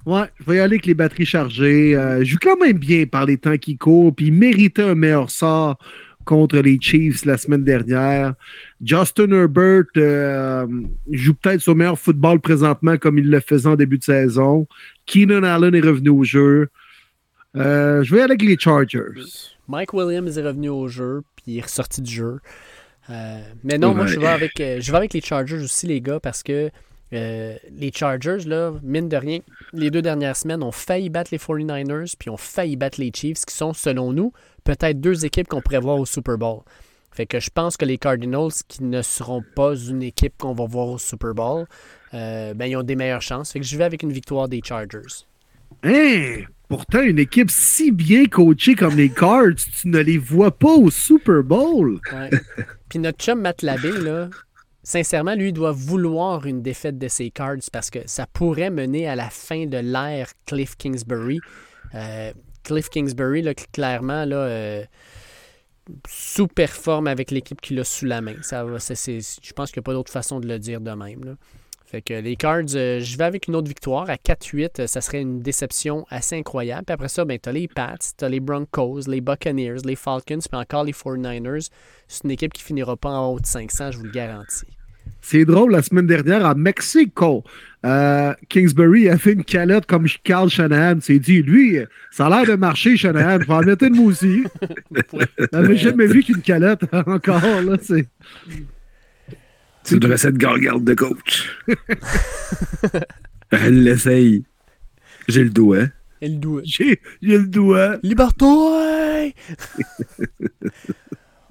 Ouais, 0.06 0.30
je 0.38 0.44
vais 0.44 0.56
y 0.56 0.60
aller 0.60 0.74
avec 0.74 0.86
les 0.86 0.92
batteries 0.94 1.24
chargées. 1.24 1.96
Euh, 1.96 2.18
je 2.20 2.24
joue 2.24 2.38
quand 2.40 2.58
même 2.58 2.76
bien 2.78 3.06
par 3.06 3.24
les 3.24 3.38
temps 3.38 3.56
qui 3.56 3.78
courent, 3.78 4.14
puis 4.14 4.26
il 4.26 4.34
méritait 4.34 4.82
un 4.82 4.94
meilleur 4.94 5.30
sort 5.30 5.78
contre 6.24 6.58
les 6.58 6.78
Chiefs 6.80 7.24
la 7.24 7.36
semaine 7.38 7.64
dernière. 7.64 8.34
Justin 8.82 9.30
Herbert 9.30 9.84
euh, 9.96 10.66
joue 11.10 11.34
peut-être 11.34 11.60
son 11.60 11.74
meilleur 11.74 11.98
football 11.98 12.40
présentement 12.40 12.96
comme 12.96 13.18
il 13.18 13.30
le 13.30 13.40
faisait 13.40 13.68
en 13.68 13.76
début 13.76 13.98
de 13.98 14.04
saison. 14.04 14.66
Keenan 15.06 15.42
Allen 15.44 15.74
est 15.74 15.80
revenu 15.80 16.08
au 16.10 16.24
jeu. 16.24 16.68
Euh, 17.56 18.02
je 18.02 18.14
vais 18.14 18.22
avec 18.22 18.42
les 18.42 18.58
Chargers. 18.58 19.00
Mike 19.68 19.92
Williams 19.94 20.36
est 20.36 20.42
revenu 20.42 20.68
au 20.68 20.88
jeu, 20.88 21.22
puis 21.36 21.44
il 21.54 21.58
est 21.58 21.62
ressorti 21.62 22.02
du 22.02 22.12
jeu. 22.12 22.40
Euh, 23.10 23.40
mais 23.62 23.78
non, 23.78 23.94
moi, 23.94 24.04
Ouais. 24.04 24.10
je 24.10 24.18
vais, 24.18 24.26
avec, 24.26 24.52
je 24.58 24.90
vais 24.90 24.96
avec 24.96 25.12
les 25.14 25.20
Chargers 25.20 25.62
aussi, 25.62 25.86
les 25.86 26.00
gars, 26.00 26.20
parce 26.20 26.42
que 26.42 26.70
euh, 27.14 27.56
les 27.72 27.92
Chargers, 27.92 28.46
là, 28.46 28.72
mine 28.82 29.08
de 29.08 29.16
rien, 29.16 29.40
les 29.72 29.90
deux 29.90 30.02
dernières 30.02 30.36
semaines 30.36 30.62
ont 30.62 30.72
failli 30.72 31.10
battre 31.10 31.30
les 31.32 31.38
49ers, 31.38 32.14
puis 32.18 32.30
ont 32.30 32.36
failli 32.36 32.76
battre 32.76 33.00
les 33.00 33.10
Chiefs, 33.14 33.44
qui 33.44 33.54
sont, 33.54 33.72
selon 33.72 34.12
nous, 34.12 34.32
peut-être 34.64 35.00
deux 35.00 35.24
équipes 35.24 35.48
qu'on 35.48 35.60
pourrait 35.60 35.80
voir 35.80 35.98
au 35.98 36.06
Super 36.06 36.38
Bowl. 36.38 36.60
Fait 37.12 37.26
que 37.26 37.38
je 37.38 37.50
pense 37.50 37.76
que 37.76 37.84
les 37.84 37.96
Cardinals, 37.96 38.52
qui 38.66 38.82
ne 38.82 39.00
seront 39.00 39.44
pas 39.54 39.76
une 39.76 40.02
équipe 40.02 40.34
qu'on 40.36 40.52
va 40.52 40.66
voir 40.66 40.88
au 40.88 40.98
Super 40.98 41.32
Bowl, 41.32 41.66
euh, 42.12 42.54
ben, 42.54 42.66
ils 42.66 42.76
ont 42.76 42.82
des 42.82 42.96
meilleures 42.96 43.22
chances. 43.22 43.52
Fait 43.52 43.60
que 43.60 43.66
je 43.66 43.76
vais 43.76 43.84
avec 43.84 44.02
une 44.02 44.12
victoire 44.12 44.48
des 44.48 44.60
Chargers. 44.64 45.24
Hein? 45.84 46.44
Pourtant, 46.68 47.02
une 47.02 47.18
équipe 47.18 47.50
si 47.50 47.92
bien 47.92 48.26
coachée 48.26 48.74
comme 48.74 48.96
les 48.96 49.10
Cards, 49.10 49.54
tu 49.80 49.88
ne 49.88 50.00
les 50.00 50.18
vois 50.18 50.50
pas 50.50 50.72
au 50.72 50.90
Super 50.90 51.42
Bowl. 51.44 52.00
Ouais. 52.12 52.30
Puis 52.88 52.98
notre 52.98 53.18
chum 53.18 53.40
Matt 53.40 53.62
Labbé, 53.62 53.92
là, 53.92 54.28
sincèrement, 54.84 55.34
lui, 55.34 55.52
doit 55.52 55.72
vouloir 55.72 56.46
une 56.46 56.62
défaite 56.62 56.98
de 56.98 57.08
ses 57.08 57.30
Cards 57.30 57.56
parce 57.72 57.90
que 57.90 58.00
ça 58.06 58.26
pourrait 58.26 58.70
mener 58.70 59.08
à 59.08 59.16
la 59.16 59.30
fin 59.30 59.66
de 59.66 59.78
l'ère 59.78 60.28
Cliff 60.46 60.76
Kingsbury. 60.76 61.40
Euh, 61.94 62.32
Cliff 62.62 62.88
Kingsbury, 62.88 63.44
clairement, 63.72 64.24
là, 64.24 64.36
euh, 64.36 64.84
sous-performe 66.08 67.06
avec 67.06 67.30
l'équipe 67.30 67.60
qu'il 67.60 67.78
a 67.80 67.84
sous 67.84 68.06
la 68.06 68.20
main. 68.20 68.36
Je 68.40 69.52
pense 69.52 69.70
qu'il 69.70 69.80
n'y 69.80 69.84
a 69.84 69.86
pas 69.86 69.92
d'autre 69.92 70.12
façon 70.12 70.40
de 70.40 70.46
le 70.46 70.58
dire 70.58 70.80
de 70.80 70.92
même. 70.92 71.36
Fait 71.86 72.02
que 72.02 72.14
les 72.14 72.34
Cards, 72.34 72.74
euh, 72.74 72.98
je 73.00 73.16
vais 73.16 73.24
avec 73.24 73.46
une 73.46 73.54
autre 73.54 73.68
victoire. 73.68 74.08
À 74.08 74.16
4-8, 74.16 74.80
euh, 74.80 74.86
ça 74.86 75.00
serait 75.00 75.20
une 75.20 75.40
déception 75.40 76.06
assez 76.08 76.36
incroyable. 76.36 76.84
Puis 76.86 76.94
après 76.94 77.08
ça, 77.08 77.24
ben, 77.24 77.38
tu 77.38 77.48
as 77.48 77.52
les 77.52 77.68
Pats, 77.68 77.94
tu 78.18 78.28
les 78.28 78.40
Broncos, 78.40 79.02
les 79.06 79.20
Buccaneers, 79.20 79.82
les 79.84 79.94
Falcons, 79.94 80.38
puis 80.38 80.60
encore 80.60 80.82
les 80.84 80.92
49ers. 80.92 81.68
C'est 82.08 82.24
une 82.24 82.30
équipe 82.30 82.52
qui 82.52 82.62
finira 82.62 82.96
pas 82.96 83.10
en 83.10 83.28
haut 83.28 83.38
de 83.38 83.46
500, 83.46 83.92
je 83.92 83.98
vous 83.98 84.04
le 84.04 84.10
garantis. 84.10 84.66
C'est 85.20 85.44
drôle, 85.44 85.72
la 85.72 85.82
semaine 85.82 86.06
dernière, 86.06 86.44
à 86.44 86.54
Mexico, 86.54 87.44
euh, 87.84 88.34
Kingsbury 88.48 89.08
a 89.08 89.18
fait 89.18 89.32
une 89.32 89.44
calotte 89.44 89.86
comme 89.86 90.06
Carl 90.22 90.48
Shanahan. 90.48 90.98
C'est 91.00 91.18
dit, 91.18 91.42
lui, 91.42 91.78
ça 92.10 92.26
a 92.26 92.30
l'air 92.30 92.46
de 92.46 92.58
marcher, 92.58 92.96
Shanahan. 92.96 93.40
Faut 93.40 93.52
en 93.52 93.62
mettre 93.62 93.84
une 93.84 93.98
aussi. 94.00 94.44
J'avais 95.52 95.76
jamais 95.76 96.06
vu 96.06 96.22
qu'une 96.22 96.40
calotte 96.42 96.82
encore. 96.92 97.40
Là, 97.62 97.76
c'est... 97.80 98.06
C'est 99.82 99.96
une 99.96 100.10
recette 100.10 100.38
gargale 100.38 100.82
de 100.82 100.94
coach. 100.94 101.50
Elle 103.50 103.82
l'essaye. 103.82 104.44
J'ai 105.28 105.44
le 105.44 105.50
doigt. 105.50 105.84
Et 106.22 106.28
le 106.28 106.36
doigt. 106.36 106.62
J'ai, 106.64 107.00
j'ai 107.20 107.38
le 107.38 107.46
doigt. 107.46 107.98
Liberté! 108.02 108.44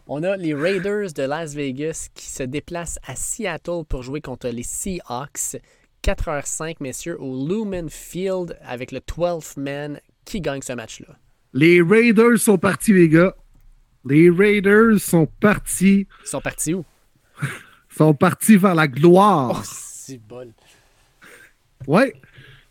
On 0.05 0.21
a 0.23 0.35
les 0.35 0.53
Raiders 0.53 1.13
de 1.13 1.23
Las 1.23 1.55
Vegas 1.55 2.09
qui 2.13 2.25
se 2.25 2.43
déplacent 2.43 2.99
à 3.07 3.15
Seattle 3.15 3.85
pour 3.87 4.03
jouer 4.03 4.19
contre 4.19 4.49
les 4.49 4.63
Seahawks. 4.63 5.61
4h05, 6.03 6.75
messieurs, 6.81 7.17
au 7.21 7.47
Lumen 7.47 7.89
Field 7.89 8.57
avec 8.65 8.91
le 8.91 8.99
12th 8.99 9.57
man. 9.57 10.01
Qui 10.25 10.41
gagne 10.41 10.61
ce 10.61 10.73
match-là? 10.73 11.17
Les 11.53 11.81
Raiders 11.81 12.37
sont 12.37 12.57
partis, 12.57 12.91
les 12.91 13.07
gars. 13.07 13.33
Les 14.03 14.29
Raiders 14.29 14.99
sont 14.99 15.25
partis. 15.39 16.05
Ils 16.23 16.27
sont 16.27 16.41
partis 16.41 16.73
où? 16.73 16.83
Sont 17.89 18.13
partis 18.13 18.57
vers 18.57 18.75
la 18.75 18.89
gloire. 18.89 19.61
Oh, 19.61 19.61
c'est 19.63 20.17
bol. 20.17 20.51
Ouais. 21.87 22.13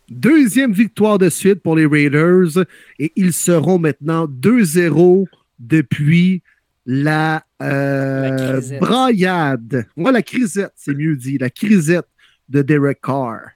Deuxième 0.07 0.71
victoire 0.71 1.17
de 1.17 1.29
suite 1.29 1.63
pour 1.63 1.75
les 1.75 1.87
Raiders 1.87 2.63
et 2.99 3.11
ils 3.15 3.33
seront 3.33 3.79
maintenant 3.79 4.27
2-0 4.27 5.25
depuis 5.57 6.42
la, 6.85 7.45
euh, 7.61 8.59
La. 8.71 9.57
Ouais, 9.95 10.11
la 10.11 10.21
crisette, 10.21 10.73
c'est 10.75 10.93
mieux 10.93 11.15
dit. 11.15 11.37
La 11.37 11.49
crisette 11.49 12.07
de 12.49 12.61
Derek 12.61 12.99
Carr. 13.01 13.51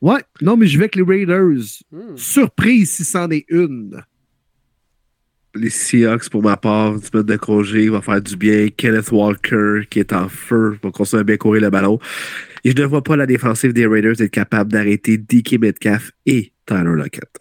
Ouais, 0.00 0.22
non, 0.40 0.56
mais 0.56 0.66
je 0.66 0.78
vais 0.78 0.84
avec 0.84 0.96
les 0.96 1.02
Raiders. 1.02 1.82
Hmm. 1.90 2.16
Surprise 2.16 2.90
si 2.90 3.04
c'en 3.04 3.30
est 3.30 3.44
une. 3.48 4.02
Les 5.54 5.70
Seahawks, 5.70 6.30
pour 6.30 6.42
ma 6.42 6.56
part, 6.56 6.94
une 6.94 7.02
semaine 7.02 7.24
de 7.24 7.36
congé, 7.36 7.88
va 7.88 8.00
faire 8.00 8.22
du 8.22 8.36
bien. 8.36 8.68
Kenneth 8.68 9.12
Walker, 9.12 9.82
qui 9.90 10.00
est 10.00 10.12
en 10.12 10.28
feu, 10.28 10.78
va 10.82 10.90
continuer 10.90 11.20
à 11.20 11.24
bien 11.24 11.36
courir 11.36 11.62
le 11.62 11.70
ballon. 11.70 11.98
Et 12.64 12.70
je 12.70 12.76
ne 12.76 12.86
vois 12.86 13.02
pas 13.02 13.16
la 13.16 13.26
défensive 13.26 13.72
des 13.72 13.86
Raiders 13.86 14.20
être 14.20 14.30
capable 14.30 14.72
d'arrêter 14.72 15.18
DK 15.18 15.60
Metcalf 15.60 16.12
et 16.26 16.52
Tyler 16.64 16.94
Lockett. 16.96 17.38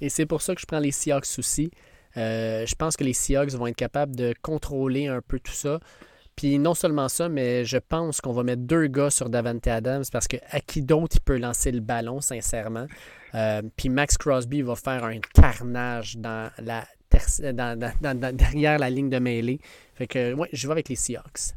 Et 0.00 0.08
c'est 0.08 0.26
pour 0.26 0.42
ça 0.42 0.54
que 0.54 0.60
je 0.60 0.66
prends 0.66 0.80
les 0.80 0.92
Seahawks 0.92 1.38
aussi. 1.38 1.70
Euh, 2.16 2.64
je 2.66 2.74
pense 2.74 2.96
que 2.96 3.04
les 3.04 3.12
Seahawks 3.12 3.50
vont 3.52 3.66
être 3.66 3.76
capables 3.76 4.14
de 4.14 4.34
contrôler 4.42 5.06
un 5.06 5.20
peu 5.20 5.38
tout 5.40 5.52
ça. 5.52 5.80
Puis 6.36 6.58
non 6.58 6.74
seulement 6.74 7.08
ça, 7.08 7.28
mais 7.28 7.64
je 7.64 7.76
pense 7.78 8.20
qu'on 8.20 8.32
va 8.32 8.42
mettre 8.42 8.62
deux 8.62 8.88
gars 8.88 9.10
sur 9.10 9.28
Davante 9.30 9.66
Adams 9.68 10.02
parce 10.10 10.26
que 10.26 10.36
à 10.50 10.58
qui 10.60 10.82
d'autre 10.82 11.16
il 11.16 11.20
peut 11.20 11.38
lancer 11.38 11.70
le 11.70 11.78
ballon, 11.80 12.20
sincèrement? 12.20 12.86
Euh, 13.36 13.62
puis 13.76 13.88
Max 13.88 14.16
Crosby 14.18 14.62
va 14.62 14.74
faire 14.74 15.04
un 15.04 15.18
carnage 15.32 16.16
dans- 16.16 16.50
derrière 18.32 18.78
la 18.78 18.90
ligne 18.90 19.10
de 19.10 19.18
mêlée. 19.18 19.60
Fait 19.94 20.06
que 20.06 20.32
ouais, 20.34 20.48
je 20.52 20.66
vais 20.66 20.72
avec 20.72 20.88
les 20.88 20.96
Seahawks. 20.96 21.54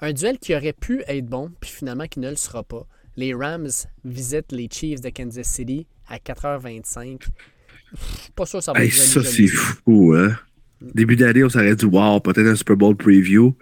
Un 0.00 0.12
duel 0.12 0.38
qui 0.38 0.54
aurait 0.54 0.72
pu 0.72 1.02
être 1.08 1.26
bon, 1.26 1.50
puis 1.60 1.70
finalement 1.70 2.06
qui 2.06 2.20
ne 2.20 2.30
le 2.30 2.36
sera 2.36 2.62
pas. 2.62 2.86
Les 3.16 3.34
Rams 3.34 3.68
visitent 4.04 4.52
les 4.52 4.68
Chiefs 4.70 5.00
de 5.00 5.08
Kansas 5.10 5.48
City 5.48 5.88
à 6.08 6.18
4h25. 6.18 7.26
Pas 8.34 8.46
sûr 8.46 8.58
que 8.60 8.64
ça 8.64 8.72
va 8.72 8.82
Hey, 8.84 8.90
ça, 8.90 9.22
c'est 9.22 9.46
fou, 9.46 10.14
hein? 10.16 10.36
Début 10.80 11.16
d'année, 11.16 11.42
on 11.44 11.48
s'aurait 11.48 11.74
dit, 11.74 11.84
wow, 11.84 12.20
peut-être 12.20 12.46
un 12.46 12.54
Super 12.54 12.76
Bowl 12.76 12.96
preview. 12.96 13.54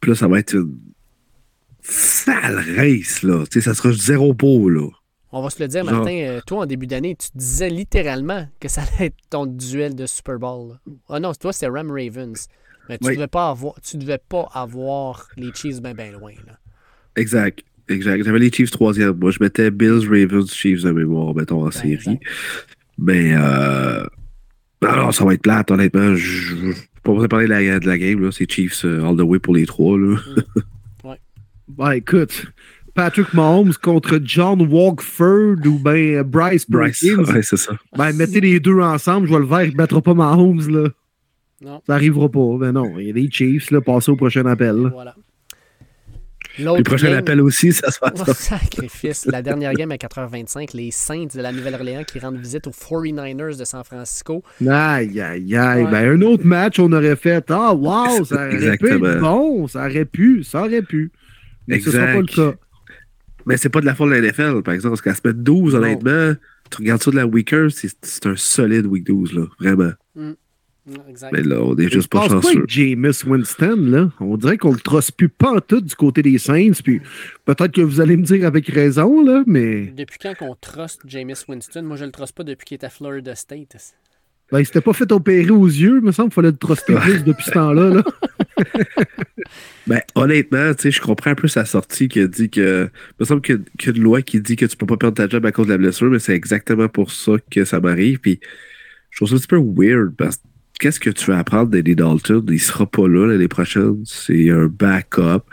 Puis 0.00 0.10
là, 0.10 0.16
ça 0.16 0.26
va 0.28 0.38
être 0.40 0.54
une 0.54 0.76
sale 1.82 2.64
race, 2.76 3.22
là. 3.22 3.44
Tu 3.50 3.60
sais, 3.60 3.60
ça 3.60 3.74
sera 3.74 3.92
zéro 3.92 4.34
pot, 4.34 4.68
là. 4.68 4.88
On 5.34 5.40
va 5.42 5.48
se 5.50 5.62
le 5.62 5.68
dire, 5.68 5.84
Martin, 5.84 6.10
euh, 6.12 6.40
toi, 6.46 6.60
en 6.62 6.66
début 6.66 6.86
d'année, 6.86 7.16
tu 7.16 7.28
disais 7.34 7.70
littéralement 7.70 8.46
que 8.60 8.68
ça 8.68 8.82
allait 8.82 9.06
être 9.06 9.16
ton 9.30 9.46
duel 9.46 9.94
de 9.94 10.04
Super 10.06 10.38
Bowl. 10.38 10.78
Ah 11.08 11.20
non, 11.20 11.32
toi, 11.32 11.52
c'est 11.54 11.66
Ram 11.68 11.90
Ravens. 11.90 12.48
Mais 12.88 12.98
tu 12.98 13.06
Oui. 13.06 13.14
devais 13.14 13.28
pas 13.28 13.48
avoir 13.48 13.80
tu 13.80 13.96
devais 13.96 14.18
pas 14.18 14.48
avoir 14.52 15.28
les 15.36 15.52
Chiefs 15.54 15.80
bien 15.80 15.94
ben 15.94 16.12
loin. 16.12 16.32
Là. 16.46 16.58
Exact. 17.16 17.62
Exact. 17.88 18.24
J'avais 18.24 18.40
les 18.40 18.50
Chiefs 18.52 18.72
troisième. 18.72 19.16
Moi, 19.16 19.30
je 19.30 19.38
mettais 19.40 19.70
Bills, 19.70 20.06
Ravens, 20.06 20.52
Chiefs 20.52 20.82
de 20.82 20.90
mémoire, 20.90 21.34
mettons, 21.34 21.64
en 21.64 21.70
série. 21.70 21.92
exact. 21.94 22.22
Mais, 23.02 23.34
euh... 23.34 24.04
Alors, 24.82 25.14
ça 25.14 25.24
va 25.24 25.34
être 25.34 25.42
plate, 25.42 25.70
honnêtement. 25.70 26.14
Je 26.14 26.72
je 26.72 26.72
peux 27.02 27.14
pas 27.14 27.20
vous 27.20 27.28
parler 27.28 27.46
de 27.46 27.50
la, 27.50 27.80
de 27.80 27.86
la 27.86 27.98
game, 27.98 28.20
là. 28.22 28.30
C'est 28.30 28.50
Chiefs 28.50 28.84
euh, 28.84 29.04
all 29.04 29.16
the 29.16 29.22
way 29.22 29.38
pour 29.40 29.54
les 29.54 29.66
trois, 29.66 29.98
là. 29.98 30.16
Ben, 31.68 31.92
écoute, 31.92 32.52
Patrick 32.94 33.32
Mahomes 33.32 33.72
contre 33.82 34.20
John 34.22 34.60
Walkford 34.60 35.56
ou 35.64 35.78
ben 35.78 36.22
Bryce 36.22 36.68
Bryce, 36.68 37.00
Perkins. 37.00 37.32
ouais, 37.32 37.42
c'est 37.42 37.56
ça. 37.56 37.72
Ben, 37.96 38.12
mettez 38.12 38.40
les 38.40 38.60
deux 38.60 38.78
ensemble, 38.80 39.26
je 39.26 39.30
vois 39.30 39.40
le 39.40 39.46
vert, 39.46 39.62
il 39.64 39.72
ne 39.72 39.76
battra 39.76 40.02
pas 40.02 40.12
Mahomes, 40.12 40.68
là. 40.68 40.88
Non. 41.64 41.80
Ça 41.86 41.94
arrivera 41.94 42.28
pas. 42.28 42.58
Ben 42.58 42.72
non, 42.72 42.98
il 42.98 43.06
y 43.06 43.10
a 43.10 43.12
des 43.14 43.30
Chiefs, 43.30 43.70
là, 43.70 43.80
passez 43.80 44.10
au 44.10 44.16
prochain 44.16 44.44
appel. 44.44 44.76
là. 44.76 44.90
Voilà. 44.92 45.14
Le 46.58 46.82
prochain 46.82 47.08
game- 47.08 47.18
appel 47.18 47.40
aussi, 47.40 47.72
ça 47.72 47.90
se 47.90 47.98
passe 47.98 48.12
Oh, 48.26 48.32
sacrifice. 48.34 49.24
La 49.26 49.40
dernière 49.42 49.72
game 49.72 49.90
à 49.90 49.96
4h25, 49.96 50.74
les 50.74 50.90
Saints 50.90 51.26
de 51.34 51.40
la 51.40 51.50
Nouvelle-Orléans 51.52 52.04
qui 52.04 52.18
rendent 52.18 52.36
visite 52.38 52.66
aux 52.66 52.72
49ers 52.72 53.56
de 53.58 53.64
San 53.64 53.82
Francisco. 53.84 54.42
Aïe, 54.68 55.20
aïe, 55.20 55.56
aïe. 55.56 55.84
Ouais. 55.84 55.90
Ben, 55.90 56.10
un 56.10 56.22
autre 56.22 56.44
match, 56.44 56.78
on 56.78 56.92
aurait 56.92 57.16
fait 57.16 57.44
Ah, 57.50 57.72
wow, 57.74 58.24
ça 58.24 58.34
aurait 58.46 58.76
pu 58.76 58.88
être 58.90 59.18
bon. 59.20 59.66
Ça 59.68 59.86
aurait 59.86 60.04
pu, 60.04 60.44
ça 60.44 60.60
aurait 60.62 60.82
pu. 60.82 61.10
Mais 61.68 61.80
ce 61.80 61.90
sera 61.90 62.06
pas 62.06 62.12
le 62.14 62.18
Exact. 62.20 62.34
cas. 62.34 62.54
Mais 63.46 63.56
c'est 63.56 63.68
pas 63.70 63.80
de 63.80 63.86
la 63.86 63.94
faute 63.94 64.08
de 64.10 64.14
la 64.14 64.20
NFL, 64.20 64.62
par 64.62 64.74
exemple, 64.74 64.90
parce 64.96 65.02
qu'à 65.02 65.14
se 65.14 65.20
mettre 65.24 65.40
12, 65.40 65.74
Non. 65.74 65.80
honnêtement, 65.80 66.34
tu 66.70 66.76
regardes 66.78 67.02
ça 67.02 67.10
de 67.10 67.16
la 67.16 67.26
weaker, 67.26 67.70
c'est 67.72 67.90
c'est 68.02 68.26
un 68.26 68.36
solide 68.36 68.86
week 68.86 69.04
12, 69.04 69.32
là, 69.32 69.46
vraiment. 69.58 69.92
Exact. 71.08 71.32
Mais 71.32 71.42
là, 71.42 71.62
on 71.62 71.76
est 71.76 71.88
juste 71.88 72.08
pas 72.10 72.20
pense 72.22 72.28
pas 72.28 72.40
chanceux. 72.42 72.58
avec 72.58 72.68
Jameis 72.70 73.24
Winston, 73.24 73.76
là. 73.78 74.10
On 74.18 74.36
dirait 74.36 74.58
qu'on 74.58 74.72
le 74.72 74.80
trosse 74.80 75.10
plus 75.12 75.28
pas 75.28 75.52
en 75.52 75.60
tout 75.60 75.80
du 75.80 75.94
côté 75.94 76.22
des 76.22 76.38
Saints. 76.38 76.72
Puis 76.82 77.00
peut-être 77.44 77.72
que 77.72 77.82
vous 77.82 78.00
allez 78.00 78.16
me 78.16 78.24
dire 78.24 78.44
avec 78.46 78.66
raison, 78.68 79.24
là, 79.24 79.44
mais 79.46 79.92
Depuis 79.96 80.18
quand 80.20 80.34
qu'on 80.34 80.56
truste 80.60 81.00
Jameis 81.06 81.44
Winston? 81.48 81.82
Moi, 81.82 81.96
je 81.96 82.04
le 82.04 82.10
truste 82.10 82.34
pas 82.36 82.42
depuis 82.42 82.64
qu'il 82.64 82.74
est 82.78 82.84
à 82.84 82.90
Florida 82.90 83.34
State. 83.36 83.76
ben, 84.50 84.58
il 84.58 84.66
s'était 84.66 84.80
pas 84.80 84.92
fait 84.92 85.10
opérer 85.12 85.50
aux 85.50 85.66
yeux. 85.66 85.98
Il 86.00 86.04
me 86.04 86.10
semble 86.10 86.30
qu'il 86.30 86.34
fallait 86.34 86.50
le 86.50 86.56
truster 86.56 86.94
plus 86.94 87.22
depuis 87.22 87.44
ce 87.44 87.50
temps-là. 87.52 87.88
Là. 87.94 88.02
Ben, 89.86 90.00
honnêtement, 90.14 90.72
tu 90.74 90.82
sais, 90.82 90.90
je 90.92 91.00
comprends 91.00 91.30
un 91.32 91.34
peu 91.34 91.48
sa 91.48 91.64
sortie 91.64 92.06
qui 92.08 92.20
a 92.20 92.26
dit 92.28 92.48
que. 92.48 92.88
Il 92.92 93.14
me 93.20 93.24
semble 93.24 93.40
qu'il 93.42 93.56
y 93.56 93.58
a- 93.58 93.62
qu'il 93.78 93.90
y 93.90 93.94
a 93.94 93.96
une 93.96 94.02
loi 94.04 94.22
qui 94.22 94.40
dit 94.40 94.54
que 94.56 94.64
tu 94.66 94.76
peux 94.76 94.86
pas 94.86 94.96
perdre 94.96 95.16
ta 95.16 95.28
job 95.28 95.44
à 95.44 95.52
cause 95.52 95.66
de 95.66 95.72
la 95.72 95.78
blessure, 95.78 96.08
mais 96.08 96.20
c'est 96.20 96.34
exactement 96.34 96.88
pour 96.88 97.10
ça 97.10 97.32
que 97.50 97.64
ça 97.64 97.80
m'arrive. 97.80 98.20
Puis 98.20 98.38
je 99.10 99.16
trouve 99.18 99.28
ça 99.28 99.34
un 99.34 99.38
petit 99.38 99.46
peu 99.48 99.58
weird 99.58 100.14
parce 100.16 100.36
que 100.36 100.42
qu'est-ce 100.78 101.00
que 101.00 101.10
tu 101.10 101.26
vas 101.26 101.38
apprendre 101.38 101.70
d'Eddie 101.70 101.96
Dalton? 101.96 102.44
Il 102.48 102.60
sera 102.60 102.86
pas 102.86 103.08
là 103.08 103.26
l'année 103.26 103.48
prochaine. 103.48 104.02
C'est 104.04 104.50
un 104.50 104.66
backup. 104.66 105.44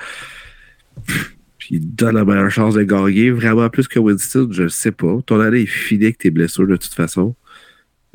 Puis 1.58 1.76
il 1.76 1.96
donne 1.96 2.16
la 2.16 2.26
meilleure 2.26 2.52
chance 2.52 2.76
de 2.76 2.84
gagner. 2.84 3.32
Vraiment 3.32 3.70
plus 3.70 3.88
que 3.88 4.00
Winston, 4.00 4.50
je 4.52 4.68
sais 4.68 4.92
pas. 4.92 5.18
Ton 5.26 5.40
année 5.40 5.62
est 5.62 5.66
finie 5.66 6.06
avec 6.06 6.18
tes 6.18 6.32
blessures 6.32 6.68
de 6.68 6.76
toute 6.76 6.94
façon. 6.94 7.36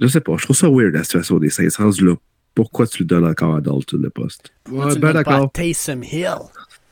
Je 0.01 0.07
sais 0.07 0.21
pas. 0.21 0.37
Je 0.39 0.45
trouve 0.45 0.57
ça 0.57 0.69
weird 0.69 0.95
la 0.95 1.05
situation 1.05 1.39
des 1.39 1.51
500 1.51 1.91
là. 2.03 2.15
Pourquoi 2.55 2.87
tu 2.87 3.03
le 3.03 3.07
donnes 3.07 3.27
encore 3.27 3.57
à 3.57 3.61
Dalton 3.61 4.01
le 4.01 4.11
poste? 4.11 4.53
Pourquoi 4.65 4.93
Ouais, 4.93 4.99
ben 4.99 5.13
d'accord. 5.13 5.51
Taysom 5.53 6.03
Hill? 6.03 6.39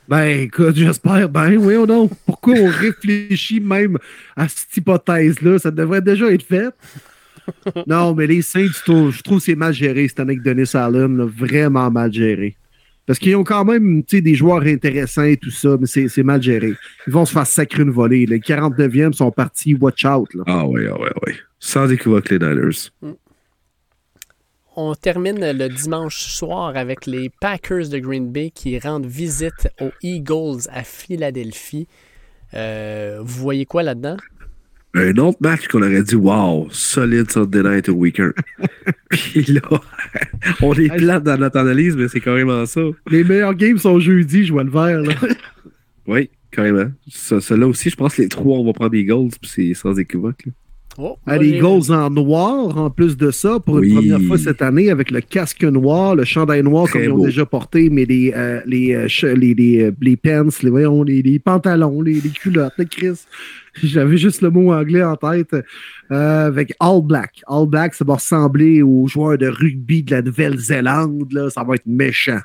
Ben 0.09 0.40
écoute, 0.40 0.74
j'espère 0.74 1.28
bien. 1.28 1.56
Oui 1.56 1.76
ou 1.76 1.86
non? 1.86 2.09
Pourquoi 2.26 2.55
on 2.55 2.68
réfléchit 2.70 3.60
même 3.60 3.98
à 4.36 4.48
cette 4.48 4.76
hypothèse-là? 4.76 5.59
Ça 5.59 5.70
devrait 5.70 6.02
déjà 6.02 6.30
être 6.32 6.43
fait. 6.44 6.70
Non, 7.86 8.14
mais 8.14 8.27
les 8.27 8.43
Saints, 8.43 8.66
je 8.66 8.82
trouve, 8.82 9.10
je 9.10 9.23
trouve 9.23 9.39
que 9.39 9.44
c'est 9.44 9.55
mal 9.55 9.73
géré 9.73 10.09
cette 10.09 10.20
année 10.20 10.32
avec 10.32 10.43
Dennis 10.43 10.74
Allen. 10.74 11.16
là, 11.16 11.27
vraiment 11.27 11.90
mal 11.90 12.12
géré. 12.12 12.56
Parce 13.06 13.19
qu'ils 13.19 13.35
ont 13.35 13.44
quand 13.44 13.64
même 13.64 14.05
tu 14.05 14.16
sais, 14.16 14.23
des 14.23 14.35
joueurs 14.35 14.62
intéressants 14.62 15.24
et 15.24 15.36
tout 15.36 15.51
ça, 15.51 15.77
mais 15.81 15.86
c'est 15.86 16.09
c'est 16.09 16.23
mal 16.23 16.40
géré. 16.40 16.74
Ils 17.06 17.12
vont 17.12 17.24
se 17.24 17.32
faire 17.32 17.47
sacrer 17.47 17.82
une 17.82 17.90
volée. 17.90 18.27
Les 18.27 18.39
49e 18.39 19.12
sont 19.12 19.32
partis, 19.32 19.74
watch 19.74 20.05
out. 20.05 20.32
Là. 20.35 20.44
Ah 20.47 20.66
ouais, 20.66 20.86
ah 20.89 21.01
ouais, 21.01 21.10
ah 21.10 21.19
ouais. 21.27 21.35
Sans 21.59 21.90
équivoque, 21.90 22.31
les 22.31 22.39
Niners. 22.39 22.90
On 24.77 24.94
termine 24.94 25.52
le 25.52 25.69
dimanche 25.69 26.28
soir 26.28 26.77
avec 26.77 27.06
les 27.06 27.28
Packers 27.28 27.89
de 27.89 27.98
Green 27.98 28.31
Bay 28.32 28.51
qui 28.55 28.78
rendent 28.78 29.06
visite 29.06 29.69
aux 29.81 29.90
Eagles 30.02 30.62
à 30.70 30.82
Philadelphie. 30.82 31.89
Euh, 32.55 33.19
vous 33.20 33.43
voyez 33.43 33.66
quoi 33.66 33.82
là-dedans? 33.82 34.16
Un 34.94 35.16
autre 35.16 35.39
match 35.40 35.69
qu'on 35.69 35.81
aurait 35.81 36.02
dit, 36.02 36.14
wow, 36.16 36.69
solide 36.70 37.31
Sunday 37.31 37.62
Night 37.62 37.89
au 37.89 37.94
week-end. 37.94 38.31
Puis 39.09 39.44
là, 39.44 39.62
on 40.60 40.74
est 40.74 40.94
plate 40.94 41.24
dans 41.24 41.39
notre 41.39 41.59
analyse, 41.59 41.97
mais 41.97 42.09
c'est 42.09 42.20
carrément 42.20 42.66
ça. 42.66 42.82
Les 43.10 43.24
meilleurs 43.24 43.55
games 43.55 43.78
sont 43.78 43.98
jeudi, 44.01 44.44
je 44.44 44.52
vois 44.52 44.64
le 44.64 44.70
vert. 44.70 45.01
Là. 45.01 45.14
Oui, 46.06 46.28
carrément. 46.51 46.90
Ça, 47.09 47.40
Celle-là 47.40 47.69
aussi, 47.69 47.89
je 47.89 47.97
pense 47.97 48.16
que 48.16 48.23
les 48.23 48.28
trois, 48.28 48.59
on 48.59 48.66
va 48.66 48.73
prendre 48.74 48.93
les 48.93 49.05
goals, 49.05 49.31
puis 49.40 49.51
c'est 49.51 49.74
sans 49.74 49.98
équivoque. 49.98 50.44
là. 50.47 50.52
Oh, 50.98 51.16
Ah, 51.27 51.39
les 51.39 51.51
Eagles 51.56 51.90
en 51.93 52.10
noir, 52.10 52.77
en 52.77 52.90
plus 52.90 53.16
de 53.16 53.31
ça, 53.31 53.59
pour 53.60 53.78
une 53.78 53.94
première 53.94 54.20
fois 54.28 54.36
cette 54.39 54.60
année, 54.60 54.90
avec 54.90 55.10
le 55.10 55.20
casque 55.23 55.64
noir, 55.64 56.14
le 56.14 56.24
chandail 56.24 56.62
noir 56.62 56.85
Très 56.85 56.93
comme 56.93 57.02
ils 57.02 57.10
ont 57.12 57.16
déjà 57.27 57.47
porté, 57.47 57.89
mais 57.90 58.05
les, 58.05 58.32
euh, 58.36 58.60
les, 58.66 58.93
euh, 58.94 59.09
ch- 59.09 59.24
les, 59.36 59.55
les, 59.55 59.85
euh, 59.85 59.93
les 60.02 60.16
pants, 60.16 60.48
les, 60.62 60.70
voyons, 60.70 61.02
les, 61.02 61.23
les 61.23 61.39
pantalons, 61.39 62.02
les, 62.02 62.14
les 62.14 62.28
culottes, 62.31 62.74
Chris. 62.90 63.20
J'avais 63.82 64.19
juste 64.19 64.43
le 64.43 64.51
mot 64.51 64.70
anglais 64.73 65.02
en 65.02 65.16
tête. 65.16 65.55
Euh, 66.10 66.47
avec 66.47 66.74
All 66.78 67.01
Black. 67.02 67.40
All 67.48 67.66
Black, 67.66 67.94
ça 67.94 68.05
va 68.05 68.14
ressembler 68.16 68.82
aux 68.82 69.06
joueurs 69.06 69.39
de 69.39 69.47
rugby 69.47 70.02
de 70.02 70.10
la 70.10 70.20
Nouvelle-Zélande. 70.23 71.32
là. 71.32 71.48
Ça 71.48 71.64
va 71.64 71.77
être 71.77 71.86
méchant. 71.86 72.40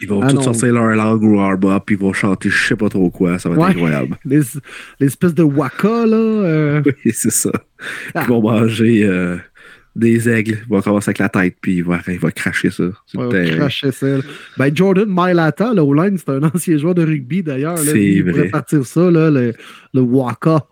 Ils 0.00 0.08
vont 0.08 0.22
Ah 0.22 0.28
tous 0.28 0.36
non. 0.36 0.42
sortir 0.42 0.72
leur 0.72 0.94
langue 0.96 1.22
ou 1.22 1.34
leur 1.36 1.58
bas, 1.58 1.82
puis 1.84 1.94
ils 1.96 2.00
vont 2.00 2.12
chanter 2.12 2.48
je 2.48 2.66
sais 2.68 2.76
pas 2.76 2.88
trop 2.88 3.10
quoi. 3.10 3.38
Ça 3.38 3.48
va 3.48 3.56
être 3.56 3.76
incroyable. 3.76 4.16
Les, 4.24 4.40
l'espèce 4.98 5.34
de 5.34 5.42
waka, 5.42 6.06
là. 6.06 6.16
euh, 6.16 6.82
Oui, 6.86 6.92
c'est 7.12 7.30
ça. 7.30 7.50
Ah. 8.14 8.22
Ils 8.24 8.28
vont 8.28 8.40
manger 8.42 9.04
euh, 9.04 9.36
des 9.94 10.28
aigles. 10.28 10.58
Ils 10.66 10.68
vont 10.70 10.80
commencer 10.80 11.10
avec 11.10 11.18
la 11.18 11.28
tête, 11.28 11.56
puis 11.60 11.76
ils 11.76 11.84
vont, 11.84 11.98
ils 12.08 12.18
vont 12.18 12.30
cracher 12.34 12.70
ça. 12.70 12.84
Ouais, 13.14 13.28
terrible. 13.28 13.56
cracher 13.58 13.92
ça. 13.92 14.06
Ben, 14.56 14.74
Jordan 14.74 15.08
Mailata, 15.12 15.74
là, 15.74 15.84
au 15.84 15.92
line, 15.92 16.16
c'est 16.16 16.30
un 16.30 16.42
ancien 16.44 16.78
joueur 16.78 16.94
de 16.94 17.04
rugby 17.04 17.42
d'ailleurs. 17.42 17.76
Il 17.94 18.22
vrai. 18.22 18.32
pourrait 18.32 18.48
partir 18.48 18.86
ça, 18.86 19.10
là, 19.10 19.30
le, 19.30 19.52
le 19.92 20.00
Waka. 20.00 20.64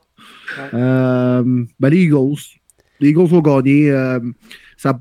Euh, 0.73 1.43
ben, 1.79 1.89
les 1.91 2.05
Eagles. 2.05 2.41
Les 3.01 3.11
Eagles 3.11 3.27
vont 3.27 3.41
gagner. 3.43 3.91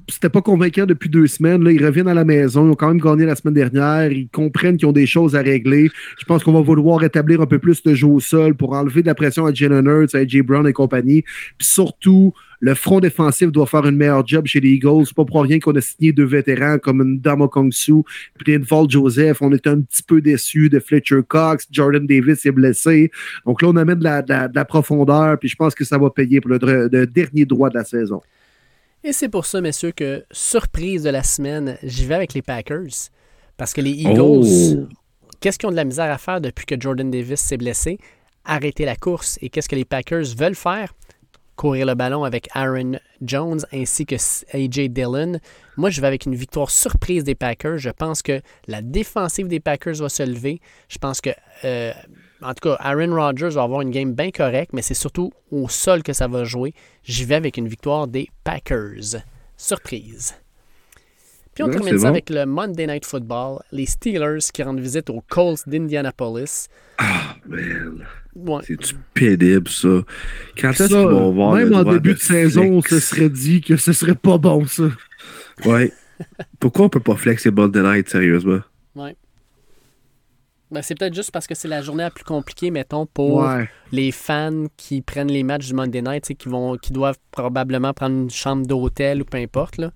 C'était 0.10 0.30
pas 0.30 0.42
convaincant 0.42 0.88
depuis 0.88 1.08
deux 1.08 1.28
semaines. 1.28 1.64
Ils 1.70 1.86
reviennent 1.86 2.08
à 2.08 2.16
la 2.16 2.26
maison. 2.26 2.66
Ils 2.66 2.72
ont 2.72 2.76
quand 2.76 2.88
même 2.88 3.00
gagné 3.00 3.26
la 3.26 3.36
semaine 3.36 3.54
dernière. 3.54 4.12
Ils 4.12 4.28
comprennent 4.28 4.76
qu'ils 4.76 4.88
ont 4.88 4.92
des 4.92 5.06
choses 5.06 5.36
à 5.36 5.42
régler. 5.42 5.92
Je 6.20 6.26
pense 6.26 6.44
qu'on 6.44 6.52
va 6.54 6.62
vouloir 6.62 7.04
établir 7.04 7.42
un 7.42 7.46
peu 7.46 7.60
plus 7.60 7.84
de 7.84 7.94
jeu 7.94 8.08
au 8.08 8.20
sol 8.20 8.56
pour 8.56 8.74
enlever 8.74 9.04
de 9.04 9.08
la 9.08 9.14
pression 9.14 9.46
à 9.46 9.54
Jalen 9.54 9.86
Hurts, 9.86 10.16
à 10.16 10.26
J. 10.26 10.42
Brown 10.42 10.68
et 10.68 10.74
compagnie. 10.74 11.22
Puis 11.60 11.68
surtout, 11.68 12.34
le 12.60 12.74
front 12.74 13.00
défensif 13.00 13.52
doit 13.52 13.68
faire 13.68 13.86
une 13.86 13.98
meilleure 13.98 14.26
job 14.26 14.48
chez 14.48 14.60
les 14.60 14.70
Eagles. 14.72 15.06
C'est 15.06 15.16
pas 15.16 15.26
pour 15.26 15.44
rien 15.44 15.60
qu'on 15.60 15.76
a 15.76 15.82
signé 15.82 16.12
deux 16.12 16.26
vétérans 16.26 16.80
comme 16.80 17.02
une 17.04 17.20
Damo 17.20 17.48
Kongsu 17.48 18.02
puis 18.40 18.58
Paul 18.58 18.90
Joseph. 18.90 19.44
On 19.44 19.52
était 19.54 19.70
un 19.70 19.82
petit 19.82 20.02
peu 20.02 20.22
déçus 20.22 20.70
de 20.70 20.80
Fletcher 20.80 21.20
Cox. 21.28 21.68
Jordan 21.72 22.08
Davis 22.08 22.44
est 22.48 22.52
blessé. 22.52 23.12
Donc 23.46 23.62
là, 23.62 23.68
on 23.68 23.76
amène 23.76 24.00
de 24.00 24.04
la, 24.06 24.24
de 24.24 24.30
la- 24.30 24.48
de 24.48 24.56
la 24.56 24.66
profondeur. 24.66 25.38
Puis 25.38 25.50
je 25.50 25.56
pense 25.56 25.76
que 25.76 25.86
ça 25.86 26.00
va 26.00 26.10
payer 26.10 26.42
pour 26.42 26.50
le 26.50 27.06
dernier 27.06 27.46
droit 27.46 27.70
de 27.70 27.76
la 27.76 27.84
saison. 27.84 28.24
Et 29.08 29.14
c'est 29.14 29.30
pour 29.30 29.46
ça, 29.46 29.62
messieurs, 29.62 29.94
que 29.94 30.26
surprise 30.32 31.04
de 31.04 31.10
la 31.10 31.24
semaine, 31.24 31.78
j'y 31.82 32.06
vais 32.06 32.16
avec 32.16 32.34
les 32.34 32.42
Packers. 32.42 33.10
Parce 33.56 33.74
que 33.74 33.80
les 33.80 33.92
Eagles, 33.92 34.20
Oh. 34.20 34.88
qu'est-ce 35.40 35.58
qu'ils 35.58 35.68
ont 35.68 35.72
de 35.72 35.78
la 35.78 35.86
misère 35.86 36.12
à 36.12 36.18
faire 36.18 36.42
depuis 36.42 36.66
que 36.66 36.76
Jordan 36.78 37.10
Davis 37.10 37.40
s'est 37.40 37.56
blessé? 37.56 38.00
Arrêter 38.44 38.84
la 38.84 38.98
course. 38.98 39.40
Et 39.42 39.48
qu'est-ce 39.50 39.70
que 39.70 39.78
les 39.78 39.86
Packers 39.86 40.26
veulent 40.38 40.56
faire? 40.56 40.94
Courir 41.56 41.86
le 41.86 41.96
ballon 41.96 42.26
avec 42.26 42.50
Aaron 42.54 43.00
Jones 43.22 43.62
ainsi 43.72 44.06
que 44.06 44.16
AJ 44.54 44.90
Dillon. 44.90 45.40
Moi, 45.78 45.90
je 45.90 46.02
vais 46.02 46.08
avec 46.08 46.26
une 46.26 46.36
victoire 46.36 46.70
surprise 46.70 47.24
des 47.24 47.34
Packers. 47.34 47.78
Je 47.78 47.90
pense 47.90 48.22
que 48.22 48.42
la 48.68 48.82
défensive 48.82 49.48
des 49.48 49.62
Packers 49.62 49.96
va 49.96 50.10
se 50.10 50.24
lever. 50.24 50.60
Je 50.90 50.98
pense 50.98 51.22
que, 51.22 51.30
euh, 51.64 51.94
en 52.42 52.54
tout 52.54 52.70
cas, 52.70 52.76
Aaron 52.80 53.16
Rodgers 53.16 53.50
va 53.50 53.64
avoir 53.64 53.82
une 53.82 53.92
game 53.92 54.14
bien 54.14 54.32
correcte, 54.32 54.72
mais 54.74 54.82
c'est 54.82 54.94
surtout 54.94 55.32
au 55.52 55.68
sol 55.70 56.04
que 56.04 56.14
ça 56.14 56.28
va 56.28 56.44
jouer. 56.44 56.74
J'y 57.04 57.26
vais 57.26 57.36
avec 57.36 57.58
une 57.58 57.68
victoire 57.68 58.08
des 58.08 58.30
Packers. 58.44 59.22
Surprise. 59.56 60.36
Puis 61.56 61.64
on 61.64 61.68
Ouais, 61.68 61.74
termine 61.74 61.98
ça 61.98 62.04
bon. 62.04 62.10
avec 62.10 62.30
le 62.30 62.46
Monday 62.46 62.86
Night 62.86 63.06
Football. 63.06 63.62
Les 63.72 63.88
Steelers 63.88 64.52
qui 64.54 64.62
rendent 64.62 64.80
visite 64.80 65.10
aux 65.10 65.24
Colts 65.28 65.68
d'Indianapolis. 65.68 66.68
Ah, 67.00 67.36
man. 67.48 68.06
Ouais. 68.36 68.62
C'est-tu 68.68 68.94
pénible, 69.16 69.68
ça? 69.68 69.88
Quand 70.60 70.70
est-ce 70.70 70.88
qu'ils 70.88 70.96
vont 70.98 71.32
voir 71.32 71.56
même 71.56 71.74
en 71.74 71.84
début 71.84 72.14
de, 72.14 72.20
saison, 72.20 72.66
on 72.66 72.82
se 72.84 73.00
serait 73.00 73.30
dit 73.30 73.62
que 73.62 73.78
ce 73.78 73.94
serait 73.94 74.14
pas 74.14 74.38
bon, 74.38 74.68
ça. 74.68 74.84
Ouais. 75.66 75.92
Pourquoi 76.60 76.86
on 76.86 76.90
peut 76.90 77.00
pas 77.00 77.16
flexer 77.16 77.50
Monday 77.50 77.82
Night, 77.82 78.10
sérieusement? 78.10 78.60
Ben, 80.70 80.82
c'est 80.82 80.96
peut-être 80.96 81.14
juste 81.14 81.32
parce 81.32 81.48
que 81.48 81.56
c'est 81.56 81.70
la 81.70 81.82
journée 81.82 82.04
la 82.04 82.12
plus 82.12 82.26
compliquée, 82.26 82.72
mettons, 82.72 83.06
pour 83.06 83.38
Ouais. 83.38 83.70
les 83.94 84.12
fans 84.12 84.66
qui 84.76 85.02
prennent 85.02 85.32
les 85.32 85.44
matchs 85.44 85.68
du 85.68 85.74
Monday 85.74 86.02
Night, 86.02 86.26
qui, 86.38 86.50
vont, 86.50 86.76
qui 86.78 86.92
doivent 86.92 87.18
probablement 87.32 87.94
prendre 87.94 88.18
une 88.18 88.30
chambre 88.30 88.66
d'hôtel 88.68 89.22
ou 89.22 89.26
peu 89.26 89.38
importe. 89.38 89.78
Là. 89.78 89.92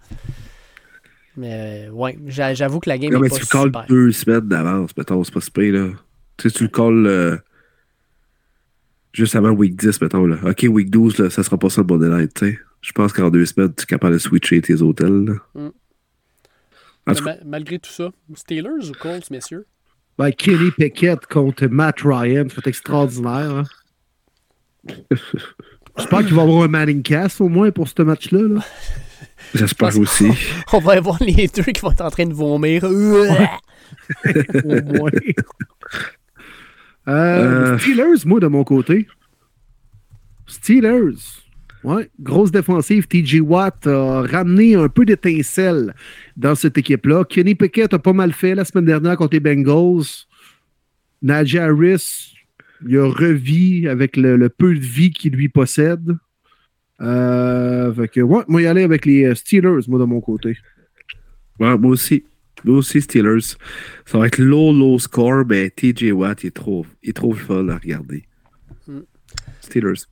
Mais 1.36 1.90
ouais, 1.92 2.18
j'a- 2.28 2.54
j'avoue 2.54 2.80
que 2.80 2.90
la 2.90 2.98
game 2.98 3.12
Non, 3.12 3.20
est 3.20 3.22
mais 3.24 3.30
pas 3.30 3.36
tu 3.36 3.42
le 3.42 3.64
super. 3.66 3.86
deux 3.88 4.12
semaines 4.14 4.48
d'avance, 4.48 4.96
mettons, 4.96 5.24
c'est 5.24 5.34
pas 5.34 5.42
super, 5.42 5.72
là. 5.74 5.90
Tu 6.38 6.50
sais, 6.50 6.56
tu 6.58 6.64
le 6.64 6.70
calles 6.70 7.06
euh, 7.06 7.38
juste 9.14 9.36
avant 9.36 9.52
week 9.52 9.76
10, 9.76 10.00
mettons, 10.02 10.26
là. 10.26 10.38
OK, 10.44 10.66
week 10.70 10.90
12, 10.90 11.18
là, 11.18 11.30
ça 11.30 11.44
sera 11.44 11.58
pas 11.58 11.70
ça 11.70 11.82
le 11.82 11.88
Monday 11.88 12.08
Night, 12.10 12.34
tu 12.34 12.46
sais. 12.52 12.60
Je 12.82 12.92
pense 12.94 13.14
qu'en 13.14 13.30
deux 13.30 13.46
semaines, 13.46 13.74
tu 13.76 13.84
es 13.84 13.86
capable 13.86 14.14
de 14.14 14.20
switcher 14.20 14.62
tes 14.62 14.82
hôtels, 14.82 15.26
là. 15.26 15.34
Mm. 15.56 15.70
En 17.08 17.14
tout 17.16 17.24
Mais 17.26 17.38
ma- 17.40 17.44
malgré 17.46 17.80
tout 17.80 17.92
ça, 17.92 18.10
Steelers 18.36 18.90
ou 18.90 18.94
Colts, 19.00 19.30
messieurs? 19.32 19.66
Ben, 20.22 20.32
Kenny 20.34 20.70
Pickett 20.70 21.26
contre 21.26 21.66
Matt 21.66 22.02
Ryan, 22.04 22.46
c'est 22.54 22.68
extraordinaire. 22.68 23.66
hein. 24.86 24.94
J'espère 25.98 26.20
qu'il 26.20 26.36
va 26.36 26.44
y 26.44 26.46
avoir 26.46 26.64
un 26.64 26.68
Manning 26.68 27.02
Cast 27.02 27.42
au 27.42 27.50
moins 27.50 27.72
pour 27.72 27.88
ce 27.88 28.04
match-là. 28.04 28.42
là. 28.48 28.62
J'espère 29.56 29.98
aussi. 29.98 30.30
On 30.74 30.78
va 30.80 31.00
voir 31.00 31.18
les 31.22 31.48
deux 31.48 31.64
qui 31.64 31.82
vont 31.82 31.92
être 31.92 32.02
en 32.06 32.12
train 32.12 32.28
de 32.28 32.36
vomir. 32.36 32.84
Au 32.84 32.90
moins. 34.94 35.10
Euh, 37.08 37.80
Steelers, 37.80 38.24
moi, 38.26 38.40
de 38.40 38.46
mon 38.46 38.64
côté. 38.64 39.08
Steelers. 40.46 41.41
Ouais, 41.84 42.10
grosse 42.20 42.52
défensive. 42.52 43.08
TJ 43.08 43.40
Watt 43.42 43.88
a 43.88 44.22
ramené 44.22 44.76
un 44.76 44.88
peu 44.88 45.04
d'étincelle 45.04 45.96
dans 46.38 46.54
cette 46.54 46.78
équipe-là. 46.78 47.24
Kenny 47.26 47.56
Pickett 47.56 47.94
a 47.94 48.00
pas 48.00 48.14
mal 48.14 48.34
fait 48.34 48.54
la 48.54 48.66
semaine 48.66 48.86
dernière 48.86 49.18
contre 49.18 49.34
les 49.34 49.40
Bengals. 49.40 50.28
Najee 51.24 51.58
Harris, 51.58 52.34
il 52.88 52.98
a 52.98 53.08
revis 53.08 53.88
avec 53.88 54.16
le, 54.18 54.50
peu 54.50 54.74
de 54.74 54.80
vie 54.80 55.12
qu'il 55.12 55.34
lui 55.34 55.50
possède. 55.50 56.18
Euh, 57.02 57.92
fait 57.94 58.08
que, 58.08 58.22
ouais, 58.22 58.44
moi, 58.48 58.62
y 58.62 58.68
aller 58.68 58.84
avec 58.84 59.06
les 59.06 59.34
Steelers, 59.34 59.88
moi, 59.88 60.00
de 60.00 60.06
mon 60.06 60.22
côté. 60.22 60.58
Ouais, 61.60 61.78
moi 61.78 61.92
aussi. 61.92 62.24
Moi 62.64 62.78
aussi, 62.78 63.02
Steelers. 63.02 63.56
Ça 64.06 64.20
va 64.20 64.28
être 64.28 64.38
low, 64.38 64.72
low 64.72 65.00
score, 65.00 65.46
mais 65.48 65.72
TJ 65.72 66.12
Watt 66.12 66.46
est 66.46 66.52
trop, 66.52 66.86
est 67.02 67.16
trop 67.16 67.34
fun 67.34 67.70
à 67.70 67.78
regarder. 67.78 68.24
Hmm. 68.88 69.02
Steelers. 69.62 70.06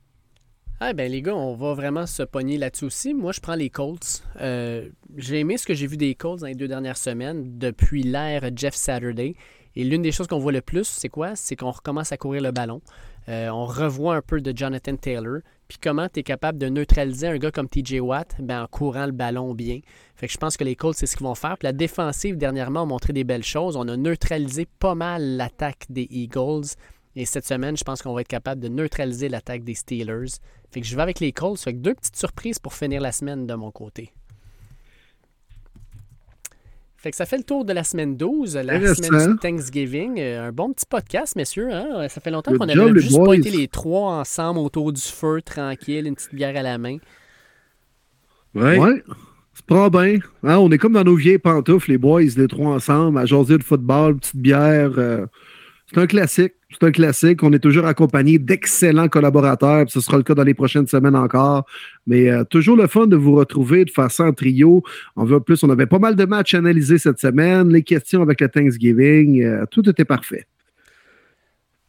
Ah 0.82 0.94
ben 0.94 1.12
les 1.12 1.20
gars, 1.20 1.34
on 1.34 1.54
va 1.54 1.74
vraiment 1.74 2.06
se 2.06 2.22
pogner 2.22 2.56
là-dessus 2.56 2.86
aussi. 2.86 3.12
Moi, 3.12 3.32
je 3.32 3.40
prends 3.40 3.54
les 3.54 3.68
Colts. 3.68 4.22
Euh, 4.40 4.88
j'ai 5.18 5.40
aimé 5.40 5.58
ce 5.58 5.66
que 5.66 5.74
j'ai 5.74 5.86
vu 5.86 5.98
des 5.98 6.14
Colts 6.14 6.40
dans 6.40 6.46
les 6.46 6.54
deux 6.54 6.68
dernières 6.68 6.96
semaines 6.96 7.58
depuis 7.58 8.02
l'ère 8.02 8.48
Jeff 8.56 8.74
Saturday. 8.74 9.34
Et 9.76 9.84
l'une 9.84 10.00
des 10.00 10.10
choses 10.10 10.26
qu'on 10.26 10.38
voit 10.38 10.52
le 10.52 10.62
plus, 10.62 10.88
c'est 10.88 11.10
quoi? 11.10 11.36
C'est 11.36 11.54
qu'on 11.54 11.70
recommence 11.70 12.12
à 12.12 12.16
courir 12.16 12.40
le 12.40 12.50
ballon. 12.50 12.80
Euh, 13.28 13.50
on 13.50 13.66
revoit 13.66 14.16
un 14.16 14.22
peu 14.22 14.40
de 14.40 14.56
Jonathan 14.56 14.96
Taylor. 14.96 15.40
Puis 15.68 15.76
comment 15.82 16.08
tu 16.08 16.20
es 16.20 16.22
capable 16.22 16.56
de 16.56 16.70
neutraliser 16.70 17.28
un 17.28 17.36
gars 17.36 17.50
comme 17.50 17.68
TJ 17.68 18.00
Watt? 18.00 18.36
Ben, 18.38 18.62
en 18.62 18.66
courant 18.66 19.04
le 19.04 19.12
ballon 19.12 19.52
bien. 19.52 19.80
Fait 20.16 20.28
que 20.28 20.32
je 20.32 20.38
pense 20.38 20.56
que 20.56 20.64
les 20.64 20.76
Colts, 20.76 20.96
c'est 20.96 21.04
ce 21.04 21.14
qu'ils 21.14 21.26
vont 21.26 21.34
faire. 21.34 21.58
Puis 21.58 21.66
la 21.66 21.72
défensive, 21.74 22.38
dernièrement, 22.38 22.82
a 22.82 22.86
montré 22.86 23.12
des 23.12 23.24
belles 23.24 23.44
choses. 23.44 23.76
On 23.76 23.86
a 23.86 23.98
neutralisé 23.98 24.66
pas 24.78 24.94
mal 24.94 25.36
l'attaque 25.36 25.84
des 25.90 26.08
Eagles. 26.10 26.74
Et 27.16 27.24
cette 27.24 27.46
semaine, 27.46 27.76
je 27.76 27.84
pense 27.84 28.02
qu'on 28.02 28.14
va 28.14 28.20
être 28.20 28.28
capable 28.28 28.60
de 28.60 28.68
neutraliser 28.68 29.28
l'attaque 29.28 29.64
des 29.64 29.74
Steelers. 29.74 30.38
Fait 30.70 30.80
que 30.80 30.86
je 30.86 30.94
vais 30.94 31.02
avec 31.02 31.20
les 31.20 31.32
Colts. 31.32 31.60
Fait 31.60 31.72
que 31.72 31.78
deux 31.78 31.94
petites 31.94 32.16
surprises 32.16 32.58
pour 32.58 32.74
finir 32.74 33.00
la 33.00 33.12
semaine 33.12 33.46
de 33.46 33.54
mon 33.54 33.70
côté. 33.70 34.12
Fait 36.96 37.10
que 37.10 37.16
ça 37.16 37.24
fait 37.24 37.38
le 37.38 37.44
tour 37.44 37.64
de 37.64 37.72
la 37.72 37.82
semaine 37.82 38.14
12, 38.14 38.56
la 38.56 38.94
semaine 38.94 39.32
du 39.32 39.38
Thanksgiving. 39.38 40.20
Euh, 40.20 40.48
un 40.48 40.52
bon 40.52 40.70
petit 40.72 40.84
podcast, 40.86 41.34
messieurs. 41.34 41.70
Hein? 41.72 42.06
Ça 42.10 42.20
fait 42.20 42.30
longtemps 42.30 42.52
qu'on 42.54 42.68
avait 42.68 43.00
juste 43.00 43.24
pas 43.24 43.34
été 43.34 43.50
les 43.50 43.68
trois 43.68 44.12
ensemble 44.16 44.60
autour 44.60 44.92
du 44.92 45.00
feu, 45.00 45.40
tranquille, 45.40 46.06
une 46.06 46.14
petite 46.14 46.34
bière 46.34 46.54
à 46.56 46.62
la 46.62 46.76
main. 46.76 46.98
Ouais. 48.54 48.78
ouais. 48.78 49.02
C'est 49.54 49.64
pas 49.64 49.88
bien. 49.88 50.18
Hein? 50.42 50.58
On 50.58 50.70
est 50.70 50.76
comme 50.76 50.92
dans 50.92 51.04
nos 51.04 51.16
vieilles 51.16 51.38
pantoufles, 51.38 51.90
les 51.90 51.98
boys, 51.98 52.20
les 52.36 52.48
trois 52.48 52.74
ensemble, 52.74 53.18
à 53.18 53.24
jaser 53.24 53.56
de 53.56 53.64
football, 53.64 54.18
petite 54.18 54.36
bière. 54.36 54.92
Euh, 54.98 55.24
c'est 55.92 56.00
un 56.00 56.06
classique. 56.06 56.54
C'est 56.70 56.84
un 56.84 56.92
classique. 56.92 57.42
On 57.42 57.52
est 57.52 57.58
toujours 57.58 57.84
accompagné 57.86 58.38
d'excellents 58.38 59.08
collaborateurs. 59.08 59.86
ce 59.90 60.00
sera 60.00 60.18
le 60.18 60.22
cas 60.22 60.34
dans 60.34 60.44
les 60.44 60.54
prochaines 60.54 60.86
semaines 60.86 61.16
encore. 61.16 61.66
Mais 62.06 62.30
euh, 62.30 62.44
toujours 62.44 62.76
le 62.76 62.86
fun 62.86 63.08
de 63.08 63.16
vous 63.16 63.34
retrouver 63.34 63.84
de 63.84 63.90
façon 63.90 64.24
en 64.24 64.32
trio. 64.32 64.84
On 65.16 65.24
veut 65.24 65.40
plus. 65.40 65.62
On 65.64 65.70
avait 65.70 65.86
pas 65.86 65.98
mal 65.98 66.14
de 66.14 66.24
matchs 66.24 66.54
analysés 66.54 66.98
cette 66.98 67.18
semaine. 67.18 67.70
Les 67.70 67.82
questions 67.82 68.22
avec 68.22 68.40
le 68.40 68.48
Thanksgiving. 68.48 69.42
Euh, 69.42 69.64
tout 69.68 69.88
était 69.88 70.04
parfait. 70.04 70.46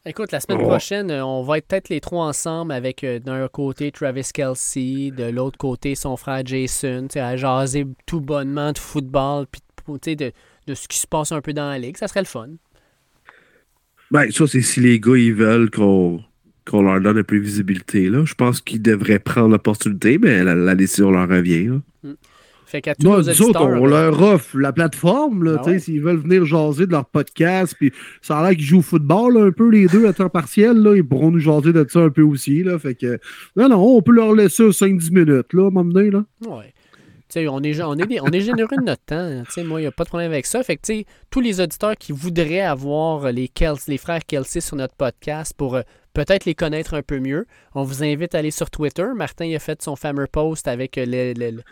Écoute, 0.04 0.32
la 0.32 0.40
semaine 0.40 0.58
oh. 0.62 0.66
prochaine, 0.66 1.12
euh, 1.12 1.24
on 1.24 1.44
va 1.44 1.58
être 1.58 1.68
peut-être 1.68 1.88
les 1.88 2.00
trois 2.00 2.26
ensemble 2.26 2.72
avec 2.72 3.06
d'un 3.24 3.46
côté 3.46 3.92
Travis 3.92 4.28
Kelsey, 4.34 5.12
de 5.12 5.30
l'autre 5.30 5.58
côté 5.58 5.94
son 5.94 6.16
frère 6.16 6.44
Jason, 6.44 7.06
à 7.14 7.36
jaser 7.36 7.86
tout 8.04 8.20
bonnement 8.20 8.72
de 8.72 8.78
football, 8.78 9.46
puis 9.46 10.16
de, 10.16 10.32
de 10.66 10.74
ce 10.74 10.88
qui 10.88 10.98
se 10.98 11.06
passe 11.06 11.30
un 11.30 11.40
peu 11.40 11.52
dans 11.52 11.68
la 11.68 11.78
ligue. 11.78 11.96
Ça 11.96 12.08
serait 12.08 12.22
le 12.22 12.26
fun. 12.26 12.48
Ben, 14.12 14.30
ça, 14.30 14.46
c'est 14.46 14.60
si 14.60 14.80
les 14.80 15.00
gars, 15.00 15.16
ils 15.16 15.32
veulent 15.32 15.70
qu'on 15.70 16.20
leur 16.70 17.00
donne 17.00 17.16
un 17.16 17.22
peu 17.22 17.38
de 17.38 17.42
visibilité. 17.42 18.10
Là. 18.10 18.26
Je 18.26 18.34
pense 18.34 18.60
qu'ils 18.60 18.82
devraient 18.82 19.18
prendre 19.18 19.48
l'opportunité, 19.48 20.18
mais 20.18 20.44
la, 20.44 20.74
décision 20.74 21.10
leur 21.10 21.26
revient. 21.26 21.80
Hmm. 22.02 22.12
Fait 22.66 22.82
qu'à 22.82 22.94
tous 22.94 23.08
nos 23.08 23.22
auditeurs, 23.22 23.68
on, 23.68 23.86
leur 23.86 24.22
offre 24.22 24.58
la 24.58 24.72
plateforme, 24.72 25.44
là, 25.44 25.62
ben 25.64 25.78
s'ils 25.78 26.02
veulent 26.02 26.18
venir 26.18 26.44
jaser 26.44 26.86
de 26.86 26.92
leur 26.92 27.06
podcast, 27.06 27.74
puis 27.78 27.90
ça 28.20 28.38
a 28.38 28.42
l'air 28.48 28.56
qu'ils 28.56 28.66
jouent 28.66 28.78
au 28.78 28.82
football 28.82 29.38
un 29.38 29.50
peu 29.50 29.70
les 29.70 29.86
deux 29.86 30.06
à 30.06 30.12
temps 30.12 30.28
partiel, 30.28 30.76
là, 30.76 30.94
ils 30.94 31.04
pourront 31.04 31.30
nous 31.30 31.38
jaser 31.38 31.72
de 31.72 31.86
ça 31.88 32.00
un 32.00 32.10
peu 32.10 32.22
aussi. 32.22 32.62
Là, 32.62 32.78
fait 32.78 32.94
que, 32.94 33.18
non, 33.56 33.70
non, 33.70 33.96
on 33.96 34.02
peut 34.02 34.12
leur 34.12 34.34
laisser 34.34 34.64
5-10 34.64 35.10
minutes, 35.10 35.52
là, 35.54 35.64
à 35.64 35.66
un 35.66 35.70
moment 35.70 35.84
donné, 35.84 36.10
là. 36.10 36.24
Ouais 36.46 36.71
on, 37.36 37.62
est, 37.62 37.80
on, 37.82 37.96
est 37.96 38.20
on 38.20 38.26
est 38.26 38.40
généreux 38.40 38.76
de 38.76 38.84
notre 38.84 39.04
temps. 39.04 39.42
moi, 39.64 39.80
il 39.80 39.84
n'y 39.84 39.88
a 39.88 39.92
pas 39.92 40.04
de 40.04 40.08
problème 40.08 40.30
avec 40.30 40.46
ça. 40.46 40.62
Fait 40.62 40.78
tous 41.30 41.40
les 41.40 41.60
auditeurs 41.60 41.96
qui 41.96 42.12
voudraient 42.12 42.60
avoir 42.60 43.30
les, 43.32 43.50
les 43.88 43.98
frères 43.98 44.24
Kelsey 44.26 44.60
sur 44.60 44.76
notre 44.76 44.94
podcast 44.94 45.54
pour 45.56 45.76
euh, 45.76 45.82
peut-être 46.12 46.44
les 46.44 46.54
connaître 46.54 46.94
un 46.94 47.02
peu 47.02 47.18
mieux, 47.18 47.46
on 47.74 47.82
vous 47.82 48.02
invite 48.02 48.34
à 48.34 48.38
aller 48.38 48.50
sur 48.50 48.70
Twitter. 48.70 49.06
Martin 49.14 49.52
a 49.54 49.58
fait 49.58 49.82
son 49.82 49.96
fameux 49.96 50.26
post 50.26 50.68
avec 50.68 50.98
euh, 50.98 51.62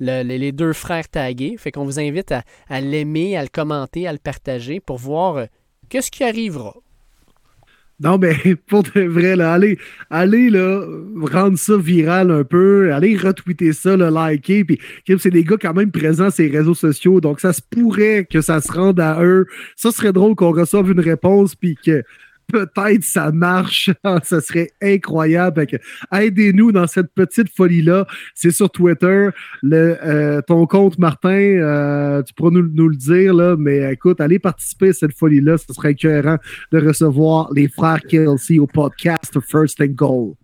les, 0.00 0.52
deux 0.52 0.72
frères 0.72 1.08
tagués. 1.08 1.56
Fait 1.58 1.72
qu'on 1.72 1.84
vous 1.84 1.98
invite 1.98 2.32
à, 2.68 2.80
l'aimer, 2.80 3.36
à 3.36 3.42
le 3.42 3.48
commenter, 3.48 4.06
à 4.06 4.12
le 4.12 4.18
partager 4.18 4.80
pour 4.80 4.98
voir 4.98 5.36
euh, 5.36 5.46
qu'est-ce 5.88 6.10
qui 6.10 6.24
arrivera. 6.24 6.74
Non, 8.00 8.16
mais 8.16 8.36
pour 8.68 8.84
de 8.84 9.00
vrai, 9.02 9.34
là, 9.34 9.52
allez, 9.52 9.78
allez 10.10 10.50
là, 10.50 10.84
rendre 11.32 11.58
ça 11.58 11.76
viral 11.76 12.30
un 12.30 12.44
peu, 12.44 12.92
allez 12.92 13.16
retweeter 13.16 13.72
ça, 13.72 13.96
le 13.96 14.08
liker, 14.08 14.64
puis 14.64 14.78
c'est 15.18 15.30
des 15.30 15.42
gars 15.42 15.56
quand 15.60 15.74
même 15.74 15.90
présents 15.90 16.30
sur 16.30 16.50
réseaux 16.50 16.74
sociaux, 16.74 17.20
donc 17.20 17.40
ça 17.40 17.52
se 17.52 17.60
pourrait 17.60 18.26
que 18.30 18.40
ça 18.40 18.60
se 18.60 18.70
rende 18.70 19.00
à 19.00 19.22
eux. 19.24 19.46
Ça 19.74 19.90
serait 19.90 20.12
drôle 20.12 20.36
qu'on 20.36 20.52
reçoive 20.52 20.90
une 20.90 21.00
réponse, 21.00 21.56
puis 21.56 21.76
que 21.76 22.04
peut-être 22.48 23.04
ça 23.04 23.30
marche. 23.30 23.90
ça 24.24 24.40
serait 24.40 24.70
incroyable. 24.82 25.66
Aidez-nous 26.12 26.72
dans 26.72 26.86
cette 26.86 27.12
petite 27.14 27.54
folie-là. 27.54 28.06
C'est 28.34 28.50
sur 28.50 28.70
Twitter. 28.70 29.28
Le, 29.62 29.96
euh, 30.04 30.42
ton 30.42 30.66
compte, 30.66 30.98
Martin, 30.98 31.30
euh, 31.30 32.22
tu 32.22 32.34
pourras 32.34 32.50
nous, 32.50 32.88
le 32.88 32.96
dire, 32.96 33.34
là, 33.34 33.56
mais 33.56 33.92
écoute, 33.92 34.20
allez 34.20 34.38
participer 34.38 34.90
à 34.90 34.92
cette 34.92 35.16
folie-là. 35.16 35.58
Ce 35.58 35.72
serait 35.72 35.92
écœurant 35.92 36.38
de 36.72 36.78
recevoir 36.78 37.52
les 37.52 37.68
frères 37.68 38.00
Kelsey 38.02 38.58
au 38.58 38.66
podcast 38.66 39.38
First 39.40 39.80
and 39.80 39.94
Goal. 39.94 40.34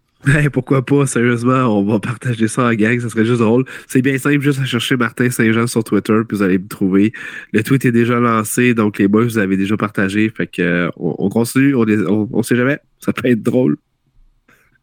Pourquoi 0.52 0.84
pas, 0.84 1.06
sérieusement, 1.06 1.78
on 1.78 1.84
va 1.84 2.00
partager 2.00 2.48
ça 2.48 2.64
en 2.64 2.74
gang, 2.74 2.98
ça 3.00 3.08
serait 3.08 3.24
juste 3.24 3.40
drôle. 3.40 3.64
C'est 3.86 4.02
bien 4.02 4.18
simple, 4.18 4.40
juste 4.40 4.60
à 4.60 4.64
chercher 4.64 4.96
Martin 4.96 5.30
Saint-Jean 5.30 5.66
sur 5.66 5.84
Twitter, 5.84 6.20
puis 6.26 6.36
vous 6.36 6.42
allez 6.42 6.58
me 6.58 6.68
trouver. 6.68 7.12
Le 7.52 7.62
tweet 7.62 7.84
est 7.84 7.92
déjà 7.92 8.20
lancé, 8.20 8.74
donc 8.74 8.98
les 8.98 9.08
boys, 9.08 9.24
vous 9.24 9.38
avez 9.38 9.56
déjà 9.56 9.76
partagé. 9.76 10.30
Fait 10.30 10.46
que 10.46 10.62
euh, 10.62 10.90
on, 10.96 11.28
continue, 11.28 11.74
on, 11.74 12.28
on, 12.32 12.42
sait 12.42 12.56
jamais, 12.56 12.78
ça 12.98 13.12
peut 13.12 13.28
être 13.28 13.42
drôle. 13.42 13.76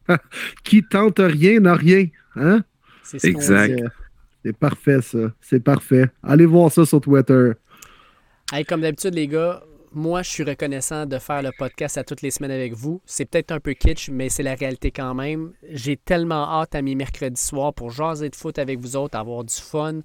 Qui 0.63 0.83
tente 0.83 1.19
rien 1.19 1.59
n'a 1.59 1.75
rien, 1.75 2.07
hein? 2.35 2.63
C'est 3.03 3.25
exact. 3.25 3.81
C'est 4.43 4.57
parfait, 4.57 5.01
ça. 5.01 5.33
C'est 5.41 5.63
parfait. 5.63 6.09
Allez 6.23 6.45
voir 6.45 6.71
ça 6.71 6.85
sur 6.85 7.01
Twitter. 7.01 7.51
Hey, 8.51 8.65
comme 8.65 8.81
d'habitude, 8.81 9.13
les 9.13 9.27
gars, 9.27 9.63
moi, 9.93 10.21
je 10.21 10.29
suis 10.29 10.43
reconnaissant 10.43 11.05
de 11.05 11.19
faire 11.19 11.41
le 11.41 11.51
podcast 11.57 11.97
à 11.97 12.03
toutes 12.03 12.21
les 12.21 12.31
semaines 12.31 12.51
avec 12.51 12.73
vous. 12.73 13.01
C'est 13.05 13.25
peut-être 13.25 13.51
un 13.51 13.59
peu 13.59 13.73
kitsch, 13.73 14.09
mais 14.09 14.29
c'est 14.29 14.43
la 14.43 14.55
réalité 14.55 14.91
quand 14.91 15.13
même. 15.13 15.51
J'ai 15.69 15.97
tellement 15.97 16.49
hâte 16.49 16.75
à 16.75 16.81
mes 16.81 16.95
mercredis 16.95 17.41
soirs 17.41 17.73
pour 17.73 17.91
jaser 17.91 18.29
de 18.29 18.35
foot 18.35 18.57
avec 18.57 18.79
vous 18.79 18.95
autres, 18.95 19.17
avoir 19.17 19.43
du 19.43 19.53
fun, 19.53 19.99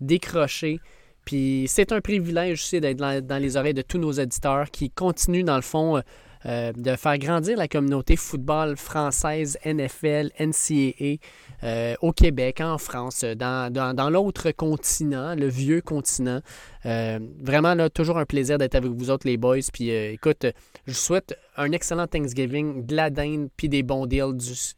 décrocher. 0.00 0.80
Puis 1.24 1.64
c'est 1.68 1.92
un 1.92 2.00
privilège 2.00 2.60
aussi 2.60 2.80
d'être 2.80 2.98
dans, 2.98 3.42
les 3.42 3.56
oreilles 3.56 3.74
de 3.74 3.82
tous 3.82 3.98
nos 3.98 4.12
auditeurs 4.12 4.70
qui 4.70 4.90
continuent, 4.90 5.44
dans 5.44 5.56
le 5.56 5.62
fond, 5.62 6.02
euh, 6.46 6.72
de 6.72 6.96
faire 6.96 7.18
grandir 7.18 7.56
la 7.56 7.68
communauté 7.68 8.16
football 8.16 8.76
française, 8.76 9.58
NFL, 9.64 10.30
NCAA. 10.38 11.16
Euh, 11.62 11.94
au 12.00 12.12
Québec, 12.12 12.60
en 12.60 12.78
France, 12.78 13.24
dans, 13.24 14.10
l'autre 14.10 14.50
continent, 14.52 15.34
le 15.34 15.46
vieux 15.46 15.80
continent. 15.80 16.40
Euh, 16.86 17.18
vraiment, 17.42 17.74
là, 17.74 17.90
toujours 17.90 18.18
un 18.18 18.24
plaisir 18.24 18.58
d'être 18.58 18.74
avec 18.74 18.90
vous 18.90 19.10
autres, 19.10 19.26
les 19.26 19.36
boys. 19.36 19.58
Puis 19.72 19.90
euh, 19.90 20.12
écoute, 20.12 20.46
je 20.86 20.92
vous 20.92 20.98
souhaite 20.98 21.36
un 21.56 21.72
excellent 21.72 22.06
Thanksgiving, 22.06 22.86
de 22.86 22.96
la 22.96 23.10
dinde, 23.10 23.48
puis 23.56 23.68
des 23.68 23.82
bons 23.82 24.06
deals 24.06 24.36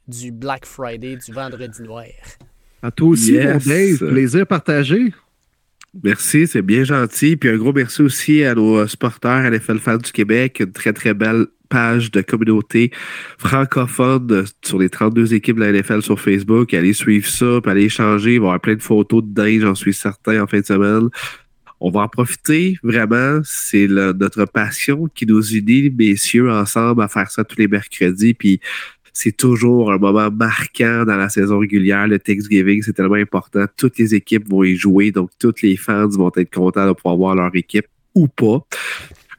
du, 0.09 0.33
Black 0.33 0.67
Friday, 0.67 1.17
du 1.17 1.33
vendredi 1.33 1.83
noir. 1.83 2.07
À 2.83 2.91
toi 2.91 3.09
aussi, 3.09 3.35
Dave. 3.35 3.99
Plaisir 3.99 4.47
partagé. 4.47 5.13
Merci, 6.03 6.47
c'est 6.47 6.63
bien 6.63 6.85
gentil. 6.85 7.37
Puis 7.37 7.51
un 7.51 7.57
gros 7.57 7.73
merci 7.73 8.03
aussi 8.03 8.43
à 8.45 8.55
nos 8.55 8.87
supporters 8.89 9.51
NFL 9.51 9.79
Fans 9.79 9.99
du 9.99 10.11
Québec. 10.11 10.59
Une 10.61 10.73
très, 10.73 10.93
très 10.93 11.15
belle 11.15 11.47
page 11.73 12.11
de 12.11 12.21
communauté 12.21 12.91
francophone 13.39 14.45
sur 14.63 14.79
les 14.79 14.91
32 14.91 15.33
équipes 15.33 15.57
de 15.57 15.65
la 15.65 15.73
NFL 15.73 16.03
sur 16.03 16.21
Facebook. 16.21 16.75
Allez 16.75 16.93
suivre 16.93 17.27
ça, 17.27 17.61
puis 17.63 17.71
allez 17.71 17.85
échanger. 17.85 18.35
Il 18.35 18.41
va 18.41 18.45
y 18.45 18.49
avoir 18.49 18.61
plein 18.61 18.75
de 18.75 18.83
photos 18.83 19.25
de 19.25 19.33
dingue, 19.33 19.61
j'en 19.63 19.75
suis 19.75 19.95
certain, 19.95 20.43
en 20.43 20.47
fin 20.47 20.61
de 20.61 20.67
semaine. 20.67 21.09
On 21.81 21.91
va 21.91 22.01
en 22.01 22.09
profiter, 22.09 22.77
vraiment. 22.83 23.41
C'est 23.43 23.89
notre 23.89 24.45
passion 24.45 25.09
qui 25.15 25.25
nous 25.25 25.43
unit, 25.55 25.89
messieurs, 25.91 26.51
ensemble, 26.51 27.03
à 27.03 27.09
faire 27.09 27.31
ça 27.31 27.43
tous 27.43 27.57
les 27.57 27.69
mercredis. 27.69 28.35
Puis 28.35 28.61
c'est 29.15 29.35
toujours 29.35 29.93
un 29.93 29.99
moment 29.99 30.31
marquant 30.31 31.05
dans 31.07 31.17
la 31.17 31.31
saison 31.31 31.59
régulière. 31.59 32.07
Le 32.07 32.19
Thanksgiving, 32.19 32.83
c'est 32.83 32.93
tellement 32.93 33.15
important. 33.15 33.65
Toutes 33.79 33.99
les 33.99 34.15
équipes 34.15 34.47
vont 34.49 34.63
y 34.63 34.77
jouer, 34.77 35.11
donc 35.11 35.31
tous 35.39 35.63
les 35.63 35.77
fans 35.77 36.09
vont 36.09 36.31
être 36.37 36.53
contents 36.53 36.87
de 36.87 36.93
pouvoir 36.93 37.17
voir 37.17 37.35
leur 37.35 37.57
équipe 37.57 37.87
ou 38.15 38.29
pas. 38.29 38.67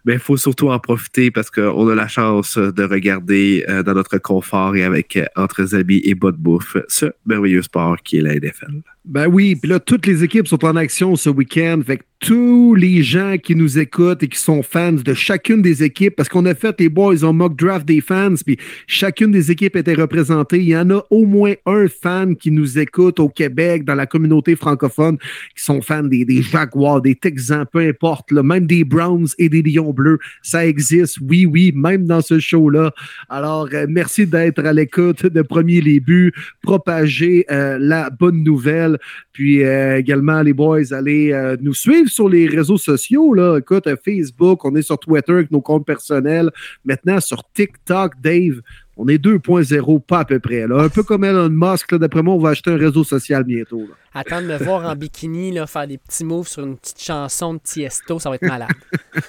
Mais 0.06 0.14
il 0.14 0.20
faut 0.20 0.38
surtout 0.38 0.70
en 0.70 0.80
profiter 0.80 1.32
parce 1.32 1.50
qu'on 1.50 1.88
a 1.88 1.96
la 1.96 2.08
chance 2.08 2.58
de 2.58 2.84
regarder 2.84 3.66
euh, 3.70 3.84
dans 3.84 3.94
notre 3.94 4.18
confort 4.18 4.76
et 4.76 4.84
avec 4.84 5.16
euh, 5.16 5.26
entre 5.36 5.76
amis 5.76 6.02
et 6.04 6.14
de 6.14 6.38
bouffe 6.38 6.78
ce 6.88 7.08
merveilleux 7.26 7.62
sport 7.62 7.98
qui 8.04 8.18
est 8.18 8.22
la 8.22 8.36
NFL. 8.36 8.82
Ben 9.06 9.28
oui, 9.28 9.56
puis 9.56 9.70
là, 9.70 9.82
toutes 9.82 10.06
les 10.06 10.24
équipes 10.24 10.48
sont 10.48 10.64
en 10.64 10.78
action 10.78 11.18
ce 11.18 11.30
week-end. 11.30 11.82
Fait 11.86 11.98
que 11.98 12.04
tous 12.24 12.74
les 12.74 13.04
gens 13.04 13.36
qui 13.38 13.54
nous 13.54 13.78
écoutent 13.78 14.24
et 14.24 14.30
qui 14.30 14.40
sont 14.40 14.64
fans 14.64 14.94
de 14.94 15.14
chacune 15.14 15.62
des 15.62 15.84
équipes, 15.84 16.16
parce 16.16 16.30
qu'on 16.30 16.46
a 16.46 16.56
fait 16.56 16.80
les 16.80 16.88
boys 16.88 17.26
en 17.26 17.34
mock 17.34 17.58
draft 17.58 17.86
des 17.86 18.00
fans, 18.00 18.36
puis 18.46 18.58
chacune 18.88 19.32
des 19.32 19.52
équipes 19.52 19.76
était 19.76 19.94
représentée. 19.94 20.60
Il 20.60 20.70
y 20.70 20.78
en 20.78 20.90
a 20.90 21.04
au 21.10 21.26
moins 21.26 21.52
un 21.66 21.88
fan 21.90 22.38
qui 22.38 22.50
nous 22.50 22.80
écoute 22.80 23.20
au 23.20 23.28
Québec, 23.28 23.84
dans 23.84 23.96
la 23.96 24.06
communauté 24.06 24.56
francophone, 24.56 25.18
qui 25.54 25.64
sont 25.66 25.82
fans 25.82 26.04
des, 26.04 26.26
Jaguars, 26.42 27.02
des 27.02 27.16
Texans, 27.16 27.66
peu 27.70 27.80
importe, 27.80 28.32
même 28.32 28.68
des 28.68 28.86
Browns 28.86 29.28
et 29.38 29.50
des 29.50 29.62
Lions 29.62 29.92
bleus. 29.92 30.20
Ça 30.42 30.66
existe, 30.66 31.18
oui, 31.22 31.46
oui, 31.46 31.74
même 31.76 32.06
dans 32.06 32.22
ce 32.22 32.40
show-là. 32.40 32.94
Alors, 33.28 33.68
euh, 33.74 33.86
merci 33.90 34.26
d'être 34.26 34.66
à 34.66 34.72
l'écoute 34.72 35.26
de 35.26 35.42
Premier 35.42 35.82
Les 35.82 36.00
Buts, 36.00 36.32
propager 36.62 37.46
euh, 37.52 37.78
la 37.82 38.10
bonne 38.10 38.44
nouvelle. 38.44 38.93
Puis 39.32 39.64
euh, 39.64 39.98
également, 39.98 40.42
les 40.42 40.54
boys, 40.54 40.92
allez 40.92 41.32
euh, 41.32 41.58
nous 41.62 41.74
suivre 41.74 42.10
sur 42.10 42.30
les 42.30 42.48
réseaux 42.48 42.78
sociaux. 42.78 43.34
Là. 43.34 43.58
Écoute, 43.58 43.88
euh, 43.88 43.96
Facebook, 44.04 44.64
on 44.66 44.76
est 44.76 44.82
sur 44.82 44.98
Twitter 44.98 45.34
avec 45.34 45.52
nos 45.52 45.62
comptes 45.62 45.86
personnels. 45.86 46.50
Maintenant, 46.86 47.20
sur 47.20 47.44
TikTok, 47.54 48.14
Dave, 48.22 48.62
on 48.96 49.08
est 49.08 49.24
2.0, 49.24 50.02
pas 50.02 50.20
à 50.20 50.26
peu 50.26 50.40
près. 50.40 50.68
Là. 50.68 50.84
Un 50.84 50.90
peu 50.90 51.04
comme 51.04 51.24
Elon 51.24 51.50
Musk, 51.50 51.96
d'après 51.96 52.22
moi, 52.22 52.36
on 52.36 52.40
va 52.40 52.50
acheter 52.50 52.72
un 52.72 52.78
réseau 52.78 53.04
social 53.04 53.44
bientôt. 53.44 53.82
Là. 53.82 53.96
Attendre 54.14 54.44
de 54.44 54.54
me 54.54 54.58
voir 54.58 54.86
en 54.86 54.96
bikini, 54.96 55.52
là, 55.52 55.66
faire 55.66 55.88
des 55.88 55.98
petits 55.98 56.24
moves 56.24 56.48
sur 56.48 56.64
une 56.64 56.78
petite 56.78 57.02
chanson 57.02 57.56
de 57.56 57.60
Tiesto, 57.64 58.20
ça 58.20 58.30
va 58.30 58.36
être 58.36 58.44
malade. 58.44 58.70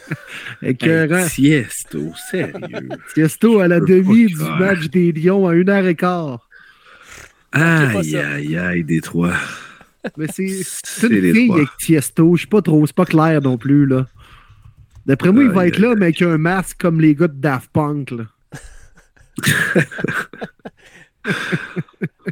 Écœurant. 0.63 1.25
Hey, 1.25 1.31
Tiesto, 1.31 2.13
sérieux? 2.31 2.89
Tiesto 3.15 3.61
à 3.61 3.69
la 3.69 3.81
demi 3.81 4.27
du 4.27 4.45
match 4.59 4.89
des 4.91 5.13
Lions 5.13 5.49
à 5.49 5.55
une 5.55 5.71
heure 5.71 5.87
et 5.87 5.95
quart. 5.95 6.47
Aïe, 7.55 8.17
aïe, 8.17 8.57
aïe, 8.59 8.85
Détroit. 8.85 9.35
Mais 10.17 10.27
c'est 10.33 10.43
une 11.09 11.33
fille 11.33 11.47
trois. 11.47 11.57
avec 11.59 11.69
Tiesto. 11.79 12.37
Je 12.37 12.43
sais 12.43 12.49
pas 12.49 12.61
trop, 12.63 12.87
c'est 12.87 12.95
pas 12.97 13.07
clair 13.07 13.41
non 13.41 13.57
plus. 13.57 13.87
là. 13.87 14.07
D'après 15.07 15.33
moi, 15.33 15.45
il 15.45 15.51
va 15.51 15.63
Aïe, 15.63 15.69
être 15.69 15.79
là, 15.79 15.95
mais 15.97 16.07
avec 16.07 16.23
un 16.23 16.37
masque 16.39 16.79
comme 16.81 17.01
les 17.01 17.15
gars 17.15 17.29
de 17.29 17.35
Daft 17.35 17.71
Punk. 17.73 18.11
Là. 18.11 18.25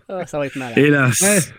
Ah, 0.09 0.26
ça 0.26 0.39
va 0.39 0.47
être 0.47 0.57
malade. 0.57 0.76
Hélas. 0.78 1.52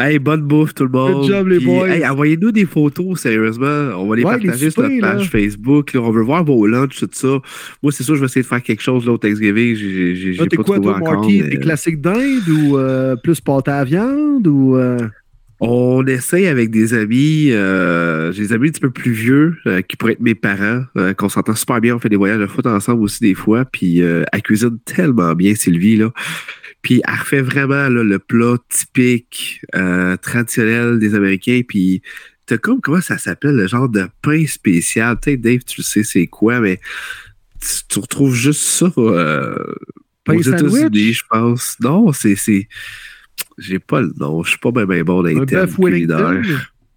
Hey, 0.00 0.18
bonne 0.18 0.42
bouffe 0.42 0.72
tout 0.74 0.84
le 0.84 0.90
monde. 0.90 1.26
job, 1.28 1.48
les 1.48 1.58
Puis, 1.58 1.66
boys. 1.66 1.88
hey, 1.88 2.06
envoyez-nous 2.06 2.52
des 2.52 2.64
photos, 2.64 3.20
sérieusement. 3.20 3.66
On 3.96 4.08
va 4.08 4.16
les 4.16 4.24
Ouais, 4.24 4.32
partager 4.32 4.64
les 4.66 4.70
sur 4.70 4.82
notre 4.82 5.00
page 5.00 5.20
là. 5.24 5.28
Facebook. 5.28 5.92
là. 5.92 6.00
On 6.00 6.10
veut 6.10 6.22
voir 6.22 6.44
vos 6.44 6.66
lunchs, 6.66 6.98
tout 6.98 7.08
ça. 7.12 7.38
Moi, 7.82 7.92
c'est 7.92 8.02
sûr, 8.02 8.14
je 8.14 8.20
vais 8.20 8.26
essayer 8.26 8.42
de 8.42 8.46
faire 8.46 8.62
quelque 8.62 8.82
chose 8.82 9.04
là, 9.06 9.12
au 9.12 9.18
Thanksgiving. 9.18 9.74
J'ai 9.76 10.14
j'ai- 10.16 10.32
j'ai 10.32 10.48
t'es 10.48 10.56
pas 10.56 10.62
quoi, 10.62 10.76
trouvé 10.76 10.80
toi, 10.88 10.96
encore. 10.96 11.20
Marky? 11.20 11.42
mais- 11.42 11.48
Des 11.50 11.58
classiques 11.58 12.00
d'Inde 12.00 12.48
ou 12.48 12.78
euh, 12.78 13.16
plus 13.16 13.40
pâte 13.40 13.68
à 13.68 13.84
viande 13.84 14.46
ou. 14.46 14.76
euh, 14.76 14.98
On 15.62 16.06
essaye 16.06 16.46
avec 16.46 16.70
des 16.70 16.94
amis, 16.94 17.50
euh, 17.52 18.32
j'ai 18.32 18.44
des 18.44 18.52
amis 18.54 18.68
un 18.68 18.70
petit 18.70 18.80
peu 18.80 18.88
plus 18.88 19.12
vieux, 19.12 19.56
euh, 19.66 19.82
qui 19.82 19.94
pourraient 19.98 20.14
être 20.14 20.20
mes 20.22 20.34
parents, 20.34 20.84
euh, 20.96 21.12
qu'on 21.12 21.28
s'entend 21.28 21.54
super 21.54 21.82
bien. 21.82 21.94
On 21.96 21.98
fait 21.98 22.08
des 22.08 22.16
voyages 22.16 22.38
de 22.40 22.46
foot 22.46 22.64
ensemble 22.66 23.02
aussi 23.02 23.20
des 23.20 23.34
fois. 23.34 23.66
Puis 23.70 23.98
elle 23.98 24.42
cuisine 24.42 24.78
tellement 24.86 25.34
bien, 25.34 25.54
Sylvie, 25.54 25.96
là. 25.96 26.12
Puis 26.82 27.02
elle 27.06 27.14
refait 27.14 27.42
vraiment 27.42 27.88
là, 27.88 28.02
le 28.02 28.18
plat 28.18 28.56
typique, 28.68 29.60
euh, 29.74 30.16
traditionnel 30.16 30.98
des 30.98 31.14
Américains. 31.14 31.60
Puis 31.66 32.02
t'as 32.46 32.58
comme, 32.58 32.80
comment 32.80 33.00
ça 33.00 33.18
s'appelle, 33.18 33.56
le 33.56 33.66
genre 33.66 33.88
de 33.88 34.06
pain 34.22 34.46
spécial? 34.46 35.18
Sais, 35.22 35.36
Dave, 35.36 35.60
tu 35.64 35.82
sais 35.82 36.02
c'est 36.02 36.26
quoi, 36.26 36.60
mais 36.60 36.80
tu, 37.60 37.68
tu 37.88 37.98
retrouves 37.98 38.34
juste 38.34 38.62
ça 38.62 38.90
euh, 38.96 39.54
Pain 40.24 40.36
aux? 40.36 40.42
États-Unis, 40.42 41.12
je 41.12 41.22
pense. 41.28 41.76
Non, 41.80 42.12
c'est... 42.12 42.36
J'ai 43.58 43.78
pas 43.78 44.00
le 44.00 44.12
nom. 44.18 44.42
Je 44.42 44.50
suis 44.50 44.58
pas 44.58 44.70
bien 44.70 44.86
ben 44.86 45.02
bon 45.02 45.22
dans 45.22 45.28
les 45.28 45.46
termes 45.46 45.72
culinaires. 45.72 46.42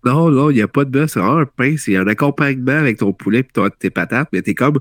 Non, 0.06 0.30
non, 0.30 0.50
il 0.50 0.56
n'y 0.56 0.62
a 0.62 0.68
pas 0.68 0.84
de 0.84 0.90
bœuf. 0.90 1.12
C'est 1.12 1.20
vraiment 1.20 1.40
un 1.40 1.46
pain. 1.46 1.76
C'est 1.78 1.96
un 1.96 2.08
accompagnement 2.08 2.74
avec 2.74 2.98
ton 2.98 3.14
poulet 3.14 3.40
et 3.40 3.70
tes 3.80 3.90
patates. 3.90 4.30
Mais 4.34 4.42
t'es 4.42 4.54
comme, 4.54 4.80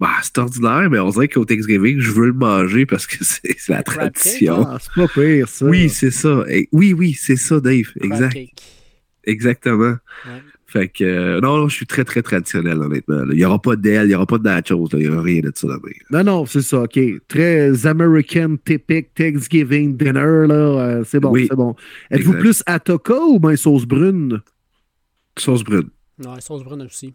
bah, 0.00 0.10
c'est 0.22 0.38
ordinaire, 0.38 0.88
mais 0.90 0.98
on 0.98 1.08
dirait 1.10 1.28
qu'au 1.28 1.44
Thanksgiving, 1.44 1.98
je 2.00 2.10
veux 2.12 2.26
le 2.28 2.32
manger 2.32 2.86
parce 2.86 3.06
que 3.06 3.16
c'est 3.24 3.68
la 3.68 3.82
tradition. 3.82 4.64
Ah, 4.66 4.78
c'est 4.80 4.92
pas 4.94 5.08
pire, 5.08 5.48
ça. 5.48 5.66
Oui, 5.66 5.88
c'est 5.88 6.10
ça. 6.12 6.44
Et- 6.48 6.68
oui, 6.72 6.92
oui, 6.92 7.14
c'est 7.14 7.36
ça, 7.36 7.60
Dave. 7.60 7.86
Exact. 8.00 8.32
cake. 8.32 8.62
Exactement. 9.24 9.96
Ouais. 10.26 10.42
Fait 10.70 10.88
que, 10.88 11.02
euh, 11.02 11.40
non, 11.40 11.56
non, 11.56 11.68
je 11.68 11.74
suis 11.76 11.86
très, 11.86 12.04
très 12.04 12.20
traditionnel, 12.22 12.76
honnêtement. 12.78 13.24
là. 13.24 13.32
Il 13.32 13.36
n'y 13.38 13.44
aura 13.44 13.58
pas 13.60 13.74
d'aile, 13.74 14.04
il 14.04 14.08
n'y 14.08 14.14
aura 14.14 14.26
pas 14.26 14.36
de 14.36 14.42
nachos, 14.44 14.88
là. 14.92 14.98
il 14.98 15.08
n'y 15.08 15.08
aura 15.08 15.22
rien 15.22 15.40
de 15.40 15.50
ça 15.54 15.66
là-bas. 15.66 15.88
Non, 16.10 16.24
non, 16.24 16.46
c'est 16.46 16.60
ça, 16.60 16.82
OK. 16.82 16.98
Très 17.26 17.86
American, 17.86 18.56
typique 18.62 19.14
Thanksgiving 19.14 19.96
dinner, 19.96 20.46
là. 20.46 20.54
euh, 20.54 21.04
c'est 21.06 21.20
bon, 21.20 21.30
Oui, 21.30 21.46
c'est 21.48 21.56
bon. 21.56 21.74
Êtes-vous 22.10 22.34
plus 22.34 22.62
Atoka 22.66 23.14
ou 23.18 23.40
bien 23.40 23.56
sauce 23.56 23.86
brune? 23.86 24.42
Sauce 25.38 25.64
brune. 25.64 25.88
Non, 26.22 26.38
sauce 26.40 26.62
brune 26.64 26.82
aussi. 26.82 27.14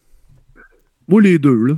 Moi, 1.08 1.22
les 1.22 1.38
deux, 1.38 1.66
là. 1.68 1.78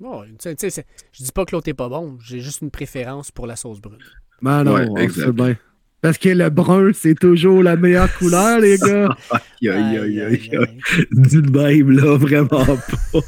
Je 0.00 1.22
dis 1.24 1.32
pas 1.32 1.44
que 1.44 1.52
l'autre 1.54 1.68
est 1.68 1.74
pas 1.74 1.88
bon, 1.88 2.18
j'ai 2.22 2.40
juste 2.40 2.62
une 2.62 2.70
préférence 2.70 3.30
pour 3.30 3.46
la 3.46 3.56
sauce 3.56 3.80
brune. 3.80 3.98
Ben 4.42 4.62
non, 4.64 4.74
Ouais, 4.74 5.02
exact. 5.02 5.30
bien. 5.32 5.56
Parce 6.00 6.16
que 6.18 6.28
le 6.28 6.48
brun, 6.48 6.92
c'est 6.94 7.16
toujours 7.18 7.60
la 7.62 7.74
meilleure 7.74 8.12
couleur, 8.18 8.60
les 8.60 8.78
gars. 8.78 9.16
Aïe, 9.32 9.68
aïe, 9.68 9.98
aïe, 9.98 9.98
aïe, 9.98 10.20
aïe. 10.20 10.56
aïe. 10.56 10.78
Dis 11.10 11.42
de 11.42 11.50
même, 11.50 11.90
là, 11.90 12.16
vraiment 12.16 12.46
pas. 12.64 13.20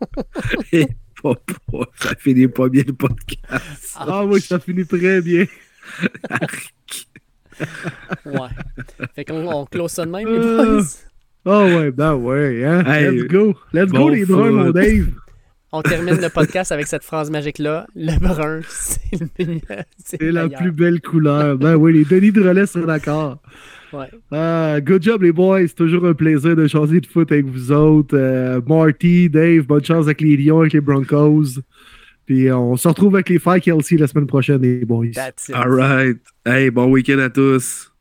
Et 0.72 0.86
pas, 1.20 1.34
pas. 1.72 1.90
Ça 1.96 2.14
finit 2.20 2.46
pas 2.46 2.68
bien 2.68 2.84
le 2.86 2.92
podcast. 2.92 3.96
Ah 3.96 4.24
oui, 4.24 4.40
ça 4.40 4.60
finit 4.60 4.86
très 4.86 5.20
bien. 5.20 5.44
Ouais. 8.26 8.48
Fait 9.14 9.24
qu'on 9.24 9.46
on 9.46 9.64
close 9.64 9.90
ça 9.90 10.04
de 10.04 10.10
même, 10.10 10.28
les 10.28 10.36
Euh, 10.38 10.76
boys. 10.76 10.84
Ah 11.46 11.64
ouais, 11.64 11.90
ben 11.90 12.14
ouais, 12.14 12.64
hein. 12.64 12.84
Hey, 12.84 13.10
Let's 13.16 13.28
go. 13.28 13.54
Let's 13.72 13.92
go, 13.92 14.08
les 14.10 14.26
bruns, 14.26 14.50
mon 14.50 14.70
Dave. 14.72 15.06
On 15.76 15.82
termine 15.82 16.18
le 16.18 16.30
podcast 16.30 16.72
avec 16.72 16.86
cette 16.86 17.04
phrase 17.04 17.30
magique-là. 17.30 17.86
Le 17.94 18.18
brun, 18.18 18.60
c'est 18.68 19.20
le 19.20 19.28
meilleur. 19.38 19.84
C'est 20.02 20.32
la 20.32 20.48
plus 20.48 20.72
belle 20.72 21.02
couleur. 21.02 21.58
Ben 21.58 21.74
oui, 21.74 21.92
les 21.92 22.04
Denis 22.06 22.32
de 22.32 22.42
relais 22.42 22.64
sont 22.64 22.80
d'accord. 22.80 23.42
Ouais. 23.92 24.06
Ah, 24.32 24.78
good 24.80 25.02
job, 25.02 25.22
les 25.22 25.32
boys. 25.32 25.68
C'est 25.68 25.74
toujours 25.74 26.06
un 26.06 26.14
plaisir 26.14 26.56
de 26.56 26.66
changer 26.66 27.02
de 27.02 27.06
foot 27.06 27.30
avec 27.30 27.44
vous 27.44 27.72
autres. 27.72 28.16
Euh, 28.16 28.58
Marty, 28.66 29.28
Dave, 29.28 29.66
bonne 29.66 29.84
chance 29.84 30.06
avec 30.06 30.22
les 30.22 30.38
Lions, 30.38 30.60
avec 30.60 30.72
les 30.72 30.80
Broncos. 30.80 31.60
Puis 32.24 32.48
euh, 32.48 32.56
on 32.56 32.76
se 32.76 32.88
retrouve 32.88 33.14
avec 33.16 33.28
les 33.28 33.38
Fire 33.38 33.60
Kelsey 33.60 33.98
la 33.98 34.06
semaine 34.06 34.26
prochaine, 34.26 34.62
les 34.62 34.86
boys. 34.86 35.10
That's 35.14 35.50
it. 35.50 35.54
All 35.54 35.68
right. 35.68 36.16
Hey, 36.46 36.70
bon 36.70 36.86
week-end 36.90 37.18
à 37.18 37.28
tous. 37.28 37.92